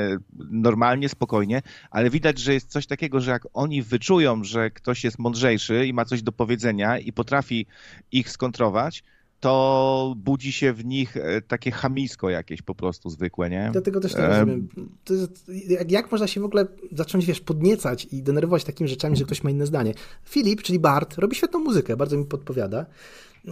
normalnie, 0.50 1.08
spokojnie, 1.08 1.62
ale 1.90 2.10
widać, 2.10 2.38
że 2.38 2.54
jest 2.54 2.70
coś 2.70 2.86
takiego, 2.86 3.20
że 3.20 3.30
jak 3.30 3.46
oni 3.54 3.82
wyczują, 3.82 4.44
że 4.44 4.70
ktoś 4.70 5.04
jest 5.04 5.18
mądrzejszy 5.18 5.86
i 5.86 5.92
ma 5.92 6.04
coś 6.04 6.22
do 6.22 6.32
powiedzenia 6.32 6.98
i 6.98 7.12
potrafi 7.12 7.66
ich 8.12 8.30
skontrować, 8.30 9.02
to 9.40 10.14
budzi 10.16 10.52
się 10.52 10.72
w 10.72 10.84
nich 10.84 11.16
e, 11.16 11.42
takie 11.42 11.70
chamisko 11.70 12.30
jakieś 12.30 12.62
po 12.62 12.74
prostu 12.74 13.10
zwykłe, 13.10 13.50
nie? 13.50 13.68
Dlatego 13.72 14.00
też 14.00 14.14
nie 14.14 14.20
E, 14.20 14.28
rozumiem. 14.28 14.68
Jest, 15.10 15.50
jak, 15.68 15.90
jak 15.90 16.12
można 16.12 16.26
się 16.26 16.40
w 16.40 16.44
ogóle 16.44 16.66
zacząć, 16.92 17.26
wiesz, 17.26 17.40
podniecać 17.40 18.04
i 18.12 18.22
denerwować 18.22 18.64
takimi 18.64 18.88
rzeczami, 18.90 19.16
że 19.16 19.24
ktoś 19.24 19.44
ma 19.44 19.50
inne 19.50 19.66
zdanie? 19.66 19.94
Filip, 20.24 20.62
czyli 20.62 20.78
Bart, 20.78 21.18
robi 21.18 21.36
świetną 21.36 21.60
muzykę, 21.60 21.96
bardzo 21.96 22.16
mi 22.16 22.24
podpowiada. 22.24 22.86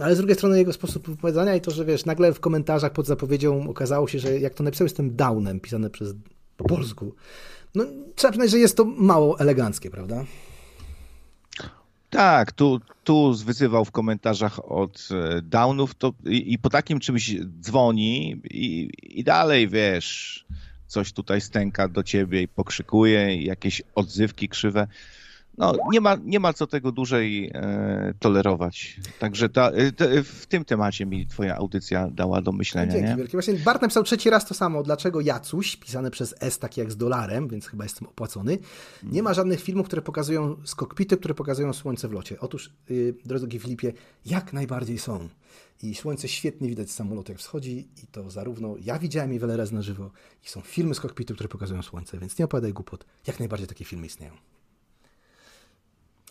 Ale 0.01 0.15
z 0.15 0.17
drugiej 0.17 0.35
strony 0.35 0.57
jego 0.57 0.73
sposób 0.73 1.09
wypowiadania 1.09 1.55
i 1.55 1.61
to, 1.61 1.71
że 1.71 1.85
wiesz, 1.85 2.05
nagle 2.05 2.33
w 2.33 2.39
komentarzach 2.39 2.91
pod 2.91 3.07
zapowiedzią 3.07 3.69
okazało 3.69 4.07
się, 4.07 4.19
że 4.19 4.39
jak 4.39 4.53
to 4.53 4.63
napisał, 4.63 4.85
jestem 4.85 5.15
downem, 5.15 5.59
pisane 5.59 5.89
przez 5.89 6.13
po 6.57 6.63
polsku. 6.63 7.13
No, 7.75 7.85
trzeba 8.15 8.31
przyznać, 8.31 8.51
że 8.51 8.59
jest 8.59 8.77
to 8.77 8.85
mało 8.85 9.39
eleganckie, 9.39 9.89
prawda? 9.89 10.25
Tak, 12.09 12.51
tu, 12.51 12.81
tu 13.03 13.33
wyzywał 13.33 13.85
w 13.85 13.91
komentarzach 13.91 14.71
od 14.71 15.09
e, 15.11 15.41
downów 15.41 15.95
to, 15.95 16.13
i, 16.25 16.53
i 16.53 16.59
po 16.59 16.69
takim 16.69 16.99
czymś 16.99 17.35
dzwoni 17.61 18.41
i, 18.43 18.89
i 19.01 19.23
dalej, 19.23 19.67
wiesz, 19.67 20.45
coś 20.87 21.13
tutaj 21.13 21.41
stęka 21.41 21.87
do 21.87 22.03
ciebie 22.03 22.41
i 22.41 22.47
pokrzykuje, 22.47 23.41
jakieś 23.41 23.81
odzywki 23.95 24.49
krzywe. 24.49 24.87
No, 25.57 25.73
nie 25.91 26.01
ma, 26.01 26.17
nie 26.23 26.39
ma 26.39 26.53
co 26.53 26.67
tego 26.67 26.91
dłużej 26.91 27.51
e, 27.53 28.13
tolerować. 28.19 28.99
Także 29.19 29.49
ta, 29.49 29.69
e, 29.69 29.91
te, 29.91 30.23
w 30.23 30.45
tym 30.45 30.65
temacie 30.65 31.05
mi 31.05 31.27
twoja 31.27 31.55
audycja 31.55 32.09
dała 32.11 32.41
do 32.41 32.51
myślenia, 32.51 32.91
Dzięki 32.91 33.09
nie? 33.09 33.15
wielkie. 33.15 33.31
Właśnie 33.31 33.53
Bart 33.53 33.81
napisał 33.81 34.03
trzeci 34.03 34.29
raz 34.29 34.45
to 34.45 34.53
samo. 34.53 34.83
Dlaczego 34.83 35.21
Jacuś, 35.21 35.75
pisane 35.75 36.11
przez 36.11 36.35
S 36.39 36.59
tak 36.59 36.77
jak 36.77 36.91
z 36.91 36.97
dolarem, 36.97 37.47
więc 37.47 37.67
chyba 37.67 37.83
jestem 37.83 38.07
opłacony, 38.07 38.57
nie 39.03 39.23
ma 39.23 39.33
żadnych 39.33 39.61
filmów, 39.61 39.87
które 39.87 40.01
pokazują 40.01 40.55
z 40.65 40.75
które 41.19 41.33
pokazują 41.33 41.73
słońce 41.73 42.07
w 42.07 42.11
locie. 42.11 42.39
Otóż, 42.39 42.71
yy, 42.89 43.15
drogi 43.25 43.59
Filipie, 43.59 43.93
jak 44.25 44.53
najbardziej 44.53 44.99
są. 44.99 45.29
I 45.83 45.95
słońce 45.95 46.27
świetnie 46.27 46.69
widać 46.69 46.91
z 46.91 46.93
samolotu, 46.93 47.31
jak 47.31 47.39
wschodzi 47.39 47.87
i 48.03 48.07
to 48.07 48.29
zarówno 48.29 48.75
ja 48.81 48.99
widziałem 48.99 49.33
je 49.33 49.39
wiele 49.39 49.57
razy 49.57 49.73
na 49.73 49.81
żywo 49.81 50.11
i 50.45 50.49
są 50.49 50.61
filmy 50.61 50.95
z 50.95 50.99
kokpitu, 50.99 51.33
które 51.33 51.49
pokazują 51.49 51.81
słońce, 51.81 52.17
więc 52.17 52.39
nie 52.39 52.45
opowiadaj 52.45 52.73
głupot. 52.73 53.05
Jak 53.27 53.39
najbardziej 53.39 53.67
takie 53.67 53.85
filmy 53.85 54.05
istnieją. 54.05 54.33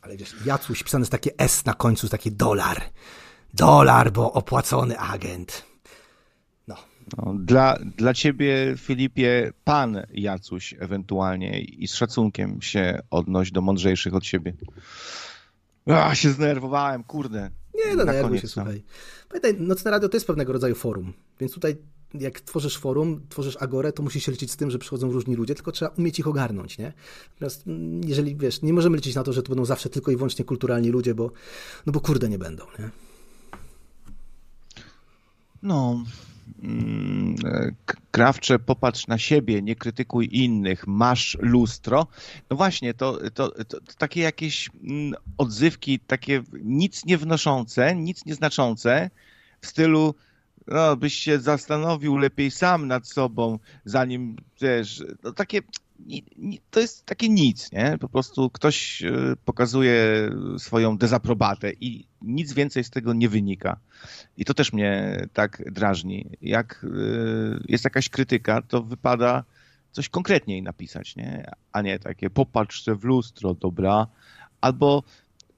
Ale 0.05 0.17
wiesz, 0.17 0.35
Jacuś 0.47 0.83
pisane 0.83 1.03
jest 1.03 1.13
takie 1.13 1.39
S 1.39 1.65
na 1.65 1.75
końcu, 1.75 2.09
takie 2.09 2.31
dolar. 2.31 2.83
Dolar, 3.55 4.13
bo 4.13 4.33
opłacony 4.33 4.99
agent. 4.99 5.65
No, 6.69 6.77
dla, 7.39 7.79
dla 7.97 8.15
ciebie, 8.15 8.75
Filipie, 8.79 9.53
pan 9.65 10.07
Jacuś 10.11 10.75
ewentualnie 10.79 11.61
i 11.61 11.89
z 11.89 11.95
szacunkiem 11.95 12.63
się 12.63 12.99
odnoś 13.11 13.51
do 13.51 13.61
mądrzejszych 13.61 14.15
od 14.15 14.27
siebie. 14.27 14.55
A, 15.87 16.15
się 16.15 16.31
zdenerwowałem, 16.31 17.05
kurde. 17.05 17.51
Nie, 17.75 17.97
no 17.97 18.05
Na 18.05 18.13
nerwuj 18.13 18.29
koniec, 18.29 18.43
się, 18.43 18.47
no. 18.47 18.53
słuchaj. 18.65 18.85
Pamiętaj, 19.29 19.55
Nocne 19.59 19.91
Radio 19.91 20.09
to 20.09 20.17
jest 20.17 20.27
pewnego 20.27 20.53
rodzaju 20.53 20.75
forum, 20.75 21.13
więc 21.41 21.53
tutaj 21.53 21.77
jak 22.21 22.41
tworzysz 22.41 22.79
forum, 22.79 23.21
tworzysz 23.29 23.57
agorę, 23.61 23.93
to 23.93 24.03
musisz 24.03 24.25
się 24.25 24.33
liczyć 24.33 24.51
z 24.51 24.57
tym, 24.57 24.71
że 24.71 24.79
przychodzą 24.79 25.13
różni 25.13 25.35
ludzie, 25.35 25.55
tylko 25.55 25.73
trzeba 25.73 25.91
umieć 25.99 26.19
ich 26.19 26.27
ogarnąć, 26.27 26.79
nie? 26.79 26.93
Natomiast 27.33 27.67
mm, 27.67 28.01
jeżeli, 28.05 28.37
wiesz, 28.37 28.63
nie 28.63 28.73
możemy 28.73 28.97
liczyć 28.97 29.15
na 29.15 29.23
to, 29.23 29.33
że 29.33 29.43
to 29.43 29.49
będą 29.49 29.65
zawsze 29.65 29.89
tylko 29.89 30.11
i 30.11 30.17
wyłącznie 30.17 30.45
kulturalni 30.45 30.89
ludzie, 30.89 31.15
bo, 31.15 31.31
no 31.87 31.93
bo 31.93 32.01
kurde 32.01 32.29
nie 32.29 32.39
będą, 32.39 32.65
nie? 32.79 32.91
No, 35.63 36.05
mm, 36.63 37.37
krawcze, 38.11 38.59
popatrz 38.59 39.07
na 39.07 39.19
siebie, 39.19 39.63
nie 39.63 39.77
krytykuj 39.77 40.29
innych, 40.33 40.87
masz 40.87 41.37
lustro. 41.41 42.07
No 42.51 42.57
właśnie, 42.57 42.95
to, 42.95 43.31
to, 43.31 43.51
to, 43.51 43.65
to 43.65 43.95
takie 43.99 44.21
jakieś 44.21 44.71
mm, 44.85 45.15
odzywki, 45.39 45.99
takie 45.99 46.43
nic 46.63 47.05
nie 47.05 47.19
wnoszące, 47.19 47.97
nic 47.97 48.27
nieznaczące, 48.27 49.11
w 49.61 49.67
stylu 49.67 50.15
no, 50.67 50.97
byś 50.97 51.15
się 51.15 51.39
zastanowił 51.39 52.17
lepiej 52.17 52.51
sam 52.51 52.89
nad 52.89 53.09
sobą, 53.09 53.59
zanim, 53.85 54.37
wiesz, 54.61 55.03
no 55.23 55.33
takie, 55.33 55.61
to 56.71 56.81
jest 56.81 57.07
takie 57.07 57.29
nic, 57.29 57.73
nie? 57.73 57.99
Po 58.01 58.09
prostu 58.09 58.51
ktoś 58.51 59.03
e, 59.03 59.13
pokazuje 59.45 60.31
swoją 60.59 60.99
dezaprobatę 60.99 61.73
i 61.81 62.07
nic 62.23 62.53
więcej 62.53 62.85
z 62.85 62.91
tego 62.91 63.13
nie 63.13 63.29
wynika. 63.29 63.77
I 64.37 64.45
to 64.45 64.55
też 64.55 64.73
mnie 64.73 65.21
tak 65.33 65.73
drażni. 65.73 66.31
Jak 66.43 66.85
e, 66.85 66.89
jest 67.69 67.85
jakaś 67.85 68.09
krytyka, 68.09 68.63
to 68.63 68.83
wypada 68.83 69.45
coś 69.93 70.09
konkretniej 70.09 70.63
napisać, 70.63 71.17
nie? 71.17 71.51
A 71.73 71.83
nie 71.83 71.99
takie 71.99 72.31
popatrz 72.31 72.85
się 72.85 72.95
w 72.95 73.05
lustro, 73.05 73.55
dobra. 73.55 74.07
Albo 74.61 75.03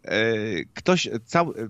e, 0.04 0.24
ktoś 0.74 1.08
cał, 1.24 1.50
e, 1.50 1.68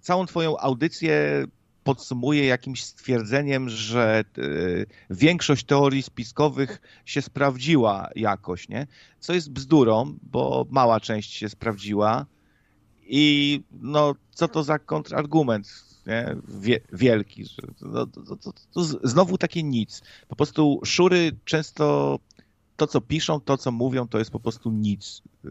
całą 0.00 0.26
twoją 0.26 0.58
audycję 0.58 1.44
podsumuje 1.86 2.46
jakimś 2.46 2.84
stwierdzeniem, 2.84 3.68
że 3.68 4.24
e, 4.38 4.42
większość 5.10 5.64
teorii 5.64 6.02
spiskowych 6.02 6.80
się 7.04 7.22
sprawdziła 7.22 8.08
jakoś, 8.16 8.68
nie? 8.68 8.86
Co 9.20 9.34
jest 9.34 9.50
bzdurą, 9.50 10.18
bo 10.22 10.66
mała 10.70 11.00
część 11.00 11.32
się 11.32 11.48
sprawdziła 11.48 12.26
i 13.06 13.60
no, 13.72 14.14
co 14.30 14.48
to 14.48 14.64
za 14.64 14.78
kontrargument, 14.78 15.68
nie? 16.06 16.36
Wie, 16.48 16.80
wielki. 16.92 17.44
Że, 17.44 17.62
no, 17.82 18.06
to, 18.06 18.22
to, 18.22 18.36
to, 18.36 18.52
to 18.72 18.82
znowu 18.84 19.38
takie 19.38 19.62
nic. 19.62 20.02
Po 20.28 20.36
prostu 20.36 20.80
szury 20.84 21.32
często 21.44 22.18
to, 22.76 22.86
co 22.86 23.00
piszą, 23.00 23.40
to, 23.40 23.58
co 23.58 23.72
mówią, 23.72 24.08
to 24.08 24.18
jest 24.18 24.30
po 24.30 24.40
prostu 24.40 24.70
nic. 24.70 25.22
E, 25.44 25.50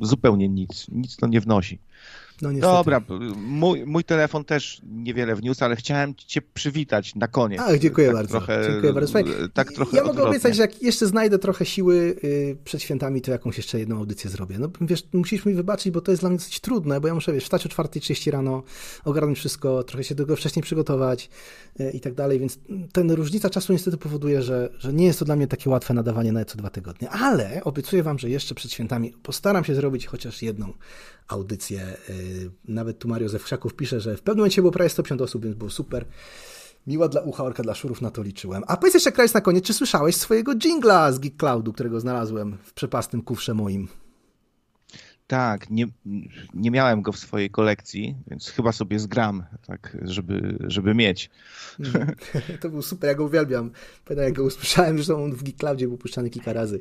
Zupełnie 0.00 0.48
nic. 0.48 0.88
Nic 0.88 1.16
to 1.16 1.26
nie 1.26 1.40
wnosi. 1.40 1.78
No 2.42 2.52
niestety. 2.52 2.72
Dobra, 2.74 3.00
mój, 3.36 3.86
mój 3.86 4.04
telefon 4.04 4.44
też 4.44 4.80
niewiele 4.84 5.36
wniósł, 5.36 5.64
ale 5.64 5.76
chciałem 5.76 6.14
cię 6.14 6.42
przywitać 6.42 7.14
na 7.14 7.28
koniec. 7.28 7.60
A, 7.60 7.78
dziękuję 7.78 8.06
tak 8.06 8.16
bardzo. 8.16 8.30
Trochę, 8.30 8.68
Dziękuję 8.70 8.92
bardzo. 8.92 9.12
Słuchaj, 9.12 9.24
tak 9.54 9.72
trochę 9.72 9.96
ja 9.96 10.02
mogę 10.02 10.10
odwrotnie. 10.10 10.30
obiecać, 10.30 10.56
że 10.56 10.62
jak 10.62 10.82
jeszcze 10.82 11.06
znajdę 11.06 11.38
trochę 11.38 11.64
siły 11.66 12.16
y, 12.24 12.56
przed 12.64 12.82
świętami, 12.82 13.20
to 13.20 13.30
jakąś 13.30 13.56
jeszcze 13.56 13.78
jedną 13.78 13.96
audycję 13.96 14.30
zrobię. 14.30 14.58
No 14.58 14.68
wiesz, 14.80 15.04
musisz 15.12 15.44
mi 15.46 15.54
wybaczyć, 15.54 15.92
bo 15.92 16.00
to 16.00 16.10
jest 16.10 16.22
dla 16.22 16.28
mnie 16.30 16.38
dosyć 16.38 16.60
trudne, 16.60 17.00
bo 17.00 17.08
ja 17.08 17.14
muszę, 17.14 17.32
wiesz, 17.32 17.44
wstać 17.44 17.66
o 17.66 17.68
4.30 17.68 18.30
rano, 18.30 18.62
ogarnąć 19.04 19.38
wszystko, 19.38 19.82
trochę 19.82 20.04
się 20.04 20.14
do 20.14 20.24
tego 20.24 20.36
wcześniej 20.36 20.62
przygotować 20.62 21.30
y, 21.80 21.90
i 21.90 22.00
tak 22.00 22.14
dalej, 22.14 22.40
więc 22.40 22.58
ten 22.92 23.10
różnica 23.10 23.50
czasu 23.50 23.72
niestety 23.72 23.96
powoduje, 23.96 24.42
że, 24.42 24.68
że 24.78 24.92
nie 24.92 25.06
jest 25.06 25.18
to 25.18 25.24
dla 25.24 25.36
mnie 25.36 25.46
takie 25.46 25.70
łatwe 25.70 25.94
nadawanie 25.94 26.32
nawet 26.32 26.50
co 26.50 26.58
dwa 26.58 26.70
tygodnie. 26.70 27.10
Ale 27.10 27.64
obiecuję 27.64 28.02
wam, 28.02 28.18
że 28.18 28.30
jeszcze 28.30 28.54
przed 28.54 28.72
świętami 28.72 29.12
postaram 29.22 29.64
się 29.64 29.74
zrobić 29.74 30.06
chociaż 30.06 30.42
jedną 30.42 30.72
audycję. 31.28 31.96
Y, 32.10 32.50
Nawet 32.64 32.98
tu 32.98 33.08
Mario 33.08 33.28
ze 33.28 33.38
Wszaków 33.38 33.74
pisze, 33.74 34.00
że 34.00 34.16
w 34.16 34.22
pewnym 34.22 34.40
momencie 34.40 34.62
było 34.62 34.72
prawie 34.72 34.90
150 34.90 35.22
osób, 35.22 35.44
więc 35.44 35.56
było 35.56 35.70
super. 35.70 36.04
Miła 36.86 37.08
dla 37.08 37.20
ucha, 37.20 37.44
orka 37.44 37.62
dla 37.62 37.74
szurów, 37.74 38.00
na 38.00 38.10
to 38.10 38.22
liczyłem. 38.22 38.62
A 38.66 38.76
powiedz 38.76 38.94
jeszcze, 38.94 39.12
Krajs, 39.12 39.34
na 39.34 39.40
koniec, 39.40 39.64
czy 39.64 39.72
słyszałeś 39.72 40.16
swojego 40.16 40.54
jingla 40.54 41.12
z 41.12 41.18
Geek 41.18 41.36
Cloudu, 41.36 41.72
którego 41.72 42.00
znalazłem 42.00 42.58
w 42.62 42.72
przepastym 42.72 43.22
kufrze 43.22 43.54
moim? 43.54 43.88
Tak, 45.26 45.70
nie, 45.70 45.86
nie 46.54 46.70
miałem 46.70 47.02
go 47.02 47.12
w 47.12 47.18
swojej 47.18 47.50
kolekcji, 47.50 48.16
więc 48.26 48.48
chyba 48.48 48.72
sobie 48.72 48.98
zgram, 48.98 49.44
tak, 49.66 49.96
żeby, 50.02 50.58
żeby 50.60 50.94
mieć. 50.94 51.30
Mhm. 51.80 52.14
To 52.60 52.68
był 52.70 52.82
super, 52.82 53.08
ja 53.08 53.14
go 53.14 53.24
uwielbiam. 53.24 53.70
Pamiętam, 54.04 54.24
jak 54.24 54.34
go 54.34 54.44
usłyszałem, 54.44 54.98
że 54.98 55.16
on 55.16 55.32
w 55.32 55.42
Geek 55.42 55.56
Cloudzie 55.56 55.88
był 55.88 55.98
puszczany 55.98 56.30
kilka 56.30 56.52
razy. 56.52 56.80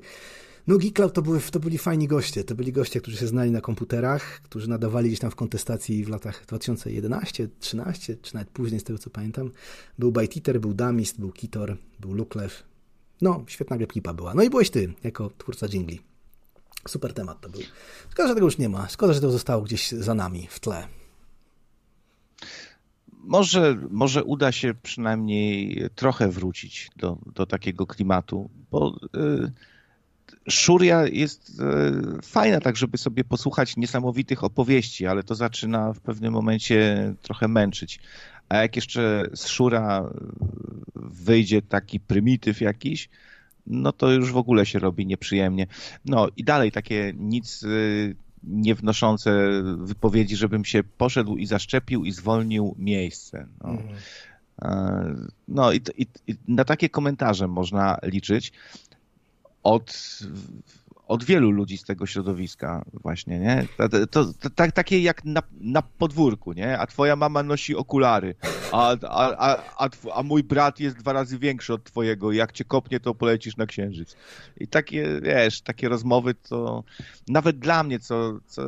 No 0.67 0.77
Geek 0.77 0.93
Cloud 0.93 1.13
to, 1.13 1.21
były, 1.21 1.41
to 1.41 1.59
byli 1.59 1.77
fajni 1.77 2.07
goście. 2.07 2.43
To 2.43 2.55
byli 2.55 2.71
goście, 2.71 3.01
którzy 3.01 3.17
się 3.17 3.27
znali 3.27 3.51
na 3.51 3.61
komputerach, 3.61 4.41
którzy 4.41 4.69
nadawali 4.69 5.07
gdzieś 5.07 5.19
tam 5.19 5.31
w 5.31 5.35
kontestacji 5.35 6.05
w 6.05 6.09
latach 6.09 6.45
2011, 6.45 7.49
13, 7.59 8.17
czy 8.21 8.33
nawet 8.33 8.49
później, 8.49 8.79
z 8.79 8.83
tego 8.83 8.99
co 8.99 9.09
pamiętam. 9.09 9.51
Był 9.99 10.13
Eater, 10.19 10.59
był 10.59 10.73
Damist, 10.73 11.19
był 11.19 11.31
Kitor, 11.31 11.77
był 11.99 12.13
Luklew. 12.13 12.63
No, 13.21 13.43
świetna 13.47 13.75
ekipa 13.75 14.13
była. 14.13 14.33
No 14.33 14.43
i 14.43 14.49
byłeś 14.49 14.69
ty, 14.69 14.93
jako 15.03 15.31
twórca 15.37 15.67
jingli. 15.67 16.01
Super 16.87 17.13
temat 17.13 17.41
to 17.41 17.49
był. 17.49 17.61
Szkoda, 18.09 18.27
że 18.27 18.33
tego 18.33 18.47
już 18.47 18.57
nie 18.57 18.69
ma. 18.69 18.87
Szkoda, 18.87 19.13
że 19.13 19.21
to 19.21 19.31
zostało 19.31 19.61
gdzieś 19.61 19.91
za 19.91 20.13
nami, 20.13 20.47
w 20.49 20.59
tle. 20.59 20.87
Może, 23.11 23.77
może 23.89 24.23
uda 24.23 24.51
się 24.51 24.73
przynajmniej 24.83 25.83
trochę 25.95 26.29
wrócić 26.29 26.89
do, 26.95 27.17
do 27.33 27.45
takiego 27.45 27.87
klimatu, 27.87 28.49
bo 28.71 28.99
y, 29.15 29.51
Szuria 30.49 31.07
jest 31.07 31.59
y, 32.19 32.21
fajna 32.21 32.59
tak, 32.59 32.77
żeby 32.77 32.97
sobie 32.97 33.23
posłuchać 33.23 33.77
niesamowitych 33.77 34.43
opowieści, 34.43 35.07
ale 35.07 35.23
to 35.23 35.35
zaczyna 35.35 35.93
w 35.93 35.99
pewnym 35.99 36.33
momencie 36.33 37.13
trochę 37.21 37.47
męczyć. 37.47 37.99
A 38.49 38.57
jak 38.57 38.75
jeszcze 38.75 39.29
z 39.33 39.47
Szura 39.47 40.09
wyjdzie 40.95 41.61
taki 41.61 41.99
prymityw 41.99 42.61
jakiś, 42.61 43.09
no 43.67 43.91
to 43.91 44.11
już 44.11 44.31
w 44.31 44.37
ogóle 44.37 44.65
się 44.65 44.79
robi 44.79 45.05
nieprzyjemnie. 45.05 45.67
No 46.05 46.27
i 46.37 46.43
dalej 46.43 46.71
takie 46.71 47.13
nic 47.17 47.63
y, 47.63 48.15
nie 48.43 48.75
wnoszące 48.75 49.61
wypowiedzi, 49.77 50.35
żebym 50.35 50.65
się 50.65 50.83
poszedł 50.83 51.37
i 51.37 51.45
zaszczepił 51.45 52.05
i 52.05 52.11
zwolnił 52.11 52.75
miejsce. 52.79 53.47
No, 53.63 53.69
Mhm. 53.69 53.95
E, 54.61 55.15
no 55.47 55.71
i, 55.71 55.81
i, 55.97 56.07
i 56.27 56.35
na 56.47 56.65
takie 56.65 56.89
komentarze 56.89 57.47
można 57.47 57.97
liczyć 58.03 58.51
od, 59.65 60.19
od 61.07 61.23
wielu 61.23 61.51
ludzi 61.51 61.77
z 61.77 61.83
tego 61.83 62.05
środowiska 62.05 62.85
właśnie, 62.93 63.39
nie? 63.39 63.67
To, 63.77 63.89
to, 64.07 64.33
to, 64.33 64.49
tak, 64.49 64.71
takie 64.71 64.99
jak 64.99 65.25
na, 65.25 65.41
na 65.61 65.81
podwórku, 65.81 66.53
nie? 66.53 66.79
A 66.79 66.87
twoja 66.87 67.15
mama 67.15 67.43
nosi 67.43 67.75
okulary, 67.75 68.35
a, 68.71 68.95
a, 69.09 69.57
a, 69.77 69.89
tw- 69.89 70.11
a 70.13 70.23
mój 70.23 70.43
brat 70.43 70.79
jest 70.79 70.97
dwa 70.97 71.13
razy 71.13 71.39
większy 71.39 71.73
od 71.73 71.83
twojego 71.83 72.31
jak 72.31 72.51
cię 72.51 72.63
kopnie, 72.63 72.99
to 72.99 73.15
polecisz 73.15 73.57
na 73.57 73.65
księżyc. 73.65 74.15
I 74.57 74.67
takie, 74.67 75.21
wiesz, 75.21 75.61
takie 75.61 75.89
rozmowy 75.89 76.33
to 76.33 76.83
nawet 77.27 77.59
dla 77.59 77.83
mnie, 77.83 77.99
co, 77.99 78.39
co 78.45 78.63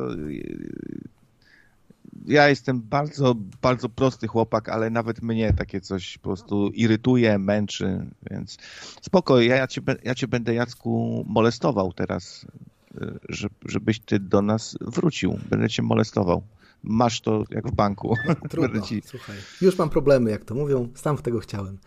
ja 2.26 2.48
jestem 2.48 2.80
bardzo, 2.80 3.34
bardzo 3.62 3.88
prosty 3.88 4.26
chłopak, 4.26 4.68
ale 4.68 4.90
nawet 4.90 5.22
mnie 5.22 5.52
takie 5.52 5.80
coś 5.80 6.18
po 6.18 6.22
prostu 6.22 6.68
irytuje, 6.68 7.38
męczy, 7.38 8.06
więc 8.30 8.58
spoko, 9.02 9.40
ja, 9.40 9.56
ja, 9.56 9.66
cię, 9.66 9.80
ja 10.04 10.14
cię 10.14 10.28
będę 10.28 10.54
Jacku 10.54 11.24
molestował 11.28 11.92
teraz, 11.92 12.46
y, 12.94 13.18
że, 13.28 13.48
żebyś 13.64 14.00
ty 14.00 14.20
do 14.20 14.42
nas 14.42 14.78
wrócił. 14.80 15.38
Będę 15.50 15.68
cię 15.68 15.82
molestował. 15.82 16.42
Masz 16.82 17.20
to 17.20 17.44
jak 17.50 17.68
w 17.68 17.74
banku. 17.74 18.16
Trudno, 18.50 18.82
ci... 18.82 19.02
słuchaj. 19.06 19.36
Już 19.60 19.78
mam 19.78 19.90
problemy, 19.90 20.30
jak 20.30 20.44
to 20.44 20.54
mówią. 20.54 20.88
Sam 20.94 21.16
w 21.16 21.22
tego 21.22 21.40
chciałem. 21.40 21.78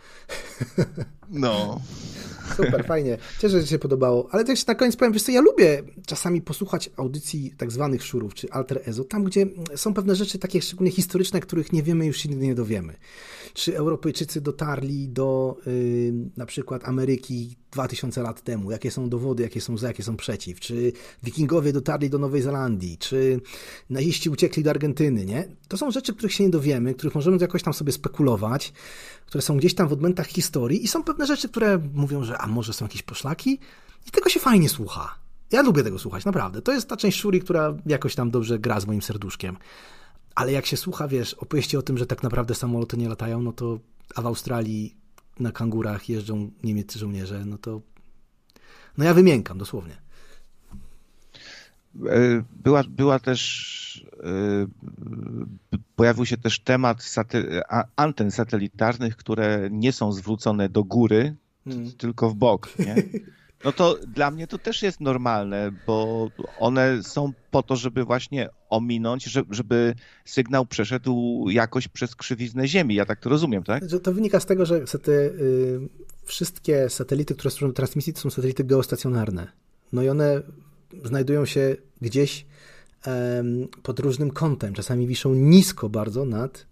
No. 1.29 1.81
Super, 2.57 2.85
fajnie. 2.85 3.17
Cieszę 3.39 3.55
się, 3.55 3.61
że 3.61 3.67
się 3.67 3.79
podobało. 3.79 4.27
Ale 4.31 4.43
też 4.43 4.65
na 4.65 4.75
koniec 4.75 4.95
powiem, 4.95 5.13
wiesz 5.13 5.23
co, 5.23 5.31
ja 5.31 5.41
lubię 5.41 5.83
czasami 6.05 6.41
posłuchać 6.41 6.89
audycji 6.97 7.53
tak 7.57 7.71
zwanych 7.71 8.03
szurów, 8.03 8.33
czy 8.33 8.51
alter 8.51 8.81
ezo, 8.85 9.03
tam 9.03 9.23
gdzie 9.23 9.47
są 9.75 9.93
pewne 9.93 10.15
rzeczy 10.15 10.39
takie 10.39 10.61
szczególnie 10.61 10.91
historyczne, 10.91 11.39
których 11.39 11.73
nie 11.73 11.83
wiemy, 11.83 12.05
już 12.05 12.17
się 12.17 12.29
nigdy 12.29 12.45
nie 12.45 12.55
dowiemy. 12.55 12.95
Czy 13.53 13.77
Europejczycy 13.77 14.41
dotarli 14.41 15.09
do 15.09 15.57
y, 15.67 16.13
na 16.37 16.45
przykład 16.45 16.87
Ameryki 16.87 17.55
2000 17.71 18.21
lat 18.21 18.41
temu? 18.41 18.71
Jakie 18.71 18.91
są 18.91 19.09
dowody, 19.09 19.43
jakie 19.43 19.61
są 19.61 19.77
za, 19.77 19.87
jakie 19.87 20.03
są 20.03 20.17
przeciw? 20.17 20.59
Czy 20.59 20.91
wikingowie 21.23 21.73
dotarli 21.73 22.09
do 22.09 22.17
Nowej 22.17 22.41
Zelandii? 22.41 22.97
Czy 22.97 23.41
naziści 23.89 24.29
uciekli 24.29 24.63
do 24.63 24.69
Argentyny, 24.69 25.25
nie? 25.25 25.47
To 25.67 25.77
są 25.77 25.91
rzeczy, 25.91 26.13
których 26.13 26.33
się 26.33 26.43
nie 26.43 26.49
dowiemy, 26.49 26.93
których 26.93 27.15
możemy 27.15 27.37
jakoś 27.41 27.63
tam 27.63 27.73
sobie 27.73 27.91
spekulować, 27.91 28.73
które 29.25 29.41
są 29.41 29.57
gdzieś 29.57 29.75
tam 29.75 29.87
w 29.87 29.93
odmętach 29.93 30.27
historii 30.27 30.83
i 30.83 30.87
są 30.87 31.03
pewne 31.03 31.25
rzeczy, 31.25 31.49
które 31.49 31.79
mówią, 31.93 32.23
że 32.23 32.37
a 32.37 32.47
może 32.47 32.73
są 32.73 32.85
jakieś 32.85 33.03
poszlaki 33.03 33.59
i 34.07 34.11
tego 34.11 34.29
się 34.29 34.39
fajnie 34.39 34.69
słucha. 34.69 35.15
Ja 35.51 35.61
lubię 35.61 35.83
tego 35.83 35.99
słuchać, 35.99 36.25
naprawdę. 36.25 36.61
To 36.61 36.73
jest 36.73 36.89
ta 36.89 36.97
część 36.97 37.19
szuri, 37.19 37.39
która 37.39 37.77
jakoś 37.85 38.15
tam 38.15 38.31
dobrze 38.31 38.59
gra 38.59 38.79
z 38.79 38.87
moim 38.87 39.01
serduszkiem. 39.01 39.57
Ale 40.35 40.51
jak 40.51 40.65
się 40.65 40.77
słucha, 40.77 41.07
wiesz, 41.07 41.33
opowieści 41.33 41.77
o 41.77 41.81
tym, 41.81 41.97
że 41.97 42.05
tak 42.05 42.23
naprawdę 42.23 42.55
samoloty 42.55 42.97
nie 42.97 43.09
latają, 43.09 43.41
no 43.41 43.51
to 43.51 43.79
a 44.15 44.21
w 44.21 44.25
Australii 44.25 45.00
na 45.41 45.51
kangurach 45.51 46.09
jeżdżą 46.09 46.51
niemieccy 46.63 46.99
żołnierze, 46.99 47.45
no 47.45 47.57
to 47.57 47.81
no 48.97 49.05
ja 49.05 49.13
wymiękam 49.13 49.57
dosłownie. 49.57 49.97
E, 52.05 52.43
Była, 52.63 52.83
była 52.89 53.19
też, 53.19 54.05
e, 54.23 54.67
pojawił 55.95 56.25
się 56.25 56.37
też 56.37 56.59
temat 56.59 57.15
a- 57.69 57.85
anten 57.95 58.31
satelitarnych, 58.31 59.15
które 59.15 59.69
nie 59.71 59.91
są 59.91 60.11
zwrócone 60.11 60.69
do 60.69 60.83
góry, 60.83 61.35
Mm. 61.67 61.91
tylko 61.91 62.29
w 62.29 62.35
bok, 62.35 62.69
nie? 62.79 62.95
No 63.65 63.71
to 63.71 63.97
dla 64.07 64.31
mnie 64.31 64.47
to 64.47 64.57
też 64.57 64.81
jest 64.81 65.01
normalne, 65.01 65.71
bo 65.87 66.29
one 66.59 67.03
są 67.03 67.31
po 67.51 67.63
to, 67.63 67.75
żeby 67.75 68.03
właśnie 68.03 68.49
ominąć, 68.69 69.23
że- 69.23 69.43
żeby 69.49 69.95
sygnał 70.25 70.65
przeszedł 70.65 71.45
jakoś 71.49 71.87
przez 71.87 72.15
krzywiznę 72.15 72.67
Ziemi. 72.67 72.95
Ja 72.95 73.05
tak 73.05 73.19
to 73.19 73.29
rozumiem, 73.29 73.63
tak? 73.63 73.83
To 74.03 74.13
wynika 74.13 74.39
z 74.39 74.45
tego, 74.45 74.65
że 74.65 74.81
te 74.85 75.11
y, 75.11 75.79
wszystkie 76.23 76.89
satelity, 76.89 77.35
które 77.35 77.51
służą 77.51 77.73
transmisji, 77.73 78.13
to 78.13 78.19
są 78.19 78.29
satelity 78.29 78.63
geostacjonarne. 78.63 79.47
No 79.93 80.03
i 80.03 80.09
one 80.09 80.41
znajdują 81.03 81.45
się 81.45 81.75
gdzieś 82.01 82.45
pod 83.83 83.99
różnym 83.99 84.31
kątem. 84.31 84.73
Czasami 84.73 85.07
wiszą 85.07 85.33
nisko 85.33 85.89
bardzo 85.89 86.25
nad, 86.25 86.65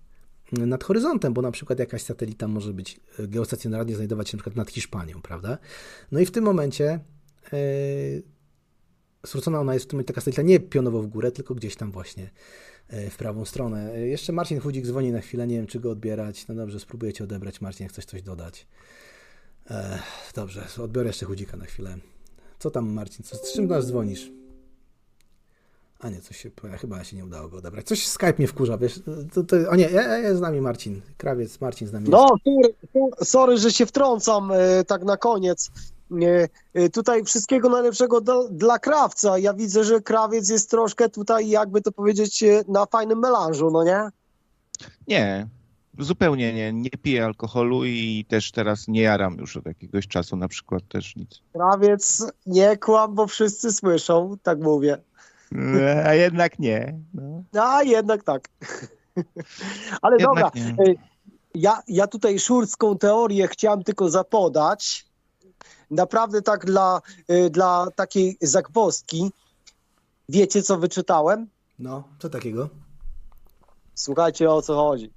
nad 0.51 0.83
horyzontem, 0.83 1.33
bo 1.33 1.41
na 1.41 1.51
przykład 1.51 1.79
jakaś 1.79 2.01
satelita 2.01 2.47
może 2.47 2.73
być 2.73 2.99
e, 3.19 3.27
geostacjonarnie 3.27 3.95
znajdować 3.95 4.29
się 4.29 4.37
na 4.37 4.43
przykład 4.43 4.55
nad 4.55 4.71
Hiszpanią, 4.71 5.21
prawda? 5.21 5.57
No 6.11 6.19
i 6.19 6.25
w 6.25 6.31
tym 6.31 6.43
momencie 6.43 6.99
e, 7.53 7.59
zwrócona 9.23 9.59
ona 9.59 9.73
jest 9.73 9.85
w 9.85 9.89
tym 9.89 9.97
momencie 9.97 10.07
taka 10.07 10.21
satelita 10.21 10.41
nie 10.41 10.59
pionowo 10.59 11.01
w 11.01 11.07
górę, 11.07 11.31
tylko 11.31 11.55
gdzieś 11.55 11.75
tam 11.75 11.91
właśnie 11.91 12.29
e, 12.87 13.09
w 13.09 13.17
prawą 13.17 13.45
stronę. 13.45 13.99
Jeszcze 13.99 14.33
Marcin 14.33 14.59
Chudzik 14.59 14.85
dzwoni 14.85 15.11
na 15.11 15.21
chwilę, 15.21 15.47
nie 15.47 15.55
wiem 15.55 15.67
czy 15.67 15.79
go 15.79 15.91
odbierać. 15.91 16.47
No 16.47 16.55
dobrze, 16.55 16.79
spróbuję 16.79 17.13
cię 17.13 17.23
odebrać, 17.23 17.61
Marcin, 17.61 17.83
jak 17.83 17.91
chcesz 17.91 18.05
coś 18.05 18.21
dodać. 18.21 18.67
E, 19.69 19.99
dobrze, 20.35 20.67
odbiorę 20.77 21.09
jeszcze 21.09 21.25
Chudzika 21.25 21.57
na 21.57 21.65
chwilę. 21.65 21.97
Co 22.59 22.71
tam, 22.71 22.89
Marcin? 22.89 23.25
Co, 23.25 23.35
z 23.37 23.53
czym 23.53 23.67
nas 23.67 23.87
dzwonisz? 23.87 24.38
A 25.99 26.09
nie, 26.09 26.21
coś 26.21 26.37
się, 26.37 26.51
chyba 26.81 27.03
się 27.03 27.17
nie 27.17 27.25
udało 27.25 27.47
go 27.49 27.57
odebrać. 27.57 27.85
Coś 27.87 28.07
Skype 28.07 28.33
mnie 28.37 28.47
wkurza, 28.47 28.77
wiesz? 28.77 28.99
To, 29.33 29.43
to, 29.43 29.55
o 29.69 29.75
nie, 29.75 29.89
jest 30.21 30.37
z 30.37 30.41
nami 30.41 30.61
Marcin. 30.61 31.01
Krawiec, 31.17 31.61
Marcin 31.61 31.87
z 31.87 31.93
nami. 31.93 32.09
No, 32.09 32.27
sorry, 32.45 32.73
sorry, 33.23 33.57
że 33.57 33.71
się 33.71 33.85
wtrącam 33.85 34.51
e, 34.51 34.83
tak 34.83 35.03
na 35.03 35.17
koniec. 35.17 35.71
E, 36.11 36.47
e, 36.73 36.89
Tutaj 36.89 37.23
wszystkiego 37.23 37.69
najlepszego 37.69 38.21
do, 38.21 38.49
dla 38.49 38.79
krawca. 38.79 39.37
Ja 39.37 39.53
widzę, 39.53 39.83
że 39.83 40.01
krawiec 40.01 40.49
jest 40.49 40.69
troszkę 40.69 41.09
tutaj, 41.09 41.49
jakby 41.49 41.81
to 41.81 41.91
powiedzieć, 41.91 42.43
e, 42.43 42.63
na 42.67 42.85
fajnym 42.85 43.19
melanżu, 43.19 43.71
no 43.71 43.83
nie? 43.83 44.09
Nie, 45.07 45.47
zupełnie 45.99 46.53
nie. 46.53 46.73
Nie 46.73 46.89
piję 46.89 47.25
alkoholu 47.25 47.85
i 47.85 48.25
też 48.27 48.51
teraz 48.51 48.87
nie 48.87 49.01
jaram 49.01 49.37
już 49.37 49.57
od 49.57 49.65
jakiegoś 49.65 50.07
czasu 50.07 50.35
na 50.35 50.47
przykład 50.47 50.83
też 50.87 51.15
nic. 51.15 51.41
Krawiec, 51.53 52.31
nie 52.45 52.77
kłam, 52.77 53.15
bo 53.15 53.27
wszyscy 53.27 53.71
słyszą, 53.71 54.37
tak 54.43 54.59
mówię. 54.59 54.97
A 56.05 56.13
jednak 56.13 56.59
nie. 56.59 56.99
No. 57.13 57.43
A 57.61 57.83
jednak 57.83 58.23
tak. 58.23 58.49
Ale 60.01 60.17
Jednak 60.17 60.35
dobra, 60.35 60.51
nie. 60.55 60.91
e, 60.91 60.95
ja, 61.55 61.81
ja 61.87 62.07
tutaj 62.07 62.39
szurską 62.39 62.97
teorię 62.97 63.47
chciałem 63.47 63.83
tylko 63.83 64.09
zapodać. 64.09 65.05
Naprawdę 65.91 66.41
tak 66.41 66.65
dla, 66.65 67.01
e, 67.27 67.49
dla 67.49 67.87
takiej 67.95 68.37
zagwozdki. 68.41 69.31
Wiecie, 70.29 70.63
co 70.63 70.77
wyczytałem? 70.77 71.47
No, 71.79 72.03
co 72.19 72.29
takiego? 72.29 72.69
Słuchajcie, 73.95 74.51
o 74.51 74.61
co 74.61 74.75
chodzi. 74.75 75.11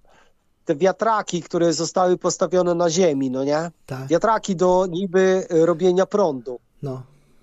Te 0.64 0.76
wiatraki, 0.76 1.42
które 1.42 1.72
zostały 1.72 2.18
postawione 2.18 2.74
na 2.74 2.90
ziemi, 2.90 3.30
no 3.30 3.44
nie? 3.44 3.70
Tak. 3.86 4.08
Wiatraki 4.08 4.56
do 4.56 4.86
niby 4.86 5.46
robienia 5.50 6.06
prądu. 6.06 6.60
No, 6.82 7.02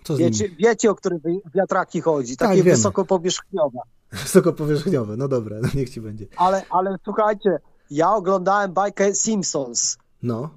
co 0.09 0.15
z 0.15 0.19
Wiecie, 0.19 0.49
wiecie, 0.49 0.91
o 0.91 0.95
które 0.95 1.19
wi- 1.25 1.41
wiatraki 1.55 2.01
chodzi? 2.01 2.38
Tak, 2.38 2.47
Takie 2.49 2.63
wiemy. 2.63 2.75
wysokopowierzchniowe. 2.77 3.79
Wysokopowierzchniowe, 4.23 5.17
no 5.17 5.27
dobra, 5.27 5.57
no 5.61 5.69
niech 5.75 5.89
ci 5.89 6.01
będzie. 6.01 6.25
Ale, 6.38 6.63
ale 6.69 6.95
słuchajcie, 7.03 7.59
ja 7.91 8.11
oglądałem 8.13 8.73
bajkę 8.73 9.15
Simpsons. 9.15 9.97
No, 10.23 10.49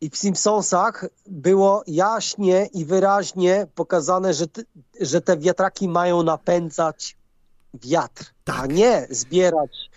I 0.00 0.10
w 0.10 0.16
Simpsonsach 0.16 1.04
było 1.26 1.82
jaśnie 1.86 2.68
i 2.72 2.84
wyraźnie 2.84 3.66
pokazane, 3.74 4.34
że, 4.34 4.46
ty, 4.46 4.64
że 5.00 5.20
te 5.20 5.36
wiatraki 5.38 5.88
mają 5.88 6.22
napędzać 6.22 7.16
wiatr, 7.74 8.24
a 8.46 8.66
nie 8.66 9.06
zbierać 9.10 9.90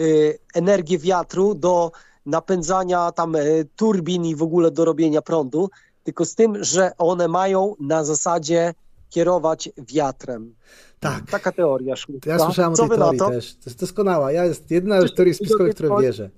y, 0.00 0.38
energię 0.54 0.98
wiatru 0.98 1.54
do 1.54 1.92
napędzania 2.26 3.12
tam 3.12 3.36
y, 3.36 3.66
turbin 3.76 4.24
i 4.24 4.36
w 4.36 4.42
ogóle 4.42 4.70
do 4.70 4.84
robienia 4.84 5.22
prądu, 5.22 5.70
tylko 6.08 6.24
z 6.24 6.34
tym, 6.34 6.64
że 6.64 6.92
one 6.98 7.28
mają 7.28 7.74
na 7.80 8.04
zasadzie 8.04 8.74
kierować 9.10 9.68
wiatrem. 9.78 10.54
Tak. 11.00 11.30
Taka 11.30 11.52
teoria 11.52 11.96
sztuczna. 11.96 12.32
ja 12.32 12.38
słyszałem 12.38 12.72
o 12.72 12.76
Co 12.76 12.82
tej 12.82 12.88
wy 12.90 12.96
na 12.96 13.04
teorii 13.04 13.18
to? 13.18 13.30
też. 13.30 13.54
To 13.54 13.60
jest 13.66 13.80
doskonała. 13.80 14.32
Ja 14.32 14.44
jest 14.44 14.70
jedyna 14.70 15.02
z 15.02 15.14
teorii 15.14 15.34
spiskowych, 15.34 15.72
w 15.72 15.74
którą 15.74 16.00
wierzę. 16.00 16.30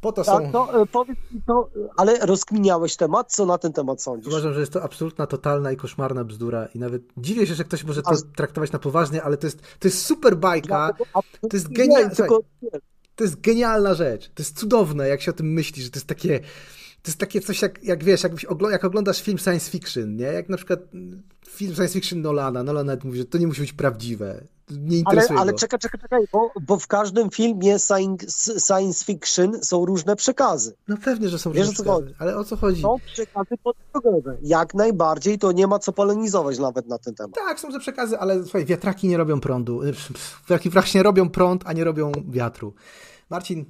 Po 0.00 0.12
to 0.12 0.24
są... 0.24 0.42
Tak, 0.42 0.52
to, 0.52 0.82
y, 0.82 0.86
powiedz 0.86 1.18
mi 1.32 1.42
to, 1.46 1.68
ale 1.96 2.18
rozkminiałeś 2.18 2.96
temat? 2.96 3.32
Co 3.32 3.46
na 3.46 3.58
ten 3.58 3.72
temat 3.72 4.02
sądzisz? 4.02 4.28
Uważam, 4.28 4.54
że 4.54 4.60
jest 4.60 4.72
to 4.72 4.82
absolutna, 4.82 5.26
totalna 5.26 5.72
i 5.72 5.76
koszmarna 5.76 6.24
bzdura 6.24 6.68
i 6.74 6.78
nawet 6.78 7.02
dziwię 7.16 7.46
się, 7.46 7.54
że 7.54 7.64
ktoś 7.64 7.84
może 7.84 8.02
to 8.02 8.10
A- 8.10 8.36
traktować 8.36 8.72
na 8.72 8.78
poważnie, 8.78 9.22
ale 9.22 9.36
to 9.36 9.46
jest, 9.46 9.58
to 9.78 9.88
jest 9.88 10.04
super 10.04 10.36
bajka, 10.36 10.94
to 11.40 11.56
jest 11.56 11.72
genialna, 11.72 12.10
tylko- 12.14 12.40
to 13.16 13.24
jest 13.24 13.40
genialna 13.40 13.94
rzecz, 13.94 14.28
to 14.34 14.42
jest 14.42 14.58
cudowne, 14.58 15.08
jak 15.08 15.22
się 15.22 15.30
o 15.30 15.34
tym 15.34 15.52
myśli, 15.52 15.82
że 15.82 15.90
to 15.90 15.96
jest 15.96 16.06
takie, 16.06 16.40
to 17.06 17.10
jest 17.10 17.18
takie 17.18 17.40
coś 17.40 17.62
jak, 17.62 17.84
jak 17.84 18.04
wiesz, 18.04 18.22
ogl- 18.24 18.70
jak 18.70 18.84
oglądasz 18.84 19.22
film 19.22 19.38
science 19.38 19.70
fiction, 19.70 20.16
nie? 20.16 20.24
Jak 20.24 20.48
na 20.48 20.56
przykład 20.56 20.80
film 21.48 21.74
science 21.74 21.92
fiction 21.92 22.22
Nolana, 22.22 22.62
Nolan 22.62 22.86
nawet 22.86 23.04
mówi, 23.04 23.18
że 23.18 23.24
to 23.24 23.38
nie 23.38 23.46
musi 23.46 23.60
być 23.60 23.72
prawdziwe, 23.72 24.44
nie 24.70 24.78
Ale, 24.86 24.96
interesuje 24.96 25.38
ale 25.38 25.52
go. 25.52 25.58
czekaj, 25.58 25.78
czekaj, 25.80 26.00
czekaj, 26.00 26.24
bo, 26.32 26.50
bo 26.62 26.78
w 26.78 26.86
każdym 26.86 27.30
filmie 27.30 27.78
science, 27.78 28.60
science 28.60 29.04
fiction 29.04 29.62
są 29.62 29.84
różne 29.86 30.16
przekazy. 30.16 30.74
No 30.88 30.96
pewnie, 31.04 31.28
że 31.28 31.38
są 31.38 31.52
Wiesz, 31.52 31.66
różne 31.66 31.84
przekazy, 31.84 32.14
ale 32.18 32.36
o 32.36 32.44
co 32.44 32.56
chodzi? 32.56 32.82
Są 32.82 32.96
przekazy 33.06 33.54
podprogowe. 33.62 34.36
Jak 34.42 34.74
najbardziej, 34.74 35.38
to 35.38 35.52
nie 35.52 35.66
ma 35.66 35.78
co 35.78 35.92
polemizować 35.92 36.58
nawet 36.58 36.86
na 36.88 36.98
ten 36.98 37.14
temat. 37.14 37.34
Tak, 37.34 37.60
są 37.60 37.72
te 37.72 37.80
przekazy, 37.80 38.18
ale 38.18 38.42
słuchaj, 38.42 38.64
wiatraki 38.64 39.08
nie 39.08 39.16
robią 39.16 39.40
prądu. 39.40 39.80
Wiatraki 40.40 40.70
właśnie 40.70 41.02
robią 41.02 41.28
prąd, 41.28 41.62
a 41.66 41.72
nie 41.72 41.84
robią 41.84 42.12
wiatru. 42.28 42.74
Marcin, 43.30 43.64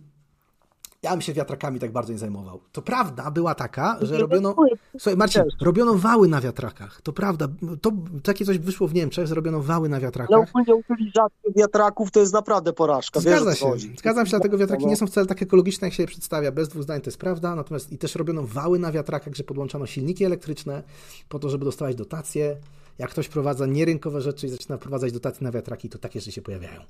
ja 1.07 1.13
bym 1.13 1.21
się 1.21 1.33
wiatrakami 1.33 1.79
tak 1.81 1.93
bardzo 1.93 2.13
nie 2.13 2.19
zajmował. 2.19 2.61
To 2.73 2.83
prawda 2.83 3.31
była 3.31 3.55
taka, 3.55 3.99
że 4.03 4.19
robiono. 4.19 4.57
Słuchaj, 4.99 5.17
Marcin, 5.17 5.43
robiono 5.61 5.95
wały 5.95 6.29
na 6.29 6.41
wiatrakach. 6.41 7.01
To 7.03 7.13
prawda. 7.13 7.49
To 7.83 7.93
takie 8.23 8.45
coś 8.45 8.59
wyszło 8.59 8.89
w 8.89 8.95
Niemczech, 8.95 9.29
zrobiono 9.29 9.61
wały 9.63 9.89
na 9.89 9.97
Ale 9.97 10.03
wiatrakach. 10.05 10.49
ogólnie 10.49 10.75
utylizacja 10.75 11.51
wiatraków 11.57 12.11
to 12.11 12.21
jest 12.21 12.33
naprawdę 12.33 12.73
porażka. 12.73 13.21
Zgadza 13.21 13.55
się. 13.55 13.73
Zgadzam 13.99 14.27
się, 14.27 14.31
dlatego 14.31 14.59
wiatraki 14.59 14.85
No. 14.85 14.91
nie 14.91 14.97
są 14.97 15.07
wcale 15.07 15.27
tak 15.27 15.43
ekologiczne, 15.43 15.87
jak 15.87 15.95
się 15.95 16.03
je 16.03 16.07
przedstawia. 16.07 16.53
Bez 16.53 16.69
dwóch 16.69 16.83
zdań 16.83 17.01
to 17.01 17.07
jest 17.09 17.19
prawda. 17.19 17.55
Natomiast 17.55 17.93
i 17.93 17.99
też 17.99 18.15
robiono 18.15 18.43
wały 18.43 18.79
na 18.79 18.93
wiatrakach, 18.93 19.35
że 19.35 19.45
podłączano 19.45 19.87
silniki 19.87 20.25
elektryczne 20.25 20.83
po 21.29 21.39
to, 21.39 21.49
żeby 21.51 21.65
dostawać 21.65 21.97
dotacje. 21.97 22.57
Jak 22.99 23.11
ktoś 23.11 23.29
prowadza 23.29 23.67
nierynkowe 23.67 24.21
rzeczy 24.21 24.47
i 24.47 24.51
zaczyna 24.51 24.77
wprowadzać 24.77 25.13
dotacje 25.13 25.45
na 25.45 25.51
wiatraki, 25.51 25.89
to 25.89 25.99
takie 25.99 26.21
rzeczy 26.21 26.33
się 26.33 26.43
pojawiają. 26.43 26.81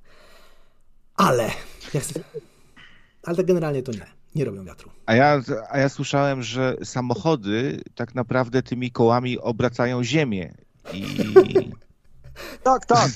Ale. 1.16 1.50
Ale 3.26 3.36
tak 3.36 3.46
generalnie 3.46 3.82
to 3.82 3.92
nie. 3.92 4.06
Nie 4.34 4.44
robią 4.44 4.64
wiatru. 4.64 4.90
A 5.06 5.14
ja, 5.14 5.40
a 5.70 5.78
ja 5.78 5.88
słyszałem, 5.88 6.42
że 6.42 6.76
samochody 6.84 7.80
tak 7.94 8.14
naprawdę 8.14 8.62
tymi 8.62 8.90
kołami 8.90 9.38
obracają 9.38 10.04
ziemię. 10.04 10.54
I 10.92 11.06
Tak, 12.62 12.86
tak. 12.86 13.10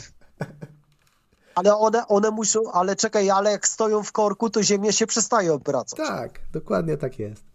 Ale 1.54 1.76
one, 1.76 2.06
one 2.06 2.30
muszą, 2.30 2.60
ale 2.72 2.96
czekaj, 2.96 3.30
ale 3.30 3.50
jak 3.50 3.68
stoją 3.68 4.02
w 4.02 4.12
korku, 4.12 4.50
to 4.50 4.62
ziemia 4.62 4.92
się 4.92 5.06
przestaje 5.06 5.52
obracać. 5.52 5.96
Tak, 5.96 6.40
dokładnie 6.52 6.96
tak 6.96 7.18
jest. 7.18 7.49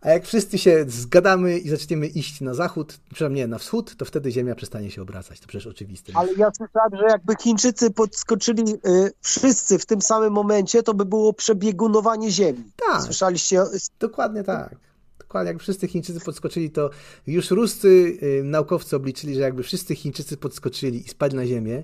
A 0.00 0.10
jak 0.10 0.24
wszyscy 0.24 0.58
się 0.58 0.84
zgadamy 0.88 1.58
i 1.58 1.68
zaczniemy 1.68 2.06
iść 2.06 2.40
na 2.40 2.54
zachód, 2.54 2.98
przynajmniej 3.14 3.44
nie, 3.44 3.48
na 3.48 3.58
wschód, 3.58 3.96
to 3.96 4.04
wtedy 4.04 4.30
Ziemia 4.30 4.54
przestanie 4.54 4.90
się 4.90 5.02
obracać. 5.02 5.40
To 5.40 5.46
przecież 5.46 5.66
oczywiste. 5.66 6.12
Ale 6.14 6.32
ja 6.32 6.50
słyszałem, 6.56 6.90
że 6.92 7.04
jakby 7.08 7.34
Chińczycy 7.40 7.90
podskoczyli 7.90 8.62
y, 8.74 9.12
wszyscy 9.20 9.78
w 9.78 9.86
tym 9.86 10.02
samym 10.02 10.32
momencie, 10.32 10.82
to 10.82 10.94
by 10.94 11.04
było 11.04 11.32
przebiegunowanie 11.32 12.30
ziemi. 12.30 12.64
Tak. 12.76 13.02
Słyszeliście? 13.02 13.62
Dokładnie 14.00 14.44
tak. 14.44 14.76
Dokładnie, 15.18 15.52
jak 15.52 15.62
wszyscy 15.62 15.88
Chińczycy 15.88 16.20
podskoczyli, 16.20 16.70
to 16.70 16.90
już 17.26 17.50
ruscy 17.50 17.88
y, 18.22 18.42
naukowcy 18.44 18.96
obliczyli, 18.96 19.34
że 19.34 19.40
jakby 19.40 19.62
wszyscy 19.62 19.94
Chińczycy 19.94 20.36
podskoczyli 20.36 21.06
i 21.06 21.08
spadli 21.08 21.38
na 21.38 21.46
Ziemię, 21.46 21.82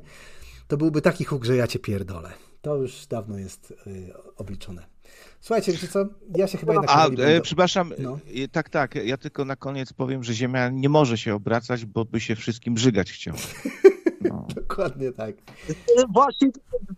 to 0.69 0.77
byłby 0.77 1.03
taki 1.03 1.25
huk, 1.25 1.45
że 1.45 1.57
ja 1.57 1.67
cię 1.67 1.79
pierdolę. 1.79 2.33
To 2.63 2.77
już 2.77 3.07
dawno 3.07 3.39
jest 3.39 3.71
y, 3.87 4.13
obliczone. 4.37 4.92
Słuchajcie, 5.41 5.73
wiecie 5.73 5.89
co? 5.89 6.05
Ja 6.36 6.47
się 6.47 6.59
chyba 6.59 6.73
jednak... 6.73 6.91
A, 6.91 7.07
e, 7.07 7.41
przepraszam, 7.41 7.92
No. 7.99 8.18
e, 8.44 8.49
tak, 8.49 8.68
tak, 8.68 8.94
ja 8.94 9.17
tylko 9.17 9.44
na 9.44 9.57
koniec 9.57 9.92
powiem, 9.92 10.25
że 10.25 10.34
Ziemia 10.34 10.68
nie 10.68 10.89
może 10.89 11.18
się 11.18 11.34
obracać, 11.34 11.84
bo 11.84 12.05
by 12.05 12.20
się 12.20 12.36
wszystkim 12.36 12.78
żygać 12.78 13.12
chciało. 13.12 13.39
Dokładnie 14.55 15.12
tak. 15.12 15.31
Y, 15.70 15.75
Właśnie 16.15 16.49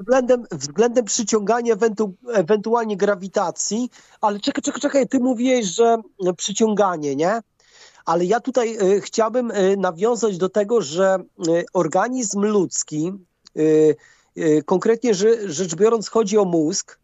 względem, 0.00 0.44
względem 0.52 1.04
przyciągania, 1.04 1.74
ewentu, 1.74 2.14
ewentualnie 2.32 2.96
grawitacji, 2.96 3.90
ale 4.20 4.40
czekaj, 4.40 4.62
czekaj, 4.62 4.80
czekaj, 4.80 5.08
ty 5.08 5.18
mówiłeś, 5.20 5.66
że 5.66 5.96
przyciąganie, 6.36 7.16
nie? 7.16 7.40
Ale 8.04 8.24
ja 8.24 8.40
tutaj 8.40 8.76
y, 8.96 9.00
chciałbym 9.00 9.50
y, 9.50 9.76
nawiązać 9.76 10.38
do 10.38 10.48
tego, 10.48 10.82
że 10.82 11.18
y, 11.48 11.64
organizm 11.72 12.40
ludzki, 12.40 13.12
y, 13.58 13.96
y, 14.38 14.62
konkretnie 14.66 15.14
że, 15.14 15.52
rzecz 15.52 15.74
biorąc 15.74 16.08
chodzi 16.08 16.38
o 16.38 16.44
mózg, 16.44 16.92
y, 16.92 17.03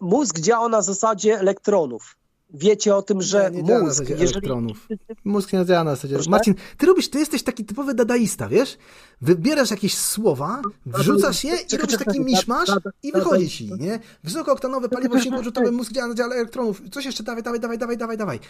mózg 0.00 0.40
działa 0.40 0.68
na 0.68 0.82
zasadzie 0.82 1.38
elektronów. 1.40 2.16
wiecie 2.50 2.96
o 2.96 3.02
tym, 3.02 3.22
że 3.22 3.50
nie 3.50 3.64
działa 3.64 3.78
na 3.78 3.84
mózg, 3.84 4.08
jeżeli... 4.08 4.22
elektronów. 4.22 4.88
Mózg 5.24 5.52
nie 5.52 5.64
działa 5.64 5.84
na 5.84 5.90
zasadzie. 5.94 6.14
Proszę? 6.14 6.30
Marcin, 6.30 6.54
ty 6.78 6.86
robisz, 6.86 7.10
ty 7.10 7.18
jesteś 7.18 7.42
taki 7.42 7.64
typowy 7.64 7.94
dadaista, 7.94 8.48
wiesz? 8.48 8.78
Wybierasz 9.20 9.70
jakieś 9.70 9.98
słowa, 9.98 10.62
wrzucasz 10.86 11.44
je 11.44 11.56
i 11.72 11.76
robisz 11.76 11.98
taki 11.98 12.20
miszmasz 12.20 12.68
i 13.02 13.12
wychodzi 13.12 13.50
ci, 13.50 13.72
nie? 13.78 14.00
Wysokooktanowe 14.24 14.88
paliwo 14.88 15.20
silnikorzutowe, 15.20 15.70
mózg 15.70 15.92
działa 15.92 16.08
na 16.08 16.14
dziale 16.14 16.34
elektronów. 16.34 16.82
Coś 16.92 17.04
jeszcze 17.04 17.22
dawaj, 17.22 17.42
dawaj, 17.42 17.60
dawaj, 17.60 17.78
dawaj, 17.78 17.96
dawaj, 17.96 18.16
dawaj. 18.16 18.40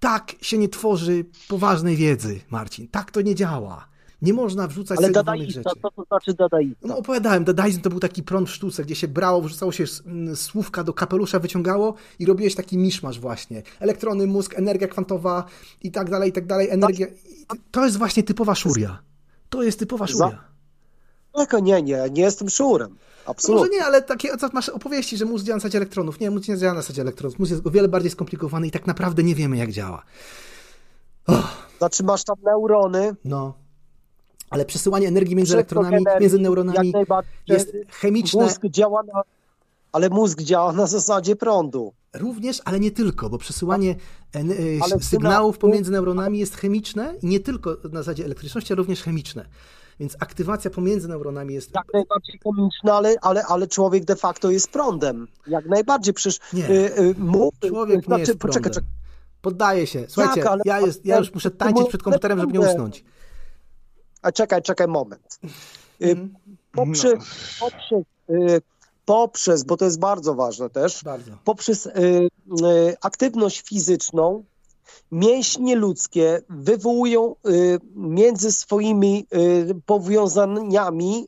Tak 0.00 0.32
się 0.40 0.58
nie 0.58 0.68
tworzy 0.68 1.24
poważnej 1.48 1.96
wiedzy, 1.96 2.40
Marcin. 2.50 2.88
Tak 2.88 3.10
to 3.10 3.20
nie 3.20 3.34
działa. 3.34 3.93
Nie 4.24 4.32
można 4.32 4.66
wrzucać 4.68 4.98
Ale 4.98 5.10
dadaista, 5.10 5.62
rzeczy. 5.62 5.80
co 5.82 5.90
to 5.90 6.04
znaczy 6.04 6.34
dadaista? 6.34 6.88
No 6.88 6.98
opowiadałem, 6.98 7.44
dadaizm 7.44 7.80
to 7.80 7.90
był 7.90 8.00
taki 8.00 8.22
prąd 8.22 8.48
w 8.48 8.52
sztuce, 8.52 8.84
gdzie 8.84 8.94
się 8.94 9.08
brało, 9.08 9.40
wrzucało 9.42 9.72
się 9.72 9.84
s- 9.84 10.02
m, 10.06 10.36
słówka 10.36 10.84
do 10.84 10.92
kapelusza, 10.92 11.38
wyciągało 11.38 11.94
i 12.18 12.26
robiłeś 12.26 12.54
taki 12.54 12.78
miszmasz 12.78 13.20
właśnie. 13.20 13.62
Elektrony, 13.80 14.26
mózg, 14.26 14.54
energia 14.58 14.88
kwantowa 14.88 15.44
i 15.82 15.90
tak 15.90 16.10
dalej, 16.10 16.30
i 16.30 16.32
tak 16.32 16.46
dalej, 16.46 16.70
energia. 16.70 17.06
To 17.70 17.84
jest 17.84 17.96
właśnie 17.96 18.22
typowa 18.22 18.54
szuria. 18.54 18.98
To 19.48 19.62
jest 19.62 19.78
typowa 19.78 20.06
szuria. 20.06 20.44
Tak, 21.32 21.52
nie, 21.62 21.82
nie, 21.82 21.98
nie 22.12 22.22
jestem 22.22 22.50
szurem. 22.50 22.90
No 22.90 23.30
Absolutnie. 23.30 23.60
może 23.60 23.70
nie, 23.72 23.84
ale 23.84 24.02
takie 24.02 24.36
co 24.36 24.48
masz 24.52 24.68
opowieści, 24.68 25.16
że 25.16 25.24
mózg 25.24 25.44
działa 25.46 25.56
na 25.56 25.60
zasadzie 25.60 25.78
elektronów. 25.78 26.20
Nie, 26.20 26.30
mózg 26.30 26.48
nie 26.48 26.56
działa 26.58 26.74
na 26.74 26.80
zasadzie 26.82 27.02
elektronów. 27.02 27.38
Mózg 27.38 27.50
jest 27.52 27.66
o 27.66 27.70
wiele 27.70 27.88
bardziej 27.88 28.10
skomplikowany 28.10 28.66
i 28.66 28.70
tak 28.70 28.86
naprawdę 28.86 29.22
nie 29.22 29.34
wiemy, 29.34 29.56
jak 29.56 29.70
działa. 29.72 30.02
Znaczy 31.78 32.04
masz 32.04 32.24
tam 32.24 32.36
neurony. 32.44 33.16
No. 33.24 33.54
Ale 34.54 34.64
przesyłanie 34.64 35.08
energii 35.08 35.36
między 35.36 35.56
Przepływ 35.56 35.72
elektronami, 35.72 35.96
energii, 35.96 36.20
między 36.20 36.38
neuronami 36.38 36.92
jest 37.48 37.72
chemiczne. 37.88 38.42
Mózg 38.44 38.60
działa 38.66 39.02
na... 39.02 39.22
Ale 39.92 40.10
mózg 40.10 40.42
działa 40.42 40.72
na 40.72 40.86
zasadzie 40.86 41.36
prądu. 41.36 41.92
Również, 42.14 42.62
ale 42.64 42.80
nie 42.80 42.90
tylko, 42.90 43.30
bo 43.30 43.38
przesyłanie 43.38 43.96
e, 44.34 44.38
Ale 44.80 45.00
sygnałów 45.00 45.58
pomiędzy 45.58 45.92
neuronami 45.92 46.38
jest 46.38 46.56
chemiczne 46.56 47.14
i 47.22 47.26
nie 47.26 47.40
tylko 47.40 47.76
na 47.92 48.00
zasadzie 48.02 48.24
elektryczności, 48.24 48.72
ale 48.72 48.78
również 48.78 49.02
chemiczne. 49.02 49.46
Więc 50.00 50.16
aktywacja 50.20 50.70
pomiędzy 50.70 51.08
neuronami 51.08 51.54
jest. 51.54 51.74
Jak 51.74 51.86
najbardziej 51.92 52.40
chemiczne, 52.44 52.92
ale, 52.92 53.16
ale, 53.22 53.46
ale 53.46 53.66
człowiek 53.66 54.04
de 54.04 54.16
facto 54.16 54.50
jest 54.50 54.68
prądem. 54.70 55.28
Jak 55.46 55.66
najbardziej, 55.66 56.14
przecież 56.14 56.40
Nie. 56.52 56.70
y, 56.70 56.98
y, 56.98 57.14
mózg, 57.18 57.56
Człowiek 57.68 57.96
nie 57.96 58.02
znaczy, 58.02 58.20
jest 58.20 58.38
poczekaj, 58.38 58.72
prądem. 58.72 58.72
czekaj. 58.72 58.90
Poddaję 59.42 59.86
się. 59.86 60.04
Słuchajcie, 60.08 60.50
ale- 60.50 60.62
ja, 60.64 60.80
jest, 60.80 61.06
ja 61.06 61.18
już 61.18 61.34
muszę 61.34 61.50
tańczyć 61.50 61.88
przed 61.88 62.02
komputerem, 62.02 62.40
żeby 62.40 62.52
nie 62.52 62.60
usnąć. 62.60 63.04
A 64.24 64.32
czekaj, 64.32 64.62
czekaj 64.62 64.88
moment. 64.88 65.38
Y, 65.44 65.48
Mhm. 66.10 66.34
Poprzez, 66.72 67.14
No. 67.14 67.20
poprzez, 67.70 68.04
y, 68.30 68.62
poprzez, 69.04 69.62
bo 69.64 69.76
to 69.76 69.84
jest 69.84 69.98
bardzo 69.98 70.34
ważne 70.34 70.70
też, 70.70 71.04
Bardzo. 71.04 71.30
poprzez 71.44 71.86
y, 71.86 71.90
aktywność 73.02 73.60
fizyczną 73.62 74.44
mięśnie 75.12 75.76
ludzkie 75.76 76.42
wywołują 76.48 77.36
między 77.94 78.52
swoimi 78.52 79.26
powiązaniami 79.86 81.26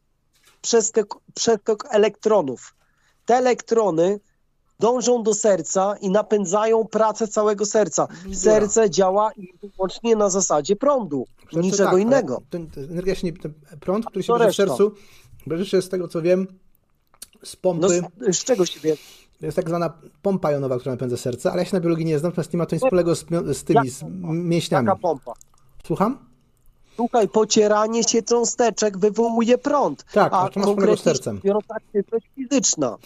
przeskok 1.34 1.86
elektronów. 1.90 2.74
Te 3.26 3.34
elektrony 3.36 4.20
dążą 4.80 5.22
do 5.22 5.34
serca 5.34 5.94
i 6.00 6.10
napędzają 6.10 6.84
pracę 6.84 7.28
całego 7.28 7.66
serca. 7.66 8.08
Serce 8.32 8.90
działa 8.90 9.30
wyłącznie 9.62 10.16
na 10.16 10.30
zasadzie 10.30 10.76
prądu, 10.76 11.26
Przecież 11.46 11.64
niczego 11.64 11.90
tak, 11.90 12.00
innego. 12.00 12.42
Ten, 12.50 12.70
ten 12.70 12.84
energia 12.84 13.14
się 13.14 13.26
nie, 13.26 13.32
ten 13.32 13.52
prąd, 13.80 14.06
który 14.06 14.22
się 14.22 14.32
bierze 14.32 14.50
w 14.50 14.56
sercu, 14.56 14.92
bierze 15.48 15.66
się 15.66 15.82
z 15.82 15.88
tego 15.88 16.08
co 16.08 16.22
wiem, 16.22 16.46
z 17.44 17.56
pompy. 17.56 18.02
No 18.20 18.28
z, 18.32 18.36
z 18.36 18.44
czego 18.44 18.66
się 18.66 18.80
wie? 18.80 18.96
To 19.40 19.46
jest 19.46 19.56
tak 19.56 19.68
zwana 19.68 19.92
pompa 20.22 20.52
jonowa, 20.52 20.78
która 20.78 20.94
napędza 20.94 21.16
serce, 21.16 21.52
ale 21.52 21.62
ja 21.62 21.68
się 21.68 21.76
na 21.76 21.80
biologii 21.80 22.04
nie 22.06 22.18
znam, 22.18 22.30
natomiast 22.30 22.52
nie 22.52 22.58
ma 22.58 22.66
to 22.66 22.76
nic 22.76 22.82
wspólnego 22.82 23.14
z, 23.14 23.26
z 23.52 23.64
tymi, 23.64 23.90
z 23.90 24.04
mięśniami. 24.22 24.86
Taka 24.86 24.98
pompa. 24.98 25.32
Słucham? 25.86 26.18
Słuchaj, 26.96 27.28
pocieranie 27.28 28.04
się 28.04 28.22
cząsteczek 28.22 28.98
wywołuje 28.98 29.58
prąd, 29.58 30.04
Tak, 30.12 30.32
a 30.32 30.36
to 30.36 30.36
ma 30.36 30.48
wspólnego 30.48 30.62
z 30.62 30.76
konkretnie 30.76 31.02
sercem. 31.02 31.40
biorąc 31.44 31.64
aktywność 31.68 32.26
fizyczna. 32.34 32.96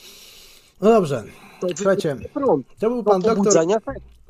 No 0.81 0.91
dobrze, 0.91 1.25
To 1.61 1.67
słuchajcie, 1.77 2.17
prąd. 2.35 2.67
to 2.79 2.91
był 2.91 3.05
pan 3.05 3.21
doktor, 3.21 3.67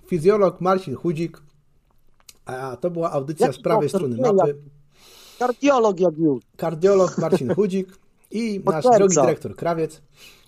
fizjolog 0.07 0.61
Marcin 0.61 0.95
Chudzik, 0.95 1.43
a 2.45 2.77
to 2.77 2.91
była 2.91 3.13
audycja 3.13 3.47
Jaki 3.47 3.59
z 3.59 3.63
prawej 3.63 3.89
strony 3.89 4.17
mapy. 4.17 4.57
Kardiolog 5.39 6.01
jak 6.01 6.19
już. 6.19 6.45
Kardiolog 6.57 7.19
Marcin 7.19 7.55
Chudzik 7.57 7.99
i 8.31 8.63
nasz 8.65 8.85
drogi 8.85 9.15
dyrektor 9.15 9.57
Krawiec. 9.57 10.03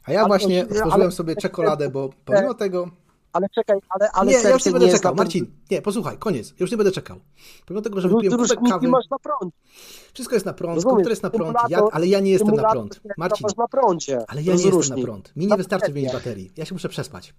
A 0.05 0.12
ja 0.12 0.27
właśnie 0.27 0.67
otworzyłem 0.69 1.12
sobie 1.12 1.36
czekoladę, 1.36 1.91
bo 1.91 2.11
pomimo 2.25 2.55
tego... 2.55 2.91
Ale 3.33 3.49
czekaj, 3.49 3.78
ale, 3.89 4.11
ale 4.11 4.31
nie, 4.31 4.36
ja 4.36 4.51
już 4.51 4.65
nie 4.67 4.73
będę 4.73 4.86
jest 4.86 4.99
czekał. 4.99 5.15
Marcin, 5.15 5.47
nie, 5.70 5.83
posłuchaj, 5.83 6.19
koniec. 6.19 6.55
Już 6.61 6.70
nie 6.70 6.77
będę 6.77 6.93
czekał. 6.93 7.17
Pomimo 7.67 7.83
tego, 7.83 8.01
że 8.01 8.09
wypiłem 8.09 8.39
kubek 8.39 8.59
kawy, 8.69 8.89
masz 8.89 9.11
na 9.11 9.19
prąd. 9.19 9.55
wszystko 10.15 10.36
jest 10.36 10.47
na 10.47 10.52
prąd, 10.52 10.75
Rozumiesz, 10.75 10.93
komputer 10.93 11.11
jest 11.11 11.23
na 11.23 11.31
prąd, 11.31 11.59
ja, 11.69 11.83
ale 11.93 12.07
ja 12.07 12.20
nie 12.20 12.31
jestem 12.31 12.55
na 12.55 12.70
prąd. 12.70 13.01
Marcin, 13.17 13.47
na 13.59 13.69
prądzie. 13.69 14.25
ale 14.28 14.43
ja 14.43 14.55
nie 14.55 14.65
jestem 14.65 14.99
na 14.99 15.05
prąd. 15.05 15.33
Mi 15.36 15.47
nie 15.47 15.57
wystarczy 15.57 15.93
wymienić 15.93 16.12
baterii. 16.12 16.52
Ja 16.57 16.65
się 16.65 16.75
muszę 16.75 16.89
przespać. 16.89 17.35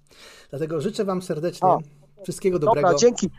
Dlatego 0.50 0.82
życzę 0.82 1.06
wam 1.06 1.22
serdecznie 1.22 1.70
A. 1.70 1.78
wszystkiego 2.24 2.60
dobrego. 2.60 2.88
Dobra, 2.88 3.00
dzięki. 3.00 3.30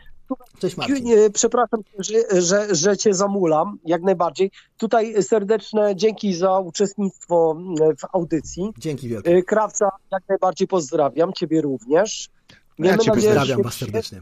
Cześć 0.59 0.77
Marcin. 0.77 1.05
Nie, 1.05 1.29
Przepraszam, 1.29 1.79
że, 1.99 2.41
że, 2.41 2.75
że 2.75 2.97
cię 2.97 3.13
zamulam, 3.13 3.77
jak 3.85 4.01
najbardziej. 4.01 4.51
Tutaj 4.77 5.23
serdeczne 5.23 5.95
dzięki 5.95 6.33
za 6.33 6.59
uczestnictwo 6.59 7.57
w 7.97 8.15
audycji. 8.15 8.71
Dzięki 8.77 9.07
wielkie. 9.07 9.43
Krawca 9.43 9.89
jak 10.11 10.23
najbardziej 10.29 10.67
pozdrawiam, 10.67 11.33
ciebie 11.33 11.61
również. 11.61 12.29
Ja 12.79 12.83
Miejmy 12.85 13.03
cię 13.03 13.11
nadzieję, 13.11 13.33
pozdrawiam 13.35 13.63
was 13.63 13.73
serdecznie. 13.73 14.21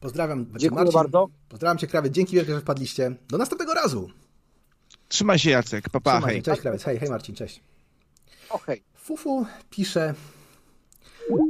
Pozdrawiam 0.00 0.46
Dziękuję 0.56 0.84
Marcin. 0.84 0.92
bardzo. 0.92 1.28
Pozdrawiam 1.48 1.78
cię 1.78 1.86
Krawiec. 1.86 2.12
Dzięki 2.12 2.36
wielkie, 2.36 2.54
że 2.54 2.60
wpadliście. 2.60 3.16
Do 3.28 3.38
następnego 3.38 3.74
razu. 3.74 4.10
Trzymaj 5.08 5.38
się 5.38 5.50
Jacek, 5.50 5.90
papa, 5.90 6.12
Trzymaj 6.12 6.30
hej. 6.30 6.38
się. 6.38 6.42
Cześć 6.42 6.60
Krawiec. 6.60 6.82
Hej, 6.82 6.98
hej 6.98 7.10
Marcin, 7.10 7.34
cześć. 7.34 7.62
Okej. 8.50 8.82
Fufu 8.96 9.46
pisze 9.70 10.14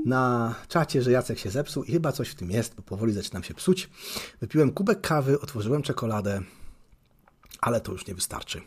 na 0.04 0.54
czacie, 0.68 1.02
że 1.02 1.10
Jacek 1.10 1.38
się 1.38 1.50
zepsuł 1.50 1.84
i 1.84 1.92
chyba 1.92 2.12
coś 2.12 2.28
w 2.28 2.34
tym 2.34 2.50
jest, 2.50 2.74
bo 2.74 2.82
powoli 2.82 3.12
zaczynam 3.12 3.42
się 3.42 3.54
psuć. 3.54 3.90
Wypiłem 4.40 4.72
kubek 4.72 5.00
kawy, 5.00 5.40
otworzyłem 5.40 5.82
czekoladę, 5.82 6.40
ale 7.60 7.80
to 7.80 7.92
już 7.92 8.06
nie 8.06 8.14
wystarczy. 8.14 8.60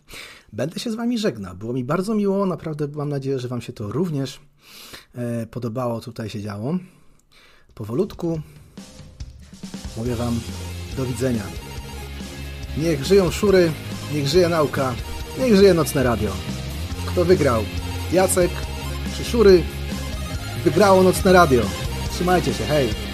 Będę 0.53 0.80
się 0.80 0.91
z 0.91 0.95
Wami 0.95 1.17
żegnał. 1.17 1.56
Było 1.56 1.74
mi 1.74 1.83
bardzo 1.83 2.15
miło, 2.15 2.45
naprawdę 2.45 2.88
mam 2.88 3.09
nadzieję, 3.09 3.40
że 3.40 3.48
Wam 3.48 3.61
się 3.61 3.74
to 3.74 3.91
również 3.91 4.40
podobało, 5.52 6.02
tutaj 6.02 6.30
się 6.30 6.42
działo. 6.42 6.77
Powolutku 7.76 8.42
mówię 9.98 10.16
Wam 10.16 10.40
do 10.98 11.06
widzenia. 11.06 11.44
Niech 12.77 13.06
żyją 13.06 13.32
szury, 13.32 13.72
niech 14.14 14.27
żyje 14.27 14.50
nauka, 14.50 14.94
niech 15.40 15.56
żyje 15.56 15.74
nocne 15.74 16.03
radio. 16.03 16.32
Kto 17.06 17.26
wygrał? 17.26 17.64
Jacek 18.11 18.52
czy 19.18 19.26
Szury? 19.26 19.64
Wygrało 20.64 21.03
nocne 21.03 21.34
radio. 21.34 21.61
Trzymajcie 22.11 22.53
się, 22.53 22.64
hej! 22.64 23.05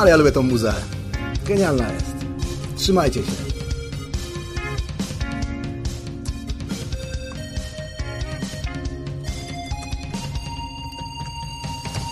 Ale 0.00 0.10
ja 0.10 0.16
lubię 0.16 0.32
tą 0.32 0.42
muzę. 0.42 0.74
Genialna 1.46 1.92
jest. 1.92 2.06
Trzymajcie 2.76 3.20
się. 3.20 3.49